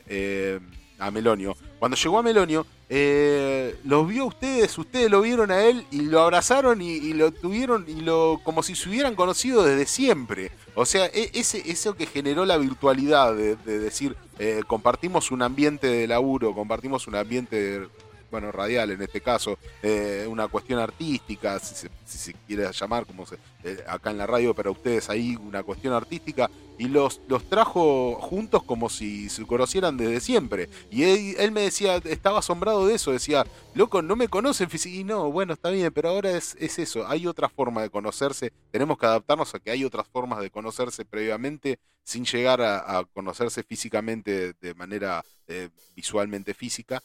eh, 0.07 0.59
a 0.99 1.11
Melonio, 1.11 1.55
cuando 1.79 1.97
llegó 1.97 2.19
a 2.19 2.23
Melonio, 2.23 2.65
eh, 2.89 3.75
los 3.83 4.07
vio 4.07 4.25
ustedes, 4.27 4.77
ustedes 4.77 5.09
lo 5.09 5.21
vieron 5.21 5.51
a 5.51 5.63
él 5.63 5.85
y 5.91 6.01
lo 6.01 6.21
abrazaron 6.21 6.81
y, 6.81 7.13
lo 7.13 7.31
tuvieron 7.31 7.85
y 7.87 8.01
lo 8.01 8.39
como 8.43 8.61
si 8.63 8.75
se 8.75 8.89
hubieran 8.89 9.15
conocido 9.15 9.63
desde 9.63 9.85
siempre. 9.87 10.51
O 10.75 10.85
sea, 10.85 11.05
e- 11.07 11.31
ese, 11.33 11.63
eso 11.69 11.95
que 11.95 12.05
generó 12.05 12.45
la 12.45 12.57
virtualidad 12.57 13.33
de, 13.35 13.55
de 13.55 13.79
decir, 13.79 14.15
eh, 14.39 14.61
compartimos 14.67 15.31
un 15.31 15.41
ambiente 15.41 15.87
de 15.87 16.07
laburo, 16.07 16.53
compartimos 16.53 17.07
un 17.07 17.15
ambiente 17.15 17.55
de- 17.55 17.87
bueno, 18.31 18.51
radial 18.51 18.91
en 18.91 19.01
este 19.01 19.21
caso, 19.21 19.57
eh, 19.81 20.25
una 20.29 20.47
cuestión 20.47 20.79
artística, 20.79 21.59
si 21.59 21.87
se, 22.05 22.33
quiere 22.47 22.71
llamar 22.71 23.05
como 23.05 23.25
se, 23.25 23.37
eh, 23.63 23.83
acá 23.87 24.11
en 24.11 24.17
la 24.17 24.27
radio 24.27 24.53
para 24.53 24.71
ustedes 24.71 25.09
ahí, 25.09 25.35
una 25.35 25.63
cuestión 25.63 25.93
artística, 25.93 26.49
y 26.77 26.87
los, 26.87 27.21
los 27.27 27.47
trajo 27.49 28.15
juntos 28.15 28.63
como 28.63 28.89
si 28.89 29.29
se 29.29 29.45
conocieran 29.45 29.97
desde 29.97 30.19
siempre. 30.19 30.69
Y 30.91 31.03
él, 31.03 31.51
me 31.51 31.61
decía, 31.61 31.97
estaba 31.97 32.39
asombrado 32.39 32.85
de 32.85 32.95
eso, 32.95 33.11
decía, 33.11 33.45
loco, 33.73 34.01
no 34.01 34.15
me 34.15 34.27
conocen 34.27 34.69
y 34.85 35.03
no, 35.03 35.31
bueno, 35.31 35.53
está 35.53 35.69
bien, 35.69 35.91
pero 35.93 36.09
ahora 36.09 36.31
es, 36.31 36.55
es 36.59 36.79
eso, 36.79 37.07
hay 37.07 37.27
otra 37.27 37.47
forma 37.49 37.81
de 37.81 37.89
conocerse, 37.89 38.51
tenemos 38.71 38.97
que 38.97 39.05
adaptarnos 39.05 39.55
a 39.55 39.59
que 39.59 39.71
hay 39.71 39.85
otras 39.85 40.07
formas 40.07 40.41
de 40.41 40.49
conocerse 40.49 41.05
previamente 41.05 41.79
sin 42.05 42.23
llegar 42.23 42.61
a, 42.61 43.03
conocerse 43.13 43.63
físicamente 43.63 44.53
de 44.53 44.73
manera 44.75 45.23
eh, 45.47 45.69
visualmente 45.95 46.53
física. 46.53 47.01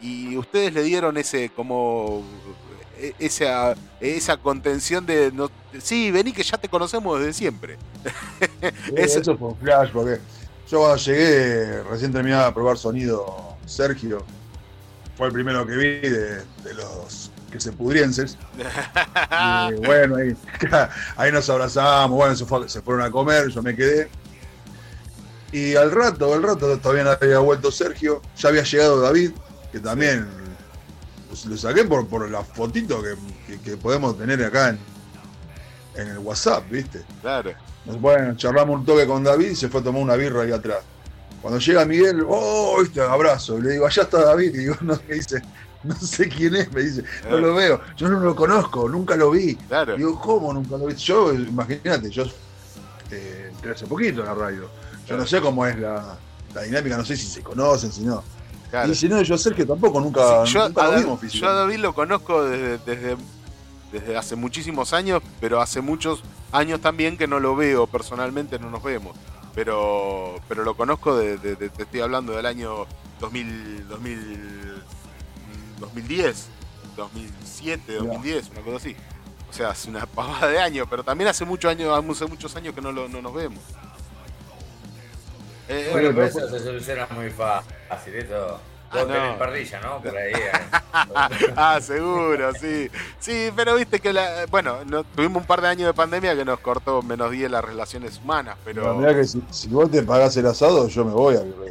Y 0.00 0.36
ustedes 0.36 0.72
le 0.74 0.82
dieron 0.82 1.16
ese 1.16 1.50
como 1.50 2.22
eh, 2.98 3.14
esa, 3.18 3.74
esa 4.00 4.36
contención 4.36 5.04
de 5.06 5.30
no, 5.32 5.50
sí, 5.82 6.10
vení 6.10 6.32
que 6.32 6.42
ya 6.42 6.56
te 6.58 6.68
conocemos 6.68 7.18
desde 7.18 7.32
siempre. 7.32 7.76
Eso, 8.96 9.20
eso 9.20 9.36
fue 9.36 9.48
un 9.48 9.56
flash, 9.58 9.90
porque 9.92 10.18
yo 10.70 10.78
cuando 10.80 10.96
llegué, 10.96 11.82
recién 11.84 12.12
terminaba 12.12 12.46
de 12.46 12.52
probar 12.52 12.78
sonido 12.78 13.56
Sergio, 13.66 14.24
fue 15.16 15.26
el 15.28 15.32
primero 15.32 15.66
que 15.66 15.72
vi 15.76 16.00
de, 16.08 16.36
de 16.36 16.74
los 16.74 17.30
que 17.50 17.60
se 17.60 17.72
pudrienses. 17.72 18.36
Y 19.70 19.74
bueno, 19.86 20.16
ahí, 20.16 20.34
ahí 21.16 21.32
nos 21.32 21.48
abrazamos, 21.50 22.16
bueno, 22.16 22.34
se, 22.36 22.44
fue- 22.46 22.68
se 22.68 22.80
fueron 22.82 23.04
a 23.04 23.10
comer, 23.10 23.48
yo 23.48 23.62
me 23.62 23.74
quedé. 23.76 24.08
Y 25.52 25.74
al 25.76 25.90
rato, 25.90 26.32
al 26.34 26.42
rato 26.42 26.78
todavía 26.78 27.04
no 27.04 27.10
había 27.10 27.38
vuelto 27.38 27.70
Sergio, 27.70 28.20
ya 28.36 28.48
había 28.50 28.62
llegado 28.64 29.00
David, 29.00 29.32
que 29.72 29.80
también 29.80 30.26
pues, 31.28 31.44
lo 31.46 31.56
saqué 31.56 31.84
por, 31.84 32.06
por 32.06 32.28
la 32.30 32.42
fotito 32.42 33.02
que, 33.02 33.14
que- 33.46 33.60
que 33.60 33.76
podemos 33.76 34.16
tener 34.18 34.42
acá 34.44 34.70
en, 34.70 34.78
en 35.96 36.08
el 36.08 36.18
WhatsApp, 36.18 36.64
¿viste? 36.70 37.02
Claro. 37.20 37.52
Nos- 37.84 38.00
Bueno, 38.00 38.36
charlamos 38.36 38.80
un 38.80 38.86
toque 38.86 39.06
con 39.06 39.22
David 39.24 39.50
y 39.50 39.56
se 39.56 39.68
fue 39.68 39.80
a 39.80 39.84
tomar 39.84 40.02
una 40.02 40.16
birra 40.16 40.42
ahí 40.42 40.52
atrás. 40.52 40.78
Cuando 41.42 41.60
llega 41.60 41.84
Miguel, 41.84 42.24
oh, 42.28 42.78
viste, 42.82 43.00
abrazo. 43.00 43.58
Y 43.58 43.62
le 43.62 43.70
digo, 43.72 43.86
allá 43.86 44.02
está 44.02 44.24
David. 44.24 44.54
Y 44.54 44.58
digo, 44.58 44.76
no, 44.80 44.98
me 45.08 45.14
dice, 45.14 45.40
no 45.84 45.94
sé 45.96 46.28
quién 46.28 46.56
es, 46.56 46.72
me 46.72 46.82
dice, 46.82 47.04
no 47.30 47.38
lo 47.38 47.54
veo, 47.54 47.80
yo 47.96 48.08
no 48.08 48.18
lo 48.20 48.34
conozco, 48.34 48.88
nunca 48.88 49.14
lo 49.16 49.30
vi. 49.30 49.54
Claro. 49.54 49.96
Digo, 49.96 50.18
¿cómo 50.20 50.52
nunca 50.52 50.76
lo 50.76 50.86
vi? 50.86 50.94
Yo, 50.96 51.32
imagínate, 51.32 52.10
yo 52.10 52.24
eh, 53.10 53.50
entré 53.50 53.72
hace 53.72 53.86
poquito 53.86 54.20
en 54.20 54.26
la 54.26 54.34
radio. 54.34 54.68
Yo 55.06 55.16
no 55.16 55.26
sé 55.26 55.40
cómo 55.40 55.64
es 55.64 55.78
la, 55.78 56.16
la 56.54 56.62
dinámica, 56.62 56.96
no 56.96 57.04
sé 57.04 57.16
si 57.16 57.26
se 57.26 57.42
conocen, 57.42 57.92
si 57.92 58.02
no. 58.02 58.22
Claro. 58.70 58.92
Y 58.92 58.94
si 58.94 59.08
no, 59.08 59.20
yo 59.22 59.38
Sergio 59.38 59.66
tampoco 59.66 60.00
nunca, 60.00 60.44
Sí, 60.46 60.52
yo, 60.54 60.68
nunca 60.68 60.82
a 60.82 60.84
lo 60.84 60.90
David, 60.92 61.04
vimos 61.04 61.32
yo 61.32 61.48
a. 61.48 61.52
David 61.54 61.76
lo 61.78 61.94
conozco 61.94 62.44
desde, 62.44 62.78
desde, 62.78 63.16
desde 63.92 64.16
hace 64.16 64.36
muchísimos 64.36 64.92
años, 64.92 65.22
pero 65.40 65.60
hace 65.60 65.80
muchos 65.80 66.22
años 66.52 66.80
también 66.80 67.16
que 67.16 67.26
no 67.26 67.40
lo 67.40 67.56
veo 67.56 67.86
personalmente, 67.86 68.58
no 68.58 68.68
nos 68.70 68.82
vemos. 68.82 69.16
Pero, 69.54 70.36
pero 70.48 70.62
lo 70.64 70.76
conozco, 70.76 71.16
de, 71.16 71.38
de- 71.38 71.56
de- 71.56 71.70
te 71.70 71.82
estoy 71.84 72.00
hablando 72.00 72.32
del 72.34 72.46
año 72.46 72.86
2000, 73.20 73.88
2000, 73.88 74.18
mm, 75.76 75.80
2010, 75.80 76.46
2007, 76.96 77.94
2010, 77.94 78.50
una 78.50 78.60
cosa 78.60 78.76
así. 78.76 78.96
O 79.50 79.52
sea, 79.52 79.70
hace 79.70 79.88
una 79.88 80.04
pavada 80.06 80.46
de 80.48 80.60
años, 80.60 80.86
pero 80.90 81.02
también 81.02 81.28
hace 81.28 81.44
muchos 81.44 81.70
años, 81.70 81.90
hace 82.10 82.26
muchos 82.26 82.54
años 82.54 82.74
que 82.74 82.80
no, 82.82 82.92
lo- 82.92 83.08
no 83.08 83.22
nos 83.22 83.32
vemos. 83.34 83.60
Eh, 85.68 85.88
Bueno, 85.92 86.10
pero 86.14 86.26
eso 86.26 86.48
se 86.48 86.58
soluciona 86.60 87.06
muy 87.10 87.30
fácil. 87.30 88.14
Eso. 88.14 88.60
Vos 88.90 89.02
Ah, 89.02 89.04
no. 89.06 89.12
tenés 89.14 89.36
parrilla, 89.36 89.80
¿no? 89.80 90.00
Por 90.02 90.16
ahí. 90.16 90.32
eh. 90.32 90.52
ah, 91.56 91.78
seguro, 91.82 92.52
sí. 92.58 92.90
Sí, 93.20 93.52
pero 93.54 93.74
viste 93.76 94.00
que 94.00 94.14
la, 94.14 94.46
bueno, 94.50 94.78
no- 94.86 95.04
tuvimos 95.04 95.42
un 95.42 95.46
par 95.46 95.60
de 95.60 95.68
años 95.68 95.86
de 95.88 95.92
pandemia 95.92 96.34
que 96.34 96.44
nos 96.46 96.58
cortó 96.60 97.02
menos 97.02 97.30
10 97.30 97.50
las 97.50 97.62
relaciones 97.62 98.18
humanas, 98.24 98.56
pero 98.64 98.94
Mirá 98.94 99.14
que 99.14 99.24
si, 99.24 99.42
si 99.50 99.68
vos 99.68 99.90
te 99.90 100.02
pagás 100.02 100.34
el 100.38 100.46
asado, 100.46 100.88
yo 100.88 101.04
me 101.04 101.12
voy 101.12 101.36
a. 101.36 101.40
No. 101.40 101.68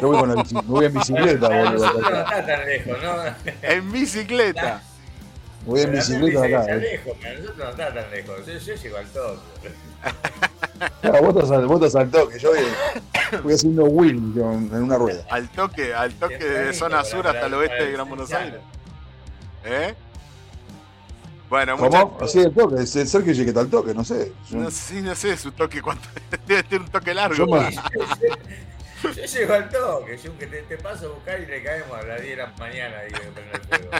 Yo 0.00 0.08
voy, 0.08 0.18
con 0.18 0.34
la 0.34 0.42
bici- 0.42 0.54
me 0.54 0.62
voy 0.68 0.84
en 0.86 0.94
bicicleta, 0.94 1.48
boludo. 1.64 1.92
no 2.00 2.08
está 2.18 2.46
tan 2.46 2.66
lejos, 2.66 2.96
¿no? 3.02 3.52
en 3.62 3.92
bicicleta. 3.92 4.82
Voy 5.66 5.80
en 5.80 5.92
bicicleta 5.92 6.44
acá. 6.44 6.60
Está 6.60 6.74
eh. 6.76 6.78
lejos, 6.80 7.18
para 7.18 7.34
nosotros 7.34 7.56
no 7.58 7.70
está 7.70 7.94
tan 7.94 8.10
lejos. 8.10 8.46
Yo, 8.46 8.52
yo 8.58 8.74
llego 8.74 8.96
al 8.96 9.06
toque. 9.06 9.70
Claro, 11.00 11.22
vos 11.22 11.34
estás 11.36 11.50
al, 11.50 11.66
vos 11.66 11.82
estás 11.82 11.96
al 12.02 12.10
toque, 12.10 12.38
yo 12.38 12.50
voy, 12.50 13.40
voy 13.42 13.54
haciendo 13.54 13.84
wheel 13.86 14.32
con- 14.34 14.70
en 14.72 14.82
una 14.82 14.96
rueda. 14.96 15.24
Al 15.30 15.48
toque, 15.48 15.92
al 15.94 16.14
toque 16.14 16.38
de 16.38 16.72
zona 16.72 17.02
sur 17.04 17.26
hasta 17.26 17.46
el 17.46 17.54
oeste 17.54 17.84
de 17.86 17.92
Gran 17.92 18.08
Buenos 18.08 18.32
Aires. 18.32 18.60
¿Eh? 19.64 19.94
Bueno, 21.48 21.76
¿Cómo? 21.76 22.06
muchas 22.12 22.28
Así 22.28 22.40
el 22.40 22.52
toque, 22.52 22.82
es 22.82 22.94
el 22.96 23.08
Sergio 23.08 23.32
que 23.32 23.42
está 23.42 23.60
al 23.60 23.68
toque, 23.68 23.94
no 23.94 24.04
sé. 24.04 24.32
Yo- 24.50 24.58
no 24.58 24.70
sé, 24.70 25.00
no 25.02 25.14
sé 25.14 25.36
su 25.36 25.50
toque 25.52 25.80
cuánto. 25.80 26.08
Debe 26.46 26.62
tener 26.64 26.82
un 26.82 26.88
toque 26.88 27.14
largo. 27.14 27.34
Yo 27.36 27.46
me- 27.46 27.70
Yo 29.14 29.24
llego 29.24 29.54
al 29.54 29.68
toque, 29.68 30.18
yo 30.18 30.38
que 30.38 30.46
te, 30.46 30.62
te 30.62 30.78
paso 30.78 31.06
a 31.06 31.08
buscar 31.10 31.40
y 31.40 31.46
le 31.46 31.62
caemos 31.62 31.98
a 31.98 32.02
las 32.02 32.20
10 32.20 32.36
de 32.36 32.42
la 32.42 32.52
mañana 32.58 32.96
y 33.08 33.12
prende 33.12 33.40
el 33.52 33.60
fuego. 33.60 33.90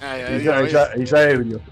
Ay, 0.00 0.22
ay, 0.30 0.66
y, 0.66 1.04
ya, 1.04 1.20
y 1.26 1.30
ebrio. 1.32 1.60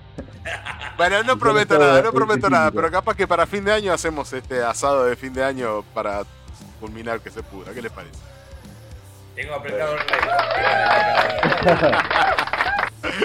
Bueno, 0.97 1.23
no 1.23 1.39
prometo 1.39 1.79
nada, 1.79 2.03
no 2.03 2.13
prometo 2.13 2.51
nada, 2.51 2.71
pero 2.71 2.91
capaz 2.91 3.17
que 3.17 3.27
para 3.27 3.47
fin 3.47 3.65
de 3.65 3.73
año 3.73 3.93
hacemos 3.93 4.33
este 4.33 4.63
asado 4.63 5.05
de 5.05 5.17
fin 5.17 5.33
de 5.33 5.43
año 5.43 5.83
para 5.95 6.23
culminar 6.81 7.21
que 7.21 7.31
se 7.31 7.43
pudra. 7.43 7.73
¿Qué 7.73 7.81
les 7.81 7.93
parece? 7.93 8.19
Tengo 9.35 9.55
apretado 9.55 9.95
el 9.95 10.01
rey. 11.81 11.93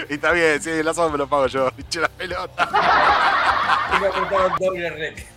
Y 0.10 0.14
está 0.14 0.32
bien, 0.32 0.62
sí, 0.62 0.70
el 0.70 0.88
asado 0.88 1.10
me 1.10 1.18
lo 1.18 1.28
pago 1.28 1.48
yo, 1.48 1.72
pinche 1.72 2.00
la 2.00 2.08
pelota. 2.10 2.70
Tengo 3.92 4.06
apretado 4.06 4.48
el 4.48 4.54
doble 4.60 4.90
rec. 4.92 5.28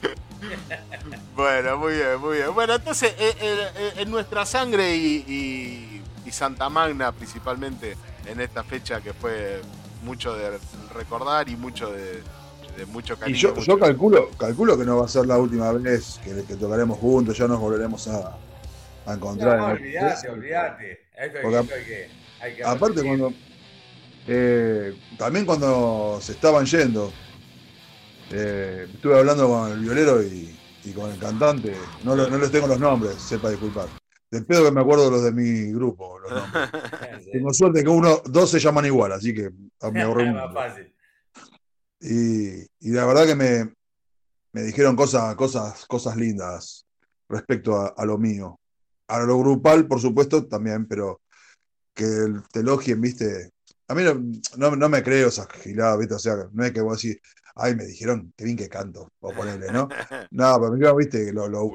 Bueno, 1.36 1.78
muy 1.78 1.94
bien, 1.94 2.20
muy 2.20 2.36
bien. 2.38 2.52
Bueno, 2.54 2.74
entonces, 2.74 3.14
eh, 3.18 3.34
eh, 3.40 3.56
eh, 3.76 3.92
en 3.98 4.10
nuestra 4.10 4.44
sangre 4.44 4.94
y, 4.96 5.24
y- 5.26 6.02
y 6.26 6.30
Santa 6.32 6.68
Magna, 6.68 7.12
principalmente 7.12 7.96
en 8.26 8.40
esta 8.40 8.62
fecha 8.62 9.00
que 9.00 9.12
fue 9.14 9.62
mucho 10.02 10.34
de 10.36 10.58
recordar 10.92 11.48
y 11.48 11.56
mucho 11.56 11.90
de, 11.92 12.22
de 12.76 12.86
mucho 12.86 13.16
cariño. 13.16 13.36
Y 13.38 13.40
yo, 13.40 13.48
mucho- 13.54 13.62
yo 13.72 13.78
calculo, 13.78 14.28
calculo 14.38 14.76
que 14.76 14.84
no 14.84 14.98
va 14.98 15.04
a 15.06 15.08
ser 15.08 15.26
la 15.26 15.38
última 15.38 15.72
vez 15.72 16.18
que, 16.22 16.44
que 16.46 16.56
tocaremos 16.56 16.98
juntos, 16.98 17.36
ya 17.38 17.46
nos 17.46 17.60
volveremos 17.60 18.06
a, 18.08 18.38
a 19.06 19.14
encontrar. 19.14 19.58
No, 19.58 19.66
el- 19.70 19.76
olvídate. 19.78 20.92
Esto 21.16 21.38
hay, 21.38 21.42
Porque 21.42 21.58
esto 21.58 21.74
hay 21.74 21.84
que, 21.84 22.10
hay 22.40 22.56
que 22.56 22.64
Aparte 22.64 23.02
cuando 23.02 23.32
eh, 24.26 24.94
también 25.16 25.46
cuando 25.46 26.18
se 26.20 26.32
estaban 26.32 26.66
yendo, 26.66 27.12
eh, 28.30 28.86
estuve 28.92 29.18
hablando 29.18 29.48
con 29.48 29.72
el 29.72 29.80
violero 29.80 30.22
y, 30.22 30.59
y 30.84 30.92
con 30.92 31.10
el 31.10 31.18
cantante, 31.18 31.74
no, 32.04 32.14
lo- 32.16 32.28
no 32.28 32.38
les 32.38 32.50
tengo 32.50 32.66
los 32.66 32.78
nombres, 32.80 33.16
sepa 33.16 33.50
disculpar. 33.50 33.88
De 34.30 34.42
pedo 34.42 34.64
que 34.64 34.70
me 34.70 34.80
acuerdo 34.80 35.06
de 35.06 35.10
los 35.10 35.22
de 35.24 35.32
mi 35.32 35.72
grupo. 35.72 36.18
los 36.18 36.32
nombres. 36.32 36.70
Tengo 37.32 37.52
suerte 37.52 37.82
que 37.82 37.88
uno, 37.88 38.22
dos 38.26 38.50
se 38.50 38.60
llaman 38.60 38.86
igual, 38.86 39.12
así 39.12 39.34
que 39.34 39.50
me 39.92 40.02
ahorré 40.02 40.24
un 40.24 40.34
más 40.34 40.52
fácil. 40.54 40.94
y, 42.00 42.60
y 42.80 42.90
la 42.92 43.06
verdad 43.06 43.26
que 43.26 43.34
me, 43.34 43.74
me 44.52 44.62
dijeron 44.62 44.96
cosas, 44.96 45.34
cosas, 45.36 45.84
cosas 45.86 46.16
lindas 46.16 46.86
respecto 47.28 47.76
a, 47.76 47.88
a 47.96 48.04
lo 48.04 48.18
mío. 48.18 48.58
A 49.08 49.18
lo 49.20 49.38
grupal, 49.38 49.86
por 49.88 50.00
supuesto, 50.00 50.46
también, 50.46 50.86
pero 50.86 51.20
que 51.94 52.06
te 52.52 52.60
elogien, 52.60 53.00
viste. 53.00 53.50
A 53.88 53.94
mí 53.94 54.04
no, 54.04 54.14
no, 54.56 54.76
no 54.76 54.88
me 54.88 55.02
creo 55.02 55.28
esas 55.28 55.48
giladas, 55.48 55.98
viste, 55.98 56.14
o 56.14 56.18
sea, 56.20 56.36
no 56.52 56.64
es 56.64 56.70
que 56.72 56.80
vos 56.80 57.02
decís, 57.02 57.20
ay, 57.56 57.74
me 57.76 57.84
dijeron 57.86 58.32
que 58.36 58.44
bien 58.44 58.56
que 58.56 58.68
canto, 58.68 59.08
o 59.20 59.34
ponerle, 59.34 59.70
¿no? 59.70 59.88
No, 60.32 60.60
pero 60.60 60.74
dijeron, 60.74 60.96
viste, 60.96 61.32
lo, 61.32 61.48
lo- 61.48 61.72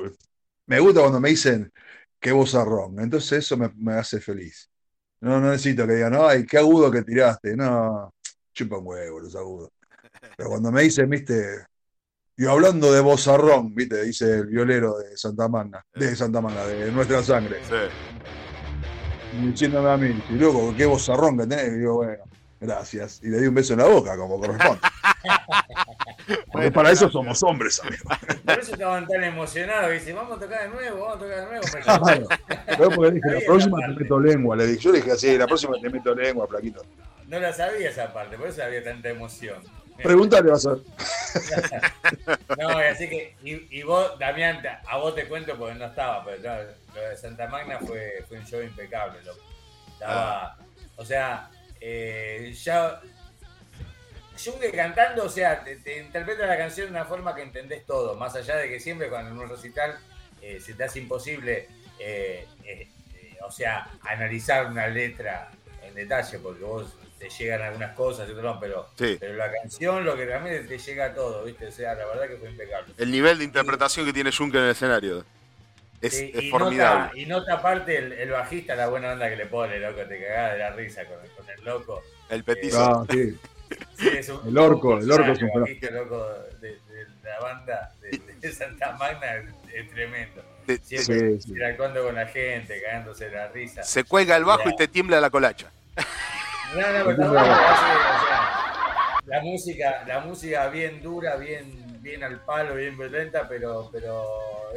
me 0.67 0.79
gusta 0.79 1.01
cuando 1.01 1.19
me 1.19 1.29
dicen 1.29 1.71
que 2.19 2.31
vos 2.31 2.53
ron, 2.53 2.99
entonces 2.99 3.39
eso 3.39 3.57
me, 3.57 3.69
me 3.75 3.93
hace 3.93 4.19
feliz. 4.21 4.69
No, 5.21 5.39
no 5.41 5.51
necesito 5.51 5.85
que 5.87 5.93
digan, 5.95 6.13
no, 6.13 6.27
ay, 6.27 6.45
qué 6.45 6.57
agudo 6.57 6.91
que 6.91 7.03
tiraste. 7.03 7.55
No, 7.55 8.13
chupa 8.53 8.77
un 8.77 8.87
huevo 8.87 9.19
los 9.19 9.35
agudos. 9.35 9.69
Pero 10.37 10.49
cuando 10.49 10.71
me 10.71 10.83
dicen, 10.83 11.09
viste, 11.09 11.65
y 12.37 12.45
hablando 12.45 12.91
de 12.91 13.01
bozarrón, 13.01 13.73
viste, 13.75 14.03
dice 14.03 14.39
el 14.39 14.47
violero 14.47 14.97
de 14.99 15.17
Santa 15.17 15.47
Magna, 15.47 15.83
de 15.93 16.15
Santa 16.15 16.41
Magna, 16.41 16.65
de 16.65 16.91
nuestra 16.91 17.23
sangre. 17.23 17.57
Y 19.31 19.37
diciéndome 19.51 19.89
a 19.91 19.97
mí, 19.97 20.07
y 20.29 20.33
loco, 20.37 20.73
qué 20.75 20.85
bozarrón 20.85 21.37
que 21.37 21.47
tenés. 21.47 21.73
Y 21.73 21.79
digo, 21.79 21.95
bueno, 21.95 22.23
gracias. 22.65 23.19
Y 23.23 23.29
le 23.29 23.39
di 23.39 23.47
un 23.47 23.55
beso 23.55 23.73
en 23.73 23.79
la 23.79 23.85
boca, 23.85 24.17
como 24.17 24.39
corresponde. 24.39 24.81
Porque 26.51 26.71
para 26.71 26.91
eso 26.91 27.09
somos 27.09 27.41
hombres, 27.43 27.79
amigo. 27.83 28.03
Por 28.45 28.59
eso 28.59 28.73
estaban 28.73 29.07
tan 29.07 29.23
emocionados. 29.23 29.91
Dicen, 29.91 30.15
vamos 30.15 30.37
a 30.37 30.39
tocar 30.39 30.63
de 30.63 30.69
nuevo, 30.69 31.01
vamos 31.01 31.15
a 31.15 31.19
tocar 31.19 31.39
de 31.39 31.45
nuevo. 31.45 31.65
Claro. 31.83 32.27
Pero 32.65 32.89
porque 32.91 33.11
dije, 33.11 33.31
la 33.31 33.45
próxima 33.45 33.77
te 33.79 34.03
meto 34.03 34.19
lengua, 34.19 34.55
le 34.55 34.67
dije. 34.67 34.79
Yo 34.79 34.91
le 34.91 34.99
dije 34.99 35.11
así, 35.11 35.37
la 35.37 35.47
próxima 35.47 35.75
te 35.81 35.89
meto 35.89 36.15
lengua, 36.15 36.47
flaquito. 36.47 36.83
No 37.27 37.39
la 37.39 37.53
sabía 37.53 37.89
esa 37.89 38.13
parte, 38.13 38.37
por 38.37 38.47
eso 38.47 38.63
había 38.63 38.83
tanta 38.83 39.09
emoción. 39.09 39.57
Pregúntale, 40.01 40.51
vas 40.51 40.65
a 40.65 40.73
ver. 40.73 40.81
No, 42.57 42.69
así 42.69 43.09
que, 43.09 43.35
y, 43.43 43.79
y 43.79 43.83
vos, 43.83 44.17
Damián, 44.19 44.61
a 44.87 44.97
vos 44.97 45.15
te 45.15 45.27
cuento 45.27 45.57
porque 45.57 45.75
no 45.75 45.85
estaba, 45.85 46.23
pero 46.23 46.37
no, 46.41 46.63
lo 46.95 47.09
de 47.09 47.17
Santa 47.17 47.47
Magna 47.47 47.79
fue, 47.79 48.23
fue 48.27 48.37
un 48.37 48.45
show 48.45 48.61
impecable, 48.61 49.21
loco. 49.23 49.39
Estaba, 49.93 50.57
o 50.95 51.05
sea, 51.05 51.49
eh, 51.87 52.53
ya. 52.63 52.99
Junge 54.43 54.69
cantando, 54.71 55.23
o 55.23 55.29
sea, 55.29 55.63
te, 55.63 55.77
te 55.77 55.99
interpreta 55.99 56.45
la 56.45 56.57
canción 56.57 56.87
de 56.87 56.91
una 56.91 57.05
forma 57.05 57.33
que 57.33 57.41
entendés 57.41 57.85
todo, 57.85 58.15
más 58.15 58.35
allá 58.35 58.57
de 58.57 58.67
que 58.67 58.79
siempre 58.81 59.07
cuando 59.09 59.31
en 59.31 59.37
un 59.37 59.49
recital 59.49 59.97
eh, 60.41 60.59
se 60.59 60.73
te 60.73 60.83
hace 60.83 60.99
imposible, 60.99 61.69
eh, 61.99 62.45
eh, 62.65 62.89
o 63.47 63.51
sea, 63.51 63.87
analizar 64.01 64.65
una 64.65 64.87
letra 64.87 65.49
en 65.83 65.95
detalle, 65.95 66.39
porque 66.39 66.63
vos 66.63 66.93
te 67.17 67.29
llegan 67.29 67.61
algunas 67.61 67.95
cosas 67.95 68.27
pero, 68.59 68.89
Sí. 68.97 69.15
pero 69.19 69.35
la 69.35 69.49
canción, 69.51 70.03
lo 70.03 70.17
que 70.17 70.25
realmente 70.25 70.67
te 70.67 70.77
llega 70.79 71.13
todo, 71.13 71.45
¿viste? 71.45 71.67
O 71.67 71.71
sea, 71.71 71.93
la 71.95 72.05
verdad 72.05 72.27
que 72.27 72.35
fue 72.35 72.49
impecable. 72.49 72.93
El 72.97 73.11
nivel 73.11 73.37
de 73.37 73.45
interpretación 73.45 74.05
que 74.05 74.11
tiene 74.11 74.33
Juncker 74.33 74.59
en 74.59 74.65
el 74.65 74.71
escenario 74.71 75.25
es, 76.07 76.17
Sí, 76.17 76.31
es 76.33 76.43
y 76.43 76.49
formidable. 76.49 77.05
Nota, 77.07 77.17
y 77.17 77.25
nota 77.25 77.53
aparte 77.53 77.97
el, 77.97 78.13
el 78.13 78.29
bajista, 78.31 78.75
la 78.75 78.87
buena 78.87 79.11
onda 79.13 79.29
que 79.29 79.35
le 79.35 79.45
pone, 79.45 79.79
loco, 79.79 80.01
te 80.07 80.19
cagás 80.21 80.53
de 80.53 80.59
la 80.59 80.69
risa 80.71 81.03
con, 81.05 81.17
con 81.35 81.49
el 81.49 81.63
loco. 81.65 82.01
El 82.29 82.43
petizo. 82.43 82.79
Ah, 82.83 83.05
sí. 83.09 83.37
Sí, 83.97 84.09
es 84.09 84.29
un- 84.29 84.47
El 84.47 84.57
orco, 84.59 84.99
el 84.99 85.11
orco 85.11 85.31
es 85.31 85.41
un 85.41 85.49
el 85.51 85.59
bajista, 85.61 85.89
loco, 85.91 86.27
de, 86.61 86.69
de 86.69 87.07
la 87.23 87.39
banda 87.41 87.91
de, 87.99 88.21
de 88.39 88.51
Santa 88.51 88.91
Magna 88.97 89.27
es, 89.73 89.89
tremendo. 89.91 90.43
Te- 90.67 90.77
Siempre 90.77 91.31
Sí, 91.37 91.41
sí. 91.41 91.49
interactuando 91.51 92.03
con 92.03 92.13
la 92.15 92.27
gente, 92.27 92.79
cagándose 92.83 93.25
de 93.29 93.35
la 93.35 93.47
risa. 93.47 93.81
Se 93.83 94.03
cuelga 94.03 94.35
el 94.37 94.45
bajo 94.45 94.69
y 94.69 94.75
te 94.75 94.87
tiembla 94.87 95.19
la 95.19 95.31
colacha. 95.31 95.71
No, 96.75 96.81
no, 96.81 96.83
pero 97.05 97.09
está 97.11 97.27
bueno, 97.27 97.39
hace, 97.39 97.85
o 97.85 98.27
sea, 98.27 99.19
la 99.25 99.41
música, 99.41 100.03
la 100.07 100.19
música 100.19 100.67
bien 100.67 101.01
dura, 101.01 101.35
bien, 101.37 101.84
bien 102.05 102.23
al 102.23 102.39
palo, 102.41 102.75
bien 102.75 102.95
violenta, 102.97 103.47
pero, 103.49 103.89
pero 103.91 104.23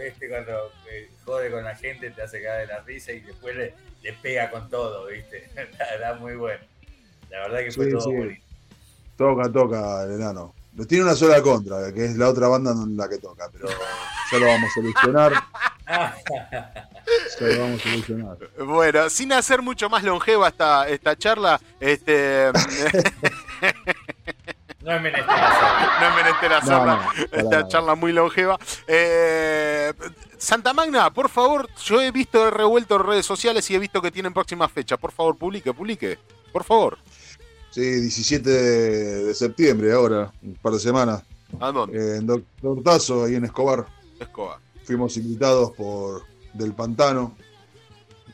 este 0.03 0.29
cuando 0.31 0.73
eh, 0.91 1.11
jode 1.27 1.51
con 1.51 1.63
la 1.63 1.77
gente 1.77 2.11
te 2.11 2.23
hace 2.23 2.43
caer 2.43 2.67
de 2.67 2.73
la 2.75 2.81
risa 2.81 3.13
y 3.13 3.21
después 3.21 3.55
le, 3.55 3.75
le 4.03 4.13
pega 4.15 4.51
con 4.51 4.69
todo, 4.71 5.07
¿viste? 5.09 5.45
Está, 5.55 5.85
está 5.95 6.15
muy 6.15 6.37
bueno. 6.37 6.65
La 7.29 7.41
verdad 7.41 7.59
que 7.59 7.73
fue 7.73 7.85
Sí, 7.85 7.91
todo 7.93 8.01
sí. 8.01 8.17
bonito. 8.17 8.45
Toca, 9.19 9.53
toca 9.53 10.03
el 10.05 10.13
enano. 10.13 10.55
Tiene 10.89 11.05
una 11.05 11.15
sola 11.15 11.43
contra, 11.43 11.93
que 11.93 12.05
es 12.07 12.17
la 12.17 12.29
otra 12.31 12.49
banda 12.49 12.71
en 12.71 12.97
la 12.97 13.09
que 13.09 13.19
toca, 13.19 13.51
pero 13.53 13.69
ya 13.69 14.39
lo 14.39 14.47
vamos 14.47 14.71
a 14.71 14.75
solucionar. 14.75 15.33
Ya 15.89 17.47
lo 17.47 17.59
vamos 17.61 17.81
a 17.81 17.91
solucionar. 17.91 18.37
Bueno, 18.65 19.11
sin 19.11 19.33
hacer 19.33 19.61
mucho 19.61 19.91
más 19.91 20.05
longeva 20.05 20.49
esta, 20.49 20.89
esta 20.89 21.17
charla, 21.19 21.61
este, 21.81 22.53
No 24.89 24.95
es 24.97 25.03
menester 25.03 25.35
hacerlo. 25.35 25.69
no 26.01 26.09
es 26.09 26.17
menester 26.17 26.53
hacerla, 26.55 26.97
No, 26.97 26.97
no, 26.97 27.29
para 27.31 27.43
esta 27.43 27.69
charla 27.69 27.95
muy 27.95 28.13
longeva. 28.13 28.59
Eh, 28.87 29.93
Santa 30.39 30.73
Magna, 30.73 31.13
por 31.13 31.29
favor, 31.29 31.69
yo 31.85 32.01
he 32.01 32.11
visto 32.11 32.51
revuelto 32.51 32.97
en 32.97 33.03
redes 33.05 33.27
sociales 33.27 33.71
y 33.71 33.75
he 33.75 33.79
visto 33.79 34.01
que 34.01 34.11
tienen 34.11 34.33
próxima 34.33 34.67
fecha. 34.69 34.97
Por 34.97 35.13
favor, 35.13 35.37
publique, 35.37 35.75
publique. 35.75 36.19
Por 36.53 36.65
favor. 36.65 36.97
Sí, 37.71 37.83
17 37.83 38.49
de, 38.49 39.25
de 39.25 39.35
septiembre, 39.35 39.93
ahora, 39.93 40.33
un 40.43 40.55
par 40.55 40.73
de 40.73 40.79
semanas. 40.81 41.23
¿A 41.61 41.71
dónde? 41.71 41.99
Eh, 41.99 42.17
en 42.17 42.27
Doctor 42.27 42.83
Tazo, 42.83 43.25
ahí 43.25 43.35
en 43.35 43.45
Escobar. 43.45 43.85
Escobar. 44.19 44.59
Fuimos 44.85 45.19
invitados 45.19 45.73
por 45.73 46.23
Del 46.55 46.73
Pantano, 46.73 47.37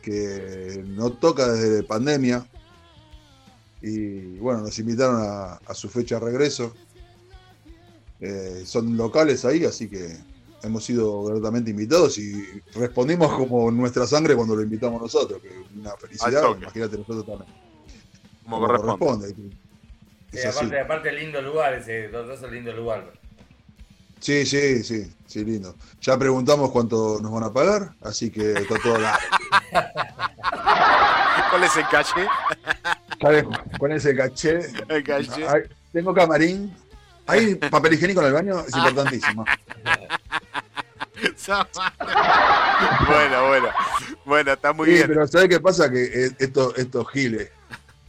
que 0.02 0.84
no 0.86 1.10
toca 1.10 1.48
desde 1.48 1.82
pandemia. 1.82 2.46
Y 3.86 4.38
bueno, 4.38 4.62
nos 4.62 4.78
invitaron 4.78 5.20
a, 5.20 5.54
a 5.66 5.74
su 5.74 5.90
fecha 5.90 6.18
de 6.18 6.24
regreso. 6.24 6.74
Eh, 8.18 8.62
son 8.64 8.96
locales 8.96 9.44
ahí, 9.44 9.66
así 9.66 9.90
que 9.90 10.16
hemos 10.62 10.84
sido 10.84 11.24
gratamente 11.24 11.70
invitados 11.70 12.16
y 12.16 12.62
respondimos 12.74 13.30
como 13.34 13.70
nuestra 13.70 14.06
sangre 14.06 14.34
cuando 14.34 14.56
lo 14.56 14.62
invitamos 14.62 15.02
nosotros, 15.02 15.42
que 15.42 15.50
una 15.78 15.94
felicidad, 15.98 16.56
imagínate 16.56 16.96
nosotros 16.96 17.26
también. 17.26 17.54
Como 18.44 18.56
Como 18.56 18.66
corresponde. 18.66 19.34
corresponde. 19.34 19.56
Sí, 20.32 20.38
así. 20.38 20.58
aparte, 20.58 20.80
aparte 20.80 21.12
lindo 21.12 21.42
lugar, 21.42 21.74
ese 21.74 22.06
es 22.06 22.50
lindo 22.50 22.72
lugar. 22.72 23.12
Sí, 24.20 24.46
sí, 24.46 24.82
sí, 24.82 25.12
sí, 25.26 25.44
lindo. 25.44 25.74
Ya 26.00 26.18
preguntamos 26.18 26.70
cuánto 26.70 27.18
nos 27.20 27.30
van 27.30 27.42
a 27.42 27.52
pagar, 27.52 27.94
así 28.00 28.30
que 28.30 28.52
está 28.52 28.78
todo 28.82 28.98
dado. 28.98 29.18
¿Cuál 31.54 31.64
es 31.66 31.76
el 31.76 31.86
calle? 31.88 32.28
¿Sabes? 33.20 33.44
Con 33.78 33.92
ese 33.92 34.16
caché. 34.16 34.58
El 34.88 35.04
caché. 35.04 35.46
Ay, 35.46 35.60
Tengo 35.92 36.12
camarín. 36.12 36.74
Hay 37.28 37.54
papel 37.70 37.94
higiénico 37.94 38.20
en 38.22 38.26
el 38.26 38.32
baño, 38.32 38.58
es 38.66 38.74
importantísimo. 38.74 39.44
bueno, 43.06 43.46
bueno. 43.48 43.68
Bueno, 44.24 44.52
está 44.52 44.72
muy 44.72 44.86
Sí, 44.88 44.92
bien. 44.94 45.06
pero 45.06 45.26
¿sabes 45.28 45.48
qué 45.48 45.60
pasa? 45.60 45.88
Que 45.92 46.02
eh, 46.26 46.30
estos, 46.40 46.76
estos 46.76 47.08
giles, 47.12 47.50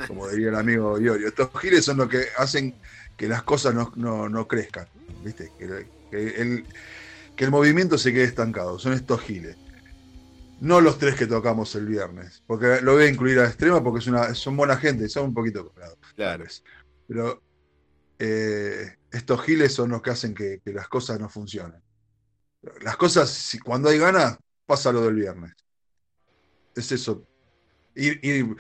como 0.08 0.28
diría 0.28 0.50
el 0.50 0.56
amigo 0.56 1.00
Iorio, 1.00 1.28
estos 1.28 1.50
giles 1.62 1.86
son 1.86 1.98
los 1.98 2.10
que 2.10 2.26
hacen 2.40 2.74
que 3.16 3.28
las 3.28 3.44
cosas 3.44 3.76
no, 3.76 3.92
no- 3.96 4.28
no 4.28 4.48
crezcan. 4.48 4.88
¿Viste? 5.24 5.52
Que, 5.60 5.88
que 6.10 6.42
el, 6.42 6.66
que 7.36 7.44
el 7.46 7.52
movimiento 7.52 8.00
se 8.00 8.12
quede 8.12 8.24
estancado. 8.24 8.80
Son 8.80 8.94
estos 8.94 9.22
giles. 9.22 9.56
No 10.59 10.80
los 10.82 10.98
tres 10.98 11.16
que 11.16 11.27
tocamos 11.27 11.75
el 11.75 11.85
viernes. 11.85 12.42
Porque 12.48 12.80
lo 12.82 12.93
voy 12.93 13.03
a 13.03 13.09
incluir 13.09 13.40
a 13.40 13.45
extrema 13.45 13.84
porque 13.84 14.00
es 14.00 14.08
una, 14.08 14.34
son 14.34 14.56
buena 14.58 14.77
gente, 14.77 15.09
son 15.09 15.25
un 15.25 15.34
poquito 15.34 15.67
cobrados. 15.67 15.98
Claro. 16.16 16.45
Pero 17.08 17.42
eh, 18.19 18.95
estos 19.11 19.42
giles 19.43 19.74
son 19.74 19.90
los 19.90 20.01
que 20.01 20.11
hacen 20.11 20.34
que, 20.34 20.59
que 20.64 20.72
las 20.72 20.88
cosas 20.88 21.19
no 21.19 21.30
funcionen. 21.30 21.82
Las 22.82 22.98
cosas, 22.98 23.30
si- 23.30 23.59
cuando 23.59 23.90
hay 23.90 24.00
ganas, 24.00 24.38
pasa 24.66 24.92
lo 24.92 25.01
del 25.03 25.16
viernes. 25.16 25.53
Es 26.75 26.92
eso. 26.92 27.24
Ir- 27.95 28.58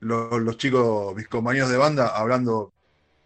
lo- 0.00 0.38
los 0.38 0.56
chicos, 0.56 1.14
mis 1.14 1.28
compañeros 1.28 1.70
de 1.70 1.76
banda, 1.76 2.08
hablando, 2.16 2.72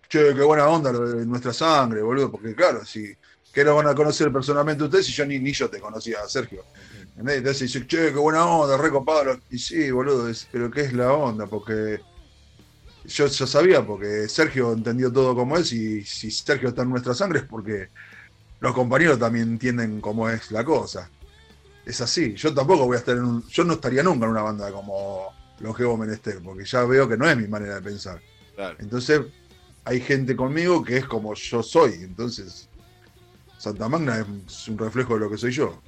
che, 0.09 0.35
qué 0.35 0.43
buena 0.43 0.69
onda 0.69 0.93
lo 0.93 1.09
de 1.09 1.27
nuestra 1.27 1.53
sangre, 1.53 2.03
boludo, 2.03 2.31
porque 2.31 2.55
claro, 2.55 2.85
si 2.85 3.15
que 3.53 3.65
lo 3.65 3.75
van 3.77 3.89
a 3.89 3.95
conocer 3.95 4.33
personalmente 4.33 4.85
ustedes 4.85 5.07
si 5.07 5.13
yo 5.13 5.25
ni, 5.27 5.39
ni 5.39 5.53
yo 5.53 5.69
te 5.69 5.81
conocía, 5.81 6.27
Sergio. 6.29 6.65
¿Entendés? 7.19 7.39
Entonces 7.39 7.73
dice, 7.73 7.87
che, 7.89 8.13
qué 8.13 8.19
buena 8.19 8.47
onda, 8.47 8.77
re 8.77 8.91
copado. 8.91 9.37
Y 9.51 9.59
sí, 9.59 9.91
boludo, 9.91 10.29
es- 10.29 10.47
pero 10.53 10.71
¿qué 10.71 10.83
es 10.83 10.93
la 10.93 11.13
onda? 11.13 11.49
Porque 11.49 12.01
yo 13.05 13.27
ya 13.27 13.47
sabía, 13.47 13.85
porque 13.85 14.29
Sergio 14.29 14.73
entendió 14.73 15.13
todo 15.13 15.35
como 15.35 15.57
es, 15.57 15.73
y 15.73 16.05
si 16.05 16.31
Sergio 16.31 16.69
está 16.69 16.83
en 16.83 16.91
nuestra 16.91 17.15
sangre 17.15 17.41
es 17.41 17.45
porque 17.47 17.89
los 18.61 18.73
compañeros 18.73 19.19
también 19.19 19.49
entienden 19.49 20.01
cómo 20.01 20.29
es 20.29 20.53
la 20.53 20.65
cosa. 20.65 21.11
Es 21.85 22.01
así. 22.01 22.35
Yo 22.35 22.55
tampoco 22.55 22.87
voy 22.87 22.97
a 22.97 22.99
estar 23.01 23.17
en 23.17 23.25
un. 23.25 23.49
Yo 23.49 23.65
no 23.65 23.73
estaría 23.75 24.03
nunca 24.05 24.27
en 24.27 24.31
una 24.33 24.43
banda 24.43 24.71
como 24.71 25.33
Longevo 25.59 25.97
Menester, 25.97 26.41
porque 26.45 26.65
ya 26.65 26.85
veo 26.85 27.09
que 27.09 27.17
no 27.17 27.29
es 27.29 27.37
mi 27.37 27.49
manera 27.49 27.77
de 27.77 27.83
pensar. 27.83 28.21
Claro. 28.55 28.77
Entonces, 28.79 29.23
hay 29.85 30.01
gente 30.01 30.37
conmigo 30.37 30.85
que 30.85 30.99
es 30.99 31.07
como 31.07 31.35
yo 31.35 31.63
soy. 31.65 31.95
Entonces, 31.95 32.69
Santa 33.59 33.89
Magna 33.89 34.25
es 34.47 34.69
un 34.69 34.79
reflejo 34.79 35.15
de 35.15 35.21
lo 35.21 35.31
que 35.31 35.39
soy 35.39 35.51
yo. 35.51 35.83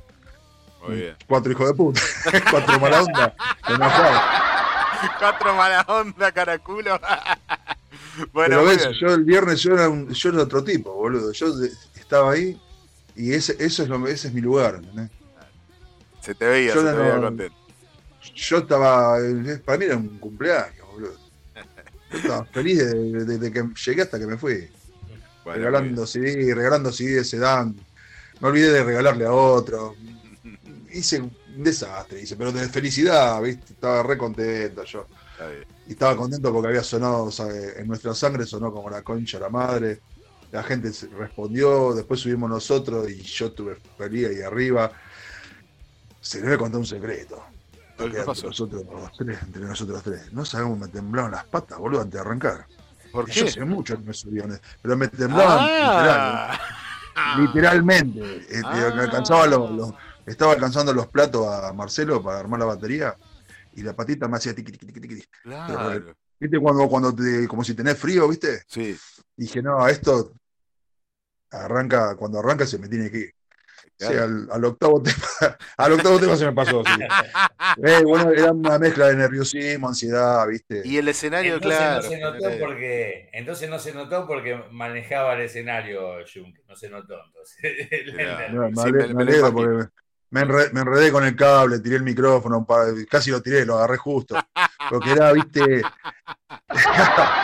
Muy 0.87 0.97
bien. 0.97 1.17
Cuatro 1.27 1.53
hijos 1.53 1.69
de 1.69 1.75
puta. 1.75 2.01
Cuatro 2.51 2.81
mala 2.81 3.03
onda. 3.03 3.35
Cuatro 5.19 5.55
mala 5.55 5.83
onda, 5.89 6.33
caraculo. 6.33 6.99
bueno, 8.33 8.59
Pero 8.61 8.65
ves, 8.65 8.89
yo 9.01 9.09
el 9.09 9.25
viernes 9.25 9.61
yo 9.61 9.75
era, 9.75 9.89
un- 9.89 10.09
yo 10.13 10.29
era 10.31 10.43
otro 10.43 10.63
tipo, 10.65 10.93
boludo. 10.95 11.33
Yo 11.33 11.49
estaba 11.95 12.33
ahí 12.33 12.61
y 13.17 13.33
ese, 13.33 13.57
eso 13.59 13.83
es 13.83 13.89
lo, 13.89 14.07
ese 14.07 14.29
es 14.29 14.35
mi 14.35 14.41
lugar. 14.41 14.77
¿entendés? 14.77 15.11
se 16.21 16.35
te 16.35 16.47
veía, 16.47 16.75
yo 16.75 16.81
se 16.81 16.87
no- 16.87 16.93
te 16.97 17.03
veía 17.03 17.21
contento. 17.21 17.57
Yo 18.35 18.59
estaba, 18.59 19.17
para 19.65 19.79
mí 19.79 19.85
era 19.87 19.97
un 19.97 20.19
cumpleaños, 20.19 20.87
boludo. 20.93 21.15
Yo 22.11 22.19
estaba 22.19 22.45
feliz 22.47 22.79
desde 22.79 23.25
de, 23.25 23.39
de 23.39 23.53
que 23.53 23.65
llegué 23.87 24.03
hasta 24.03 24.19
que 24.19 24.27
me 24.27 24.37
fui. 24.37 24.69
Bueno, 25.45 25.59
regalando 25.59 26.07
CD, 26.07 26.55
regalando 26.55 26.93
CD 26.93 27.25
se 27.25 27.39
dan. 27.39 27.75
Me 28.41 28.49
olvidé 28.49 28.71
de 28.73 28.85
regalarle 28.85 29.25
a 29.25 29.33
otro. 29.33 29.95
Hice 30.93 31.21
un 31.21 31.33
desastre, 31.57 32.21
hice, 32.23 32.37
pero 32.37 32.53
de 32.53 32.69
felicidad, 32.69 33.41
¿viste? 33.43 33.73
Estaba 33.75 34.03
re 34.03 34.17
contento 34.19 34.85
yo. 34.85 35.07
Y 35.87 35.93
estaba 35.93 36.17
contento 36.17 36.53
porque 36.53 36.69
había 36.69 36.83
sonado, 36.83 37.25
o 37.25 37.31
sea, 37.31 37.47
en 37.77 37.87
nuestra 37.89 38.15
sangre 38.15 38.45
sonó 38.47 38.73
como 38.73 38.91
la 38.91 39.03
concha 39.03 39.39
la 39.39 39.49
madre. 39.49 40.01
La 40.53 40.63
gente 40.65 40.91
respondió, 41.17 41.95
después 41.95 42.21
subimos 42.21 42.51
nosotros 42.51 43.09
y 43.09 43.23
yo 43.23 43.53
tuve 43.53 43.77
feliz 43.97 44.29
ahí 44.29 44.41
arriba. 44.43 44.91
Se 46.21 46.39
le 46.41 46.47
voy 46.47 46.55
a 46.55 46.59
contar 46.59 46.81
un 46.81 46.87
secreto. 46.87 47.43
¿Qué 47.97 48.05
Entre 48.07 48.25
nosotros 48.25 48.85
los 48.91 49.13
tres, 49.17 49.39
entre 49.43 49.63
nosotros 49.63 50.03
tres. 50.03 50.33
No 50.33 50.45
sabemos, 50.45 50.79
me 50.79 50.89
temblaban 50.89 51.33
las 51.33 51.45
patas, 51.45 51.79
boludo, 51.79 52.01
antes 52.01 52.15
de 52.15 52.21
arrancar. 52.21 52.67
¿Por 53.13 53.29
Y 53.29 53.33
Yo 53.33 53.47
sé 53.49 53.65
mucho 53.65 53.97
que 53.97 54.03
me 54.05 54.13
subí, 54.15 54.41
pero 54.83 54.97
me 54.97 55.09
temblaban 55.09 55.59
Ah. 55.61 56.59
literalmente. 57.39 58.37
Este, 58.49 58.63
Ah. 58.65 58.93
alcanzaba 59.01 59.47
los, 59.47 59.71
los- 59.71 59.93
estaba 60.31 60.53
alcanzando 60.53 60.93
los 60.93 61.07
platos 61.09 61.47
a 61.47 61.73
Marcelo 61.73 62.23
para 62.23 62.39
armar 62.39 62.61
la 62.61 62.67
batería 62.67 63.17
y 63.75 63.83
la 63.83 63.95
patita 63.95 64.29
me 64.29 64.37
hacía 64.37 64.55
tiqui, 64.55 64.73
tiqui, 64.73 64.87
tiqui, 64.93 65.01
tiqui. 65.09 65.25
Claro. 65.43 66.15
¿Viste 66.39 66.59
cuando, 66.59 66.89
cuando 66.89 67.15
te, 67.15 67.47
como 67.47 67.63
si 67.63 67.75
tenés 67.75 67.99
frío, 67.99 68.27
viste? 68.29 68.63
Sí. 68.67 68.97
Dije, 69.37 69.61
no, 69.63 69.87
esto 69.87 70.33
arranca, 71.51 72.17
cuando 72.17 72.39
arranca 72.39 72.67
se 72.67 72.79
me 72.79 72.89
tiene 72.89 73.11
que 73.11 73.19
ir. 73.19 73.35
Al, 74.03 74.49
al 74.51 74.65
octavo 74.65 75.03
tema, 75.03 75.17
al 75.77 75.93
octavo 75.93 76.19
tema 76.19 76.35
se 76.35 76.47
me 76.47 76.53
pasó, 76.53 76.83
sí. 76.85 76.91
Eh, 77.85 78.03
bueno, 78.03 78.31
era 78.31 78.51
una 78.53 78.79
mezcla 78.79 79.09
de 79.09 79.17
nerviosismo, 79.17 79.89
ansiedad, 79.89 80.47
viste. 80.49 80.83
Y 80.85 80.97
el 80.97 81.07
escenario, 81.09 81.55
Entonces 81.57 81.79
claro. 81.79 82.03
no 82.03 82.09
se 82.09 82.19
notó 82.19 82.59
porque, 82.59 83.29
entonces 83.33 83.71
no 83.71 83.79
se 83.79 83.93
notó 83.93 84.27
porque 84.27 84.65
manejaba 84.71 85.35
el 85.35 85.43
escenario 85.43 86.01
Juncker, 86.33 86.65
no 86.67 86.75
se 86.77 86.89
notó 86.89 87.15
entonces. 87.27 87.57
No, 88.53 88.69
me, 88.71 88.75
Sí, 88.75 88.81
ale- 88.83 88.93
me- 88.93 89.07
me 89.09 89.15
me 89.15 89.25
lo 89.25 89.31
alegro 89.31 89.53
porque 89.53 89.89
me, 90.31 90.43
enre- 90.43 90.73
me 90.73 90.81
enredé 90.81 91.11
con 91.13 91.25
el 91.25 91.37
cable, 91.37 91.81
tiré 91.81 91.97
el 91.97 92.03
micrófono, 92.03 92.67
casi 93.09 93.31
lo 93.31 93.41
tiré, 93.43 93.65
lo 93.67 93.77
agarré 93.79 93.97
justo. 93.97 94.37
Porque 94.89 95.13
era, 95.13 95.33
viste. 95.33 95.83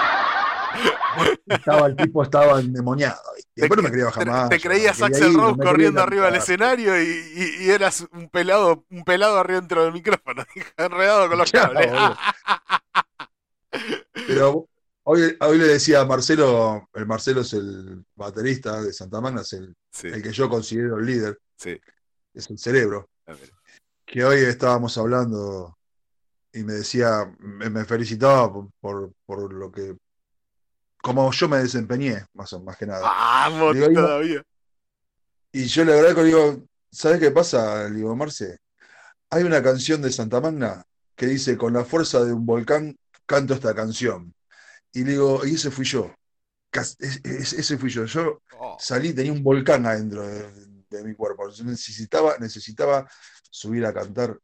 estaba, 1.47 1.87
el 1.87 1.97
tipo 1.97 2.23
estaba 2.23 2.61
endemoniado, 2.61 3.21
¿viste? 3.35 3.51
Después 3.57 3.77
no 3.77 3.83
me 3.85 3.91
quería 3.91 4.05
bajar 4.07 4.27
más. 4.27 4.49
Te 4.51 4.61
creías 4.61 5.01
Axel 5.03 5.35
Rose 5.35 5.59
corriendo 5.63 6.03
arriba 6.03 6.27
del 6.27 6.37
escenario 6.37 7.01
y, 7.01 7.07
y- 7.07 7.65
y 7.67 7.71
eras 7.71 8.07
un 8.13 8.29
pelado, 8.29 8.85
un 8.91 9.05
pelado 9.05 9.39
arriba 9.39 9.61
dentro 9.61 9.85
del 9.85 9.93
micrófono, 9.93 10.45
enredado 10.77 11.29
con 11.29 11.39
los 11.39 11.51
cables. 11.53 11.91
Pero 14.27 14.69
hoy, 15.05 15.37
hoy 15.41 15.59
le 15.59 15.67
decía 15.67 16.01
a 16.01 16.05
Marcelo, 16.07 16.89
el 16.95 17.07
Marcelo 17.07 17.41
es 17.43 17.53
el 17.55 18.05
baterista 18.15 18.83
de 18.83 18.93
Santa 18.93 19.21
Magna, 19.21 19.41
es 19.43 19.53
el, 19.55 19.75
Sí. 19.91 20.09
el 20.09 20.23
que 20.23 20.33
yo 20.33 20.49
considero 20.51 20.99
el 20.99 21.07
líder, 21.07 21.39
Sí. 21.57 21.81
Es 22.37 22.51
el 22.51 22.59
cerebro. 22.59 23.09
A 23.27 23.33
ver. 23.33 23.51
que 24.05 24.25
hoy 24.25 24.39
estábamos 24.41 24.97
hablando 24.99 25.77
y 26.53 26.63
me 26.63 26.75
decía, 26.75 27.35
me, 27.39 27.69
me 27.71 27.85
felicitaba 27.85 28.53
por, 28.53 28.69
por, 28.81 29.13
por 29.27 29.53
lo 29.53 29.71
que, 29.73 29.97
como 31.03 31.31
yo 31.33 31.49
me 31.49 31.59
desempeñé, 31.59 32.25
más, 32.35 32.53
o- 32.53 32.63
más 32.63 32.77
que 32.77 32.87
nada. 32.87 33.01
Vamos 33.03 33.75
Digo, 33.75 33.89
todavía. 33.93 34.43
Y 35.53 35.65
yo 35.67 35.85
le 35.85 35.93
agradezco, 35.95 36.21
le 36.21 36.27
digo, 36.29 36.63
¿sabes 36.91 37.19
qué 37.19 37.31
pasa? 37.31 37.89
Le 37.89 37.97
digo, 37.97 38.15
Marce, 38.15 38.59
hay 39.31 39.43
una 39.43 39.63
canción 39.63 40.01
de 40.03 40.13
Santa 40.13 40.41
Magna 40.41 40.85
que 41.17 41.27
dice, 41.27 41.57
con 41.57 41.73
la 41.73 41.85
fuerza 41.85 42.25
de 42.25 42.33
un 42.33 42.45
volcán 42.47 42.97
canto 43.27 43.55
esta 43.55 43.75
canción. 43.75 44.33
Y 44.93 45.05
le 45.05 45.13
digo, 45.13 45.45
y 45.47 45.55
ese 45.55 45.71
fui 45.71 45.85
yo. 45.85 46.15
Cas- 46.71 46.97
es- 47.01 47.21
es- 47.25 47.53
Ese 47.55 47.79
fui 47.79 47.91
yo. 47.91 48.05
Yo 48.05 48.41
Oh, 48.59 48.77
salí, 48.81 49.13
tenía 49.13 49.33
un 49.33 49.43
volcán 49.43 49.85
adentro 49.87 50.27
de, 50.27 50.66
de 50.91 51.05
mi 51.05 51.15
cuerpo. 51.15 51.49
Yo 51.51 51.65
necesitaba, 51.65 52.37
necesitaba 52.39 53.09
subir 53.51 53.85
a 53.87 53.93
cantar 53.95 54.37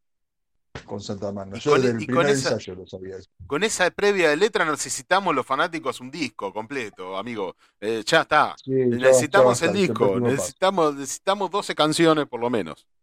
con 0.87 1.01
Santa 1.01 1.31
Magna. 1.33 1.59
Yo 1.59 1.73
con- 1.73 1.81
desde 1.83 1.93
el 1.93 1.99
con 1.99 2.07
primer 2.07 2.27
esa- 2.31 2.51
ensayo 2.53 2.75
lo 2.75 2.87
sabía. 2.87 3.17
Con 3.47 3.63
esa 3.63 3.91
previa 3.91 4.31
de 4.31 4.37
letra 4.37 4.65
necesitamos 4.65 5.35
los 5.35 5.45
fanáticos 5.47 6.01
un 6.01 6.11
disco 6.11 6.53
completo, 6.53 7.17
amigo. 7.17 7.57
Eh, 7.81 8.03
ya 8.07 8.23
está. 8.23 8.55
Sí, 8.63 8.71
necesitamos 8.71 9.61
ya 9.61 9.67
el 9.67 9.73
disco. 9.75 10.15
el 10.17 10.23
paso. 10.23 10.33
Necesitamos, 10.35 10.95
necesitamos 10.97 11.51
12 11.51 11.75
canciones 11.75 12.27
por 12.27 12.41
lo 12.41 12.49
menos. 12.51 12.87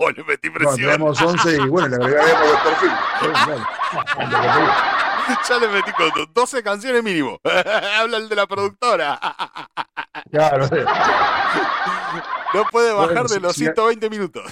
Oh, 0.00 0.10
le 0.10 0.24
metí 0.24 0.48
No, 0.48 0.54
presión. 0.54 0.76
tenemos 0.90 1.20
11 1.22 1.56
y 1.56 1.68
bueno, 1.68 1.96
le 1.96 2.04
agregaremos. 2.04 2.52
Eh, 3.22 3.28
dale. 4.32 4.68
ya 5.48 5.58
le 5.58 5.68
metí 5.68 5.92
con 5.92 6.08
do- 6.10 6.26
12 6.34 6.62
canciones 6.62 7.02
mínimo. 7.04 7.38
Habla 7.44 8.16
el 8.18 8.28
de 8.28 8.34
la 8.36 8.46
productora. 8.46 9.18
Claro, 10.30 10.68
No 12.54 12.64
puede 12.70 12.92
bajar 12.92 13.12
Bueno, 13.14 13.28
de 13.28 13.40
los 13.40 13.52
si- 13.54 13.64
120 13.64 14.08
minutos. 14.10 14.42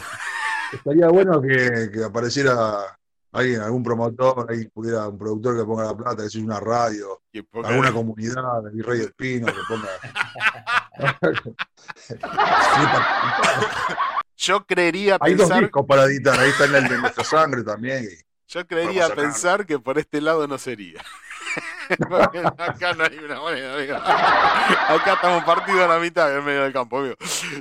estaría 0.73 1.09
bueno 1.09 1.41
que, 1.41 1.91
que 1.93 2.05
apareciera 2.05 2.99
alguien, 3.33 3.61
algún 3.63 3.83
promotor, 3.83 4.47
ahí 4.51 4.67
pudiera, 4.69 5.09
un 5.09 5.19
productor 5.19 5.57
que 5.59 5.65
ponga 5.65 5.85
la 5.85 5.97
plata, 5.97 6.23
que 6.23 6.31
sea 6.31 6.43
una 6.43 6.61
radio, 6.61 7.23
ponga- 7.51 7.69
alguna 7.69 7.93
comunidad, 7.93 8.67
el 8.67 8.73
Virrey 8.73 9.01
Espino, 9.03 9.47
que 9.47 9.61
ponga. 9.69 9.89
Yo 14.37 14.65
creería 14.67 15.17
Hay 15.21 15.35
dos 15.35 15.47
pensar, 15.49 15.63
discos 15.63 15.87
para 15.87 16.05
editar, 16.05 16.39
ahí 16.39 16.51
está 16.51 16.65
el 16.67 16.89
de 16.89 16.99
nuestra 16.99 17.25
sangre 17.25 17.63
también. 17.65 18.07
yo 18.49 18.67
creería 18.67 19.09
pensar 19.15 19.65
que 19.67 19.79
por 19.79 19.99
este 19.99 20.21
lado 20.21 20.47
no 20.47 20.59
sería. 20.59 21.03
Acá 22.59 22.93
no 22.95 23.05
hay 23.05 23.19
una 23.19 23.41
moneda, 23.41 23.75
amigo. 23.75 23.97
Acá 24.89 25.15
estamos 25.15 25.45
partidos 25.45 25.81
a 25.81 25.89
la 25.89 25.99
mitad 25.99 26.37
en 26.37 26.45
medio 26.45 26.63
del 26.63 26.73
campo, 26.73 26.99
amigo. 26.99 27.17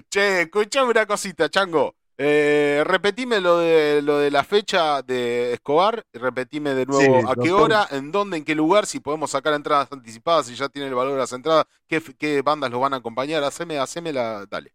Che, 0.10 0.42
escuchame 0.42 0.92
una 0.92 1.06
cosita, 1.06 1.50
Chango. 1.50 1.96
Eh, 2.18 2.82
repetime 2.86 3.42
lo 3.42 3.60
de 3.60 4.02
lo 4.02 4.20
de 4.20 4.32
la 4.32 4.46
fecha 4.46 5.02
de 5.02 5.52
Escobar, 5.54 6.02
repetime 6.14 6.74
de 6.74 6.86
nuevo 6.86 7.20
Sí, 7.20 7.28
a 7.28 7.34
qué 7.36 7.50
doctor. 7.50 7.62
hora, 7.62 7.88
en 7.92 8.10
dónde, 8.10 8.38
en 8.38 8.46
qué 8.46 8.56
lugar, 8.56 8.86
si 8.86 9.02
podemos 9.02 9.32
sacar 9.32 9.54
entradas 9.54 9.90
anticipadas, 9.92 10.46
si 10.46 10.56
ya 10.56 10.70
tiene 10.70 10.88
el 10.88 10.96
valor 10.96 11.12
de 11.14 11.20
las 11.20 11.34
entradas, 11.34 11.66
qué, 11.88 12.02
qué 12.18 12.42
bandas 12.42 12.72
los 12.72 12.80
van 12.80 12.94
a 12.94 12.98
acompañar, 12.98 13.44
haceme, 13.44 13.80
haceme 13.80 14.14
la, 14.14 14.46
dale. 14.46 14.72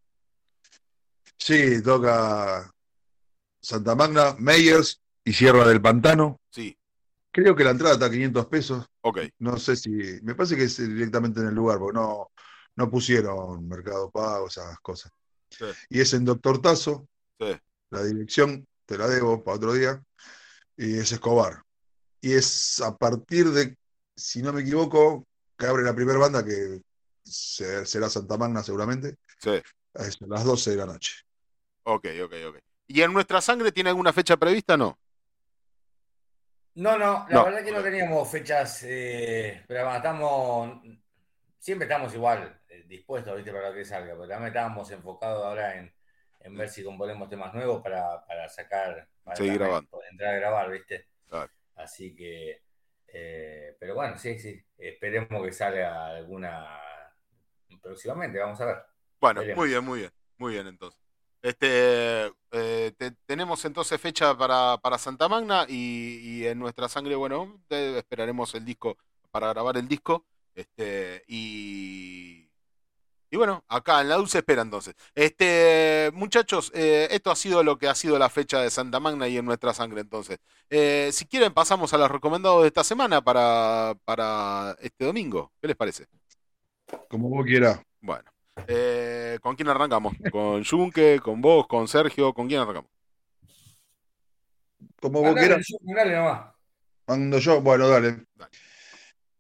Sí, 1.39 1.83
toca 1.83 2.71
Santa 3.63 3.95
Magna, 3.95 4.35
Meyers 4.39 5.01
y 5.25 5.33
Sierra 5.33 5.67
del 5.67 5.81
Pantano. 5.81 6.39
Sí, 6.51 6.77
Creo 7.33 7.55
que 7.55 7.65
la 7.65 7.71
entrada 7.71 7.95
está 7.95 8.07
a 8.07 8.11
500 8.11 8.47
pesos. 8.47 8.87
ok. 9.03 9.21
No 9.39 9.57
sé 9.59 9.77
si. 9.77 9.91
Me 10.23 10.35
parece 10.35 10.57
que 10.57 10.65
es 10.65 10.77
directamente 10.79 11.41
en 11.41 11.47
el 11.49 11.55
lugar, 11.55 11.79
porque 11.79 11.99
no, 11.99 12.31
no 12.77 12.91
pusieron 12.91 13.67
Mercado 13.69 14.11
Pago, 14.11 14.49
esas 14.49 14.79
cosas. 14.81 15.13
Sí. 15.51 15.65
Y 15.89 16.01
es 16.01 16.13
en 16.15 16.25
Doctor 16.25 16.61
Tazo. 16.61 17.09
Sí. 17.39 17.57
La 17.91 18.03
dirección 18.05 18.67
te 18.87 18.99
la 18.99 19.07
debo 19.07 19.43
para 19.45 19.57
otro 19.57 19.73
día. 19.73 20.03
Y 20.77 20.99
es 20.99 21.13
Escobar. 21.13 21.63
Y 22.21 22.33
es 22.33 22.81
a 22.81 22.97
partir 22.97 23.51
de, 23.51 23.77
si 24.17 24.43
no 24.43 24.53
me 24.53 24.63
equivoco, 24.63 25.27
que 25.57 25.67
abre 25.67 25.83
la 25.85 25.95
primera 25.95 26.19
banda, 26.19 26.45
que 26.45 26.81
se- 27.25 27.85
será 27.87 28.09
Santa 28.09 28.37
Magna 28.37 28.63
seguramente, 28.63 29.17
Sí, 29.43 29.51
a 29.95 30.03
las 30.27 30.45
12 30.45 30.71
de 30.71 30.77
la 30.77 30.87
noche. 30.87 31.15
ok, 31.85 32.07
ok, 32.25 32.33
ok. 32.49 32.57
¿Y 32.89 33.03
en 33.03 33.13
nuestra 33.13 33.41
sangre 33.41 33.73
tiene 33.73 33.91
alguna 33.91 34.13
fecha 34.13 34.37
prevista? 34.37 34.77
No. 34.77 34.99
No, 36.75 36.97
no, 36.99 37.27
la 37.29 37.41
No. 37.41 37.45
verdad 37.45 37.65
que 37.65 37.73
no 37.73 37.83
teníamos 37.83 38.31
fechas, 38.31 38.83
eh, 38.85 39.65
pero 39.67 39.83
bueno, 39.85 39.97
estamos, 39.97 40.81
siempre 41.59 41.87
estamos 41.87 42.15
igual 42.15 42.61
eh, 42.69 42.85
dispuestos, 42.87 43.37
¿viste? 43.37 43.53
Para 43.53 43.71
lo 43.71 43.75
que 43.75 43.85
salga, 43.85 44.15
pero 44.15 44.29
también 44.29 44.49
estábamos 44.49 44.91
enfocados 44.93 45.45
ahora 45.45 45.77
en, 45.79 45.93
en 46.41 46.57
ver 46.57 46.69
si 46.69 46.85
componemos 46.85 47.29
temas 47.29 47.53
nuevos 47.55 47.83
para, 47.83 48.25
para 48.27 48.49
sacar, 48.49 49.09
para 49.25 49.37
Seguir 49.37 49.59
grabando. 49.59 50.01
entrar 50.11 50.35
a 50.35 50.39
grabar, 50.39 50.71
¿viste? 50.71 51.09
Claro. 51.29 51.51
Así 51.77 52.15
que, 52.17 52.63
eh, 53.09 53.77
pero 53.81 53.95
bueno, 53.97 54.19
sí, 54.19 54.39
sí, 54.39 54.61
esperemos 54.79 55.45
que 55.47 55.53
salga 55.53 56.09
alguna 56.09 56.81
próximamente, 57.83 58.39
vamos 58.39 58.61
a 58.61 58.67
ver. 58.67 58.77
Bueno, 59.21 59.41
Veremos. 59.41 59.57
muy 59.57 59.69
bien, 59.69 59.85
muy 59.85 59.99
bien, 60.01 60.13
muy 60.39 60.53
bien 60.55 60.67
entonces. 60.67 61.01
Este, 61.43 62.27
eh, 62.53 62.93
te- 62.99 63.13
tenemos 63.27 63.65
entonces 63.65 64.01
fecha 64.01 64.37
para, 64.37 64.79
para 64.79 64.99
Santa 64.99 65.29
Magna 65.29 65.65
y, 65.69 66.19
y 66.43 66.47
en 66.47 66.59
nuestra 66.59 66.89
sangre, 66.89 67.15
bueno, 67.17 67.61
te- 67.69 67.99
esperaremos 67.99 68.55
el 68.55 68.65
disco 68.65 68.97
para 69.31 69.49
grabar 69.49 69.77
el 69.77 69.89
disco. 69.89 70.27
Este, 70.55 71.23
y, 71.29 72.51
y 73.31 73.37
bueno, 73.37 73.65
acá 73.69 74.01
en 74.01 74.09
la 74.09 74.17
dulce 74.17 74.39
espera 74.39 74.63
entonces. 74.63 74.95
Este, 75.15 76.11
muchachos, 76.15 76.71
eh, 76.75 77.09
esto 77.13 77.31
ha 77.31 77.37
sido 77.37 77.63
lo 77.63 77.79
que 77.79 77.89
ha 77.89 77.95
sido 77.95 78.19
la 78.19 78.29
fecha 78.29 78.61
de 78.61 78.71
Santa 78.71 79.01
Magna 79.01 79.29
y 79.29 79.39
en 79.39 79.45
nuestra 79.45 79.73
sangre 79.73 80.01
entonces. 80.03 80.39
Eh, 80.69 81.11
si 81.13 81.27
quieren 81.27 81.55
pasamos 81.55 81.95
a 81.95 81.99
los 81.99 82.11
recomendados 82.11 82.63
de 82.63 82.69
esta 82.69 82.85
semana 82.85 83.23
para, 83.23 83.95
para 84.05 84.77
este 84.81 85.05
domingo. 85.07 85.53
¿Qué 85.61 85.69
les 85.69 85.77
parece? 85.77 86.07
Como 87.09 87.29
vos 87.29 87.47
quieras. 87.47 87.81
Bueno, 88.01 88.31
eh, 88.69 89.39
¿con 89.43 89.57
quién 89.57 89.69
arrancamos? 89.69 90.15
¿Con 90.31 90.65
Junque, 90.65 91.21
con 91.23 91.41
vos, 91.41 91.67
con 91.67 91.87
Sergio? 91.89 92.33
¿Con 92.33 92.49
quién 92.49 92.61
arrancamos? 92.61 92.91
Como 95.01 95.21
vos 95.21 95.35
Dale, 95.35 95.41
quieras. 95.49 95.67
dale 95.81 96.17
nomás. 96.17 96.55
Mando 97.07 97.39
yo, 97.39 97.61
bueno, 97.61 97.89
dale. 97.89 98.25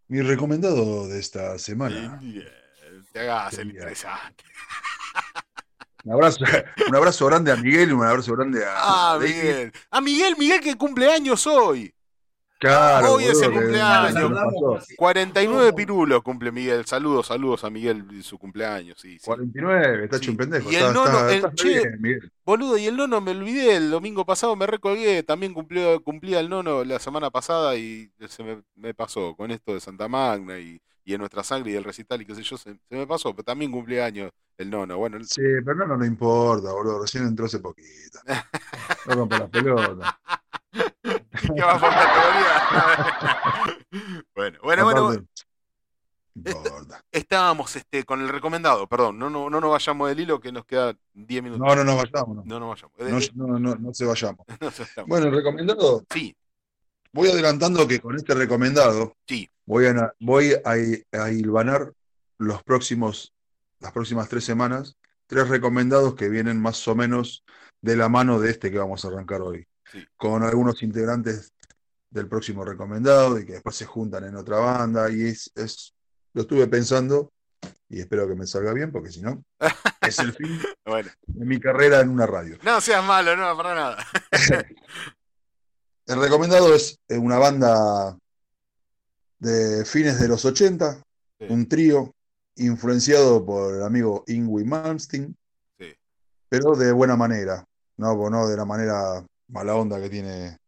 Mi 0.08 0.23
recomendado 0.23 1.07
de 1.08 1.20
esta 1.20 1.58
semana. 1.58 2.18
Bien, 2.20 2.49
te 3.12 3.20
hagas 3.20 3.58
el 3.58 3.70
interesante. 3.70 4.44
Un 6.05 6.12
abrazo, 6.15 6.39
un 6.89 6.97
abrazo 6.97 7.26
grande 7.26 7.52
a 7.52 7.57
Miguel 7.57 7.90
y 7.90 7.92
un 7.92 8.05
abrazo 8.05 8.34
grande 8.34 8.65
a 8.65 8.73
Ah. 9.15 9.18
Miguel. 9.20 9.73
Ah, 9.90 10.00
Miguel, 10.00 10.34
Miguel 10.39 10.60
que 10.60 10.76
cumple 10.76 11.12
años 11.12 11.47
hoy. 11.47 11.94
Claro, 12.60 13.14
Hoy 13.14 13.24
es 13.24 13.40
el 13.40 13.52
cumpleaños. 13.52 14.14
que 14.14 14.34
pasó. 14.34 14.78
49 14.97 15.72
pirulos 15.72 16.22
cumple 16.22 16.52
Miguel. 16.52 16.84
Saludos, 16.84 17.28
saludos 17.28 17.64
a 17.64 17.70
Miguel 17.70 18.05
y 18.12 18.22
su 18.22 18.39
cumpleaños. 18.39 19.00
Sí, 19.00 19.18
sí. 19.18 19.24
49, 19.24 20.05
está 20.05 20.18
hecho 20.18 20.30
un 20.30 20.36
pendejo. 20.36 20.70
Y 20.70 20.74
el 20.74 20.82
está- 20.82 20.92
nono, 20.92 21.10
está- 21.10 21.30
el 21.30 21.36
estás 21.36 21.55
che, 21.55 21.68
bien, 21.68 21.97
Miguel. 22.02 22.32
boludo, 22.44 22.76
y 22.76 22.86
el 22.86 22.97
nono 22.98 23.20
me 23.22 23.30
olvidé, 23.30 23.76
el 23.76 23.90
domingo 23.90 24.26
pasado 24.26 24.55
me 24.56 24.66
recolgué, 24.66 25.22
también 25.22 25.55
cumplió, 25.55 26.02
cumplía 26.02 26.39
el 26.40 26.50
nono 26.50 26.84
la 26.84 26.98
semana 26.98 27.30
pasada 27.30 27.76
y 27.76 28.10
se 28.28 28.42
me, 28.44 28.62
me 28.76 28.92
pasó 28.92 29.34
con 29.36 29.50
esto 29.50 29.72
de 29.72 29.80
Santa 29.80 30.06
Magna 30.06 30.58
y, 30.58 30.80
y 31.04 31.14
en 31.14 31.18
nuestra 31.20 31.42
sangre 31.42 31.70
y 31.72 31.74
el 31.76 31.84
recital 31.84 32.20
y 32.22 32.26
qué 32.26 32.34
sé 32.34 32.42
yo, 32.42 32.56
se, 32.56 32.74
se 32.74 32.94
me 32.96 33.06
pasó, 33.06 33.32
pero 33.34 33.44
también 33.44 33.70
cumplía 33.72 34.04
años 34.06 34.30
el 34.58 34.70
nono. 34.70 34.96
Bueno, 34.98 35.16
el- 35.16 35.26
Sí, 35.26 35.40
pero 35.64 35.74
no, 35.74 35.86
no, 35.86 35.96
no 35.96 36.04
importa, 36.04 36.72
boludo. 36.72 37.00
Recién 37.02 37.24
entró 37.26 37.46
hace 37.46 37.58
poquito. 37.60 38.18
No 39.06 39.14
rompa 39.14 39.38
las 39.38 39.48
pelotas. 39.50 40.14
¿qué 40.72 41.62
va 41.62 41.80
por 41.80 41.88
categoría? 41.90 43.74
bueno, 44.34 44.58
bueno, 44.62 44.84
bueno, 44.84 45.00
Aparte, 45.08 45.24
no 46.34 46.50
importa. 46.50 47.04
estábamos 47.10 47.74
este, 47.76 48.04
con 48.04 48.20
el 48.20 48.28
recomendado, 48.28 48.86
perdón, 48.86 49.18
no, 49.18 49.30
no, 49.30 49.48
no 49.50 49.60
nos 49.60 49.70
vayamos 49.70 50.08
del 50.08 50.20
hilo 50.20 50.38
que 50.40 50.52
nos 50.52 50.64
queda 50.64 50.94
10 51.14 51.42
minutos. 51.42 51.66
No, 51.66 51.74
no 51.74 51.84
nos 51.84 51.96
vayamos. 51.96 52.36
No, 52.36 52.44
No 52.44 52.60
nos 52.60 52.68
vayamos. 52.70 52.98
no, 52.98 53.06
Eh, 53.06 53.30
no, 53.34 53.58
no, 53.58 53.74
no 53.76 53.94
se 53.94 54.04
vayamos. 54.04 54.46
no 54.48 54.56
nos 54.60 54.78
vayamos. 54.78 55.08
Bueno, 55.08 55.26
el 55.26 55.34
recomendado. 55.34 56.04
Sí, 56.12 56.36
Voy 57.12 57.28
adelantando 57.28 57.86
que 57.89 58.00
con 58.00 58.16
este 58.16 58.34
recomendado 58.34 59.16
sí, 59.26 59.50
voy 59.66 59.86
a, 59.86 60.14
voy 60.20 60.55
a, 60.64 61.22
a 61.22 61.30
hilvanar 61.30 61.92
los 62.39 62.62
próximos, 62.62 63.34
las 63.80 63.92
próximas 63.92 64.28
tres 64.28 64.44
semanas, 64.44 64.97
tres 65.26 65.48
recomendados 65.48 66.14
que 66.14 66.28
vienen 66.28 66.60
más 66.60 66.86
o 66.89 66.94
menos 66.94 67.44
de 67.80 67.97
la 67.97 68.08
mano 68.08 68.39
de 68.40 68.50
este 68.50 68.70
que 68.70 68.78
vamos 68.78 69.05
a 69.05 69.08
arrancar 69.08 69.40
hoy. 69.42 69.66
Sí. 69.90 70.06
Con 70.16 70.44
algunos 70.44 70.82
integrantes 70.82 71.52
del 72.10 72.28
próximo 72.28 72.64
recomendado 72.64 73.39
y 73.39 73.47
que 73.47 73.55
después 73.55 73.76
se 73.76 73.86
juntan 73.86 74.24
en 74.24 74.36
otra 74.36 74.58
banda. 74.58 75.10
Y 75.10 75.22
es, 75.22 75.50
es 75.55 75.94
lo 76.32 76.42
estuve 76.42 76.66
pensando 76.66 77.32
y 77.89 78.00
espero 78.00 78.28
que 78.28 78.34
me 78.36 78.47
salga 78.47 78.72
bien, 78.72 78.92
porque 78.92 79.10
si 79.10 79.20
no, 79.20 79.44
es 80.00 80.18
el 80.20 80.32
fin 80.32 80.60
bueno. 80.84 81.10
de 81.26 81.44
mi 81.44 81.58
carrera 81.58 82.00
en 82.00 82.10
una 82.10 82.26
radio. 82.26 82.56
No 82.62 82.80
seas 82.80 83.05
malo, 83.05 83.36
no, 83.36 83.56
para 83.56 83.74
nada. 83.74 84.06
El 86.10 86.20
recomendado 86.20 86.74
es 86.74 86.98
eh, 87.06 87.16
una 87.18 87.39
banda 87.39 88.18
de 89.39 89.84
fines 89.84 90.18
de 90.18 90.26
los 90.26 90.44
80, 90.44 91.05
Sí. 91.39 91.47
un 91.48 91.68
trío 91.68 92.12
influenciado 92.56 93.47
por 93.47 93.76
el 93.76 93.82
amigo 93.84 94.24
Ingwie 94.26 94.64
Malmsteen, 94.64 95.36
Sí. 95.78 95.94
pero 96.48 96.74
de 96.74 96.90
buena 96.90 97.16
manera, 97.16 97.64
no, 97.97 98.28
no 98.28 98.48
de 98.48 98.56
la 98.56 98.64
manera 98.64 99.24
mala 99.47 99.76
onda 99.76 100.00
que 100.00 100.10
tiene 100.10 100.58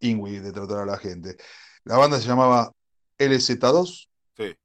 Ingwie 0.00 0.40
de 0.40 0.52
tratar 0.52 0.78
a 0.78 0.86
la 0.86 0.96
gente. 0.96 1.36
La 1.84 1.98
banda 1.98 2.18
se 2.18 2.26
llamaba 2.26 2.72
LZ2, 3.18 4.08
Sí, 4.38 4.56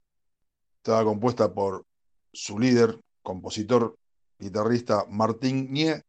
estaba 0.77 1.03
compuesta 1.03 1.53
por 1.53 1.83
su 2.31 2.57
líder, 2.57 2.97
compositor, 3.21 3.97
guitarrista 4.39 5.05
Martín 5.09 5.67
Nie, 5.69 6.01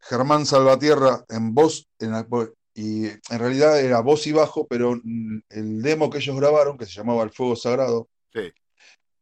Germán 0.00 0.46
Salvatierra 0.46 1.24
en 1.28 1.54
voz, 1.54 1.88
en 1.98 2.12
la- 2.12 2.26
y 2.74 3.06
en 3.06 3.20
realidad 3.38 3.80
era 3.80 4.00
voz 4.00 4.26
y 4.26 4.32
bajo, 4.32 4.66
pero 4.66 4.92
el 5.50 5.82
demo 5.82 6.08
que 6.10 6.18
ellos 6.18 6.36
grabaron, 6.36 6.78
que 6.78 6.86
se 6.86 6.92
llamaba 6.92 7.22
El 7.24 7.30
Fuego 7.30 7.56
Sagrado, 7.56 8.08
sí. 8.32 8.52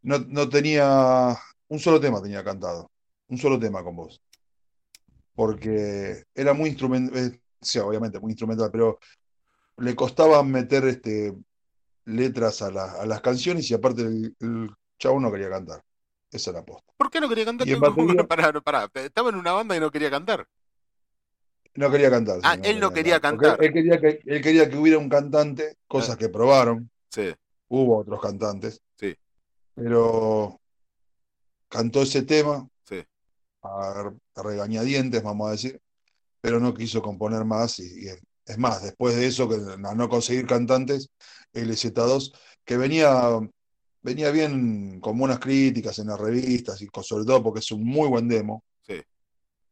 no, 0.02 0.18
no 0.18 0.48
tenía, 0.48 1.36
un 1.68 1.78
solo 1.78 1.98
tema 2.00 2.22
tenía 2.22 2.44
cantado, 2.44 2.90
un 3.28 3.38
solo 3.38 3.58
tema 3.58 3.82
con 3.82 3.96
voz, 3.96 4.20
porque 5.34 6.24
era 6.34 6.52
muy 6.54 6.70
instrumental, 6.70 7.40
sí, 7.60 7.78
obviamente 7.78 8.20
muy 8.20 8.32
instrumental, 8.32 8.70
pero 8.70 8.98
le 9.78 9.94
costaba 9.94 10.42
meter 10.42 10.84
este, 10.86 11.34
letras 12.04 12.62
a, 12.62 12.70
la- 12.70 12.92
a 12.92 13.06
las 13.06 13.20
canciones 13.20 13.70
y 13.70 13.74
aparte 13.74 14.02
el, 14.02 14.36
el 14.40 14.70
chavo 14.98 15.20
no 15.20 15.30
quería 15.32 15.50
cantar, 15.50 15.82
esa 16.30 16.50
era 16.50 16.60
la 16.60 16.66
posta. 16.66 16.92
¿Por 16.96 17.10
qué 17.10 17.20
no 17.20 17.28
quería 17.28 17.44
cantar? 17.44 17.66
Y 17.68 17.72
en 17.72 17.80
¿Cómo- 17.80 17.94
cómo- 17.94 18.06
batería- 18.08 18.28
Pará, 18.28 18.60
pará, 18.60 18.90
estaba 18.94 19.30
en 19.30 19.36
una 19.36 19.52
banda 19.52 19.76
y 19.76 19.80
no 19.80 19.90
quería 19.90 20.10
cantar. 20.10 20.46
No 21.76 21.90
quería 21.90 22.10
cantar. 22.10 22.40
Ah, 22.42 22.56
él 22.62 22.80
no 22.80 22.92
quería 22.92 23.20
cantar. 23.20 23.62
Él 23.62 23.72
quería 23.72 24.00
que, 24.00 24.20
él 24.24 24.42
quería 24.42 24.68
que 24.68 24.76
hubiera 24.76 24.98
un 24.98 25.08
cantante, 25.08 25.76
cosas 25.86 26.14
Ah. 26.14 26.18
que 26.18 26.28
probaron. 26.28 26.90
Sí, 27.10 27.34
Hubo 27.68 27.98
otros 27.98 28.20
cantantes. 28.20 28.80
Sí. 28.98 29.14
Pero 29.74 30.60
cantó 31.68 32.02
ese 32.02 32.22
tema 32.22 32.68
sí. 32.88 33.02
a, 33.62 34.12
a 34.36 34.42
regañadientes, 34.42 35.22
vamos 35.22 35.48
a 35.48 35.52
decir, 35.52 35.80
pero 36.40 36.60
no 36.60 36.72
quiso 36.74 37.02
componer 37.02 37.44
más. 37.44 37.78
Y, 37.80 38.04
y 38.06 38.08
es 38.46 38.58
más, 38.58 38.82
después 38.82 39.16
de 39.16 39.26
eso, 39.26 39.48
que 39.48 39.56
a 39.56 39.94
no 39.94 40.08
conseguir 40.08 40.46
cantantes, 40.46 41.10
LZ2, 41.52 42.32
que 42.64 42.76
venía, 42.76 43.40
venía 44.02 44.30
bien 44.30 45.00
con 45.00 45.18
buenas 45.18 45.40
críticas 45.40 45.98
en 45.98 46.06
las 46.08 46.20
revistas, 46.20 46.80
y 46.80 46.86
con- 46.86 47.02
sobre 47.04 47.24
todo 47.24 47.42
porque 47.42 47.60
es 47.60 47.70
un 47.72 47.82
muy 47.84 48.08
buen 48.08 48.28
demo, 48.28 48.62
Sí. 48.86 49.02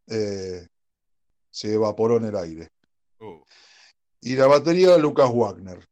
eh, 0.08 0.66
se 1.54 1.72
evaporó 1.74 2.16
en 2.16 2.24
el 2.24 2.36
aire. 2.36 2.68
Uh, 3.20 3.40
Y 4.20 4.34
la 4.34 4.48
batería, 4.48 4.98
Lucas 4.98 5.30
Wagner. 5.32 5.86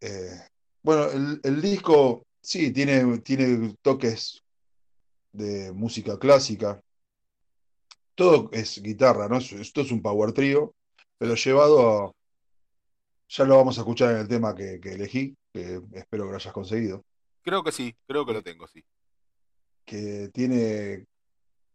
Eh, 0.00 0.40
bueno, 0.82 1.10
el, 1.10 1.40
el 1.42 1.60
disco, 1.60 2.26
sí, 2.40 2.72
tiene, 2.72 3.18
tiene 3.18 3.74
toques 3.82 4.40
de 5.32 5.72
música 5.72 6.16
clásica. 6.16 6.80
Todo 8.14 8.50
es 8.52 8.80
guitarra, 8.80 9.28
¿no? 9.28 9.38
Esto 9.38 9.80
es 9.80 9.90
un 9.90 10.00
power 10.00 10.32
trío, 10.32 10.74
pero 11.18 11.34
llevado 11.34 12.04
a. 12.04 12.12
Ya 13.30 13.44
lo 13.44 13.56
vamos 13.56 13.78
a 13.78 13.80
escuchar 13.80 14.12
en 14.12 14.18
el 14.18 14.28
tema 14.28 14.54
que, 14.54 14.78
que 14.78 14.92
elegí, 14.92 15.34
que 15.52 15.80
espero 15.94 16.24
que 16.24 16.30
lo 16.30 16.36
hayas 16.36 16.52
conseguido. 16.52 17.02
creo 17.42 17.64
que 17.64 17.72
sí, 17.72 17.96
creo 18.06 18.24
que 18.24 18.32
lo 18.34 18.42
tengo, 18.42 18.68
sí. 18.68 18.84
Que 19.84 20.30
tiene, 20.32 21.06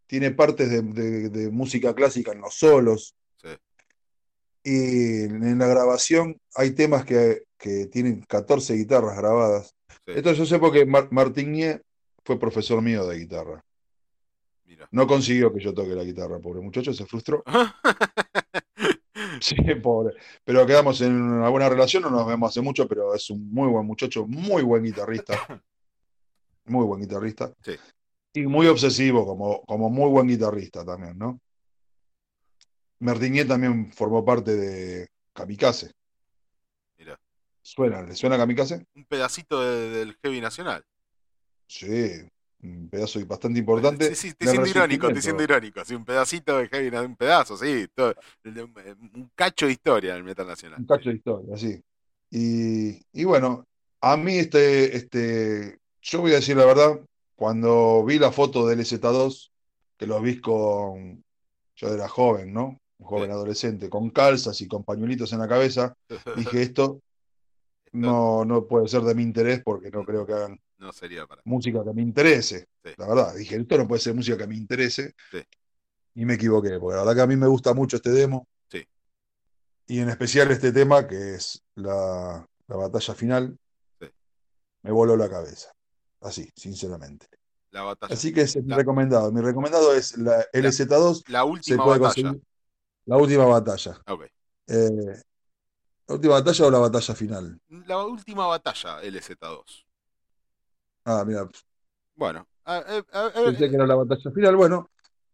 tiene 0.08 0.32
partes 0.32 0.69
de, 0.69 0.82
de- 0.82 1.30
de 1.30 1.50
música 1.52 1.94
clásica 1.94 2.32
en 2.32 2.42
los 2.42 2.56
solos. 2.56 3.14
Sí. 3.42 3.50
Y 4.64 5.24
en 5.26 5.60
la 5.60 5.68
grabación 5.68 6.40
hay 6.56 6.72
temas 6.72 7.06
que, 7.06 7.44
que 7.58 7.86
tienen 7.88 8.22
14 8.22 8.74
guitarras 8.76 9.18
grabadas. 9.18 9.76
Sí. 10.06 10.14
Esto 10.16 10.34
yo 10.34 10.45
sé 10.45 10.58
porque 10.60 10.86
Mar- 10.86 11.10
Martín 11.11 11.52
Nie 11.52 11.82
fue 12.26 12.40
profesor 12.40 12.82
mío 12.82 13.06
de 13.06 13.19
guitarra. 13.19 13.64
Mira. 14.66 14.88
No 14.92 15.08
consiguió 15.08 15.53
que 15.53 15.61
yo 15.61 15.74
toque 15.74 15.95
la 15.95 16.03
guitarra, 16.03 16.40
pobre 16.40 16.61
muchacho, 16.61 16.94
se 16.94 17.06
frustró. 17.06 17.44
Sí, 19.40 19.56
pobre. 19.84 20.16
Pero 20.44 20.66
quedamos 20.66 21.00
en 21.02 21.11
una 21.14 21.50
buena 21.50 21.69
relación, 21.69 22.02
no 22.03 22.10
nos 22.10 22.26
vemos 22.26 22.50
hace 22.50 22.61
mucho, 22.61 22.88
pero 22.88 23.14
es 23.14 23.30
un 23.30 23.52
muy 23.52 23.68
buen 23.68 23.86
muchacho, 23.86 24.26
muy 24.27 24.64
buen 24.64 24.84
guitarrista. 24.84 25.38
Muy 26.66 26.86
buen 26.86 27.00
guitarrista. 27.00 27.53
Sí. 27.64 27.76
Y 28.38 28.45
muy 28.45 28.67
obsesivo, 28.67 29.25
como, 29.25 29.64
como 29.64 29.90
muy 29.90 30.11
buen 30.11 30.27
guitarrista 30.27 30.85
también, 30.85 31.17
¿no? 31.17 31.40
Martinier 32.99 33.48
también 33.48 33.91
formó 33.91 34.24
parte 34.24 34.56
de 34.56 35.07
Kamikaze. 35.33 35.91
Mira. 36.99 37.19
¿Suena? 37.64 38.03
¿Le 38.03 38.14
suena 38.14 38.38
Kamikaze? 38.38 38.85
Un 38.95 39.06
pedacito 39.06 39.59
de- 39.64 39.90
del 39.90 40.17
heavy 40.22 40.40
nacional. 40.40 40.83
Sí, 41.67 42.11
un 42.61 42.90
pedazo 42.90 43.25
bastante 43.25 43.57
importante. 43.57 44.09
Sí, 44.09 44.16
sí, 44.16 44.27
estoy 44.27 44.45
del 44.45 44.51
siendo 44.56 44.69
irónico, 44.69 45.07
estoy 45.07 45.16
resurgimiento. 45.16 45.22
siendo 45.22 45.43
irónico. 45.43 45.85
Sí, 45.85 45.95
un 45.95 46.06
pedacito 46.06 46.57
de 46.59 46.67
heavy, 46.69 46.95
un 46.95 47.16
pedazo, 47.16 47.57
sí. 47.57 47.88
todo- 47.95 48.14
un 48.45 49.32
cacho 49.33 49.66
de 49.66 49.72
historia 49.72 50.14
del 50.14 50.24
metal 50.24 50.45
nacional. 50.45 50.80
Un 50.80 50.85
cacho 50.85 51.09
de 51.09 51.16
historia, 51.16 51.57
sí. 51.57 51.82
Y, 52.30 53.01
y 53.14 53.24
bueno, 53.24 53.66
a 54.01 54.16
mí 54.16 54.38
este, 54.38 54.95
este, 54.95 55.80
yo 56.03 56.22
voy 56.22 56.33
a 56.33 56.35
decir 56.35 56.56
la 56.56 56.66
verdad, 56.66 56.99
cuando 57.38 58.03
vi 58.03 58.19
la 58.19 58.33
foto 58.33 58.67
del 58.67 58.80
LZ2, 58.80 59.51
que 59.95 60.07
lo 60.07 60.19
vi 60.19 60.41
con, 60.41 61.24
yo 61.77 61.88
era 61.88 62.09
joven, 62.09 62.51
¿no? 62.51 62.82
Un 62.98 63.06
joven 63.07 63.32
adolescente, 63.32 63.90
con 63.90 64.09
calzas 64.09 64.59
y 64.59 64.67
con 64.67 64.83
pañuelitos 64.83 65.32
en 65.32 65.40
la 65.40 65.48
cabeza, 65.48 65.95
dije 66.35 66.64
esto 66.64 66.99
no, 67.93 68.43
no 68.43 68.66
puede 68.67 68.88
ser 68.90 69.01
de 69.03 69.16
mi 69.16 69.24
interés 69.24 69.61
porque 69.64 69.90
no 69.90 70.03
creo 70.03 70.25
que 70.25 70.33
hagan 70.33 70.59
No 70.77 70.91
sería 70.91 71.25
para. 71.25 71.41
música 71.45 71.83
que 71.83 71.93
me 71.93 72.01
interese. 72.01 72.67
Sí. 72.83 72.91
La 72.98 73.07
verdad, 73.07 73.33
dije, 73.35 73.56
esto 73.56 73.77
no 73.77 73.88
puede 73.88 74.01
ser 74.01 74.14
música 74.14 74.38
que 74.38 74.45
me 74.48 74.56
interese. 74.56 75.14
Sí. 75.32 75.41
Y 76.16 76.25
me 76.25 76.33
equivoqué, 76.33 76.77
porque 76.80 76.95
la 76.95 77.03
verdad 77.03 77.16
que 77.16 77.22
a 77.22 77.27
mí 77.27 77.35
me 77.38 77.48
gusta 77.48 77.74
mucho 77.74 77.98
este 77.98 78.09
demo. 78.11 78.48
Sí. 78.69 78.83
Y 79.88 79.99
en 79.99 80.09
especial 80.09 80.51
este 80.51 80.72
tema, 80.72 81.07
que 81.07 81.35
es 81.35 81.64
la, 81.75 82.45
la 82.67 82.75
batalla 82.75 83.14
final, 83.16 83.57
me 84.82 84.91
voló 84.91 85.16
la 85.16 85.30
cabeza. 85.30 85.72
Así, 86.22 86.52
sinceramente. 86.56 87.28
La 87.72 87.84
batalla. 87.84 88.14
Así 88.14 88.34
que 88.34 88.42
ese 88.42 88.60
es 88.60 88.66
mi 88.66 88.72
La- 88.72 88.78
recomendado. 88.78 89.32
Mi 89.32 89.42
recomendado 89.42 89.94
es 89.94 90.18
la 90.18 90.46
LZ2. 90.54 91.24
La 91.28 91.44
última 91.44 91.86
batalla. 91.86 92.00
conseguir 92.00 92.42
la 93.06 93.18
última 93.18 93.46
batalla. 93.46 94.02
Eh, 94.68 95.22
¿La 96.08 96.16
última 96.16 96.34
batalla 96.36 96.66
o 96.66 96.72
la 96.72 96.80
batalla 96.80 97.16
final? 97.16 97.60
La 97.86 98.04
última 98.06 98.48
batalla, 98.48 99.02
LZ2. 99.04 99.86
Ah, 101.06 101.24
mira, 101.26 101.48
Bueno, 102.16 102.48
a- 102.66 102.78
a- 102.78 103.06
a- 103.12 103.26
a- 103.28 103.32
pensé 103.46 103.70
que 103.70 103.76
era 103.76 103.86
la 103.86 103.96
batalla 103.96 104.32
final. 104.32 104.56
Bueno, 104.56 104.90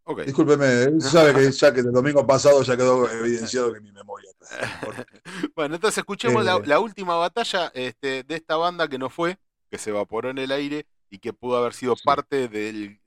Ok. 0.06 0.24
Discúlpeme, 0.26 0.66
él 0.84 1.02
sabe 1.02 1.34
que 1.34 1.50
ya 1.52 1.74
que 1.74 1.80
el 1.80 1.92
domingo 1.94 2.28
pasado 2.28 2.62
ya 2.62 2.76
quedó 2.76 3.10
evidenciado 3.10 3.72
que 3.74 3.80
mi 3.80 3.92
memoria. 3.94 4.30
Bueno, 5.56 5.76
entonces 5.76 6.00
escuchemos 6.00 6.44
la, 6.44 6.58
Eh. 6.58 6.62
la 6.66 6.80
última 6.82 7.16
batalla 7.16 7.72
este, 7.74 8.24
de 8.24 8.36
esta 8.36 8.58
banda 8.58 8.88
que 8.90 8.98
no 8.98 9.10
fue, 9.10 9.38
que 9.74 9.80
se 9.80 9.90
evaporó 9.90 10.30
en 10.30 10.38
el 10.38 10.52
aire 10.52 10.85
y 11.10 11.18
que 11.18 11.34
pudo 11.34 11.58
haber 11.58 11.74
sido 11.74 11.95
parte 12.06 12.48
del- 12.48 13.00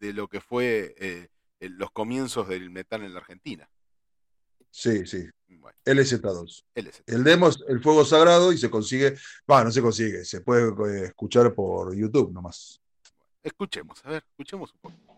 de 0.00 0.14
lo 0.14 0.26
que 0.26 0.40
fue 0.40 0.94
eh, 0.98 1.28
los 1.60 1.90
comienzos 1.90 2.48
del 2.48 2.70
metal 2.70 3.02
en 3.02 3.12
la 3.12 3.20
Argentina. 3.20 3.68
Sí, 4.70 5.04
sí. 5.06 5.28
Bueno, 5.48 5.76
LZ2. 5.84 6.64
LZ. 6.76 7.02
El 7.08 7.24
demo 7.24 7.48
es 7.48 7.58
El 7.68 7.82
Fuego 7.82 8.06
Sagrado 8.06 8.54
y 8.54 8.56
se 8.56 8.70
consigue, 8.70 9.18
va, 9.50 9.62
no 9.64 9.70
se 9.70 9.82
consigue, 9.82 10.24
se 10.24 10.40
puede 10.40 10.68
eh, 10.70 11.04
escuchar 11.08 11.52
por 11.54 11.94
YouTube 11.94 12.32
nomás. 12.32 12.80
Escuchemos, 13.42 14.02
a 14.06 14.08
ver, 14.08 14.24
escuchemos 14.26 14.72
un 14.72 14.78
poco. 14.80 15.13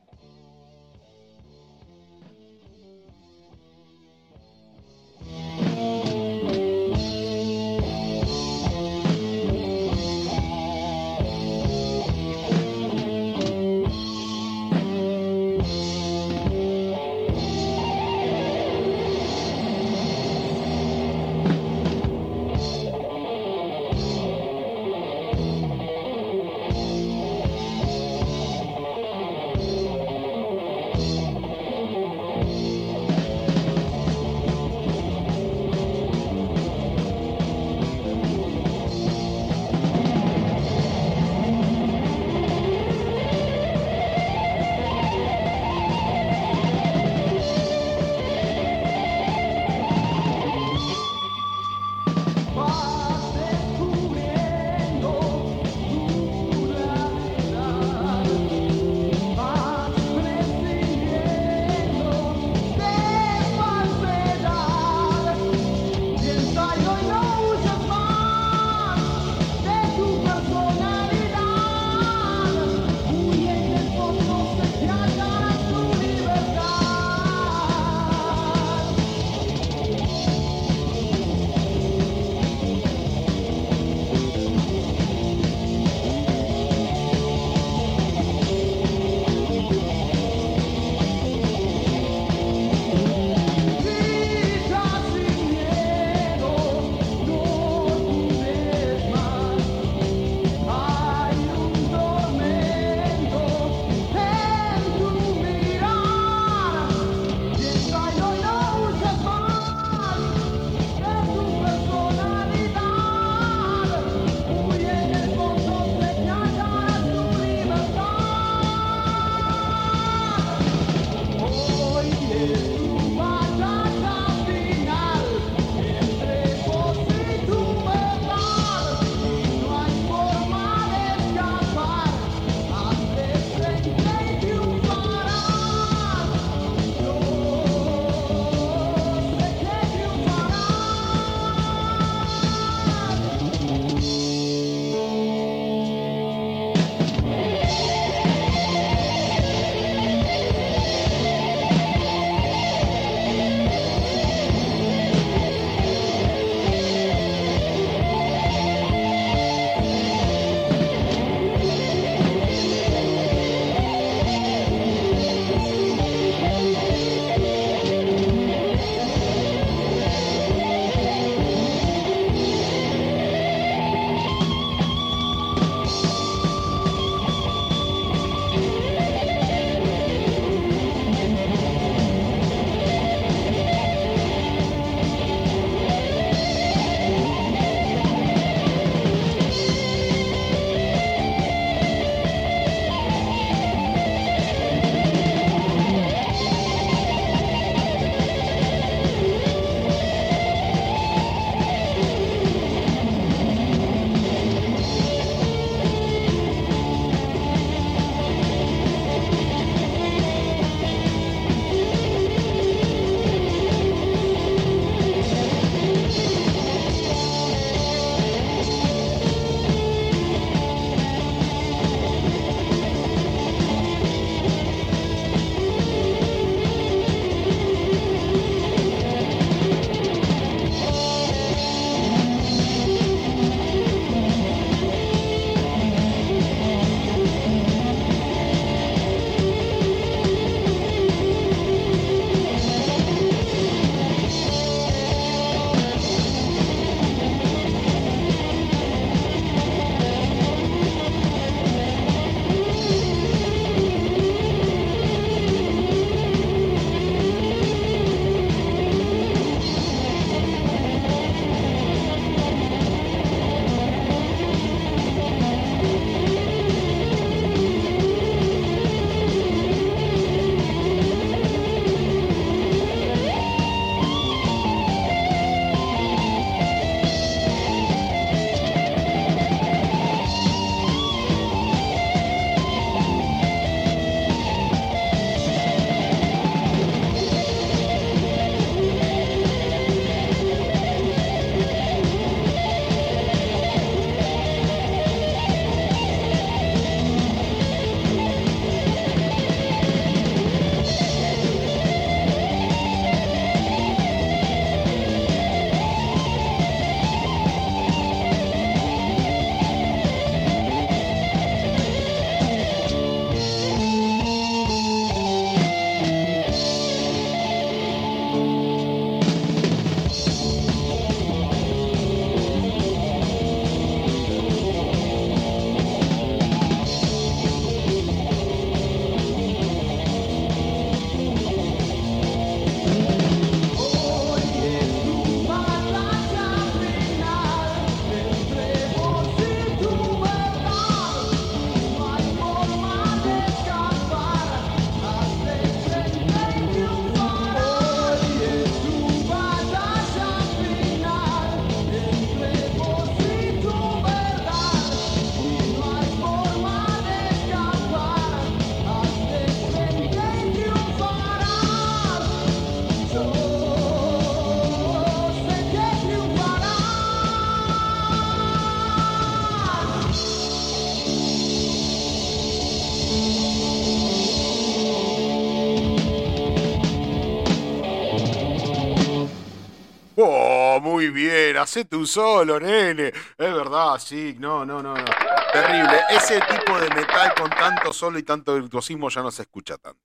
Muy 380.87 381.11
bien, 381.11 381.57
hacete 381.57 381.97
un 381.97 382.07
solo, 382.07 382.61
nene. 382.61 383.09
Es 383.09 383.15
verdad, 383.39 383.99
sí, 383.99 384.37
no, 384.39 384.65
no, 384.65 384.83
no, 384.83 384.95
no. 384.95 385.05
Terrible. 385.53 385.99
Ese 386.11 386.39
tipo 386.41 386.79
de 386.79 386.89
metal 386.91 387.35
con 387.37 387.51
tanto 387.51 387.93
solo 387.93 388.19
y 388.19 388.23
tanto 388.23 388.55
virtuosismo 388.55 389.09
ya 389.09 389.23
no 389.23 389.31
se 389.31 389.43
escucha 389.43 389.77
tanto. 389.79 390.01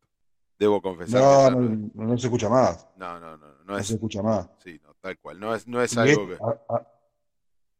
Debo 0.57 0.81
confesar. 0.81 1.51
No, 1.53 1.59
no, 1.59 1.91
no 1.93 2.17
se 2.17 2.27
escucha 2.27 2.49
más. 2.49 2.87
no, 2.97 3.19
no, 3.19 3.37
no, 3.37 3.47
no 3.65 3.77
es, 3.77 3.87
se 3.87 3.93
escucha 3.93 4.21
más. 4.23 4.47
sí, 4.63 4.79
no, 4.83 4.93
tal 4.99 5.17
cual. 5.19 5.39
No 5.39 5.53
es, 5.55 5.67
no 5.67 5.81
es 5.81 5.95
algo 5.97 6.27
que. 6.27 6.35
a- 6.35 6.75
a- 6.75 6.87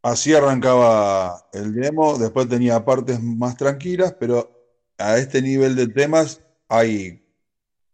así 0.04 0.34
arrancaba 0.34 1.48
el 1.54 1.74
demo, 1.74 2.18
después 2.18 2.48
tenía 2.50 2.84
partes 2.86 3.22
más 3.22 3.58
tranquilas, 3.58 4.16
pero 4.20 4.50
a 4.98 5.18
este 5.18 5.42
nivel 5.42 5.76
de 5.76 5.88
temas 5.88 6.42
hay, 6.70 7.24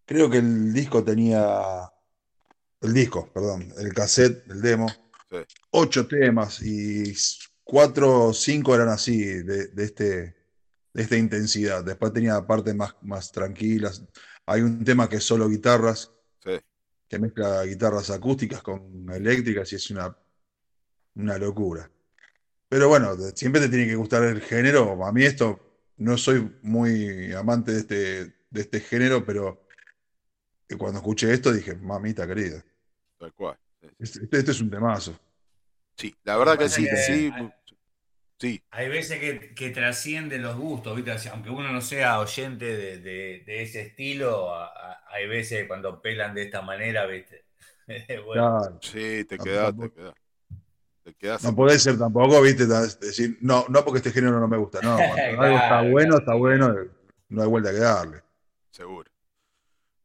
creo 0.06 0.30
que 0.30 0.38
el 0.38 0.74
disco 0.74 1.04
tenía, 1.04 1.92
el 2.82 2.94
disco, 2.94 3.32
perdón, 3.34 3.74
el 3.78 3.94
cassette, 3.94 4.44
el 4.50 4.62
demo, 4.62 4.88
Sí. 5.30 5.38
ocho 5.72 6.08
temas 6.08 6.62
y 6.62 7.14
cuatro 7.64 8.28
o 8.28 8.34
cinco 8.34 8.74
eran 8.74 8.88
así, 8.90 9.22
de, 9.26 9.68
de 9.68 9.84
este, 9.84 10.06
de 10.94 11.04
esta 11.04 11.18
intensidad. 11.18 11.84
Después 11.84 12.14
tenía 12.14 12.46
partes 12.48 12.74
más, 12.74 12.96
más 13.02 13.32
tranquilas. 13.32 14.04
Hay 14.46 14.62
un 14.62 14.86
tema 14.86 15.10
que 15.10 15.18
es 15.18 15.24
solo 15.26 15.50
guitarras, 15.50 16.12
Sí. 16.44 16.58
que 17.10 17.20
mezcla 17.20 17.64
guitarras 17.66 18.10
acústicas 18.10 18.62
con 18.62 19.06
eléctricas 19.12 19.72
y 19.74 19.76
es 19.76 19.92
una, 19.92 20.18
una 21.16 21.38
locura. 21.38 21.92
Pero 22.70 22.88
bueno, 22.88 23.16
siempre 23.36 23.60
te 23.62 23.70
tiene 23.70 23.88
que 23.88 23.96
gustar 23.96 24.24
el 24.24 24.42
género. 24.42 25.06
A 25.06 25.12
mí 25.12 25.24
esto, 25.24 25.60
no 25.98 26.18
soy 26.18 26.58
muy 26.62 27.34
amante 27.34 27.74
de 27.74 27.80
este, 27.80 28.24
de 28.50 28.62
este 28.62 28.80
género, 28.80 29.26
pero 29.26 29.67
cuando 30.76 31.00
escuché 31.00 31.32
esto 31.32 31.52
dije, 31.54 31.76
mamita 31.76 32.28
querida, 32.28 32.64
Tal 33.18 33.34
cual. 33.34 33.58
Este, 34.00 34.24
este- 34.24 34.38
este 34.40 34.52
es 34.52 34.62
un 34.62 34.70
temazo. 34.70 35.18
Sí, 35.96 36.14
la 36.24 36.38
verdad 36.38 36.58
que 36.58 36.70
sí, 36.70 36.84
que 36.88 36.98
sí. 36.98 37.32
hay- 37.34 37.54
Sí, 38.40 38.62
Hay 38.70 38.88
veces 38.88 39.20
que, 39.20 39.56
que 39.56 39.72
trasciende 39.72 40.38
los 40.38 40.56
gustos, 40.58 40.96
¿viste? 40.96 41.12
O 41.12 41.18
sea, 41.18 41.32
aunque 41.32 41.50
uno 41.50 41.72
no 41.72 41.82
sea 41.82 42.20
oyente 42.20 42.66
de, 42.66 42.98
de- 43.00 43.44
de 43.44 43.64
ese 43.64 43.82
estilo, 43.82 44.54
a- 44.54 44.68
a- 44.68 45.04
hay 45.10 45.28
veces 45.28 45.66
cuando 45.68 46.00
pelan 46.04 46.36
de 46.36 46.44
esta 46.44 46.62
manera, 46.62 47.08
¿viste? 47.08 47.46
Bueno, 48.28 48.60
Claro. 48.60 48.80
sí, 48.84 49.26
te 49.26 49.38
No, 49.38 49.44
quedás, 49.44 49.74
te 51.04 51.14
quedás 51.16 51.44
No 51.44 51.56
podés 51.56 51.82
ser 51.82 51.98
tampoco, 51.98 52.40
viste, 52.44 52.68
decir, 52.68 53.40
no, 53.42 53.66
no 53.70 53.84
porque 53.84 53.98
este 54.00 54.12
género 54.12 54.40
no 54.40 54.48
me 54.48 54.58
gusta, 54.58 54.82
no, 54.82 54.98
cuando 54.98 55.42
algo 55.42 55.58
está 55.58 55.82
bueno, 55.82 56.10
claro. 56.10 56.20
está 56.20 56.34
bueno, 56.36 56.76
no 57.30 57.42
hay 57.42 57.48
vuelta 57.48 57.72
que 57.72 57.78
darle. 57.80 58.22
Seguro. 58.70 59.10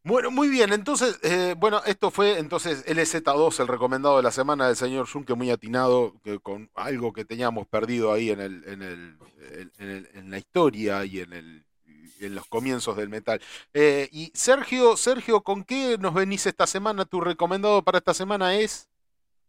Bueno, 0.04 0.32
muy 0.32 0.48
bien, 0.48 0.72
entonces, 0.72 1.18
eh, 1.22 1.54
bueno, 1.56 1.80
esto 1.86 2.10
fue 2.10 2.38
entonces 2.40 2.82
LZ2, 2.88 3.60
el 3.60 3.68
recomendado 3.68 4.16
de 4.16 4.24
la 4.24 4.32
semana 4.32 4.66
del 4.66 4.74
señor 4.74 5.06
Junque, 5.08 5.34
muy 5.34 5.48
atinado, 5.50 6.14
que 6.24 6.40
con 6.40 6.70
algo 6.74 7.12
que 7.12 7.24
teníamos 7.24 7.68
perdido 7.68 8.12
ahí 8.12 8.30
en 8.30 8.40
el, 8.40 8.64
en 8.66 8.82
el, 8.82 9.18
en, 9.78 10.30
la 10.30 10.38
historia 10.38 11.04
y 11.04 11.20
en 11.20 11.32
el 11.32 11.64
en 12.20 12.34
los 12.36 12.46
comienzos 12.46 12.96
del 12.96 13.08
metal. 13.08 13.40
Eh, 13.74 14.08
y 14.12 14.30
Sergio, 14.34 14.96
Sergio, 14.96 15.42
¿con 15.42 15.64
qué 15.64 15.98
nos 15.98 16.14
venís 16.14 16.46
esta 16.46 16.66
semana? 16.68 17.04
¿Tu 17.04 17.20
recomendado 17.20 17.82
para 17.82 17.98
esta 17.98 18.14
semana 18.14 18.54
es? 18.56 18.88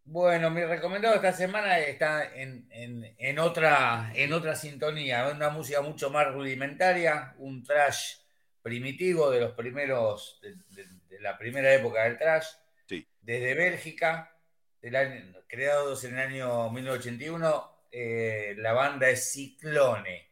Bueno, 0.06 0.49
mi 0.51 0.64
recomendado 0.65 1.15
esta 1.15 1.32
semana 1.33 1.80
está 1.80 2.25
en, 2.35 2.67
en- 2.72 3.15
en 3.17 3.40
otra, 3.40 4.11
en 4.15 4.33
otra 4.33 4.56
sintonía, 4.56 5.30
una 5.33 5.49
música 5.49 5.82
mucho 5.82 6.09
más 6.09 6.27
rudimentaria, 6.33 7.33
un 7.38 7.64
trash 7.64 8.15
primitivo 8.64 9.30
de 9.30 9.42
los 9.42 9.51
primeros, 9.53 10.40
de, 10.42 10.56
de- 10.75 10.88
de 11.09 11.19
la 11.19 11.38
primera 11.38 11.72
época 11.74 12.03
del 12.06 12.17
trash, 12.17 12.48
Sí. 12.88 13.08
desde 13.22 13.53
Bélgica, 13.53 14.35
del 14.82 14.95
año- 14.95 15.35
creados 15.48 16.03
en 16.06 16.14
el 16.17 16.19
año 16.19 16.69
1981, 16.72 17.72
eh, 17.92 18.56
la 18.58 18.74
banda 18.74 19.09
es 19.09 19.32
Ciclone. 19.32 20.32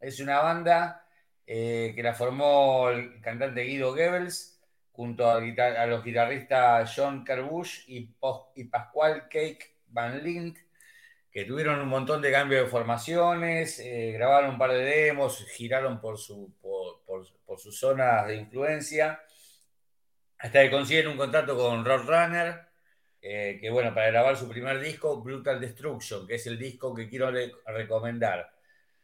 Es 0.00 0.20
una 0.20 0.40
banda 0.40 0.98
eh, 1.46 1.92
que 1.96 2.02
la 2.02 2.14
formó 2.14 2.88
el 2.90 3.20
cantante 3.20 3.62
Guido 3.62 3.90
Goebbels 3.94 4.60
junto 4.92 5.28
a, 5.28 5.38
a 5.38 5.86
los 5.86 6.04
guitarristas 6.04 6.92
John 6.94 7.24
Carbush 7.24 7.84
y, 7.88 8.06
Pos- 8.06 8.48
y 8.54 8.64
Pascual 8.64 9.28
Cake 9.28 9.78
Van 9.88 10.22
Lint, 10.22 10.58
que 11.30 11.44
tuvieron 11.44 11.80
un 11.80 11.88
montón 11.88 12.22
de 12.22 12.30
cambios 12.30 12.64
de 12.64 12.70
formaciones, 12.70 13.78
eh, 13.80 14.12
grabaron 14.12 14.50
un 14.50 14.58
par 14.58 14.70
de 14.70 14.84
demos, 14.84 15.44
giraron 15.56 16.00
por, 16.00 16.16
su, 16.18 16.54
por, 16.60 17.01
por- 17.52 17.60
sus 17.60 17.78
zonas 17.78 18.26
de 18.26 18.36
influencia, 18.36 19.20
hasta 20.38 20.62
que 20.62 20.70
consiguen 20.70 21.08
un 21.08 21.16
contrato 21.16 21.56
con 21.56 21.84
Roadrunner, 21.84 22.62
eh, 23.20 23.58
que 23.60 23.70
bueno, 23.70 23.94
para 23.94 24.08
grabar 24.08 24.36
su 24.36 24.48
primer 24.48 24.80
disco, 24.80 25.22
Brutal 25.22 25.60
Destruction, 25.60 26.26
que 26.26 26.36
es 26.36 26.46
el 26.46 26.58
disco 26.58 26.94
que 26.94 27.08
quiero 27.08 27.30
recomendar. 27.66 28.50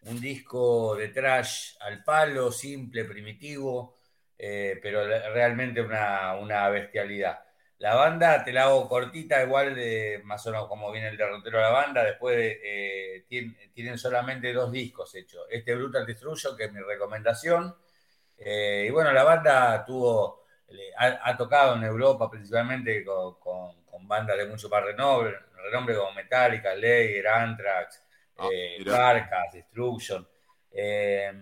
Un 0.02 0.20
disco 0.20 0.96
de 0.96 1.08
trash 1.08 1.76
al 1.80 2.02
palo, 2.02 2.50
simple, 2.50 3.04
primitivo, 3.04 3.98
eh, 4.38 4.78
pero 4.82 5.06
realmente 5.06 5.80
una, 5.80 6.34
una 6.36 6.68
bestialidad. 6.70 7.38
La 7.78 7.94
banda, 7.94 8.42
te 8.44 8.52
la 8.52 8.64
hago 8.64 8.88
cortita, 8.88 9.42
igual 9.42 9.74
de 9.74 10.20
más 10.24 10.44
o 10.46 10.50
menos 10.50 10.66
como 10.68 10.90
viene 10.90 11.08
el 11.08 11.16
derrotero 11.16 11.58
de 11.58 11.64
la 11.64 11.70
banda, 11.70 12.02
después 12.04 12.36
de, 12.36 12.60
eh, 12.64 13.26
tien- 13.28 13.56
tienen 13.72 13.98
solamente 13.98 14.52
dos 14.52 14.72
discos 14.72 15.14
hechos. 15.14 15.46
Este 15.50 15.74
Brutal 15.76 16.06
Destruction, 16.06 16.56
que 16.56 16.64
es 16.64 16.72
mi 16.72 16.80
recomendación. 16.80 17.76
Eh, 18.38 18.86
y 18.88 18.90
bueno, 18.90 19.12
la 19.12 19.24
banda 19.24 19.84
tuvo, 19.84 20.44
ha, 20.96 21.20
ha 21.30 21.36
tocado 21.36 21.76
en 21.76 21.84
Europa 21.84 22.30
principalmente 22.30 23.04
con, 23.04 23.34
con- 23.40 23.82
con 23.84 24.06
bandas 24.06 24.36
de 24.38 24.46
mucho 24.46 24.68
más 24.68 24.84
renombre, 24.84 25.36
renombre 25.64 25.96
como 25.96 26.12
Metallica, 26.12 26.74
Slayer, 26.74 27.26
Anthrax, 27.26 28.02
Ah, 28.38 28.48
eh. 28.52 28.84
Carcass, 28.84 29.52
Destruction. 29.52 30.26
Eh, 30.70 31.32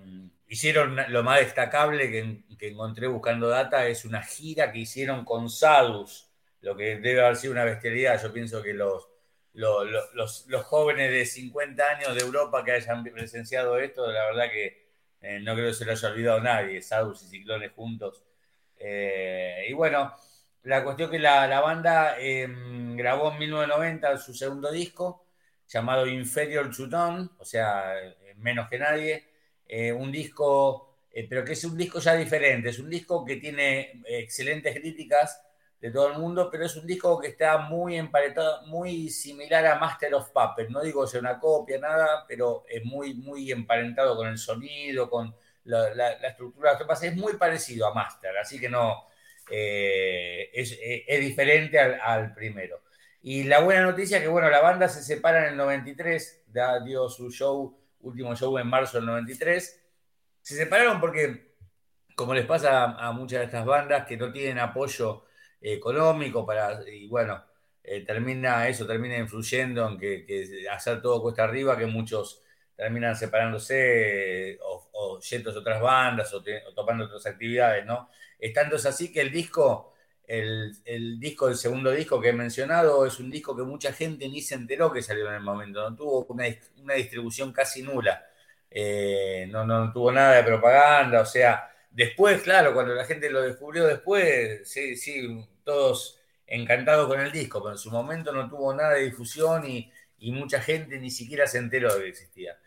hicieron 0.48 0.96
lo 1.08 1.22
más 1.22 1.40
destacable 1.40 2.10
que, 2.10 2.42
que 2.58 2.68
encontré 2.68 3.06
buscando 3.08 3.48
data 3.48 3.86
es 3.86 4.04
una 4.04 4.22
gira 4.22 4.72
que 4.72 4.78
hicieron 4.80 5.24
con 5.24 5.50
Sadus, 5.50 6.30
lo 6.60 6.76
que 6.76 6.96
debe 6.96 7.20
haber 7.22 7.36
sido 7.36 7.52
una 7.52 7.64
bestialidad. 7.64 8.22
Yo 8.22 8.32
pienso 8.32 8.62
que 8.62 8.72
los, 8.74 9.08
lo- 9.54 9.84
lo- 9.84 10.12
los, 10.14 10.46
los 10.48 10.64
jóvenes 10.64 11.10
de 11.10 11.26
50 11.26 11.90
años 11.90 12.14
de 12.14 12.20
Europa 12.22 12.64
que 12.64 12.72
hayan 12.72 13.02
presenciado 13.04 13.78
esto, 13.78 14.06
la 14.10 14.24
verdad 14.26 14.50
que 14.50 14.85
eh, 15.26 15.40
no 15.40 15.54
creo 15.54 15.68
que 15.68 15.74
se 15.74 15.84
lo 15.84 15.92
haya 15.92 16.08
olvidado 16.08 16.40
nadie, 16.40 16.82
Sadus 16.82 17.22
y 17.24 17.28
Ciclones 17.28 17.72
juntos. 17.72 18.22
Eh, 18.78 19.66
y 19.68 19.72
bueno, 19.72 20.14
la 20.64 20.84
cuestión 20.84 21.10
que 21.10 21.18
la, 21.18 21.46
la 21.46 21.60
banda 21.60 22.16
eh, 22.18 22.46
grabó 22.96 23.32
en 23.32 23.38
1990 23.38 24.18
su 24.18 24.34
segundo 24.34 24.70
disco, 24.72 25.26
llamado 25.68 26.06
Inferior 26.06 26.70
None, 26.88 27.28
o 27.38 27.44
sea, 27.44 27.98
eh, 28.02 28.34
menos 28.36 28.68
que 28.68 28.78
nadie, 28.78 29.24
un 29.94 30.12
disco, 30.12 30.96
pero 31.28 31.44
que 31.44 31.52
es 31.54 31.64
un 31.64 31.76
disco 31.76 31.98
ya 31.98 32.14
diferente, 32.14 32.68
es 32.68 32.78
un 32.78 32.88
disco 32.90 33.24
que 33.24 33.36
tiene 33.36 34.02
excelentes 34.06 34.78
críticas 34.78 35.40
de 35.80 35.90
todo 35.90 36.12
el 36.12 36.18
mundo, 36.18 36.48
pero 36.50 36.64
es 36.64 36.74
un 36.76 36.86
disco 36.86 37.18
que 37.18 37.28
está 37.28 37.58
muy 37.58 37.96
emparetado, 37.96 38.66
muy 38.66 39.10
similar 39.10 39.66
a 39.66 39.78
Master 39.78 40.14
of 40.14 40.30
Puppets, 40.30 40.70
no 40.70 40.80
digo 40.80 41.04
que 41.04 41.10
sea 41.10 41.20
una 41.20 41.38
copia, 41.38 41.78
nada, 41.78 42.24
pero 42.26 42.64
es 42.68 42.84
muy, 42.84 43.14
muy 43.14 43.52
emparentado 43.52 44.16
con 44.16 44.28
el 44.28 44.38
sonido, 44.38 45.10
con 45.10 45.34
la, 45.64 46.12
estructura, 46.12 46.72
lo 46.72 46.78
que 46.78 46.84
pasa 46.84 47.06
es 47.06 47.16
muy 47.16 47.34
parecido 47.34 47.86
a 47.86 47.94
Master, 47.94 48.36
así 48.38 48.58
que 48.58 48.68
no, 48.68 49.06
eh, 49.50 50.50
es, 50.52 50.78
es- 50.80 51.20
diferente 51.20 51.78
al, 51.78 52.34
primero. 52.34 52.82
Y 53.22 53.44
la 53.44 53.60
buena 53.60 53.82
noticia 53.82 54.18
es 54.18 54.22
que, 54.22 54.28
bueno, 54.28 54.48
la 54.50 54.60
banda 54.60 54.88
se 54.88 55.02
separa 55.02 55.44
en 55.44 55.52
el 55.52 55.56
93, 55.56 56.44
da, 56.46 56.80
dio 56.80 57.08
su 57.08 57.30
show, 57.30 57.76
último 58.00 58.36
show 58.36 58.56
en 58.58 58.68
marzo 58.68 58.98
del 58.98 59.06
93. 59.06 59.82
Se 60.40 60.56
separaron 60.56 61.00
porque, 61.00 61.56
como 62.14 62.34
les 62.34 62.46
pasa 62.46 62.84
a, 62.84 63.12
muchas 63.12 63.40
de 63.40 63.44
estas 63.46 63.64
bandas 63.64 64.06
que 64.06 64.16
no 64.16 64.30
tienen 64.30 64.60
apoyo 64.60 65.24
eh, 65.24 65.25
económico 65.60 66.44
para, 66.46 66.80
y 66.88 67.08
bueno, 67.08 67.44
eh, 67.82 68.04
termina 68.04 68.68
eso, 68.68 68.86
termina 68.86 69.16
influyendo 69.18 69.88
en 69.88 69.98
que, 69.98 70.66
hacer 70.70 71.00
todo 71.02 71.22
cuesta 71.22 71.44
arriba, 71.44 71.76
que 71.78 71.86
muchos 71.86 72.42
terminan 72.74 73.16
separándose 73.16 74.58
o, 74.62 74.88
o 74.92 75.20
yendo 75.20 75.50
a 75.50 75.58
otras 75.58 75.80
bandas 75.80 76.32
o, 76.34 76.42
te- 76.42 76.64
o 76.66 76.74
tomando 76.74 77.04
otras 77.06 77.24
actividades, 77.26 77.86
¿no? 77.86 78.10
Es 78.38 78.52
tanto 78.52 78.76
es 78.76 78.86
así 78.86 79.12
que 79.12 79.20
el 79.22 79.30
disco 79.32 79.92
el, 80.26 80.72
el 80.84 81.20
disco, 81.20 81.48
el 81.48 81.54
segundo 81.56 81.90
disco 81.92 82.20
que 82.20 82.30
he 82.30 82.32
mencionado, 82.32 83.06
es 83.06 83.20
un 83.20 83.30
disco 83.30 83.56
que 83.56 83.62
mucha 83.62 83.92
gente 83.92 84.28
ni 84.28 84.40
se 84.42 84.56
enteró 84.56 84.92
que 84.92 85.00
salió 85.02 85.28
en 85.28 85.34
el 85.34 85.40
momento. 85.42 85.88
No 85.88 85.94
tuvo 85.96 86.24
una, 86.28 86.44
una 86.78 86.94
distribución 86.94 87.52
casi 87.52 87.82
nula. 87.82 88.26
Eh, 88.70 89.46
no, 89.50 89.64
no 89.64 89.92
tuvo 89.92 90.10
nada 90.12 90.34
de 90.36 90.42
propaganda. 90.42 91.20
O 91.20 91.24
sea, 91.26 91.70
después, 91.96 92.42
claro, 92.42 92.74
cuando 92.74 92.94
la 92.94 93.06
gente 93.06 93.30
lo 93.30 93.42
descubrió 93.42 93.86
después, 93.86 94.68
sí, 94.70 94.96
sí, 94.96 95.44
todos 95.64 96.20
encantados 96.46 97.08
con 97.08 97.20
el 97.20 97.32
disco, 97.32 97.60
pero 97.60 97.72
en 97.72 97.78
su 97.78 97.90
momento 97.90 98.32
no 98.32 98.48
tuvo 98.48 98.72
nada 98.74 98.94
de 98.94 99.04
difusión 99.04 99.66
y, 99.66 99.92
mucha 100.32 100.60
gente 100.60 100.98
ni 100.98 101.10
siquiera 101.10 101.46
se 101.46 101.58
enteró 101.58 101.94
de 101.94 102.02
que 102.02 102.08
existía. 102.08 102.58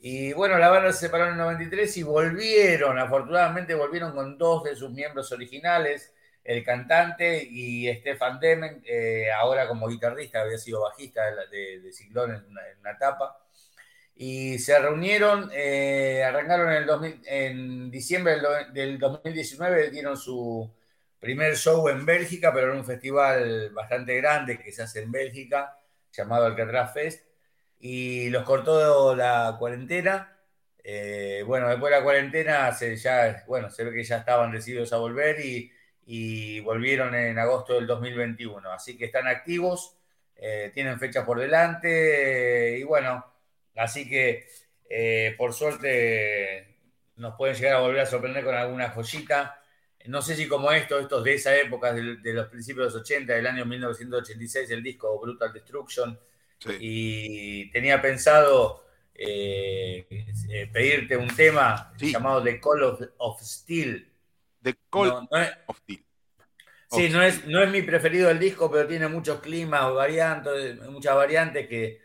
Y 0.00 0.32
bueno, 0.32 0.58
la 0.58 0.68
banda 0.70 0.92
se 0.92 1.00
separó 1.00 1.24
en 1.26 1.32
el 1.32 1.38
93 1.38 1.96
y 1.96 2.02
volvieron, 2.04 2.98
afortunadamente 2.98 3.74
volvieron 3.74 4.12
con 4.14 4.38
dos 4.38 4.64
de 4.64 4.76
sus 4.76 4.90
miembros 4.92 5.32
originales 5.32 6.14
el 6.44 6.64
cantante, 6.64 7.42
y 7.42 7.92
Stefan 7.96 8.40
Demen, 8.40 8.82
eh, 8.86 9.30
ahora 9.32 9.68
como 9.68 9.88
guitarrista, 9.88 10.40
había 10.40 10.56
sido 10.56 10.80
bajista 10.82 11.22
de, 11.30 11.46
de, 11.48 11.80
de 11.80 11.92
Ciclón 11.92 12.30
en 12.30 12.36
en 12.36 12.78
una 12.80 12.92
etapa. 12.92 13.38
Y 14.20 14.58
se 14.58 14.78
reunieron, 14.78 15.50
eh, 15.54 16.24
arrancaron 16.24 16.70
en, 16.70 16.76
el 16.78 16.86
2000 16.86 17.22
en 17.26 17.90
diciembre 17.90 18.34
del, 18.34 18.72
del 18.74 18.98
2019, 18.98 19.90
dieron 19.90 20.16
su 20.16 20.70
primer 21.20 21.56
show 21.56 21.88
en 21.88 22.04
Bélgica, 22.04 22.52
pero 22.52 22.72
en 22.72 22.78
un 22.78 22.84
festival 22.84 23.70
bastante 23.70 24.16
grande 24.16 24.58
que 24.58 24.72
se 24.72 24.82
hace 24.82 25.02
en 25.02 25.12
Bélgica, 25.12 25.78
llamado 26.12 26.46
Alcatraz 26.46 26.92
Fest, 26.92 27.24
y 27.80 28.28
los 28.30 28.44
cortó 28.44 29.14
la 29.16 29.56
cuarentena. 29.58 30.36
Eh, 30.82 31.42
bueno, 31.46 31.68
después 31.68 31.90
de 31.92 31.98
la 31.98 32.04
cuarentena 32.04 32.72
se, 32.72 32.96
ya, 32.96 33.44
bueno, 33.46 33.70
se 33.70 33.84
ve 33.84 33.92
que 33.92 34.04
ya 34.04 34.18
estaban 34.18 34.50
decididos 34.52 34.92
a 34.92 34.98
volver 34.98 35.40
y, 35.44 35.70
y 36.06 36.60
volvieron 36.60 37.14
en 37.14 37.38
agosto 37.38 37.74
del 37.74 37.86
2021. 37.86 38.72
Así 38.72 38.96
que 38.96 39.04
están 39.06 39.26
activos, 39.28 39.96
eh, 40.36 40.70
tienen 40.74 40.98
fecha 40.98 41.24
por 41.24 41.38
delante 41.38 42.74
eh, 42.74 42.78
y 42.78 42.82
bueno, 42.84 43.24
así 43.78 44.08
que 44.08 44.48
eh, 44.90 45.34
por 45.38 45.52
suerte 45.52 46.76
nos 47.16 47.34
pueden 47.36 47.56
llegar 47.56 47.74
a 47.76 47.80
volver 47.80 48.00
a 48.00 48.06
sorprender 48.06 48.44
con 48.44 48.54
alguna 48.54 48.90
joyita. 48.90 49.62
No 50.06 50.22
sé 50.22 50.36
si 50.36 50.48
como 50.48 50.70
esto, 50.72 50.98
estos 50.98 51.22
de 51.24 51.34
esa 51.34 51.56
época, 51.56 51.92
de, 51.92 52.16
de 52.18 52.32
los 52.32 52.46
principios 52.48 52.92
de 52.92 52.98
los 52.98 53.02
80, 53.02 53.34
del 53.34 53.46
año 53.46 53.64
1986, 53.66 54.70
el 54.70 54.82
disco 54.82 55.18
Brutal 55.20 55.52
Destruction, 55.52 56.18
y 56.80 57.70
tenía 57.70 58.00
pensado 58.00 58.84
eh, 59.14 60.06
eh, 60.48 60.68
pedirte 60.72 61.16
un 61.16 61.28
tema 61.34 61.92
llamado 61.98 62.42
The 62.42 62.60
Call 62.60 62.82
of, 62.84 63.00
of 63.18 63.42
Steel. 63.42 64.08
The 64.62 64.74
Call 64.90 65.08
No, 65.08 65.28
no 65.30 65.38
es- 65.38 65.52
of 65.66 65.78
Steel. 65.78 66.04
Sí, 66.90 67.08
no 67.10 67.22
es, 67.22 67.44
no 67.46 67.62
es 67.62 67.70
mi 67.70 67.82
preferido 67.82 68.30
el 68.30 68.38
disco, 68.38 68.70
pero 68.70 68.88
tiene 68.88 69.08
muchos 69.08 69.40
climas, 69.40 69.92
variantes, 69.92 70.80
muchas 70.88 71.14
variantes 71.14 71.68
que, 71.68 72.00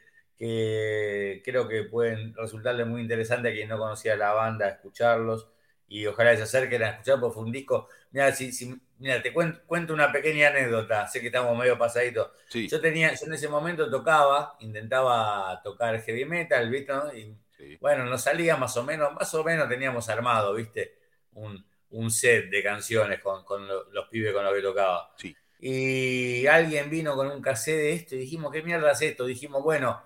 que 0.47 1.41
creo 1.43 1.67
que 1.67 1.83
pueden 1.83 2.33
resultarle 2.35 2.85
muy 2.85 3.01
interesante 3.01 3.49
a 3.49 3.53
quien 3.53 3.69
no 3.69 3.77
conocía 3.77 4.15
la 4.15 4.33
banda, 4.33 4.67
escucharlos 4.69 5.47
y 5.88 6.05
ojalá 6.07 6.35
se 6.35 6.43
acerquen 6.43 6.83
a 6.83 6.89
escuchar 6.91 7.19
porque 7.19 7.33
fue 7.35 7.43
un 7.43 7.51
disco. 7.51 7.88
Mira, 8.11 8.31
si, 8.33 8.51
si- 8.51 8.75
mira 8.99 9.22
te 9.22 9.31
cuento, 9.33 9.61
cuento 9.65 9.93
una 9.93 10.11
pequeña 10.11 10.49
anécdota, 10.49 11.07
sé 11.07 11.22
que 11.22 11.27
estamos 11.27 11.57
medio 11.57 11.77
pasaditos. 11.77 12.30
Yo 12.67 12.81
tenía, 12.81 13.13
yo 13.13 13.25
en 13.27 13.33
ese 13.33 13.47
momento 13.47 13.89
tocaba, 13.89 14.55
intentaba 14.59 15.61
tocar 15.63 16.01
heavy 16.01 16.25
metal, 16.25 16.69
¿viste? 16.69 16.91
no? 16.93 17.13
Y 17.13 17.38
bueno, 17.80 18.05
nos 18.05 18.22
salía 18.23 18.57
más 18.57 18.75
o 18.77 18.83
menos, 18.83 19.13
más 19.13 19.33
o 19.33 19.43
menos 19.43 19.69
teníamos 19.69 20.09
armado, 20.09 20.53
¿viste? 20.55 20.97
Un, 21.33 21.63
un 21.91 22.11
set 22.11 22.49
de 22.49 22.63
canciones 22.63 23.19
con, 23.22 23.43
con 23.45 23.67
lo- 23.67 23.89
los 23.91 24.07
pibes 24.09 24.33
con 24.33 24.43
los 24.43 24.53
que 24.53 24.61
tocaba. 24.61 25.13
Y 25.59 26.45
alguien 26.47 26.89
vino 26.89 27.15
con 27.15 27.27
un 27.31 27.41
cassette 27.41 27.77
de 27.77 27.93
esto 27.93 28.15
y 28.15 28.19
dijimos, 28.19 28.51
¿qué 28.51 28.61
mierda 28.63 28.91
es 28.91 29.01
esto? 29.01 29.25
Dijimos, 29.25 29.63
bueno, 29.63 30.01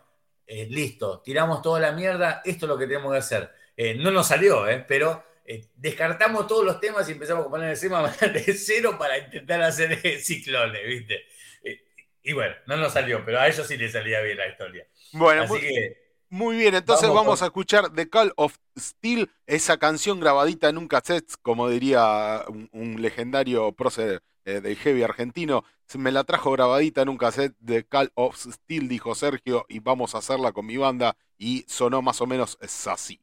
eh, 0.47 0.65
listo, 0.69 1.21
tiramos 1.21 1.61
toda 1.61 1.79
la 1.79 1.91
mierda, 1.91 2.41
esto 2.45 2.65
es 2.65 2.69
lo 2.69 2.77
que 2.77 2.87
tenemos 2.87 3.11
que 3.11 3.19
hacer. 3.19 3.51
Eh, 3.75 3.93
no 3.93 4.09
nos 4.09 4.27
salió, 4.27 4.67
¿eh? 4.67 4.83
pero 4.87 5.23
eh, 5.45 5.67
descartamos 5.75 6.47
todos 6.47 6.65
los 6.65 6.79
temas 6.79 7.07
y 7.07 7.11
empezamos 7.11 7.41
a 7.41 7.43
componer 7.43 7.71
el 7.71 7.79
tema 7.79 8.09
de 8.33 8.53
cero 8.53 8.95
para 8.97 9.17
intentar 9.17 9.61
hacer 9.61 9.99
ciclones, 10.21 10.85
¿viste? 10.85 11.25
Y 12.23 12.33
bueno, 12.33 12.55
no 12.65 12.75
nos 12.75 12.91
salió, 12.91 13.23
pero 13.23 13.39
a 13.39 13.47
ellos 13.47 13.65
sí 13.65 13.77
les 13.77 13.93
salía 13.93 14.19
bien 14.21 14.37
la 14.37 14.47
historia. 14.47 14.85
Bueno, 15.13 15.43
Así 15.43 15.53
muy, 15.53 15.61
que 15.61 16.07
muy 16.29 16.57
bien, 16.57 16.75
entonces 16.75 17.07
vamos 17.09 17.41
a 17.41 17.45
escuchar 17.45 17.93
The 17.93 18.09
Call 18.09 18.33
of 18.35 18.57
Steel, 18.77 19.29
esa 19.45 19.77
canción 19.77 20.19
grabadita 20.19 20.67
en 20.67 20.77
un 20.77 20.89
cassette, 20.89 21.31
como 21.41 21.69
diría 21.69 22.43
un, 22.49 22.69
un 22.73 23.01
legendario 23.01 23.71
prócer 23.71 24.21
eh, 24.47 24.61
del 24.61 24.77
heavy 24.77 25.03
argentino. 25.03 25.65
Me 25.95 26.11
la 26.11 26.23
trajo 26.23 26.51
grabadita 26.51 27.01
en 27.01 27.09
un 27.09 27.17
cassette 27.17 27.55
de 27.59 27.85
Call 27.85 28.11
of 28.15 28.37
Steel, 28.37 28.87
dijo 28.87 29.13
Sergio, 29.13 29.65
y 29.67 29.79
vamos 29.79 30.15
a 30.15 30.19
hacerla 30.19 30.53
con 30.53 30.65
mi 30.65 30.77
banda, 30.77 31.17
y 31.37 31.65
sonó 31.67 32.01
más 32.01 32.21
o 32.21 32.27
menos 32.27 32.57
así. 32.87 33.21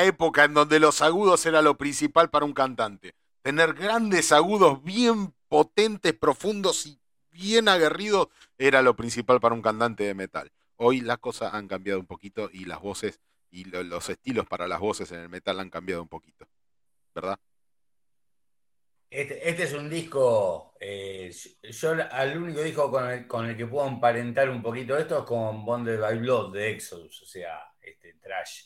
Época 0.00 0.44
en 0.44 0.54
donde 0.54 0.80
los 0.80 1.02
agudos 1.02 1.44
era 1.46 1.62
lo 1.62 1.76
principal 1.76 2.30
para 2.30 2.44
un 2.44 2.54
cantante. 2.54 3.14
Tener 3.42 3.74
grandes 3.74 4.32
agudos 4.32 4.82
bien 4.82 5.34
potentes, 5.48 6.12
profundos 6.14 6.86
y 6.86 6.98
bien 7.30 7.68
aguerridos 7.68 8.28
era 8.58 8.82
lo 8.82 8.94
principal 8.96 9.40
para 9.40 9.54
un 9.54 9.62
cantante 9.62 10.04
de 10.04 10.14
metal. 10.14 10.50
Hoy 10.76 11.00
las 11.00 11.18
cosas 11.18 11.54
han 11.54 11.68
cambiado 11.68 12.00
un 12.00 12.06
poquito 12.06 12.48
y 12.52 12.64
las 12.64 12.80
voces 12.80 13.20
y 13.50 13.64
lo- 13.64 13.82
los 13.82 14.08
estilos 14.08 14.46
para 14.46 14.66
las 14.66 14.80
voces 14.80 15.12
en 15.12 15.20
el 15.20 15.28
metal 15.28 15.60
han 15.60 15.70
cambiado 15.70 16.02
un 16.02 16.08
poquito. 16.08 16.46
¿Verdad? 17.14 17.38
Este, 19.10 19.46
este 19.48 19.64
es 19.64 19.72
un 19.74 19.90
disco, 19.90 20.74
eh, 20.80 21.30
yo 21.64 21.90
al 22.10 22.38
único 22.38 22.62
disco 22.62 22.90
con 22.90 23.10
el, 23.10 23.26
con 23.26 23.44
el 23.46 23.54
que 23.56 23.66
puedo 23.66 23.86
emparentar 23.86 24.48
un 24.48 24.62
poquito 24.62 24.96
esto 24.96 25.18
es 25.18 25.24
con 25.24 25.66
Bonded 25.66 26.00
by 26.00 26.18
Blood 26.18 26.54
de 26.54 26.70
Exodus, 26.70 27.20
o 27.22 27.26
sea, 27.26 27.58
este 27.80 28.14
trash 28.14 28.62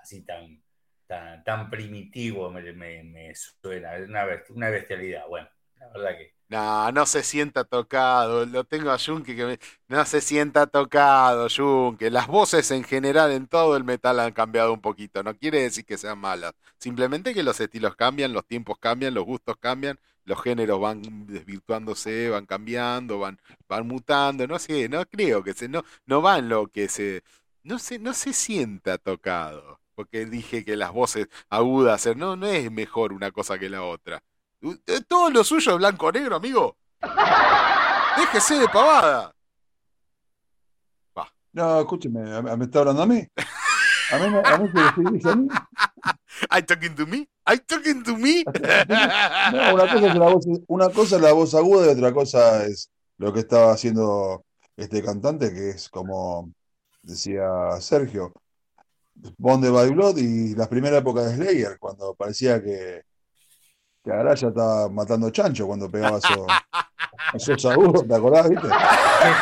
así 0.00 0.24
tan, 0.24 0.62
tan, 1.08 1.44
tan 1.44 1.70
primitivo 1.70 2.50
me, 2.52 2.72
me- 2.74 3.04
me 3.04 3.34
suena, 3.34 3.92
una, 4.06 4.26
una 4.50 4.70
bestialidad, 4.70 5.28
bueno, 5.28 5.48
la 5.80 5.88
verdad 5.88 6.18
que... 6.18 6.34
No, 6.50 6.90
no 6.92 7.04
se 7.04 7.22
sienta 7.22 7.64
tocado. 7.64 8.46
Lo 8.46 8.64
tengo 8.64 8.90
a 8.90 8.98
Junke 8.98 9.36
que 9.36 9.44
me- 9.44 9.58
no 9.88 10.04
se 10.06 10.20
sienta 10.22 10.66
tocado, 10.66 11.46
Junke. 11.54 12.10
Las 12.10 12.26
voces 12.26 12.70
en 12.70 12.84
general 12.84 13.32
en 13.32 13.46
todo 13.48 13.76
el 13.76 13.84
metal 13.84 14.18
han 14.20 14.32
cambiado 14.32 14.72
un 14.72 14.80
poquito. 14.80 15.22
No 15.22 15.36
quiere 15.36 15.60
decir 15.62 15.84
que 15.84 15.98
sean 15.98 16.18
malas. 16.18 16.54
Simplemente 16.78 17.34
que 17.34 17.42
los 17.42 17.60
estilos 17.60 17.96
cambian, 17.96 18.32
los 18.32 18.46
tiempos 18.46 18.78
cambian, 18.78 19.12
los 19.14 19.24
gustos 19.26 19.56
cambian, 19.58 19.98
los 20.24 20.40
géneros 20.42 20.80
van 20.80 21.02
desvirtuándose, 21.26 22.30
van 22.30 22.46
cambiando, 22.46 23.18
van, 23.18 23.38
van 23.68 23.86
mutando. 23.86 24.46
No 24.46 24.58
sé, 24.58 24.88
no 24.88 25.04
creo 25.06 25.42
que 25.44 25.52
se, 25.52 25.68
no, 25.68 25.84
no 26.06 26.22
va 26.22 26.38
en 26.38 26.48
lo 26.48 26.68
que 26.68 26.88
se, 26.88 27.22
no 27.62 27.78
se, 27.78 27.98
no 27.98 28.14
se 28.14 28.32
sienta 28.32 28.96
tocado. 28.96 29.77
Porque 29.98 30.26
dije 30.26 30.64
que 30.64 30.76
las 30.76 30.92
voces 30.92 31.26
agudas, 31.50 32.06
eh, 32.06 32.14
no, 32.14 32.36
no 32.36 32.46
es 32.46 32.70
mejor 32.70 33.12
una 33.12 33.32
cosa 33.32 33.58
que 33.58 33.68
la 33.68 33.82
otra. 33.82 34.22
Usted- 34.62 35.02
Todo 35.08 35.28
lo 35.28 35.42
suyo 35.42 35.72
es 35.72 35.78
blanco-negro, 35.78 36.36
amigo. 36.36 36.76
Déjese 38.16 38.60
de 38.60 38.68
pavada. 38.68 39.32
No, 41.52 41.80
escúcheme, 41.80 42.20
¿me 42.42 42.64
está 42.66 42.78
hablando 42.78 43.02
a 43.02 43.06
mí? 43.06 43.26
¿A 44.12 44.18
mí, 44.18 44.30
me- 44.30 44.38
a 44.38 44.58
mí 44.58 45.20
se 45.20 45.30
a 45.30 45.34
mí? 45.34 45.48
¿I 46.56 46.62
talking 46.62 46.94
to 46.94 47.04
me? 47.04 47.28
¿I 47.44 47.58
talking 47.58 48.04
to 48.04 48.16
me? 48.16 48.44
No, 49.52 49.74
una 49.74 49.92
cosa, 49.92 50.06
es 50.06 50.14
la 50.14 50.32
voz, 50.32 50.46
una 50.68 50.88
cosa 50.90 51.16
es 51.16 51.22
la 51.22 51.32
voz 51.32 51.54
aguda 51.56 51.86
y 51.86 51.90
otra 51.96 52.12
cosa 52.14 52.64
es 52.66 52.88
lo 53.16 53.32
que 53.32 53.40
estaba 53.40 53.72
haciendo 53.72 54.44
este 54.76 55.02
cantante, 55.02 55.52
que 55.52 55.70
es 55.70 55.88
como 55.88 56.52
decía 57.02 57.48
Sergio, 57.80 58.32
Bond 59.36 59.68
by 59.70 59.90
Blood 59.90 60.18
y 60.18 60.54
la 60.54 60.68
primera 60.68 60.98
época 60.98 61.22
de 61.22 61.34
Slayer, 61.34 61.78
cuando 61.78 62.14
parecía 62.14 62.62
que, 62.62 63.02
que 64.04 64.12
Araya 64.12 64.48
estaba 64.48 64.88
matando 64.88 65.30
chancho 65.30 65.66
cuando 65.66 65.90
pegaba 65.90 66.18
esos, 66.18 66.38
esos 67.34 67.64
agudos, 67.66 68.06
¿te 68.06 68.14
acordás, 68.14 68.48
viste? 68.48 68.68
Sí, 68.68 68.72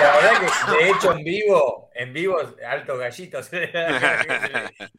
la 0.00 0.16
verdad 0.16 0.30
que 0.40 0.72
de 0.84 0.90
hecho 0.90 1.12
en 1.12 1.24
vivo, 1.24 1.90
en 1.94 2.12
vivo, 2.12 2.36
altos 2.66 2.98
gallitos. 2.98 3.50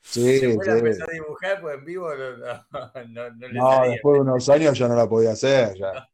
Sí, 0.03 0.39
Se 0.39 0.53
fuera 0.55 0.73
a 0.73 0.75
sí. 0.75 0.79
empezar 0.79 1.09
a 1.09 1.13
dibujar, 1.13 1.61
pues 1.61 1.77
en 1.77 1.85
vivo 1.85 2.09
no, 2.15 2.37
no, 2.37 2.91
no, 3.07 3.29
no 3.31 3.47
le 3.47 3.53
No, 3.53 3.69
salía. 3.69 3.91
después 3.91 4.13
de 4.15 4.21
unos 4.21 4.49
años 4.49 4.77
ya 4.77 4.87
no 4.87 4.95
la 4.95 5.07
podía 5.09 5.31
hacer, 5.31 5.75
ya. 5.77 6.07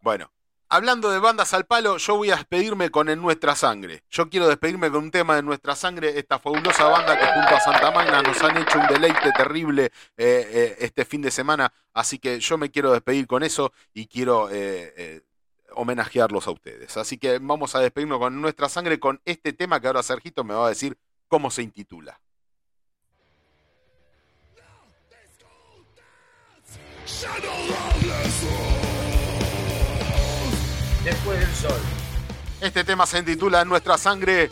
Bueno, 0.00 0.30
hablando 0.68 1.10
de 1.10 1.18
bandas 1.18 1.54
al 1.54 1.66
palo, 1.66 1.96
yo 1.98 2.16
voy 2.16 2.30
a 2.30 2.36
despedirme 2.36 2.90
con 2.90 3.08
En 3.08 3.20
Nuestra 3.20 3.54
Sangre. 3.54 4.02
Yo 4.10 4.28
quiero 4.28 4.48
despedirme 4.48 4.90
con 4.90 5.04
un 5.04 5.10
tema 5.10 5.36
de 5.36 5.42
Nuestra 5.42 5.76
Sangre, 5.76 6.18
esta 6.18 6.38
fabulosa 6.38 6.84
banda 6.84 7.18
que 7.18 7.26
junto 7.26 7.54
a 7.54 7.60
Santa 7.60 7.90
Magna 7.90 8.22
nos 8.22 8.40
han 8.42 8.56
hecho 8.56 8.78
un 8.78 8.86
deleite 8.86 9.32
terrible 9.32 9.84
eh, 9.84 9.90
eh, 10.16 10.76
este 10.80 11.04
fin 11.04 11.22
de 11.22 11.30
semana. 11.30 11.72
Así 11.92 12.18
que 12.18 12.40
yo 12.40 12.58
me 12.58 12.70
quiero 12.70 12.92
despedir 12.92 13.26
con 13.26 13.42
eso 13.42 13.72
y 13.94 14.06
quiero 14.06 14.48
eh, 14.50 15.22
homenajearlos 15.74 16.46
a 16.46 16.50
ustedes. 16.50 16.96
Así 16.96 17.18
que 17.18 17.38
vamos 17.38 17.74
a 17.74 17.80
despedirnos 17.80 18.18
con 18.18 18.40
Nuestra 18.40 18.68
Sangre 18.68 18.98
con 18.98 19.20
este 19.24 19.52
tema 19.52 19.80
que 19.80 19.86
ahora 19.86 20.02
Sergito 20.02 20.44
me 20.44 20.54
va 20.54 20.66
a 20.66 20.70
decir 20.70 20.98
cómo 21.28 21.50
se 21.50 21.62
intitula. 21.62 22.20
Después 31.06 31.38
del 31.38 31.54
sol. 31.54 31.78
Este 32.60 32.82
tema 32.82 33.06
se 33.06 33.18
intitula 33.20 33.64
Nuestra 33.64 33.96
Sangre 33.96 34.50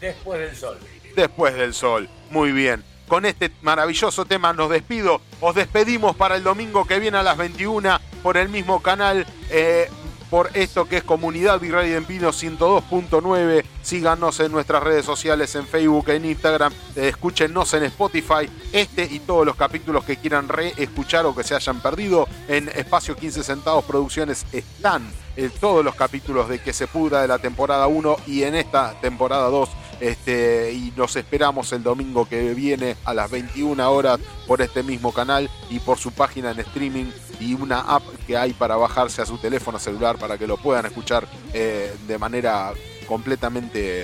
Después 0.00 0.40
del 0.40 0.56
sol. 0.56 0.78
después 1.14 1.54
del 1.54 1.74
sol. 1.74 2.08
Muy 2.30 2.50
bien. 2.50 2.82
Con 3.06 3.26
este 3.26 3.52
maravilloso 3.60 4.24
tema 4.24 4.54
nos 4.54 4.70
despido. 4.70 5.20
Os 5.42 5.54
despedimos 5.54 6.16
para 6.16 6.36
el 6.36 6.42
domingo 6.42 6.86
que 6.86 6.98
viene 6.98 7.18
a 7.18 7.22
las 7.22 7.36
21 7.36 8.00
por 8.22 8.38
el 8.38 8.48
mismo 8.48 8.80
canal. 8.80 9.26
eh, 9.50 9.90
por 10.34 10.50
esto 10.54 10.86
que 10.86 10.96
es 10.96 11.04
Comunidad 11.04 11.60
Virrey 11.60 11.96
Pino 12.00 12.30
102.9. 12.30 13.64
Síganos 13.82 14.40
en 14.40 14.50
nuestras 14.50 14.82
redes 14.82 15.04
sociales, 15.04 15.54
en 15.54 15.64
Facebook, 15.64 16.08
en 16.08 16.24
Instagram. 16.24 16.72
eh, 16.96 17.06
escúchenos 17.06 17.72
en 17.72 17.84
Spotify. 17.84 18.50
Este 18.72 19.04
y 19.04 19.20
todos 19.20 19.46
los 19.46 19.54
capítulos 19.54 20.02
que 20.02 20.16
quieran 20.16 20.48
reescuchar 20.48 21.24
o 21.24 21.36
que 21.36 21.44
se 21.44 21.54
hayan 21.54 21.80
perdido 21.80 22.26
en 22.48 22.68
Espacio 22.70 23.14
15 23.14 23.44
Centavos 23.44 23.84
Producciones 23.84 24.44
están 24.50 25.08
eh, 25.36 25.50
todos 25.60 25.84
los 25.84 25.94
capítulos 25.94 26.48
de 26.48 26.58
Que 26.58 26.72
se 26.72 26.88
pudra 26.88 27.22
de 27.22 27.28
la 27.28 27.38
temporada 27.38 27.86
1 27.86 28.16
y 28.26 28.42
en 28.42 28.56
esta 28.56 28.98
temporada 29.00 29.48
2 29.50 29.68
este, 30.00 30.72
y 30.72 30.92
nos 30.96 31.16
esperamos 31.16 31.72
el 31.72 31.82
domingo 31.82 32.28
que 32.28 32.54
viene 32.54 32.96
a 33.04 33.14
las 33.14 33.30
21 33.30 33.90
horas 33.90 34.20
por 34.46 34.62
este 34.62 34.82
mismo 34.82 35.12
canal 35.12 35.50
y 35.70 35.78
por 35.78 35.98
su 35.98 36.12
página 36.12 36.50
en 36.50 36.60
streaming 36.60 37.06
y 37.40 37.54
una 37.54 37.80
app 37.80 38.02
que 38.26 38.36
hay 38.36 38.52
para 38.52 38.76
bajarse 38.76 39.22
a 39.22 39.26
su 39.26 39.38
teléfono 39.38 39.78
celular 39.78 40.18
para 40.18 40.38
que 40.38 40.46
lo 40.46 40.56
puedan 40.56 40.86
escuchar 40.86 41.26
eh, 41.52 41.94
de 42.06 42.18
manera 42.18 42.72
completamente 43.06 44.02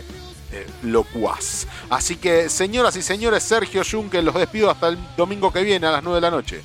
eh, 0.52 0.66
locuaz. 0.82 1.66
Así 1.88 2.16
que, 2.16 2.48
señoras 2.48 2.96
y 2.96 3.02
señores, 3.02 3.42
Sergio 3.42 3.82
Junque, 3.88 4.20
los 4.20 4.34
despido 4.34 4.70
hasta 4.70 4.88
el 4.88 4.98
domingo 5.16 5.52
que 5.52 5.62
viene 5.62 5.86
a 5.86 5.92
las 5.92 6.02
9 6.02 6.16
de 6.16 6.20
la 6.20 6.30
noche. 6.30 6.62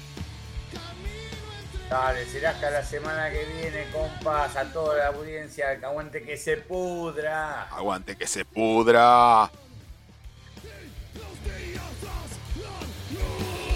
Dale, 1.89 2.25
será 2.25 2.49
hasta 2.49 2.72
la 2.72 2.83
semana 2.83 3.30
que 3.30 3.45
viene, 3.45 3.85
compas, 3.91 4.55
a 4.55 4.65
toda 4.65 4.97
la 4.97 5.07
audiencia, 5.07 5.80
que 5.80 5.85
aguante 5.85 6.23
que 6.23 6.35
se 6.35 6.57
pudra. 6.57 7.64
Aguante 7.69 8.15
que 8.15 8.25
se 8.25 8.43
pudra. 8.43 9.51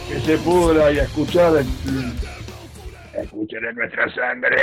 Que 0.07 0.19
se 0.21 0.37
pudra 0.39 0.91
y 0.91 0.99
a 0.99 1.03
escuchar. 1.03 1.63
Escuchen 3.13 3.65
en 3.65 3.75
nuestra 3.75 4.11
sangre. 4.15 4.57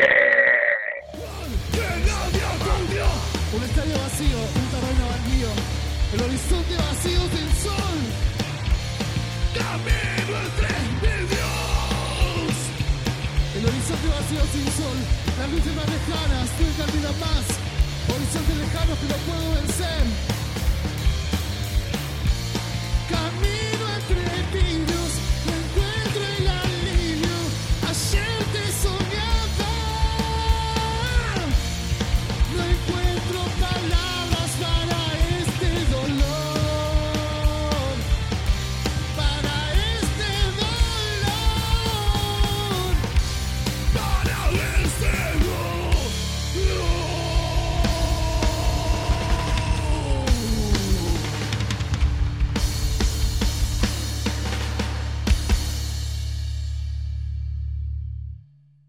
Un 3.53 3.63
estadio 3.63 3.99
vacío, 3.99 4.39
un 4.39 4.67
terreno 4.71 5.09
baldío, 5.09 5.49
el 6.15 6.23
horizonte 6.23 6.77
vacío 6.77 7.21
sin 7.29 7.51
sol. 7.63 7.99
Camino 9.55 10.76
horizonte 13.67 14.09
vacío 14.09 14.43
sin 14.53 14.67
sol, 14.79 14.99
las 15.39 15.49
luces 15.51 15.75
más 15.75 15.89
lejanas 15.89 16.47
no 16.59 16.67
encaminan 16.67 17.17
más, 17.21 17.45
horizonte 18.15 18.55
lejano 18.55 18.93
que 19.01 19.07
no 19.13 19.17
puedo 19.27 19.47
vencer. 19.55 20.03
Camino 23.11 23.76